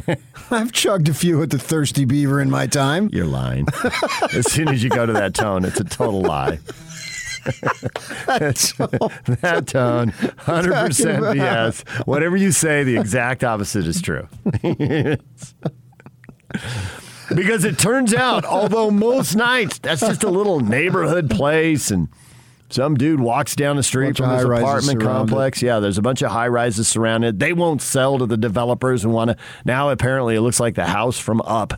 I've 0.50 0.72
chugged 0.72 1.08
a 1.08 1.14
few 1.14 1.42
at 1.42 1.50
the 1.50 1.58
Thirsty 1.58 2.04
Beaver 2.04 2.40
in 2.40 2.50
my 2.50 2.66
time. 2.66 3.08
You're 3.12 3.26
lying. 3.26 3.66
as 4.32 4.50
soon 4.50 4.68
as 4.68 4.82
you 4.82 4.90
go 4.90 5.06
to 5.06 5.12
that 5.12 5.34
tone, 5.34 5.64
it's 5.64 5.78
a 5.78 5.84
total 5.84 6.22
lie. 6.22 6.58
that 8.26 8.56
that 9.40 9.66
tone 9.66 10.10
100% 10.10 11.34
BS. 11.34 12.06
Whatever 12.06 12.36
you 12.36 12.52
say, 12.52 12.84
the 12.84 12.96
exact 12.96 13.44
opposite 13.44 13.86
is 13.86 14.02
true. 14.02 14.28
because 17.34 17.64
it 17.64 17.78
turns 17.78 18.14
out, 18.14 18.44
although 18.44 18.90
most 18.90 19.34
nights 19.34 19.78
that's 19.78 20.00
just 20.00 20.24
a 20.24 20.30
little 20.30 20.60
neighborhood 20.60 21.30
place 21.30 21.90
and 21.90 22.08
some 22.70 22.94
dude 22.94 23.20
walks 23.20 23.56
down 23.56 23.76
the 23.76 23.82
street 23.82 24.16
from 24.16 24.30
his 24.30 24.44
apartment 24.44 25.02
complex. 25.02 25.60
Yeah, 25.60 25.80
there's 25.80 25.98
a 25.98 26.02
bunch 26.02 26.22
of 26.22 26.30
high 26.30 26.48
rises 26.48 26.86
surrounded. 26.86 27.40
They 27.40 27.52
won't 27.52 27.82
sell 27.82 28.18
to 28.18 28.26
the 28.26 28.36
developers 28.36 29.04
and 29.04 29.12
want 29.12 29.30
to. 29.32 29.36
Now, 29.64 29.90
apparently, 29.90 30.36
it 30.36 30.40
looks 30.40 30.60
like 30.60 30.76
the 30.76 30.86
house 30.86 31.18
from 31.18 31.40
up. 31.42 31.74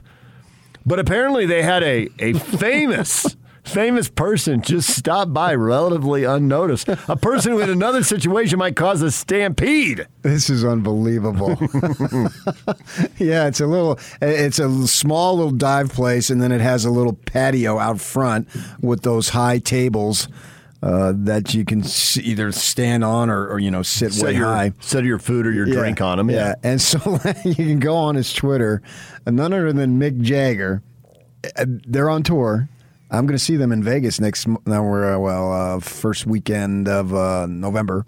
But 0.85 0.99
apparently, 0.99 1.47
they 1.47 1.63
had 1.63 1.83
a, 1.83 2.09
a 2.19 2.35
famous. 2.35 3.37
Famous 3.65 4.09
person 4.09 4.61
just 4.61 4.95
stop 4.97 5.33
by 5.33 5.55
relatively 5.55 6.25
unnoticed. 6.25 6.89
A 6.89 7.17
person 7.17 7.53
who 7.53 7.61
in 7.61 7.71
another 7.71 8.03
situation 8.03 8.59
might 8.59 8.77
cause 8.77 9.03
a 9.03 9.11
stampede. 9.11 10.07
This 10.23 10.51
is 10.51 10.65
unbelievable. 10.65 11.51
yeah, 13.19 13.47
it's 13.47 13.61
a 13.61 13.67
little 13.67 13.99
it's 14.21 14.59
a 14.59 14.87
small 14.87 15.37
little 15.37 15.53
dive 15.53 15.93
place 15.93 16.31
and 16.31 16.43
then 16.43 16.53
it 16.53 16.61
has 16.61 16.85
a 16.85 16.91
little 16.91 17.15
patio 17.15 17.79
out 17.79 18.01
front 18.01 18.49
with 18.81 19.03
those 19.03 19.31
high 19.31 19.59
tables 19.59 20.29
uh, 20.83 21.13
that 21.15 21.55
you 21.55 21.65
can 21.65 21.85
either 22.21 22.51
stand 22.51 23.05
on 23.05 23.31
or, 23.31 23.47
or 23.49 23.61
you 23.61 23.71
know 23.71 23.83
sit 23.83 24.13
set 24.13 24.25
way 24.25 24.35
your, 24.35 24.45
high. 24.47 24.73
Set 24.81 25.05
your 25.05 25.19
food 25.19 25.47
or 25.47 25.53
your 25.53 25.69
yeah, 25.69 25.75
drink 25.75 26.01
on 26.01 26.19
them. 26.19 26.29
Yeah. 26.29 26.49
yeah. 26.49 26.55
and 26.65 26.81
so 26.81 26.99
you 27.45 27.55
can 27.55 27.79
go 27.79 27.95
on 27.95 28.17
his 28.17 28.33
Twitter. 28.33 28.83
None 29.27 29.53
other 29.53 29.73
than 29.73 30.01
Mick 30.01 30.21
Jagger. 30.21 30.83
Uh, 31.57 31.65
they're 31.67 32.11
on 32.11 32.23
tour. 32.23 32.69
I'm 33.13 33.27
going 33.27 33.37
to 33.37 33.45
see 33.45 33.57
them 33.57 33.73
in 33.73 33.83
Vegas 33.83 34.19
next. 34.21 34.49
Now 34.67 34.83
we're 34.83 35.15
uh, 35.15 35.19
well 35.19 35.53
uh, 35.53 35.81
first 35.81 36.27
weekend 36.27 36.89
of 36.89 37.13
uh, 37.13 37.47
November 37.47 38.07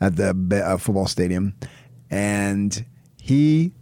at 0.00 0.14
the 0.14 0.30
uh, 0.64 0.76
football 0.76 1.08
stadium, 1.08 1.54
and 2.10 2.86
he 3.20 3.72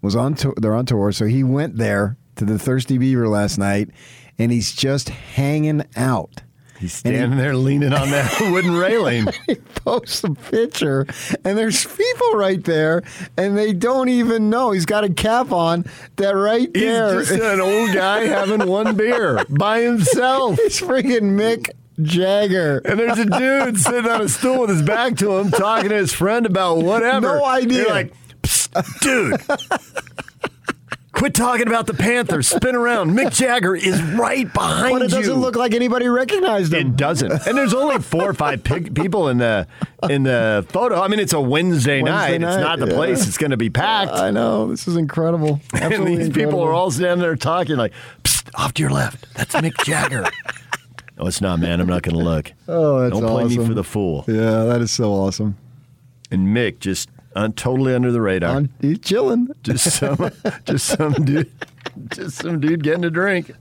was 0.00 0.16
on 0.16 0.34
tour. 0.34 0.54
They're 0.56 0.74
on 0.74 0.86
tour, 0.86 1.12
so 1.12 1.26
he 1.26 1.44
went 1.44 1.76
there 1.76 2.16
to 2.36 2.46
the 2.46 2.58
Thirsty 2.58 2.96
Beaver 2.96 3.28
last 3.28 3.58
night, 3.58 3.90
and 4.38 4.50
he's 4.50 4.72
just 4.72 5.10
hanging 5.10 5.84
out 5.94 6.40
He's 6.78 6.92
standing 6.92 7.32
he, 7.32 7.38
there 7.38 7.56
leaning 7.56 7.92
on 7.92 8.10
that 8.10 8.36
wooden 8.52 8.74
railing. 8.74 9.26
he 9.46 9.56
posts 9.56 10.22
a 10.22 10.30
picture, 10.30 11.06
and 11.44 11.58
there's 11.58 11.84
people 11.84 12.32
right 12.34 12.62
there, 12.62 13.02
and 13.36 13.58
they 13.58 13.72
don't 13.72 14.08
even 14.08 14.48
know. 14.48 14.70
He's 14.70 14.86
got 14.86 15.04
a 15.04 15.12
cap 15.12 15.50
on 15.50 15.84
that 16.16 16.30
right 16.30 16.72
there. 16.72 17.18
He's 17.18 17.28
just 17.28 17.42
an 17.42 17.60
old 17.60 17.92
guy 17.92 18.26
having 18.26 18.68
one 18.68 18.96
beer 18.96 19.44
by 19.48 19.80
himself. 19.80 20.56
He's 20.56 20.80
freaking 20.80 21.36
Mick 21.36 21.70
Jagger. 22.00 22.78
And 22.84 23.00
there's 23.00 23.18
a 23.18 23.24
dude 23.24 23.78
sitting 23.78 24.10
on 24.10 24.20
a 24.20 24.28
stool 24.28 24.60
with 24.60 24.70
his 24.70 24.82
back 24.82 25.16
to 25.16 25.38
him, 25.38 25.50
talking 25.50 25.88
to 25.90 25.96
his 25.96 26.12
friend 26.12 26.46
about 26.46 26.78
whatever. 26.78 27.38
No 27.38 27.44
idea. 27.44 27.82
You're 27.82 27.90
like, 27.90 28.12
dude. 29.00 29.40
Quit 31.18 31.34
talking 31.34 31.66
about 31.66 31.88
the 31.88 31.94
Panthers. 31.94 32.46
Spin 32.46 32.76
around. 32.76 33.10
Mick 33.10 33.32
Jagger 33.32 33.74
is 33.74 34.00
right 34.00 34.52
behind 34.54 34.92
you. 34.92 34.98
But 35.00 35.06
it 35.06 35.10
doesn't 35.10 35.34
you. 35.34 35.40
look 35.40 35.56
like 35.56 35.74
anybody 35.74 36.06
recognized 36.06 36.72
him. 36.72 36.90
It 36.90 36.96
doesn't. 36.96 37.32
And 37.44 37.58
there's 37.58 37.74
only 37.74 37.98
four 37.98 38.22
or 38.30 38.34
five 38.34 38.62
people 38.62 39.28
in 39.28 39.38
the 39.38 39.66
in 40.08 40.22
the 40.22 40.64
photo. 40.68 41.00
I 41.02 41.08
mean, 41.08 41.18
it's 41.18 41.32
a 41.32 41.40
Wednesday, 41.40 42.02
Wednesday 42.02 42.38
night. 42.38 42.40
night. 42.42 42.54
It's 42.54 42.62
not 42.62 42.78
the 42.78 42.86
yeah. 42.86 42.94
place. 42.94 43.26
It's 43.26 43.36
going 43.36 43.50
to 43.50 43.56
be 43.56 43.68
packed. 43.68 44.12
I 44.12 44.30
know. 44.30 44.68
This 44.68 44.86
is 44.86 44.96
incredible. 44.96 45.60
Absolutely 45.74 45.96
and 45.96 46.06
these 46.06 46.26
incredible. 46.28 46.52
people 46.52 46.64
are 46.68 46.72
all 46.72 46.92
standing 46.92 47.20
there 47.20 47.34
talking 47.34 47.76
like, 47.76 47.92
off 48.54 48.74
to 48.74 48.82
your 48.82 48.92
left. 48.92 49.26
That's 49.34 49.56
Mick 49.56 49.76
Jagger. 49.84 50.22
no, 51.18 51.26
it's 51.26 51.40
not, 51.40 51.58
man. 51.58 51.80
I'm 51.80 51.88
not 51.88 52.02
going 52.02 52.16
to 52.16 52.22
look. 52.22 52.52
Oh, 52.68 53.00
that's 53.00 53.12
Don't 53.12 53.24
awesome. 53.24 53.48
play 53.48 53.56
me 53.56 53.66
for 53.66 53.74
the 53.74 53.82
fool. 53.82 54.24
Yeah, 54.28 54.66
that 54.66 54.80
is 54.80 54.92
so 54.92 55.10
awesome. 55.10 55.56
And 56.30 56.56
Mick 56.56 56.78
just 56.78 57.08
uh, 57.38 57.48
totally 57.54 57.94
under 57.94 58.10
the 58.10 58.20
radar. 58.20 58.56
On, 58.56 58.68
he's 58.80 58.98
chilling. 58.98 59.48
Just 59.62 59.98
some, 59.98 60.30
just 60.64 60.86
some 60.86 61.12
dude, 61.12 61.50
just 62.08 62.38
some 62.38 62.60
dude 62.60 62.82
getting 62.82 63.04
a 63.04 63.10
drink. 63.10 63.52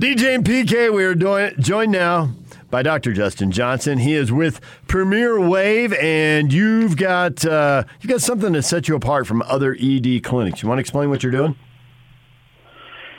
DJ 0.00 0.34
and 0.34 0.44
PK, 0.44 0.92
we 0.92 1.04
are 1.04 1.14
doing, 1.14 1.52
joined 1.58 1.92
now 1.92 2.30
by 2.70 2.82
Dr. 2.82 3.12
Justin 3.12 3.50
Johnson. 3.50 3.98
He 3.98 4.14
is 4.14 4.32
with 4.32 4.60
Premier 4.88 5.38
Wave, 5.40 5.92
and 5.94 6.52
you've 6.52 6.96
got 6.96 7.44
uh, 7.44 7.84
you 8.00 8.08
got 8.08 8.22
something 8.22 8.52
to 8.54 8.62
set 8.62 8.88
you 8.88 8.94
apart 8.94 9.26
from 9.26 9.42
other 9.42 9.76
ED 9.78 10.22
clinics. 10.22 10.62
You 10.62 10.68
want 10.68 10.78
to 10.78 10.80
explain 10.80 11.10
what 11.10 11.22
you're 11.22 11.32
doing? 11.32 11.56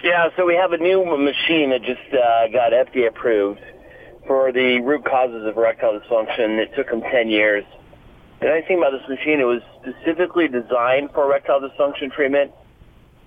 Yeah, 0.04 0.30
so 0.36 0.46
we 0.46 0.56
have 0.56 0.74
a 0.74 0.78
new 0.78 1.06
machine 1.06 1.70
that 1.70 1.84
just 1.84 2.02
uh, 2.14 2.48
got 2.48 2.72
FDA 2.72 3.08
approved 3.08 3.62
for 4.26 4.52
the 4.52 4.80
root 4.82 5.06
causes 5.06 5.46
of 5.46 5.56
erectile 5.56 6.00
dysfunction. 6.00 6.58
It 6.58 6.74
took 6.76 6.90
them 6.90 7.02
10 7.02 7.30
years 7.30 7.64
the 8.44 8.50
nice 8.50 8.68
thing 8.68 8.78
about 8.78 8.92
this 8.92 9.08
machine, 9.08 9.40
it 9.40 9.46
was 9.46 9.62
specifically 9.82 10.50
designed 10.50 11.12
for 11.12 11.24
erectile 11.24 11.62
dysfunction 11.62 12.12
treatment. 12.12 12.52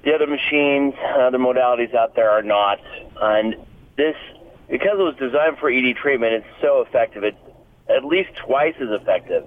The 0.04 0.14
other 0.14 0.26
machines, 0.26 0.92
uh, 1.02 1.20
other 1.20 1.38
modalities 1.38 1.94
out 1.94 2.14
there 2.14 2.30
are 2.30 2.42
not. 2.42 2.78
And 3.20 3.56
this, 3.96 4.14
because 4.68 4.98
it 4.98 5.02
was 5.02 5.16
designed 5.16 5.56
for 5.56 5.70
ED 5.70 5.96
treatment, 5.96 6.34
it's 6.34 6.60
so 6.60 6.82
effective. 6.82 7.24
It's 7.24 7.38
at 7.88 8.04
least 8.04 8.28
twice 8.36 8.74
as 8.78 8.90
effective. 8.90 9.46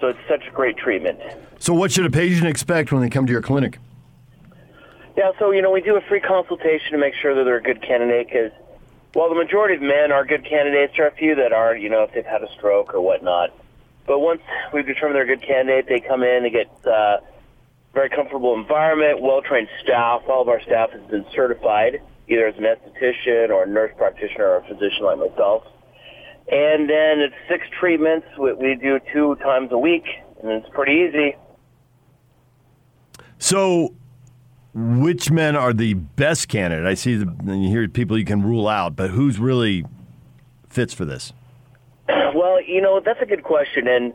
So 0.00 0.08
it's 0.08 0.18
such 0.28 0.46
a 0.46 0.50
great 0.50 0.76
treatment. 0.76 1.18
So 1.58 1.72
what 1.72 1.90
should 1.90 2.04
a 2.04 2.10
patient 2.10 2.46
expect 2.46 2.92
when 2.92 3.00
they 3.00 3.08
come 3.08 3.24
to 3.24 3.32
your 3.32 3.42
clinic? 3.42 3.78
Yeah, 5.16 5.32
so, 5.38 5.50
you 5.50 5.62
know, 5.62 5.70
we 5.70 5.80
do 5.80 5.96
a 5.96 6.02
free 6.02 6.20
consultation 6.20 6.92
to 6.92 6.98
make 6.98 7.14
sure 7.14 7.34
that 7.34 7.44
they're 7.44 7.56
a 7.56 7.62
good 7.62 7.80
candidate 7.80 8.26
because 8.26 8.52
while 9.14 9.30
the 9.30 9.34
majority 9.34 9.76
of 9.76 9.80
men 9.80 10.12
are 10.12 10.26
good 10.26 10.44
candidates, 10.44 10.92
there 10.96 11.06
are 11.06 11.08
a 11.08 11.14
few 11.14 11.36
that 11.36 11.54
aren't, 11.54 11.80
you 11.80 11.88
know, 11.88 12.02
if 12.02 12.12
they've 12.12 12.26
had 12.26 12.42
a 12.42 12.52
stroke 12.52 12.92
or 12.92 13.00
whatnot. 13.00 13.50
But 14.06 14.20
once 14.20 14.42
we've 14.72 14.86
determined 14.86 15.16
they're 15.16 15.32
a 15.32 15.36
good 15.36 15.46
candidate, 15.46 15.86
they 15.88 16.00
come 16.06 16.22
in, 16.22 16.42
they 16.42 16.50
get 16.50 16.70
uh, 16.86 17.18
very 17.94 18.10
comfortable 18.10 18.54
environment, 18.54 19.22
well-trained 19.22 19.68
staff. 19.82 20.22
All 20.28 20.42
of 20.42 20.48
our 20.48 20.60
staff 20.62 20.90
has 20.90 21.02
been 21.10 21.24
certified, 21.34 22.02
either 22.28 22.46
as 22.46 22.56
an 22.56 22.64
esthetician 22.64 23.50
or 23.50 23.62
a 23.62 23.66
nurse 23.66 23.92
practitioner 23.96 24.46
or 24.46 24.56
a 24.56 24.62
physician 24.64 25.04
like 25.04 25.18
myself. 25.18 25.64
And 26.50 26.90
then 26.90 27.20
it's 27.20 27.34
six 27.48 27.66
treatments. 27.78 28.26
We, 28.38 28.52
we 28.52 28.74
do 28.74 29.00
two 29.12 29.36
times 29.36 29.70
a 29.72 29.78
week, 29.78 30.04
and 30.42 30.50
it's 30.50 30.68
pretty 30.70 31.08
easy. 31.08 31.36
So, 33.38 33.94
which 34.74 35.30
men 35.30 35.56
are 35.56 35.72
the 35.72 35.94
best 35.94 36.48
candidate? 36.48 36.86
I 36.86 36.94
see 36.94 37.16
the, 37.16 37.32
you 37.46 37.68
hear 37.68 37.88
people 37.88 38.18
you 38.18 38.24
can 38.24 38.42
rule 38.42 38.68
out, 38.68 38.96
but 38.96 39.10
who's 39.10 39.38
really 39.38 39.86
fits 40.68 40.92
for 40.92 41.04
this? 41.04 41.32
Well, 42.34 42.60
you 42.60 42.80
know, 42.80 43.00
that's 43.04 43.22
a 43.22 43.26
good 43.26 43.44
question. 43.44 43.86
And 43.86 44.12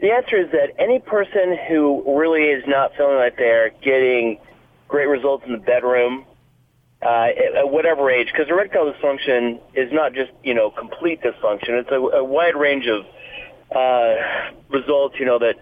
the 0.00 0.10
answer 0.10 0.36
is 0.36 0.50
that 0.52 0.72
any 0.78 0.98
person 0.98 1.56
who 1.68 2.18
really 2.18 2.44
is 2.44 2.64
not 2.66 2.96
feeling 2.96 3.16
like 3.16 3.36
they're 3.36 3.70
getting 3.82 4.38
great 4.88 5.06
results 5.06 5.44
in 5.46 5.52
the 5.52 5.58
bedroom, 5.58 6.24
uh, 7.02 7.28
at 7.56 7.70
whatever 7.70 8.10
age, 8.10 8.28
because 8.32 8.48
erectile 8.48 8.92
dysfunction 8.92 9.60
is 9.74 9.90
not 9.92 10.12
just, 10.12 10.32
you 10.42 10.52
know, 10.52 10.70
complete 10.70 11.22
dysfunction. 11.22 11.80
It's 11.80 11.90
a, 11.90 12.18
a 12.18 12.24
wide 12.24 12.56
range 12.56 12.86
of 12.86 13.06
uh, 13.74 14.50
results, 14.68 15.16
you 15.18 15.26
know, 15.26 15.38
that 15.38 15.56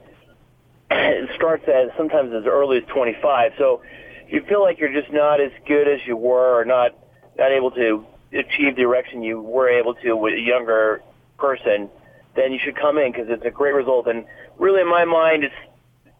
starts 1.37 1.65
at 1.69 1.97
sometimes 1.97 2.33
as 2.33 2.45
early 2.47 2.79
as 2.79 2.85
25. 2.85 3.53
So 3.59 3.83
you 4.29 4.43
feel 4.49 4.63
like 4.63 4.79
you're 4.79 4.93
just 4.93 5.13
not 5.13 5.41
as 5.41 5.53
good 5.67 5.87
as 5.87 6.01
you 6.07 6.17
were 6.17 6.61
or 6.61 6.65
not, 6.65 6.93
not 7.39 7.53
able 7.53 7.71
to 7.73 8.05
achieve 8.33 8.77
the 8.77 8.83
erection 8.83 9.23
you 9.23 9.41
were 9.41 9.69
able 9.69 9.95
to 9.95 10.17
with 10.17 10.35
younger 10.39 11.03
person, 11.39 11.89
then 12.37 12.53
you 12.53 12.59
should 12.63 12.77
come 12.77 12.99
in 12.99 13.13
because 13.13 13.29
it's 13.29 13.45
a 13.45 13.51
great 13.51 13.75
result. 13.75 14.07
And 14.07 14.25
really, 14.59 14.81
in 14.81 14.89
my 14.89 15.05
mind, 15.05 15.45
it's 15.45 15.55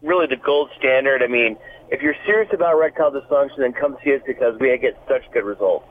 really 0.01 0.27
the 0.27 0.35
gold 0.35 0.69
standard. 0.77 1.21
I 1.21 1.27
mean, 1.27 1.57
if 1.89 2.01
you're 2.01 2.15
serious 2.25 2.51
about 2.53 2.73
erectile 2.73 3.11
dysfunction, 3.11 3.57
then 3.57 3.73
come 3.73 3.97
see 4.03 4.15
us 4.15 4.21
because 4.25 4.59
we 4.59 4.75
get 4.77 5.01
such 5.07 5.29
good 5.31 5.43
results. 5.43 5.85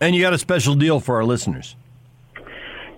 And 0.00 0.14
you 0.14 0.22
got 0.22 0.32
a 0.32 0.38
special 0.38 0.74
deal 0.74 1.00
for 1.00 1.16
our 1.16 1.24
listeners. 1.24 1.76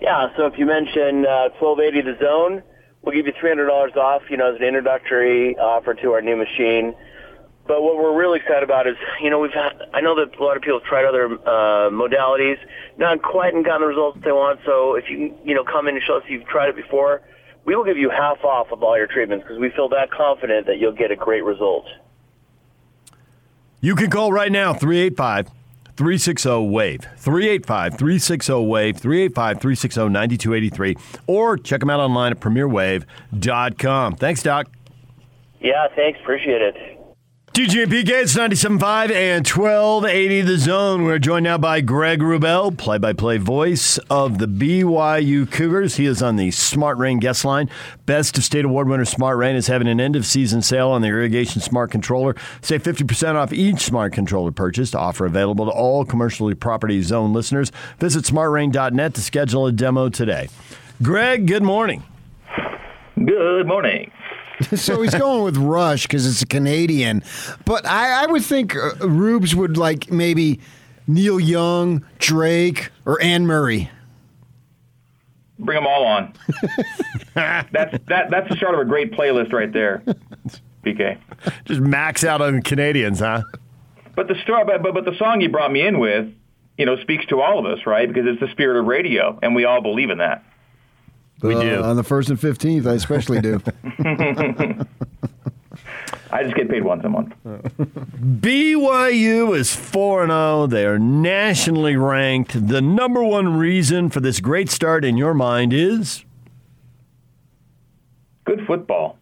Yeah, 0.01 0.29
so 0.37 0.47
if 0.47 0.59
you 0.59 0.67
mention 0.67 1.27
uh, 1.27 1.49
1280 1.59 2.01
The 2.03 2.19
Zone, 2.19 2.63
we'll 3.03 3.15
give 3.15 3.27
you 3.27 3.33
$300 3.33 3.97
off, 3.97 4.23
you 4.29 4.37
know, 4.37 4.53
as 4.53 4.57
an 4.61 4.67
introductory 4.67 5.57
offer 5.59 5.95
to 5.95 6.13
our 6.13 6.23
new 6.23 6.37
machine. 6.37 6.95
But 7.67 7.83
what 7.83 7.97
we're 7.97 8.15
really 8.15 8.41
excited 8.41 8.63
about 8.63 8.87
is, 8.87 8.97
you 9.23 9.31
know, 9.31 9.39
we've 9.39 9.53
had, 9.53 9.73
I 9.95 10.03
know 10.03 10.15
that 10.17 10.39
a 10.39 10.45
lot 10.45 10.57
of 10.57 10.63
people 10.63 10.81
have 10.81 10.87
tried 10.87 11.07
other 11.07 11.27
uh, 11.27 11.89
modalities, 11.91 12.59
not 12.99 13.23
quite 13.23 13.55
and 13.55 13.65
gotten 13.65 13.81
the 13.81 13.87
results 13.87 14.19
they 14.23 14.33
want. 14.33 14.61
So 14.67 14.97
if 14.97 15.09
you, 15.09 15.35
you 15.45 15.55
know, 15.55 15.65
come 15.65 15.89
in 15.89 15.95
and 15.95 16.05
show 16.05 16.19
us 16.19 16.25
you've 16.29 16.47
tried 16.47 16.69
it 16.69 16.77
before, 16.77 17.23
we 17.65 17.75
will 17.75 17.85
give 17.85 17.97
you 17.97 18.11
half 18.11 18.45
off 18.45 18.71
of 18.71 18.83
all 18.83 18.99
your 18.99 19.07
treatments 19.07 19.45
because 19.45 19.59
we 19.59 19.71
feel 19.71 19.89
that 19.89 20.11
confident 20.11 20.67
that 20.67 20.79
you'll 20.79 20.93
get 20.93 21.11
a 21.11 21.17
great 21.17 21.43
result. 21.43 21.87
You 23.81 23.95
can 23.95 24.11
call 24.11 24.31
right 24.31 24.53
now 24.53 24.75
385 24.75 25.49
360 25.97 26.49
WAVE. 26.69 27.01
385 27.17 27.93
360 27.93 28.53
WAVE. 28.53 28.97
385 28.99 29.61
360 29.61 30.01
9283. 30.09 30.97
Or 31.27 31.57
check 31.57 31.81
them 31.81 31.89
out 31.89 32.01
online 32.01 32.33
at 32.33 32.41
premierwave.com. 32.41 34.17
Thanks, 34.17 34.43
Doc. 34.43 34.71
Yeah, 35.61 35.87
thanks. 35.95 36.19
Appreciate 36.21 36.61
it. 36.61 37.04
DJ 37.55 37.85
and 37.85 37.93
PK, 37.93 38.09
it's 38.09 38.35
97.5 38.35 39.13
and 39.13 39.47
1280 39.47 40.41
The 40.41 40.59
Zone. 40.59 41.05
We're 41.05 41.21
joined 41.21 41.45
now 41.45 41.57
by 41.57 41.83
Greg 41.83 42.19
Wrubell, 42.19 42.77
play-by-play 42.77 43.39
voice 43.39 43.97
of 44.11 44.39
the 44.39 44.49
BYU 44.49 45.49
Cougars. 45.49 45.95
He 45.95 46.07
is 46.07 46.21
on 46.21 46.35
the 46.35 46.51
Smart 46.51 46.99
Rain 46.99 47.21
guest 47.21 47.45
line. 47.45 47.71
Best 48.07 48.37
of 48.37 48.43
State 48.43 48.65
Award 48.65 48.89
winner 48.89 49.05
Smart 49.05 49.39
Rain 49.39 49.55
is 49.55 49.69
having 49.69 49.87
an 49.87 50.01
end-of-season 50.01 50.63
sale 50.63 50.91
on 50.91 51.01
the 51.03 51.07
Irrigation 51.07 51.61
Smart 51.61 51.93
Controller. 51.93 52.35
Save 52.61 52.83
50% 52.83 53.37
off 53.37 53.53
each 53.53 53.83
Smart 53.83 54.13
Controller 54.13 54.51
purchased. 54.51 54.97
Offer 54.97 55.25
available 55.25 55.67
to 55.67 55.71
all 55.71 56.05
commercially 56.05 56.57
property 56.57 57.03
zone 57.03 57.33
listeners. 57.33 57.71
Visit 58.01 58.25
smartrain.net 58.25 59.15
to 59.15 59.21
schedule 59.21 59.69
a 59.69 59.71
demo 59.71 60.09
today. 60.09 60.49
Greg, 61.05 61.47
good 61.47 61.63
morning. 61.63 62.03
Good 63.15 63.69
morning. 63.69 64.11
So 64.77 65.03
he's 65.03 65.15
going 65.15 65.43
with 65.43 65.57
Rush 65.57 66.03
because 66.03 66.27
it's 66.27 66.43
a 66.43 66.47
Canadian. 66.47 67.23
But 67.65 67.87
I, 67.87 68.25
I 68.25 68.27
would 68.27 68.45
think 68.45 68.77
uh, 68.77 68.95
Rubes 69.07 69.55
would 69.55 69.77
like 69.77 70.11
maybe 70.11 70.61
Neil 71.07 71.41
Young, 71.41 72.05
Drake, 72.19 72.91
or 73.05 73.21
Anne 73.21 73.47
Murray. 73.47 73.91
Bring 75.59 75.77
them 75.77 75.87
all 75.87 76.05
on. 76.05 76.33
that's 77.35 77.99
that. 78.09 78.31
That's 78.31 78.49
the 78.49 78.57
start 78.57 78.75
of 78.75 78.81
a 78.81 78.85
great 78.85 79.13
playlist 79.13 79.53
right 79.53 79.73
there, 79.73 80.03
BK. 80.85 81.19
Just 81.65 81.81
max 81.81 82.25
out 82.25 82.41
on 82.41 82.61
Canadians, 82.63 83.21
huh? 83.21 83.43
But 84.17 84.29
the 84.29 84.35
star, 84.43 84.65
but, 84.65 84.83
but 84.83 84.95
but 84.95 85.05
the 85.05 85.17
song 85.17 85.41
you 85.41 85.49
brought 85.49 85.71
me 85.71 85.87
in 85.87 86.01
with, 86.01 86.33
you 86.77 86.87
know, 86.87 86.97
speaks 86.97 87.25
to 87.27 87.41
all 87.41 87.59
of 87.59 87.67
us, 87.67 87.87
right? 87.87 88.09
Because 88.09 88.25
it's 88.27 88.41
the 88.41 88.49
spirit 88.49 88.79
of 88.79 88.87
radio, 88.87 89.39
and 89.43 89.55
we 89.55 89.65
all 89.65 89.81
believe 89.81 90.11
in 90.11 90.19
that. 90.19 90.45
We 91.45 91.55
do. 91.55 91.83
Uh, 91.83 91.91
on 91.91 91.97
the 91.97 92.03
1st 92.03 92.31
and 92.31 92.39
15th, 92.39 92.87
I 92.87 92.95
especially 92.95 93.43
do. 93.43 93.61
I 96.33 96.43
just 96.43 96.57
get 96.57 96.71
paid 96.71 96.85
once 96.85 97.05
a 97.05 97.11
month. 97.11 97.35
BYU 97.45 99.55
is 99.57 99.77
4 99.77 100.27
0. 100.27 100.67
They 100.67 100.87
are 100.87 100.99
nationally 100.99 101.97
ranked. 101.97 102.69
The 102.69 102.81
number 102.81 103.23
one 103.23 103.59
reason 103.59 104.09
for 104.09 104.21
this 104.21 104.41
great 104.41 104.71
start 104.71 105.05
in 105.05 105.19
your 105.19 105.35
mind 105.35 105.75
is? 105.75 106.25
Good 108.45 108.67
football. 108.67 109.19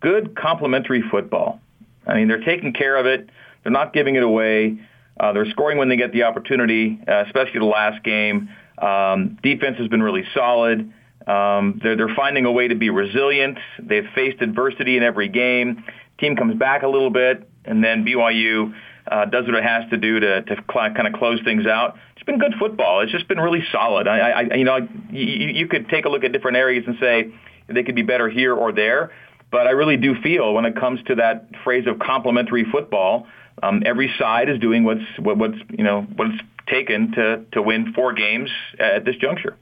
Good 0.00 0.36
complementary 0.36 1.02
football. 1.10 1.58
I 2.06 2.14
mean, 2.14 2.28
they're 2.28 2.44
taking 2.44 2.74
care 2.74 2.96
of 2.96 3.06
it. 3.06 3.30
They're 3.62 3.72
not 3.72 3.94
giving 3.94 4.16
it 4.16 4.22
away. 4.22 4.78
Uh, 5.18 5.32
they're 5.32 5.48
scoring 5.50 5.78
when 5.78 5.88
they 5.88 5.96
get 5.96 6.12
the 6.12 6.24
opportunity, 6.24 7.00
uh, 7.08 7.24
especially 7.26 7.60
the 7.60 7.64
last 7.64 8.04
game. 8.04 8.50
Um, 8.78 9.38
defense 9.42 9.78
has 9.78 9.88
been 9.88 10.02
really 10.02 10.24
solid. 10.34 10.92
Um, 11.26 11.80
they're, 11.82 11.96
they're 11.96 12.14
finding 12.14 12.44
a 12.44 12.52
way 12.52 12.68
to 12.68 12.74
be 12.74 12.90
resilient. 12.90 13.58
They've 13.78 14.06
faced 14.14 14.40
adversity 14.42 14.96
in 14.96 15.02
every 15.02 15.28
game. 15.28 15.84
Team 16.18 16.36
comes 16.36 16.56
back 16.56 16.82
a 16.82 16.88
little 16.88 17.10
bit, 17.10 17.48
and 17.64 17.82
then 17.82 18.04
BYU 18.04 18.74
uh, 19.06 19.24
does 19.26 19.46
what 19.46 19.54
it 19.54 19.64
has 19.64 19.88
to 19.90 19.96
do 19.96 20.20
to, 20.20 20.42
to 20.42 20.56
cl- 20.72 20.94
kind 20.94 21.06
of 21.06 21.14
close 21.14 21.40
things 21.44 21.66
out. 21.66 21.96
It's 22.16 22.24
been 22.24 22.38
good 22.38 22.54
football. 22.58 23.00
It's 23.00 23.12
just 23.12 23.28
been 23.28 23.40
really 23.40 23.64
solid. 23.72 24.06
I, 24.06 24.18
I 24.18 24.54
you 24.54 24.64
know, 24.64 24.76
you, 25.10 25.48
you 25.48 25.68
could 25.68 25.88
take 25.88 26.04
a 26.04 26.08
look 26.08 26.24
at 26.24 26.32
different 26.32 26.56
areas 26.56 26.84
and 26.86 26.96
say 27.00 27.32
they 27.68 27.82
could 27.82 27.94
be 27.96 28.02
better 28.02 28.28
here 28.28 28.54
or 28.54 28.72
there, 28.72 29.12
but 29.50 29.66
I 29.66 29.70
really 29.70 29.96
do 29.96 30.14
feel 30.22 30.54
when 30.54 30.64
it 30.64 30.76
comes 30.76 31.00
to 31.04 31.16
that 31.16 31.48
phrase 31.64 31.86
of 31.86 31.98
complementary 31.98 32.64
football, 32.70 33.26
um, 33.62 33.82
every 33.84 34.12
side 34.18 34.48
is 34.48 34.58
doing 34.58 34.84
what's 34.84 35.02
what, 35.18 35.36
what's 35.36 35.58
you 35.70 35.84
know 35.84 36.02
what's 36.16 36.34
taken 36.66 37.12
to 37.12 37.44
to 37.52 37.60
win 37.60 37.92
four 37.92 38.12
games 38.12 38.50
at 38.78 39.04
this 39.04 39.16
juncture. 39.16 39.56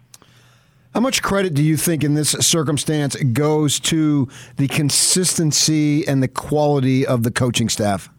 How 0.94 0.98
much 0.98 1.22
credit 1.22 1.54
do 1.54 1.62
you 1.62 1.76
think 1.76 2.02
in 2.02 2.14
this 2.14 2.30
circumstance 2.30 3.14
goes 3.14 3.78
to 3.80 4.26
the 4.56 4.66
consistency 4.66 6.06
and 6.08 6.20
the 6.20 6.26
quality 6.26 7.06
of 7.06 7.22
the 7.22 7.30
coaching 7.30 7.68
staff? 7.68 8.10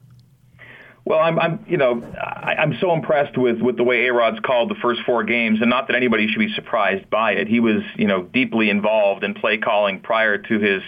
Well, 1.04 1.20
I'm, 1.20 1.38
I'm 1.38 1.66
you 1.68 1.76
know, 1.76 2.02
I, 2.18 2.56
I'm 2.58 2.78
so 2.80 2.94
impressed 2.94 3.38
with, 3.38 3.60
with 3.60 3.76
the 3.76 3.84
way 3.84 4.08
A-Rod's 4.08 4.40
called 4.40 4.70
the 4.70 4.76
first 4.76 5.02
four 5.06 5.26
games, 5.26 5.60
and 5.60 5.70
not 5.70 5.88
that 5.88 5.98
anybody 5.98 6.30
should 6.30 6.40
be 6.40 6.54
surprised 6.54 7.10
by 7.10 7.34
it. 7.34 7.50
He 7.50 7.60
was, 7.60 7.82
you 7.98 8.08
know, 8.08 8.24
deeply 8.24 8.70
involved 8.70 9.26
in 9.26 9.34
play 9.34 9.58
calling 9.58 10.00
prior 10.00 10.38
to 10.38 10.60
his 10.60 10.82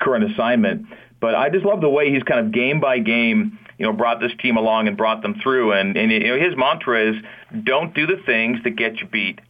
current 0.00 0.30
assignment. 0.30 0.86
But 1.18 1.34
I 1.34 1.50
just 1.50 1.64
love 1.64 1.80
the 1.80 1.90
way 1.90 2.12
he's 2.12 2.22
kind 2.22 2.46
of 2.46 2.52
game 2.52 2.78
by 2.78 3.00
game, 3.00 3.58
you 3.76 3.86
know, 3.86 3.92
brought 3.92 4.20
this 4.20 4.32
team 4.40 4.56
along 4.56 4.86
and 4.86 4.96
brought 4.96 5.22
them 5.22 5.34
through. 5.42 5.72
And, 5.72 5.96
and 5.96 6.12
you 6.12 6.20
know, 6.20 6.38
his 6.38 6.56
mantra 6.56 7.10
is, 7.10 7.16
don't 7.64 7.92
do 7.92 8.06
the 8.06 8.22
things 8.24 8.62
that 8.62 8.76
get 8.76 9.00
you 9.00 9.06
beat 9.08 9.40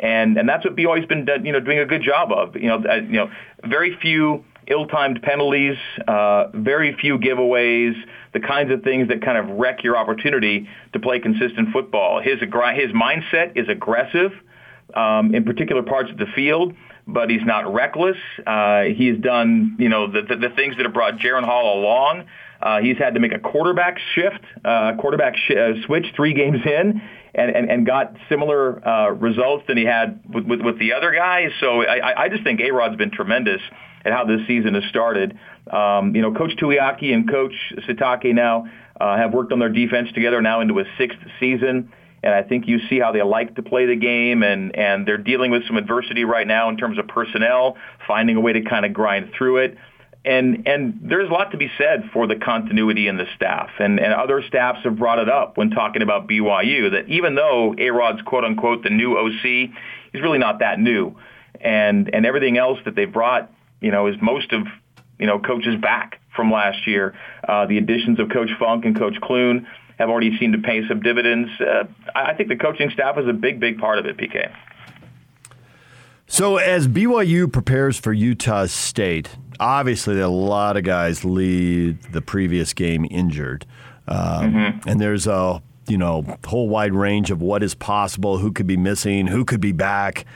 and 0.00 0.36
and 0.36 0.48
that's 0.48 0.64
what 0.64 0.76
BYU's 0.76 1.06
been 1.06 1.26
you 1.44 1.52
know 1.52 1.60
doing 1.60 1.78
a 1.78 1.86
good 1.86 2.02
job 2.02 2.32
of. 2.32 2.56
You 2.56 2.68
know, 2.68 2.84
uh, 2.88 2.96
you 2.96 3.12
know, 3.12 3.30
very 3.64 3.96
few 4.00 4.44
ill-timed 4.66 5.22
penalties, 5.22 5.76
uh, 6.08 6.48
very 6.52 6.96
few 6.96 7.18
giveaways, 7.18 7.94
the 8.32 8.40
kinds 8.40 8.72
of 8.72 8.82
things 8.82 9.08
that 9.08 9.22
kind 9.22 9.38
of 9.38 9.56
wreck 9.58 9.84
your 9.84 9.96
opportunity 9.96 10.68
to 10.92 10.98
play 10.98 11.20
consistent 11.20 11.70
football. 11.72 12.20
His 12.20 12.40
his 12.40 12.90
mindset 12.92 13.56
is 13.56 13.68
aggressive 13.68 14.32
um, 14.94 15.34
in 15.34 15.44
particular 15.44 15.82
parts 15.82 16.10
of 16.10 16.18
the 16.18 16.26
field. 16.34 16.74
But 17.08 17.30
he's 17.30 17.44
not 17.44 17.72
reckless. 17.72 18.16
Uh, 18.44 18.82
he's 18.82 19.16
done, 19.20 19.76
you 19.78 19.88
know, 19.88 20.10
the, 20.10 20.22
the, 20.22 20.48
the 20.48 20.54
things 20.56 20.76
that 20.76 20.86
have 20.86 20.92
brought 20.92 21.18
Jaren 21.18 21.44
Hall 21.44 21.78
along. 21.78 22.24
Uh, 22.60 22.80
he's 22.80 22.98
had 22.98 23.14
to 23.14 23.20
make 23.20 23.32
a 23.32 23.38
quarterback 23.38 23.98
shift, 24.14 24.40
uh, 24.64 24.94
quarterback 24.98 25.36
sh- 25.36 25.52
uh, 25.52 25.74
switch 25.84 26.06
three 26.16 26.34
games 26.34 26.58
in, 26.64 27.00
and, 27.36 27.54
and, 27.54 27.70
and 27.70 27.86
got 27.86 28.16
similar 28.28 28.86
uh, 28.86 29.10
results 29.10 29.64
than 29.68 29.76
he 29.76 29.84
had 29.84 30.20
with, 30.32 30.46
with, 30.46 30.60
with 30.62 30.78
the 30.78 30.94
other 30.94 31.12
guys. 31.12 31.50
So 31.60 31.82
I, 31.82 32.24
I 32.24 32.28
just 32.28 32.42
think 32.42 32.60
A-Rod's 32.60 32.96
been 32.96 33.10
tremendous 33.10 33.60
at 34.04 34.12
how 34.12 34.24
this 34.24 34.40
season 34.46 34.74
has 34.74 34.84
started. 34.88 35.38
Um, 35.70 36.16
you 36.16 36.22
know, 36.22 36.32
Coach 36.32 36.56
Tuiaki 36.56 37.12
and 37.12 37.30
Coach 37.30 37.54
Sitake 37.86 38.34
now 38.34 38.66
uh, 38.98 39.16
have 39.16 39.34
worked 39.34 39.52
on 39.52 39.58
their 39.58 39.68
defense 39.68 40.08
together 40.14 40.40
now 40.40 40.60
into 40.60 40.78
a 40.78 40.84
sixth 40.96 41.18
season. 41.38 41.92
And 42.22 42.34
I 42.34 42.42
think 42.42 42.66
you 42.66 42.80
see 42.88 42.98
how 42.98 43.12
they 43.12 43.22
like 43.22 43.54
to 43.56 43.62
play 43.62 43.86
the 43.86 43.94
game, 43.94 44.42
and, 44.42 44.74
and 44.74 45.06
they're 45.06 45.18
dealing 45.18 45.50
with 45.50 45.66
some 45.66 45.76
adversity 45.76 46.24
right 46.24 46.46
now 46.46 46.70
in 46.70 46.76
terms 46.76 46.98
of 46.98 47.06
personnel, 47.06 47.76
finding 48.08 48.36
a 48.36 48.40
way 48.40 48.54
to 48.54 48.62
kind 48.62 48.86
of 48.86 48.92
grind 48.94 49.30
through 49.36 49.58
it 49.58 49.76
and 50.26 50.66
and 50.66 50.98
there's 51.02 51.30
a 51.30 51.32
lot 51.32 51.52
to 51.52 51.56
be 51.56 51.70
said 51.78 52.10
for 52.12 52.26
the 52.26 52.34
continuity 52.34 53.06
in 53.06 53.16
the 53.16 53.26
staff, 53.36 53.70
and 53.78 54.00
and 54.00 54.12
other 54.12 54.42
staffs 54.42 54.80
have 54.82 54.96
brought 54.96 55.20
it 55.20 55.28
up 55.28 55.56
when 55.56 55.70
talking 55.70 56.02
about 56.02 56.28
BYU 56.28 56.90
that 56.90 57.08
even 57.08 57.36
though 57.36 57.74
A 57.78 57.90
Rod's 57.90 58.20
quote 58.22 58.44
unquote 58.44 58.82
the 58.82 58.90
new 58.90 59.16
OC, 59.16 59.70
he's 60.12 60.22
really 60.22 60.38
not 60.38 60.58
that 60.58 60.80
new, 60.80 61.14
and 61.60 62.12
and 62.12 62.26
everything 62.26 62.58
else 62.58 62.78
that 62.84 62.96
they've 62.96 63.12
brought, 63.12 63.52
you 63.80 63.92
know, 63.92 64.08
is 64.08 64.16
most 64.20 64.52
of 64.52 64.66
you 65.18 65.26
know 65.26 65.38
coaches 65.38 65.76
back 65.80 66.20
from 66.34 66.50
last 66.50 66.86
year. 66.88 67.14
Uh, 67.48 67.66
the 67.66 67.78
additions 67.78 68.18
of 68.18 68.28
Coach 68.28 68.50
Funk 68.58 68.84
and 68.84 68.98
Coach 68.98 69.20
Clune 69.22 69.66
have 69.96 70.10
already 70.10 70.36
seemed 70.38 70.54
to 70.54 70.60
pay 70.60 70.86
some 70.88 71.00
dividends. 71.00 71.48
Uh, 71.60 71.84
I 72.14 72.34
think 72.34 72.48
the 72.48 72.56
coaching 72.56 72.90
staff 72.90 73.16
is 73.16 73.28
a 73.28 73.32
big, 73.32 73.60
big 73.60 73.78
part 73.78 73.98
of 73.98 74.06
it, 74.06 74.16
PK. 74.16 74.52
So, 76.28 76.56
as 76.56 76.88
BYU 76.88 77.52
prepares 77.52 77.98
for 77.98 78.12
Utah 78.12 78.66
State, 78.66 79.30
obviously 79.60 80.20
a 80.20 80.28
lot 80.28 80.76
of 80.76 80.82
guys 80.82 81.24
leave 81.24 82.12
the 82.12 82.20
previous 82.20 82.72
game 82.72 83.06
injured, 83.10 83.64
um, 84.08 84.52
mm-hmm. 84.52 84.88
and 84.88 85.00
there's 85.00 85.28
a 85.28 85.62
you 85.86 85.96
know 85.96 86.24
whole 86.44 86.68
wide 86.68 86.94
range 86.94 87.30
of 87.30 87.40
what 87.40 87.62
is 87.62 87.74
possible, 87.74 88.38
who 88.38 88.50
could 88.52 88.66
be 88.66 88.76
missing, 88.76 89.28
who 89.28 89.44
could 89.44 89.60
be 89.60 89.72
back. 89.72 90.26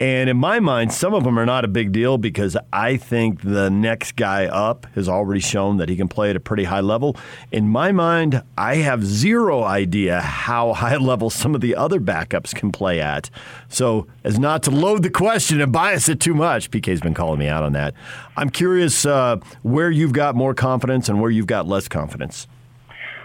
And 0.00 0.30
in 0.30 0.36
my 0.36 0.60
mind, 0.60 0.92
some 0.92 1.12
of 1.12 1.24
them 1.24 1.36
are 1.38 1.46
not 1.46 1.64
a 1.64 1.68
big 1.68 1.90
deal 1.90 2.18
because 2.18 2.56
I 2.72 2.96
think 2.96 3.42
the 3.42 3.68
next 3.68 4.14
guy 4.14 4.46
up 4.46 4.86
has 4.94 5.08
already 5.08 5.40
shown 5.40 5.78
that 5.78 5.88
he 5.88 5.96
can 5.96 6.06
play 6.06 6.30
at 6.30 6.36
a 6.36 6.40
pretty 6.40 6.64
high 6.64 6.80
level. 6.80 7.16
In 7.50 7.68
my 7.68 7.90
mind, 7.90 8.42
I 8.56 8.76
have 8.76 9.04
zero 9.04 9.64
idea 9.64 10.20
how 10.20 10.72
high 10.74 10.96
level 10.96 11.30
some 11.30 11.54
of 11.54 11.60
the 11.60 11.74
other 11.74 11.98
backups 11.98 12.54
can 12.54 12.70
play 12.70 13.00
at. 13.00 13.28
So, 13.68 14.06
as 14.22 14.38
not 14.38 14.62
to 14.64 14.70
load 14.70 15.02
the 15.02 15.10
question 15.10 15.60
and 15.60 15.72
bias 15.72 16.08
it 16.08 16.20
too 16.20 16.34
much, 16.34 16.70
PK's 16.70 17.00
been 17.00 17.14
calling 17.14 17.40
me 17.40 17.48
out 17.48 17.64
on 17.64 17.72
that. 17.72 17.94
I'm 18.36 18.50
curious 18.50 19.04
uh, 19.04 19.38
where 19.62 19.90
you've 19.90 20.12
got 20.12 20.36
more 20.36 20.54
confidence 20.54 21.08
and 21.08 21.20
where 21.20 21.30
you've 21.30 21.46
got 21.46 21.66
less 21.66 21.88
confidence. 21.88 22.46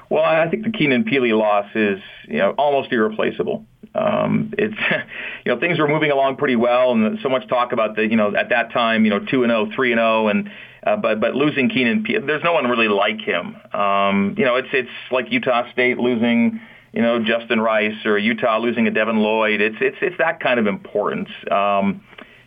Well, 0.10 0.24
I 0.24 0.48
think 0.50 0.64
the 0.64 0.72
Keenan 0.72 1.04
Pili 1.04 1.38
loss 1.38 1.68
is 1.76 2.00
you 2.28 2.38
know 2.40 2.52
almost 2.52 2.92
irreplaceable. 2.92 3.66
Um, 3.96 4.54
it's 4.58 4.76
you 5.46 5.54
know 5.54 5.60
things 5.60 5.80
were 5.80 5.88
moving 5.88 6.12
along 6.12 6.38
pretty 6.38 6.56
well, 6.56 6.92
and 6.92 7.20
so 7.22 7.30
much 7.30 7.48
talk 7.48 7.72
about 7.72 7.96
the 7.96 8.08
you 8.08 8.16
know 8.16 8.36
at 8.36 8.50
that 8.50 8.72
time 8.72 9.06
you 9.06 9.12
know 9.12 9.20
two 9.20 9.44
and 9.44 9.52
zero, 9.52 9.70
three 9.76 9.92
and 9.92 10.00
zero, 10.00 10.28
and 10.28 10.50
uh, 10.86 10.96
but 10.96 11.20
but 11.20 11.36
losing 11.36 11.70
Keenan, 11.70 12.06
there's 12.26 12.44
no 12.44 12.54
one 12.54 12.66
really 12.66 12.88
like 12.88 13.22
him. 13.22 13.56
Um, 13.74 14.36
you 14.38 14.46
know 14.46 14.56
it's 14.56 14.70
it's 14.74 14.90
like 15.12 15.32
Utah 15.32 15.72
State 15.72 15.98
losing 15.98 16.60
you 16.92 17.02
know 17.02 17.24
Justin 17.24 17.60
Rice 17.60 18.06
or 18.06 18.18
Utah 18.18 18.58
losing 18.58 18.88
a 18.88 18.92
Devin 18.92 19.20
Lloyd. 19.20 19.62
It's 19.62 19.78
it's 19.80 19.98
it's 20.02 20.18
that 20.18 20.40
kind 20.40 20.60
of 20.60 20.68
importance. 20.68 21.30
Um, 21.52 22.04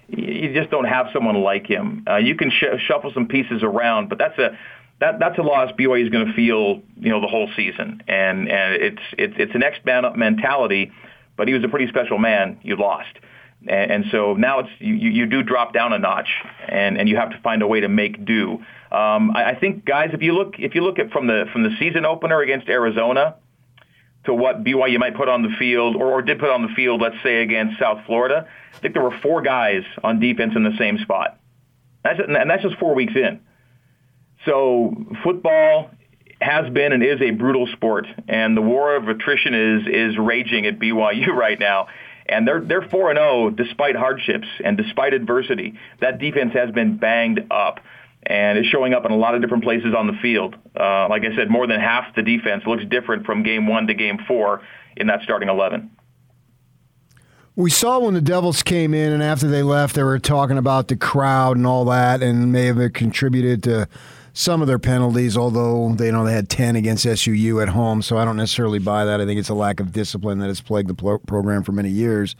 you 0.08 0.55
just 0.55 0.70
don't 0.70 0.84
have 0.84 1.08
someone 1.12 1.42
like 1.42 1.66
him. 1.66 2.05
Uh, 2.08 2.16
you 2.16 2.36
can 2.36 2.50
sh- 2.50 2.81
shuffle 2.86 3.10
some 3.12 3.26
pieces 3.26 3.62
around, 3.65 4.08
but 4.08 4.18
that's 4.18 4.39
a 4.39 4.57
that 5.00 5.18
that's 5.18 5.39
a 5.39 5.42
loss 5.42 5.73
BYU 5.73 6.05
is 6.05 6.10
going 6.10 6.26
to 6.26 6.33
feel, 6.33 6.81
you 6.99 7.10
know, 7.10 7.20
the 7.20 7.26
whole 7.26 7.50
season, 7.57 8.02
and 8.08 8.49
and 8.49 8.75
it's 8.75 9.02
it's 9.18 9.34
it's 9.36 9.55
an 9.55 9.60
next 9.60 9.84
man 9.84 10.05
up 10.05 10.16
mentality. 10.16 10.92
But 11.37 11.49
he 11.49 11.55
was 11.55 11.65
a 11.65 11.69
pretty 11.69 11.89
special 11.89 12.19
man. 12.19 12.59
You 12.63 12.77
lost, 12.77 13.15
and, 13.69 13.91
and 13.91 14.05
so 14.11 14.35
now 14.35 14.61
it's 14.61 14.71
you 14.79 14.95
you 14.95 15.27
do 15.27 15.43
drop 15.43 15.73
down 15.73 15.93
a 15.93 15.99
notch, 15.99 16.29
and 16.69 16.99
and 16.99 17.09
you 17.09 17.17
have 17.17 17.31
to 17.31 17.39
find 17.41 17.63
a 17.63 17.67
way 17.67 17.81
to 17.81 17.89
make 17.89 18.25
do. 18.25 18.65
Um, 18.91 19.33
I, 19.37 19.51
I 19.51 19.55
think 19.55 19.85
guys, 19.85 20.11
if 20.13 20.23
you 20.23 20.33
look 20.33 20.55
if 20.59 20.75
you 20.75 20.83
look 20.83 20.99
at 20.99 21.11
from 21.11 21.27
the 21.27 21.45
from 21.53 21.63
the 21.63 21.71
season 21.79 22.05
opener 22.05 22.41
against 22.41 22.69
Arizona 22.69 23.37
to 24.25 24.35
what 24.35 24.65
BYU 24.65 24.99
might 24.99 25.17
put 25.17 25.29
on 25.29 25.43
the 25.43 25.51
field 25.59 25.97
or, 25.97 26.13
or 26.13 26.23
did 26.23 26.39
put 26.39 26.51
on 26.51 26.63
the 26.63 26.73
field, 26.75 27.01
let's 27.01 27.17
say 27.23 27.43
against 27.43 27.79
South 27.79 28.05
Florida, 28.07 28.49
I 28.75 28.79
think 28.79 28.95
there 28.95 29.03
were 29.03 29.17
four 29.23 29.41
guys 29.41 29.83
on 30.03 30.21
defense 30.21 30.55
in 30.57 30.65
the 30.65 30.77
same 30.79 30.99
spot. 30.99 31.39
That's 32.03 32.21
and 32.21 32.51
that's 32.51 32.63
just 32.63 32.77
four 32.79 32.95
weeks 32.95 33.15
in. 33.15 33.41
So 34.45 34.95
football 35.25 35.91
has 36.41 36.71
been 36.71 36.93
and 36.93 37.03
is 37.03 37.21
a 37.21 37.31
brutal 37.31 37.67
sport, 37.69 38.07
and 38.29 38.57
the 38.57 38.63
war 38.63 38.95
of 38.97 39.09
attrition 39.09 39.55
is 39.55 39.87
is 39.87 40.19
raging 40.19 40.67
at 40.67 40.79
BYU 40.79 41.29
right 41.35 41.59
now. 41.59 41.89
And 42.29 42.47
they're 42.47 42.61
they're 42.61 42.89
four 42.89 43.11
and 43.11 43.19
zero 43.19 43.51
despite 43.51 43.97
hardships 43.97 44.49
and 44.65 44.77
despite 44.77 45.15
adversity. 45.15 45.79
That 46.01 46.19
defense 46.19 46.53
has 46.55 46.71
been 46.73 46.99
banged 46.99 47.47
up 47.51 47.81
and 48.25 48.59
is 48.59 48.67
showing 48.67 48.93
up 48.93 49.05
in 49.05 49.13
a 49.13 49.17
lot 49.17 49.37
of 49.37 49.41
different 49.41 49.63
places 49.63 49.95
on 49.97 50.09
the 50.09 50.19
field. 50.21 50.57
Uh, 50.79 51.09
like 51.09 51.23
I 51.23 51.35
said, 51.37 51.49
more 51.49 51.67
than 51.67 51.81
half 51.81 52.15
the 52.17 52.23
defense 52.23 52.65
looks 52.67 52.85
different 52.85 53.25
from 53.25 53.45
game 53.45 53.69
one 53.69 53.87
to 53.87 53.95
game 53.95 54.19
four 54.27 54.63
in 54.97 55.07
that 55.07 55.23
starting 55.23 55.49
eleven. 55.49 55.93
We 57.55 57.71
saw 57.71 58.01
when 58.01 58.13
the 58.13 58.21
Devils 58.21 58.63
came 58.63 58.93
in, 58.93 59.15
and 59.15 59.23
after 59.23 59.49
they 59.49 59.63
left, 59.63 59.95
they 59.95 60.03
were 60.03 60.19
talking 60.19 60.59
about 60.59 60.89
the 60.89 60.97
crowd 60.97 61.57
and 61.57 61.67
all 61.67 61.87
that, 61.87 62.23
and 62.23 62.53
may 62.53 62.67
have 62.67 62.93
contributed 62.93 63.63
to 63.63 63.89
some 64.37 64.61
of 64.61 64.69
their 64.69 64.79
penalties, 64.79 65.35
although 65.35 65.95
they 65.95 66.11
know 66.11 66.23
they 66.23 66.35
had 66.35 66.51
10 66.51 66.77
against 66.77 67.07
SUU 67.07 67.63
at 67.63 67.71
home, 67.71 68.03
so 68.03 68.19
I 68.19 68.27
don't 68.27 68.37
necessarily 68.37 68.79
buy 68.79 69.07
that. 69.07 69.19
I 69.19 69.25
think 69.25 69.41
it's 69.41 69.49
a 69.49 69.55
lack 69.55 69.81
of 69.81 69.93
discipline 69.93 70.41
that 70.41 70.49
has 70.49 70.61
plagued 70.61 70.91
the 70.91 70.95
pro- 70.95 71.19
program 71.21 71.63
for 71.63 71.73
many 71.73 71.89
years. 71.89 72.37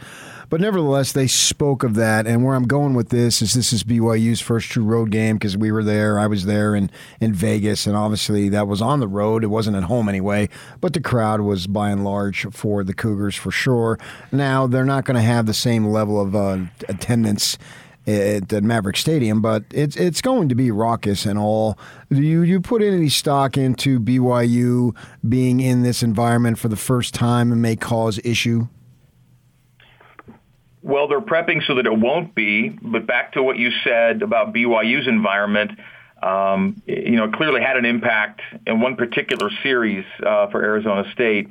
But 0.51 0.61
nevertheless, 0.61 1.13
they 1.13 1.27
spoke 1.27 1.83
of 1.83 1.95
that, 1.95 2.27
and 2.27 2.45
where 2.45 2.55
I'm 2.55 2.67
going 2.67 2.93
with 2.93 3.09
this 3.09 3.41
is 3.41 3.55
this 3.55 3.73
is 3.73 3.83
BYU's 3.83 4.43
first 4.43 4.69
true 4.69 4.85
road 4.85 5.11
game 5.11 5.37
because 5.37 5.57
we 5.57 5.73
were 5.73 5.83
there, 5.83 6.19
I 6.19 6.27
was 6.27 6.45
there 6.45 6.75
in, 6.75 6.91
in 7.19 7.33
Vegas, 7.33 7.87
and 7.87 7.97
obviously 7.97 8.51
that 8.51 8.69
was 8.69 8.83
on 8.83 9.01
the 9.01 9.09
road. 9.09 9.43
It 9.43 9.47
wasn't 9.47 9.79
at 9.79 9.85
home 9.85 10.07
anyway, 10.07 10.51
but 10.83 10.93
the 10.93 11.01
crowd 11.01 11.41
was 11.41 11.67
by 11.67 11.89
and 11.89 12.05
large 12.05 12.45
for 12.53 12.85
the 12.85 12.93
Cougars 12.93 13.37
for 13.37 13.51
sure. 13.51 13.99
Now, 14.31 14.67
they're 14.67 14.85
not 14.85 15.07
going 15.07 15.17
to 15.17 15.23
have 15.23 15.47
the 15.47 15.55
same 15.55 15.87
level 15.87 16.21
of 16.21 16.37
uh, 16.37 16.59
attendance 16.91 17.57
at, 18.07 18.53
at 18.53 18.63
Maverik 18.63 18.97
Stadium, 18.97 19.41
but 19.41 19.65
it's 19.73 19.97
it's 19.97 20.21
going 20.21 20.49
to 20.49 20.55
be 20.55 20.71
raucous 20.71 21.27
and 21.27 21.39
all. 21.39 21.79
Do 22.11 22.23
you 22.23 22.43
you 22.43 22.61
put 22.61 22.83
any 22.83 23.09
stock 23.09 23.57
into 23.57 23.99
BYU 23.99 24.97
being 25.29 25.61
in 25.61 25.83
this 25.83 26.03
environment 26.03 26.59
for 26.59 26.69
the 26.69 26.77
first 26.77 27.15
time 27.15 27.53
and 27.53 27.61
may 27.61 27.77
cause 27.77 28.21
issue? 28.25 28.69
Well, 30.83 31.09
they're 31.09 31.21
prepping 31.21 31.67
so 31.67 31.75
that 31.75 31.87
it 31.87 31.99
won't 31.99 32.35
be. 32.37 32.69
But 32.69 33.09
back 33.09 33.33
to 33.33 33.43
what 33.43 33.59
you 33.59 33.71
said 33.83 34.23
about 34.23 34.55
BYU's 34.55 35.09
environment, 35.09 35.73
um, 36.23 36.81
you 36.87 37.17
know, 37.17 37.29
clearly 37.29 37.61
had 37.61 37.77
an 37.77 37.85
impact 37.85 38.41
in 38.67 38.81
one 38.81 38.95
particular 38.95 39.51
series 39.65 40.05
uh, 40.25 40.49
for 40.49 40.63
Arizona 40.63 41.11
State. 41.13 41.49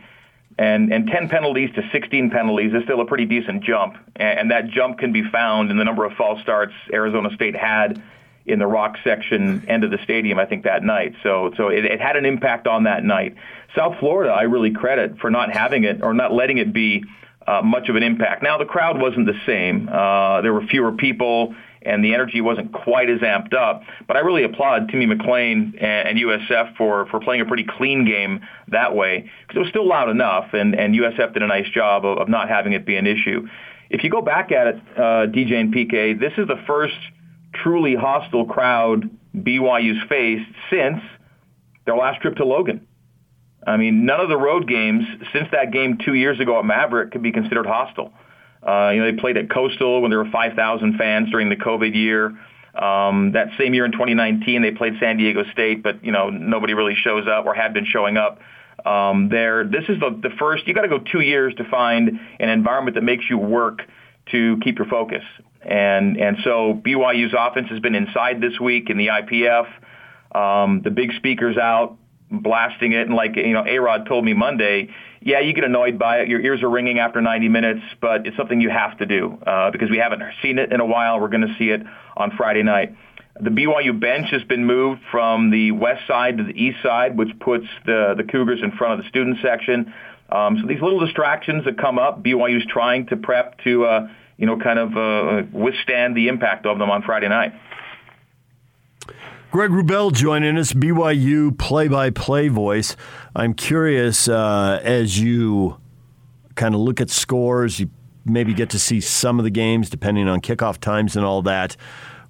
And, 0.58 0.94
and 0.94 1.08
10 1.08 1.28
penalties 1.28 1.70
to 1.76 1.88
16 1.92 2.30
penalties 2.30 2.74
is 2.74 2.84
still 2.84 3.02
a 3.02 3.06
pretty 3.06 3.26
decent 3.26 3.64
jump. 3.64 3.98
And, 4.16 4.40
and 4.40 4.52
that 4.52 4.70
jump 4.70 5.00
can 5.00 5.12
be 5.12 5.24
found 5.30 5.70
in 5.70 5.78
the 5.78 5.84
number 5.84 6.06
of 6.06 6.14
false 6.14 6.42
starts 6.42 6.74
Arizona 6.94 7.30
State 7.36 7.56
had 7.56 8.02
in 8.46 8.60
the 8.60 8.68
rock 8.68 8.96
section 9.04 9.66
end 9.68 9.84
of 9.84 9.92
the 9.92 9.98
stadium, 10.04 10.38
I 10.38 10.46
think, 10.46 10.64
that 10.64 10.84
night. 10.84 11.16
So, 11.24 11.52
so 11.58 11.70
it, 11.70 11.84
it 11.84 12.00
had 12.00 12.16
an 12.16 12.26
impact 12.26 12.68
on 12.68 12.84
that 12.84 13.04
night. 13.04 13.36
South 13.76 13.98
Florida, 14.00 14.32
I 14.32 14.44
really 14.44 14.72
credit 14.72 15.18
for 15.20 15.30
not 15.30 15.52
having 15.52 15.84
it 15.84 16.02
or 16.04 16.14
not 16.14 16.32
letting 16.32 16.60
it 16.60 16.72
be 16.72 17.04
uh, 17.48 17.62
much 17.62 17.90
of 17.90 17.96
an 17.96 18.04
impact. 18.04 18.44
Now, 18.44 18.58
the 18.58 18.66
crowd 18.66 19.00
wasn't 19.00 19.26
the 19.26 19.40
same. 19.46 19.90
Uh, 19.92 20.42
there 20.42 20.54
were 20.54 20.66
fewer 20.66 20.92
people 20.92 21.56
and 21.86 22.04
the 22.04 22.14
energy 22.14 22.42
wasn't 22.42 22.74
quite 22.74 23.10
as 23.10 23.20
amped 23.20 23.54
up. 23.54 23.84
But 24.08 24.18
I 24.18 24.22
really 24.22 24.44
applaud 24.44 24.90
Timmy 24.90 25.06
McClain 25.06 25.82
and, 25.82 26.18
USF 26.18 26.76
for, 26.78 27.06
for 27.08 27.20
playing 27.20 27.42
a 27.42 27.46
pretty 27.46 27.66
clean 27.66 28.06
game 28.06 28.42
that 28.70 28.96
way 28.96 29.30
because 29.42 29.58
it 29.58 29.60
was 29.60 29.70
still 29.70 29.88
loud 29.88 30.10
enough, 30.10 30.54
and, 30.54 30.74
and 30.74 30.96
USF 30.96 31.34
did 31.34 31.44
a 31.44 31.48
nice 31.48 31.70
job 31.70 32.06
of, 32.06 32.18
of 32.18 32.30
not 32.30 32.50
having 32.50 32.74
it 32.74 32.86
be 32.86 32.96
an 32.96 33.06
issue. 33.06 33.48
If 33.90 34.04
you 34.04 34.10
go 34.10 34.22
back 34.22 34.52
at 34.52 34.68
it, 34.68 34.76
uh, 34.98 35.28
DJ 35.28 35.54
and 35.54 35.74
PK, 35.74 36.20
this 36.20 36.34
is 36.38 36.48
the 36.48 36.62
first 36.66 36.96
truly 37.54 37.96
hostile 37.96 38.46
crowd 38.46 39.10
BYU's 39.36 40.02
faced 40.10 40.50
since 40.70 41.00
their 41.86 41.96
last 41.96 42.22
trip 42.22 42.36
to 42.38 42.46
Logan. 42.46 42.88
I 43.68 43.78
mean, 43.78 44.06
none 44.06 44.20
of 44.20 44.30
the 44.30 44.38
road 44.38 44.68
games 44.68 45.06
since 45.34 45.48
that 45.52 45.72
game 45.72 45.98
two 46.04 46.14
years 46.14 46.40
ago 46.40 46.60
at 46.60 46.66
Maverik 46.66 47.12
could 47.12 47.24
be 47.24 47.32
considered 47.32 47.66
hostile. 47.66 48.14
Uh, 48.66 48.90
you 48.90 49.00
know, 49.00 49.12
they 49.12 49.18
played 49.18 49.38
at 49.38 49.50
Coastal 49.50 50.02
when 50.02 50.10
there 50.10 50.20
were 50.20 50.32
5,000 50.32 50.98
fans 50.98 51.30
during 51.30 51.50
the 51.50 51.56
COVID 51.56 51.94
year. 51.94 52.38
Um, 52.76 53.32
that 53.34 53.50
same 53.58 53.74
year 53.74 53.86
in 53.86 53.92
2019, 53.92 54.62
they 54.62 54.72
played 54.72 54.94
San 55.00 55.18
Diego 55.18 55.44
State, 55.54 55.82
but 55.82 56.04
you 56.04 56.12
know 56.12 56.30
nobody 56.30 56.74
really 56.74 56.96
shows 56.96 57.26
up 57.28 57.46
or 57.46 57.54
had 57.54 57.74
been 57.74 57.86
showing 57.86 58.18
up 58.18 58.40
um, 58.86 59.30
there. 59.30 59.64
This 59.64 59.86
is 59.88 60.00
the, 60.00 60.10
the 60.22 60.30
first. 60.38 60.68
You 60.68 60.74
got 60.74 60.82
to 60.82 60.90
go 60.90 61.00
two 61.00 61.22
years 61.22 61.54
to 61.56 61.64
find 61.70 62.20
an 62.40 62.50
environment 62.50 62.96
that 62.96 63.04
makes 63.04 63.26
you 63.30 63.38
work 63.38 63.82
to 64.32 64.58
keep 64.62 64.78
your 64.78 64.88
focus. 64.88 65.24
And 65.62 66.18
and 66.18 66.38
so 66.44 66.80
BYU's 66.86 67.34
offense 67.38 67.70
has 67.70 67.80
been 67.80 67.96
inside 67.96 68.42
this 68.42 68.60
week 68.60 68.90
in 68.90 68.98
the 68.98 69.08
IPF. 69.08 69.68
Um, 70.38 70.82
the 70.84 70.92
big 70.92 71.14
speakers 71.14 71.58
out 71.58 71.98
blasting 72.30 72.92
it, 72.92 73.08
and 73.08 73.16
like 73.16 73.36
you 73.36 73.54
know, 73.54 73.64
A 73.66 73.80
Rod 73.80 74.06
told 74.06 74.26
me 74.26 74.34
Monday, 74.34 74.90
yeah, 75.26 75.40
you 75.40 75.54
get 75.54 75.64
annoyed 75.64 75.98
by 75.98 76.20
it. 76.20 76.28
Your 76.28 76.40
ears 76.40 76.62
are 76.62 76.70
ringing 76.70 77.00
after 77.00 77.20
90 77.20 77.50
minutes, 77.50 77.82
but 78.00 78.28
it's 78.28 78.38
something 78.38 78.62
you 78.62 78.70
have 78.70 78.96
to 79.00 79.08
do 79.08 79.40
uh, 79.46 79.72
because 79.72 79.90
we 79.90 79.98
haven't 79.98 80.22
seen 80.44 80.60
it 80.60 80.72
in 80.72 80.80
a 80.80 80.86
while. 80.86 81.20
We're 81.20 81.30
going 81.30 81.48
to 81.48 81.56
see 81.58 81.72
it 81.72 81.82
on 82.16 82.30
Friday 82.38 82.62
night. 82.62 82.96
The 83.42 83.50
BYU 83.50 84.00
bench 84.00 84.30
has 84.30 84.44
been 84.44 84.66
moved 84.66 85.02
from 85.12 85.50
the 85.50 85.72
west 85.72 86.06
side 86.08 86.38
to 86.38 86.44
the 86.44 86.54
east 86.54 86.78
side, 86.84 87.18
which 87.18 87.38
puts 87.40 87.66
the, 87.88 88.14
the 88.16 88.24
Cougars 88.24 88.62
in 88.62 88.72
front 88.74 89.00
of 89.00 89.04
the 89.04 89.10
student 89.10 89.40
section. 89.42 89.92
Um, 90.30 90.60
so 90.62 90.68
these 90.68 90.80
little 90.80 91.00
distractions 91.00 91.66
that 91.66 91.80
come 91.80 91.98
up, 91.98 92.24
BYU's 92.24 92.66
trying 92.68 93.08
to 93.08 93.18
prep 93.18 93.58
to, 93.64 93.84
uh, 93.84 94.08
you 94.38 94.46
know, 94.46 94.60
kind 94.60 94.78
of 94.78 94.96
uh, 94.96 95.48
withstand 95.52 96.16
the 96.16 96.28
impact 96.28 96.68
of 96.68 96.78
them 96.78 96.92
on 96.92 97.02
Friday 97.02 97.30
night. 97.30 97.54
Greg 99.52 99.72
Wrubell 99.72 100.12
joining 100.12 100.58
us, 100.58 100.74
BYU 100.74 101.58
play-by-play 101.58 102.50
voice. 102.50 102.98
I'm 103.36 103.54
curious 103.54 104.30
uh, 104.30 104.80
as 104.82 105.20
you 105.20 105.78
kind 106.56 106.74
of 106.74 106.80
look 106.80 107.02
at 107.02 107.10
scores, 107.10 107.82
you 107.82 107.90
maybe 108.24 108.54
get 108.54 108.70
to 108.70 108.80
see 108.80 109.02
some 109.02 109.40
of 109.40 109.44
the 109.44 109.50
games 109.50 109.90
depending 109.90 110.30
on 110.30 110.40
kickoff 110.40 110.78
times 110.78 111.18
and 111.18 111.26
all 111.26 111.42
that. 111.42 111.76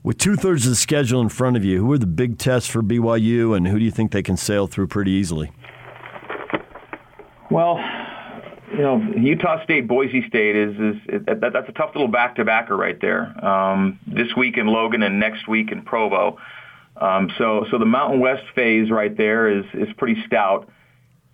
With 0.01 0.17
two 0.17 0.35
thirds 0.35 0.65
of 0.65 0.71
the 0.71 0.75
schedule 0.75 1.21
in 1.21 1.29
front 1.29 1.57
of 1.57 1.63
you, 1.63 1.79
who 1.79 1.91
are 1.93 1.97
the 1.99 2.07
big 2.07 2.39
tests 2.39 2.69
for 2.69 2.81
BYU, 2.81 3.55
and 3.55 3.67
who 3.67 3.77
do 3.77 3.85
you 3.85 3.91
think 3.91 4.11
they 4.11 4.23
can 4.23 4.35
sail 4.35 4.65
through 4.65 4.87
pretty 4.87 5.11
easily? 5.11 5.51
Well, 7.51 7.77
you 8.71 8.79
know, 8.79 8.97
Utah 9.15 9.63
State, 9.63 9.87
Boise 9.87 10.27
State 10.27 10.55
is 10.55 10.75
is, 10.75 10.95
is 11.07 11.25
that, 11.25 11.39
that's 11.53 11.69
a 11.69 11.71
tough 11.71 11.91
little 11.95 12.07
back 12.07 12.35
to 12.35 12.45
backer 12.45 12.75
right 12.75 12.99
there. 12.99 13.33
Um, 13.45 13.99
this 14.07 14.35
week 14.35 14.57
in 14.57 14.67
Logan 14.67 15.03
and 15.03 15.19
next 15.19 15.47
week 15.47 15.71
in 15.71 15.83
Provo. 15.83 16.39
Um, 16.97 17.29
so, 17.37 17.65
so 17.69 17.77
the 17.77 17.85
Mountain 17.85 18.19
West 18.19 18.43
phase 18.55 18.89
right 18.89 19.15
there 19.15 19.49
is 19.49 19.65
is 19.73 19.87
pretty 19.97 20.21
stout. 20.25 20.69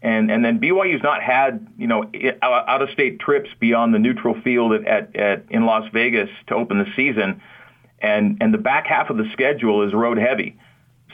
And 0.02 0.32
and 0.32 0.44
then 0.44 0.60
BYU's 0.60 1.04
not 1.04 1.22
had 1.22 1.68
you 1.78 1.88
know 1.88 2.10
out 2.42 2.82
of 2.82 2.90
state 2.90 3.20
trips 3.20 3.50
beyond 3.60 3.94
the 3.94 4.00
neutral 4.00 4.40
field 4.42 4.74
at, 4.74 4.88
at, 4.88 5.16
at 5.16 5.46
in 5.50 5.66
Las 5.66 5.88
Vegas 5.94 6.30
to 6.48 6.56
open 6.56 6.80
the 6.80 6.92
season, 6.96 7.42
and 8.00 8.38
and 8.42 8.54
the 8.54 8.58
back 8.58 8.88
half 8.88 9.10
of 9.12 9.18
the 9.18 9.30
schedule 9.32 9.84
is 9.88 9.94
road 9.94 10.18
heavy. 10.18 10.58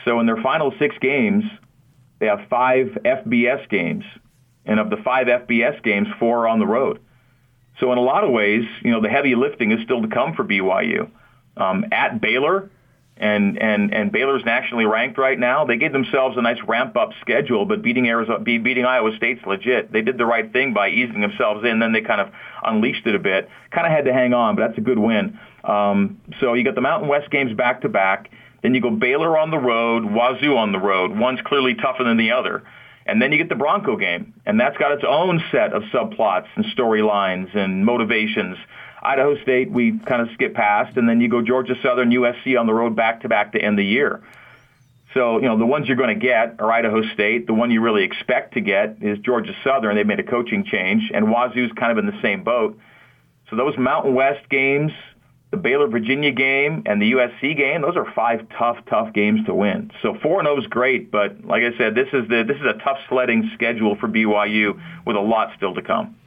So 0.05 0.19
in 0.21 0.25
their 0.25 0.41
final 0.41 0.73
six 0.79 0.95
games, 0.99 1.43
they 2.19 2.27
have 2.27 2.47
five 2.49 2.97
FBS 3.03 3.69
games, 3.69 4.05
and 4.65 4.79
of 4.79 4.89
the 4.89 4.97
five 4.97 5.27
FBS 5.27 5.83
games, 5.83 6.07
four 6.17 6.45
are 6.45 6.47
on 6.47 6.59
the 6.59 6.67
road. 6.67 6.99
So 7.79 7.91
in 7.91 7.97
a 7.97 8.01
lot 8.01 8.23
of 8.23 8.31
ways, 8.31 8.63
you 8.83 8.91
know, 8.91 9.01
the 9.01 9.09
heavy 9.09 9.35
lifting 9.35 9.71
is 9.71 9.83
still 9.83 10.01
to 10.01 10.07
come 10.07 10.33
for 10.33 10.43
BYU. 10.43 11.11
Um, 11.57 11.85
at 11.91 12.21
Baylor, 12.21 12.69
and 13.19 13.61
and 13.61 13.93
and 13.93 14.11
Baylor's 14.11 14.43
nationally 14.45 14.85
ranked 14.85 15.17
right 15.17 15.37
now. 15.37 15.65
They 15.65 15.77
gave 15.77 15.91
themselves 15.91 16.37
a 16.37 16.41
nice 16.41 16.59
ramp 16.67 16.95
up 16.95 17.11
schedule, 17.21 17.65
but 17.65 17.81
beating 17.81 18.07
Arizona, 18.07 18.39
beating 18.39 18.85
Iowa 18.85 19.15
State's 19.17 19.45
legit. 19.45 19.91
They 19.91 20.01
did 20.01 20.17
the 20.17 20.25
right 20.25 20.51
thing 20.51 20.73
by 20.73 20.89
easing 20.89 21.21
themselves 21.21 21.65
in. 21.65 21.79
Then 21.79 21.93
they 21.93 22.01
kind 22.01 22.21
of 22.21 22.29
unleashed 22.63 23.05
it 23.05 23.15
a 23.15 23.19
bit. 23.19 23.49
Kind 23.71 23.87
of 23.87 23.93
had 23.93 24.05
to 24.05 24.13
hang 24.13 24.33
on, 24.33 24.55
but 24.55 24.67
that's 24.67 24.77
a 24.77 24.81
good 24.81 24.99
win. 24.99 25.39
Um, 25.63 26.21
so 26.39 26.53
you 26.53 26.63
got 26.63 26.75
the 26.75 26.81
Mountain 26.81 27.09
West 27.09 27.29
games 27.31 27.53
back 27.53 27.81
to 27.81 27.89
back. 27.89 28.29
Then 28.63 28.73
you 28.73 28.81
go 28.81 28.91
Baylor 28.91 29.37
on 29.37 29.51
the 29.51 29.59
road, 29.59 30.03
Wazoo 30.03 30.57
on 30.57 30.71
the 30.71 30.79
road. 30.79 31.17
One's 31.17 31.39
clearly 31.45 31.75
tougher 31.75 32.03
than 32.03 32.17
the 32.17 32.31
other. 32.31 32.63
And 33.05 33.21
then 33.21 33.31
you 33.31 33.37
get 33.37 33.47
the 33.47 33.55
Bronco 33.55 33.95
game, 33.95 34.33
and 34.45 34.59
that's 34.59 34.77
got 34.77 34.91
its 34.91 35.03
own 35.07 35.41
set 35.51 35.71
of 35.71 35.83
subplots 35.93 36.47
and 36.55 36.65
storylines 36.65 37.55
and 37.55 37.85
motivations. 37.85 38.57
Idaho 39.07 39.41
State, 39.41 39.71
we 39.71 39.97
kind 39.99 40.21
of 40.21 40.27
skip 40.33 40.53
past, 40.53 40.97
and 40.97 41.07
then 41.07 41.21
you 41.21 41.29
go 41.29 41.41
Georgia 41.41 41.75
Southern, 41.81 42.11
USC 42.11 42.59
on 42.59 42.67
the 42.67 42.73
road 42.73 42.93
back 42.93 43.21
to 43.21 43.29
back 43.29 43.53
to 43.53 43.59
end 43.59 43.79
the 43.79 43.85
year. 43.85 44.21
So, 45.13 45.37
you 45.37 45.47
know, 45.47 45.57
the 45.57 45.65
ones 45.65 45.87
you're 45.87 45.95
going 45.95 46.19
to 46.19 46.25
get 46.25 46.59
are 46.59 46.69
Idaho 46.69 47.01
State. 47.13 47.47
The 47.47 47.53
one 47.53 47.71
you 47.71 47.79
really 47.79 48.03
expect 48.03 48.55
to 48.55 48.61
get 48.61 48.97
is 49.01 49.17
Georgia 49.19 49.55
Southern. 49.63 49.95
They've 49.95 50.05
made 50.05 50.19
a 50.19 50.23
coaching 50.23 50.65
change, 50.65 51.09
and 51.13 51.27
Wazoo's 51.27 51.71
kind 51.71 51.91
of 51.93 51.97
in 51.97 52.05
the 52.05 52.21
same 52.21 52.43
boat. 52.43 52.77
So 53.49 53.55
those 53.55 53.77
Mountain 53.77 54.13
West 54.13 54.49
games, 54.49 54.91
the 55.51 55.57
Baylor 55.57 55.87
Virginia 55.87 56.33
game, 56.33 56.83
and 56.85 57.01
the 57.01 57.13
USC 57.13 57.55
game, 57.55 57.83
those 57.83 57.95
are 57.95 58.11
five 58.13 58.45
tough, 58.57 58.77
tough 58.89 59.13
games 59.13 59.45
to 59.45 59.55
win. 59.55 59.89
So 60.01 60.17
four 60.21 60.39
and 60.39 60.47
zero 60.47 60.59
is 60.59 60.67
great, 60.67 61.11
but 61.11 61.45
like 61.45 61.63
I 61.63 61.77
said, 61.77 61.95
this 61.95 62.09
is 62.11 62.27
the 62.27 62.43
this 62.45 62.57
is 62.57 62.65
a 62.65 62.77
tough 62.83 62.97
sledding 63.07 63.49
schedule 63.53 63.95
for 63.95 64.09
BYU 64.09 64.77
with 65.05 65.15
a 65.15 65.21
lot 65.21 65.53
still 65.55 65.73
to 65.75 65.81
come. 65.81 66.17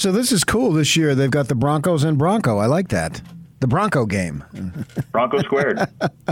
So 0.00 0.12
this 0.12 0.32
is 0.32 0.44
cool 0.44 0.72
this 0.72 0.96
year. 0.96 1.14
They've 1.14 1.30
got 1.30 1.48
the 1.48 1.54
Broncos 1.54 2.04
and 2.04 2.16
Bronco. 2.16 2.56
I 2.56 2.64
like 2.64 2.88
that. 2.88 3.20
The 3.58 3.66
Bronco 3.66 4.06
game. 4.06 4.42
Bronco 5.12 5.40
squared. 5.42 5.78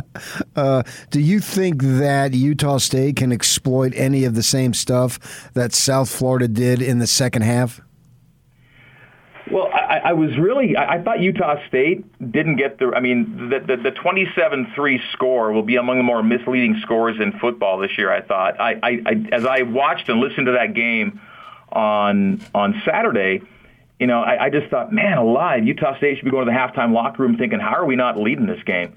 uh, 0.57 0.85
do 1.11 1.21
you 1.21 1.39
think 1.39 1.83
that 1.83 2.33
Utah 2.33 2.79
State 2.79 3.17
can 3.17 3.31
exploit 3.31 3.93
any 3.95 4.25
of 4.25 4.35
the 4.35 4.43
same 4.43 4.73
stuff 4.73 5.51
that 5.53 5.75
South 5.75 6.09
Florida 6.09 6.49
did 6.49 6.81
in 6.81 6.99
the 6.99 7.07
second 7.07 7.43
half? 7.43 7.83
Well, 9.51 9.69
I, 9.71 10.01
I 10.03 10.13
was 10.15 10.39
really, 10.39 10.75
I, 10.75 10.95
I 10.95 11.03
thought 11.03 11.21
Utah 11.21 11.57
State 11.69 12.07
didn't 12.33 12.57
get 12.57 12.79
the, 12.79 12.95
I 12.97 13.01
mean, 13.01 13.51
the, 13.51 13.61
the, 13.61 13.77
the 13.77 13.93
27-3 13.93 15.13
score 15.13 15.53
will 15.53 15.63
be 15.63 15.77
among 15.77 15.99
the 15.99 16.05
more 16.05 16.23
misleading 16.23 16.81
scores 16.81 17.21
in 17.21 17.39
football 17.39 17.77
this 17.77 17.99
year, 17.99 18.11
I 18.11 18.23
thought. 18.23 18.59
I, 18.59 18.81
I, 18.83 19.03
I, 19.05 19.27
as 19.31 19.45
I 19.45 19.61
watched 19.61 20.09
and 20.09 20.21
listened 20.21 20.47
to 20.47 20.53
that 20.53 20.73
game 20.73 21.21
on, 21.71 22.41
on 22.55 22.81
Saturday, 22.87 23.43
you 23.99 24.07
know, 24.07 24.21
I, 24.21 24.47
I 24.47 24.51
just 24.51 24.69
thought, 24.69 24.93
man 24.93 25.19
alive, 25.19 25.67
Utah 25.67 25.97
State 25.97 26.17
should 26.17 26.25
be 26.25 26.31
going 26.31 26.47
to 26.47 26.53
the 26.53 26.57
halftime 26.57 26.93
locker 26.93 27.23
room 27.23 27.37
thinking, 27.37 27.61
how 27.61 27.75
are 27.75 27.87
we 27.87 27.97
not 27.97 28.19
leading 28.19 28.47
this 28.47 28.63
game? 28.65 28.97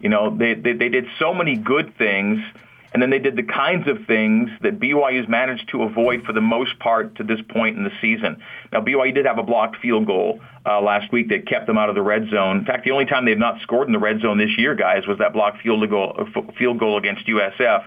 You 0.00 0.08
know, 0.08 0.36
they, 0.36 0.54
they, 0.54 0.72
they 0.72 0.88
did 0.88 1.06
so 1.18 1.32
many 1.34 1.56
good 1.56 1.96
things– 1.96 2.40
and 2.92 3.02
then 3.02 3.10
they 3.10 3.18
did 3.18 3.36
the 3.36 3.42
kinds 3.42 3.88
of 3.88 4.06
things 4.06 4.50
that 4.60 4.78
BYU's 4.78 5.28
managed 5.28 5.70
to 5.70 5.82
avoid 5.82 6.24
for 6.24 6.32
the 6.32 6.42
most 6.42 6.78
part 6.78 7.14
to 7.16 7.24
this 7.24 7.40
point 7.48 7.76
in 7.76 7.84
the 7.84 7.92
season. 8.00 8.42
Now, 8.70 8.82
BYU 8.82 9.14
did 9.14 9.24
have 9.24 9.38
a 9.38 9.42
blocked 9.42 9.76
field 9.76 10.06
goal 10.06 10.40
uh, 10.66 10.80
last 10.80 11.10
week 11.10 11.30
that 11.30 11.46
kept 11.46 11.66
them 11.66 11.78
out 11.78 11.88
of 11.88 11.94
the 11.94 12.02
red 12.02 12.28
zone. 12.28 12.58
In 12.58 12.64
fact, 12.66 12.84
the 12.84 12.90
only 12.90 13.06
time 13.06 13.24
they've 13.24 13.38
not 13.38 13.60
scored 13.62 13.88
in 13.88 13.92
the 13.92 13.98
red 13.98 14.20
zone 14.20 14.36
this 14.36 14.58
year, 14.58 14.74
guys, 14.74 15.06
was 15.06 15.18
that 15.18 15.32
blocked 15.32 15.62
field 15.62 15.88
goal, 15.88 16.14
uh, 16.18 16.52
field 16.58 16.78
goal 16.78 16.98
against 16.98 17.26
USF. 17.26 17.86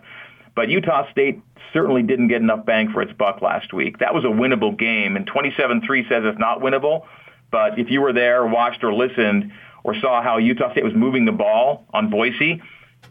But 0.55 0.69
Utah 0.69 1.09
State 1.11 1.41
certainly 1.73 2.01
didn't 2.01 2.29
get 2.29 2.41
enough 2.41 2.65
bang 2.65 2.91
for 2.91 3.01
its 3.01 3.11
buck 3.13 3.41
last 3.41 3.73
week. 3.73 3.99
That 3.99 4.13
was 4.13 4.23
a 4.23 4.27
winnable 4.27 4.77
game, 4.77 5.15
and 5.17 5.29
27-3 5.29 6.07
says 6.07 6.23
it's 6.25 6.39
not 6.39 6.61
winnable. 6.61 7.05
But 7.51 7.77
if 7.77 7.91
you 7.91 8.01
were 8.01 8.13
there, 8.13 8.45
watched 8.45 8.83
or 8.83 8.93
listened, 8.93 9.51
or 9.83 9.95
saw 9.99 10.23
how 10.23 10.37
Utah 10.37 10.71
State 10.71 10.83
was 10.83 10.93
moving 10.93 11.25
the 11.25 11.31
ball 11.31 11.85
on 11.93 12.09
Boise, 12.09 12.61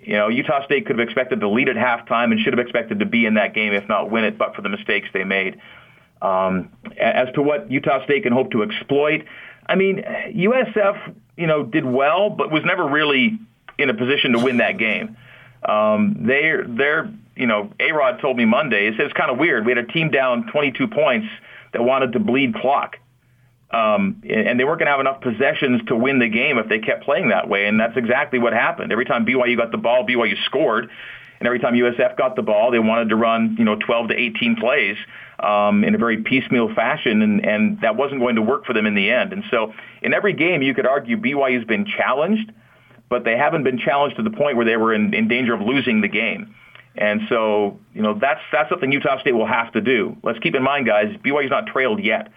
you 0.00 0.14
know, 0.14 0.28
Utah 0.28 0.64
State 0.64 0.86
could 0.86 0.98
have 0.98 1.06
expected 1.06 1.40
to 1.40 1.48
lead 1.48 1.68
at 1.68 1.76
halftime 1.76 2.32
and 2.32 2.40
should 2.40 2.52
have 2.52 2.60
expected 2.60 2.98
to 2.98 3.06
be 3.06 3.26
in 3.26 3.34
that 3.34 3.54
game, 3.54 3.72
if 3.72 3.88
not 3.88 4.10
win 4.10 4.24
it, 4.24 4.36
but 4.36 4.54
for 4.54 4.62
the 4.62 4.68
mistakes 4.68 5.08
they 5.12 5.24
made. 5.24 5.60
Um, 6.20 6.70
as 6.98 7.28
to 7.34 7.42
what 7.42 7.70
Utah 7.70 8.04
State 8.04 8.22
can 8.22 8.32
hope 8.32 8.50
to 8.52 8.62
exploit, 8.62 9.24
I 9.66 9.76
mean, 9.76 10.02
USF, 10.02 11.14
you 11.36 11.46
know, 11.46 11.62
did 11.62 11.84
well, 11.84 12.30
but 12.30 12.50
was 12.50 12.64
never 12.64 12.86
really 12.86 13.38
in 13.78 13.90
a 13.90 13.94
position 13.94 14.32
to 14.32 14.38
win 14.38 14.58
that 14.58 14.78
game. 14.78 15.16
Um, 15.66 16.16
they're, 16.20 16.66
you 17.36 17.46
know, 17.46 17.70
A-Rod 17.80 18.20
told 18.20 18.36
me 18.36 18.44
Monday, 18.44 18.90
he 18.90 18.96
said 18.96 19.06
it's 19.06 19.14
kind 19.14 19.30
of 19.30 19.38
weird. 19.38 19.66
We 19.66 19.72
had 19.72 19.78
a 19.78 19.86
team 19.86 20.10
down 20.10 20.46
22 20.52 20.88
points 20.88 21.26
that 21.72 21.82
wanted 21.82 22.12
to 22.12 22.20
bleed 22.20 22.54
clock. 22.54 22.96
Um, 23.70 24.22
and 24.28 24.60
they 24.60 24.64
weren't 24.64 24.78
going 24.78 24.86
to 24.86 24.92
have 24.92 25.00
enough 25.00 25.20
possessions 25.20 25.82
to 25.88 25.96
win 25.96 26.20
the 26.20 26.28
game 26.28 26.58
if 26.58 26.68
they 26.68 26.78
kept 26.78 27.02
playing 27.02 27.30
that 27.30 27.48
way. 27.48 27.66
And 27.66 27.80
that's 27.80 27.96
exactly 27.96 28.38
what 28.38 28.52
happened. 28.52 28.92
Every 28.92 29.04
time 29.04 29.26
BYU 29.26 29.56
got 29.56 29.72
the 29.72 29.78
ball, 29.78 30.06
BYU 30.06 30.36
scored. 30.44 30.90
And 31.40 31.46
every 31.46 31.58
time 31.58 31.74
USF 31.74 32.16
got 32.16 32.36
the 32.36 32.42
ball, 32.42 32.70
they 32.70 32.78
wanted 32.78 33.08
to 33.08 33.16
run, 33.16 33.56
you 33.58 33.64
know, 33.64 33.76
12 33.76 34.08
to 34.08 34.14
18 34.14 34.56
plays 34.56 34.96
um, 35.40 35.84
in 35.84 35.94
a 35.94 35.98
very 35.98 36.22
piecemeal 36.22 36.72
fashion, 36.74 37.22
and, 37.22 37.44
and 37.44 37.80
that 37.80 37.96
wasn't 37.96 38.20
going 38.20 38.36
to 38.36 38.42
work 38.42 38.64
for 38.64 38.72
them 38.72 38.86
in 38.86 38.94
the 38.94 39.10
end. 39.10 39.32
And 39.32 39.42
so, 39.50 39.74
in 40.00 40.14
every 40.14 40.32
game, 40.32 40.62
you 40.62 40.74
could 40.74 40.86
argue 40.86 41.16
BYU's 41.16 41.66
been 41.66 41.84
challenged, 41.84 42.52
but 43.08 43.24
they 43.24 43.36
haven't 43.36 43.64
been 43.64 43.78
challenged 43.78 44.16
to 44.16 44.22
the 44.22 44.30
point 44.30 44.56
where 44.56 44.64
they 44.64 44.76
were 44.76 44.94
in, 44.94 45.12
in 45.12 45.28
danger 45.28 45.52
of 45.52 45.60
losing 45.60 46.00
the 46.00 46.08
game. 46.08 46.54
And 46.96 47.22
so, 47.28 47.78
you 47.92 48.02
know, 48.02 48.14
that's 48.14 48.40
that's 48.52 48.68
something 48.68 48.92
Utah 48.92 49.20
State 49.20 49.32
will 49.32 49.46
have 49.46 49.72
to 49.72 49.80
do. 49.80 50.16
Let's 50.22 50.38
keep 50.38 50.54
in 50.54 50.62
mind, 50.62 50.86
guys, 50.86 51.16
BYU's 51.24 51.50
not 51.50 51.66
trailed 51.66 52.02
yet. 52.02 52.30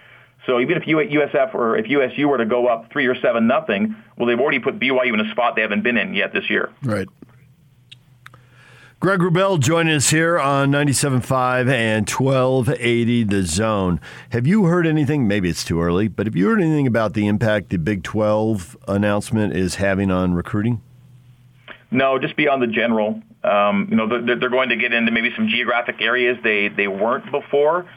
So 0.46 0.60
even 0.60 0.78
if 0.78 0.84
USF 0.84 1.54
or 1.54 1.78
if 1.78 1.88
USU 1.88 2.28
were 2.28 2.38
to 2.38 2.46
go 2.46 2.68
up 2.68 2.92
three 2.92 3.06
or 3.06 3.16
seven 3.16 3.48
nothing, 3.48 3.96
well, 4.18 4.28
they've 4.28 4.40
already 4.40 4.60
put 4.60 4.80
BYU 4.80 5.14
in 5.14 5.20
a 5.20 5.30
spot 5.32 5.56
they 5.56 5.62
haven't 5.62 5.84
been 5.84 5.98
in 5.98 6.14
yet 6.14 6.34
this 6.34 6.50
year. 6.50 6.72
Right. 6.84 7.08
Greg 9.00 9.20
Wrubell 9.20 9.60
joining 9.60 9.96
us 9.96 10.10
here 10.10 10.40
on 10.40 10.72
97.5 10.72 11.70
and 11.70 12.10
1280 12.10 13.24
The 13.26 13.44
Zone. 13.44 14.02
Have 14.32 14.48
you 14.48 14.66
heard 14.66 14.88
anything? 14.88 15.28
Maybe 15.28 15.50
it's 15.50 15.64
too 15.64 15.80
early, 15.80 16.08
but 16.08 16.26
have 16.26 16.36
you 16.36 16.48
heard 16.48 16.60
anything 16.60 16.88
about 16.88 17.14
the 17.14 17.28
impact 17.28 17.70
the 17.70 17.78
Big 17.78 18.02
12 18.02 18.76
announcement 18.88 19.56
is 19.56 19.76
having 19.76 20.10
on 20.10 20.34
recruiting? 20.34 20.82
No, 21.92 22.18
just 22.18 22.36
beyond 22.36 22.64
the 22.64 22.68
general. 22.68 23.22
Um, 23.48 23.88
you 23.90 23.96
know, 23.96 24.08
they're, 24.08 24.36
they're, 24.36 24.50
going 24.50 24.70
to 24.70 24.76
get 24.76 24.94
into 24.94 25.12
maybe 25.12 25.32
some 25.36 25.48
geographic 25.48 26.02
areas 26.02 26.38
they, 26.44 26.68
they 26.68 26.88
weren't 26.88 27.32
before. 27.32 27.90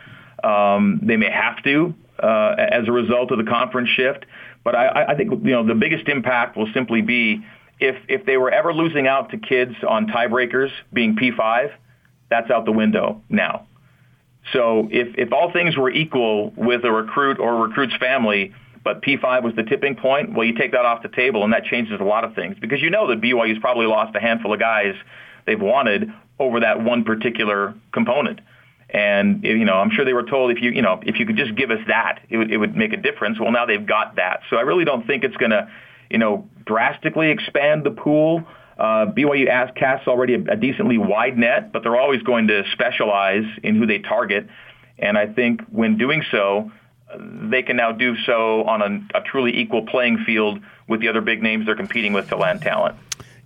Um, 0.45 1.01
they 1.03 1.17
may 1.17 1.31
have 1.31 1.63
to 1.65 1.95
uh, 2.23 2.55
as 2.59 2.87
a 2.87 2.93
result 2.93 3.31
of 3.31 3.39
the 3.39 3.45
conference 3.51 3.89
shift. 3.91 4.27
But 4.63 4.75
I, 4.75 5.07
I 5.09 5.17
think 5.17 5.31
you 5.31 5.53
know 5.53 5.67
the 5.67 5.75
biggest 5.75 6.09
impact 6.09 6.57
will 6.57 6.69
simply 6.75 7.03
be 7.03 7.45
if 7.79 7.97
if 8.09 8.27
they 8.27 8.37
were 8.37 8.51
ever 8.51 8.73
losing 8.75 9.07
out 9.07 9.31
to 9.31 9.39
kids 9.39 9.75
on 9.89 10.07
tiebreakers 10.07 10.71
being 10.93 11.17
P5, 11.17 11.73
that's 12.29 12.51
out 12.51 12.67
the 12.67 12.73
window 12.73 13.23
now. 13.29 13.67
So 14.53 14.89
if 14.91 15.15
if 15.17 15.33
all 15.33 15.53
things 15.53 15.77
were 15.77 15.91
equal 15.91 16.53
with 16.57 16.85
a 16.85 16.93
recruit 16.93 17.39
or 17.39 17.55
a 17.55 17.69
recruit's 17.69 17.97
family, 17.97 18.53
but 18.85 19.03
P5 19.03 19.43
was 19.43 19.55
the 19.57 19.63
tipping 19.63 19.97
point, 19.97 20.35
well, 20.35 20.47
you 20.47 20.55
take 20.55 20.73
that 20.73 20.85
off 20.85 21.03
the 21.03 21.09
table, 21.09 21.45
and 21.45 21.53
that 21.53 21.65
changes 21.65 22.01
a 22.01 22.05
lot 22.05 22.25
of 22.25 22.35
things 22.35 22.57
because 22.61 22.83
you 22.83 22.91
know 22.91 23.09
that 23.09 23.21
BYU's 23.21 23.59
probably 23.61 23.87
lost 23.87 24.15
a 24.15 24.21
handful 24.21 24.53
of 24.53 24.61
guys 24.61 24.95
they've 25.47 25.61
wanted 25.61 26.13
over 26.39 26.61
that 26.61 26.83
one 26.83 27.05
particular 27.05 27.75
component. 27.93 28.41
And 28.89 29.45
you 29.45 29.65
know, 29.65 29.75
I'm 29.75 29.91
sure 29.91 30.05
they 30.05 30.13
were 30.13 30.25
told 30.25 30.51
if 30.51 30.61
you 30.61 30.71
you 30.71 30.83
know 30.83 31.01
if 31.05 31.21
you 31.21 31.27
could 31.27 31.37
just 31.37 31.55
give 31.55 31.71
us 31.71 31.79
that, 31.87 32.21
it 32.29 32.37
would 32.37 32.51
it 32.51 32.57
would 32.57 32.77
make 32.77 32.93
a 32.93 32.97
difference. 32.97 33.39
Well, 33.39 33.53
now 33.53 33.67
they've 33.67 33.87
got 33.87 34.17
that, 34.17 34.41
so 34.51 34.57
I 34.57 34.63
really 34.63 34.85
don't 34.85 35.07
think 35.07 35.23
it's 35.23 35.37
going 35.37 35.53
to 35.53 35.71
you 36.11 36.19
know 36.19 36.49
drastically 36.67 37.31
expand 37.31 37.85
the 37.85 37.93
pool. 37.93 38.45
Uh, 38.77 39.07
BYU 39.07 39.47
Ask 39.47 39.75
casts 39.75 40.09
already 40.09 40.35
a, 40.35 40.53
a 40.53 40.57
decently 40.57 40.99
wide 40.99 41.39
net, 41.39 41.71
but 41.71 41.83
they're 41.83 42.01
always 42.01 42.23
going 42.23 42.49
to 42.49 42.65
specialize 42.73 43.45
in 43.63 43.77
who 43.77 43.87
they 43.87 43.99
target. 43.99 44.49
And 44.99 45.17
I 45.17 45.27
think 45.27 45.63
when 45.71 45.97
doing 45.97 46.25
so, 46.31 46.73
they 47.19 47.63
can 47.63 47.77
now 47.77 47.93
do 47.93 48.17
so 48.25 48.65
on 48.65 48.83
a, 48.83 49.19
a 49.19 49.23
truly 49.23 49.59
equal 49.59 49.87
playing 49.87 50.25
field 50.25 50.61
with 50.89 51.01
the 51.01 51.09
other 51.09 51.21
big 51.21 51.43
names 51.43 51.67
they're 51.67 51.77
competing 51.77 52.13
with 52.13 52.29
to 52.29 52.37
land 52.37 52.63
talent. 52.63 52.97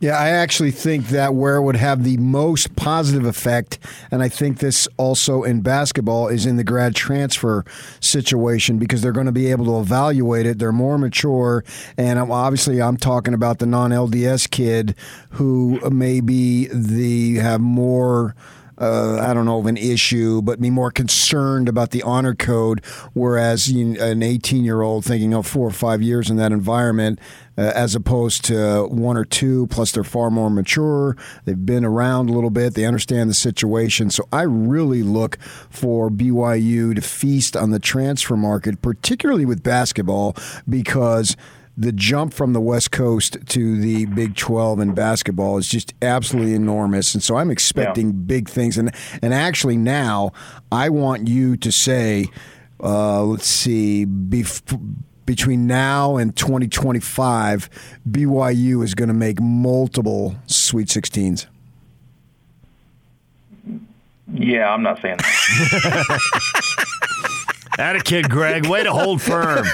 Yeah, 0.01 0.19
I 0.19 0.31
actually 0.31 0.71
think 0.71 1.09
that 1.09 1.35
where 1.35 1.57
it 1.57 1.63
would 1.63 1.77
have 1.77 2.05
the 2.05 2.17
most 2.19 2.77
positive 2.77 3.25
effect, 3.25 3.79
and 4.11 4.23
I 4.23 4.29
think 4.29 4.59
this 4.59 4.89
also 4.97 5.43
in 5.43 5.61
basketball, 5.61 6.29
is 6.29 6.47
in 6.47 6.57
the 6.57 6.65
grad 6.65 6.95
transfer 6.95 7.65
situation 8.01 8.79
because 8.79 9.03
they're 9.03 9.13
going 9.13 9.27
to 9.27 9.33
be 9.33 9.51
able 9.51 9.67
to 9.67 9.81
evaluate 9.81 10.47
it. 10.47 10.59
They're 10.59 10.73
more 10.73 10.99
mature, 10.99 11.65
and 11.97 12.19
obviously, 12.19 12.83
I'm 12.83 12.97
talking 12.97 13.35
about 13.35 13.59
the 13.59 13.67
non 13.67 13.91
LDS 13.91 14.51
kid 14.51 14.95
who 15.31 15.81
maybe 15.91 16.67
the 16.67 17.37
have 17.37 17.61
more 17.61 18.35
uh, 18.79 19.19
I 19.21 19.35
don't 19.35 19.47
know 19.47 19.59
of 19.59 19.67
an 19.67 19.77
issue, 19.77 20.43
but 20.43 20.61
be 20.61 20.71
more 20.71 20.91
concerned 20.91 21.69
about 21.69 21.91
the 21.91 22.03
honor 22.03 22.35
code. 22.35 22.85
Whereas 23.13 23.71
you, 23.71 24.01
an 24.01 24.23
18 24.23 24.65
year 24.65 24.83
old 24.83 25.05
thinking 25.05 25.35
of 25.35 25.47
four 25.47 25.67
or 25.67 25.73
five 25.73 26.03
years 26.03 26.31
in 26.31 26.37
that 26.37 26.53
environment, 26.53 27.19
uh, 27.57 27.73
as 27.75 27.95
opposed 27.95 28.45
to 28.47 28.87
one 28.91 29.17
or 29.17 29.25
two. 29.25 29.67
Plus, 29.69 29.93
they're 29.93 30.05
far 30.05 30.31
more 30.31 30.51
mature. 30.51 31.17
They've 31.45 31.67
been 31.67 31.85
around 31.85 32.31
a 32.31 32.33
little 32.33 32.51
bit. 32.51 32.75
They 32.75 32.85
understand 32.85 33.31
the 33.31 33.35
situation. 33.35 34.11
So 34.11 34.27
I 34.33 34.43
really 34.43 35.03
look 35.03 35.39
for 35.71 36.11
BYU 36.11 36.95
to 36.95 37.01
feast 37.01 37.57
on 37.57 37.71
the 37.71 37.79
transfer 37.79 38.37
market, 38.37 38.83
particularly 38.83 39.45
with 39.45 39.63
basketball, 39.63 40.37
because 40.69 41.37
the 41.77 41.93
jump 41.93 42.33
from 42.33 42.53
the 42.53 42.61
West 42.61 42.93
Coast 42.93 43.37
to 43.47 43.81
the 43.81 44.07
Big 44.07 44.37
12 44.37 44.81
in 44.81 44.95
basketball 44.95 45.59
is 45.59 45.69
just 45.69 45.93
absolutely 46.03 46.55
enormous. 46.55 47.15
And 47.15 47.23
so 47.23 47.37
I'm 47.37 47.51
expecting 47.51 48.07
yeah. 48.07 48.13
big 48.27 48.49
things. 48.49 48.79
And, 48.79 48.95
and 49.23 49.35
actually, 49.35 49.77
now 49.77 50.33
I 50.71 50.89
want 50.89 51.27
you 51.27 51.57
to 51.57 51.73
say, 51.73 52.27
uh, 52.81 53.25
let's 53.25 53.47
see, 53.47 54.07
bef- 54.07 54.79
between 55.27 55.67
now 55.67 56.17
and 56.17 56.37
2025, 56.37 57.71
BYU 58.09 58.85
is 58.85 58.95
going 58.95 59.09
to 59.09 59.15
make 59.15 59.41
multiple 59.41 60.37
Sweet 60.47 60.89
16s. 60.89 61.47
Yeah, 64.33 64.73
I'm 64.73 64.83
not 64.83 65.01
saying 65.03 65.17
that. 65.19 66.21
That 67.77 67.97
a 67.97 68.01
kid, 68.01 68.31
Greg. 68.31 68.67
Way 68.67 68.85
to 68.85 68.93
hold 68.93 69.21
firm. 69.21 69.67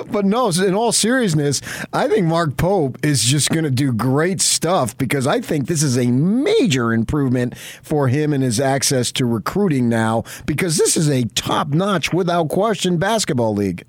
but 0.10 0.24
no, 0.24 0.50
in 0.50 0.74
all 0.74 0.92
seriousness, 0.92 1.60
I 1.92 2.06
think 2.08 2.26
Mark 2.26 2.56
Pope 2.56 2.98
is 3.02 3.22
just 3.22 3.50
going 3.50 3.64
to 3.64 3.70
do 3.70 3.92
great 3.92 4.40
stuff 4.40 4.96
because 4.98 5.26
I 5.26 5.40
think 5.40 5.68
this 5.68 5.82
is 5.82 5.96
a 5.96 6.06
major 6.06 6.92
improvement 6.92 7.56
for 7.82 8.08
him 8.08 8.32
and 8.32 8.42
his 8.42 8.60
access 8.60 9.10
to 9.12 9.24
recruiting 9.24 9.88
now 9.88 10.24
because 10.44 10.76
this 10.76 10.96
is 10.96 11.08
a 11.08 11.24
top 11.24 11.68
notch, 11.68 12.12
without 12.12 12.50
question, 12.50 12.98
basketball 12.98 13.54
league. 13.54 13.84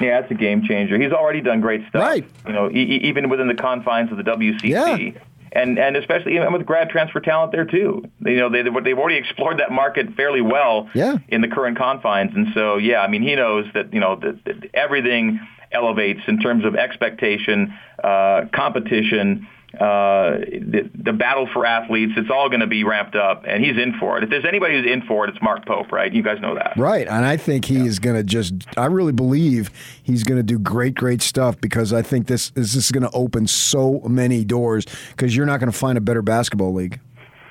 Yeah, 0.00 0.18
it's 0.20 0.30
a 0.30 0.34
game 0.34 0.62
changer. 0.64 0.98
He's 0.98 1.12
already 1.12 1.40
done 1.40 1.60
great 1.60 1.88
stuff. 1.88 2.02
Right. 2.02 2.28
You 2.46 2.52
know, 2.52 2.70
e- 2.70 3.00
even 3.04 3.28
within 3.28 3.48
the 3.48 3.54
confines 3.54 4.10
of 4.10 4.18
the 4.18 4.24
WCC. 4.24 4.62
Yeah 4.64 5.20
and 5.54 5.78
and 5.78 5.96
especially 5.96 6.34
even 6.36 6.52
with 6.52 6.66
grad 6.66 6.90
transfer 6.90 7.20
talent 7.20 7.52
there 7.52 7.64
too. 7.64 8.04
You 8.24 8.36
know, 8.36 8.50
they 8.50 8.62
they've 8.62 8.98
already 8.98 9.16
explored 9.16 9.58
that 9.58 9.70
market 9.70 10.14
fairly 10.14 10.40
well 10.40 10.88
yeah. 10.94 11.16
in 11.28 11.40
the 11.40 11.48
current 11.48 11.78
confines, 11.78 12.32
and 12.34 12.48
so 12.54 12.76
yeah, 12.76 13.00
I 13.00 13.08
mean 13.08 13.22
he 13.22 13.34
knows 13.34 13.66
that 13.74 13.92
you 13.92 14.00
know 14.00 14.16
that, 14.16 14.44
that 14.44 14.70
everything 14.74 15.40
elevates 15.72 16.20
in 16.28 16.38
terms 16.38 16.64
of 16.64 16.76
expectation, 16.76 17.74
uh, 18.02 18.42
competition 18.54 19.46
uh, 19.80 20.38
the, 20.38 20.90
the 20.94 21.12
battle 21.12 21.48
for 21.52 21.66
athletes, 21.66 22.12
it's 22.16 22.30
all 22.30 22.48
going 22.48 22.60
to 22.60 22.66
be 22.66 22.84
ramped 22.84 23.14
up, 23.14 23.44
and 23.46 23.64
he's 23.64 23.76
in 23.76 23.94
for 23.98 24.18
it. 24.18 24.24
If 24.24 24.30
there's 24.30 24.44
anybody 24.44 24.74
who's 24.74 24.90
in 24.90 25.02
for 25.02 25.26
it, 25.26 25.30
it's 25.30 25.42
Mark 25.42 25.66
Pope, 25.66 25.92
right? 25.92 26.12
You 26.12 26.22
guys 26.22 26.40
know 26.40 26.54
that. 26.54 26.74
Right, 26.76 27.06
and 27.06 27.24
I 27.24 27.36
think 27.36 27.64
he 27.64 27.78
yeah. 27.78 27.84
is 27.84 27.98
going 27.98 28.16
to 28.16 28.22
just, 28.22 28.54
I 28.76 28.86
really 28.86 29.12
believe 29.12 29.70
he's 30.02 30.24
going 30.24 30.38
to 30.38 30.42
do 30.42 30.58
great, 30.58 30.94
great 30.94 31.22
stuff 31.22 31.60
because 31.60 31.92
I 31.92 32.02
think 32.02 32.26
this, 32.26 32.50
this 32.50 32.74
is 32.74 32.90
going 32.90 33.02
to 33.04 33.10
open 33.12 33.46
so 33.46 34.00
many 34.00 34.44
doors 34.44 34.86
because 35.10 35.36
you're 35.36 35.46
not 35.46 35.60
going 35.60 35.70
to 35.70 35.78
find 35.78 35.98
a 35.98 36.00
better 36.00 36.22
basketball 36.22 36.72
league. 36.72 37.00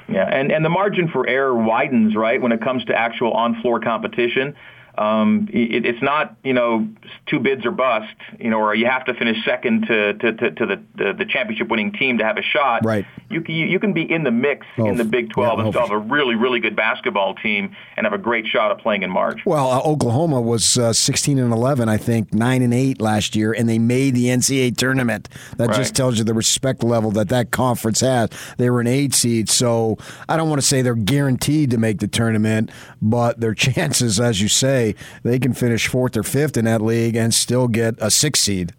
Yeah, 0.09 0.27
and, 0.29 0.51
and 0.51 0.65
the 0.65 0.69
margin 0.69 1.07
for 1.07 1.27
error 1.27 1.55
widens, 1.55 2.15
right, 2.15 2.41
when 2.41 2.51
it 2.51 2.61
comes 2.61 2.83
to 2.85 2.95
actual 2.95 3.31
on-floor 3.31 3.79
competition. 3.79 4.55
Um, 4.95 5.49
it, 5.51 5.85
it's 5.85 6.01
not, 6.01 6.35
you 6.43 6.53
know, 6.53 6.88
two 7.25 7.39
bids 7.39 7.65
or 7.65 7.72
bust, 7.72 8.13
you 8.39 8.49
know, 8.49 8.59
or 8.59 8.75
you 8.75 8.85
have 8.85 9.05
to 9.05 9.13
finish 9.13 9.43
second 9.43 9.88
to, 9.88 10.13
to, 10.13 10.33
to, 10.33 10.51
to 10.51 10.65
the, 10.65 10.83
the, 10.95 11.13
the 11.13 11.25
championship 11.25 11.69
winning 11.69 11.91
team 11.93 12.19
to 12.19 12.23
have 12.23 12.38
a 12.38 12.43
shot. 12.43 12.85
Right. 12.85 13.05
You 13.30 13.41
can, 13.41 13.55
you 13.55 13.80
can 13.80 13.93
be 13.93 14.03
in 14.09 14.23
the 14.23 14.31
mix 14.31 14.67
oh, 14.77 14.88
in 14.88 14.97
the 14.97 15.05
Big 15.05 15.31
12 15.31 15.57
yeah, 15.57 15.63
and 15.65 15.73
still 15.73 15.81
have 15.81 15.91
a 15.91 15.97
really, 15.97 16.35
really 16.35 16.59
good 16.59 16.75
basketball 16.75 17.35
team 17.35 17.75
and 17.97 18.05
have 18.05 18.13
a 18.13 18.17
great 18.17 18.45
shot 18.45 18.72
at 18.72 18.80
playing 18.80 19.03
in 19.03 19.09
March. 19.09 19.41
Well, 19.45 19.72
uh, 19.72 19.81
Oklahoma 19.81 20.41
was 20.41 20.77
uh, 20.77 20.93
16 20.93 21.39
and 21.39 21.51
11, 21.51 21.89
I 21.89 21.97
think, 21.97 22.33
9 22.33 22.61
and 22.61 22.73
8 22.73 23.01
last 23.01 23.35
year, 23.35 23.53
and 23.53 23.67
they 23.67 23.80
made 23.80 24.15
the 24.15 24.25
NCAA 24.25 24.77
tournament. 24.77 25.30
That 25.57 25.69
right. 25.69 25.77
just 25.77 25.95
tells 25.95 26.17
you 26.17 26.23
the 26.23 26.33
respect 26.33 26.83
level 26.83 27.11
that 27.11 27.30
that 27.30 27.51
conference 27.51 28.01
has. 28.01 28.30
They 28.57 28.69
were 28.69 28.81
an 28.81 28.88
eight 28.88 29.13
seed, 29.13 29.49
so 29.49 29.97
I 30.27 30.38
don't 30.38 30.49
want 30.49 30.61
to 30.61 30.67
say 30.67 30.81
they're 30.81 30.95
guaranteed 30.95 31.72
to 31.72 31.77
make 31.77 31.99
the 31.99 32.07
tournament, 32.07 32.72
but 33.01 33.39
their 33.39 33.53
chances, 33.63 34.19
as 34.19 34.41
you 34.41 34.47
say, 34.47 34.82
they 35.23 35.39
can 35.39 35.53
finish 35.53 35.87
fourth 35.87 36.17
or 36.17 36.23
fifth 36.23 36.57
in 36.57 36.65
that 36.65 36.81
league 36.81 37.15
and 37.15 37.33
still 37.33 37.67
get 37.67 37.95
a 37.99 38.11
six 38.11 38.39
seed. 38.41 38.73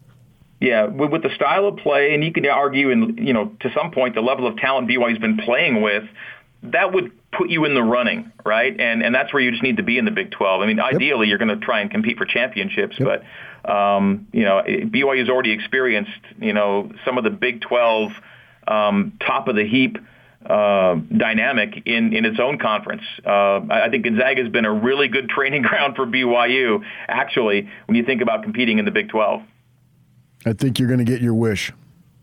Yeah, 0.60 0.86
with, 0.86 1.10
with 1.10 1.22
the 1.22 1.34
style 1.34 1.66
of 1.66 1.76
play, 1.78 2.14
and 2.14 2.24
you 2.24 2.32
can 2.32 2.46
argue, 2.46 2.90
and 2.90 3.18
you 3.18 3.32
know, 3.32 3.52
to 3.60 3.72
some 3.74 3.90
point, 3.90 4.14
the 4.14 4.22
level 4.22 4.46
of 4.46 4.56
talent 4.56 4.88
BYU's 4.88 5.18
been 5.18 5.36
playing 5.36 5.82
with, 5.82 6.04
that 6.62 6.92
would 6.92 7.12
put 7.32 7.50
you 7.50 7.64
in 7.64 7.74
the 7.74 7.82
running, 7.82 8.32
right? 8.44 8.78
And 8.78 9.02
and 9.02 9.14
that's 9.14 9.32
where 9.32 9.42
you 9.42 9.50
just 9.50 9.62
need 9.62 9.76
to 9.76 9.82
be 9.82 9.98
in 9.98 10.04
the 10.04 10.10
Big 10.10 10.30
12. 10.30 10.62
I 10.62 10.66
mean, 10.66 10.76
yep. 10.78 10.94
ideally, 10.94 11.28
you're 11.28 11.38
going 11.38 11.48
to 11.58 11.64
try 11.64 11.80
and 11.80 11.90
compete 11.90 12.16
for 12.16 12.24
championships, 12.24 12.96
yep. 12.98 13.22
but 13.64 13.70
um, 13.70 14.26
you 14.32 14.44
know, 14.44 14.62
BYU's 14.66 15.28
already 15.28 15.52
experienced, 15.52 16.10
you 16.40 16.52
know, 16.52 16.90
some 17.04 17.18
of 17.18 17.24
the 17.24 17.30
Big 17.30 17.60
12 17.60 18.12
um, 18.66 19.12
top 19.20 19.48
of 19.48 19.56
the 19.56 19.66
heap 19.66 19.98
uh, 20.46 20.96
dynamic 21.16 21.82
in, 21.86 22.12
in 22.14 22.24
its 22.24 22.38
own 22.38 22.58
conference. 22.58 23.02
Uh, 23.24 23.60
I 23.70 23.88
think 23.90 24.04
Gonzaga 24.04 24.42
has 24.42 24.52
been 24.52 24.64
a 24.64 24.72
really 24.72 25.08
good 25.08 25.28
training 25.28 25.62
ground 25.68 25.96
for 25.96 26.06
BYU, 26.06 26.84
actually, 27.08 27.68
when 27.86 27.96
you 27.96 28.04
think 28.04 28.22
about 28.22 28.42
competing 28.42 28.78
in 28.78 28.84
the 28.84 28.90
Big 28.90 29.08
12. 29.08 29.42
I 30.46 30.52
think 30.52 30.78
you're 30.78 30.88
going 30.88 30.98
to 30.98 31.10
get 31.10 31.22
your 31.22 31.34
wish. 31.34 31.72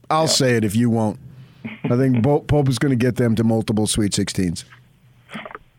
I'll 0.09 0.23
yeah. 0.23 0.27
say 0.27 0.55
it 0.55 0.63
if 0.63 0.75
you 0.75 0.89
won't. 0.89 1.19
I 1.85 1.97
think 1.97 2.23
Pope 2.47 2.69
is 2.69 2.79
going 2.79 2.91
to 2.91 2.95
get 2.95 3.15
them 3.15 3.35
to 3.35 3.43
multiple 3.43 3.87
Sweet 3.87 4.11
16s. 4.11 4.65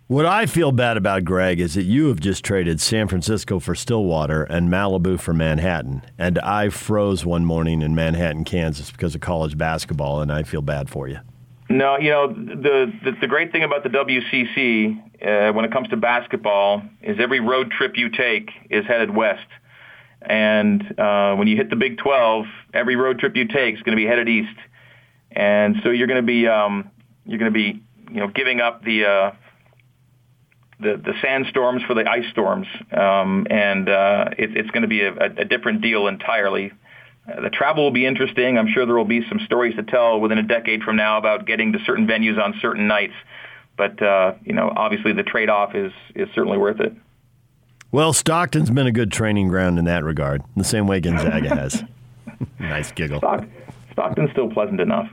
What 0.08 0.26
I 0.26 0.44
feel 0.44 0.72
bad 0.72 0.98
about, 0.98 1.24
Greg, 1.24 1.58
is 1.58 1.72
that 1.74 1.84
you 1.84 2.08
have 2.08 2.20
just 2.20 2.44
traded 2.44 2.82
San 2.82 3.08
Francisco 3.08 3.58
for 3.58 3.74
Stillwater 3.74 4.42
and 4.42 4.68
Malibu 4.68 5.18
for 5.18 5.32
Manhattan. 5.32 6.02
And 6.18 6.38
I 6.40 6.68
froze 6.68 7.24
one 7.24 7.46
morning 7.46 7.80
in 7.80 7.94
Manhattan, 7.94 8.44
Kansas 8.44 8.90
because 8.90 9.14
of 9.14 9.22
college 9.22 9.56
basketball, 9.56 10.20
and 10.20 10.30
I 10.30 10.42
feel 10.42 10.60
bad 10.60 10.90
for 10.90 11.08
you. 11.08 11.20
No, 11.72 11.96
you 11.98 12.10
know 12.10 12.28
the 12.28 12.92
the, 13.02 13.12
the 13.22 13.26
great 13.26 13.50
thing 13.50 13.62
about 13.62 13.82
the 13.82 13.88
WCC 13.88 14.92
uh, 15.24 15.54
when 15.54 15.64
it 15.64 15.72
comes 15.72 15.88
to 15.88 15.96
basketball 15.96 16.82
is 17.00 17.16
every 17.18 17.40
road 17.40 17.70
trip 17.70 17.96
you 17.96 18.10
take 18.10 18.50
is 18.68 18.84
headed 18.84 19.14
west, 19.14 19.46
and 20.20 20.82
uh, 21.00 21.34
when 21.34 21.48
you 21.48 21.56
hit 21.56 21.70
the 21.70 21.76
Big 21.76 21.96
12, 21.96 22.44
every 22.74 22.94
road 22.94 23.18
trip 23.18 23.36
you 23.36 23.48
take 23.48 23.74
is 23.74 23.82
going 23.82 23.96
to 23.96 24.02
be 24.02 24.06
headed 24.06 24.28
east, 24.28 24.54
and 25.30 25.76
so 25.82 25.88
you're 25.88 26.08
going 26.08 26.20
to 26.20 26.26
be 26.26 26.46
um, 26.46 26.90
you're 27.24 27.38
going 27.38 27.50
to 27.50 27.54
be 27.54 27.82
you 28.10 28.20
know 28.20 28.28
giving 28.28 28.60
up 28.60 28.84
the 28.84 29.06
uh, 29.06 29.32
the 30.78 31.00
the 31.02 31.14
sandstorms 31.22 31.82
for 31.84 31.94
the 31.94 32.06
ice 32.06 32.28
storms, 32.32 32.66
um, 32.92 33.46
and 33.48 33.88
uh, 33.88 34.28
it, 34.36 34.54
it's 34.58 34.70
going 34.72 34.82
to 34.82 34.88
be 34.88 35.00
a, 35.00 35.14
a 35.14 35.46
different 35.46 35.80
deal 35.80 36.06
entirely 36.06 36.70
the 37.26 37.50
travel 37.50 37.84
will 37.84 37.92
be 37.92 38.04
interesting. 38.04 38.58
I'm 38.58 38.68
sure 38.68 38.84
there 38.84 38.96
will 38.96 39.04
be 39.04 39.26
some 39.28 39.40
stories 39.44 39.76
to 39.76 39.82
tell 39.82 40.20
within 40.20 40.38
a 40.38 40.42
decade 40.42 40.82
from 40.82 40.96
now 40.96 41.18
about 41.18 41.46
getting 41.46 41.72
to 41.72 41.78
certain 41.84 42.06
venues 42.06 42.42
on 42.42 42.54
certain 42.60 42.88
nights. 42.88 43.14
But 43.76 44.02
uh, 44.02 44.34
you 44.44 44.52
know, 44.52 44.72
obviously, 44.74 45.12
the 45.12 45.22
trade-off 45.22 45.74
is 45.74 45.92
is 46.14 46.28
certainly 46.34 46.58
worth 46.58 46.80
it. 46.80 46.94
Well, 47.90 48.12
Stockton's 48.12 48.70
been 48.70 48.86
a 48.86 48.92
good 48.92 49.12
training 49.12 49.48
ground 49.48 49.78
in 49.78 49.84
that 49.84 50.02
regard, 50.02 50.42
the 50.56 50.64
same 50.64 50.86
way 50.86 51.00
Gonzaga 51.00 51.48
has. 51.54 51.84
nice 52.58 52.90
giggle. 52.92 53.18
Stock, 53.18 53.44
Stockton's 53.92 54.30
still 54.30 54.50
pleasant 54.50 54.80
enough. 54.80 55.10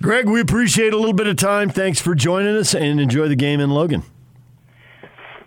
Greg, 0.00 0.28
we 0.28 0.40
appreciate 0.40 0.92
a 0.92 0.96
little 0.96 1.12
bit 1.12 1.26
of 1.26 1.36
time. 1.36 1.70
Thanks 1.70 2.00
for 2.00 2.14
joining 2.14 2.56
us, 2.56 2.74
and 2.74 3.00
enjoy 3.00 3.28
the 3.28 3.36
game 3.36 3.60
in 3.60 3.70
Logan 3.70 4.02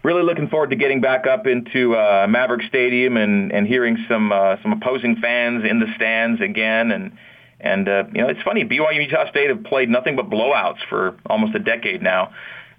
really 0.03 0.23
looking 0.23 0.47
forward 0.47 0.71
to 0.71 0.75
getting 0.75 1.01
back 1.01 1.27
up 1.27 1.47
into 1.47 1.95
uh, 1.95 2.27
Maverik 2.27 2.67
Stadium 2.67 3.17
and, 3.17 3.51
and 3.51 3.67
hearing 3.67 3.97
some 4.07 4.31
uh, 4.31 4.57
some 4.61 4.73
opposing 4.73 5.17
fans 5.17 5.63
in 5.69 5.80
the 5.80 5.88
stands 5.95 6.41
again. 6.41 6.91
And 6.91 7.17
and 7.59 7.88
uh, 7.88 8.03
you 8.13 8.21
know, 8.21 8.30
it's 8.30 8.41
funny. 8.41 8.65
BYU 8.65 8.89
and 8.89 9.03
Utah 9.03 9.30
State 9.30 9.49
have 9.49 9.63
played 9.63 9.89
nothing 9.89 10.15
but 10.15 10.30
blowouts 10.30 10.80
for 10.89 11.17
almost 11.25 11.55
a 11.55 11.59
decade 11.59 12.01
now. 12.01 12.33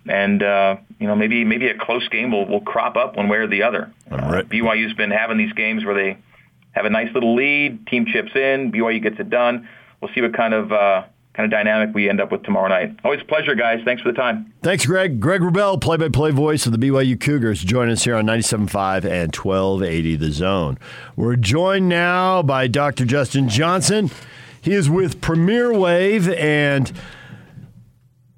And 0.07 0.43
uh, 0.43 0.77
you 0.99 1.07
know, 1.07 1.15
maybe 1.15 1.45
maybe 1.45 1.69
a 1.69 1.79
close 1.79 2.07
game 2.09 2.33
will, 2.33 2.47
will 2.47 2.61
crop 2.61 2.97
up 2.97 3.17
one 3.17 3.29
way 3.29 3.39
or 3.39 3.47
the 3.47 3.63
other. 3.63 3.93
Uh, 4.11 4.43
BYU's 4.43 4.95
been 4.95 5.11
having 5.13 5.39
these 5.39 5.53
games 5.53 5.85
where 5.85 5.95
they 5.95 6.19
have 6.73 6.87
a 6.87 6.91
nice 6.91 7.13
little 7.15 7.37
lead, 7.37 7.87
team 7.87 8.07
chips 8.07 8.31
in, 8.35 8.73
BYU 8.73 9.03
gets 9.03 9.21
it 9.21 9.31
done. 9.31 9.69
We'll 10.01 10.11
see 10.15 10.23
what 10.23 10.35
kind 10.35 10.55
of 10.55 10.73
uh, 10.73 11.05
kind 11.35 11.45
of 11.45 11.51
dynamic 11.51 11.95
we 11.95 12.09
end 12.09 12.21
up 12.21 12.31
with 12.31 12.43
tomorrow 12.43 12.69
night. 12.69 12.99
Always 13.05 13.23
a 13.23 13.25
pleasure, 13.25 13.55
guys. 13.55 13.81
Thanks 13.85 14.03
for 14.03 14.13
the 14.13 14.17
time. 14.17 14.53
Thanks, 14.63 14.85
Greg. 14.85 15.19
Greg 15.19 15.41
Wrubell, 15.41 15.81
play-by-play 15.81 16.33
voice 16.33 16.67
of 16.67 16.73
the 16.73 16.79
BYU 16.79 17.19
Cougars, 17.19 17.65
join 17.65 17.89
us 17.89 18.05
here 18.05 18.17
on 18.17 18.27
97.5 18.27 19.05
and 19.05 19.35
1280 19.35 20.17
The 20.17 20.31
Zone. 20.31 20.79
We're 21.17 21.37
joined 21.37 21.89
now 21.89 22.43
by 22.43 22.67
Dr. 22.67 23.07
Justin 23.07 23.49
Johnson. 23.49 24.11
He 24.61 24.75
is 24.75 24.91
with 24.91 25.21
Premier 25.21 25.73
Wave, 25.73 26.29
and 26.29 26.93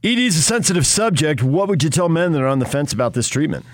ED 0.05 0.18
is 0.18 0.36
a 0.36 0.42
sensitive 0.42 0.86
subject. 0.86 1.42
What 1.42 1.68
would 1.68 1.82
you 1.82 1.90
tell 1.90 2.08
men 2.08 2.32
that 2.32 2.42
are 2.42 2.47
on 2.47 2.60
the 2.60 2.66
fence 2.66 2.92
about 2.92 3.14
this 3.14 3.28
treatment? 3.28 3.66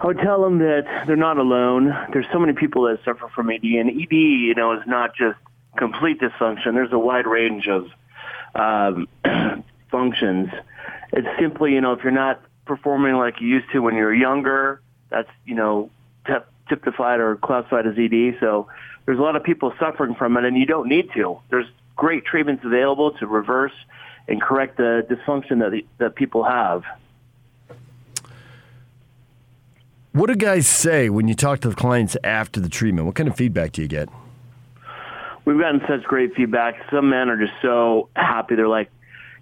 I 0.00 0.06
would 0.06 0.18
tell 0.18 0.42
them 0.42 0.58
that 0.58 1.04
they're 1.06 1.16
not 1.16 1.38
alone. 1.38 1.92
There's 2.12 2.26
so 2.32 2.38
many 2.38 2.52
people 2.52 2.84
that 2.84 2.98
suffer 3.04 3.28
from 3.34 3.50
ED, 3.50 3.64
and 3.64 3.90
ED, 3.90 4.12
you 4.12 4.54
know, 4.54 4.72
is 4.72 4.82
not 4.86 5.14
just 5.14 5.36
complete 5.76 6.20
dysfunction. 6.20 6.74
There's 6.74 6.92
a 6.92 6.98
wide 6.98 7.26
range 7.26 7.68
of 7.68 7.84
um, 8.54 9.08
dysfunctions. 9.24 10.52
It's 11.12 11.28
simply, 11.38 11.72
you 11.72 11.80
know, 11.80 11.92
if 11.92 12.02
you're 12.02 12.12
not 12.12 12.42
performing 12.66 13.14
like 13.14 13.40
you 13.40 13.48
used 13.48 13.70
to 13.72 13.80
when 13.80 13.94
you 13.94 14.02
were 14.02 14.14
younger, 14.14 14.80
that's, 15.10 15.30
you 15.44 15.54
know, 15.54 15.90
typified 16.68 17.20
or 17.20 17.36
classified 17.36 17.86
as 17.86 17.94
ED. 17.98 18.36
So 18.40 18.68
there's 19.06 19.18
a 19.18 19.22
lot 19.22 19.36
of 19.36 19.42
people 19.42 19.72
suffering 19.78 20.14
from 20.14 20.36
it, 20.36 20.44
and 20.44 20.56
you 20.56 20.66
don't 20.66 20.88
need 20.88 21.10
to. 21.14 21.38
There's 21.50 21.66
great 21.96 22.24
treatments 22.24 22.64
available 22.64 23.12
to 23.12 23.26
reverse 23.26 23.72
and 24.28 24.40
correct 24.40 24.76
the 24.76 25.06
dysfunction 25.08 25.60
that, 25.60 25.70
the, 25.72 25.86
that 25.98 26.14
people 26.14 26.44
have. 26.44 26.82
What 30.12 30.26
do 30.26 30.36
guys 30.36 30.66
say 30.66 31.10
when 31.10 31.28
you 31.28 31.34
talk 31.34 31.60
to 31.60 31.68
the 31.68 31.74
clients 31.74 32.16
after 32.24 32.60
the 32.60 32.68
treatment? 32.68 33.06
What 33.06 33.14
kind 33.14 33.28
of 33.28 33.36
feedback 33.36 33.72
do 33.72 33.82
you 33.82 33.88
get? 33.88 34.08
We've 35.48 35.58
gotten 35.58 35.80
such 35.88 36.02
great 36.02 36.34
feedback. 36.34 36.74
Some 36.90 37.08
men 37.08 37.30
are 37.30 37.38
just 37.38 37.54
so 37.62 38.10
happy. 38.14 38.54
They're 38.54 38.68
like, 38.68 38.90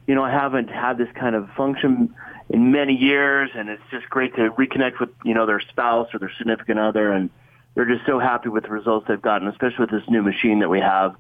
you 0.07 0.15
know, 0.15 0.23
I 0.23 0.31
haven't 0.31 0.69
had 0.69 0.99
this 0.99 1.09
kind 1.19 1.35
of 1.35 1.51
function 1.57 2.15
in 2.49 2.71
many 2.71 2.95
years, 2.95 3.51
and 3.57 3.69
it's 3.69 3.83
just 3.91 4.09
great 4.09 4.33
to 4.37 4.51
reconnect 4.53 5.01
with, 5.01 5.09
you 5.25 5.35
know, 5.35 5.47
their 5.47 5.59
spouse 5.59 6.07
or 6.15 6.21
their 6.21 6.31
significant 6.39 6.79
other, 6.79 7.11
and 7.11 7.29
they're 7.75 7.93
just 7.93 8.07
so 8.07 8.21
happy 8.21 8.49
with 8.49 8.63
the 8.63 8.71
results 8.71 9.09
they've 9.09 9.21
gotten, 9.21 9.49
especially 9.49 9.81
with 9.81 9.91
this 9.91 10.09
new 10.09 10.23
machine 10.23 10.61
that 10.61 10.69
we 10.69 10.79
have. 10.79 11.17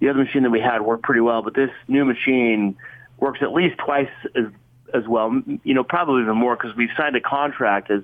The 0.00 0.10
other 0.10 0.22
machine 0.22 0.42
that 0.42 0.50
we 0.50 0.60
had 0.60 0.82
worked 0.82 1.04
pretty 1.04 1.22
well, 1.22 1.40
but 1.40 1.54
this 1.54 1.70
new 1.88 2.04
machine 2.04 2.76
works 3.16 3.38
at 3.40 3.54
least 3.54 3.78
twice 3.78 4.10
as 4.34 4.48
as 4.92 5.08
well. 5.08 5.32
You 5.64 5.72
know, 5.72 5.82
probably 5.82 6.20
even 6.20 6.36
more 6.36 6.56
because 6.56 6.76
we've 6.76 6.90
signed 6.94 7.16
a 7.16 7.22
contract 7.22 7.90
as 7.90 8.02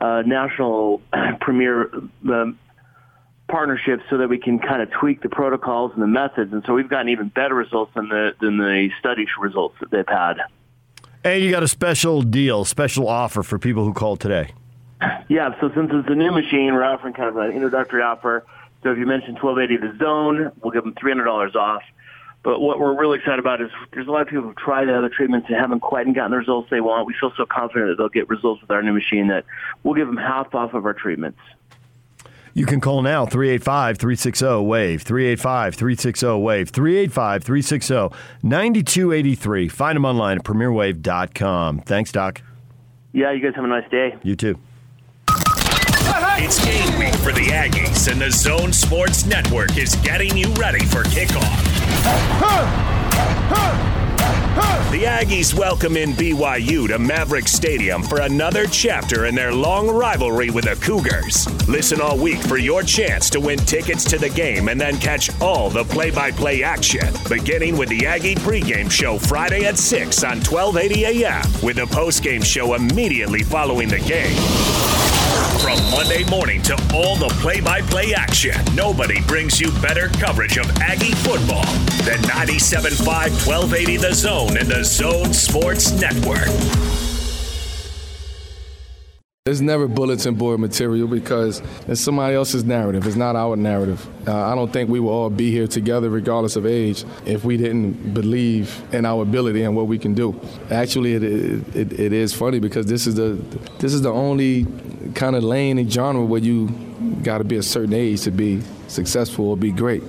uh, 0.00 0.22
national 0.24 1.02
premier 1.42 1.90
um, 2.30 2.58
partnerships 3.50 4.02
so 4.08 4.18
that 4.18 4.28
we 4.28 4.38
can 4.38 4.58
kind 4.58 4.80
of 4.82 4.90
tweak 4.90 5.22
the 5.22 5.28
protocols 5.28 5.92
and 5.94 6.02
the 6.02 6.06
methods. 6.06 6.52
And 6.52 6.62
so 6.66 6.74
we've 6.74 6.88
gotten 6.88 7.08
even 7.08 7.28
better 7.28 7.54
results 7.54 7.92
than 7.94 8.08
the 8.08 8.34
than 8.40 8.58
the 8.58 8.90
study 8.98 9.26
results 9.38 9.76
that 9.80 9.90
they've 9.90 10.08
had. 10.08 10.38
And 11.24 11.42
you 11.42 11.50
got 11.50 11.62
a 11.62 11.68
special 11.68 12.22
deal, 12.22 12.64
special 12.64 13.08
offer 13.08 13.42
for 13.42 13.58
people 13.58 13.84
who 13.84 13.92
call 13.92 14.16
today. 14.16 14.52
Yeah, 15.28 15.58
so 15.60 15.70
since 15.74 15.90
it's 15.92 16.08
a 16.08 16.14
new 16.14 16.30
machine, 16.30 16.74
we're 16.74 16.84
offering 16.84 17.14
kind 17.14 17.28
of 17.28 17.36
an 17.36 17.52
introductory 17.52 18.02
offer. 18.02 18.44
So 18.82 18.92
if 18.92 18.98
you 18.98 19.06
mention 19.06 19.34
1280 19.34 19.76
the 19.76 19.98
zone, 19.98 20.52
we'll 20.62 20.72
give 20.72 20.84
them 20.84 20.94
$300 20.94 21.54
off. 21.54 21.82
But 22.42 22.60
what 22.60 22.80
we're 22.80 22.98
really 22.98 23.18
excited 23.18 23.38
about 23.38 23.60
is 23.60 23.70
there's 23.92 24.06
a 24.06 24.10
lot 24.10 24.22
of 24.22 24.28
people 24.28 24.44
who've 24.44 24.56
tried 24.56 24.86
the 24.86 24.96
other 24.96 25.10
treatments 25.10 25.48
and 25.48 25.58
haven't 25.58 25.80
quite 25.80 26.12
gotten 26.14 26.30
the 26.30 26.38
results 26.38 26.70
they 26.70 26.80
want. 26.80 27.06
We 27.06 27.14
feel 27.20 27.32
so 27.36 27.44
confident 27.44 27.90
that 27.90 27.96
they'll 27.98 28.08
get 28.08 28.30
results 28.30 28.62
with 28.62 28.70
our 28.70 28.82
new 28.82 28.94
machine 28.94 29.28
that 29.28 29.44
we'll 29.82 29.94
give 29.94 30.06
them 30.06 30.16
half 30.16 30.54
off 30.54 30.72
of 30.72 30.86
our 30.86 30.94
treatments. 30.94 31.38
You 32.54 32.66
can 32.66 32.80
call 32.80 33.02
now 33.02 33.26
385 33.26 33.98
360 33.98 34.44
WAVE, 34.64 35.02
385 35.02 35.74
360 35.74 36.26
WAVE, 36.26 36.68
385 36.70 37.44
360 37.44 37.94
9283. 38.42 39.68
Find 39.68 39.96
them 39.96 40.04
online 40.04 40.38
at 40.38 40.44
premierwave.com. 40.44 41.80
Thanks, 41.80 42.12
Doc. 42.12 42.42
Yeah, 43.12 43.32
you 43.32 43.40
guys 43.40 43.54
have 43.54 43.64
a 43.64 43.68
nice 43.68 43.88
day. 43.90 44.16
You 44.22 44.36
too. 44.36 44.58
It's 46.42 46.64
game 46.64 46.98
week 46.98 47.14
for 47.16 47.32
the 47.32 47.48
Aggies, 47.52 48.10
and 48.10 48.20
the 48.20 48.30
Zone 48.30 48.72
Sports 48.72 49.26
Network 49.26 49.76
is 49.76 49.94
getting 49.96 50.36
you 50.36 50.46
ready 50.54 50.84
for 50.86 51.02
kickoff. 51.04 51.44
The 54.90 55.04
Aggies 55.04 55.54
welcome 55.54 55.96
in 55.96 56.12
BYU 56.12 56.88
to 56.88 56.98
Maverik 56.98 57.48
Stadium 57.48 58.02
for 58.02 58.20
another 58.20 58.66
chapter 58.66 59.24
in 59.26 59.34
their 59.34 59.54
long 59.54 59.88
rivalry 59.88 60.50
with 60.50 60.64
the 60.64 60.76
Cougars. 60.84 61.46
Listen 61.66 62.00
all 62.00 62.18
week 62.18 62.40
for 62.40 62.58
your 62.58 62.82
chance 62.82 63.30
to 63.30 63.40
win 63.40 63.58
tickets 63.60 64.04
to 64.04 64.18
the 64.18 64.28
game 64.28 64.68
and 64.68 64.78
then 64.78 64.98
catch 64.98 65.30
all 65.40 65.70
the 65.70 65.84
play 65.84 66.10
by 66.10 66.30
play 66.30 66.62
action, 66.62 67.08
beginning 67.28 67.78
with 67.78 67.88
the 67.88 68.04
Aggie 68.06 68.34
pregame 68.34 68.90
show 68.90 69.18
Friday 69.18 69.64
at 69.64 69.78
6 69.78 70.24
on 70.24 70.42
1280 70.42 71.24
AM, 71.24 71.42
with 71.62 71.78
a 71.78 71.86
postgame 71.86 72.44
show 72.44 72.74
immediately 72.74 73.42
following 73.42 73.88
the 73.88 74.00
game. 74.00 75.19
From 75.60 75.78
Monday 75.90 76.24
morning 76.30 76.62
to 76.62 76.74
all 76.94 77.16
the 77.16 77.28
play 77.40 77.60
by 77.60 77.80
play 77.82 78.14
action, 78.14 78.54
nobody 78.74 79.20
brings 79.22 79.60
you 79.60 79.70
better 79.80 80.08
coverage 80.08 80.56
of 80.56 80.70
Aggie 80.78 81.12
football 81.12 81.64
than 82.04 82.18
97.5 82.22 83.06
1280 83.46 83.96
The 83.96 84.14
Zone 84.14 84.56
and 84.56 84.68
the 84.68 84.84
Zone 84.84 85.32
Sports 85.32 85.92
Network. 85.92 87.09
It's 89.46 89.62
never 89.62 89.88
bulletin 89.88 90.34
board 90.34 90.60
material 90.60 91.08
because 91.08 91.62
it's 91.88 92.02
somebody 92.02 92.34
else's 92.34 92.62
narrative. 92.62 93.06
It's 93.06 93.16
not 93.16 93.36
our 93.36 93.56
narrative. 93.56 94.06
Uh, 94.28 94.36
I 94.36 94.54
don't 94.54 94.70
think 94.70 94.90
we 94.90 95.00
will 95.00 95.08
all 95.14 95.30
be 95.30 95.50
here 95.50 95.66
together, 95.66 96.10
regardless 96.10 96.56
of 96.56 96.66
age, 96.66 97.06
if 97.24 97.42
we 97.42 97.56
didn't 97.56 98.12
believe 98.12 98.82
in 98.92 99.06
our 99.06 99.22
ability 99.22 99.62
and 99.62 99.74
what 99.74 99.86
we 99.86 99.98
can 99.98 100.12
do. 100.12 100.38
Actually, 100.70 101.14
it, 101.14 101.22
it, 101.22 101.98
it 101.98 102.12
is 102.12 102.34
funny 102.34 102.58
because 102.58 102.84
this 102.84 103.06
is 103.06 103.14
the 103.14 103.42
this 103.78 103.94
is 103.94 104.02
the 104.02 104.12
only 104.12 104.66
kind 105.14 105.34
of 105.34 105.42
lane 105.42 105.78
and 105.78 105.90
genre 105.90 106.22
where 106.22 106.42
you 106.42 106.68
got 107.22 107.38
to 107.38 107.44
be 107.44 107.56
a 107.56 107.62
certain 107.62 107.94
age 107.94 108.20
to 108.24 108.30
be 108.30 108.60
successful 108.88 109.48
or 109.48 109.56
be 109.56 109.72
great. 109.72 110.02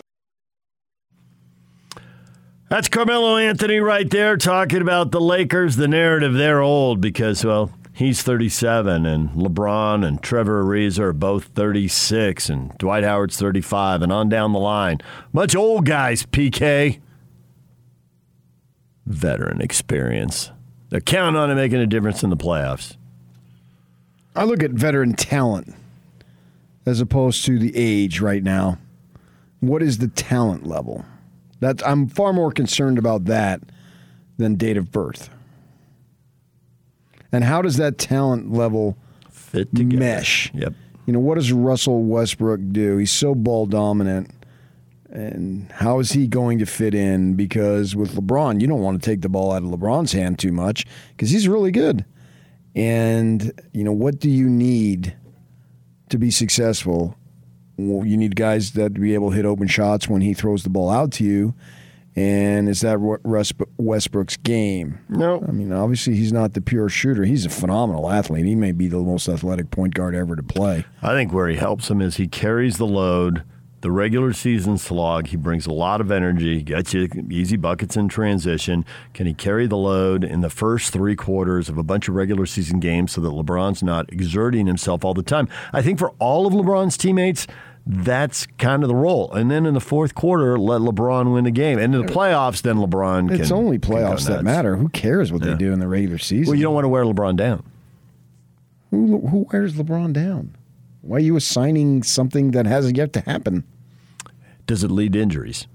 That's 2.68 2.90
Carmelo 2.90 3.38
Anthony 3.38 3.80
right 3.80 4.10
there 4.10 4.36
talking 4.36 4.82
about 4.82 5.12
the 5.12 5.22
Lakers. 5.22 5.78
The 5.78 5.88
narrative 5.88 6.34
they're 6.34 6.60
old 6.60 7.00
because, 7.00 7.46
well, 7.46 7.72
he's 8.02 8.22
37, 8.24 9.06
and 9.06 9.30
LeBron 9.32 10.06
and 10.06 10.22
Trevor 10.22 10.64
Ariza 10.64 11.00
are 11.00 11.14
both 11.14 11.46
36, 11.46 12.50
and 12.50 12.78
Dwight 12.78 13.04
Howard's 13.04 13.38
35, 13.38 14.02
and 14.02 14.12
on 14.12 14.28
down 14.28 14.54
the 14.54 14.60
line. 14.60 15.00
Much 15.32 15.56
old 15.56 15.86
guys, 15.86 16.26
PK. 16.26 17.00
Veteran 19.06 19.62
experience. 19.62 20.52
They're 20.90 21.00
counting 21.00 21.40
on 21.40 21.50
it 21.50 21.56
making 21.56 21.80
a 21.80 21.88
difference 21.88 22.24
in 22.24 22.30
the 22.30 22.38
playoffs. 22.38 22.98
I 24.36 24.44
look 24.46 24.64
at 24.64 24.72
veteran 24.72 25.14
talent 25.14 25.74
as 26.86 27.00
opposed 27.02 27.46
to 27.46 27.60
the 27.60 27.72
age 27.76 28.20
right 28.20 28.44
now. 28.44 28.78
What 29.60 29.84
is 29.84 30.00
the 30.00 30.08
talent 30.08 30.66
level? 30.66 31.06
That 31.60 31.86
I'm 31.88 32.08
far 32.08 32.34
more 32.34 32.52
concerned 32.52 32.98
about 32.98 33.26
that 33.26 33.62
than 34.38 34.56
date 34.56 34.78
of 34.78 34.92
birth. 34.92 35.30
And 37.32 37.44
how 37.44 37.62
does 37.62 37.78
that 37.78 37.98
talent 37.98 38.52
level 38.52 38.98
fit 39.30 39.74
together? 39.74 40.00
mesh? 40.00 40.52
Yep. 40.54 40.74
You 41.06 41.14
know, 41.14 41.20
what 41.20 41.36
does 41.36 41.52
Russell 41.52 42.04
Westbrook 42.04 42.60
do? 42.72 42.98
He's 42.98 43.12
so 43.12 43.34
ball 43.36 43.66
dominant. 43.66 44.32
And 45.10 45.70
how 45.74 46.00
is 46.00 46.14
he 46.14 46.26
going 46.28 46.60
to 46.60 46.66
fit 46.66 46.94
in? 46.94 47.34
Because 47.36 47.96
with 47.96 48.16
LeBron, 48.16 48.62
you 48.62 48.68
don't 48.68 48.82
want 48.82 49.02
to 49.02 49.06
take 49.06 49.22
the 49.22 49.30
ball 49.30 49.52
out 49.52 49.64
of 49.64 49.70
LeBron's 49.70 50.14
hand 50.14 50.40
too 50.40 50.54
much 50.54 50.86
because 51.10 51.30
he's 51.32 51.48
really 51.48 51.72
good. 51.72 52.06
And, 52.76 53.52
you 53.74 53.84
know, 53.84 53.92
what 53.92 54.20
do 54.20 54.30
you 54.30 54.50
need 54.50 55.16
to 56.10 56.18
be 56.18 56.32
successful? 56.32 57.18
Well, 57.78 58.06
you 58.06 58.16
need 58.16 58.36
guys 58.36 58.72
that 58.74 58.94
be 58.94 59.14
able 59.14 59.32
to 59.32 59.36
hit 59.36 59.46
open 59.46 59.68
shots 59.68 60.08
when 60.08 60.22
he 60.22 60.34
throws 60.34 60.64
the 60.64 60.70
ball 60.70 60.90
out 60.90 61.12
to 61.14 61.26
you. 61.26 61.54
And 62.16 62.68
is 62.68 62.82
that 62.82 62.98
Russ 62.98 63.54
Westbrook's 63.78 64.36
game? 64.38 65.00
No. 65.08 65.46
I 65.48 65.52
mean, 65.52 65.72
obviously, 65.72 66.16
he's 66.16 66.34
not 66.34 66.54
the 66.54 66.62
pure 66.62 66.90
shooter. 66.90 67.24
He's 67.24 67.46
a 67.46 67.50
phenomenal 67.50 68.12
athlete. 68.12 68.46
He 68.46 68.56
may 68.56 68.74
be 68.74 68.88
the 68.88 68.98
most 68.98 69.30
athletic 69.30 69.72
point 69.72 69.94
guard 69.94 70.14
ever 70.14 70.36
to 70.36 70.44
play. 70.44 70.86
I 71.02 71.14
think 71.14 71.32
where 71.32 71.48
he 71.48 71.56
helps 71.56 71.90
him 71.90 72.02
is 72.02 72.18
he 72.18 72.28
carries 72.28 72.78
the 72.78 72.88
load. 72.88 73.44
The 73.80 73.92
regular 73.92 74.32
season 74.34 74.78
slog, 74.78 75.28
he 75.28 75.38
brings 75.38 75.66
a 75.66 75.74
lot 75.74 76.02
of 76.02 76.12
energy, 76.12 76.62
gets 76.62 76.94
you 76.94 77.10
easy 77.32 77.58
buckets 77.58 77.98
in 77.98 78.10
transition. 78.10 78.86
Can 79.16 79.26
he 79.26 79.34
carry 79.34 79.66
the 79.66 79.78
load 79.78 80.24
in 80.24 80.42
the 80.42 80.52
first 80.52 80.94
three 80.94 81.16
quarters 81.16 81.68
of 81.68 81.80
a 81.80 81.84
bunch 81.84 82.08
of 82.08 82.14
regular 82.14 82.46
season 82.46 82.80
games 82.80 83.14
so 83.14 83.22
that 83.22 83.30
LeBron's 83.30 83.82
not 83.82 84.14
exerting 84.14 84.68
himself 84.68 85.04
all 85.04 85.16
the 85.16 85.24
time? 85.24 85.50
I 85.74 85.82
think 85.82 85.98
for 85.98 86.12
all 86.20 86.46
of 86.46 86.54
LeBron's 86.54 86.96
teammates, 86.96 87.48
that's 87.86 88.46
kind 88.58 88.84
of 88.84 88.90
the 88.90 88.96
role. 88.96 89.32
And 89.34 89.50
then 89.50 89.66
in 89.66 89.74
the 89.74 89.80
fourth 89.80 90.14
quarter, 90.16 90.58
let 90.58 90.82
LeBron 90.82 91.34
win 91.34 91.44
the 91.46 91.52
game. 91.52 91.80
And 91.80 91.94
in 91.96 92.06
the 92.06 92.12
playoffs, 92.12 92.62
then 92.62 92.78
LeBron 92.78 93.30
can. 93.30 93.42
It's 93.42 93.52
only 93.52 93.80
playoffs 93.80 94.28
that 94.28 94.44
matter. 94.44 94.76
Who 94.76 94.90
cares 94.90 95.32
what 95.32 95.44
Yeah. 95.44 95.52
they 95.52 95.58
do 95.58 95.74
in 95.74 95.80
the 95.80 95.88
regular 95.88 96.18
season? 96.18 96.52
Well, 96.52 96.58
you 96.58 96.64
don't 96.64 96.74
want 96.76 96.86
to 96.86 96.90
wear 96.90 97.04
LeBron 97.04 97.36
down. 97.38 97.64
Who, 98.92 99.26
who 99.28 99.48
wears 99.52 99.74
LeBron 99.74 100.14
down? 100.14 100.56
Why 101.02 101.18
are 101.18 101.22
you 101.22 101.36
assigning 101.36 102.04
something 102.04 102.52
that 102.52 102.66
hasn't 102.68 102.98
yet 102.98 103.14
to 103.14 103.22
happen? 103.22 103.64
Does 104.68 104.84
it 104.84 104.92
lead 104.92 105.14
to 105.14 105.22
injuries? 105.22 105.66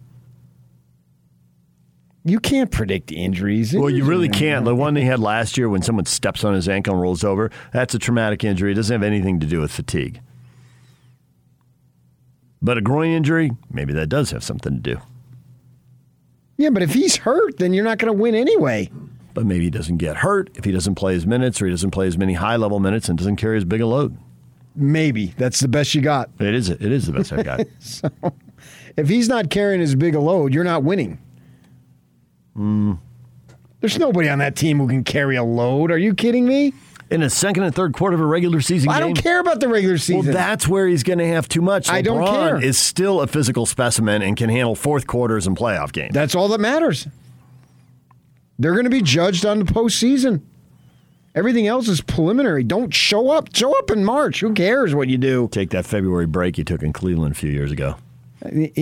You 2.25 2.41
can't 2.41 2.71
predict 2.73 3.13
injuries. 3.13 3.73
Well, 3.75 3.89
you 3.91 4.05
really 4.05 4.29
can't. 4.29 4.65
The 4.65 4.75
one 4.75 4.97
he 4.97 5.03
had 5.05 5.21
last 5.21 5.57
year 5.57 5.69
when 5.69 5.83
someone 5.83 6.07
steps 6.07 6.43
on 6.43 6.55
his 6.55 6.69
ankle 6.69 6.95
and 6.95 7.01
rolls 7.03 7.23
over, 7.23 7.51
that's 7.73 7.95
a 7.95 7.99
traumatic 8.01 8.43
injury. 8.43 8.73
It 8.73 8.75
doesn't 8.75 8.93
have 8.93 9.05
anything 9.05 9.39
to 9.41 9.47
do 9.47 9.61
with 9.61 9.71
fatigue. 9.71 10.21
But 12.63 12.79
a 12.79 12.81
groin 12.81 13.11
injury, 13.11 13.51
maybe 13.71 13.93
that 13.95 14.09
does 14.09 14.31
have 14.31 14.43
something 14.43 14.75
to 14.75 14.95
do. 14.95 15.01
Yeah, 16.57 16.71
but 16.71 16.83
if 16.83 16.95
he's 16.95 17.17
hurt, 17.17 17.59
then 17.59 17.73
you're 17.75 17.85
not 17.85 17.99
going 17.99 18.13
to 18.13 18.19
win 18.19 18.35
anyway. 18.35 18.91
But 19.35 19.45
maybe 19.45 19.65
he 19.65 19.71
doesn't 19.71 19.99
get 19.99 20.17
hurt 20.17 20.51
if 20.55 20.65
he 20.65 20.73
doesn't 20.73 20.95
play 20.95 21.13
his 21.13 21.27
minutes 21.27 21.61
or 21.61 21.67
he 21.67 21.71
doesn't 21.71 21.91
play 21.91 22.07
as 22.07 22.17
many 22.17 22.33
high 22.33 22.57
level 22.57 22.81
minutes 22.81 23.09
and 23.11 23.19
doesn't 23.19 23.37
carry 23.37 23.59
as 23.59 23.65
big 23.65 23.83
a 23.83 23.87
load. 23.87 24.17
Maybe 24.75 25.35
that's 25.37 25.61
the 25.61 25.69
best 25.69 25.95
you 25.95 26.01
got. 26.01 26.31
It 26.39 26.55
is. 26.55 26.71
It 26.71 26.81
is 26.83 27.07
the 27.07 27.13
best 27.13 27.33
I've 27.33 27.45
got. 27.45 27.61
so, 27.79 28.11
if 28.97 29.09
he's 29.09 29.29
not 29.29 29.51
carrying 29.51 29.81
as 29.83 29.95
big 29.95 30.15
a 30.15 30.21
load, 30.21 30.55
you're 30.55 30.65
not 30.65 30.83
winning. 30.83 31.19
Mm, 32.57 32.99
There's 33.81 33.99
nobody 33.99 34.29
on 34.31 34.39
that 34.39 34.57
team 34.57 34.79
who 34.79 34.89
can 34.89 35.05
carry 35.05 35.37
a 35.37 35.45
load. 35.45 35.91
Are 35.91 35.99
you 35.99 36.15
kidding 36.15 36.47
me? 36.47 36.73
In 37.09 37.23
a 37.23 37.31
second 37.31 37.63
and 37.63 37.73
third 37.75 37.93
quarter 37.93 38.15
of 38.17 38.21
a 38.21 38.27
regular 38.27 38.61
season 38.61 38.89
I 38.89 38.99
game. 38.99 39.15
don't 39.15 39.23
care 39.23 39.39
about 39.39 39.61
the 39.61 39.69
regular 39.69 39.97
season. 39.97 40.25
Well, 40.25 40.35
that's 40.35 40.67
where 40.67 40.89
he's 40.89 41.05
going 41.05 41.21
to 41.21 41.27
have 41.29 41.49
too 41.49 41.61
much. 41.61 41.89
I 41.89 42.03
don't 42.03 42.19
LeBron 42.21 42.49
care. 42.49 42.63
Is 42.65 42.79
still 42.79 43.21
a 43.21 43.29
physical 43.29 43.65
specimen 43.65 44.23
and 44.23 44.37
can 44.37 44.51
handle 44.51 44.75
fourth 44.75 45.07
quarters 45.07 45.47
and 45.47 45.57
playoff 45.57 45.93
games. 45.93 46.13
That's 46.13 46.35
all 46.35 46.49
that 46.49 46.61
matters. 46.61 47.07
They're 48.59 48.73
going 48.73 48.85
to 48.85 48.91
be 48.91 49.03
judged 49.03 49.47
on 49.47 49.61
the 49.61 49.67
postseason. 49.67 50.41
Everything 51.35 51.67
else 51.67 51.87
is 51.87 52.01
preliminary. 52.01 52.65
Don't 52.65 52.93
show 52.93 53.31
up. 53.31 53.55
Show 53.55 53.79
up 53.79 53.91
in 53.91 54.05
March. 54.05 54.41
Who 54.41 54.55
cares 54.55 54.95
what 54.95 55.09
you 55.09 55.19
do? 55.19 55.49
Take 55.53 55.71
that 55.71 55.85
February 55.85 56.27
break 56.27 56.57
you 56.59 56.65
took 56.65 56.83
in 56.83 56.93
Cleveland 56.93 57.33
a 57.33 57.39
few 57.39 57.51
years 57.51 57.71
ago. 57.71 57.97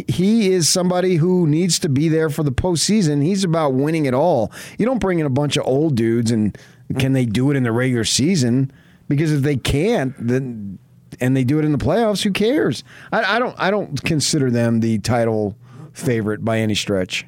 He 0.09 0.53
is 0.53 0.69
somebody 0.69 1.17
who 1.17 1.47
needs 1.47 1.79
to 1.81 1.89
be 1.89 2.09
there 2.09 2.31
for 2.31 2.43
the 2.43 2.53
postseason. 2.53 3.23
He's 3.25 3.45
about 3.45 3.75
winning 3.75 4.07
it 4.07 4.15
all. 4.15 4.53
You 4.79 4.87
don't 4.87 4.99
bring 4.99 5.19
in 5.19 5.27
a 5.27 5.31
bunch 5.31 5.57
of 5.57 5.67
old 5.67 5.97
dudes 5.97 6.31
and 6.31 6.57
can 6.99 7.13
they 7.13 7.27
do 7.27 7.51
it 7.51 7.57
in 7.57 7.63
the 7.63 7.73
regular 7.73 8.05
season? 8.05 8.71
Because 9.09 9.33
if 9.33 9.43
they 9.43 9.57
can't, 9.57 10.15
then 10.19 10.79
and 11.21 11.37
they 11.37 11.45
do 11.45 11.59
it 11.59 11.65
in 11.65 11.73
the 11.73 11.79
playoffs, 11.79 12.23
who 12.23 12.31
cares? 12.31 12.85
I, 13.13 13.37
I 13.37 13.39
don't. 13.39 13.55
I 13.59 13.71
don't 13.71 14.03
consider 14.03 14.51
them 14.51 14.81
the 14.81 14.99
title 14.99 15.57
favorite 15.93 16.45
by 16.45 16.59
any 16.59 16.75
stretch. 16.75 17.27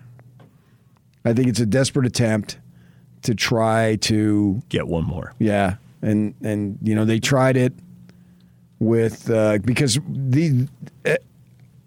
I 1.24 1.32
think 1.32 1.48
it's 1.48 1.60
a 1.60 1.66
desperate 1.66 2.06
attempt 2.06 2.58
to 3.22 3.34
try 3.34 3.96
to 3.96 4.62
get 4.68 4.86
one 4.86 5.04
more. 5.04 5.34
Yeah, 5.38 5.76
and 6.02 6.34
and 6.42 6.78
you 6.82 6.94
know 6.94 7.04
they 7.04 7.20
tried 7.20 7.56
it 7.56 7.72
with 8.78 9.30
uh, 9.30 9.58
because 9.58 9.98
the. 10.06 10.68
Uh, 11.04 11.16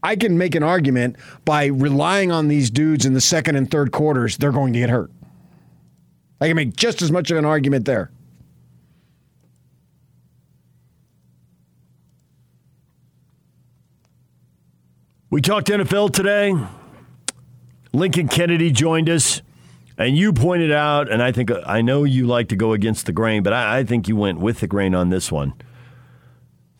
I 0.02 0.16
can 0.16 0.38
make 0.38 0.56
an 0.56 0.64
argument 0.64 1.18
by 1.44 1.66
relying 1.66 2.32
on 2.32 2.48
these 2.48 2.70
dudes 2.70 3.06
in 3.06 3.14
the 3.14 3.20
second 3.20 3.58
and 3.58 3.70
third 3.70 3.92
quarters, 3.92 4.38
they're 4.38 4.54
going 4.54 4.72
to 4.72 4.80
get 4.80 4.90
hurt. 4.90 5.12
I 6.42 6.48
can 6.48 6.56
make 6.56 6.76
just 6.76 7.02
as 7.02 7.12
much 7.12 7.32
of 7.32 7.38
an 7.38 7.46
argument 7.46 7.86
there. 7.86 8.12
We 15.32 15.42
talked 15.42 15.68
NFL 15.68 16.12
today. 16.14 16.56
Lincoln 17.94 18.28
Kennedy 18.28 18.72
joined 18.72 19.10
us, 19.10 19.42
and 19.98 20.18
you 20.18 20.34
pointed 20.34 20.72
out, 20.72 21.12
and 21.12 21.22
I 21.22 21.32
think 21.32 21.52
I 21.66 21.82
know 21.82 22.04
you 22.04 22.26
like 22.26 22.48
to 22.50 22.56
go 22.56 22.74
against 22.74 23.06
the 23.06 23.12
grain, 23.12 23.44
but 23.44 23.54
I, 23.54 23.80
I 23.80 23.84
think 23.84 24.08
you 24.08 24.16
went 24.16 24.40
with 24.40 24.60
the 24.60 24.68
grain 24.68 24.96
on 24.96 25.10
this 25.10 25.32
one. 25.32 25.54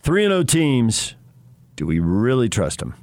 Three 0.02 0.24
and 0.26 0.32
zero 0.32 0.44
teams. 0.44 1.16
Do 1.76 1.86
we 1.86 2.00
really 2.00 2.50
trust 2.50 2.80
them? 2.80 2.96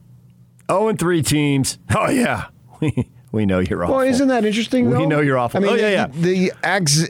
Zero 0.70 0.89
and 0.89 0.99
three 0.99 1.23
teams. 1.23 1.78
Oh 1.97 2.10
yeah, 2.10 2.47
we 3.33 3.47
know 3.47 3.59
you're 3.59 3.85
awful. 3.85 3.97
Well, 3.97 4.07
isn't 4.07 4.29
that 4.29 4.45
interesting? 4.45 4.91
We 4.91 5.07
know 5.07 5.21
you're 5.21 5.39
awful. 5.39 5.59
I 5.59 5.63
mean, 5.63 5.73
oh 5.73 5.77
yeah, 5.77 5.91
yeah. 5.91 6.07
the, 6.07 6.21
the 6.21 6.53
ex, 6.63 7.07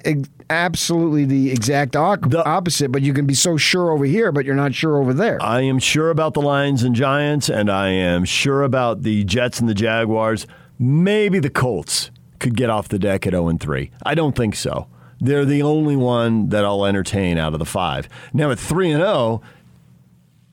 absolutely 0.51 1.25
the 1.25 1.51
exact 1.51 1.97
o- 1.97 2.17
opposite. 2.45 2.91
But 2.91 3.03
you 3.03 3.13
can 3.13 3.27
be 3.27 3.35
so 3.35 3.57
sure 3.57 3.91
over 3.91 4.05
here, 4.05 4.33
but 4.33 4.45
you're 4.45 4.55
not 4.55 4.75
sure 4.75 4.99
over 4.99 5.13
there. 5.13 5.43
I 5.43 5.61
am 5.63 5.79
sure 5.79 6.11
about 6.11 6.35
the 6.35 6.43
Lions 6.43 6.83
and 6.83 6.95
Giants, 6.95 7.49
and 7.49 7.71
I 7.71 7.89
am 7.89 8.25
sure 8.25 8.63
about 8.63 9.03
the 9.03 9.25
Jets 9.25 9.61
and 9.61 9.69
the 9.69 9.75
Jaguars. 9.75 10.47
Maybe 10.79 11.39
the 11.39 11.51
Colts 11.51 12.11
could 12.39 12.57
get 12.57 12.71
off 12.71 12.89
the 12.89 12.99
deck 12.99 13.27
at 13.27 13.33
0 13.33 13.49
and 13.49 13.61
3. 13.61 13.91
I 14.05 14.15
don't 14.15 14.37
think 14.37 14.55
so. 14.55 14.89
They're 15.21 15.47
the 15.47 15.63
only 15.63 15.97
one 15.97 16.51
that 16.51 16.65
I'll 16.65 16.85
entertain 16.85 17.39
out 17.39 17.55
of 17.55 17.59
the 17.59 17.65
five. 17.65 18.09
Now 18.35 18.51
at 18.51 18.59
3 18.59 18.91
and 18.93 19.03
0, 19.03 19.41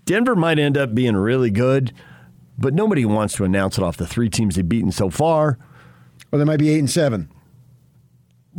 Denver 0.06 0.36
might 0.36 0.60
end 0.60 0.78
up 0.78 0.96
being 0.96 1.16
really 1.16 1.50
good, 1.50 1.94
but 2.58 2.74
nobody 2.74 3.06
wants 3.06 3.36
to 3.36 3.44
announce 3.44 3.78
it 3.78 3.84
off 3.84 3.98
the 3.98 4.08
three 4.08 4.30
teams 4.30 4.56
they've 4.56 4.68
beaten 4.68 4.92
so 4.92 5.10
far. 5.10 5.58
Or 6.32 6.40
they 6.40 6.46
might 6.46 6.60
be 6.60 6.70
eight 6.70 6.80
and 6.80 6.90
seven. 6.90 7.30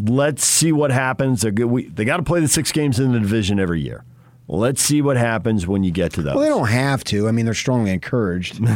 Let's 0.01 0.45
see 0.45 0.73
what 0.73 0.91
happens. 0.91 1.45
Good. 1.45 1.65
We, 1.65 1.89
they 1.89 2.05
got 2.05 2.19
to 2.19 2.23
play 2.23 2.41
the 2.41 2.49
six 2.49 2.73
games 2.73 2.99
in 2.99 3.13
the 3.13 3.21
division 3.21 3.61
every 3.61 3.81
year. 3.81 4.05
Let's 4.47 4.83
see 4.83 5.01
what 5.01 5.17
happens 5.17 5.67
when 5.67 5.85
you 5.85 5.91
get 5.91 6.13
to 6.15 6.23
those. 6.23 6.35
Well, 6.35 6.43
they 6.45 6.51
don't 6.51 6.69
have 6.69 7.03
to. 7.05 7.29
I 7.29 7.31
mean, 7.31 7.45
they're 7.45 7.55
strongly 7.55 7.93
encouraged. 7.93 8.61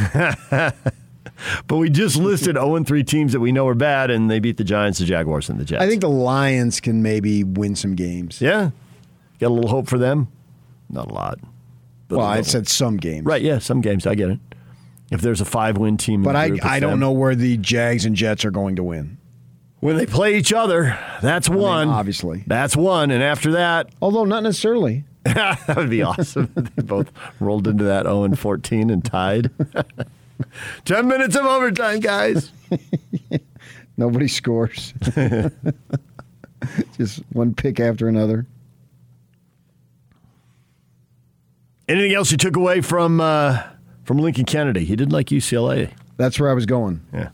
But 1.66 1.76
we 1.76 1.90
just 1.90 2.16
listed 2.16 2.56
0 2.56 2.74
and 2.76 2.86
3 2.86 3.04
teams 3.04 3.32
that 3.32 3.40
we 3.40 3.52
know 3.52 3.66
are 3.68 3.74
bad, 3.74 4.10
and 4.10 4.30
they 4.30 4.40
beat 4.40 4.56
the 4.56 4.64
Giants, 4.64 4.98
the 4.98 5.04
Jaguars, 5.04 5.48
and 5.48 5.58
the 5.58 5.64
Jets. 5.64 5.82
I 5.82 5.88
think 5.88 6.00
the 6.00 6.08
Lions 6.08 6.80
can 6.80 7.02
maybe 7.02 7.44
win 7.44 7.76
some 7.76 7.94
games. 7.94 8.40
Yeah. 8.40 8.70
Got 9.38 9.48
a 9.48 9.54
little 9.54 9.70
hope 9.70 9.88
for 9.88 9.98
them? 9.98 10.28
Not 10.90 11.10
a 11.10 11.14
lot. 11.14 11.38
Well, 12.10 12.20
I 12.20 12.40
said 12.40 12.66
some 12.66 12.96
games. 12.96 13.26
Right, 13.26 13.42
yeah, 13.42 13.58
some 13.58 13.80
games. 13.80 14.06
I 14.06 14.14
get 14.14 14.30
it. 14.30 14.40
If 15.10 15.20
there's 15.22 15.40
a 15.40 15.44
five 15.46 15.78
win 15.78 15.96
team, 15.96 16.22
But 16.22 16.36
I, 16.36 16.50
I 16.62 16.80
don't 16.80 16.92
them. 16.92 17.00
know 17.00 17.12
where 17.12 17.34
the 17.34 17.56
Jags 17.56 18.04
and 18.04 18.14
Jets 18.14 18.44
are 18.44 18.50
going 18.50 18.76
to 18.76 18.82
win. 18.82 19.16
When 19.80 19.96
they 19.96 20.06
play 20.06 20.36
each 20.36 20.52
other, 20.52 20.98
that's 21.22 21.48
one. 21.48 21.88
obviously. 21.88 22.44
That's 22.46 22.76
one. 22.76 23.10
And 23.10 23.22
after 23.22 23.52
that, 23.52 23.90
Although 24.02 24.24
not 24.24 24.42
necessarily. 24.42 25.04
that 25.24 25.74
would 25.76 25.88
be 25.90 26.02
awesome. 26.02 26.50
they 26.76 26.82
both 26.82 27.10
rolled 27.40 27.66
into 27.68 27.84
that 27.84 28.04
0 28.04 28.24
and 28.24 28.38
14 28.38 28.90
and 28.90 29.04
tied. 29.04 29.50
10 30.84 31.06
minutes 31.08 31.36
of 31.36 31.44
overtime, 31.46 32.00
guys. 32.00 32.50
Nobody 33.96 34.28
scores. 34.28 34.92
Just 36.96 37.20
one 37.32 37.54
pick 37.54 37.80
after 37.80 38.08
another. 38.08 38.46
Anything 41.88 42.12
else 42.14 42.30
you 42.30 42.36
took 42.36 42.56
away 42.56 42.80
from 42.82 43.20
uh, 43.20 43.62
from 44.08 44.18
Lincoln 44.18 44.44
Kennedy? 44.46 44.84
He 44.84 44.96
did 44.96 45.12
like 45.12 45.26
UCLA. 45.28 45.92
That's 46.16 46.40
where 46.40 46.50
I 46.50 46.54
was 46.54 46.66
going. 46.66 47.02
Yeah. 47.12 47.28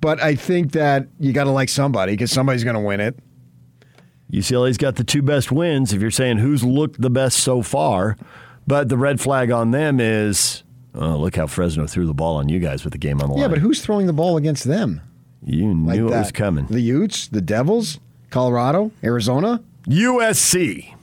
But 0.00 0.22
I 0.22 0.34
think 0.36 0.72
that 0.72 1.08
you 1.18 1.32
got 1.32 1.44
to 1.44 1.50
like 1.50 1.68
somebody 1.68 2.12
because 2.12 2.30
somebody's 2.30 2.62
going 2.62 2.74
to 2.76 2.80
win 2.80 3.00
it. 3.00 3.18
UCLA's 4.30 4.76
got 4.78 4.96
the 4.96 5.02
two 5.04 5.22
best 5.22 5.50
wins. 5.50 5.92
If 5.92 6.00
you're 6.00 6.10
saying 6.10 6.38
who's 6.38 6.62
looked 6.62 7.00
the 7.00 7.10
best 7.10 7.38
so 7.40 7.62
far, 7.62 8.16
but 8.66 8.88
the 8.88 8.96
red 8.96 9.20
flag 9.20 9.50
on 9.50 9.72
them 9.72 9.98
is, 9.98 10.62
oh, 10.94 11.16
look 11.16 11.36
how 11.36 11.46
Fresno 11.48 11.86
threw 11.86 12.06
the 12.06 12.14
ball 12.14 12.36
on 12.36 12.48
you 12.48 12.60
guys 12.60 12.84
with 12.84 12.92
the 12.92 12.98
game 12.98 13.20
on 13.20 13.28
the 13.28 13.32
line. 13.34 13.40
Yeah, 13.42 13.48
but 13.48 13.58
who's 13.58 13.82
throwing 13.82 14.06
the 14.06 14.12
ball 14.12 14.36
against 14.36 14.64
them? 14.64 15.00
you 15.42 15.66
Like 15.72 15.98
knew 15.98 16.06
it 16.06 16.10
that? 16.10 16.18
was 16.20 16.32
coming. 16.32 16.66
The 16.66 16.80
Utes, 16.80 17.26
the 17.28 17.40
Devils, 17.40 17.98
Colorado, 18.28 18.92
Arizona. 19.02 19.62
USC. 19.86 20.94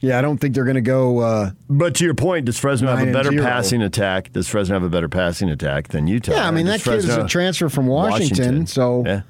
Yeah, 0.00 0.18
I 0.18 0.22
don't 0.22 0.38
think 0.38 0.54
they're 0.54 0.64
going 0.64 0.76
to 0.76 0.80
go. 0.80 1.18
Uh, 1.18 1.50
But 1.68 1.96
to 1.96 2.04
your 2.04 2.14
point, 2.14 2.46
does 2.46 2.58
Fresno 2.58 2.94
have 2.94 3.06
a 3.08 3.12
better 3.12 3.30
zero. 3.30 3.42
passing 3.44 3.82
attack? 3.82 4.32
Does 4.32 4.48
Fresno 4.48 4.74
have 4.74 4.84
a 4.84 4.88
better 4.88 5.08
passing 5.08 5.50
attack 5.50 5.88
than 5.88 6.06
Utah? 6.06 6.32
yeah, 6.32 6.46
I 6.46 6.50
mean 6.52 6.66
Does 6.66 6.84
that 6.84 6.90
kid 6.90 6.98
is 6.98 7.16
a 7.16 7.26
transfer 7.26 7.68
from 7.68 7.86
Washington, 7.88 8.66
so 8.66 9.02
Yeah. 9.04 9.22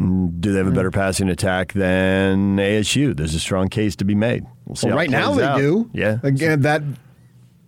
Mm, 0.00 0.40
Do 0.40 0.52
they 0.52 0.58
have 0.58 0.66
a 0.68 0.72
better 0.72 0.90
passing 0.90 1.28
attack 1.28 1.72
than 1.72 2.56
ASU? 2.56 3.16
There's 3.16 3.34
a 3.34 3.40
strong 3.40 3.68
case 3.68 3.96
to 3.96 4.04
be 4.04 4.14
made. 4.14 4.46
We'll 4.64 4.76
see 4.76 4.86
well, 4.86 4.96
right 4.96 5.10
now 5.10 5.34
they 5.34 5.44
out. 5.44 5.58
do. 5.58 5.90
Yeah. 5.92 6.18
Again, 6.22 6.62
that 6.62 6.82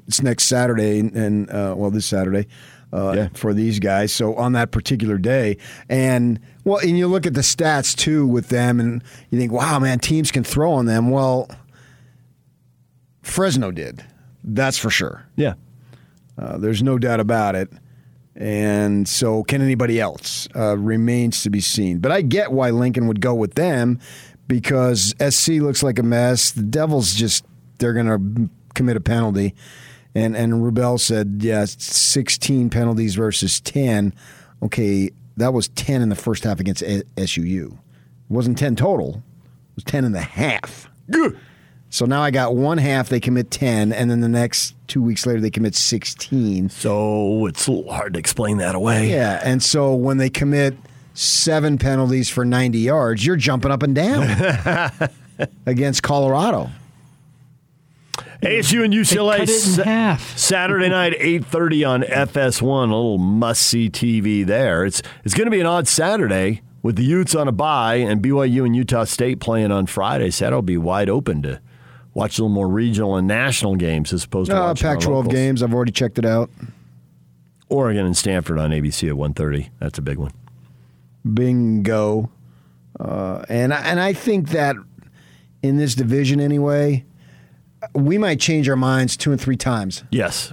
it's 0.06 0.22
next 0.22 0.44
Saturday, 0.44 1.00
and 1.00 1.50
uh, 1.50 1.74
well, 1.76 1.90
this 1.90 2.06
Saturday. 2.06 2.46
Uh, 2.92 3.28
For 3.34 3.54
these 3.54 3.78
guys, 3.78 4.12
so 4.12 4.34
on 4.34 4.52
that 4.54 4.72
particular 4.72 5.16
day, 5.16 5.58
and 5.88 6.40
well, 6.64 6.78
and 6.78 6.98
you 6.98 7.06
look 7.06 7.24
at 7.24 7.34
the 7.34 7.40
stats 7.40 7.94
too 7.94 8.26
with 8.26 8.48
them, 8.48 8.80
and 8.80 9.04
you 9.30 9.38
think, 9.38 9.52
wow, 9.52 9.78
man, 9.78 10.00
teams 10.00 10.32
can 10.32 10.42
throw 10.42 10.72
on 10.72 10.86
them. 10.86 11.10
Well, 11.10 11.48
Fresno 13.22 13.70
did, 13.70 14.04
that's 14.42 14.76
for 14.76 14.90
sure. 14.90 15.24
Yeah, 15.36 15.54
uh, 16.36 16.58
there's 16.58 16.82
no 16.82 16.98
doubt 16.98 17.20
about 17.20 17.54
it. 17.54 17.70
And 18.36 19.06
so, 19.06 19.42
can 19.44 19.60
anybody 19.60 20.00
else? 20.00 20.48
Uh, 20.56 20.76
remains 20.78 21.42
to 21.42 21.50
be 21.50 21.60
seen. 21.60 21.98
But 21.98 22.10
I 22.12 22.22
get 22.22 22.50
why 22.52 22.70
Lincoln 22.70 23.06
would 23.06 23.20
go 23.20 23.34
with 23.34 23.54
them 23.54 23.98
because 24.46 25.14
SC 25.20 25.48
looks 25.54 25.82
like 25.82 25.98
a 25.98 26.02
mess. 26.02 26.50
The 26.50 26.62
Devils 26.62 27.14
just, 27.14 27.44
they're 27.78 27.92
going 27.92 28.06
to 28.06 28.50
commit 28.74 28.96
a 28.96 29.00
penalty. 29.00 29.54
And, 30.14 30.36
and 30.36 30.54
Wrubell 30.54 30.98
said, 30.98 31.38
yeah, 31.40 31.64
16 31.66 32.70
penalties 32.70 33.14
versus 33.14 33.60
10. 33.60 34.12
Okay, 34.62 35.10
that 35.36 35.52
was 35.52 35.68
10 35.68 36.02
in 36.02 36.08
the 36.08 36.16
first 36.16 36.44
half 36.44 36.60
against 36.60 36.82
SUU. 36.82 37.72
It 37.72 37.78
wasn't 38.28 38.58
10 38.58 38.76
total, 38.76 39.22
it 39.70 39.76
was 39.76 39.84
10 39.84 40.04
and 40.04 40.16
a 40.16 40.20
half. 40.20 40.88
So 41.92 42.06
now 42.06 42.22
I 42.22 42.30
got 42.30 42.54
one 42.54 42.78
half, 42.78 43.08
they 43.08 43.18
commit 43.18 43.50
10, 43.50 43.92
and 43.92 44.10
then 44.10 44.20
the 44.20 44.28
next 44.28 44.76
two 44.86 45.02
weeks 45.02 45.26
later, 45.26 45.40
they 45.40 45.50
commit 45.50 45.74
16. 45.74 46.68
So 46.68 47.46
it's 47.46 47.66
a 47.66 47.72
little 47.72 47.92
hard 47.92 48.12
to 48.14 48.18
explain 48.20 48.58
that 48.58 48.76
away. 48.76 49.10
Yeah, 49.10 49.40
and 49.42 49.60
so 49.60 49.94
when 49.94 50.18
they 50.18 50.30
commit 50.30 50.76
seven 51.14 51.78
penalties 51.78 52.28
for 52.28 52.44
90 52.44 52.78
yards, 52.78 53.26
you're 53.26 53.36
jumping 53.36 53.72
up 53.72 53.82
and 53.82 53.94
down 53.94 54.22
against 55.66 56.04
Colorado. 56.04 56.70
ASU 58.42 58.84
and 58.84 58.92
UCLA 58.94 59.38
cut 59.38 59.48
it 59.48 59.54
in 59.54 59.60
Sa- 59.60 59.82
half. 59.84 60.38
Saturday 60.38 60.88
night, 60.88 61.14
eight 61.18 61.44
thirty 61.44 61.84
on 61.84 62.02
FS1. 62.02 62.62
A 62.62 62.94
little 62.94 63.18
must 63.18 63.62
see 63.62 63.90
TV 63.90 64.44
there. 64.46 64.84
It's 64.84 65.02
it's 65.24 65.34
going 65.34 65.46
to 65.46 65.50
be 65.50 65.60
an 65.60 65.66
odd 65.66 65.86
Saturday 65.86 66.62
with 66.82 66.96
the 66.96 67.04
Utes 67.04 67.34
on 67.34 67.48
a 67.48 67.52
bye 67.52 67.96
and 67.96 68.22
BYU 68.22 68.64
and 68.64 68.74
Utah 68.74 69.04
State 69.04 69.40
playing 69.40 69.70
on 69.70 69.84
Friday. 69.86 70.30
Saturday 70.30 70.54
will 70.54 70.62
be 70.62 70.78
wide 70.78 71.10
open 71.10 71.42
to 71.42 71.60
watch 72.14 72.38
a 72.38 72.42
little 72.42 72.54
more 72.54 72.68
regional 72.68 73.16
and 73.16 73.28
national 73.28 73.76
games 73.76 74.12
as 74.12 74.24
opposed 74.24 74.50
to 74.50 74.56
Uh, 74.56 74.74
Pac 74.74 75.00
12 75.00 75.28
games, 75.28 75.62
I've 75.62 75.74
already 75.74 75.92
checked 75.92 76.18
it 76.18 76.24
out. 76.24 76.50
Oregon 77.68 78.04
and 78.06 78.16
Stanford 78.16 78.58
on 78.58 78.70
ABC 78.70 79.08
at 79.08 79.14
1.30. 79.14 79.68
That's 79.78 79.98
a 79.98 80.02
big 80.02 80.18
one. 80.18 80.32
Bingo. 81.34 82.30
Uh, 82.98 83.44
and 83.48 83.72
I- 83.72 83.82
and 83.82 84.00
I 84.00 84.12
think 84.12 84.48
that 84.50 84.74
in 85.62 85.76
this 85.76 85.94
division 85.94 86.40
anyway, 86.40 87.04
we 87.94 88.18
might 88.18 88.40
change 88.40 88.68
our 88.68 88.76
minds 88.76 89.16
two 89.16 89.32
and 89.32 89.40
three 89.40 89.56
times. 89.56 90.04
Yes. 90.10 90.52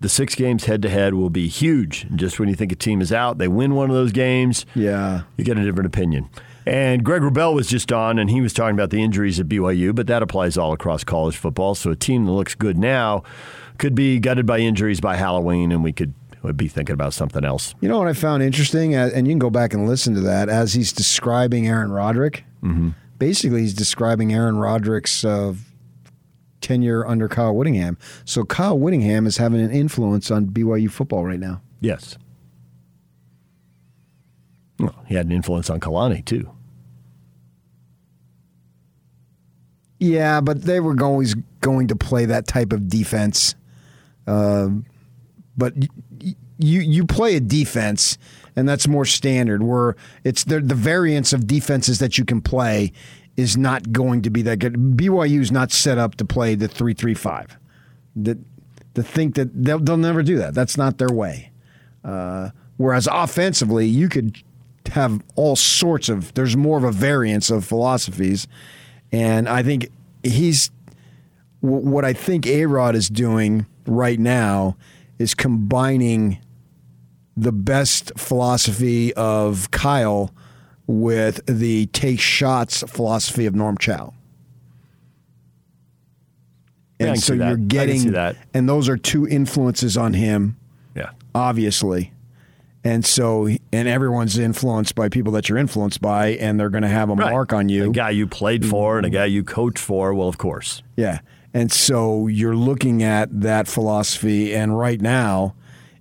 The 0.00 0.08
six 0.08 0.34
games 0.34 0.66
head 0.66 0.82
to 0.82 0.90
head 0.90 1.14
will 1.14 1.30
be 1.30 1.48
huge. 1.48 2.04
And 2.04 2.18
just 2.18 2.38
when 2.38 2.48
you 2.48 2.54
think 2.54 2.72
a 2.72 2.76
team 2.76 3.00
is 3.00 3.12
out, 3.12 3.38
they 3.38 3.48
win 3.48 3.74
one 3.74 3.88
of 3.88 3.96
those 3.96 4.12
games. 4.12 4.66
Yeah. 4.74 5.22
You 5.36 5.44
get 5.44 5.58
a 5.58 5.64
different 5.64 5.86
opinion. 5.86 6.28
And 6.66 7.04
Greg 7.04 7.22
Wrubell 7.22 7.54
was 7.54 7.68
just 7.68 7.92
on, 7.92 8.18
and 8.18 8.30
he 8.30 8.40
was 8.40 8.52
talking 8.52 8.74
about 8.74 8.90
the 8.90 9.02
injuries 9.02 9.38
at 9.38 9.48
BYU, 9.48 9.94
but 9.94 10.06
that 10.06 10.22
applies 10.22 10.56
all 10.56 10.72
across 10.72 11.04
college 11.04 11.36
football. 11.36 11.74
So 11.74 11.90
a 11.90 11.96
team 11.96 12.24
that 12.24 12.32
looks 12.32 12.54
good 12.54 12.78
now 12.78 13.22
could 13.78 13.94
be 13.94 14.18
gutted 14.18 14.46
by 14.46 14.58
injuries 14.60 15.00
by 15.00 15.16
Halloween, 15.16 15.72
and 15.72 15.84
we 15.84 15.92
could 15.92 16.14
would 16.42 16.56
be 16.58 16.68
thinking 16.68 16.92
about 16.92 17.14
something 17.14 17.42
else. 17.42 17.74
You 17.80 17.88
know 17.88 17.98
what 17.98 18.06
I 18.06 18.12
found 18.12 18.42
interesting, 18.42 18.94
and 18.94 19.26
you 19.26 19.32
can 19.32 19.38
go 19.38 19.48
back 19.48 19.72
and 19.72 19.88
listen 19.88 20.14
to 20.14 20.20
that 20.20 20.50
as 20.50 20.74
he's 20.74 20.92
describing 20.92 21.66
Aaron 21.66 21.90
Roderick. 21.90 22.44
Mm-hmm. 22.62 22.90
Basically, 23.18 23.62
he's 23.62 23.72
describing 23.72 24.32
Aaron 24.34 24.58
Roderick's 24.58 25.24
uh, 25.24 25.54
tenure 26.64 27.06
under 27.06 27.28
Kyle 27.28 27.54
Whittingham. 27.54 27.98
So 28.24 28.44
Kyle 28.44 28.78
Whittingham 28.78 29.26
is 29.26 29.36
having 29.36 29.60
an 29.60 29.70
influence 29.70 30.30
on 30.30 30.46
BYU 30.46 30.90
football 30.90 31.24
right 31.24 31.38
now. 31.38 31.60
Yes. 31.80 32.16
Well, 34.78 34.94
he 35.06 35.14
had 35.14 35.26
an 35.26 35.32
influence 35.32 35.70
on 35.70 35.78
Kalani, 35.78 36.24
too. 36.24 36.50
Yeah, 40.00 40.40
but 40.40 40.62
they 40.62 40.80
were 40.80 40.96
always 41.02 41.34
going 41.60 41.88
to 41.88 41.96
play 41.96 42.24
that 42.26 42.46
type 42.46 42.72
of 42.72 42.88
defense. 42.88 43.54
Um, 44.26 44.84
but 45.56 45.74
you 46.58 46.80
you 46.80 47.06
play 47.06 47.36
a 47.36 47.40
defense, 47.40 48.18
and 48.56 48.68
that's 48.68 48.88
more 48.88 49.04
standard. 49.04 49.62
Where 49.62 49.96
it's 50.24 50.44
the 50.44 50.60
the 50.60 50.74
variance 50.74 51.32
of 51.32 51.46
defenses 51.46 52.00
that 52.00 52.18
you 52.18 52.24
can 52.24 52.40
play 52.40 52.92
is 53.36 53.56
not 53.56 53.92
going 53.92 54.22
to 54.22 54.30
be 54.30 54.42
that 54.42 54.58
good. 54.58 54.74
BYU 54.74 55.40
is 55.40 55.50
not 55.50 55.72
set 55.72 55.98
up 55.98 56.14
to 56.16 56.24
play 56.24 56.54
the 56.54 56.68
three 56.68 56.94
three 56.94 57.14
five. 57.14 57.58
That 58.16 58.38
to 58.94 59.02
think 59.02 59.34
that 59.34 59.64
they'll 59.64 59.78
they'll 59.80 59.96
never 59.96 60.22
do 60.22 60.36
that. 60.38 60.54
That's 60.54 60.76
not 60.76 60.98
their 60.98 61.12
way. 61.12 61.50
Uh, 62.04 62.50
whereas 62.76 63.08
offensively, 63.10 63.86
you 63.86 64.08
could 64.08 64.42
have 64.92 65.22
all 65.34 65.56
sorts 65.56 66.08
of. 66.08 66.34
There's 66.34 66.56
more 66.56 66.78
of 66.78 66.84
a 66.84 66.92
variance 66.92 67.50
of 67.50 67.64
philosophies, 67.64 68.46
and 69.10 69.48
I 69.48 69.62
think 69.62 69.90
he's 70.22 70.70
what 71.60 72.04
I 72.04 72.12
think 72.12 72.46
A 72.46 72.66
Rod 72.66 72.94
is 72.94 73.08
doing 73.08 73.66
right 73.86 74.18
now 74.18 74.76
is 75.18 75.34
combining 75.34 76.38
the 77.36 77.52
best 77.52 78.12
philosophy 78.16 79.12
of 79.14 79.70
Kyle 79.70 80.32
with 80.86 81.44
the 81.46 81.86
take 81.86 82.20
shots 82.20 82.82
philosophy 82.86 83.46
of 83.46 83.54
Norm 83.54 83.78
Chow. 83.78 84.12
And 87.00 87.08
can 87.08 87.16
so 87.16 87.32
see 87.32 87.38
that. 87.38 87.44
I 87.44 87.48
you're 87.48 87.56
getting 87.56 88.12
that. 88.12 88.36
and 88.52 88.68
those 88.68 88.88
are 88.88 88.96
two 88.96 89.26
influences 89.26 89.96
on 89.96 90.14
him. 90.14 90.56
Yeah. 90.94 91.10
Obviously. 91.34 92.12
And 92.84 93.04
so 93.04 93.48
and 93.72 93.88
everyone's 93.88 94.38
influenced 94.38 94.94
by 94.94 95.08
people 95.08 95.32
that 95.32 95.48
you're 95.48 95.58
influenced 95.58 96.00
by 96.00 96.28
and 96.28 96.60
they're 96.60 96.70
going 96.70 96.82
to 96.82 96.88
have 96.88 97.08
a 97.08 97.14
Right. 97.14 97.30
mark 97.32 97.52
on 97.52 97.68
you. 97.68 97.90
A 97.90 97.92
guy 97.92 98.10
you 98.10 98.26
played 98.26 98.66
for 98.66 98.98
and 98.98 99.06
a 99.06 99.08
mm-hmm. 99.08 99.14
guy 99.14 99.24
you 99.24 99.42
coached 99.42 99.78
for, 99.78 100.12
well, 100.14 100.28
of 100.28 100.38
course. 100.38 100.82
Yeah. 100.96 101.20
And 101.54 101.70
so 101.70 102.26
you're 102.26 102.56
looking 102.56 103.02
at 103.02 103.40
that 103.42 103.68
philosophy, 103.68 104.52
and 104.52 104.76
right 104.76 105.00
now 105.00 105.54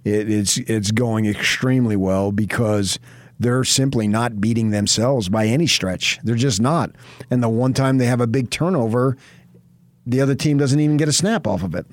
it, 0.03 0.29
it's 0.29 0.57
it's 0.57 0.91
going 0.91 1.25
extremely 1.27 1.95
well 1.95 2.31
because 2.31 2.97
they're 3.39 3.63
simply 3.63 4.07
not 4.07 4.39
beating 4.39 4.69
themselves 4.69 5.29
by 5.29 5.47
any 5.47 5.67
stretch. 5.67 6.19
They're 6.23 6.35
just 6.35 6.61
not. 6.61 6.91
And 7.29 7.41
the 7.41 7.49
one 7.49 7.73
time 7.73 7.97
they 7.97 8.05
have 8.05 8.21
a 8.21 8.27
big 8.27 8.49
turnover, 8.49 9.17
the 10.05 10.21
other 10.21 10.35
team 10.35 10.57
doesn't 10.57 10.79
even 10.79 10.97
get 10.97 11.07
a 11.07 11.13
snap 11.13 11.47
off 11.47 11.63
of 11.63 11.75
it. 11.75 11.85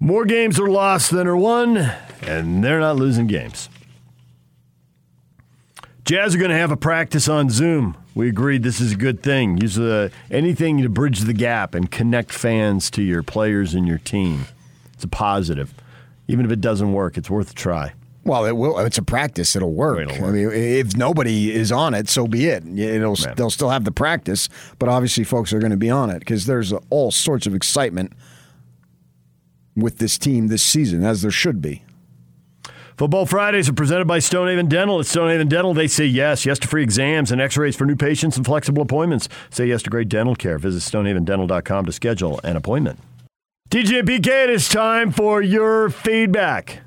More 0.00 0.24
games 0.24 0.60
are 0.60 0.68
lost 0.68 1.10
than 1.10 1.26
are 1.26 1.36
won, 1.36 1.78
and 2.22 2.62
they're 2.62 2.80
not 2.80 2.96
losing 2.96 3.26
games. 3.26 3.68
Jazz 6.04 6.34
are 6.34 6.38
going 6.38 6.50
to 6.50 6.56
have 6.56 6.70
a 6.70 6.76
practice 6.76 7.28
on 7.28 7.48
Zoom. 7.48 7.96
We 8.14 8.28
agreed 8.28 8.62
this 8.62 8.80
is 8.80 8.92
a 8.92 8.96
good 8.96 9.22
thing. 9.22 9.56
Use 9.56 9.76
the, 9.76 10.12
anything 10.30 10.82
to 10.82 10.90
bridge 10.90 11.20
the 11.20 11.32
gap 11.32 11.74
and 11.74 11.90
connect 11.90 12.30
fans 12.30 12.90
to 12.90 13.02
your 13.02 13.22
players 13.22 13.72
and 13.72 13.88
your 13.88 13.98
team. 13.98 14.44
It's 14.92 15.04
a 15.04 15.08
positive. 15.08 15.72
Even 16.28 16.44
if 16.44 16.52
it 16.52 16.60
doesn't 16.60 16.92
work, 16.92 17.16
it's 17.16 17.30
worth 17.30 17.52
a 17.52 17.54
try. 17.54 17.94
Well, 18.24 18.46
it 18.46 18.56
will. 18.56 18.78
It's 18.78 18.98
a 18.98 19.02
practice. 19.02 19.54
It'll 19.54 19.72
work. 19.72 20.08
I 20.10 20.30
mean, 20.30 20.50
if 20.50 20.96
nobody 20.96 21.52
is 21.52 21.70
on 21.70 21.92
it, 21.94 22.08
so 22.08 22.26
be 22.26 22.46
it. 22.46 22.66
It'll 22.66 23.16
they'll 23.16 23.50
still 23.50 23.70
have 23.70 23.84
the 23.84 23.92
practice, 23.92 24.48
but 24.78 24.88
obviously, 24.88 25.24
folks 25.24 25.52
are 25.52 25.58
going 25.58 25.72
to 25.72 25.76
be 25.76 25.90
on 25.90 26.10
it 26.10 26.20
because 26.20 26.46
there's 26.46 26.72
all 26.90 27.10
sorts 27.10 27.46
of 27.46 27.54
excitement 27.54 28.12
with 29.76 29.98
this 29.98 30.16
team 30.18 30.48
this 30.48 30.62
season, 30.62 31.04
as 31.04 31.22
there 31.22 31.30
should 31.30 31.60
be. 31.60 31.82
Football 32.96 33.26
Fridays 33.26 33.68
are 33.68 33.72
presented 33.72 34.06
by 34.06 34.20
Stonehaven 34.20 34.68
Dental. 34.68 35.00
At 35.00 35.06
Stonehaven 35.06 35.48
Dental, 35.48 35.74
they 35.74 35.88
say 35.88 36.04
yes. 36.04 36.46
Yes 36.46 36.60
to 36.60 36.68
free 36.68 36.84
exams 36.84 37.32
and 37.32 37.40
x 37.40 37.56
rays 37.56 37.74
for 37.74 37.84
new 37.84 37.96
patients 37.96 38.36
and 38.36 38.46
flexible 38.46 38.82
appointments. 38.82 39.28
Say 39.50 39.66
yes 39.66 39.82
to 39.82 39.90
great 39.90 40.08
dental 40.08 40.36
care. 40.36 40.58
Visit 40.58 40.80
stonehavendental.com 40.80 41.86
to 41.86 41.92
schedule 41.92 42.40
an 42.44 42.56
appointment. 42.56 43.00
DJ 43.68 44.02
PK, 44.02 44.44
it 44.44 44.50
is 44.50 44.68
time 44.68 45.10
for 45.10 45.42
your 45.42 45.90
feedback. 45.90 46.83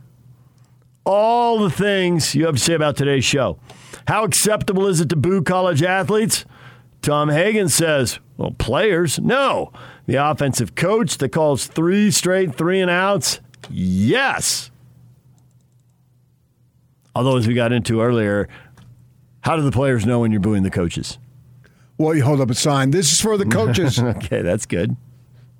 All 1.07 1.59
the 1.59 1.69
things 1.69 2.35
you 2.35 2.45
have 2.47 2.55
to 2.55 2.61
say 2.61 2.73
about 2.73 2.97
today's 2.97 3.23
show. 3.23 3.57
How 4.09 4.25
acceptable 4.25 4.87
is 4.87 4.99
it 4.99 5.07
to 5.09 5.15
boo 5.15 5.41
college 5.41 5.81
athletes? 5.81 6.43
Tom 7.01 7.29
Hagen 7.29 7.69
says, 7.69 8.19
well, 8.35 8.51
players, 8.51 9.17
no. 9.17 9.71
The 10.05 10.15
offensive 10.15 10.75
coach 10.75 11.17
that 11.19 11.29
calls 11.29 11.65
three 11.65 12.11
straight 12.11 12.55
three 12.55 12.81
and 12.81 12.91
outs, 12.91 13.39
yes. 13.69 14.69
Although, 17.15 17.37
as 17.37 17.47
we 17.47 17.53
got 17.53 17.71
into 17.71 18.01
earlier, 18.01 18.49
how 19.39 19.55
do 19.55 19.61
the 19.61 19.71
players 19.71 20.05
know 20.05 20.19
when 20.19 20.31
you're 20.33 20.41
booing 20.41 20.63
the 20.63 20.69
coaches? 20.69 21.17
Well, 21.97 22.13
you 22.15 22.23
hold 22.23 22.41
up 22.41 22.49
a 22.49 22.53
sign. 22.53 22.91
This 22.91 23.13
is 23.13 23.21
for 23.21 23.37
the 23.37 23.45
coaches. 23.45 23.97
okay, 23.99 24.41
that's 24.41 24.65
good. 24.65 24.97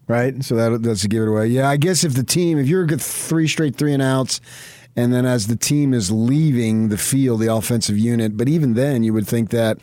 Right? 0.09 0.43
So 0.43 0.55
that, 0.55 0.83
that's 0.83 1.05
a 1.05 1.07
give 1.07 1.23
it 1.23 1.29
away. 1.29 1.47
Yeah, 1.47 1.69
I 1.69 1.77
guess 1.77 2.03
if 2.03 2.15
the 2.15 2.23
team, 2.23 2.57
if 2.57 2.67
you're 2.67 2.85
good 2.85 3.01
three 3.01 3.47
straight 3.47 3.77
three 3.77 3.93
and 3.93 4.03
outs, 4.03 4.41
and 4.97 5.13
then 5.13 5.25
as 5.27 5.45
the 5.45 5.55
team 5.55 5.93
is 5.93 6.11
leaving 6.11 6.89
the 6.89 6.97
field, 6.97 7.39
the 7.39 7.53
offensive 7.53 7.99
unit, 7.99 8.35
but 8.35 8.49
even 8.49 8.73
then, 8.73 9.03
you 9.03 9.13
would 9.13 9.27
think 9.27 9.51
that 9.51 9.77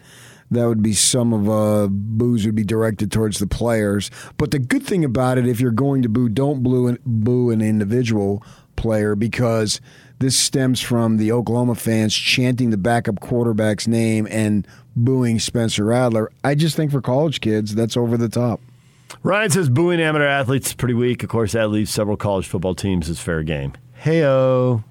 that 0.51 0.67
would 0.67 0.83
be 0.83 0.93
some 0.93 1.33
of 1.33 1.49
uh, 1.49 1.89
boos 1.89 2.45
would 2.45 2.57
be 2.57 2.65
directed 2.65 3.13
towards 3.13 3.39
the 3.39 3.47
players. 3.47 4.11
But 4.37 4.51
the 4.51 4.59
good 4.59 4.83
thing 4.83 5.05
about 5.05 5.39
it, 5.39 5.47
if 5.47 5.61
you're 5.61 5.71
going 5.71 6.03
to 6.03 6.09
boo, 6.09 6.29
don't 6.29 6.65
boo 6.65 6.89
an, 6.89 6.99
boo 7.07 7.51
an 7.51 7.63
individual 7.63 8.43
player 8.75 9.15
because 9.15 9.81
this 10.19 10.37
stems 10.37 10.81
from 10.81 11.17
the 11.17 11.31
Oklahoma 11.31 11.77
fans 11.77 12.13
chanting 12.13 12.71
the 12.71 12.77
backup 12.77 13.21
quarterback's 13.21 13.87
name 13.87 14.27
and 14.31 14.67
booing 14.97 15.39
Spencer 15.39 15.85
Rattler. 15.85 16.31
I 16.43 16.57
just 16.57 16.77
think 16.77 16.91
for 16.91 17.01
college 17.01 17.41
kids, 17.41 17.75
that's 17.75 17.97
over 17.97 18.17
the 18.17 18.29
top. 18.29 18.61
Ryan 19.23 19.51
says 19.51 19.69
booing 19.69 20.01
amateur 20.01 20.27
athletes 20.27 20.69
is 20.69 20.75
pretty 20.75 20.95
weak. 20.95 21.23
Of 21.23 21.29
course, 21.29 21.53
that 21.53 21.69
leaves 21.69 21.93
several 21.93 22.17
college 22.17 22.49
football 22.49 22.75
teams 22.75 23.09
as 23.09 23.21
fair 23.21 23.45
game. 23.45 23.75
Heyo. 24.03 24.83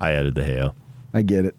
I 0.00 0.12
added 0.12 0.34
the 0.34 0.44
hail. 0.44 0.74
I 1.14 1.22
get 1.22 1.44
it. 1.44 1.56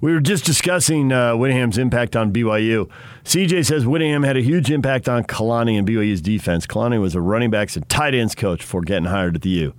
We 0.00 0.12
were 0.12 0.20
just 0.20 0.44
discussing 0.44 1.12
uh, 1.12 1.36
Whittingham's 1.36 1.78
impact 1.78 2.16
on 2.16 2.32
BYU. 2.32 2.90
CJ 3.24 3.64
says 3.64 3.86
Whittingham 3.86 4.24
had 4.24 4.36
a 4.36 4.42
huge 4.42 4.68
impact 4.68 5.08
on 5.08 5.22
Kalani 5.22 5.78
and 5.78 5.86
BYU's 5.86 6.20
defense. 6.20 6.66
Kalani 6.66 7.00
was 7.00 7.14
a 7.14 7.20
running 7.20 7.50
backs 7.50 7.76
and 7.76 7.88
tight 7.88 8.12
ends 8.12 8.34
coach 8.34 8.60
before 8.60 8.80
getting 8.80 9.04
hired 9.04 9.36
at 9.36 9.42
the 9.42 9.50
U. 9.50 9.74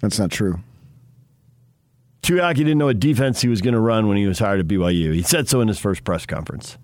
That's 0.00 0.18
not 0.18 0.30
true. 0.30 0.60
Tuiaki 2.22 2.56
didn't 2.56 2.78
know 2.78 2.86
what 2.86 3.00
defense 3.00 3.42
he 3.42 3.48
was 3.48 3.60
going 3.60 3.74
to 3.74 3.80
run 3.80 4.08
when 4.08 4.16
he 4.16 4.26
was 4.26 4.38
hired 4.38 4.60
at 4.60 4.66
BYU. 4.66 5.14
He 5.14 5.22
said 5.22 5.46
so 5.46 5.60
in 5.60 5.68
his 5.68 5.78
first 5.78 6.04
press 6.04 6.24
conference. 6.24 6.78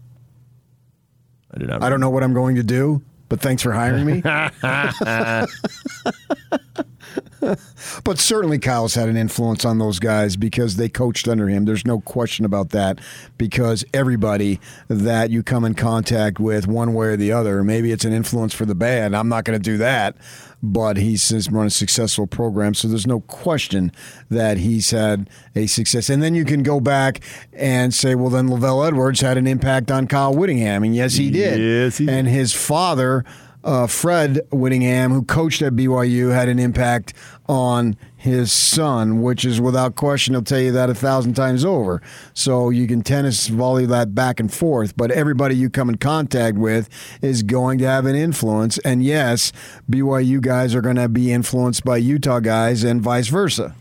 I 1.55 1.59
did 1.59 1.69
not. 1.69 1.83
I 1.83 1.89
don't 1.89 2.01
know 2.01 2.11
what 2.11 2.23
I'm 2.23 2.35
going 2.35 2.57
to 2.57 2.63
do, 2.63 3.01
but 3.31 3.41
thanks 3.41 3.63
for 3.63 3.73
hiring 3.73 4.05
me. 4.05 4.23
but 8.05 8.19
certainly 8.19 8.59
Kyle's 8.59 8.95
had 8.95 9.09
an 9.09 9.17
influence 9.17 9.65
on 9.65 9.79
those 9.79 9.99
guys 9.99 10.37
because 10.37 10.77
they 10.77 10.89
coached 10.89 11.29
under 11.29 11.49
him. 11.49 11.65
There's 11.65 11.87
no 11.87 12.01
question 12.01 12.45
about 12.45 12.71
that 12.71 13.01
because 13.39 13.85
everybody 13.93 14.61
that 14.89 15.31
you 15.31 15.43
come 15.43 15.65
in 15.65 15.75
contact 15.75 16.39
with 16.39 16.67
one 16.67 16.95
way 16.95 17.09
or 17.09 17.17
the 17.17 17.33
other, 17.33 17.63
maybe 17.63 17.93
it's 17.93 18.05
an 18.05 18.13
influence 18.13 18.55
for 18.55 18.65
the 18.65 18.75
bad. 18.75 19.15
I'm 19.15 19.29
not 19.29 19.45
going 19.45 19.59
to 19.59 19.63
do 19.63 19.77
that, 19.79 20.17
but 20.63 20.97
he's 20.97 21.51
run 21.51 21.67
a 21.67 21.71
successful 21.71 22.27
program, 22.27 22.75
so 22.75 22.89
there's 22.89 23.07
no 23.07 23.21
question 23.21 23.93
that 24.31 24.57
he's 24.59 24.91
had 24.91 25.29
a 25.55 25.67
success. 25.67 26.09
And 26.09 26.23
then 26.23 26.35
you 26.35 26.45
can 26.45 26.63
go 26.63 26.81
back 26.81 27.21
and 27.53 27.93
say, 27.93 28.15
well, 28.15 28.31
then 28.31 28.49
LaVell 28.49 28.87
Edwards 28.87 29.21
had 29.21 29.37
an 29.37 29.47
impact 29.47 29.91
on 29.91 30.07
Kyle 30.07 30.35
Whittingham, 30.35 30.83
and 30.83 30.95
yes, 30.95 31.15
he 31.15 31.31
did. 31.31 31.61
Yes, 31.61 31.99
he 31.99 32.09
and 32.09 32.27
his 32.27 32.53
father 32.53 33.25
uh, 33.65 33.87
Fred 33.87 34.41
Whittingham, 34.51 35.13
who 35.13 35.23
coached 35.23 35.63
at 35.63 35.75
BYU, 35.75 36.33
had 36.33 36.49
an 36.49 36.59
impact 36.59 37.15
on 37.49 37.97
his 38.17 38.53
son, 38.53 39.23
which 39.23 39.45
is 39.45 39.61
without 39.61 39.95
question, 39.95 40.35
he'll 40.35 40.43
tell 40.43 40.61
you 40.61 40.73
that 40.73 40.91
a 40.91 40.95
thousand 40.95 41.35
times 41.35 41.65
over. 41.65 42.03
So 42.35 42.71
you 42.71 42.87
can 42.87 43.03
tennis 43.03 43.49
volley 43.49 43.87
that 43.87 44.15
back 44.15 44.41
and 44.41 44.53
forth, 44.53 44.97
but 44.97 45.11
everybody 45.11 45.55
you 45.55 45.71
come 45.71 45.89
in 45.89 45.99
contact 45.99 46.57
with 46.57 46.89
is 47.23 47.43
going 47.43 47.79
to 47.79 47.87
have 47.87 48.07
an 48.07 48.17
influence. 48.17 48.79
And 48.79 49.05
yes, 49.05 49.53
BYU 49.91 50.41
guys 50.41 50.75
are 50.75 50.81
going 50.81 50.97
to 50.97 51.09
be 51.09 51.33
influenced 51.33 51.85
by 51.85 51.99
Utah 51.99 52.41
guys 52.41 52.83
and 52.83 53.01
vice 53.01 53.29
versa. 53.29 53.75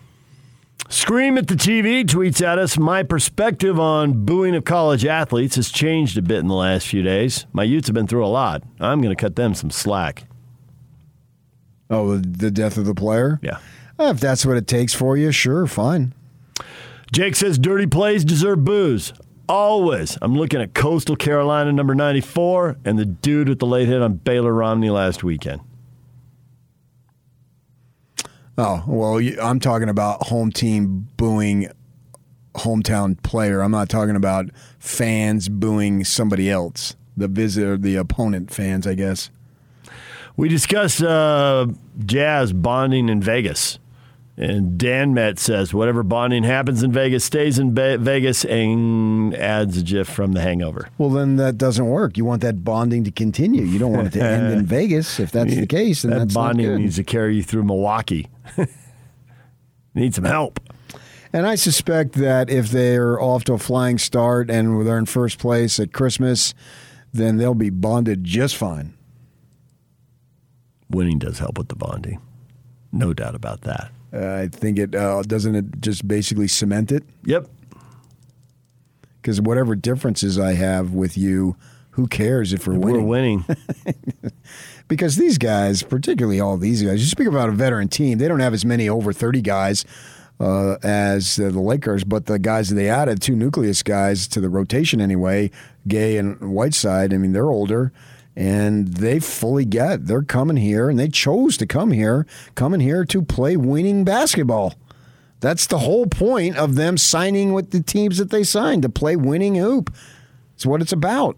Scream 0.88 1.38
at 1.38 1.48
the 1.48 1.56
TV 1.56 2.04
tweets 2.06 2.46
at 2.46 2.60
us. 2.60 2.78
My 2.78 3.02
perspective 3.04 3.80
on 3.80 4.24
booing 4.26 4.56
of 4.56 4.66
college 4.66 5.04
athletes 5.06 5.56
has 5.56 5.72
changed 5.72 6.18
a 6.18 6.22
bit 6.22 6.38
in 6.40 6.48
the 6.48 6.54
last 6.54 6.88
few 6.88 7.02
days. 7.02 7.48
My 7.54 7.64
Utes 7.64 7.88
have 7.88 7.96
been 7.96 8.08
through 8.08 8.26
a 8.26 8.28
lot. 8.28 8.62
I'm 8.80 9.02
going 9.02 9.16
to 9.16 9.20
cut 9.20 9.36
them 9.36 9.56
some 9.56 9.72
slack. 9.72 10.26
Oh, 11.90 12.18
the 12.18 12.52
death 12.52 12.78
of 12.78 12.86
the 12.86 12.94
player? 12.96 13.40
Yeah. 13.42 13.58
Uh, 14.00 14.06
If 14.14 14.20
that's 14.20 14.46
what 14.46 14.58
it 14.58 14.68
takes 14.68 14.94
for 14.94 15.18
you, 15.18 15.32
sure, 15.32 15.66
fine. 15.68 16.14
Jake 17.12 17.36
says 17.36 17.58
dirty 17.58 17.88
plays 17.88 18.24
deserve 18.26 18.64
booze. 18.64 19.14
Always. 19.48 20.18
I'm 20.22 20.36
looking 20.36 20.62
at 20.62 20.74
Coastal 20.74 21.16
Carolina 21.16 21.72
number 21.72 21.94
94 21.96 22.78
and 22.86 22.98
the 22.98 23.06
dude 23.06 23.50
with 23.50 23.60
the 23.60 23.68
late 23.68 23.88
hit 23.88 24.02
on 24.02 24.16
Baylor 24.16 24.54
Romney 24.54 24.90
last 24.90 25.24
weekend. 25.24 25.62
Oh, 28.58 28.84
well, 28.88 29.22
I'm 29.42 29.60
talking 29.60 29.90
about 29.90 30.28
home 30.28 30.52
team 30.52 31.10
booing 31.18 31.70
hometown 32.56 33.22
player. 33.22 33.62
I'm 33.62 33.72
not 33.72 33.90
talking 33.90 34.16
about 34.16 34.50
fans 34.80 35.50
booing 35.50 36.06
somebody 36.06 36.50
else. 36.50 36.96
The 37.18 37.28
visitor, 37.28 37.78
the 37.78 37.96
opponent 37.96 38.52
fans, 38.52 38.88
I 38.88 38.94
guess. 38.94 39.30
We 40.38 40.50
discussed 40.50 41.02
uh, 41.02 41.68
jazz 42.06 42.54
bonding 42.54 43.10
in 43.10 43.22
Vegas. 43.22 43.80
And 44.38 44.78
Dan 44.78 45.14
Met 45.14 45.40
says 45.40 45.74
whatever 45.74 46.04
bonding 46.04 46.44
happens 46.44 46.84
in 46.84 46.92
Vegas 46.92 47.24
stays 47.24 47.58
in 47.58 47.74
Be- 47.74 47.96
Vegas 47.96 48.44
and 48.44 49.34
adds 49.34 49.78
a 49.78 49.82
gif 49.82 50.10
from 50.10 50.34
the 50.34 50.42
hangover. 50.42 50.90
Well, 50.98 51.10
then 51.10 51.38
that 51.38 51.58
doesn't 51.58 51.86
work. 51.86 52.18
You 52.18 52.26
want 52.26 52.42
that 52.42 52.62
bonding 52.64 53.06
to 53.06 53.12
continue. 53.12 53.64
You 53.64 53.80
don't 53.80 53.94
want 53.94 54.08
it 54.08 54.14
to 54.20 54.24
end 54.24 54.52
in 54.52 54.66
Vegas. 54.66 55.22
If 55.22 55.32
that's 55.32 55.56
the 55.56 55.66
case, 55.66 56.02
then 56.02 56.12
that 56.12 56.20
that's 56.20 56.34
bonding 56.34 56.76
needs 56.76 56.98
to 56.98 57.04
carry 57.06 57.38
you 57.38 57.44
through 57.44 57.64
Milwaukee. 57.64 58.28
Need 59.96 60.14
some 60.14 60.26
help. 60.26 60.60
And 61.32 61.48
I 61.48 61.56
suspect 61.56 62.14
that 62.14 62.50
if 62.50 62.70
they're 62.70 63.20
off 63.22 63.46
to 63.46 63.54
a 63.54 63.58
flying 63.58 63.98
start 63.98 64.50
and 64.50 64.86
they're 64.86 64.98
in 64.98 65.06
first 65.06 65.40
place 65.40 65.80
at 65.80 65.94
Christmas, 65.94 66.54
then 67.14 67.38
they'll 67.38 67.54
be 67.56 67.70
bonded 67.70 68.26
just 68.26 68.58
fine. 68.58 68.94
Winning 70.90 71.20
does 71.20 71.40
help 71.40 71.58
with 71.58 71.70
the 71.70 71.76
bonding. 71.76 72.22
No 72.92 73.14
doubt 73.14 73.36
about 73.36 73.62
that. 73.62 73.92
Uh, 74.16 74.44
I 74.44 74.48
think 74.48 74.80
it 74.80 74.96
uh, 74.96 75.22
doesn't 75.24 75.56
it 75.56 75.82
just 75.82 76.08
basically 76.08 76.48
cement 76.48 76.92
it. 76.92 77.04
Yep. 77.26 77.48
Because 79.22 79.42
whatever 79.42 79.76
differences 79.76 80.38
I 80.40 80.54
have 80.54 80.94
with 80.94 81.18
you, 81.18 81.56
who 81.92 82.08
cares 82.08 82.54
if 82.54 82.68
we're 82.68 82.76
winning? 82.76 83.02
We're 83.04 83.08
winning? 83.08 83.46
winning. 83.48 84.32
because 84.88 85.16
these 85.16 85.38
guys, 85.38 85.82
particularly 85.82 86.40
all 86.40 86.58
these 86.58 86.84
guys, 86.84 87.02
you 87.02 87.08
speak 87.08 87.28
about 87.28 87.50
a 87.50 87.54
veteran 87.54 87.88
team, 87.88 88.20
they 88.20 88.28
don't 88.28 88.40
have 88.40 88.54
as 88.54 88.64
many 88.64 88.88
over 88.88 89.12
30 89.12 89.42
guys 89.42 89.84
uh, 90.40 90.76
as 90.84 91.40
uh, 91.40 91.50
the 91.50 91.60
Lakers, 91.60 92.04
but 92.04 92.26
the 92.26 92.38
guys 92.38 92.70
that 92.70 92.76
they 92.76 92.90
added, 92.90 93.22
two 93.22 93.36
nucleus 93.36 93.82
guys 93.82 94.28
to 94.28 94.42
the 94.42 94.50
rotation 94.50 95.02
anyway, 95.02 95.50
Gay 95.88 96.18
and 96.18 96.40
Whiteside, 96.54 97.14
I 97.14 97.18
mean, 97.18 97.34
they're 97.34 97.50
older. 97.50 97.92
And 98.36 98.90
they 98.90 99.20
fully 99.20 99.64
get 99.66 100.08
they're 100.08 100.22
coming 100.24 100.58
here, 100.58 100.90
and 100.90 101.00
they 101.00 101.08
chose 101.08 101.56
to 101.58 101.66
come 101.66 101.92
here, 101.92 102.28
coming 102.56 102.82
here 102.82 103.06
to 103.06 103.22
play 103.22 103.56
winning 103.56 104.04
basketball. 104.04 104.74
That's 105.40 105.68
the 105.68 105.80
whole 105.80 106.06
point 106.08 106.58
of 106.58 106.76
them 106.76 106.98
signing 106.98 107.54
with 107.54 107.72
the 107.72 107.82
teams 107.82 108.18
that 108.18 108.32
they 108.32 108.44
signed 108.44 108.82
to 108.82 108.90
play 108.90 109.16
winning 109.16 109.56
hoop. 109.56 109.94
It's 110.56 110.66
what 110.66 110.82
it's 110.82 110.92
about. 110.92 111.38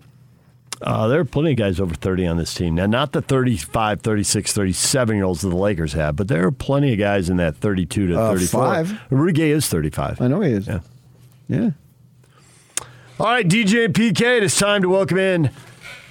Uh, 0.82 1.08
there 1.08 1.20
are 1.20 1.26
plenty 1.26 1.52
of 1.52 1.58
guys 1.58 1.80
over 1.80 1.96
30 1.96 2.28
on 2.28 2.38
this 2.38 2.54
team. 2.54 2.76
Now, 2.76 2.86
not 2.86 3.12
the 3.12 3.22
35, 3.22 4.02
36, 4.02 4.54
37 4.54 5.16
year 5.16 5.26
olds 5.26 5.42
that 5.42 5.50
the 5.50 5.56
Lakers 5.56 5.94
have, 5.94 6.16
but 6.16 6.28
there 6.28 6.46
are 6.46 6.52
plenty 6.52 6.94
of 6.94 7.00
guys 7.00 7.30
in 7.30 7.38
that 7.38 7.58
32 7.58 8.08
to 8.08 8.20
Uh, 8.20 8.30
34. 8.34 8.62
five. 8.64 9.00
Rudy 9.10 9.34
Gay 9.34 9.52
is 9.52 9.68
35. 9.68 10.22
I 10.22 10.28
know 10.28 10.42
he 10.42 10.52
is. 10.52 10.68
Yeah. 10.68 10.80
Yeah. 11.48 11.70
All 13.20 13.26
right, 13.26 13.48
DJ 13.48 13.86
and 13.86 13.94
PK, 13.96 14.38
it 14.38 14.44
is 14.44 14.56
time 14.56 14.84
to 14.84 14.90
welcome 14.90 15.18
in 15.18 15.50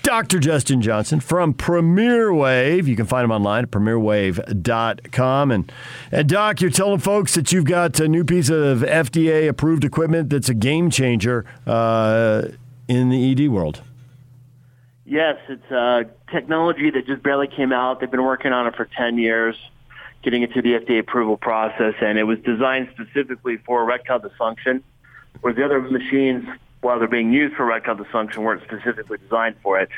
Dr. 0.06 0.38
Justin 0.38 0.80
Johnson 0.82 1.18
from 1.18 1.52
Premier 1.52 2.32
Wave. 2.32 2.86
You 2.86 2.94
can 2.94 3.06
find 3.06 3.24
him 3.24 3.32
online 3.32 3.64
at 3.64 3.72
premierwave.com. 3.72 5.50
And, 5.50 5.72
and 6.12 6.28
Doc, 6.28 6.60
you're 6.60 6.70
telling 6.70 7.00
folks 7.00 7.34
that 7.34 7.50
you've 7.50 7.64
got 7.64 7.98
a 7.98 8.06
new 8.06 8.22
piece 8.22 8.48
of 8.48 8.82
FDA 8.82 9.48
approved 9.48 9.82
equipment 9.82 10.30
that's 10.30 10.48
a 10.48 10.54
game 10.54 10.90
changer 10.90 11.44
uh, 11.66 12.42
in 12.86 13.08
the 13.08 13.32
ED 13.32 13.48
world. 13.48 13.82
Yes, 15.04 15.38
it's 15.48 15.72
uh, 15.72 16.04
technology 16.30 16.88
that 16.90 17.04
just 17.08 17.24
barely 17.24 17.48
came 17.48 17.72
out. 17.72 17.98
They've 17.98 18.08
been 18.08 18.22
working 18.22 18.52
on 18.52 18.68
it 18.68 18.76
for 18.76 18.84
10 18.84 19.18
years, 19.18 19.56
getting 20.22 20.42
it 20.42 20.52
through 20.52 20.62
the 20.62 20.74
FDA 20.74 21.00
approval 21.00 21.36
process, 21.36 21.94
and 22.00 22.16
it 22.16 22.22
was 22.22 22.38
designed 22.44 22.90
specifically 22.92 23.56
for 23.56 23.82
erectile 23.82 24.20
dysfunction, 24.20 24.84
where 25.40 25.52
the 25.52 25.64
other 25.64 25.80
machines, 25.80 26.46
while 26.80 26.98
they're 26.98 27.08
being 27.08 27.32
used 27.32 27.56
for 27.56 27.64
erectile 27.64 27.96
dysfunction, 27.96 28.38
weren't 28.38 28.62
specifically 28.62 29.18
designed 29.18 29.56
for 29.62 29.80
it. 29.80 29.88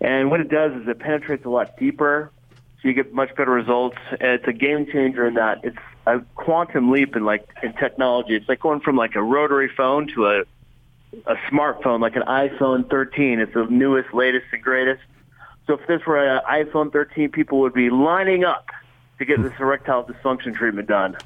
And 0.00 0.30
what 0.30 0.40
it 0.40 0.48
does 0.48 0.72
is 0.80 0.88
it 0.88 0.98
penetrates 0.98 1.44
a 1.44 1.50
lot 1.50 1.76
deeper, 1.76 2.30
so 2.80 2.88
you 2.88 2.94
get 2.94 3.12
much 3.12 3.34
better 3.34 3.50
results. 3.50 3.98
It's 4.12 4.46
a 4.46 4.52
game 4.52 4.86
changer 4.86 5.26
in 5.26 5.34
that 5.34 5.60
it's 5.64 5.78
a 6.06 6.20
quantum 6.36 6.90
leap 6.90 7.16
in 7.16 7.24
like 7.24 7.48
in 7.62 7.72
technology. 7.74 8.34
It's 8.36 8.48
like 8.48 8.60
going 8.60 8.80
from 8.80 8.96
like 8.96 9.14
a 9.16 9.22
rotary 9.22 9.68
phone 9.68 10.08
to 10.14 10.26
a 10.26 10.42
a 11.26 11.34
smartphone 11.50 12.00
like 12.00 12.16
an 12.16 12.22
iPhone 12.22 12.88
13. 12.88 13.40
It's 13.40 13.54
the 13.54 13.64
newest, 13.64 14.12
latest, 14.12 14.46
and 14.52 14.62
greatest. 14.62 15.02
So 15.66 15.74
if 15.74 15.86
this 15.86 16.04
were 16.06 16.18
an 16.18 16.42
iPhone 16.48 16.92
13, 16.92 17.30
people 17.30 17.60
would 17.60 17.74
be 17.74 17.90
lining 17.90 18.44
up 18.44 18.70
to 19.18 19.24
get 19.24 19.42
this 19.42 19.52
erectile 19.58 20.04
dysfunction 20.04 20.54
treatment 20.54 20.88
done. 20.88 21.16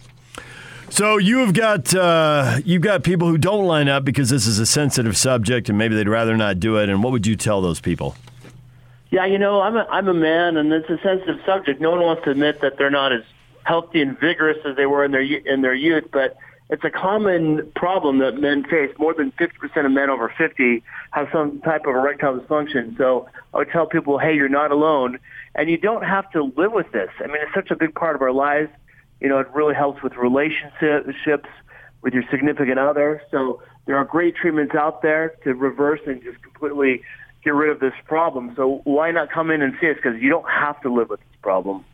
So 0.93 1.17
you 1.17 1.39
have 1.39 1.55
got 1.55 1.95
uh, 1.95 2.59
you've 2.67 2.83
got 2.83 3.03
people 3.03 3.27
who 3.27 3.39
don't 3.39 3.65
line 3.65 3.89
up 3.89 4.05
because 4.05 4.29
this 4.29 4.47
is 4.47 4.59
a 4.59 4.67
sensitive 4.67 5.17
subject 5.17 5.71
and 5.71 5.79
maybe 5.79 5.95
they'd 5.95 6.07
rather 6.07 6.37
not 6.37 6.61
do 6.61 6.77
it. 6.77 6.91
And 6.91 7.03
what 7.03 7.13
would 7.13 7.27
you 7.27 7.35
tell 7.35 7.63
those 7.63 7.81
people? 7.81 8.15
Yeah, 9.11 9.25
you 9.25 9.39
know, 9.39 9.63
I'm 9.63 9.75
a, 9.75 9.87
I'm 9.91 10.07
a 10.09 10.13
man, 10.13 10.59
and 10.59 10.71
it's 10.71 10.91
a 10.91 10.99
sensitive 11.03 11.41
subject. 11.47 11.81
No 11.81 11.93
one 11.93 12.01
wants 12.01 12.25
to 12.25 12.31
admit 12.33 12.61
that 12.61 12.77
they're 12.77 12.91
not 12.91 13.11
as 13.11 13.23
healthy 13.65 14.03
and 14.03 14.21
vigorous 14.21 14.59
as 14.67 14.77
they 14.77 14.85
were 14.85 15.03
in 15.03 15.13
their 15.13 15.23
in 15.23 15.63
their 15.63 15.75
youth, 15.75 16.05
but 16.13 16.37
it's 16.69 16.85
a 16.85 16.91
common 16.91 17.73
problem 17.75 18.19
that 18.19 18.37
men 18.39 18.63
face. 18.65 18.95
More 18.99 19.15
than 19.15 19.33
50% 19.33 19.87
of 19.87 19.93
men 19.93 20.11
over 20.11 20.31
50 20.37 20.83
have 21.13 21.27
some 21.33 21.63
type 21.63 21.87
of 21.87 21.95
erectile 21.95 22.39
dysfunction. 22.39 22.99
So 22.99 23.31
I 23.55 23.59
would 23.59 23.71
tell 23.71 23.87
people, 23.87 24.19
hey, 24.19 24.35
you're 24.35 24.51
not 24.51 24.71
alone, 24.71 25.19
and 25.55 25.71
you 25.71 25.79
don't 25.79 26.05
have 26.05 26.31
to 26.33 26.53
live 26.55 26.73
with 26.73 26.93
this. 26.93 27.09
I 27.19 27.29
mean, 27.29 27.39
it's 27.41 27.55
such 27.55 27.71
a 27.71 27.77
big 27.77 27.95
part 27.95 28.15
of 28.15 28.21
our 28.21 28.33
lives. 28.33 28.69
You 29.23 29.29
know, 29.29 29.39
it 29.39 29.47
really 29.55 29.75
helps 29.75 30.03
with 30.03 30.17
relationships 30.17 31.49
with 32.03 32.13
your 32.13 32.25
significant 32.29 32.79
other. 32.81 33.23
So 33.31 33.63
there 33.87 33.97
are 33.97 34.05
great 34.05 34.35
treatments 34.35 34.75
out 34.75 35.01
there 35.01 35.35
to 35.45 35.55
reverse 35.55 36.01
and 36.07 36.21
just 36.25 36.43
completely 36.43 37.03
get 37.45 37.55
rid 37.55 37.71
of 37.71 37.79
this 37.79 37.93
problem. 38.07 38.53
So 38.57 38.81
why 38.83 39.13
not 39.13 39.31
come 39.31 39.53
in 39.53 39.63
and 39.63 39.75
see 39.81 39.91
us? 39.91 39.97
Because 39.97 40.21
you 40.21 40.29
don't 40.29 40.49
have 40.51 40.81
to 40.83 40.93
live 40.93 41.09
with 41.09 41.21
this 41.21 41.39
problem. 41.41 41.85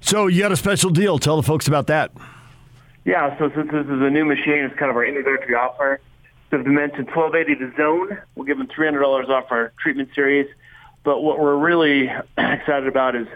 So 0.00 0.28
you 0.28 0.40
got 0.40 0.50
a 0.50 0.56
special 0.56 0.88
deal. 0.88 1.18
Tell 1.18 1.36
the 1.36 1.42
folks 1.42 1.68
about 1.68 1.88
that. 1.88 2.10
Yeah, 3.04 3.38
so 3.38 3.50
since 3.54 3.70
this 3.70 3.84
is 3.84 4.00
a 4.00 4.10
new 4.10 4.24
machine, 4.24 4.64
it's 4.64 4.78
kind 4.78 4.90
of 4.90 4.96
our 4.96 5.04
introductory 5.04 5.54
offer. 5.54 6.00
So 6.50 6.56
if 6.56 6.64
they 6.64 6.70
mention 6.70 7.04
1280 7.04 7.54
to 7.56 7.76
Zone, 7.76 8.18
we'll 8.34 8.46
give 8.46 8.56
them 8.56 8.68
$300 8.68 9.28
off 9.28 9.44
our 9.50 9.72
treatment 9.78 10.08
series. 10.14 10.46
But 11.04 11.20
what 11.20 11.38
we're 11.38 11.56
really 11.56 12.08
excited 12.38 12.86
about 12.86 13.14
is 13.14 13.26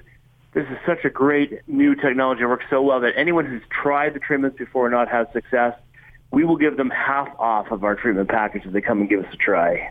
this 0.55 0.67
is 0.69 0.79
such 0.87 1.05
a 1.05 1.11
great 1.11 1.67
new 1.69 1.95
technology. 1.95 2.43
It 2.43 2.47
works 2.47 2.65
so 2.71 2.81
well 2.81 3.01
that 3.01 3.13
anyone 3.17 3.45
who's 3.45 3.63
tried 3.71 4.15
the 4.15 4.21
treatments 4.21 4.57
before 4.57 4.87
and 4.87 4.95
not 4.95 5.09
had 5.09 5.31
success, 5.33 5.75
we 6.31 6.45
will 6.45 6.57
give 6.57 6.77
them 6.77 6.91
half 6.91 7.29
off 7.39 7.71
of 7.71 7.85
our 7.85 7.97
treatment 7.97 8.29
package 8.29 8.65
if 8.65 8.73
they 8.73 8.81
come 8.81 9.01
and 9.01 9.09
give 9.09 9.25
us 9.25 9.33
a 9.33 9.37
try. 9.37 9.91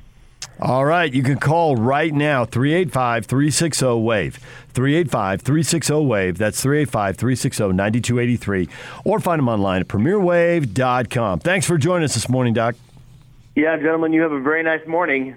All 0.60 0.86
right, 0.86 1.12
you 1.12 1.24
can 1.24 1.38
call 1.38 1.76
right 1.76 2.14
now 2.14 2.46
385 2.46 3.26
360 3.26 3.86
WAVE. 3.86 4.36
385 4.74 5.42
360 5.42 5.94
WAVE. 5.94 6.38
That's 6.38 6.62
385 6.62 7.18
360 7.18 7.64
9283. 7.74 8.70
Or 9.04 9.20
find 9.20 9.40
them 9.40 9.50
online 9.50 9.82
at 9.82 9.88
premierwave.com. 9.88 11.40
Thanks 11.40 11.66
for 11.66 11.78
joining 11.78 12.06
us 12.06 12.14
this 12.14 12.30
morning, 12.30 12.54
Doc. 12.54 12.76
Yeah, 13.56 13.76
gentlemen, 13.78 14.14
you 14.14 14.22
have 14.22 14.32
a 14.32 14.40
very 14.40 14.64
nice 14.64 14.86
morning. 14.88 15.36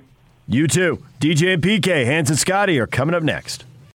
You 0.48 0.68
too. 0.68 1.02
DJ 1.20 1.54
and 1.54 1.62
PK, 1.62 2.06
Hans 2.06 2.30
and 2.30 2.38
Scotty 2.38 2.78
are 2.78 2.86
coming 2.86 3.14
up 3.14 3.22
next. 3.22 3.65